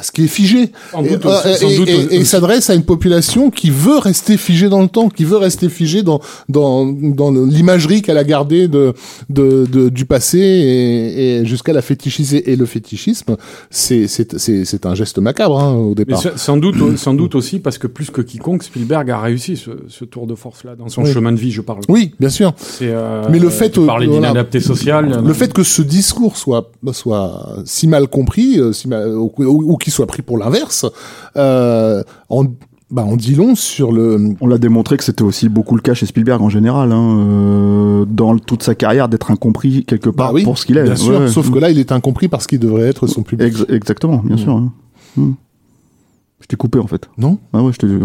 ce 0.02 0.12
qui 0.12 0.24
est 0.24 0.28
figé. 0.28 0.70
Sans 0.92 1.02
et 1.04 1.10
doute 1.10 1.26
euh, 1.26 1.30
aussi- 1.52 1.58
sans 1.60 1.68
et- 1.68 1.76
doute 1.76 1.88
et- 1.88 1.94
aussi. 2.06 2.14
et 2.16 2.24
s'adresse 2.24 2.70
à 2.70 2.74
une 2.74 2.82
population 2.84 3.50
qui 3.50 3.70
veut 3.70 3.98
rester 3.98 4.36
figée 4.36 4.68
dans 4.68 4.82
le 4.82 4.88
temps, 4.88 5.08
qui 5.08 5.24
veut 5.24 5.36
rester 5.36 5.68
figée 5.68 6.02
dans 6.02 6.20
dans 6.48 6.86
dans 6.86 7.30
l'imagerie 7.32 8.02
qu'elle 8.02 8.18
a 8.18 8.24
gardée 8.24 8.68
de, 8.68 8.94
de, 9.30 9.66
de- 9.70 9.88
du 9.88 10.04
passé 10.04 10.38
et, 10.38 11.38
et 11.40 11.46
jusqu'à 11.46 11.72
la 11.72 11.82
fétichiser. 11.82 12.50
Et 12.50 12.56
le 12.56 12.66
fétichisme, 12.66 13.36
c'est 13.70 14.06
c'est 14.06 14.38
c'est 14.38 14.64
c'est 14.64 14.86
un 14.86 14.94
geste 14.94 15.18
macabre 15.18 15.58
hein, 15.60 15.74
au 15.74 15.94
départ. 15.94 16.20
sa- 16.22 16.36
sans 16.36 16.56
doute, 16.56 16.96
sans 16.98 17.14
doute 17.14 17.34
aussi 17.34 17.58
parce 17.58 17.78
que 17.78 17.86
plus 17.86 18.10
que 18.10 18.20
quiconque, 18.22 18.62
Spielberg 18.62 19.10
a 19.10 19.20
réussi 19.20 19.56
ce, 19.56 19.70
ce 19.88 20.04
tour 20.04 20.26
de 20.26 20.34
force-là 20.34 20.76
dans 20.76 20.88
son 20.88 21.02
Oui. 21.02 21.12
chemin 21.12 21.32
de 21.32 21.36
vie, 21.38 21.50
je 21.50 21.60
parle. 21.60 21.80
Oui, 21.88 22.12
bien 22.20 22.28
sûr. 22.30 22.52
Euh, 22.82 23.24
Mais 23.30 23.38
le 23.38 23.50
fait, 23.50 23.76
euh, 23.78 23.82
voilà. 23.82 24.06
d'inadapté 24.06 24.60
social. 24.60 25.22
Le 25.24 25.32
fait 25.34 25.52
que 25.52 25.62
ce 25.62 25.82
discours 25.82 26.36
soit 26.36 26.70
soit 26.92 27.56
si 27.64 27.86
mal 27.86 28.08
compris, 28.08 28.58
euh, 28.58 28.72
si 28.72 28.88
mal, 28.88 29.08
ou, 29.16 29.32
ou- 29.38 29.72
ou 29.72 29.76
soit 29.90 30.06
pris 30.06 30.22
pour 30.22 30.38
l'inverse, 30.38 30.86
euh, 31.36 32.02
en 32.28 32.44
bah 32.90 33.04
on 33.06 33.16
dit 33.16 33.34
long 33.34 33.54
sur 33.54 33.92
le 33.92 34.34
On 34.40 34.46
l'a 34.46 34.56
démontré 34.56 34.96
que 34.96 35.04
c'était 35.04 35.22
aussi 35.22 35.50
beaucoup 35.50 35.74
le 35.76 35.82
cas 35.82 35.92
chez 35.92 36.06
Spielberg 36.06 36.40
en 36.40 36.48
général, 36.48 36.90
hein, 36.92 37.18
euh, 37.18 38.04
dans 38.08 38.38
toute 38.38 38.62
sa 38.62 38.74
carrière, 38.74 39.10
d'être 39.10 39.30
incompris 39.30 39.84
quelque 39.84 40.08
part 40.08 40.28
Bah 40.28 40.34
oui, 40.36 40.42
pour 40.44 40.56
ce 40.56 40.64
qu'il 40.64 40.78
est. 40.78 40.84
bien 40.84 40.96
sûr. 40.96 41.20
Ouais. 41.20 41.28
Sauf 41.28 41.50
que 41.50 41.58
là, 41.58 41.70
il 41.70 41.78
est 41.78 41.92
incompris 41.92 42.28
parce 42.28 42.46
qu'il 42.46 42.58
devrait 42.60 42.88
être 42.88 43.06
son 43.06 43.22
public. 43.22 43.48
Ex- 43.48 43.66
exactement, 43.68 44.22
bien 44.24 44.36
Mm. 44.36 44.38
sûr. 44.38 44.52
hein. 44.56 44.72
Mm. 45.18 45.32
Je 46.40 46.46
t'ai 46.46 46.56
coupé 46.56 46.78
en 46.78 46.86
fait. 46.86 47.10
Non? 47.18 47.36
Ah 47.52 47.62
ouais, 47.62 47.72
je 47.74 47.78
t'ai 47.78 47.86
ouais, 47.86 47.98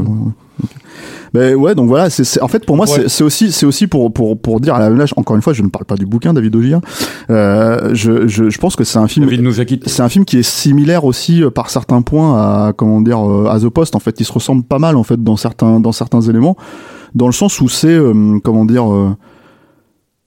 Ben 1.34 1.56
ouais, 1.56 1.74
donc 1.74 1.88
voilà, 1.88 2.12
c'est 2.12 2.24
c'est- 2.24 2.42
en 2.42 2.48
fait 2.48 2.64
pour 2.66 2.76
moi 2.76 2.86
Ouais. 2.88 2.94
c'est- 3.04 3.10
c'est 3.10 3.24
aussi 3.24 3.52
c'est 3.52 3.66
aussi 3.66 3.88
pour 3.88 4.14
pour 4.14 4.40
pour 4.40 4.60
dire 4.60 4.76
à 4.76 4.80
la 4.80 4.90
là, 4.92 5.06
encore 5.18 5.36
une 5.36 5.42
fois, 5.42 5.54
je 5.54 5.64
ne 5.64 5.68
parle 5.70 5.86
pas 5.86 5.96
du 5.96 6.06
bouquin 6.06 6.32
David 6.34 6.56
Ogier. 6.56 6.78
Euh, 7.32 7.90
je, 7.94 8.28
je 8.28 8.50
je 8.52 8.58
pense 8.60 8.76
que 8.76 8.84
c'est 8.84 9.00
un 9.00 9.08
film 9.08 9.28
c'est 9.88 10.02
un 10.04 10.10
film 10.10 10.26
qui 10.26 10.38
est 10.38 10.44
similaire 10.44 11.06
aussi 11.06 11.42
euh, 11.44 11.50
par 11.50 11.70
certains 11.72 12.02
points 12.04 12.38
à 12.68 12.74
comment 12.74 13.02
dire 13.02 13.20
euh, 13.28 13.48
à 13.50 13.60
The 13.60 13.70
Post 13.70 13.96
en 13.96 14.00
fait 14.00 14.20
il 14.20 14.26
se 14.26 14.32
ressemble 14.34 14.64
pas 14.64 14.78
mal 14.80 14.96
en 14.96 15.04
fait 15.04 15.22
dans 15.24 15.36
certains 15.38 15.80
dans 15.80 15.92
certains 15.92 16.22
éléments 16.22 16.56
dans 17.16 17.26
le 17.28 17.34
sens 17.34 17.60
où 17.62 17.68
c'est 17.68 17.88
euh, 17.88 18.38
comment 18.44 18.66
dire 18.66 18.92
euh, 18.94 19.10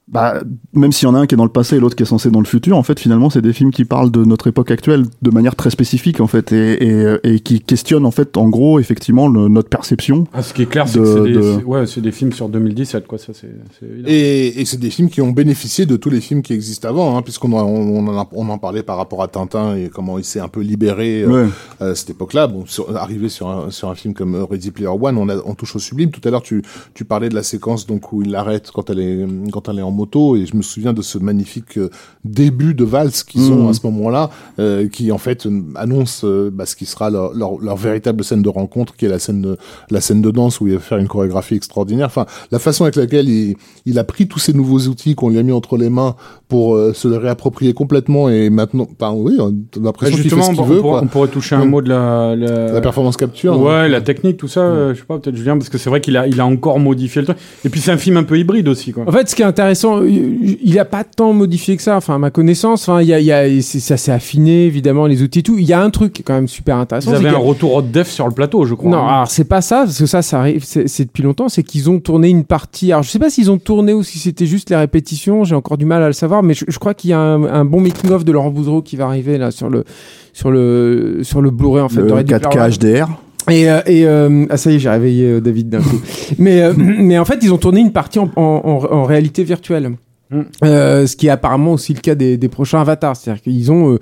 bah, 0.08 0.40
même 0.72 0.92
s'il 0.92 1.08
y 1.08 1.10
en 1.10 1.14
a 1.16 1.18
un 1.18 1.26
qui 1.26 1.34
est 1.34 1.38
dans 1.38 1.44
le 1.44 1.50
passé 1.50 1.76
et 1.76 1.80
l'autre 1.80 1.96
qui 1.96 2.04
est 2.04 2.06
censé 2.06 2.30
dans 2.30 2.38
le 2.38 2.46
futur, 2.46 2.76
en 2.76 2.82
fait, 2.84 3.00
finalement, 3.00 3.28
c'est 3.28 3.42
des 3.42 3.52
films 3.52 3.72
qui 3.72 3.84
parlent 3.84 4.10
de 4.12 4.24
notre 4.24 4.46
époque 4.46 4.70
actuelle 4.70 5.04
de 5.20 5.30
manière 5.32 5.56
très 5.56 5.70
spécifique, 5.70 6.20
en 6.20 6.28
fait, 6.28 6.52
et, 6.52 6.84
et, 6.86 7.16
et 7.24 7.40
qui 7.40 7.60
questionnent, 7.60 8.06
en 8.06 8.12
fait, 8.12 8.36
en 8.36 8.48
gros, 8.48 8.78
effectivement, 8.78 9.26
le- 9.26 9.48
notre 9.48 9.68
perception. 9.68 10.24
Ah, 10.32 10.42
ce 10.42 10.54
qui 10.54 10.62
est 10.62 10.66
clair, 10.66 10.86
c'est 10.86 11.00
que 11.00 11.04
c'est 11.04 11.22
des, 11.24 11.32
de- 11.32 11.42
c'est- 11.58 11.64
ouais, 11.64 11.86
c'est 11.86 12.00
des 12.00 12.12
films 12.12 12.32
sur 12.32 12.48
2017, 12.48 13.06
quoi. 13.08 13.18
Ça, 13.18 13.32
c'est, 13.34 13.50
c'est 13.80 13.86
évident. 13.86 14.08
Et, 14.08 14.60
et 14.60 14.64
c'est 14.64 14.78
des 14.78 14.90
films 14.90 15.10
qui 15.10 15.20
ont 15.22 15.32
bénéficié 15.32 15.86
de 15.86 15.96
tous 15.96 16.10
les 16.10 16.20
films 16.20 16.42
qui 16.42 16.52
existent 16.52 16.88
avant, 16.88 17.16
hein, 17.18 17.22
puisqu'on 17.22 17.52
en- 17.52 17.64
on, 17.66 18.06
en 18.06 18.16
a- 18.20 18.28
on 18.32 18.48
en 18.48 18.58
parlait 18.58 18.84
par 18.84 18.98
rapport 18.98 19.24
à 19.24 19.28
Tintin 19.28 19.74
et 19.76 19.88
comment 19.92 20.18
il 20.18 20.24
s'est 20.24 20.38
un 20.40 20.48
peu 20.48 20.60
libéré 20.60 21.22
euh, 21.22 21.46
Ouais. 21.46 21.48
à 21.80 21.94
cette 21.96 22.10
époque-là. 22.10 22.46
Bon, 22.46 22.64
sur, 22.66 22.96
arrivé 22.96 23.28
sur 23.28 23.48
un, 23.48 23.72
sur 23.72 23.88
un 23.90 23.96
film 23.96 24.14
comme 24.14 24.36
euh, 24.36 24.44
Ready 24.44 24.70
Player 24.70 24.88
One, 24.88 25.18
on, 25.18 25.28
a, 25.28 25.36
on 25.44 25.54
touche 25.54 25.74
au 25.74 25.80
sublime. 25.80 26.10
Tout 26.12 26.20
à 26.24 26.30
l'heure, 26.30 26.42
tu, 26.42 26.62
tu 26.94 27.04
parlais 27.04 27.28
de 27.28 27.34
la 27.34 27.42
séquence 27.42 27.86
donc 27.86 28.12
où 28.12 28.22
il 28.22 28.30
l'arrête 28.30 28.70
quand 28.72 28.88
elle 28.90 29.00
est 29.00 29.26
quand 29.52 29.68
elle 29.68 29.80
est 29.80 29.82
en 29.82 29.95
moto, 29.96 30.36
et 30.36 30.46
je 30.46 30.54
me 30.56 30.62
souviens 30.62 30.92
de 30.92 31.02
ce 31.02 31.18
magnifique 31.18 31.78
euh, 31.78 31.90
début 32.24 32.74
de 32.74 32.84
valse 32.84 33.22
qu'ils 33.24 33.50
ont 33.52 33.64
Mhm. 33.64 33.68
à 33.70 33.72
ce 33.72 33.80
moment-là, 33.86 34.30
euh, 34.58 34.88
qui 34.88 35.10
en 35.12 35.18
fait 35.18 35.46
euh, 35.46 35.60
annonce 35.74 36.22
euh, 36.24 36.50
bah, 36.52 36.66
ce 36.66 36.76
qui 36.76 36.86
sera 36.86 37.10
leur, 37.10 37.32
leur, 37.34 37.58
leur 37.60 37.76
véritable 37.76 38.22
scène 38.24 38.42
de 38.42 38.48
rencontre, 38.48 38.94
qui 38.96 39.06
est 39.06 39.08
la 39.08 39.18
scène 39.18 39.42
de, 39.42 39.56
la 39.90 40.00
scène 40.00 40.22
de 40.22 40.30
danse 40.30 40.60
où 40.60 40.66
il 40.68 40.74
va 40.74 40.80
faire 40.80 40.98
une 40.98 41.08
chorégraphie 41.08 41.54
extraordinaire. 41.54 42.06
Enfin, 42.06 42.26
la 42.50 42.58
façon 42.58 42.84
avec 42.84 42.96
laquelle 42.96 43.28
il, 43.28 43.56
il 43.86 43.98
a 43.98 44.04
pris 44.04 44.28
tous 44.28 44.38
ces 44.38 44.52
nouveaux 44.52 44.80
outils 44.88 45.14
qu'on 45.14 45.30
lui 45.30 45.38
a 45.38 45.42
mis 45.42 45.52
entre 45.52 45.76
les 45.76 45.90
mains 45.90 46.14
pour 46.48 46.74
euh, 46.76 46.92
se 46.92 47.08
les 47.08 47.16
réapproprier 47.18 47.72
complètement 47.72 48.28
et 48.28 48.50
maintenant, 48.50 48.86
enfin, 49.00 49.12
oui, 49.16 49.36
on 49.40 49.48
a 49.48 49.50
Bah, 49.50 49.80
l'impression 49.84 50.16
qu'il 50.16 50.30
fait 50.30 50.42
ce 50.42 50.50
qu'il 50.52 50.62
veut. 50.64 50.80
on 50.84 51.06
pourrait 51.06 51.28
toucher 51.28 51.56
un 51.56 51.60
Ouais. 51.62 51.66
mot 51.66 51.80
de 51.82 51.88
la, 51.88 52.36
la, 52.36 52.72
La 52.72 52.80
performance 52.80 53.16
capture. 53.16 53.58
Ouais, 53.60 53.72
hein. 53.72 53.88
la 53.88 54.00
technique, 54.00 54.36
tout 54.36 54.48
ça, 54.48 54.60
euh, 54.60 54.94
je 54.94 55.00
sais 55.00 55.06
pas, 55.06 55.18
peut-être 55.18 55.36
Julien, 55.36 55.56
parce 55.58 55.68
que 55.70 55.78
c'est 55.78 55.90
vrai 55.90 56.00
qu'il 56.00 56.16
a, 56.16 56.26
il 56.26 56.40
a 56.40 56.46
encore 56.46 56.78
modifié 56.78 57.22
le 57.22 57.26
truc. 57.26 57.38
Et 57.64 57.68
puis 57.68 57.80
c'est 57.80 57.90
un 57.92 57.96
film 57.96 58.16
un 58.16 58.22
peu 58.24 58.38
hybride 58.38 58.68
aussi, 58.68 58.92
quoi. 58.92 59.04
En 59.06 59.12
fait, 59.12 59.28
ce 59.28 59.34
qui 59.34 59.42
est 59.42 59.46
intéressant, 59.46 59.85
il 60.04 60.58
il 60.62 60.78
a 60.78 60.84
pas 60.84 61.04
tant 61.04 61.32
modifié 61.32 61.76
que 61.76 61.82
ça. 61.82 61.96
Enfin, 61.96 62.14
à 62.16 62.18
ma 62.18 62.30
connaissance, 62.30 62.88
enfin, 62.88 63.00
il 63.02 63.08
y 63.08 63.12
a, 63.14 63.20
il 63.20 63.26
y 63.26 63.32
a, 63.32 63.46
c'est- 63.62 63.80
ça 63.80 63.96
s'est 63.96 64.12
affiné 64.12 64.64
évidemment 64.66 65.06
les 65.06 65.22
outils 65.22 65.40
et 65.40 65.42
tout. 65.42 65.56
Il 65.58 65.64
y 65.66 65.72
a 65.72 65.80
un 65.82 65.90
truc 65.90 66.12
qui 66.12 66.22
est 66.22 66.24
quand 66.24 66.34
même 66.34 66.48
super 66.48 66.76
intéressant. 66.76 67.10
Avaient 67.12 67.20
qu'il 67.20 67.28
un 67.34 67.38
retour 67.38 67.74
haute 67.74 67.90
def 67.90 68.08
sur 68.10 68.26
le 68.26 68.32
plateau, 68.34 68.64
je 68.64 68.74
crois. 68.74 68.90
Non, 68.90 68.98
hein. 68.98 69.08
alors 69.14 69.30
c'est 69.30 69.44
pas 69.44 69.60
ça, 69.60 69.84
parce 69.84 69.98
que 69.98 70.06
ça, 70.06 70.22
ça 70.22 70.40
arrive, 70.40 70.64
c'est 70.64 71.04
depuis 71.04 71.22
longtemps. 71.22 71.48
C'est 71.48 71.62
qu'ils 71.62 71.88
ont 71.90 71.98
tourné 72.00 72.28
une 72.28 72.44
partie. 72.44 72.92
Alors 72.92 73.02
je 73.02 73.10
sais 73.10 73.18
pas 73.18 73.30
s'ils 73.30 73.50
ont 73.50 73.58
tourné 73.58 73.92
ou 73.92 74.02
si 74.02 74.18
c'était 74.18 74.46
juste 74.46 74.70
les 74.70 74.76
répétitions. 74.76 75.44
J'ai 75.44 75.54
encore 75.54 75.78
du 75.78 75.84
mal 75.86 76.02
à 76.02 76.06
le 76.08 76.12
savoir, 76.12 76.42
mais 76.42 76.54
je, 76.54 76.64
je 76.68 76.78
crois 76.78 76.94
qu'il 76.94 77.10
y 77.10 77.12
a 77.12 77.18
un, 77.20 77.44
un 77.44 77.64
bon 77.64 77.80
making 77.80 78.10
of 78.10 78.24
de 78.24 78.32
Laurent 78.32 78.50
Boudreau 78.50 78.82
qui 78.82 78.96
va 78.96 79.06
arriver 79.06 79.38
là 79.38 79.50
sur 79.50 79.68
le 79.68 79.84
sur 80.32 80.50
le 80.50 81.20
sur 81.22 81.40
le 81.40 81.50
Blu-ray 81.50 81.82
en 81.82 81.88
fait. 81.88 82.02
de 82.02 82.06
Le 82.06 82.14
Ready 82.14 82.34
Player 82.34 82.58
One. 82.58 82.70
4K 82.70 82.78
HDR. 82.78 83.08
Et, 83.50 83.70
euh, 83.70 83.80
et 83.86 84.06
euh, 84.06 84.44
ah 84.50 84.56
ça 84.56 84.72
y 84.72 84.76
est, 84.76 84.78
j'ai 84.78 84.88
réveillé 84.90 85.26
euh, 85.26 85.40
David 85.40 85.68
d'un 85.68 85.80
coup. 85.80 86.00
mais 86.38 86.62
euh, 86.62 86.72
mais 86.76 87.18
en 87.18 87.24
fait, 87.24 87.38
ils 87.42 87.52
ont 87.52 87.58
tourné 87.58 87.80
une 87.80 87.92
partie 87.92 88.18
en, 88.18 88.30
en, 88.36 88.42
en- 88.42 88.92
en 88.92 89.04
réalité 89.04 89.44
virtuelle. 89.44 89.92
Mm. 90.30 90.40
Euh, 90.64 91.06
ce 91.06 91.14
qui 91.16 91.28
est 91.28 91.30
apparemment 91.30 91.72
aussi 91.74 91.94
le 91.94 92.00
cas 92.00 92.14
des, 92.16 92.36
des 92.36 92.48
prochains 92.48 92.80
avatars, 92.80 93.14
c'est-à-dire 93.16 93.42
qu'ils 93.42 93.70
ont 93.70 93.92
euh, 93.92 93.98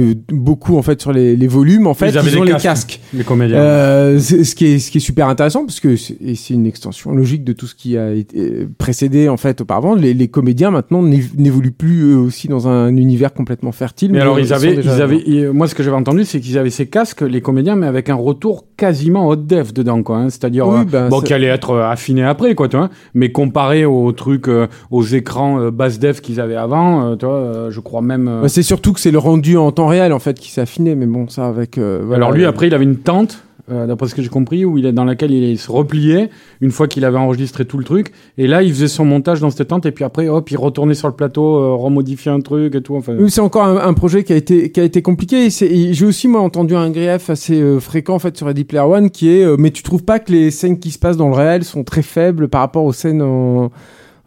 euh, 0.00 0.14
beaucoup 0.28 0.76
en 0.76 0.82
fait 0.82 1.00
sur 1.00 1.12
les, 1.12 1.36
les 1.36 1.46
volumes, 1.46 1.86
en 1.86 1.94
fait, 1.94 2.08
Ils 2.08 2.20
ils 2.26 2.38
ont 2.38 2.42
les 2.42 2.54
casques. 2.54 3.00
Les 3.14 3.22
comédiens. 3.24 3.58
Euh, 3.58 4.18
ce 4.18 4.54
qui 4.56 4.66
est 4.66 4.78
ce 4.80 4.90
qui 4.90 4.98
est 4.98 5.00
super 5.00 5.28
intéressant 5.28 5.64
parce 5.64 5.78
que 5.80 5.94
c'est 5.96 6.16
et 6.20 6.34
c'est 6.34 6.54
une 6.54 6.66
extension 6.66 7.12
logique 7.12 7.44
de 7.44 7.52
tout 7.52 7.66
ce 7.66 7.74
qui 7.76 7.96
a 7.96 8.12
été 8.12 8.38
euh, 8.40 8.68
précédé 8.76 9.28
en 9.28 9.36
fait 9.36 9.60
auparavant. 9.60 9.94
Les, 9.94 10.14
les 10.14 10.28
comédiens 10.28 10.70
maintenant 10.72 11.02
n'év- 11.02 11.36
n'évoluent 11.36 11.70
plus 11.70 12.12
eux 12.12 12.16
aussi 12.18 12.48
dans 12.48 12.66
un 12.66 12.96
univers 12.96 13.32
complètement 13.32 13.72
fertile. 13.72 14.10
Mais 14.12 14.20
alors, 14.20 14.40
ils 14.40 14.52
avaient, 14.52 14.74
déjà- 14.76 14.96
ils 14.96 15.02
avaient, 15.02 15.52
moi, 15.52 15.68
ce 15.68 15.74
que 15.76 15.82
j'avais 15.84 15.96
entendu, 15.96 16.24
c'est 16.24 16.40
qu'ils 16.40 16.58
avaient 16.58 16.70
ces 16.70 16.86
casques, 16.86 17.20
les 17.22 17.40
comédiens, 17.40 17.76
mais 17.76 17.86
avec 17.86 18.10
un 18.10 18.14
retour 18.16 18.64
quasiment 18.76 19.28
haute 19.28 19.46
def 19.46 19.72
dedans, 19.72 20.02
quoi. 20.02 20.18
hein. 20.18 20.30
C'est-à-dire, 20.30 20.66
Oui, 20.66 20.80
euh, 20.80 20.84
bah, 20.84 21.08
bon, 21.08 21.20
qui 21.20 21.32
allait 21.34 21.46
être 21.46 21.76
affiné 21.78 22.24
après, 22.24 22.54
quoi, 22.54 22.68
tu 22.68 22.76
vois. 22.76 22.90
Mais 23.14 23.30
comparé 23.30 23.84
aux 23.84 24.10
trucs, 24.12 24.48
euh, 24.48 24.66
aux 24.90 25.04
écrans 25.04 25.67
euh, 25.68 25.70
basse 25.70 25.98
def 25.98 26.20
qu'ils 26.20 26.40
avaient 26.40 26.56
avant, 26.56 27.04
euh, 27.12 27.16
tu 27.16 27.24
vois, 27.26 27.34
euh, 27.36 27.70
je 27.70 27.80
crois 27.80 28.02
même. 28.02 28.26
euh, 28.28 28.42
Ouais, 28.42 28.48
c'est 28.48 28.62
surtout 28.62 28.92
que 28.92 29.00
c'est 29.00 29.10
le 29.12 29.18
rendu 29.18 29.56
en 29.56 29.70
temps 29.72 29.86
réel 29.86 30.12
en 30.12 30.18
fait 30.18 30.38
qui 30.38 30.50
s'est 30.50 30.60
affiné, 30.62 30.94
mais 30.94 31.06
bon 31.06 31.28
ça 31.28 31.46
avec. 31.46 31.78
voilà. 31.78 32.16
Alors 32.16 32.32
lui, 32.32 32.44
après, 32.44 32.66
il 32.66 32.74
avait 32.74 32.84
une 32.84 32.96
tente, 32.96 33.42
euh, 33.70 33.86
d'après 33.86 34.08
ce 34.08 34.14
que 34.14 34.22
j'ai 34.22 34.30
compris, 34.30 34.64
où 34.64 34.78
il 34.78 34.86
est 34.86 34.92
dans 34.92 35.04
laquelle 35.04 35.30
il 35.30 35.58
se 35.58 35.70
repliait 35.70 36.30
une 36.62 36.70
fois 36.70 36.88
qu'il 36.88 37.04
avait 37.04 37.18
enregistré 37.18 37.66
tout 37.66 37.76
le 37.76 37.84
truc. 37.84 38.12
Et 38.38 38.46
là, 38.46 38.62
il 38.62 38.70
faisait 38.72 38.88
son 38.88 39.04
montage 39.04 39.40
dans 39.40 39.50
cette 39.50 39.68
tente, 39.68 39.84
et 39.84 39.92
puis 39.92 40.04
après, 40.04 40.26
hop, 40.28 40.50
il 40.50 40.56
retournait 40.56 40.94
sur 40.94 41.06
le 41.06 41.12
plateau, 41.14 41.56
euh, 41.58 41.74
remodifier 41.74 42.30
un 42.32 42.40
truc 42.40 42.74
et 42.74 42.80
tout. 42.80 42.96
Enfin, 42.96 43.12
Oui, 43.18 43.30
c'est 43.30 43.42
encore 43.42 43.64
un, 43.64 43.76
un 43.76 43.92
projet 43.92 44.24
qui 44.24 44.32
a 44.32 44.36
été 44.36 44.70
qui 44.72 44.80
a 44.80 44.84
été 44.84 45.02
compliqué. 45.02 45.50
J'ai 45.50 46.06
aussi 46.06 46.28
moi 46.28 46.40
entendu 46.40 46.74
un 46.76 46.88
grief 46.90 47.28
assez 47.28 47.60
euh, 47.60 47.78
fréquent 47.78 48.14
en 48.14 48.18
fait 48.18 48.34
sur 48.38 48.46
Ready 48.46 48.64
Player 48.64 48.84
One 48.84 49.10
qui 49.10 49.28
est 49.28 49.44
mais 49.58 49.70
tu 49.70 49.82
trouves 49.82 50.02
pas 50.04 50.18
que 50.18 50.32
les 50.32 50.50
scènes 50.50 50.78
qui 50.78 50.90
se 50.90 50.98
passent 50.98 51.18
dans 51.18 51.28
le 51.28 51.34
réel 51.34 51.62
sont 51.64 51.84
très 51.84 52.02
faibles 52.02 52.48
par 52.48 52.62
rapport 52.62 52.84
aux 52.84 52.92
scènes 52.94 53.20
en, 53.20 53.70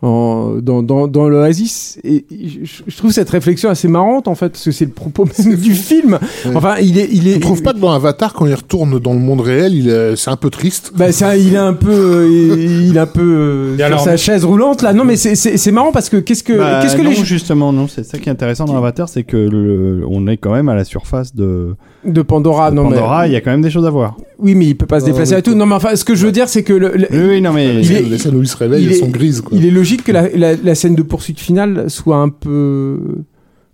en 0.01 0.55
dans 0.61 0.81
dans, 0.81 1.07
dans 1.07 1.29
l'Oasis 1.29 1.99
et 2.03 2.25
je, 2.31 2.81
je 2.87 2.97
trouve 2.97 3.11
cette 3.11 3.29
réflexion 3.29 3.69
assez 3.69 3.87
marrante 3.87 4.27
en 4.27 4.33
fait 4.35 4.49
parce 4.49 4.65
que 4.65 4.71
c'est 4.71 4.85
le 4.85 4.91
propos 4.91 5.25
même 5.37 5.55
du 5.55 5.73
film. 5.75 6.17
Enfin 6.55 6.75
il 6.81 6.97
est 6.97 7.07
il 7.11 7.27
est 7.27 7.33
Tu 7.35 7.39
trouves 7.41 7.61
pas 7.61 7.73
que 7.73 7.79
dans 7.79 7.91
Avatar, 7.91 8.33
quand 8.33 8.45
il 8.47 8.53
retourne 8.55 8.99
dans 8.99 9.13
le 9.13 9.19
monde 9.19 9.41
réel, 9.41 9.75
il 9.75 9.89
est- 9.89 10.15
c'est 10.15 10.31
un 10.31 10.37
peu 10.37 10.49
triste 10.49 10.91
bah 10.95 11.11
ça, 11.11 11.37
il 11.37 11.53
est 11.53 11.57
un 11.57 11.73
peu, 11.73 11.91
euh, 11.91 12.87
il 12.89 12.95
est 12.95 12.99
un 12.99 13.05
peu 13.05 13.21
euh, 13.21 13.75
sur 13.77 13.85
alors- 13.85 13.99
sa 14.03 14.17
chaise 14.17 14.43
roulante 14.43 14.81
là. 14.81 14.93
Non 14.93 15.03
mais 15.03 15.15
c'est 15.17 15.35
c'est 15.35 15.57
c'est 15.57 15.71
marrant 15.71 15.91
parce 15.91 16.09
que 16.09 16.17
qu'est-ce 16.17 16.43
que 16.43 16.53
Bah, 16.57 16.79
qu'est-ce 16.81 16.95
que 16.95 17.01
non, 17.03 17.11
les 17.11 17.15
justement 17.23 17.71
non 17.71 17.87
c'est 17.87 18.03
ça 18.03 18.17
qui 18.17 18.27
est 18.29 18.31
intéressant 18.31 18.65
dans 18.65 18.77
Avatar 18.77 19.07
c'est 19.07 19.23
que 19.23 19.37
le, 19.37 20.03
on 20.09 20.25
est 20.27 20.37
quand 20.37 20.51
même 20.53 20.69
à 20.69 20.75
la 20.75 20.83
surface 20.83 21.35
de, 21.35 21.75
de 22.05 22.21
Pandora 22.23 22.71
de 22.71 22.75
non 22.75 22.83
Pandora 22.89 23.27
il 23.27 23.33
y 23.33 23.35
a 23.35 23.41
quand 23.41 23.51
même 23.51 23.61
des 23.61 23.69
choses 23.69 23.85
à 23.85 23.89
voir 23.91 24.15
mais 24.17 24.25
oui 24.39 24.55
mais 24.55 24.65
il 24.65 24.75
peut 24.75 24.87
pas 24.87 24.99
se 24.99 25.05
Non, 25.05 25.11
déplacer 25.11 25.33
mais 25.35 25.39
et 25.39 25.43
tout. 25.43 25.53
Non 25.53 25.65
mais 25.67 25.75
enfin 25.75 25.95
ce 25.95 26.03
que 26.03 26.15
je 26.15 26.25
veux 26.25 26.31
dire 26.31 26.49
c'est 26.49 26.63
que 26.63 26.73
le, 26.73 26.91
le- 26.95 27.07
oui, 27.11 27.19
oui 27.35 27.41
non 27.41 27.53
mais 27.53 27.73
les, 27.73 27.79
il 27.81 27.85
scènes, 27.85 27.97
est- 27.97 28.09
les 28.09 28.39
il 28.39 28.47
se 28.47 28.57
réveille, 28.57 28.83
il 28.83 28.87
elles 28.89 28.95
est- 28.95 28.99
sont 28.99 29.07
grises. 29.09 29.41
Quoi. 29.41 29.55
Il 29.57 29.65
est 29.65 29.69
logique 29.71 29.90
que 29.97 30.11
la, 30.11 30.75
scène 30.75 30.95
de 30.95 31.01
poursuite 31.01 31.39
finale 31.39 31.89
soit 31.89 32.17
un 32.17 32.29
peu, 32.29 33.23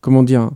comment 0.01 0.23
dire, 0.23 0.51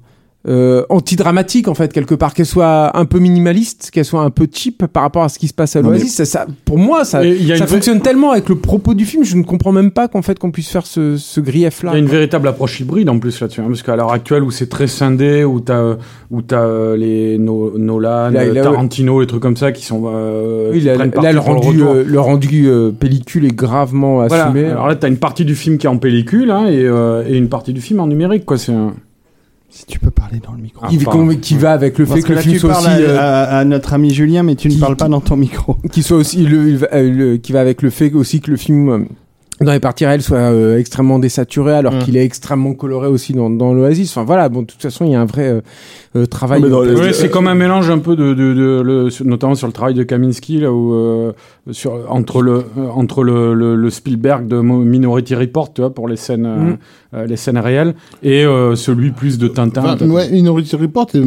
euh, 0.48 0.84
anti-dramatique 0.90 1.68
en 1.68 1.76
fait 1.76 1.94
quelque 1.94 2.16
part, 2.16 2.34
qu'elle 2.34 2.46
soit 2.48 2.98
un 2.98 3.06
peu 3.06 3.20
minimaliste, 3.20 3.90
qu'elle 3.92 4.06
soit 4.06 4.22
un 4.22 4.30
peu 4.32 4.48
cheap 4.52 4.86
par 4.88 5.04
rapport 5.04 5.24
à 5.24 5.30
ce 5.30 5.38
qui 5.38 5.48
se 5.48 5.54
passe 5.54 5.76
à 5.76 5.82
l'Oasis. 5.82 6.16
Ça, 6.16 6.26
ça- 6.26 6.48
pour 6.66 6.78
moi, 6.80 7.04
ça, 7.06 7.22
ça 7.22 7.28
vraie- 7.28 7.68
fonctionne 7.68 8.02
tellement 8.02 8.32
avec 8.32 8.50
le 8.50 8.56
propos 8.56 8.94
du 8.96 9.06
film, 9.06 9.24
je 9.24 9.36
ne 9.38 9.44
comprends 9.44 9.72
même 9.72 9.92
pas 9.92 10.08
qu'en 10.08 10.22
fait 10.24 10.40
qu'on 10.40 10.52
puisse 10.52 10.70
faire 10.70 10.86
ce, 10.88 11.18
ce 11.18 11.40
grief-là. 11.42 11.92
Il 11.92 11.94
y 11.94 11.98
a 11.98 12.00
une 12.00 12.06
quoi. 12.06 12.16
véritable 12.16 12.48
approche 12.48 12.80
hybride 12.80 13.10
en 13.10 13.20
plus 13.20 13.40
là-dessus, 13.40 13.62
hein, 13.62 13.66
parce 13.68 13.84
qu'à 13.84 13.96
l'heure 13.96 14.12
actuelle 14.12 14.44
où 14.44 14.50
c'est 14.52 14.68
très 14.70 14.88
scindé, 14.88 15.44
où 15.44 15.60
t'as 15.60 15.96
où 16.32 16.42
t'as 16.42 16.62
euh, 16.62 16.98
les 16.98 17.38
No- 17.38 17.78
Nolan, 17.78 18.30
Là, 18.32 18.42
euh, 18.42 18.54
là, 18.54 18.64
Tarantino, 18.64 19.22
les 19.22 19.28
trucs 19.28 19.42
comme 19.42 19.58
ça 19.58 19.72
qui 19.72 19.86
sont 19.86 20.04
euh, 20.08 20.72
Oui, 20.72 20.80
qui 20.80 20.86
là, 20.86 20.96
là, 20.96 21.32
le 21.34 21.40
rendu, 21.40 21.84
euh, 21.84 22.04
le 22.06 22.20
rendu 22.20 22.68
euh, 22.68 22.92
pellicule 22.92 23.46
est 23.46 23.56
gravement 23.56 24.26
Voilà. 24.26 24.46
assumé. 24.46 24.66
Alors 24.66 24.88
là, 24.88 24.96
t'as 24.96 25.08
une 25.08 25.18
partie 25.18 25.46
du 25.46 25.56
film 25.56 25.78
qui 25.78 25.86
est 25.86 25.90
en 25.90 25.98
pellicule 25.98 26.50
hein, 26.52 26.66
et, 26.68 26.84
euh, 26.84 27.24
et 27.28 27.38
une 27.38 27.50
partie 27.50 27.74
du 27.74 27.82
film 27.82 28.00
en 28.00 28.08
numérique, 28.08 28.46
quoi. 28.46 28.58
C'est 28.58 28.72
un... 28.74 28.94
Si 29.74 29.86
tu 29.86 30.00
peux 30.00 30.12
parler 30.12 30.40
dans 30.46 30.52
le 30.54 30.62
micro. 30.62 30.86
qui, 30.88 30.98
Enfin, 30.98 31.12
qu'on- 31.12 31.36
qui 31.36 31.56
va 31.56 31.72
avec 31.72 31.98
le 31.98 32.06
fait 32.06 32.22
que, 32.22 32.30
là, 32.34 32.36
le 32.36 32.42
film 32.42 32.54
tu 32.56 32.60
soit 32.60 32.78
aussi, 32.78 32.88
à, 32.88 32.92
euh, 32.98 33.18
à- 33.18 33.58
à 33.60 33.64
notre 33.66 33.94
ami 33.94 34.14
Julien, 34.14 34.44
mais 34.44 34.56
tu 34.56 34.68
ne 34.68 34.74
qui- 34.74 34.80
parles 34.80 34.98
pas 34.98 35.08
dans 35.08 35.22
ton 35.22 35.38
micro. 35.38 35.78
qui 35.94 36.04
soit 36.04 36.18
aussi 36.18 36.44
le, 36.46 36.78
euh, 36.94 37.10
le- 37.12 37.38
qui 37.38 37.54
va 37.54 37.62
avec 37.62 37.82
le 37.82 37.90
fait 37.90 38.12
aussi 38.14 38.42
que 38.42 38.52
le 38.52 38.58
film 38.58 38.90
euh, 38.90 39.00
dans 39.62 39.72
les 39.72 39.80
parties 39.80 40.06
réelles 40.08 40.24
soit 40.24 40.40
euh, 40.40 40.78
extrêmement 40.80 41.20
désaturé 41.20 41.74
alors 41.74 41.94
Mm. 41.94 42.00
qu'il 42.00 42.18
est 42.18 42.26
extrêmement 42.26 42.74
coloré 42.74 43.08
aussi 43.08 43.32
dans, 43.34 43.50
dans 43.50 43.74
l'Oasis. 43.74 44.10
Enfin 44.12 44.24
voilà, 44.26 44.50
bon 44.50 44.62
de 44.64 44.66
toute 44.66 44.82
façon 44.82 45.06
il 45.06 45.12
y 45.12 45.16
a 45.16 45.22
un 45.22 45.26
vrai 45.26 45.48
euh, 45.48 45.62
euh, 46.18 46.26
travail. 46.26 46.64
Euh, 46.66 47.14
c'est 47.14 47.30
comme 47.30 47.48
un 47.48 47.54
mélange 47.56 47.90
un 47.90 48.00
peu 48.00 48.16
de, 48.18 48.34
de, 48.34 48.54
de- 48.54 48.82
le- 48.84 49.10
sur- 49.10 49.26
notamment 49.26 49.56
sur 49.56 49.68
le 49.68 49.74
travail 49.74 49.94
de 49.94 50.04
Kaminski 50.04 50.60
là 50.60 50.74
où 50.74 50.94
euh, 50.96 51.32
sur 51.70 51.94
entre 52.10 52.42
le 52.42 52.64
entre 52.96 53.24
le, 53.24 53.54
le, 53.54 53.76
le 53.76 53.90
Spielberg 53.92 54.48
de 54.48 54.60
Minority 54.62 55.36
Report, 55.36 55.72
tu 55.74 55.82
vois, 55.82 55.94
pour 55.94 56.08
les 56.08 56.16
scènes 56.16 56.46
euh, 56.48 56.58
Mhm. 56.58 56.78
euh, 57.14 57.26
les 57.28 57.36
scènes 57.38 57.60
réelles 57.60 57.94
et 58.24 58.44
euh, 58.46 58.76
celui 58.76 59.12
plus 59.12 59.38
de 59.38 59.48
Tintin. 59.48 59.84
Enfin, 59.94 60.10
ouais, 60.10 60.30
Minority 60.32 60.76
Report 60.76 61.08
et, 61.14 61.22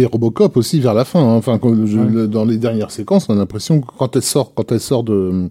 et 0.00 0.06
Robocop 0.06 0.56
aussi 0.56 0.80
vers 0.80 0.94
la 0.94 1.04
fin. 1.04 1.20
hein. 1.20 1.34
Enfin, 1.36 1.58
quand 1.58 1.74
je- 1.86 1.98
Ouais. 1.98 2.06
le- 2.10 2.28
dans 2.28 2.46
les 2.46 2.56
dernières 2.56 2.90
séquences, 2.90 3.26
on 3.28 3.34
a 3.34 3.36
l'impression 3.36 3.80
que 3.82 3.86
quand 3.98 4.16
elle 4.16 4.22
sort, 4.22 4.54
quand 4.54 4.72
elle 4.72 4.80
sort 4.80 5.02
de 5.04 5.48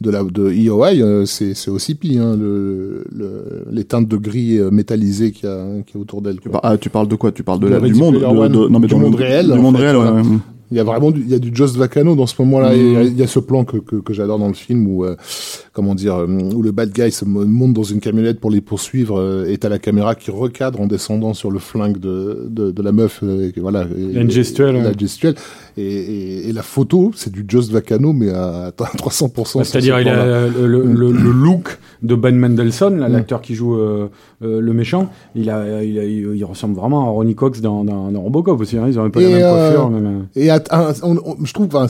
de 0.00 0.10
la 0.10 0.24
de 0.24 0.50
EOI, 0.50 1.00
euh, 1.02 1.24
c'est 1.26 1.54
c'est 1.54 1.70
aussi 1.70 1.94
pire. 1.94 2.22
Hein, 2.22 2.36
le, 2.40 3.04
le- 3.14 3.64
les 3.70 3.84
teintes 3.84 4.08
de 4.08 4.16
gris 4.16 4.58
euh, 4.58 4.70
métallisées 4.70 5.30
qu'il 5.30 5.48
y 5.48 5.52
a, 5.52 5.62
qu'il 5.86 5.96
y 5.96 5.98
a 5.98 6.00
autour 6.00 6.20
d'elle. 6.22 6.40
Tu 6.40 6.48
par- 6.48 6.60
ah, 6.64 6.76
tu 6.78 6.88
parles 6.90 7.08
de 7.08 7.16
quoi? 7.16 7.32
Tu 7.32 7.42
parles 7.42 7.60
de 7.60 7.68
De 7.68 7.72
la, 7.74 7.80
du 7.80 7.94
monde 7.94 8.14
de- 8.14 8.20
de- 8.20 8.68
non, 8.68 8.78
mais 8.80 8.86
du 8.88 8.94
monde 8.96 9.14
réel, 9.14 9.50
Du 9.52 9.58
monde 9.58 9.76
fait, 9.76 9.90
réel, 9.90 9.96
ouais. 9.96 10.22
Il 10.74 10.78
y 10.78 10.80
a 10.80 10.84
vraiment 10.84 11.12
du, 11.12 11.20
il 11.20 11.30
y 11.30 11.34
a 11.34 11.38
du 11.38 11.50
Jost 11.54 11.76
Vacano 11.76 12.16
dans 12.16 12.26
ce 12.26 12.34
moment-là. 12.42 12.74
Et 12.74 12.80
Il 12.80 12.92
y 12.92 12.96
a- 12.96 13.02
il 13.04 13.16
y, 13.16 13.22
a 13.22 13.28
ce 13.28 13.38
plan 13.38 13.64
que, 13.64 13.76
que, 13.76 13.94
que 13.94 14.12
j'adore 14.12 14.40
dans 14.40 14.48
le 14.48 14.54
film 14.54 14.88
où, 14.88 15.04
euh, 15.04 15.14
comment 15.72 15.94
dire, 15.94 16.16
euh, 16.16 16.26
où 16.26 16.62
le 16.62 16.72
bad 16.72 16.90
guy 16.90 17.12
se 17.12 17.24
mo- 17.24 17.44
monte 17.46 17.74
dans 17.74 17.84
une 17.84 18.00
camionnette 18.00 18.40
pour 18.40 18.50
les 18.50 18.60
poursuivre 18.60 19.20
euh, 19.20 19.46
et 19.48 19.56
t'as 19.56 19.68
la 19.68 19.78
caméra 19.78 20.16
qui 20.16 20.32
recadre 20.32 20.80
en 20.80 20.88
descendant 20.88 21.32
sur 21.32 21.52
le 21.52 21.60
flingue 21.60 21.98
de, 21.98 22.48
de, 22.50 22.72
de 22.72 22.82
la 22.82 22.90
meuf. 22.90 23.20
euh, 23.22 23.52
et 23.56 23.60
voilà. 23.60 23.84
Et- 23.96 24.28
gestuelle, 24.30 24.74
La 24.82 24.88
ouais. 24.88 24.94
gestuelle. 24.98 25.36
Et, 25.76 25.82
et, 25.84 26.48
et 26.48 26.52
la 26.52 26.62
photo, 26.62 27.12
c'est 27.14 27.30
du 27.32 27.44
Jost 27.46 27.70
Vacano, 27.70 28.12
mais 28.12 28.30
à, 28.30 28.66
à 28.66 28.70
300%. 28.72 29.58
Bah, 29.58 29.64
C'est-à-dire, 29.64 30.00
il 30.00 30.08
a 30.08 30.48
le, 30.48 30.66
le, 30.66 31.10
look 31.12 31.78
de 32.02 32.14
Ben 32.16 32.36
Mendelsohn, 32.36 32.98
là, 32.98 33.08
Mm. 33.08 33.12
l'acteur 33.12 33.40
qui 33.42 33.54
joue 33.54 33.76
euh, 33.76 34.08
le 34.42 34.72
méchant. 34.72 35.08
Il, 35.36 35.50
a, 35.50 35.82
il, 35.84 35.98
a- 35.98 36.04
il, 36.04 36.36
il 36.36 36.44
ressemble 36.44 36.74
vraiment 36.74 37.06
à 37.06 37.10
Ronnie 37.10 37.34
Cox 37.36 37.60
dans, 37.60 37.84
dans, 37.84 38.10
dans 38.10 38.20
Robocop 38.22 38.60
aussi. 38.60 38.76
hein. 38.76 38.86
Ils 38.88 38.98
ont 38.98 39.04
un 39.04 39.10
peu 39.10 39.20
la 39.22 39.28
Et, 39.28 39.32
même 39.34 39.42
coiffure. 39.50 39.90
même. 39.90 40.26
Et 40.36 40.50
à- 40.50 40.62
je 40.70 41.52
trouve, 41.52 41.74
enfin, 41.74 41.86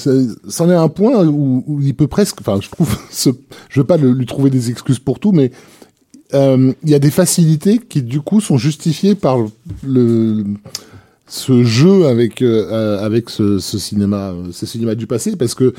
c'en 0.49 0.71
est 0.71 0.75
un 0.75 0.89
point 0.89 1.25
où, 1.27 1.81
il 1.83 1.95
peut 1.95 2.07
presque, 2.07 2.41
enfin, 2.41 2.59
je 2.61 2.69
trouve, 2.69 2.97
je 3.69 3.81
veux 3.81 3.87
pas 3.87 3.97
lui 3.97 4.27
trouver 4.27 4.51
des 4.51 4.71
excuses 4.71 4.99
pour 4.99 5.19
tout, 5.19 5.33
mais 5.33 5.51
euh, 6.35 6.73
il 6.83 6.91
y 6.91 6.95
a 6.95 6.99
des 6.99 7.11
facilités 7.11 7.79
qui 7.79 8.03
du 8.03 8.21
coup 8.21 8.41
sont 8.41 8.59
justifiées 8.59 9.15
par 9.15 9.39
le 9.87 10.45
ce 11.27 11.65
jeu 11.65 12.07
avec 12.07 12.43
euh, 12.43 12.99
avec 12.99 13.31
ce, 13.31 13.59
ce 13.59 13.79
cinéma, 13.79 14.35
ce 14.53 14.67
cinéma 14.67 14.95
du 14.95 15.07
passé, 15.07 15.37
parce 15.37 15.55
que 15.55 15.75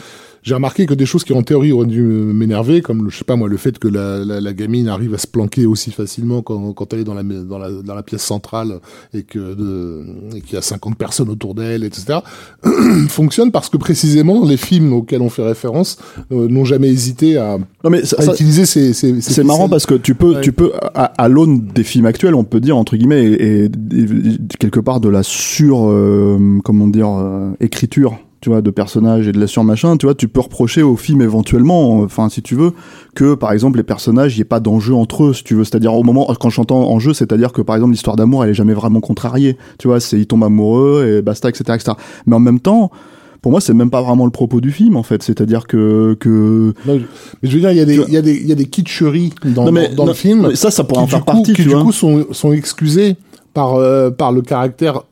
j'ai 0.45 0.53
remarqué 0.53 0.85
que 0.85 0.93
des 0.93 1.07
choses 1.07 1.23
qui 1.23 1.33
en 1.33 1.41
théorie 1.41 1.71
auraient 1.71 1.87
dû 1.87 2.03
m'énerver, 2.03 2.81
comme 2.81 3.09
je 3.09 3.17
sais 3.17 3.23
pas 3.23 3.35
moi, 3.35 3.49
le 3.49 3.57
fait 3.57 3.79
que 3.79 3.87
la, 3.87 4.23
la, 4.23 4.39
la 4.39 4.53
gamine 4.53 4.87
arrive 4.87 5.15
à 5.15 5.17
se 5.17 5.25
planquer 5.25 5.65
aussi 5.65 5.89
facilement 5.91 6.43
quand, 6.43 6.71
quand 6.73 6.93
elle 6.93 6.99
est 6.99 7.03
dans 7.03 7.15
la, 7.15 7.23
dans 7.23 7.57
la, 7.57 7.71
dans 7.71 7.95
la 7.95 8.03
pièce 8.03 8.21
centrale 8.21 8.79
et 9.15 9.23
que 9.23 9.39
de, 9.55 10.03
et 10.37 10.41
qu'il 10.41 10.53
y 10.53 10.57
a 10.57 10.61
50 10.61 10.97
personnes 10.97 11.29
autour 11.29 11.55
d'elle, 11.55 11.83
etc. 11.83 12.19
fonctionne 13.09 13.51
parce 13.51 13.69
que 13.69 13.77
précisément 13.77 14.45
les 14.45 14.57
films 14.57 14.93
auxquels 14.93 15.21
on 15.23 15.29
fait 15.29 15.43
référence 15.43 15.97
euh, 16.31 16.47
n'ont 16.47 16.63
jamais 16.65 16.89
hésité 16.89 17.37
à, 17.37 17.57
Non, 17.83 17.89
mais 17.89 18.05
ça- 18.05 18.17
à 18.19 18.21
ça- 18.21 18.33
utiliser 18.33 18.65
ces, 18.65 18.93
ces, 18.93 19.19
ces 19.21 19.33
C'est 19.33 19.43
marrant 19.43 19.67
parce 19.67 19.85
que 19.87 19.95
tu 19.95 20.13
peux, 20.13 20.35
Ouais. 20.35 20.41
tu 20.41 20.51
peux, 20.51 20.71
à, 20.93 21.05
à 21.05 21.27
l'aune 21.27 21.65
des 21.73 21.83
films 21.83 22.05
actuels, 22.05 22.35
on 22.35 22.43
peut 22.43 22.59
dire 22.59 22.77
entre 22.77 22.95
guillemets, 22.97 23.23
et, 23.25 23.63
et- 23.65 23.65
et 23.65 24.37
quelque 24.59 24.79
part 24.79 24.99
de 24.99 25.09
la 25.09 25.23
sur, 25.23 25.87
euh, 25.89 26.59
comment 26.63 26.87
dire, 26.87 27.09
euh, 27.09 27.51
écriture, 27.59 28.19
tu 28.45 28.51
vois, 28.51 28.61
de 28.61 28.69
personnages 28.69 29.27
et 29.27 29.31
de 29.31 29.39
la 29.39 29.47
sur 29.47 29.63
machin, 29.63 29.97
tu 29.97 30.05
vois, 30.05 30.13
tu 30.13 30.27
peux 30.27 30.39
reprocher 30.39 30.83
au 30.83 30.95
film 30.97 31.23
éventuellement, 31.23 32.01
enfin 32.01 32.29
si 32.29 32.43
tu 32.43 32.53
veux, 32.53 32.73
que 33.15 33.33
par 33.33 33.51
exemple 33.51 33.77
les 33.77 33.83
personnages, 33.83 34.35
il 34.35 34.37
n'y 34.37 34.41
ait 34.43 34.45
pas 34.45 34.59
d'enjeu 34.59 34.93
entre 34.93 35.23
eux, 35.23 35.33
si 35.33 35.43
tu 35.43 35.55
veux, 35.55 35.63
c'est-à-dire 35.63 35.95
au 35.95 36.03
moment 36.03 36.31
quand 36.39 36.51
j'entends 36.51 36.91
enjeu, 36.91 37.15
c'est-à-dire 37.15 37.53
que 37.53 37.63
par 37.63 37.75
exemple 37.75 37.93
l'histoire 37.93 38.15
d'amour, 38.15 38.43
elle 38.43 38.51
est 38.51 38.53
jamais 38.53 38.75
vraiment 38.75 38.99
contrariée, 38.99 39.57
tu 39.79 39.87
vois, 39.87 39.99
c'est 39.99 40.19
ils 40.19 40.27
tombent 40.27 40.43
amoureux 40.43 41.07
et 41.17 41.21
basta, 41.23 41.49
etc., 41.49 41.63
etc. 41.73 41.93
Mais 42.27 42.35
en 42.35 42.39
même 42.39 42.59
temps. 42.59 42.91
Pour 43.41 43.51
moi, 43.51 43.61
c'est 43.61 43.75
même 43.75 43.91
pas 43.91 44.01
vraiment 44.01 44.25
le 44.25 44.31
propos 44.31 44.59
du 44.59 44.71
film, 44.71 44.95
en 44.97 45.03
fait. 45.03 45.21
C'est-à-dire 45.21 45.67
que, 45.67 46.17
que 46.19 46.73
Non, 46.87 46.95
mais 46.95 47.01
je 47.43 47.51
veux 47.53 47.59
dire, 47.59 47.69
il 47.71 47.77
y 47.77 47.79
a 47.79 47.85
des, 47.85 47.97
il 48.07 48.11
y 48.11 48.17
a 48.17 48.21
des, 48.23 48.33
il 48.33 48.47
y 48.47 48.51
a 48.51 48.55
des 48.55 48.65
kitscheries 48.65 49.33
dans, 49.43 49.65
Non, 49.65 49.71
mais- 49.71 49.89
dans, 49.89 49.95
dans 49.97 50.03
non, 50.05 50.09
le 50.09 50.15
film. 50.15 50.47
mais 50.49 50.55
ça, 50.55 50.71
ça 50.71 50.83
pourrait 50.83 51.01
en 51.01 51.05
faire 51.07 51.19
coup, 51.19 51.25
partie, 51.25 51.53
qui 51.53 51.61
tu 51.61 51.63
du 51.63 51.69
vois. 51.69 51.83
coup 51.83 51.91
sont, 51.91 52.25
sont 52.31 52.51
excusés 52.53 53.17
par, 53.53 53.75
euh, 53.75 54.09
par 54.09 54.31
le 54.31 54.41
caractère 54.41 55.03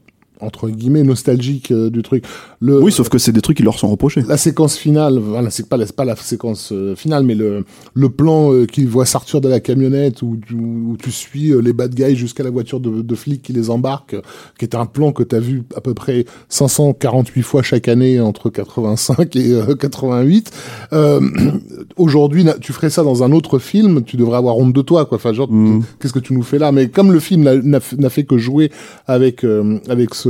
entre 0.43 0.69
guillemets 0.69 1.03
nostalgique 1.03 1.71
euh, 1.71 1.89
du 1.89 2.01
truc. 2.01 2.23
Le, 2.59 2.81
Oui, 2.81 2.91
sauf 2.91 3.09
que 3.09 3.17
c'est 3.17 3.31
des 3.31 3.41
trucs 3.41 3.57
qui 3.57 3.63
leur 3.63 3.77
sont 3.79 3.89
reprochés. 3.89 4.23
la 4.27 4.37
séquence 4.37 4.77
finale, 4.77 5.17
voilà, 5.19 5.49
c'est 5.49 5.67
pas, 5.67 5.77
pas 5.95 6.05
la 6.05 6.15
séquence 6.15 6.71
euh, 6.71 6.95
finale, 6.95 7.23
mais 7.23 7.35
le, 7.35 7.65
le 7.93 8.09
plan 8.09 8.53
euh, 8.53 8.65
qui 8.65 8.85
voit 8.85 9.05
sortir 9.05 9.41
de 9.41 9.49
la 9.49 9.59
camionnette 9.59 10.21
où, 10.21 10.37
tu- 10.45 10.53
où 10.55 10.95
tu 11.01 11.11
suis 11.11 11.51
euh, 11.51 11.59
les 11.61 11.73
bad 11.73 11.93
guys 11.95 12.15
jusqu'à 12.15 12.43
la 12.43 12.49
voiture 12.49 12.79
de, 12.79 13.01
de 13.01 13.15
flics 13.15 13.41
qui 13.41 13.53
les 13.53 13.69
embarquent, 13.69 14.15
euh, 14.15 14.21
qui 14.59 14.65
est 14.65 14.75
un 14.75 14.85
plan 14.85 15.11
que 15.11 15.23
tu 15.23 15.35
as 15.35 15.39
vu 15.39 15.63
à 15.75 15.81
peu 15.81 15.93
près 15.93 16.25
548 16.49 17.41
fois 17.41 17.61
chaque 17.63 17.87
année 17.87 18.19
entre 18.19 18.49
85 18.49 19.35
et 19.35 19.51
euh, 19.53 19.75
88. 19.75 20.51
Euh, 20.93 21.19
Aujourd'hui, 21.97 22.45
tu 22.61 22.73
ferais 22.73 22.89
ça 22.89 23.03
dans 23.03 23.23
un 23.23 23.31
autre 23.31 23.59
film, 23.59 24.03
tu 24.03 24.17
devrais 24.17 24.37
avoir 24.37 24.57
honte 24.57 24.73
de 24.73 24.81
toi, 24.81 25.05
quoi. 25.05 25.17
Enfin, 25.17 25.33
genre, 25.33 25.51
Mm. 25.51 25.81
qu'est-ce 25.99 26.13
que 26.13 26.19
tu 26.19 26.33
nous 26.33 26.41
fais 26.41 26.57
là? 26.57 26.71
Mais 26.71 26.87
comme 26.89 27.11
le 27.11 27.19
film 27.19 27.43
n'a- 27.43 28.09
fait 28.09 28.23
que 28.23 28.37
jouer 28.37 28.71
avec 29.07 29.43
avec 29.89 30.13
ce 30.15 30.29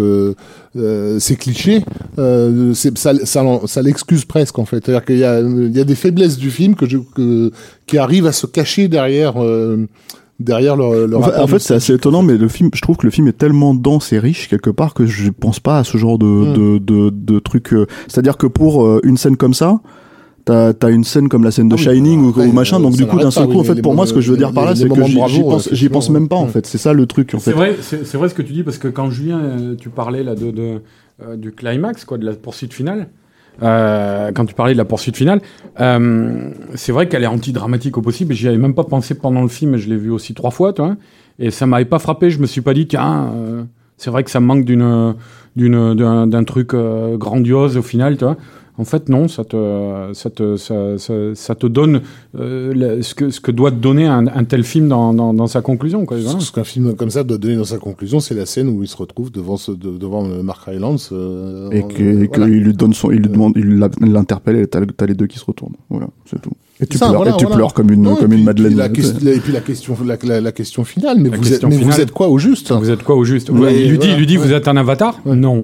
euh, 0.75 1.19
ces 1.19 1.35
clichés, 1.35 1.83
euh, 2.19 2.73
c'est- 2.73 2.97
ça, 2.97 3.13
ça, 3.25 3.81
l'excuse 3.81 4.25
presque 4.25 4.59
en 4.59 4.65
fait. 4.65 4.83
C'est-à-dire 4.85 5.05
qu'il 5.05 5.17
y 5.17 5.23
a, 5.23 5.39
il 5.39 5.75
y 5.75 5.79
a 5.79 5.83
des 5.83 5.95
faiblesses 5.95 6.37
du 6.37 6.51
film 6.51 6.75
que 6.75 6.87
je, 6.87 6.97
que, 7.15 7.51
qui 7.87 7.97
arrivent 7.97 8.25
à 8.27 8.31
se 8.31 8.45
cacher 8.47 8.87
derrière 8.87 9.41
euh, 9.43 9.87
derrière 10.39 10.75
leur. 10.75 10.93
leur 11.07 11.19
En 11.19 11.23
fait, 11.23 11.29
rapport 11.31 11.43
en 11.43 11.47
fait, 11.47 11.59
c'est 11.59 11.73
assez 11.75 11.93
étonnant, 11.93 12.23
mais 12.23 12.37
le 12.37 12.47
film, 12.47 12.69
je 12.73 12.81
trouve 12.81 12.97
que 12.97 13.05
le 13.05 13.11
film 13.11 13.27
est 13.27 13.37
tellement 13.37 13.73
dense 13.73 14.11
et 14.13 14.19
riche 14.19 14.47
quelque 14.49 14.69
part 14.71 14.93
que 14.93 15.05
je 15.05 15.29
pense 15.29 15.59
pas 15.59 15.77
à 15.79 15.83
ce 15.83 15.97
genre 15.97 16.17
de 16.17 16.25
Mm. 16.25 16.53
de, 16.53 16.77
de, 16.79 17.09
de 17.11 17.39
trucs. 17.39 17.73
euh, 17.73 17.85
C'est-à-dire 18.07 18.37
que 18.37 18.47
pour 18.47 18.85
euh, 18.85 18.99
une 19.03 19.17
scène 19.17 19.37
comme 19.37 19.53
ça. 19.53 19.79
T'as 20.45 20.73
as 20.81 20.89
une 20.89 21.03
scène 21.05 21.29
comme 21.29 21.43
la 21.45 21.51
scène 21.51 21.69
de 21.69 21.75
Ah 21.75 21.77
oui, 21.77 21.83
Shining 21.83 22.21
ou, 22.25 22.29
après, 22.29 22.47
ou 22.47 22.51
machin, 22.51 22.79
donc 22.79 22.95
du 22.95 23.05
coup 23.05 23.17
d'un 23.17 23.31
seul 23.31 23.47
coup, 23.47 23.59
en 23.59 23.63
fait, 23.63 23.81
pour 23.81 23.93
moi, 23.95 24.05
ce 24.05 24.13
que 24.13 24.19
je 24.21 24.31
veux 24.31 24.37
dire 24.37 24.51
par 24.51 24.65
là, 24.65 24.75
c'est 24.75 24.89
que 24.89 25.03
j'y 25.05 25.15
pense, 25.41 25.69
j'y 25.71 25.89
pense 25.89 26.09
même 26.09 26.27
pas 26.27 26.35
en 26.35 26.47
fait. 26.47 26.65
C'est 26.65 26.77
ça 26.77 26.91
le 26.93 27.05
truc 27.05 27.33
en 27.33 27.39
C'est 27.39 27.51
fait. 27.51 27.55
vrai, 27.57 27.75
c'est 27.81 28.05
c'est 28.05 28.17
vrai 28.17 28.27
ce 28.29 28.33
que 28.33 28.41
tu 28.41 28.51
dis 28.53 28.63
parce 28.63 28.77
que 28.77 28.89
quand 28.89 29.09
Julien, 29.09 29.39
euh, 29.39 29.75
tu 29.75 29.89
parlais 29.89 30.23
là 30.23 30.35
de, 30.35 30.51
de, 30.51 30.81
euh, 31.25 31.37
du 31.37 31.51
climax, 31.53 32.03
quoi, 32.05 32.17
de 32.17 32.25
la 32.25 32.33
poursuite 32.33 32.73
finale. 32.73 33.07
euh, 33.61 34.31
quand 34.33 34.45
tu 34.45 34.53
parlais 34.55 34.73
de 34.73 34.77
la 34.79 34.85
poursuite 34.85 35.15
finale, 35.15 35.39
euh, 35.79 36.49
c'est 36.75 36.91
vrai 36.91 37.07
qu'elle 37.07 37.23
est 37.23 37.27
anti-dramatique 37.27 37.97
au 37.97 38.01
possible. 38.01 38.33
J'y 38.33 38.47
avais 38.47 38.57
même 38.57 38.73
pas 38.73 38.83
pensé 38.83 39.13
pendant 39.15 39.41
le 39.43 39.47
film. 39.47 39.75
et 39.75 39.77
Je 39.77 39.87
l'ai 39.89 39.97
vu 39.97 40.09
aussi 40.11 40.33
trois 40.33 40.51
fois, 40.51 40.73
tu 40.73 40.81
vois. 40.81 40.95
Et 41.39 41.51
ça 41.51 41.65
m'avait 41.67 41.85
pas 41.85 41.99
frappé. 41.99 42.29
Je 42.31 42.39
me 42.39 42.47
suis 42.47 42.61
pas 42.61 42.73
dit 42.73 42.87
tiens, 42.87 43.31
euh, 43.35 43.63
c'est 43.97 44.09
vrai 44.09 44.23
que 44.23 44.31
ça 44.31 44.39
manque 44.39 44.65
d'une 44.65 45.13
d'une 45.55 45.93
d'un 46.29 46.43
truc 46.43 46.73
euh, 46.73 47.15
grandiose 47.15 47.77
au 47.77 47.83
final, 47.83 48.17
tu 48.17 48.25
vois. 48.25 48.37
En 48.77 48.85
fait, 48.85 49.07
non, 49.07 49.27
ça 49.27 49.43
te, 49.43 50.09
ça 50.13 50.31
te, 50.31 50.57
ça, 50.57 50.97
ça, 50.97 51.13
ça 51.35 51.53
te 51.53 51.67
donne 51.67 52.01
euh, 52.39 53.03
ce, 53.03 53.13
que, 53.13 53.29
ce 53.29 53.39
que 53.39 53.51
doit 53.51 53.69
te 53.69 53.75
donner 53.75 54.07
un, 54.07 54.25
un 54.25 54.43
tel 54.45 54.63
film 54.63 54.87
dans, 54.87 55.13
dans, 55.13 55.31
dans 55.31 55.45
sa 55.45 55.61
conclusion. 55.61 56.05
Quoi, 56.07 56.17
voilà. 56.19 56.39
Ce 56.39 56.51
qu'un 56.51 56.63
film 56.63 56.95
comme 56.95 57.11
ça 57.11 57.23
doit 57.23 57.37
donner 57.37 57.55
dans 57.55 57.65
sa 57.65 57.77
conclusion, 57.77 58.19
c'est 58.19 58.33
la 58.33 58.47
scène 58.47 58.69
où 58.69 58.81
il 58.81 58.87
se 58.87 58.97
retrouve 58.97 59.31
devant 59.31 59.57
ce, 59.57 59.71
de- 59.71 59.95
devant 59.97 60.25
euh, 60.25 60.41
Mark 60.41 60.63
Rylance. 60.65 61.09
euh, 61.11 61.69
Et 61.71 61.81
voilà. 61.81 61.93
qu'il 62.47 62.63
lui 62.63 62.73
donne 62.73 62.93
son, 62.93 63.11
il 63.11 63.19
lui 63.19 63.29
demande, 63.29 63.53
il 63.55 63.77
l'interpelle 64.11 64.55
et 64.55 64.65
t'as 64.65 64.81
t'as 64.85 65.05
les 65.05 65.13
deux 65.13 65.27
qui 65.27 65.37
se 65.37 65.45
retournent. 65.45 65.75
Voilà, 65.91 66.07
c'est 66.25 66.41
tout. 66.41 66.51
Et 66.79 66.87
tu 66.87 66.97
Ça, 66.97 67.05
pleures, 67.09 67.17
voilà, 67.17 67.31
et 67.35 67.37
tu 67.37 67.43
voilà. 67.45 67.57
pleures 67.57 67.73
comme 67.75 67.91
une, 67.91 68.01
Non, 68.01 68.15
comme 68.15 68.29
puis- 68.29 68.39
une 68.39 68.43
madeleine. 68.45 68.75
la 68.75 68.87
Et 68.87 68.89
puis 68.89 69.51
la 69.53 69.61
question, 69.61 69.95
la, 70.03 70.17
la- 70.23 70.41
la 70.41 70.51
question 70.51 70.83
finale. 70.83 71.17
Mais, 71.19 71.29
La 71.29 71.37
vous 71.37 71.53
êtes, 71.53 71.63
mais 71.63 71.77
vous 71.77 72.01
êtes 72.01 72.11
quoi 72.11 72.27
au 72.27 72.39
juste? 72.39 72.71
Vous 72.71 72.89
êtes 72.89 73.03
quoi 73.03 73.15
au 73.15 73.23
juste? 73.23 73.51
Ouais, 73.51 73.79
Il 73.83 73.91
lui 73.91 73.99
dit, 73.99 74.07
il 74.09 74.17
lui 74.17 74.25
dit 74.25 74.39
ouais. 74.39 74.45
vous 74.47 74.51
êtes 74.51 74.67
un 74.67 74.77
avatar? 74.77 75.19
Non. 75.27 75.63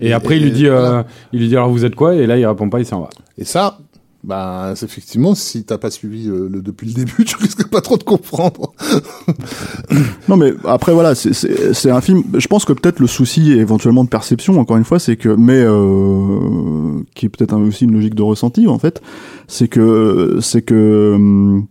Et, 0.00 0.08
Et- 0.08 0.12
après, 0.12 0.36
il 0.38 0.42
lui 0.44 0.50
dit, 0.52 0.66
euh, 0.66 0.80
voilà. 0.80 1.06
il 1.32 1.40
lui 1.40 1.48
dit 1.48 1.56
alors 1.56 1.70
vous 1.70 1.84
êtes 1.84 1.94
quoi? 1.94 2.14
Et 2.14 2.26
là, 2.26 2.38
il 2.38 2.46
répond 2.46 2.68
pas, 2.70 2.78
il 2.80 2.86
s'en 2.86 3.00
va. 3.00 3.10
Et 3.38 3.44
ça, 3.44 3.78
Bah, 4.22 4.74
effectivement, 4.82 5.34
si 5.34 5.64
t'as 5.64 5.78
pas 5.78 5.90
suivi 5.90 6.28
euh, 6.28 6.46
le 6.52 6.60
depuis 6.60 6.86
le 6.88 6.92
début, 6.92 7.24
tu 7.24 7.36
risques 7.36 7.66
pas 7.70 7.80
trop 7.80 7.96
de 7.96 8.02
comprendre. 8.02 8.72
Non 10.28 10.36
mais 10.36 10.52
après 10.64 10.92
voilà, 10.92 11.14
c'est- 11.14 11.32
c'est 11.32 11.72
c'est 11.74 11.90
un 11.90 12.00
film. 12.00 12.22
Je 12.36 12.46
pense 12.46 12.64
que 12.64 12.72
peut-être 12.72 13.00
le 13.00 13.06
souci 13.08 13.52
éventuellement 13.52 14.04
de 14.04 14.08
perception, 14.08 14.58
encore 14.60 14.76
une 14.76 14.84
fois, 14.84 14.98
c'est 14.98 15.16
que 15.16 15.28
mais 15.30 15.60
euh, 15.64 17.02
qui 17.14 17.26
est 17.26 17.28
peut-être 17.28 17.56
aussi 17.56 17.84
une 17.84 17.92
logique 17.92 18.14
de 18.14 18.22
ressenti 18.22 18.68
en 18.68 18.78
fait, 18.78 19.00
c'est 19.48 19.68
que 19.68 20.38
c'est 20.40 20.62
que 20.62 21.12
hum, 21.16 21.66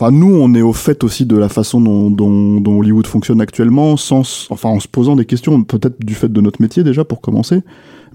Enfin, 0.00 0.12
nous, 0.12 0.32
on 0.32 0.54
est 0.54 0.62
au 0.62 0.72
fait 0.72 1.02
aussi 1.02 1.26
de 1.26 1.36
la 1.36 1.48
façon 1.48 1.80
dont, 1.80 2.08
dont, 2.08 2.60
dont 2.60 2.78
Hollywood 2.78 3.06
fonctionne 3.08 3.40
actuellement, 3.40 3.96
sans, 3.96 4.46
enfin, 4.50 4.68
en 4.68 4.78
se 4.78 4.86
posant 4.86 5.16
des 5.16 5.24
questions, 5.24 5.60
peut-être 5.64 5.98
du 5.98 6.14
fait 6.14 6.32
de 6.32 6.40
notre 6.40 6.62
métier 6.62 6.84
déjà 6.84 7.04
pour 7.04 7.20
commencer, 7.20 7.62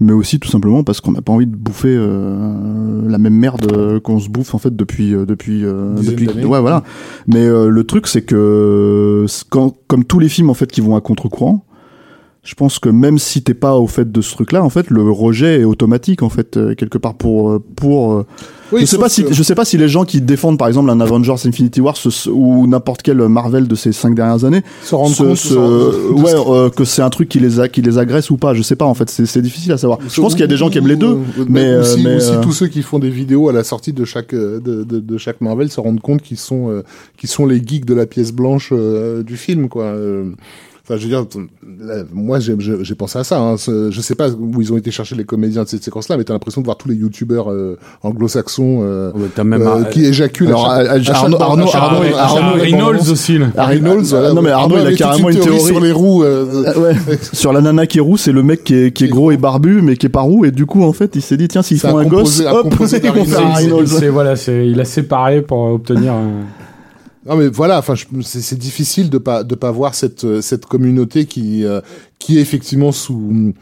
mais 0.00 0.12
aussi 0.12 0.40
tout 0.40 0.48
simplement 0.48 0.82
parce 0.82 1.02
qu'on 1.02 1.12
n'a 1.12 1.20
pas 1.20 1.32
envie 1.32 1.46
de 1.46 1.54
bouffer 1.54 1.94
euh, 1.94 3.06
la 3.06 3.18
même 3.18 3.34
merde 3.34 3.70
euh, 3.70 4.00
qu'on 4.00 4.18
se 4.18 4.30
bouffe 4.30 4.54
en 4.54 4.58
fait 4.58 4.74
depuis 4.74 5.14
euh, 5.14 5.26
depuis 5.26 5.62
euh, 5.62 5.94
depuis 5.96 6.26
ouais 6.26 6.60
voilà. 6.60 6.84
Mais 7.26 7.44
euh, 7.44 7.68
le 7.68 7.84
truc 7.84 8.06
c'est 8.06 8.22
que 8.22 9.26
quand, 9.50 9.74
comme 9.86 10.04
tous 10.04 10.18
les 10.18 10.30
films 10.30 10.48
en 10.48 10.54
fait 10.54 10.72
qui 10.72 10.80
vont 10.80 10.96
à 10.96 11.02
contre-courant, 11.02 11.66
je 12.44 12.54
pense 12.54 12.78
que 12.78 12.90
même 12.90 13.18
si 13.18 13.42
t'es 13.42 13.54
pas 13.54 13.76
au 13.76 13.86
fait 13.86 14.12
de 14.12 14.20
ce 14.20 14.34
truc-là, 14.34 14.62
en 14.62 14.68
fait, 14.68 14.90
le 14.90 15.10
rejet 15.10 15.60
est 15.60 15.64
automatique 15.64 16.22
en 16.22 16.28
fait 16.28 16.56
euh, 16.58 16.74
quelque 16.74 16.98
part 16.98 17.14
pour 17.14 17.50
euh, 17.50 17.62
pour 17.74 18.12
euh, 18.12 18.26
Oui, 18.70 18.82
je 18.82 18.86
sais 18.86 18.98
pas 18.98 19.08
si 19.08 19.24
je 19.30 19.42
sais 19.42 19.54
pas 19.54 19.64
si 19.64 19.78
les 19.78 19.88
gens 19.88 20.04
qui 20.04 20.20
défendent 20.20 20.58
par 20.58 20.68
exemple 20.68 20.90
un 20.90 21.00
Avengers 21.00 21.46
Infinity 21.46 21.80
War 21.80 21.94
ou 22.30 22.66
n'importe 22.66 23.00
quel 23.02 23.16
Marvel 23.28 23.66
de 23.66 23.74
ces 23.74 23.92
cinq 23.92 24.14
dernières 24.14 24.44
années 24.44 24.62
se 24.82 24.94
rendre 24.94 25.34
se- 25.36 25.54
compte 25.54 26.22
ouais 26.22 26.32
euh, 26.34 26.68
que 26.68 26.84
c'est 26.84 27.00
un 27.00 27.08
truc 27.08 27.30
qui 27.30 27.40
les 27.40 27.60
a 27.60 27.68
qui 27.68 27.80
les 27.80 27.96
agresse 27.96 28.28
ou 28.30 28.36
pas 28.36 28.52
je 28.52 28.60
sais 28.60 28.76
pas 28.76 28.84
en 28.84 28.94
fait 28.94 29.08
c'est 29.08 29.24
c'est 29.24 29.40
difficile 29.42 29.72
à 29.72 29.78
savoir 29.78 29.98
je 30.06 30.20
pense 30.20 30.32
qu'il 30.32 30.42
y 30.42 30.44
a 30.44 30.48
des 30.48 30.58
gens 30.58 30.68
qui 30.68 30.76
aiment 30.76 30.88
les 30.88 30.96
deux 30.96 31.16
mais, 31.48 31.76
aussi, 31.76 32.02
mais, 32.02 32.16
aussi 32.16 32.32
euh, 32.32 32.42
tous 32.42 32.52
ceux 32.52 32.66
qui 32.66 32.82
font 32.82 32.98
des 32.98 33.10
vidéos 33.10 33.48
à 33.48 33.54
la 33.54 33.64
sortie 33.64 33.94
de 33.94 34.04
chaque 34.04 34.34
de, 34.34 34.58
de, 34.60 34.84
de 34.84 35.18
chaque 35.18 35.40
Marvel 35.40 35.70
se 35.70 35.80
rendent 35.80 36.00
compte 36.00 36.20
qu'ils 36.20 36.36
sont 36.36 36.68
euh, 36.68 36.82
qu'ils 37.16 37.30
sont 37.30 37.46
les 37.46 37.62
geeks 37.64 37.86
de 37.86 37.94
la 37.94 38.04
pièce 38.04 38.32
blanche 38.32 38.68
euh, 38.72 39.22
du 39.22 39.38
film 39.38 39.68
quoi. 39.70 39.94
Enfin, 40.86 40.98
je 40.98 41.04
veux 41.04 41.08
dire, 41.08 41.24
là, 41.80 42.02
moi, 42.12 42.40
j'ai- 42.40 42.56
j'ai 42.58 42.84
j'ai 42.84 42.94
pensé 42.94 43.18
à 43.18 43.24
ça. 43.24 43.38
Hein. 43.40 43.56
Je 43.56 44.00
sais 44.02 44.14
pas 44.14 44.28
où 44.28 44.60
ils 44.60 44.70
ont 44.70 44.76
été 44.76 44.90
chercher 44.90 45.14
les 45.16 45.24
comédiens 45.24 45.62
de 45.62 45.68
cette 45.68 45.82
séquence-là, 45.82 46.18
mais 46.18 46.24
t'as 46.24 46.34
l'impression 46.34 46.60
de 46.60 46.66
voir 46.66 46.76
tous 46.76 46.88
les 46.88 46.94
youtubeurs 46.94 47.50
euh, 47.50 47.78
anglo-saxons 48.02 48.80
euh, 48.82 49.10
Ouais, 49.12 49.28
euh, 49.38 49.84
qui 49.84 50.04
éjaculent. 50.04 50.48
alors, 50.48 50.68
Arnaud- 50.68 51.40
Arnaud- 51.40 51.68
Arnaud- 52.18 52.60
Reynolds 52.60 53.10
aussi. 53.10 53.38
Reynolds, 53.56 54.12
non, 54.34 54.42
mais 54.42 54.50
Arnaud, 54.50 54.74
il 54.76 54.78
a 54.78 54.80
avait 54.82 54.90
toute 54.90 54.98
carrément 54.98 55.30
une 55.30 55.40
théorie. 55.40 55.60
sur 55.60 55.80
les 55.80 55.92
roues. 55.92 56.22
ouais. 56.22 56.94
sur 57.32 57.54
la 57.54 57.62
nana 57.62 57.86
qui 57.86 57.96
est 57.98 58.00
roux 58.02 58.16
c'est 58.18 58.32
le 58.32 58.42
mec 58.42 58.62
qui 58.64 58.74
est, 58.74 58.90
qui 58.92 59.04
est 59.04 59.08
gros 59.08 59.30
et 59.30 59.36
barbu 59.38 59.80
mais 59.82 59.96
qui 59.96 60.06
est 60.06 60.10
pas 60.10 60.20
roux 60.20 60.44
et 60.44 60.50
du 60.50 60.66
coup 60.66 60.82
en 60.84 60.92
fait 60.92 61.16
il 61.16 61.22
s'est 61.22 61.36
dit 61.36 61.48
tiens 61.48 61.62
s'ils 61.62 61.78
font 61.78 61.96
un 61.96 62.04
gosse 62.04 62.40
hop 62.40 62.74
Reynolds. 63.56 63.86
C'est- 63.88 64.08
voilà, 64.08 64.36
c'est- 64.36 64.66
il 64.68 64.78
a 64.80 64.84
séparé 64.84 65.40
pour 65.42 65.60
obtenir. 65.60 66.12
un- 66.12 66.42
Non 67.26 67.36
mais 67.36 67.48
voilà, 67.48 67.78
enfin 67.78 67.94
c'est 68.22 68.58
difficile 68.58 69.08
de 69.08 69.18
pas 69.18 69.44
de 69.44 69.54
pas 69.54 69.70
voir 69.70 69.94
cette 69.94 70.24
euh, 70.24 70.40
cette 70.42 70.66
communauté 70.66 71.24
qui 71.24 71.64
euh, 71.64 71.80
qui 72.18 72.36
est 72.36 72.40
effectivement 72.42 72.92
sous 72.92 73.54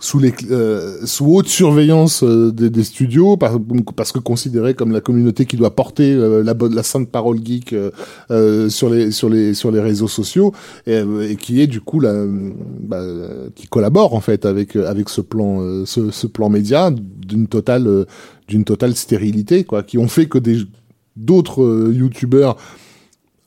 sous 0.00 0.18
les 0.18 0.32
euh, 0.50 1.04
sous 1.04 1.26
haute 1.26 1.46
surveillance 1.48 2.22
euh, 2.24 2.50
des, 2.50 2.70
des 2.70 2.82
studios 2.82 3.36
par- 3.36 3.58
parce 3.94 4.10
que 4.10 4.18
considérée 4.18 4.72
comme 4.74 4.90
la 4.90 5.02
communauté 5.02 5.44
qui 5.44 5.56
doit 5.58 5.76
porter 5.76 6.12
euh, 6.14 6.42
la 6.42 6.54
la 6.70 6.82
sainte 6.82 7.10
parole 7.10 7.44
geek 7.44 7.74
euh, 7.74 7.90
euh, 8.30 8.70
sur 8.70 8.88
les 8.88 9.10
sur 9.10 9.28
les 9.28 9.52
sur 9.52 9.70
les 9.70 9.80
réseaux 9.80 10.08
sociaux 10.08 10.52
et, 10.86 11.02
et 11.28 11.36
qui 11.36 11.60
est 11.60 11.66
du 11.66 11.82
coup 11.82 12.00
la 12.00 12.24
bah, 12.26 13.02
qui 13.54 13.66
collabore 13.68 14.14
en 14.14 14.20
fait 14.20 14.46
avec 14.46 14.76
avec 14.76 15.10
ce 15.10 15.20
plan 15.20 15.84
ce, 15.84 16.10
ce 16.10 16.26
plan 16.26 16.48
média 16.48 16.90
d'une 16.90 17.48
totale 17.48 18.06
d'une 18.48 18.64
totale 18.64 18.94
stérilité 18.96 19.64
quoi 19.64 19.82
qui 19.82 19.98
ont 19.98 20.08
fait 20.08 20.26
que 20.26 20.38
des 20.38 20.58
d'autres 21.16 21.92
youtubeurs 21.92 22.56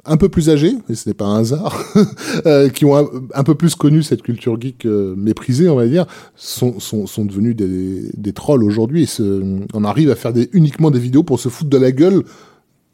un 0.07 0.17
peu 0.17 0.29
plus 0.29 0.49
âgés, 0.49 0.73
et 0.89 0.95
ce 0.95 1.09
n'est 1.09 1.13
pas 1.13 1.25
un 1.25 1.39
hasard, 1.39 1.77
euh, 2.45 2.69
qui 2.69 2.85
ont 2.85 2.95
un, 2.97 3.05
un 3.33 3.43
peu 3.43 3.55
plus 3.55 3.75
connu 3.75 4.03
cette 4.03 4.21
culture 4.23 4.59
geek 4.59 4.85
euh, 4.85 5.15
méprisée, 5.17 5.69
on 5.69 5.75
va 5.75 5.87
dire, 5.87 6.05
sont, 6.35 6.79
sont, 6.79 7.05
sont 7.07 7.25
devenus 7.25 7.55
des, 7.55 8.09
des 8.15 8.33
trolls 8.33 8.63
aujourd'hui. 8.63 9.03
Et 9.03 9.05
se- 9.05 9.43
on 9.73 9.83
arrive 9.83 10.09
à 10.09 10.15
faire 10.15 10.33
des, 10.33 10.49
uniquement 10.53 10.91
des 10.91 10.99
vidéos 10.99 11.23
pour 11.23 11.39
se 11.39 11.49
foutre 11.49 11.69
de 11.69 11.77
la 11.77 11.91
gueule 11.91 12.23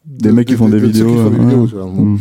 Des 0.06 0.32
mecs 0.32 0.48
qui 0.48 0.56
font 0.56 0.68
des 0.70 0.80
de 0.80 0.88
ceux 0.88 0.92
qui 0.92 1.12
vidéos, 1.12 1.24
font 1.24 1.30
des. 1.30 2.02
Mm. 2.04 2.18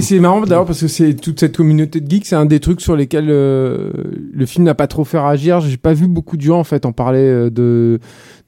C'est 0.00 0.20
marrant 0.20 0.40
d'ailleurs 0.42 0.64
parce 0.64 0.80
que 0.80 0.86
c'est 0.86 1.14
toute 1.14 1.40
cette 1.40 1.56
communauté 1.56 2.00
de 2.00 2.08
geeks, 2.08 2.26
c'est 2.26 2.36
un 2.36 2.46
des 2.46 2.60
trucs 2.60 2.80
sur 2.80 2.94
lesquels 2.94 3.26
euh, 3.30 3.90
le 4.32 4.46
film 4.46 4.64
n'a 4.64 4.74
pas 4.76 4.86
trop 4.86 5.04
fait 5.04 5.18
réagir. 5.18 5.60
J'ai 5.60 5.76
pas 5.76 5.92
vu 5.92 6.06
beaucoup 6.06 6.36
de 6.36 6.42
gens 6.42 6.60
en 6.60 6.64
fait 6.64 6.86
en 6.86 6.92
parler 6.92 7.18
euh, 7.18 7.50
de 7.50 7.98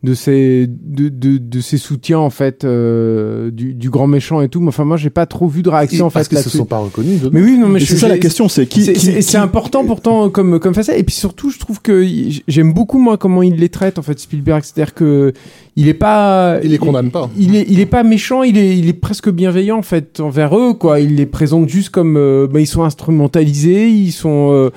de 0.05 0.15
ces 0.15 0.69
de, 0.69 1.09
de, 1.09 1.39
de 1.39 1.61
ces 1.61 1.77
soutiens 1.77 2.21
en 2.21 2.31
fait 2.31 2.63
euh, 2.63 3.51
du, 3.51 3.75
du 3.75 3.91
grand 3.91 4.07
méchant 4.07 4.41
et 4.43 4.49
tout. 4.49 4.61
Mais 4.61 4.69
enfin 4.69 4.85
moi 4.85 4.97
j'ai 4.97 5.11
pas 5.11 5.27
trop 5.27 5.49
vu 5.49 5.63
de 5.63 5.69
réaction 5.71 6.07
en 6.07 6.11
parce 6.11 6.27
fait 6.27 6.37
qu'ils 6.37 6.39
se 6.39 6.45
là-dessus. 6.45 6.59
sont 6.59 6.65
pas 6.67 6.79
reconnus. 6.79 7.21
Mais 7.33 7.41
oui 7.43 7.59
non 7.59 7.67
mais 7.69 7.79
Et 7.81 7.85
je 7.85 7.87
c'est 7.95 7.97
ça 7.97 8.07
la 8.09 8.19
question 8.19 8.49
c'est 8.49 8.67
qui, 8.67 8.83
c'est- 8.85 9.37
important 9.37 9.85
pourtant 9.85 10.31
comme 10.31 10.61
comme 10.61 10.73
facette 10.73 10.99
et 11.01 11.03
puis 11.03 11.15
surtout 11.17 11.51
je 11.51 11.59
trouve 11.59 11.83
que 11.83 12.07
j'aime 12.47 12.73
beaucoup 12.73 12.99
moi 13.01 13.17
comment 13.19 13.43
il 13.43 13.57
les 13.57 13.71
traite 13.71 13.99
en 13.99 14.03
fait 14.03 14.19
Spielberg 14.21 14.63
c'est-à-dire 14.63 14.95
que 14.95 15.33
il 15.75 15.89
est 15.89 15.95
pas 15.95 16.59
Il 16.63 16.71
les 16.71 16.79
condamne 16.79 17.11
pas. 17.11 17.29
il 17.37 17.57
est 17.57 17.67
il 17.69 17.81
est 17.81 17.87
pas 17.87 18.05
méchant 18.05 18.45
il 18.45 18.57
est 18.57 18.79
il 18.79 18.89
est 18.89 18.93
presque 18.93 19.31
bienveillant 19.31 19.79
en 19.79 19.83
fait 19.83 20.21
envers 20.21 20.57
eux 20.57 20.75
quoi 20.75 21.01
il 21.01 21.17
les 21.17 21.27
présente 21.27 21.69
juste 21.69 21.91
comme 21.91 22.17
euh, 22.17 22.47
bah, 22.49 22.61
ils 22.61 22.67
sont 22.69 22.85
instrumentalisés 22.85 23.89
ils 23.89 24.13
sont 24.13 24.51
euh, 24.53 24.71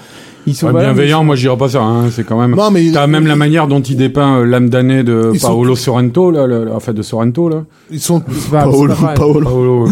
ils 0.48 0.56
sont 0.56 0.68
Ouais, 0.68 0.72
voilà, 0.72 0.88
bienveillant, 0.94 1.24
moi 1.24 1.36
je 1.36 1.42
dirais 1.42 1.58
pas 1.58 1.70
ça. 1.70 1.82
Hein, 1.82 2.10
c'est 2.12 2.24
quand 2.26 2.40
même. 2.40 2.56
Non, 2.56 2.72
mais 2.72 2.92
T'as 2.92 3.08
même 3.08 3.28
la 3.28 3.36
manière 3.36 3.68
dont 3.68 3.82
il 3.82 3.96
dépeint 3.96 4.40
euh, 4.40 4.46
l'âme 4.46 4.70
damnée 4.70 5.04
de 5.04 5.32
Ils 5.34 5.40
sont- 5.40 5.48
Paolo 5.48 5.76
Sorrento, 5.76 6.32
là, 6.32 6.48
le, 6.48 6.66
le- 6.66 6.72
en 6.74 6.80
fait 6.80 6.94
de 6.94 7.02
Sorrento, 7.02 7.50
là. 7.50 7.64
ils 7.92 8.00
sont, 8.00 8.22
Paolo. 8.52 8.94
Paolo. 9.16 9.46
Paolo, 9.46 9.88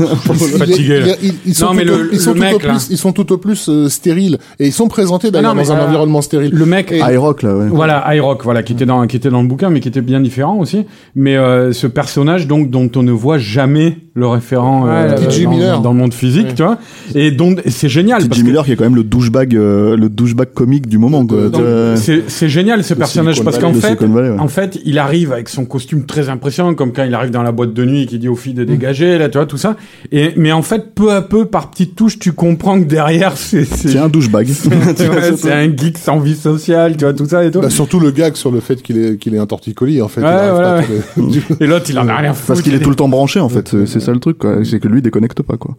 fatigué. 0.57 1.01
ils 1.45 1.53
sont 1.55 1.65
Non, 1.67 1.73
mais 1.73 1.85
tout 1.85 1.93
au- 1.93 1.97
le- 1.97 2.09
ils 2.13 2.19
sont 2.19 2.33
le 2.33 2.39
tout 2.39 2.55
au 2.55 2.59
plus, 2.59 2.87
ils 2.89 2.97
sont 2.97 3.11
tout 3.11 3.31
au 3.33 3.37
plus 3.37 3.69
euh, 3.69 3.89
stériles 3.89 4.37
et 4.59 4.67
ils 4.67 4.73
sont 4.73 4.87
présentés 4.87 5.31
d'ailleurs 5.31 5.51
Ah 5.51 5.55
mais, 5.55 5.63
dans 5.63 5.71
un 5.73 5.77
euh, 5.79 5.87
environnement 5.87 6.21
stérile. 6.21 6.51
Le 6.53 6.65
mec, 6.65 6.91
Et- 6.91 6.99
iRock 6.99 7.43
là 7.43 7.55
ouais 7.55 7.67
Voilà, 7.69 8.15
iRock, 8.15 8.43
voilà, 8.43 8.63
qui 8.63 8.73
était 8.73 8.85
dans 8.85 9.05
qui 9.07 9.17
était 9.17 9.29
dans 9.29 9.41
le 9.41 9.47
bouquin, 9.47 9.69
mais 9.69 9.79
qui 9.79 9.87
était 9.87 10.01
bien 10.01 10.19
différent 10.19 10.57
aussi. 10.59 10.85
Mais 11.15 11.37
euh, 11.37 11.73
ce 11.73 11.87
personnage, 11.87 12.47
donc, 12.47 12.69
dont 12.69 12.89
on 12.95 13.03
ne 13.03 13.11
voit 13.11 13.37
jamais 13.37 13.97
le 14.19 14.27
référent 14.27 14.83
Ouais, 14.85 14.91
euh, 14.91 15.15
dans, 15.43 15.49
Miller. 15.49 15.81
dans 15.81 15.91
le 15.91 15.97
monde 15.97 16.13
physique, 16.13 16.47
Ouais. 16.47 16.53
tu 16.53 16.63
vois. 16.63 16.77
Et 17.15 17.31
donc, 17.31 17.61
c'est 17.65 17.89
génial. 17.89 18.27
T.J. 18.27 18.41
que- 18.41 18.45
Miller 18.45 18.63
qui 18.65 18.71
est 18.71 18.75
quand 18.75 18.83
même 18.83 18.95
le 18.95 19.03
douchebag 19.03 19.55
euh, 19.55 19.95
le 19.97 20.09
douchebag 20.09 20.49
comique 20.53 20.87
du 20.87 20.97
moment 20.97 21.25
Euh, 21.31 21.95
C'est 22.27 22.49
génial 22.49 22.83
ce 22.83 22.93
personnage 22.93 23.43
parce 23.43 23.57
qu'en 23.57 23.73
fait, 23.73 23.87
Silicon 23.87 24.07
Valley, 24.09 24.29
ouais. 24.31 24.39
en 24.39 24.47
fait, 24.47 24.79
il 24.85 24.99
arrive 24.99 25.31
avec 25.33 25.49
son 25.49 25.65
costume 25.65 26.05
très 26.05 26.29
impressionnant, 26.29 26.73
comme 26.75 26.93
quand 26.93 27.03
il 27.03 27.13
arrive 27.15 27.31
dans 27.31 27.43
la 27.43 27.51
boîte 27.51 27.73
de 27.73 27.85
nuit 27.85 28.03
et 28.03 28.05
qui 28.05 28.19
dit 28.19 28.27
aux 28.27 28.35
filles 28.35 28.53
de 28.53 28.63
dégager, 28.63 29.17
là, 29.17 29.29
tu 29.29 29.37
vois, 29.37 29.45
tout 29.47 29.57
ça. 29.57 29.75
Et 30.11 30.31
mais 30.35 30.51
en 30.51 30.61
fait, 30.61 30.93
peu 30.93 31.11
à 31.11 31.21
peu, 31.21 31.45
par 31.45 31.71
petites 31.71 31.95
touches, 31.95 32.19
tu 32.19 32.33
comprends 32.33 32.79
que 32.79 32.85
derrière, 32.85 33.33
c'est 33.37 33.97
un 33.97 34.09
douchebag 34.09 34.47
c'est 35.37 35.51
un 35.53 35.65
geek 35.75 35.97
sans 35.97 36.19
vie 36.19 36.35
sociale, 36.35 36.97
tu 36.97 37.05
vois, 37.05 37.13
tout 37.13 37.25
ça 37.25 37.43
et 37.45 37.51
tout. 37.51 37.61
Bah, 37.61 37.69
surtout 37.69 37.99
le 37.99 38.11
gag 38.11 38.35
sur 38.35 38.51
le 38.51 38.59
fait 38.59 38.81
qu'il 38.81 38.97
est 38.97 39.17
qu'il 39.17 39.33
est 39.35 39.39
un 39.39 39.45
torticolis 39.45 40.01
en 40.01 40.07
fait. 40.07 40.21
Et 41.59 41.67
l'autre, 41.67 41.85
il 41.89 41.99
en 41.99 42.07
a 42.07 42.15
rien 42.17 42.31
à 42.31 42.33
foutre. 42.33 42.47
parce 42.47 42.61
qu'il 42.61 42.73
est 42.73 42.79
tout 42.79 42.89
le 42.89 42.95
temps 42.95 43.09
branché 43.09 43.39
en 43.39 43.49
fait 43.49 43.69
c'est- 43.69 43.85
c'est 43.85 43.99
ça 44.09 44.13
le 44.13 44.19
truc 44.19 44.39
quoi. 44.39 44.63
C'est 44.63 44.79
que 44.79 44.87
lui 44.87 45.01
déconnecte 45.01 45.41
pas 45.41 45.57
quoi. 45.57 45.75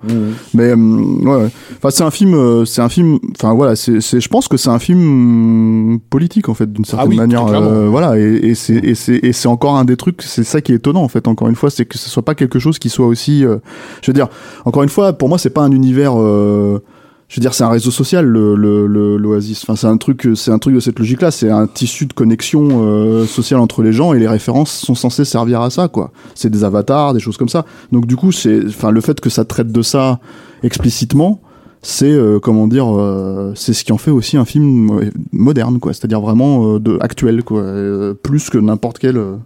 Mais 0.54 0.70
euh, 0.70 0.76
ouais 0.76 1.48
enfin 1.76 1.90
c'est 1.90 2.04
un 2.04 2.10
film 2.10 2.34
euh, 2.34 2.64
c'est 2.64 2.82
un 2.82 2.88
film 2.88 3.18
enfin 3.36 3.54
voilà 3.54 3.76
c'est 3.76 4.00
je 4.00 4.28
pense 4.28 4.48
que 4.48 4.56
c'est 4.56 4.68
un 4.68 4.78
film 4.78 6.00
politique 6.10 6.48
en 6.48 6.54
fait 6.54 6.72
d'une 6.72 6.84
certaine 6.84 7.08
oui, 7.08 7.16
manière 7.16 7.46
euh, 7.46 7.88
voilà. 7.88 8.18
Et, 8.18 8.50
et 8.50 8.54
c'est 8.54 8.76
et 8.76 8.94
c'est 8.94 9.16
et 9.22 9.32
c'est 9.32 9.48
encore 9.48 9.76
un 9.76 9.84
des 9.84 9.96
trucs 9.96 10.22
c'est 10.22 10.44
ça 10.44 10.60
qui 10.60 10.72
est 10.72 10.76
étonnant 10.76 11.02
en 11.02 11.08
fait 11.08 11.28
encore 11.28 11.48
une 11.48 11.54
fois 11.54 11.70
c'est 11.70 11.84
que 11.84 11.98
ce 11.98 12.08
soit 12.08 12.24
pas 12.24 12.34
quelque 12.34 12.58
chose 12.58 12.78
qui 12.78 12.88
soit 12.88 13.06
aussi 13.06 13.44
euh, 13.44 13.58
je 14.02 14.10
veux 14.10 14.14
dire 14.14 14.28
encore 14.64 14.82
une 14.82 14.88
fois 14.88 15.12
pour 15.12 15.28
moi 15.28 15.38
c'est 15.38 15.50
pas 15.50 15.62
un 15.62 15.72
univers 15.72 16.14
euh, 16.18 16.82
je 17.30 17.36
veux 17.36 17.40
dire, 17.40 17.54
c'est 17.54 17.62
un 17.62 17.68
réseau 17.70 17.92
social, 17.92 18.26
le, 18.26 18.56
le, 18.56 18.88
le- 18.88 19.16
l'Oasis. 19.16 19.62
Enfin, 19.62 19.76
c'est 19.76 19.86
un 19.86 19.96
truc, 19.96 20.28
c'est 20.34 20.50
un 20.50 20.58
truc 20.58 20.74
de 20.74 20.80
cette 20.80 20.98
logique-là. 20.98 21.30
C'est 21.30 21.48
un 21.48 21.68
tissu 21.68 22.06
de 22.06 22.12
connexion 22.12 22.68
euh, 22.82 23.24
sociale 23.24 23.60
entre 23.60 23.82
les 23.84 23.92
gens 23.92 24.12
et 24.14 24.18
les 24.18 24.26
références 24.26 24.72
sont 24.72 24.96
censées 24.96 25.24
servir 25.24 25.60
à 25.60 25.70
ça, 25.70 25.86
quoi. 25.86 26.10
C'est 26.34 26.50
des 26.50 26.64
avatars, 26.64 27.14
des 27.14 27.20
choses 27.20 27.36
comme 27.36 27.48
ça. 27.48 27.64
Donc, 27.92 28.06
du 28.06 28.16
coup, 28.16 28.32
c'est, 28.32 28.66
enfin, 28.66 28.90
le 28.90 29.00
fait 29.00 29.20
que 29.20 29.30
ça 29.30 29.44
traite 29.44 29.70
de 29.70 29.80
ça 29.80 30.18
explicitement, 30.64 31.40
c'est, 31.82 32.10
euh, 32.12 32.40
comment 32.40 32.66
dire, 32.66 32.86
euh, 32.98 33.52
c'est 33.54 33.74
ce 33.74 33.84
qui 33.84 33.92
en 33.92 33.96
fait 33.98 34.10
aussi 34.10 34.36
un 34.36 34.44
film 34.44 35.00
moderne, 35.32 35.78
quoi. 35.78 35.92
C'est-à-dire 35.94 36.20
vraiment 36.20 36.74
euh, 36.74 36.78
de 36.80 36.98
actuel, 37.00 37.44
quoi. 37.44 37.60
Euh, 37.60 38.12
plus 38.12 38.50
que 38.50 38.58
n'importe 38.58 38.98
quel. 38.98 39.16
euh, 39.16 39.36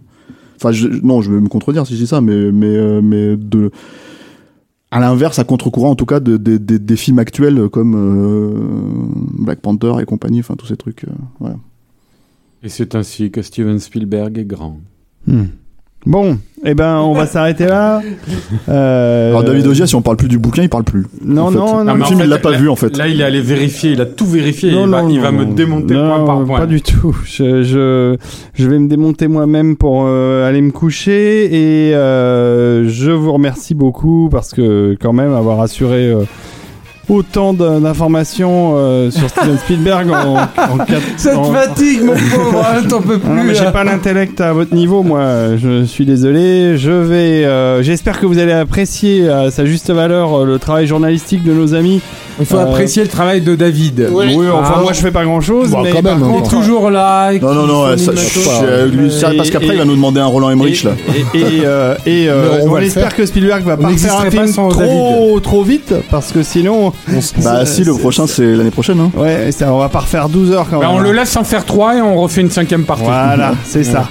Enfin, 0.57 0.71
je- 0.71 0.87
non, 0.87 1.21
je 1.21 1.31
vais 1.31 1.39
me 1.41 1.49
contredire 1.49 1.85
si 1.85 1.93
je 1.95 1.99
dis 2.01 2.07
ça, 2.07 2.21
mais, 2.21 2.49
mais, 2.51 3.01
mais 3.01 3.35
de 3.35 3.71
à 4.95 4.99
l'inverse, 5.01 5.39
à 5.39 5.43
contre-courant 5.43 5.89
en 5.91 5.95
tout 5.95 6.05
cas 6.05 6.19
de, 6.19 6.37
de- 6.37 6.57
de- 6.57 6.77
des 6.77 6.95
films 6.95 7.19
actuels 7.19 7.69
comme 7.69 7.95
euh, 7.95 9.43
Black 9.43 9.59
Panther 9.59 9.93
et 10.01 10.05
compagnie, 10.05 10.39
enfin 10.39 10.55
tous 10.55 10.67
ces 10.67 10.77
trucs. 10.77 11.03
euh, 11.03 11.11
voilà. 11.39 11.57
Et 12.63 12.69
c'est 12.69 12.95
ainsi 12.95 13.29
que 13.31 13.41
Steven 13.41 13.77
Spielberg 13.79 14.37
est 14.37 14.45
grand. 14.45 14.79
Hmm. 15.27 15.45
Bon, 16.05 16.37
eh 16.63 16.75
ben, 16.75 16.97
on 16.97 17.13
va 17.13 17.25
s'arrêter 17.27 17.65
là. 17.65 18.01
Euh, 18.69 19.29
Alors 19.29 19.43
David 19.43 19.65
Ogia, 19.67 19.87
si 19.87 19.95
on 19.95 20.01
parle 20.01 20.17
plus 20.17 20.27
du 20.27 20.37
bouquin, 20.37 20.61
il 20.63 20.69
parle 20.69 20.83
plus. 20.83 21.05
Non, 21.23 21.43
en 21.47 21.51
fait. 21.51 21.57
non, 21.57 21.83
non. 21.83 21.93
Le 21.95 22.03
film, 22.03 22.19
fait, 22.19 22.25
il 22.25 22.29
l'a 22.29 22.37
pas 22.37 22.51
là- 22.51 22.57
vu 22.57 22.69
en 22.69 22.75
fait. 22.75 22.95
Là, 22.97 23.07
il 23.07 23.21
est 23.21 23.23
allé 23.23 23.41
vérifier, 23.41 23.91
il 23.91 24.01
a 24.01 24.05
tout 24.05 24.25
vérifié. 24.27 24.71
Non, 24.71 24.85
il 24.85 24.89
va, 24.91 25.01
non, 25.01 25.09
il 25.09 25.19
va 25.19 25.31
non, 25.31 25.39
me 25.39 25.45
non. 25.45 25.53
démonter 25.53 25.93
point 25.95 26.25
par 26.25 26.43
point. 26.43 26.59
Pas 26.59 26.65
du 26.67 26.81
tout. 26.81 27.15
Je, 27.25 27.63
je, 27.63 28.15
je 28.53 28.69
vais 28.69 28.77
me 28.79 28.87
démonter 28.87 29.27
moi-même 29.27 29.75
pour 29.77 30.03
euh, 30.05 30.47
aller 30.47 30.61
me 30.61 30.71
coucher 30.71 31.45
et 31.89 31.95
euh, 31.95 32.87
je 32.87 33.11
vous 33.11 33.33
remercie 33.33 33.73
beaucoup 33.73 34.29
parce 34.31 34.51
que 34.53 34.95
quand 35.01 35.13
même 35.13 35.33
avoir 35.33 35.61
assuré 35.61 36.11
euh, 36.11 36.23
autant 37.09 37.53
d'informations 37.53 38.73
euh, 38.77 39.11
sur 39.11 39.29
Steven 39.29 39.57
Spielberg 39.57 40.09
en, 40.11 40.35
en 40.73 40.77
quatre 40.85 41.01
Cette 41.17 41.35
en- 41.35 41.51
fatigue, 41.53 42.03
mon 42.03 42.13
pauvre, 42.13 42.65
hein, 42.65 42.81
t'en 42.87 43.01
peux 43.01 43.15
non, 43.15 43.19
plus. 43.19 43.43
mais 43.47 43.53
j'ai 43.55 43.63
là. 43.65 43.71
pas 43.71 43.83
l'intellect 43.83 44.41
à 44.41 44.53
votre 44.53 44.73
niveau, 44.73 45.03
moi. 45.03 45.55
Je 45.57 45.83
suis 45.85 46.05
désolé. 46.05 46.77
Je 46.77 46.91
vais. 46.91 47.45
euh, 47.45 47.81
J'espère 47.83 48.19
que 48.19 48.25
vous 48.25 48.37
allez 48.39 48.51
apprécier 48.53 49.29
à 49.29 49.51
sa 49.51 49.65
juste 49.65 49.89
valeur 49.91 50.41
euh, 50.41 50.45
le 50.45 50.59
travail 50.59 50.87
journalistique 50.87 51.43
de 51.43 51.53
nos 51.53 51.73
amis. 51.73 52.01
Il 52.39 52.45
faut 52.45 52.57
Euh, 52.57 52.63
apprécier 52.63 53.01
le 53.03 53.07
travail 53.09 53.41
de 53.41 53.55
David. 53.55 54.09
Oui, 54.11 54.35
enfin 54.53 54.73
Ah. 54.77 54.81
moi 54.81 54.93
je 54.93 54.99
fais 54.99 55.11
pas 55.11 55.23
grand 55.23 55.39
chose, 55.41 55.69
Bon, 55.71 55.81
mais 55.83 55.91
quand 55.91 56.01
par 56.01 56.15
même, 56.17 56.23
hein. 56.23 56.27
Il 56.31 56.35
est 56.35 56.39
contre- 56.41 56.49
toujours 56.57 56.89
là. 56.89 57.31
Non, 57.33 57.53
non, 57.53 57.65
non, 57.67 57.95
qui 57.95 58.03
ça, 58.03 58.11
lui, 59.31 59.37
parce 59.37 59.49
qu'après, 59.49 59.69
il 59.73 59.77
va 59.77 59.85
nous 59.85 59.95
demander 59.95 60.19
un 60.19 60.25
Roland 60.25 60.49
Emmerich 60.49 60.83
là. 60.83 60.91
Et, 61.33 61.39
et, 61.39 61.43
euh, 61.65 61.95
et, 62.05 62.25
euh, 62.29 62.57
Mais 62.63 62.69
on 62.69 62.77
espère 62.77 63.15
que 63.15 63.25
Spielberg 63.25 63.63
va 63.63 63.77
pas 63.77 63.89
faire 63.89 64.19
un 64.19 64.29
film 64.29 64.51
trop 64.69 65.39
trop 65.41 65.63
vite 65.63 65.93
parce 66.11 66.31
que 66.31 66.43
sinon 66.43 66.91
Bah, 67.43 67.65
si, 67.65 67.83
le 67.83 67.93
prochain, 67.95 68.27
c'est 68.27 68.45
l'année 68.55 68.71
prochaine. 68.71 68.99
Hein. 68.99 69.11
ouais 69.17 69.51
ça, 69.51 69.73
on 69.73 69.77
va 69.79 69.89
pas 69.89 69.99
refaire 69.99 70.29
12 70.29 70.51
heures 70.51 70.67
quand 70.69 70.79
Bah, 70.79 70.87
même. 70.87 70.95
on 70.95 70.99
le 70.99 71.11
laisse 71.11 71.35
en 71.37 71.43
faire 71.43 71.65
trois 71.65 71.95
et 71.95 72.01
on 72.01 72.15
refait 72.15 72.41
une 72.41 72.51
cinquième 72.51 72.83
partie. 72.83 73.03
Voilà, 73.05 73.53
c'est 73.65 73.83
ça. 73.83 74.09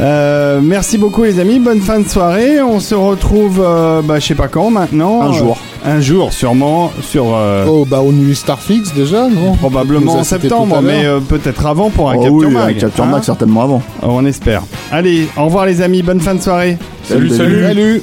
Euh, 0.00 0.60
merci 0.62 0.98
beaucoup 0.98 1.22
les 1.22 1.38
amis, 1.38 1.58
bonne 1.58 1.80
fin 1.80 2.00
de 2.00 2.08
soirée. 2.08 2.60
On 2.62 2.80
se 2.80 2.94
retrouve, 2.94 3.62
euh, 3.64 4.00
bah, 4.02 4.18
je 4.18 4.26
sais 4.26 4.34
pas 4.34 4.48
quand 4.48 4.70
maintenant. 4.70 5.22
Un 5.22 5.32
jour. 5.32 5.58
Un 5.84 6.00
jour 6.00 6.32
sûrement 6.32 6.92
sur 7.02 7.34
euh, 7.34 7.64
Oh, 7.68 7.84
bah, 7.84 8.00
au 8.00 8.12
Nuit 8.12 8.36
Starfix 8.36 8.94
déjà, 8.94 9.28
non? 9.28 9.54
Probablement 9.56 10.14
en 10.14 10.24
septembre, 10.24 10.80
mais 10.80 11.04
euh, 11.04 11.18
peut-être 11.18 11.66
avant 11.66 11.90
pour 11.90 12.08
un 12.10 12.14
Oh 12.16 12.20
Capture 12.22 12.48
oui, 12.48 12.54
Mag. 12.54 12.76
un 12.76 12.80
Capture 12.80 13.04
hein? 13.04 13.08
Mag, 13.08 13.22
certainement 13.24 13.62
avant. 13.62 13.82
On 14.02 14.24
espère. 14.24 14.62
Allez, 14.92 15.26
au 15.36 15.46
revoir 15.46 15.66
les 15.66 15.80
amis, 15.82 16.02
bonne 16.02 16.20
fin 16.20 16.36
de 16.36 16.40
soirée. 16.40 16.78
Salut, 17.02 17.30
salut. 17.30 17.62
Salut 17.64 18.02